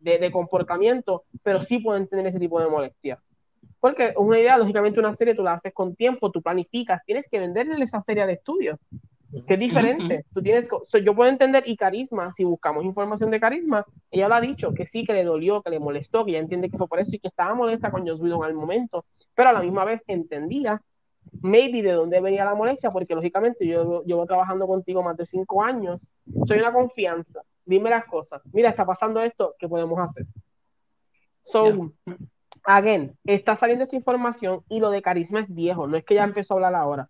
de 0.00 0.30
comportamiento, 0.32 1.24
pero 1.42 1.62
sí 1.62 1.78
puedo 1.78 1.98
entender 1.98 2.26
ese 2.28 2.40
tipo 2.40 2.60
de 2.60 2.68
molestia. 2.68 3.18
Porque 3.80 4.14
una 4.16 4.38
idea, 4.38 4.58
lógicamente, 4.58 5.00
una 5.00 5.12
serie 5.12 5.34
tú 5.34 5.42
la 5.42 5.54
haces 5.54 5.72
con 5.72 5.94
tiempo, 5.94 6.30
tú 6.30 6.42
planificas, 6.42 7.04
tienes 7.04 7.28
que 7.30 7.38
venderle 7.38 7.82
esa 7.84 8.00
serie 8.00 8.26
de 8.26 8.34
estudios, 8.34 8.78
que 9.44 9.54
es 9.54 9.60
diferente. 9.60 10.24
Tú 10.32 10.42
tienes, 10.42 10.68
so, 10.84 10.98
yo 10.98 11.14
puedo 11.14 11.30
entender 11.30 11.64
y 11.66 11.76
carisma, 11.76 12.32
si 12.32 12.44
buscamos 12.44 12.84
información 12.84 13.30
de 13.30 13.40
carisma, 13.40 13.84
ella 14.10 14.28
lo 14.28 14.34
ha 14.34 14.40
dicho, 14.40 14.72
que 14.72 14.86
sí, 14.86 15.04
que 15.04 15.12
le 15.12 15.24
dolió, 15.24 15.62
que 15.62 15.70
le 15.70 15.80
molestó, 15.80 16.24
que 16.24 16.32
ella 16.32 16.40
entiende 16.40 16.70
que 16.70 16.78
fue 16.78 16.88
por 16.88 17.00
eso 17.00 17.16
y 17.16 17.18
que 17.18 17.28
estaba 17.28 17.54
molesta 17.54 17.90
con 17.90 18.06
Joss 18.06 18.20
Whedon 18.20 18.44
al 18.44 18.54
momento, 18.54 19.04
pero 19.34 19.50
a 19.50 19.52
la 19.52 19.62
misma 19.62 19.84
vez 19.84 20.04
entendía 20.06 20.80
maybe 21.42 21.82
de 21.82 21.92
dónde 21.92 22.20
venía 22.20 22.44
la 22.44 22.54
molestia, 22.54 22.90
porque 22.90 23.14
lógicamente 23.14 23.66
yo 23.66 24.02
llevo 24.04 24.26
trabajando 24.26 24.66
contigo 24.66 25.02
más 25.02 25.16
de 25.16 25.26
cinco 25.26 25.62
años, 25.62 26.10
soy 26.46 26.58
una 26.58 26.72
confianza, 26.72 27.42
dime 27.64 27.90
las 27.90 28.04
cosas, 28.06 28.42
mira, 28.52 28.70
está 28.70 28.86
pasando 28.86 29.20
esto, 29.20 29.54
¿qué 29.58 29.68
podemos 29.68 29.98
hacer? 29.98 30.26
So, 31.42 31.92
again, 32.64 33.16
está 33.24 33.56
saliendo 33.56 33.84
esta 33.84 33.96
información 33.96 34.62
y 34.68 34.80
lo 34.80 34.90
de 34.90 35.02
carisma 35.02 35.40
es 35.40 35.52
viejo, 35.54 35.86
no 35.86 35.96
es 35.96 36.04
que 36.04 36.14
ella 36.14 36.24
empezó 36.24 36.54
a 36.54 36.56
hablar 36.56 36.74
ahora. 36.74 37.08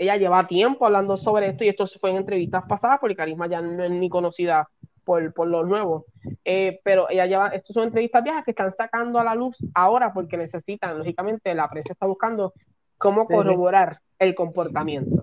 Ella 0.00 0.16
lleva 0.16 0.46
tiempo 0.46 0.86
hablando 0.86 1.18
sobre 1.18 1.48
esto 1.48 1.62
y 1.62 1.68
esto 1.68 1.86
se 1.86 1.98
fue 1.98 2.08
en 2.08 2.16
entrevistas 2.16 2.64
pasadas 2.66 2.96
porque 3.00 3.14
Carisma 3.14 3.48
ya 3.48 3.60
no 3.60 3.84
es 3.84 3.90
ni 3.90 4.08
conocida 4.08 4.66
por, 5.04 5.34
por 5.34 5.46
los 5.46 5.66
nuevos. 5.68 6.04
Eh, 6.42 6.80
pero 6.82 7.06
ella 7.10 7.26
lleva, 7.26 7.48
estas 7.48 7.74
son 7.74 7.84
entrevistas 7.84 8.22
viejas 8.24 8.42
que 8.42 8.52
están 8.52 8.70
sacando 8.70 9.18
a 9.18 9.24
la 9.24 9.34
luz 9.34 9.58
ahora 9.74 10.10
porque 10.14 10.38
necesitan, 10.38 10.96
lógicamente, 10.96 11.54
la 11.54 11.68
prensa 11.68 11.92
está 11.92 12.06
buscando 12.06 12.54
cómo 12.96 13.22
Sí, 13.22 13.26
sí. 13.28 13.34
corroborar 13.34 13.98
el 14.18 14.34
comportamiento. 14.34 15.22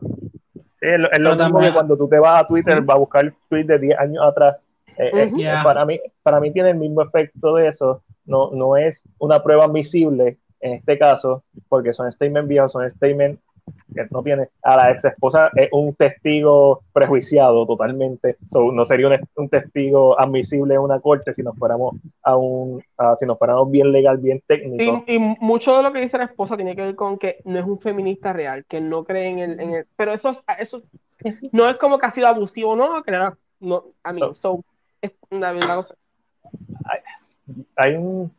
Es 0.79 0.99
lo, 0.99 1.11
es 1.11 1.19
lo 1.19 1.31
Pero 1.31 1.31
mismo 1.31 1.37
también- 1.37 1.71
que 1.71 1.73
cuando 1.73 1.97
tú 1.97 2.07
te 2.07 2.19
vas 2.19 2.43
a 2.43 2.47
Twitter, 2.47 2.79
vas 2.83 2.97
a 2.97 2.99
buscar 2.99 3.33
tweets 3.49 3.67
de 3.67 3.79
10 3.79 3.97
años 3.97 4.23
atrás. 4.23 4.57
Eh, 4.95 5.09
eh. 5.11 5.31
Yeah. 5.35 5.63
para, 5.63 5.85
mí, 5.85 5.99
para 6.21 6.39
mí 6.39 6.51
tiene 6.51 6.69
el 6.69 6.77
mismo 6.77 7.01
efecto 7.01 7.55
de 7.55 7.69
eso. 7.69 8.03
No, 8.25 8.51
no 8.51 8.77
es 8.77 9.03
una 9.17 9.41
prueba 9.41 9.65
admisible 9.65 10.37
en 10.59 10.73
este 10.73 10.99
caso, 10.99 11.43
porque 11.67 11.93
son 11.93 12.11
statements 12.11 12.47
viejos, 12.47 12.71
son 12.73 12.87
statements 12.89 13.41
que 13.93 14.05
no 14.11 14.23
tiene. 14.23 14.49
A 14.63 14.77
la 14.77 14.91
ex 14.91 15.05
esposa 15.05 15.49
es 15.55 15.69
un 15.71 15.93
testigo 15.95 16.81
prejuiciado 16.93 17.65
totalmente. 17.65 18.37
So, 18.49 18.71
no 18.71 18.85
sería 18.85 19.07
un, 19.07 19.17
un 19.35 19.49
testigo 19.49 20.19
admisible 20.19 20.75
en 20.75 20.81
una 20.81 20.99
corte 20.99 21.33
si 21.33 21.43
nos 21.43 21.57
fuéramos 21.57 21.95
a 22.23 22.35
un, 22.35 22.83
a- 22.97 23.15
si 23.17 23.25
nos 23.25 23.37
fuéramos 23.37 23.69
bien 23.71 23.91
legal, 23.91 24.17
bien 24.17 24.41
técnico. 24.45 25.03
Y, 25.07 25.15
y 25.15 25.19
mucho 25.19 25.75
de 25.77 25.83
lo 25.83 25.91
que 25.93 26.01
dice 26.01 26.17
la 26.17 26.25
esposa 26.25 26.55
tiene 26.55 26.75
que 26.75 26.83
ver 26.83 26.95
con 26.95 27.17
que 27.17 27.37
no 27.45 27.59
es 27.59 27.65
un 27.65 27.79
feminista 27.79 28.33
real, 28.33 28.65
que 28.65 28.81
no 28.81 29.03
cree 29.03 29.29
en 29.29 29.39
el, 29.39 29.59
en 29.59 29.73
el 29.73 29.87
pero 29.95 30.13
eso, 30.13 30.29
es- 30.31 30.43
eso 30.59 30.81
no 31.51 31.67
es 31.67 31.77
como 31.77 31.97
que 31.97 32.05
ha 32.05 32.11
sido 32.11 32.27
abusivo, 32.27 32.75
no, 32.75 33.01
que 33.03 33.11
no, 33.11 33.37
no, 33.59 33.83
a 34.03 34.13
mí, 34.13 34.21
so, 34.35 34.63
es 35.01 35.11
una 35.31 35.51
verdad, 35.51 35.75
no 35.77 35.83
sé. 35.83 35.95
Hay 37.75 37.95
un 37.95 38.31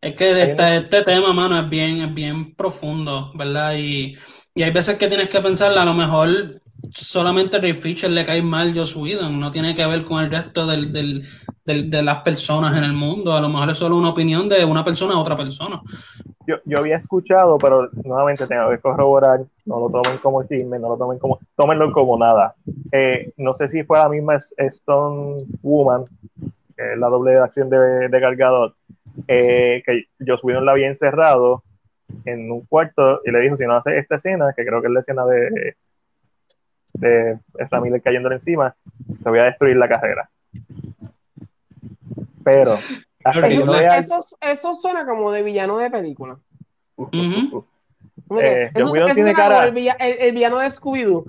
Es 0.00 0.16
que 0.16 0.42
este, 0.42 0.76
este 0.76 1.02
tema, 1.04 1.32
mano, 1.34 1.58
es 1.58 1.68
bien, 1.68 1.98
es 2.00 2.14
bien 2.14 2.54
profundo, 2.54 3.32
¿verdad? 3.34 3.74
Y, 3.76 4.16
y 4.54 4.62
hay 4.62 4.70
veces 4.70 4.96
que 4.96 5.08
tienes 5.08 5.28
que 5.28 5.40
pensar, 5.40 5.76
a 5.76 5.84
lo 5.84 5.92
mejor 5.92 6.28
solamente 6.90 7.58
Ray 7.58 7.74
Fisher 7.74 8.10
le 8.10 8.24
cae 8.24 8.40
mal 8.40 8.74
Joss 8.74 8.96
Whedon, 8.96 9.38
no 9.38 9.50
tiene 9.50 9.74
que 9.74 9.84
ver 9.84 10.04
con 10.04 10.22
el 10.24 10.30
resto 10.30 10.66
del, 10.66 10.90
del, 10.92 11.90
de 11.90 12.02
las 12.02 12.22
personas 12.22 12.76
en 12.76 12.84
el 12.84 12.94
mundo, 12.94 13.34
a 13.34 13.40
lo 13.40 13.50
mejor 13.50 13.70
es 13.70 13.78
solo 13.78 13.96
una 13.98 14.08
opinión 14.08 14.48
de 14.48 14.64
una 14.64 14.82
persona 14.82 15.14
a 15.14 15.18
otra 15.18 15.36
persona. 15.36 15.82
Yo, 16.46 16.56
yo 16.64 16.78
había 16.78 16.96
escuchado, 16.96 17.58
pero 17.58 17.90
nuevamente 18.02 18.46
tengo 18.46 18.70
que 18.70 18.78
corroborar, 18.78 19.40
no 19.66 19.80
lo 19.80 19.90
tomen 19.90 20.18
como 20.18 20.42
chisme, 20.44 20.78
no 20.78 20.88
lo 20.88 20.96
tomen 20.96 21.18
como, 21.18 21.38
tómenlo 21.54 21.92
como 21.92 22.18
nada. 22.18 22.54
Eh, 22.90 23.32
no 23.36 23.54
sé 23.54 23.68
si 23.68 23.84
fue 23.84 23.98
la 23.98 24.08
misma 24.08 24.38
Stone 24.56 25.44
Woman, 25.62 26.06
que 26.74 26.92
es 26.94 26.98
la 26.98 27.08
doble 27.08 27.32
de 27.32 27.38
acción 27.40 27.68
de, 27.68 28.08
de 28.08 28.20
Gargadot, 28.20 28.74
eh, 29.28 29.82
que 29.84 30.04
Joss 30.26 30.42
Whedon 30.42 30.64
la 30.64 30.72
había 30.72 30.88
encerrado 30.88 31.62
en 32.24 32.50
un 32.50 32.64
cuarto 32.66 33.20
y 33.24 33.30
le 33.30 33.40
dijo, 33.40 33.56
si 33.56 33.64
no 33.66 33.76
hace 33.76 33.98
esta 33.98 34.16
escena, 34.16 34.52
que 34.56 34.64
creo 34.64 34.80
que 34.80 34.88
es 34.88 34.92
la 34.92 35.00
escena 35.00 35.24
de, 35.26 35.76
de 36.94 37.38
Ramírez 37.70 38.02
cayéndole 38.02 38.36
encima, 38.36 38.74
te 39.22 39.30
voy 39.30 39.38
a 39.38 39.44
destruir 39.44 39.76
la 39.76 39.88
carrera. 39.88 40.28
Pero 42.42 42.76
eso, 44.40 44.74
suena 44.74 45.06
como 45.06 45.30
de 45.30 45.42
villano 45.42 45.78
de 45.78 45.90
película. 45.90 46.38
Eh, 48.40 48.70
tiene 49.14 49.34
cara. 49.34 49.64
El, 49.64 50.32
villano 50.32 50.58
de 50.58 50.68
Scooby-Doo. 50.68 51.24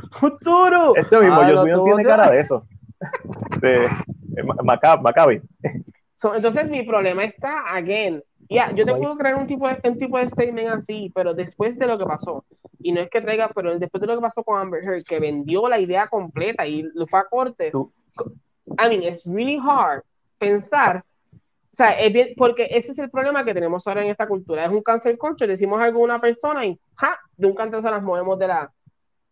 Este 0.95 1.20
mismo, 1.20 1.42
ah, 1.42 1.84
tiene 1.84 2.03
cara 2.03 2.30
de 2.30 2.40
eso. 2.40 2.66
De 3.60 3.90
Maccabi. 6.24 6.38
entonces, 6.38 6.69
mi 6.69 6.83
problema 6.83 7.24
está, 7.24 7.61
again, 7.74 8.24
ya, 8.50 8.72
yo 8.74 8.85
te 8.85 8.93
puedo 8.93 9.17
creer 9.17 9.35
un 9.35 9.48
tipo, 9.48 9.67
de, 9.67 9.80
un 9.90 9.98
tipo 9.98 10.17
de 10.17 10.30
statement 10.30 10.69
así, 10.69 11.11
pero 11.16 11.33
después 11.33 11.77
de 11.77 11.88
lo 11.88 11.98
que 11.98 12.06
pasó, 12.06 12.43
y 12.80 12.91
no 12.91 13.01
es 13.01 13.09
que 13.09 13.22
traiga, 13.22 13.50
pero 13.56 13.77
después 13.80 14.01
de 14.01 14.08
lo 14.08 14.16
que 14.16 14.22
pasó 14.22 14.43
con 14.43 14.59
Amber 14.59 14.83
Heard, 14.83 15.03
que 15.03 15.19
vendió 15.19 15.69
la 15.69 15.80
idea 15.80 16.08
completa 16.08 16.67
y 16.67 16.83
lo 16.93 17.08
fue 17.08 17.19
a 17.19 17.25
corte, 17.25 17.72
I 17.74 18.90
mean, 18.90 19.03
it's 19.03 19.25
really 19.25 19.58
hard 19.58 20.03
pensar, 20.38 21.06
o 21.72 21.75
sea, 21.75 21.91
es 21.91 22.11
bien, 22.11 22.33
porque 22.35 22.67
ese 22.69 22.91
es 22.91 23.00
el 23.00 23.09
problema 23.09 23.45
que 23.45 23.53
tenemos 23.53 23.88
ahora 23.88 24.03
en 24.03 24.09
esta 24.09 24.27
cultura, 24.27 24.66
es 24.66 24.72
un 24.72 24.82
cancel 24.82 25.17
culture, 25.17 25.48
decimos 25.48 25.80
algo 25.80 26.01
a 26.01 26.03
una 26.03 26.19
persona 26.19 26.66
y, 26.66 26.77
ja, 26.95 27.17
de 27.38 27.48
un 27.48 27.56
canto 27.56 27.82
se 27.82 27.90
las 27.90 28.03
movemos 28.03 28.38
de 28.38 28.48
la, 28.48 28.72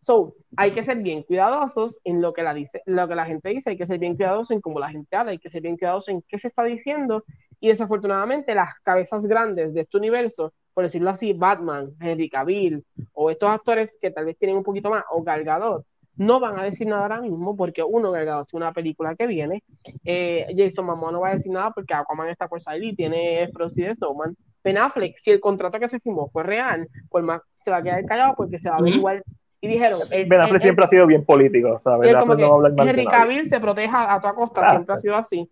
So, 0.00 0.34
hay 0.56 0.72
que 0.72 0.84
ser 0.84 0.98
bien 0.98 1.22
cuidadosos 1.22 1.98
en 2.04 2.22
lo 2.22 2.32
que 2.32 2.42
la 2.42 2.54
dice, 2.54 2.82
lo 2.86 3.06
que 3.06 3.14
la 3.14 3.26
gente 3.26 3.50
dice, 3.50 3.70
hay 3.70 3.76
que 3.76 3.86
ser 3.86 3.98
bien 3.98 4.16
cuidadosos 4.16 4.50
en 4.52 4.62
cómo 4.62 4.80
la 4.80 4.90
gente 4.90 5.14
habla, 5.14 5.32
hay 5.32 5.38
que 5.38 5.50
ser 5.50 5.60
bien 5.60 5.76
cuidadosos 5.76 6.08
en 6.08 6.22
qué 6.22 6.38
se 6.38 6.48
está 6.48 6.64
diciendo. 6.64 7.22
Y 7.60 7.68
desafortunadamente 7.68 8.54
las 8.54 8.80
cabezas 8.80 9.26
grandes 9.26 9.74
de 9.74 9.82
este 9.82 9.98
universo, 9.98 10.54
por 10.72 10.84
decirlo 10.84 11.10
así, 11.10 11.34
Batman, 11.34 11.90
Henry 12.00 12.30
Cavill 12.30 12.82
o 13.12 13.30
estos 13.30 13.50
actores 13.50 13.98
que 14.00 14.10
tal 14.10 14.24
vez 14.24 14.38
tienen 14.38 14.56
un 14.56 14.62
poquito 14.62 14.88
más 14.88 15.04
o 15.10 15.22
Galgadot, 15.22 15.84
no 16.16 16.40
van 16.40 16.58
a 16.58 16.62
decir 16.62 16.86
nada 16.86 17.02
ahora 17.02 17.20
mismo 17.20 17.54
porque 17.54 17.82
uno, 17.82 18.10
Galgadot 18.10 18.48
es 18.48 18.54
una 18.54 18.72
película 18.72 19.14
que 19.14 19.26
viene, 19.26 19.62
eh, 20.04 20.46
Jason 20.56 20.86
Momoa 20.86 21.12
no 21.12 21.20
va 21.20 21.28
a 21.28 21.34
decir 21.34 21.52
nada 21.52 21.72
porque 21.72 21.92
Aquaman 21.92 22.30
está 22.30 22.48
por 22.48 22.62
salir 22.62 22.92
y 22.92 22.96
tiene 22.96 23.48
Frosty 23.52 23.82
de 23.82 23.94
Snowman, 23.94 24.34
Ben 24.64 24.78
Affleck, 24.78 25.18
si 25.18 25.30
el 25.30 25.40
contrato 25.40 25.78
que 25.78 25.88
se 25.88 26.00
firmó 26.00 26.30
fue 26.30 26.42
real, 26.42 26.88
pues 27.10 27.22
más 27.22 27.42
se 27.62 27.70
va 27.70 27.78
a 27.78 27.82
quedar 27.82 28.04
callado 28.06 28.34
porque 28.36 28.58
se 28.58 28.70
va 28.70 28.76
a 28.76 28.82
ver 28.82 28.94
igual 28.94 29.22
y 29.60 29.68
dijeron. 29.68 30.00
ben 30.10 30.40
Affleck 30.40 30.62
siempre 30.62 30.84
ha 30.84 30.88
sido 30.88 31.06
bien 31.06 31.24
político, 31.24 31.78
¿sabes? 31.80 32.16
Como 32.16 32.36
que 32.36 32.42
no 32.42 32.66
Henry 32.66 33.04
Cavill 33.04 33.46
se 33.46 33.60
proteja 33.60 34.12
a 34.12 34.20
toda 34.20 34.34
costa, 34.34 34.62
ah. 34.64 34.70
siempre 34.72 34.94
ha 34.94 34.98
sido 34.98 35.16
así. 35.16 35.48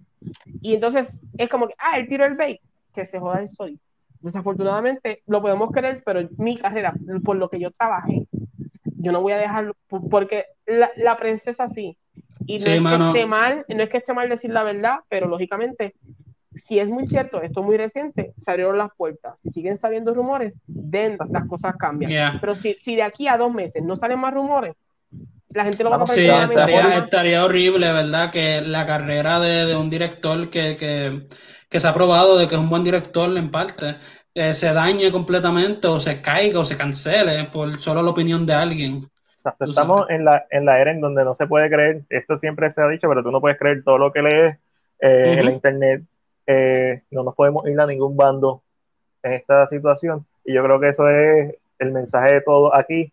Y 0.63 0.75
entonces 0.75 1.13
es 1.37 1.49
como 1.49 1.69
que, 1.69 1.75
ah, 1.79 1.99
él 1.99 2.09
tiró 2.09 2.25
el 2.25 2.35
bait, 2.35 2.61
que 2.95 3.07
se 3.07 3.19
joda 3.19 3.41
el 3.41 3.49
sol. 3.49 3.79
Desafortunadamente 4.21 5.23
lo 5.27 5.41
podemos 5.43 5.71
creer, 5.71 6.03
pero 6.05 6.29
mi 6.39 6.57
carrera, 6.57 6.95
por 7.25 7.37
lo 7.37 7.49
que 7.49 7.61
yo 7.61 7.71
trabajé, 7.71 8.27
yo 8.97 9.13
no 9.13 9.21
voy 9.21 9.33
a 9.33 9.39
dejarlo, 9.39 9.75
porque 10.11 10.47
la, 10.67 10.91
la 10.97 11.17
prensa 11.17 11.51
es 11.51 11.61
así. 11.61 11.97
Y 12.47 12.59
no 12.59 12.67
es 12.67 12.83
que 12.83 13.07
esté 13.07 13.27
mal, 13.27 13.65
no 13.69 13.83
es 13.83 13.89
que 13.91 13.99
esté 13.99 14.13
mal 14.13 14.29
decir 14.29 14.51
la 14.51 14.65
verdad, 14.65 15.01
pero 15.09 15.29
lógicamente 15.29 15.95
si 16.65 16.79
es 16.79 16.89
muy 16.89 17.07
cierto, 17.07 17.43
esto 17.43 17.61
es 17.61 17.67
muy 17.67 17.77
reciente, 17.77 18.33
se 18.37 18.51
abrieron 18.51 18.79
las 18.79 18.91
puertas. 18.97 19.41
Si 19.41 19.51
siguen 19.51 19.77
saliendo 19.77 20.15
rumores, 20.15 20.57
den, 20.67 21.19
las 21.31 21.47
cosas 21.47 21.75
cambian. 21.77 22.39
Pero 22.41 22.55
si, 22.55 22.75
si, 22.81 22.97
de 22.97 23.03
aquí 23.03 23.29
a 23.29 23.37
dos 23.37 23.53
meses 23.53 23.83
no 23.83 23.97
salen 23.97 24.19
más 24.19 24.35
rumores, 24.35 24.75
la 25.51 25.65
gente 25.65 25.83
lo 25.83 25.91
va 25.91 25.97
a 25.97 26.07
Sí, 26.07 26.27
estaría, 26.27 26.99
estaría, 26.99 27.45
horrible, 27.45 27.93
¿verdad? 27.93 28.31
Que 28.31 28.61
la 28.61 28.85
carrera 28.85 29.41
de, 29.41 29.67
de 29.67 29.77
un 29.77 29.89
director 29.89 30.51
que, 30.51 30.77
que, 30.77 31.27
que, 31.69 31.81
se 31.81 31.89
ha 31.89 31.95
probado 31.95 32.39
de 32.39 32.47
que 32.47 32.55
es 32.55 32.61
un 32.61 32.69
buen 32.69 32.85
director 32.85 33.35
en 33.37 33.51
parte, 33.51 33.97
eh, 34.35 34.55
se 34.55 34.73
dañe 34.73 35.11
completamente 35.11 35.89
o 35.89 35.99
se 35.99 36.21
caiga 36.21 36.61
o 36.61 36.65
se 36.65 36.77
cancele 36.77 37.45
por 37.45 37.77
solo 37.79 38.03
la 38.03 38.11
opinión 38.11 38.47
de 38.47 38.55
alguien. 38.55 39.01
estamos 39.61 40.09
en 40.11 40.25
la, 40.25 40.47
en 40.51 40.67
la 40.67 40.81
era 40.81 40.91
en 40.91 41.01
donde 41.01 41.25
no 41.25 41.35
se 41.35 41.47
puede 41.47 41.71
creer, 41.71 42.03
esto 42.11 42.37
siempre 42.37 42.71
se 42.71 42.83
ha 42.83 42.89
dicho, 42.89 43.09
pero 43.09 43.23
tú 43.23 43.31
no 43.31 43.41
puedes 43.41 43.59
creer 43.59 43.83
todo 43.83 43.99
lo 43.99 44.13
que 44.13 44.23
lees 44.23 44.59
eh, 45.01 45.37
en 45.39 45.45
la 45.45 45.51
internet 45.51 46.03
eh, 46.49 47.03
no 47.11 47.23
nos 47.23 47.35
podemos 47.35 47.69
ir 47.69 47.79
a 47.79 47.87
ningún 47.87 48.17
bando 48.17 48.63
en 49.23 49.35
esta 49.35 49.69
situación. 49.69 50.27
Y 50.45 50.55
yo 50.55 50.65
creo 50.65 50.81
que 50.81 50.89
eso 50.89 51.07
es 51.09 51.55
el 51.79 51.93
mensaje 51.93 52.35
de 52.35 52.41
todo 52.41 52.75
aquí. 52.75 53.13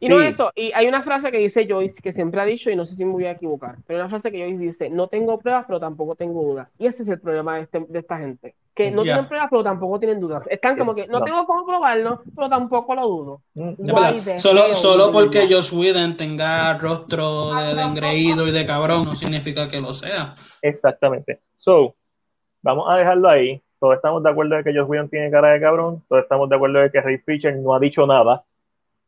Y 0.00 0.08
no 0.08 0.20
eso, 0.20 0.52
y 0.54 0.72
hay 0.74 0.86
una 0.86 1.02
frase 1.02 1.30
que 1.30 1.38
dice 1.38 1.66
Joyce, 1.68 2.02
que 2.02 2.12
siempre 2.12 2.40
ha 2.40 2.44
dicho, 2.44 2.68
y 2.68 2.76
no 2.76 2.84
sé 2.84 2.94
si 2.96 3.04
me 3.04 3.12
voy 3.12 3.26
a 3.26 3.32
equivocar, 3.32 3.76
pero 3.86 4.00
una 4.00 4.08
frase 4.08 4.32
que 4.32 4.40
Joyce 4.40 4.58
dice, 4.58 4.90
no 4.90 5.06
tengo 5.06 5.38
pruebas, 5.38 5.64
pero 5.66 5.78
tampoco 5.78 6.16
tengo 6.16 6.42
dudas. 6.42 6.72
Y 6.78 6.86
ese 6.86 7.04
es 7.04 7.08
el 7.08 7.20
problema 7.20 7.56
de, 7.56 7.62
este, 7.62 7.86
esta 7.94 8.18
gente, 8.18 8.56
que 8.74 8.90
no 8.90 9.02
tienen 9.02 9.28
pruebas, 9.28 9.48
pero 9.50 9.62
tampoco 9.62 10.00
tienen 10.00 10.20
dudas. 10.20 10.48
Están 10.50 10.76
como 10.76 10.96
que, 10.96 11.06
no, 11.06 11.22
tengo 11.22 11.46
cómo 11.46 11.64
probarlo, 11.64 12.22
pero 12.34 12.48
tampoco 12.48 12.94
lo 12.94 13.06
dudo. 13.06 13.42
Mm, 13.54 14.38
solo 14.38 14.74
solo 14.74 15.12
porque 15.12 15.46
Josh 15.48 15.72
Whedon 15.72 16.16
tenga 16.16 16.76
rostro 16.76 17.54
de, 17.54 17.74
de 17.74 17.82
engreído 17.82 18.48
y 18.48 18.50
de 18.50 18.66
cabrón, 18.66 19.04
no 19.04 19.14
significa 19.14 19.68
que 19.68 19.80
lo 19.80 19.92
sea. 19.94 20.34
Exactamente. 20.60 21.40
So, 21.56 21.94
vamos 22.68 22.86
a 22.92 22.98
dejarlo 22.98 23.28
ahí. 23.30 23.62
Todos 23.80 23.96
estamos 23.96 24.22
de 24.22 24.30
acuerdo 24.30 24.56
de 24.56 24.64
que 24.64 24.74
Josh 24.74 24.88
Whedon 24.88 25.08
tiene 25.08 25.30
cara 25.30 25.52
de 25.52 25.60
cabrón. 25.60 26.04
Todos 26.08 26.22
estamos 26.22 26.48
de 26.48 26.56
acuerdo 26.56 26.80
de 26.80 26.90
que 26.90 27.00
Ray 27.00 27.18
Fisher 27.18 27.56
no 27.56 27.74
ha 27.74 27.80
dicho 27.80 28.06
nada 28.06 28.44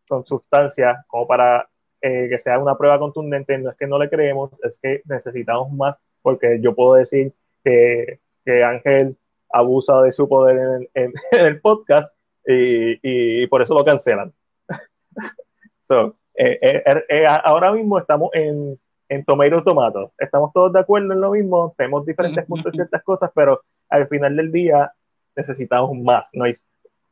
con 0.08 0.24
sustancia 0.24 1.04
como 1.06 1.26
para 1.26 1.68
eh, 2.00 2.28
que 2.30 2.38
sea 2.38 2.58
una 2.58 2.76
prueba 2.76 2.98
contundente. 2.98 3.58
No 3.58 3.70
es 3.70 3.76
que 3.76 3.86
no 3.86 3.98
le 3.98 4.08
creemos, 4.08 4.50
es 4.62 4.78
que 4.78 5.02
necesitamos 5.04 5.70
más, 5.72 5.96
porque 6.22 6.58
yo 6.62 6.74
puedo 6.74 6.94
decir 6.94 7.34
que, 7.62 8.20
que 8.44 8.64
Ángel 8.64 9.16
abusa 9.52 10.00
de 10.02 10.12
su 10.12 10.26
poder 10.26 10.88
en 10.94 11.12
el, 11.32 11.60
podcast 11.60 12.14
y, 12.46 12.98
y, 13.42 13.46
por 13.48 13.60
eso 13.60 13.74
lo 13.74 13.84
cancelan. 13.84 14.32
so, 15.82 16.16
eh, 16.34 16.82
eh, 17.08 17.26
ahora 17.26 17.72
mismo 17.72 17.98
estamos 17.98 18.30
en 18.32 18.80
en 19.10 19.24
Tomato 19.24 19.62
Tomato. 19.62 20.12
Estamos 20.16 20.52
todos 20.54 20.72
de 20.72 20.80
acuerdo 20.80 21.12
en 21.12 21.20
lo 21.20 21.32
mismo, 21.32 21.74
tenemos 21.76 22.06
diferentes 22.06 22.44
puntos 22.46 22.72
de 22.72 22.78
ciertas 22.78 23.02
cosas, 23.02 23.30
pero 23.34 23.60
al 23.90 24.08
final 24.08 24.36
del 24.36 24.50
día 24.50 24.92
necesitamos 25.36 25.94
más. 25.98 26.30
No, 26.32 26.44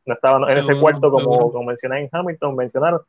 no 0.05 0.13
estaban 0.13 0.49
en 0.49 0.57
ese 0.57 0.79
cuarto 0.79 1.11
como, 1.11 1.51
como 1.51 1.65
mencioné 1.65 2.01
en 2.01 2.09
Hamilton, 2.11 2.55
mencionaron. 2.55 3.01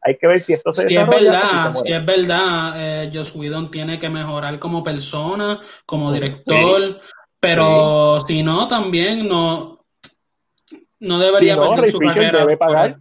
hay 0.00 0.16
que 0.16 0.26
ver 0.26 0.42
si 0.42 0.54
esto 0.54 0.72
se 0.72 0.88
si 0.88 0.96
es 0.96 1.06
verdad, 1.06 1.74
si 1.74 1.92
es 1.92 2.04
verdad, 2.04 2.72
eh, 2.76 3.10
Josh 3.12 3.36
Whedon 3.36 3.70
tiene 3.70 3.98
que 3.98 4.08
mejorar 4.08 4.58
como 4.58 4.82
persona, 4.82 5.60
como 5.86 6.10
director, 6.10 6.98
pero 7.38 8.20
si 8.26 8.42
no, 8.42 8.66
también 8.66 9.28
no, 9.28 9.84
no 10.98 11.18
debería 11.18 11.58
si 11.84 11.90
su 11.90 11.98
carrera. 11.98 12.40
Debe 12.40 12.56
pagar. 12.56 12.96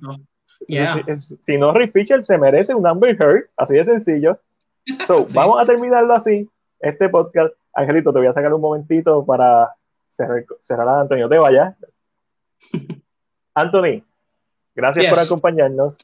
Si, 1.41 1.57
no, 1.57 1.73
Rick 1.73 1.93
Fisher 1.93 2.23
se 2.23 2.37
merece 2.37 2.75
un 2.75 2.85
Amber 2.85 3.17
Heard, 3.19 3.49
así 3.55 3.75
de 3.75 3.85
sencillo. 3.85 4.39
Vamos 5.33 5.61
a 5.61 5.65
terminarlo 5.65 6.13
así, 6.13 6.49
este 6.79 7.09
podcast. 7.09 7.53
Angelito, 7.73 8.13
te 8.13 8.19
voy 8.19 8.27
a 8.27 8.33
sacar 8.33 8.53
un 8.53 8.61
momentito 8.61 9.25
para 9.25 9.73
cerrar, 10.11 10.45
cerrar 10.59 10.87
a 10.87 11.01
Antonio. 11.01 11.27
Te 11.27 11.37
vaya. 11.37 11.75
Anthony, 13.55 14.03
gracias 14.75 15.07
por 15.07 15.19
acompañarnos. 15.19 15.97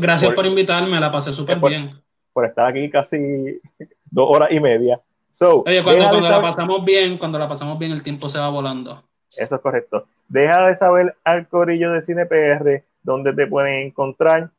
Gracias 0.00 0.32
por, 0.32 0.46
invitarme, 0.46 1.00
la 1.00 1.10
pasé 1.10 1.32
súper 1.32 1.58
bien. 1.58 1.90
Por 2.32 2.44
estar 2.44 2.66
aquí 2.66 2.90
casi 2.90 3.60
dos 4.10 4.28
horas 4.30 4.50
y 4.52 4.60
media. 4.60 5.00
Oye, 5.40 5.82
cuando, 5.82 6.20
la 6.20 6.40
pasamos 6.40 6.84
bien, 6.84 7.18
cuando 7.18 7.38
la 7.38 7.48
pasamos 7.48 7.78
bien, 7.78 7.92
el 7.92 8.02
tiempo 8.02 8.30
se 8.30 8.38
va 8.38 8.48
volando. 8.48 9.02
Eso 9.36 9.56
es 9.56 9.60
correcto. 9.60 10.06
Deja 10.28 10.66
de 10.66 10.76
saber 10.76 11.16
al 11.24 11.46
corillo 11.48 11.92
de 11.92 12.00
Cine 12.00 12.24
PR 12.24 12.84
dónde 13.02 13.34
te 13.34 13.46
pueden 13.46 13.86
encontrar, 13.86 14.50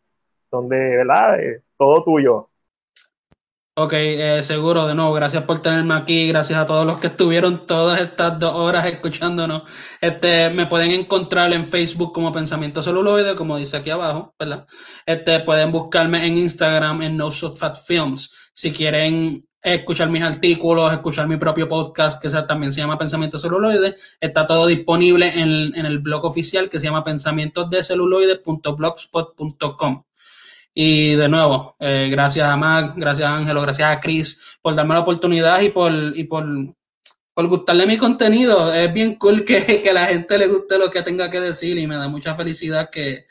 donde, 0.52 0.77
¿verdad? 0.77 1.40
Eh, 1.40 1.64
todo 1.77 2.03
tuyo. 2.03 2.50
Ok, 3.80 3.94
eh, 3.94 4.42
seguro, 4.42 4.88
de 4.88 4.96
nuevo, 4.96 5.14
gracias 5.14 5.44
por 5.44 5.62
tenerme 5.62 5.94
aquí, 5.94 6.28
gracias 6.28 6.58
a 6.58 6.66
todos 6.66 6.84
los 6.84 7.00
que 7.00 7.06
estuvieron 7.08 7.68
todas 7.68 8.02
estas 8.02 8.40
dos 8.40 8.56
horas 8.56 8.88
escuchándonos. 8.88 9.70
Este, 10.02 10.50
me 10.50 10.66
pueden 10.66 10.90
encontrar 10.90 11.54
en 11.54 11.64
Facebook 11.64 12.12
como 12.12 12.32
Pensamiento 12.32 12.82
Celuloide, 12.82 13.36
como 13.36 13.56
dice 13.56 13.78
aquí 13.78 13.92
abajo, 13.92 14.34
¿verdad? 14.40 14.66
Este, 15.06 15.42
pueden 15.42 15.72
buscarme 15.72 16.26
en 16.26 16.40
Instagram 16.40 17.04
en 17.04 17.18
No 17.18 17.30
Shot 17.30 17.56
Fat 17.56 17.78
Films. 17.86 18.50
Si 18.52 18.72
quieren 18.72 19.48
escuchar 19.62 20.10
mis 20.10 20.24
artículos, 20.24 20.92
escuchar 20.92 21.28
mi 21.28 21.38
propio 21.38 21.68
podcast, 21.68 22.20
que 22.20 22.30
también 22.30 22.74
se 22.74 22.82
llama 22.82 22.98
Pensamiento 22.98 23.38
Celuloide, 23.38 23.96
está 24.20 24.48
todo 24.48 24.66
disponible 24.66 25.32
en, 25.36 25.86
el 25.86 26.00
blog 26.00 26.26
oficial 26.26 26.68
que 26.68 26.80
se 26.80 26.88
llama 26.88 27.04
pensamientosdeceluloide.blogspot.com. 27.04 30.04
Y 30.80 31.16
de 31.16 31.28
nuevo, 31.28 31.76
eh, 31.80 32.08
gracias 32.12 32.48
a 32.48 32.56
Mac, 32.56 32.94
gracias 32.96 33.28
a 33.28 33.36
Ángelo, 33.36 33.64
gracias 33.64 33.90
a 33.90 34.00
Chris 34.00 34.60
por 34.62 34.76
darme 34.76 34.94
la 34.94 35.00
oportunidad 35.00 35.60
y 35.62 35.70
por, 35.70 35.92
y 35.92 36.26
por, 36.26 36.46
por 37.34 37.48
gustarle 37.48 37.88
mi 37.88 37.98
contenido. 37.98 38.72
Es 38.72 38.94
bien 38.94 39.16
cool 39.16 39.44
que, 39.44 39.82
que 39.84 39.92
la 39.92 40.06
gente 40.06 40.38
le 40.38 40.46
guste 40.46 40.78
lo 40.78 40.92
que 40.92 41.02
tenga 41.02 41.32
que 41.32 41.40
decir 41.40 41.80
y 41.80 41.88
me 41.88 41.96
da 41.96 42.08
mucha 42.08 42.36
felicidad 42.36 42.92
que, 42.92 43.26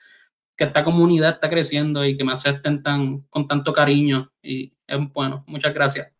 que 0.57 0.65
esta 0.65 0.83
comunidad 0.83 1.34
está 1.34 1.49
creciendo 1.49 2.05
y 2.05 2.16
que 2.16 2.25
me 2.25 2.33
acepten 2.33 2.83
tan, 2.83 3.20
con 3.31 3.47
tanto 3.47 3.73
cariño. 3.73 4.33
Y 4.42 4.73
es 4.84 4.99
bueno. 5.12 5.44
Muchas 5.47 5.73
gracias. 5.73 6.10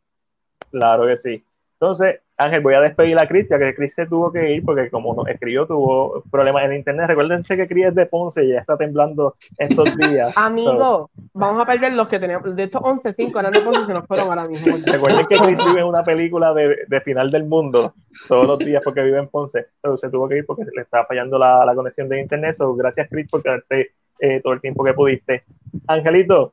Claro 0.71 1.09
que 1.09 1.17
sí. 1.17 1.45
Entonces, 1.73 2.21
Ángel, 2.39 2.60
voy 2.60 2.74
a 2.74 2.82
despedir 2.82 3.18
a 3.18 3.26
Chris, 3.26 3.48
ya 3.48 3.58
que 3.58 3.74
Chris 3.74 3.94
se 3.94 4.06
tuvo 4.06 4.31
que 4.31 4.52
ir 4.52 4.65
porque 4.65 4.90
como 4.90 5.15
nos 5.15 5.26
escribió, 5.28 5.66
tuvo 5.66 6.23
problemas 6.31 6.65
en 6.65 6.74
internet. 6.74 7.06
Recuérdense 7.08 7.56
que 7.56 7.66
Chris 7.66 7.86
es 7.86 7.94
de 7.94 8.05
Ponce 8.05 8.44
y 8.44 8.48
ya 8.48 8.60
está 8.60 8.76
temblando 8.76 9.36
estos 9.56 9.97
días. 9.97 10.36
Amigo, 10.36 11.10
vamos 11.32 11.62
a 11.62 11.66
perder 11.66 11.94
los 11.94 12.08
que 12.08 12.18
teníamos. 12.18 12.55
De 12.55 12.65
estos 12.65 12.82
11, 12.84 13.12
5 13.15 13.40
eran 13.40 13.52
de 13.52 13.60
Ponce 13.60 13.86
se 13.86 13.92
nos 13.94 14.06
fueron 14.06 14.28
ahora 14.28 14.47
mismo. 14.47 14.76
Recuerden 14.84 15.24
que 15.26 15.36
Chris 15.36 15.56
vive 15.56 15.81
en 15.81 15.86
una 15.86 16.05
película 16.05 16.52
de, 16.52 16.84
de, 16.86 17.00
final 17.00 17.31
del 17.31 17.44
mundo 17.44 17.94
todos 18.28 18.47
los 18.47 18.58
días 18.58 18.82
porque 18.84 19.02
vive 19.02 19.18
en 19.18 19.28
Ponce. 19.28 19.68
Pero 19.81 19.97
se 19.97 20.10
tuvo 20.10 20.28
que 20.28 20.39
ir 20.39 20.47
porque 20.47 20.65
le 20.65 20.82
estaba 20.82 21.06
fallando 21.06 21.39
la, 21.39 21.65
la 21.65 21.74
conexión 21.74 22.06
de 22.08 22.20
internet. 22.20 22.55
So, 22.55 22.74
gracias, 22.74 23.08
Chris, 23.08 23.28
por 23.31 23.42
quedarte 23.42 23.92
eh, 24.20 24.40
todo 24.42 24.52
el 24.52 24.60
tiempo 24.60 24.84
que 24.84 24.92
pudiste. 24.92 25.44
Angelito, 25.86 26.52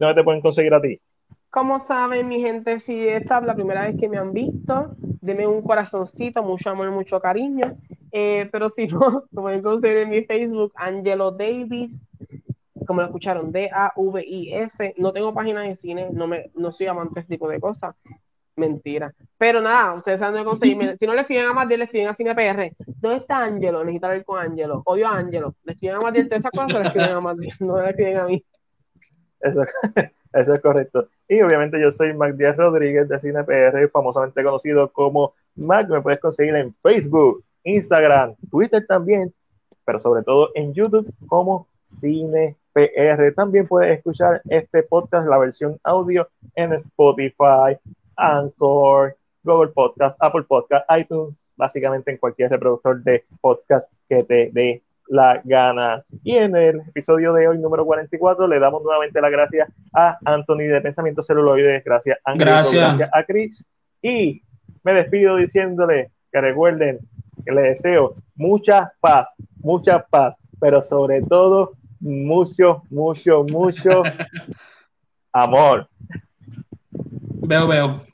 ¿dónde 0.00 0.14
te 0.16 0.24
pueden 0.24 0.40
conseguir 0.40 0.74
a 0.74 0.80
ti? 0.80 1.00
Como 1.52 1.80
saben, 1.80 2.28
mi 2.28 2.40
gente, 2.40 2.80
si 2.80 3.06
esta 3.06 3.38
es 3.38 3.44
la 3.44 3.54
primera 3.54 3.82
vez 3.82 4.00
que 4.00 4.08
me 4.08 4.16
han 4.16 4.32
visto, 4.32 4.96
denme 5.20 5.46
un 5.46 5.60
corazoncito, 5.60 6.42
mucho 6.42 6.70
amor, 6.70 6.90
mucho 6.90 7.20
cariño. 7.20 7.76
Eh, 8.10 8.48
pero 8.50 8.70
si 8.70 8.86
no, 8.86 9.24
me 9.32 9.42
pueden 9.42 9.62
conseguir 9.62 9.98
en 9.98 10.08
mi 10.08 10.24
Facebook, 10.24 10.72
Angelo 10.76 11.30
Davis, 11.30 12.00
como 12.86 13.02
lo 13.02 13.08
escucharon, 13.08 13.52
D-A-V-I-S. 13.52 14.94
No 14.96 15.12
tengo 15.12 15.34
página 15.34 15.60
de 15.60 15.76
cine, 15.76 16.08
no, 16.10 16.26
me, 16.26 16.50
no 16.54 16.72
soy 16.72 16.86
amante 16.86 17.16
de 17.16 17.20
este 17.20 17.34
tipo 17.34 17.46
de 17.50 17.60
cosas. 17.60 17.94
Mentira. 18.56 19.12
Pero 19.36 19.60
nada, 19.60 19.92
ustedes 19.92 20.20
saben 20.20 20.36
dónde 20.36 20.48
conseguirme. 20.48 20.96
Si 20.98 21.06
no 21.06 21.12
le 21.12 21.20
escriben 21.20 21.48
a 21.48 21.52
Matiel, 21.52 21.80
le 21.80 21.84
escriben 21.84 22.08
a 22.08 22.14
CinePR. 22.14 22.74
¿Dónde 22.98 23.18
está 23.18 23.44
Angelo? 23.44 23.84
Necesito 23.84 24.06
hablar 24.06 24.24
con 24.24 24.38
Angelo. 24.38 24.80
Odio 24.86 25.06
a 25.06 25.18
Angelo. 25.18 25.54
Le 25.64 25.74
escriben 25.74 25.96
a 25.96 26.00
Matiel 26.00 26.30
todas 26.30 26.46
esas 26.46 26.52
cosas, 26.52 26.80
le 26.80 26.86
escriben 26.86 27.10
a 27.10 27.20
Matiel. 27.20 27.54
No 27.60 27.78
le 27.78 27.90
escriben 27.90 28.16
a 28.16 28.24
mí. 28.24 28.42
Eso, 29.38 29.64
eso 30.32 30.54
es 30.54 30.60
correcto. 30.60 31.08
Y 31.28 31.40
obviamente 31.42 31.80
yo 31.80 31.90
soy 31.90 32.14
Mac 32.14 32.34
Díaz 32.34 32.56
Rodríguez 32.56 33.08
de 33.08 33.20
CinePR, 33.20 33.88
famosamente 33.90 34.42
conocido 34.42 34.90
como 34.92 35.34
Mac. 35.56 35.88
Me 35.88 36.00
puedes 36.00 36.20
conseguir 36.20 36.54
en 36.56 36.74
Facebook, 36.82 37.44
Instagram, 37.64 38.34
Twitter 38.50 38.84
también, 38.86 39.32
pero 39.84 39.98
sobre 39.98 40.22
todo 40.22 40.50
en 40.54 40.72
YouTube 40.72 41.12
como 41.26 41.68
CinePR. 41.86 43.32
También 43.34 43.66
puedes 43.66 43.98
escuchar 43.98 44.40
este 44.48 44.82
podcast, 44.82 45.28
la 45.28 45.38
versión 45.38 45.78
audio 45.84 46.28
en 46.54 46.72
Spotify, 46.74 47.78
Anchor, 48.16 49.16
Google 49.42 49.72
Podcast, 49.72 50.16
Apple 50.20 50.44
Podcast, 50.44 50.86
iTunes, 50.98 51.34
básicamente 51.56 52.10
en 52.10 52.16
cualquier 52.16 52.50
reproductor 52.50 53.02
de 53.02 53.24
podcast 53.40 53.86
que 54.08 54.22
te 54.24 54.50
dé 54.52 54.82
la 55.12 55.42
gana. 55.44 56.02
Y 56.24 56.36
en 56.36 56.56
el 56.56 56.80
episodio 56.80 57.34
de 57.34 57.46
hoy, 57.46 57.58
número 57.58 57.84
44, 57.84 58.48
le 58.48 58.58
damos 58.58 58.82
nuevamente 58.82 59.20
las 59.20 59.30
gracias 59.30 59.68
a 59.92 60.18
Anthony 60.24 60.68
de 60.72 60.80
Pensamiento 60.80 61.22
Celuloide, 61.22 61.82
gracias 61.84 62.18
a 62.24 62.34
gracias. 62.34 62.82
gracias 62.82 63.10
a 63.12 63.22
Chris. 63.24 63.66
Y 64.00 64.42
me 64.82 64.94
despido 64.94 65.36
diciéndole 65.36 66.12
que 66.32 66.40
recuerden 66.40 66.98
que 67.44 67.52
les 67.52 67.64
deseo 67.64 68.14
mucha 68.36 68.90
paz, 69.00 69.34
mucha 69.58 70.02
paz, 70.02 70.38
pero 70.58 70.80
sobre 70.80 71.20
todo 71.20 71.72
mucho, 72.00 72.82
mucho, 72.88 73.44
mucho 73.44 74.02
amor. 75.32 75.88
Veo, 77.42 77.68
veo. 77.68 78.11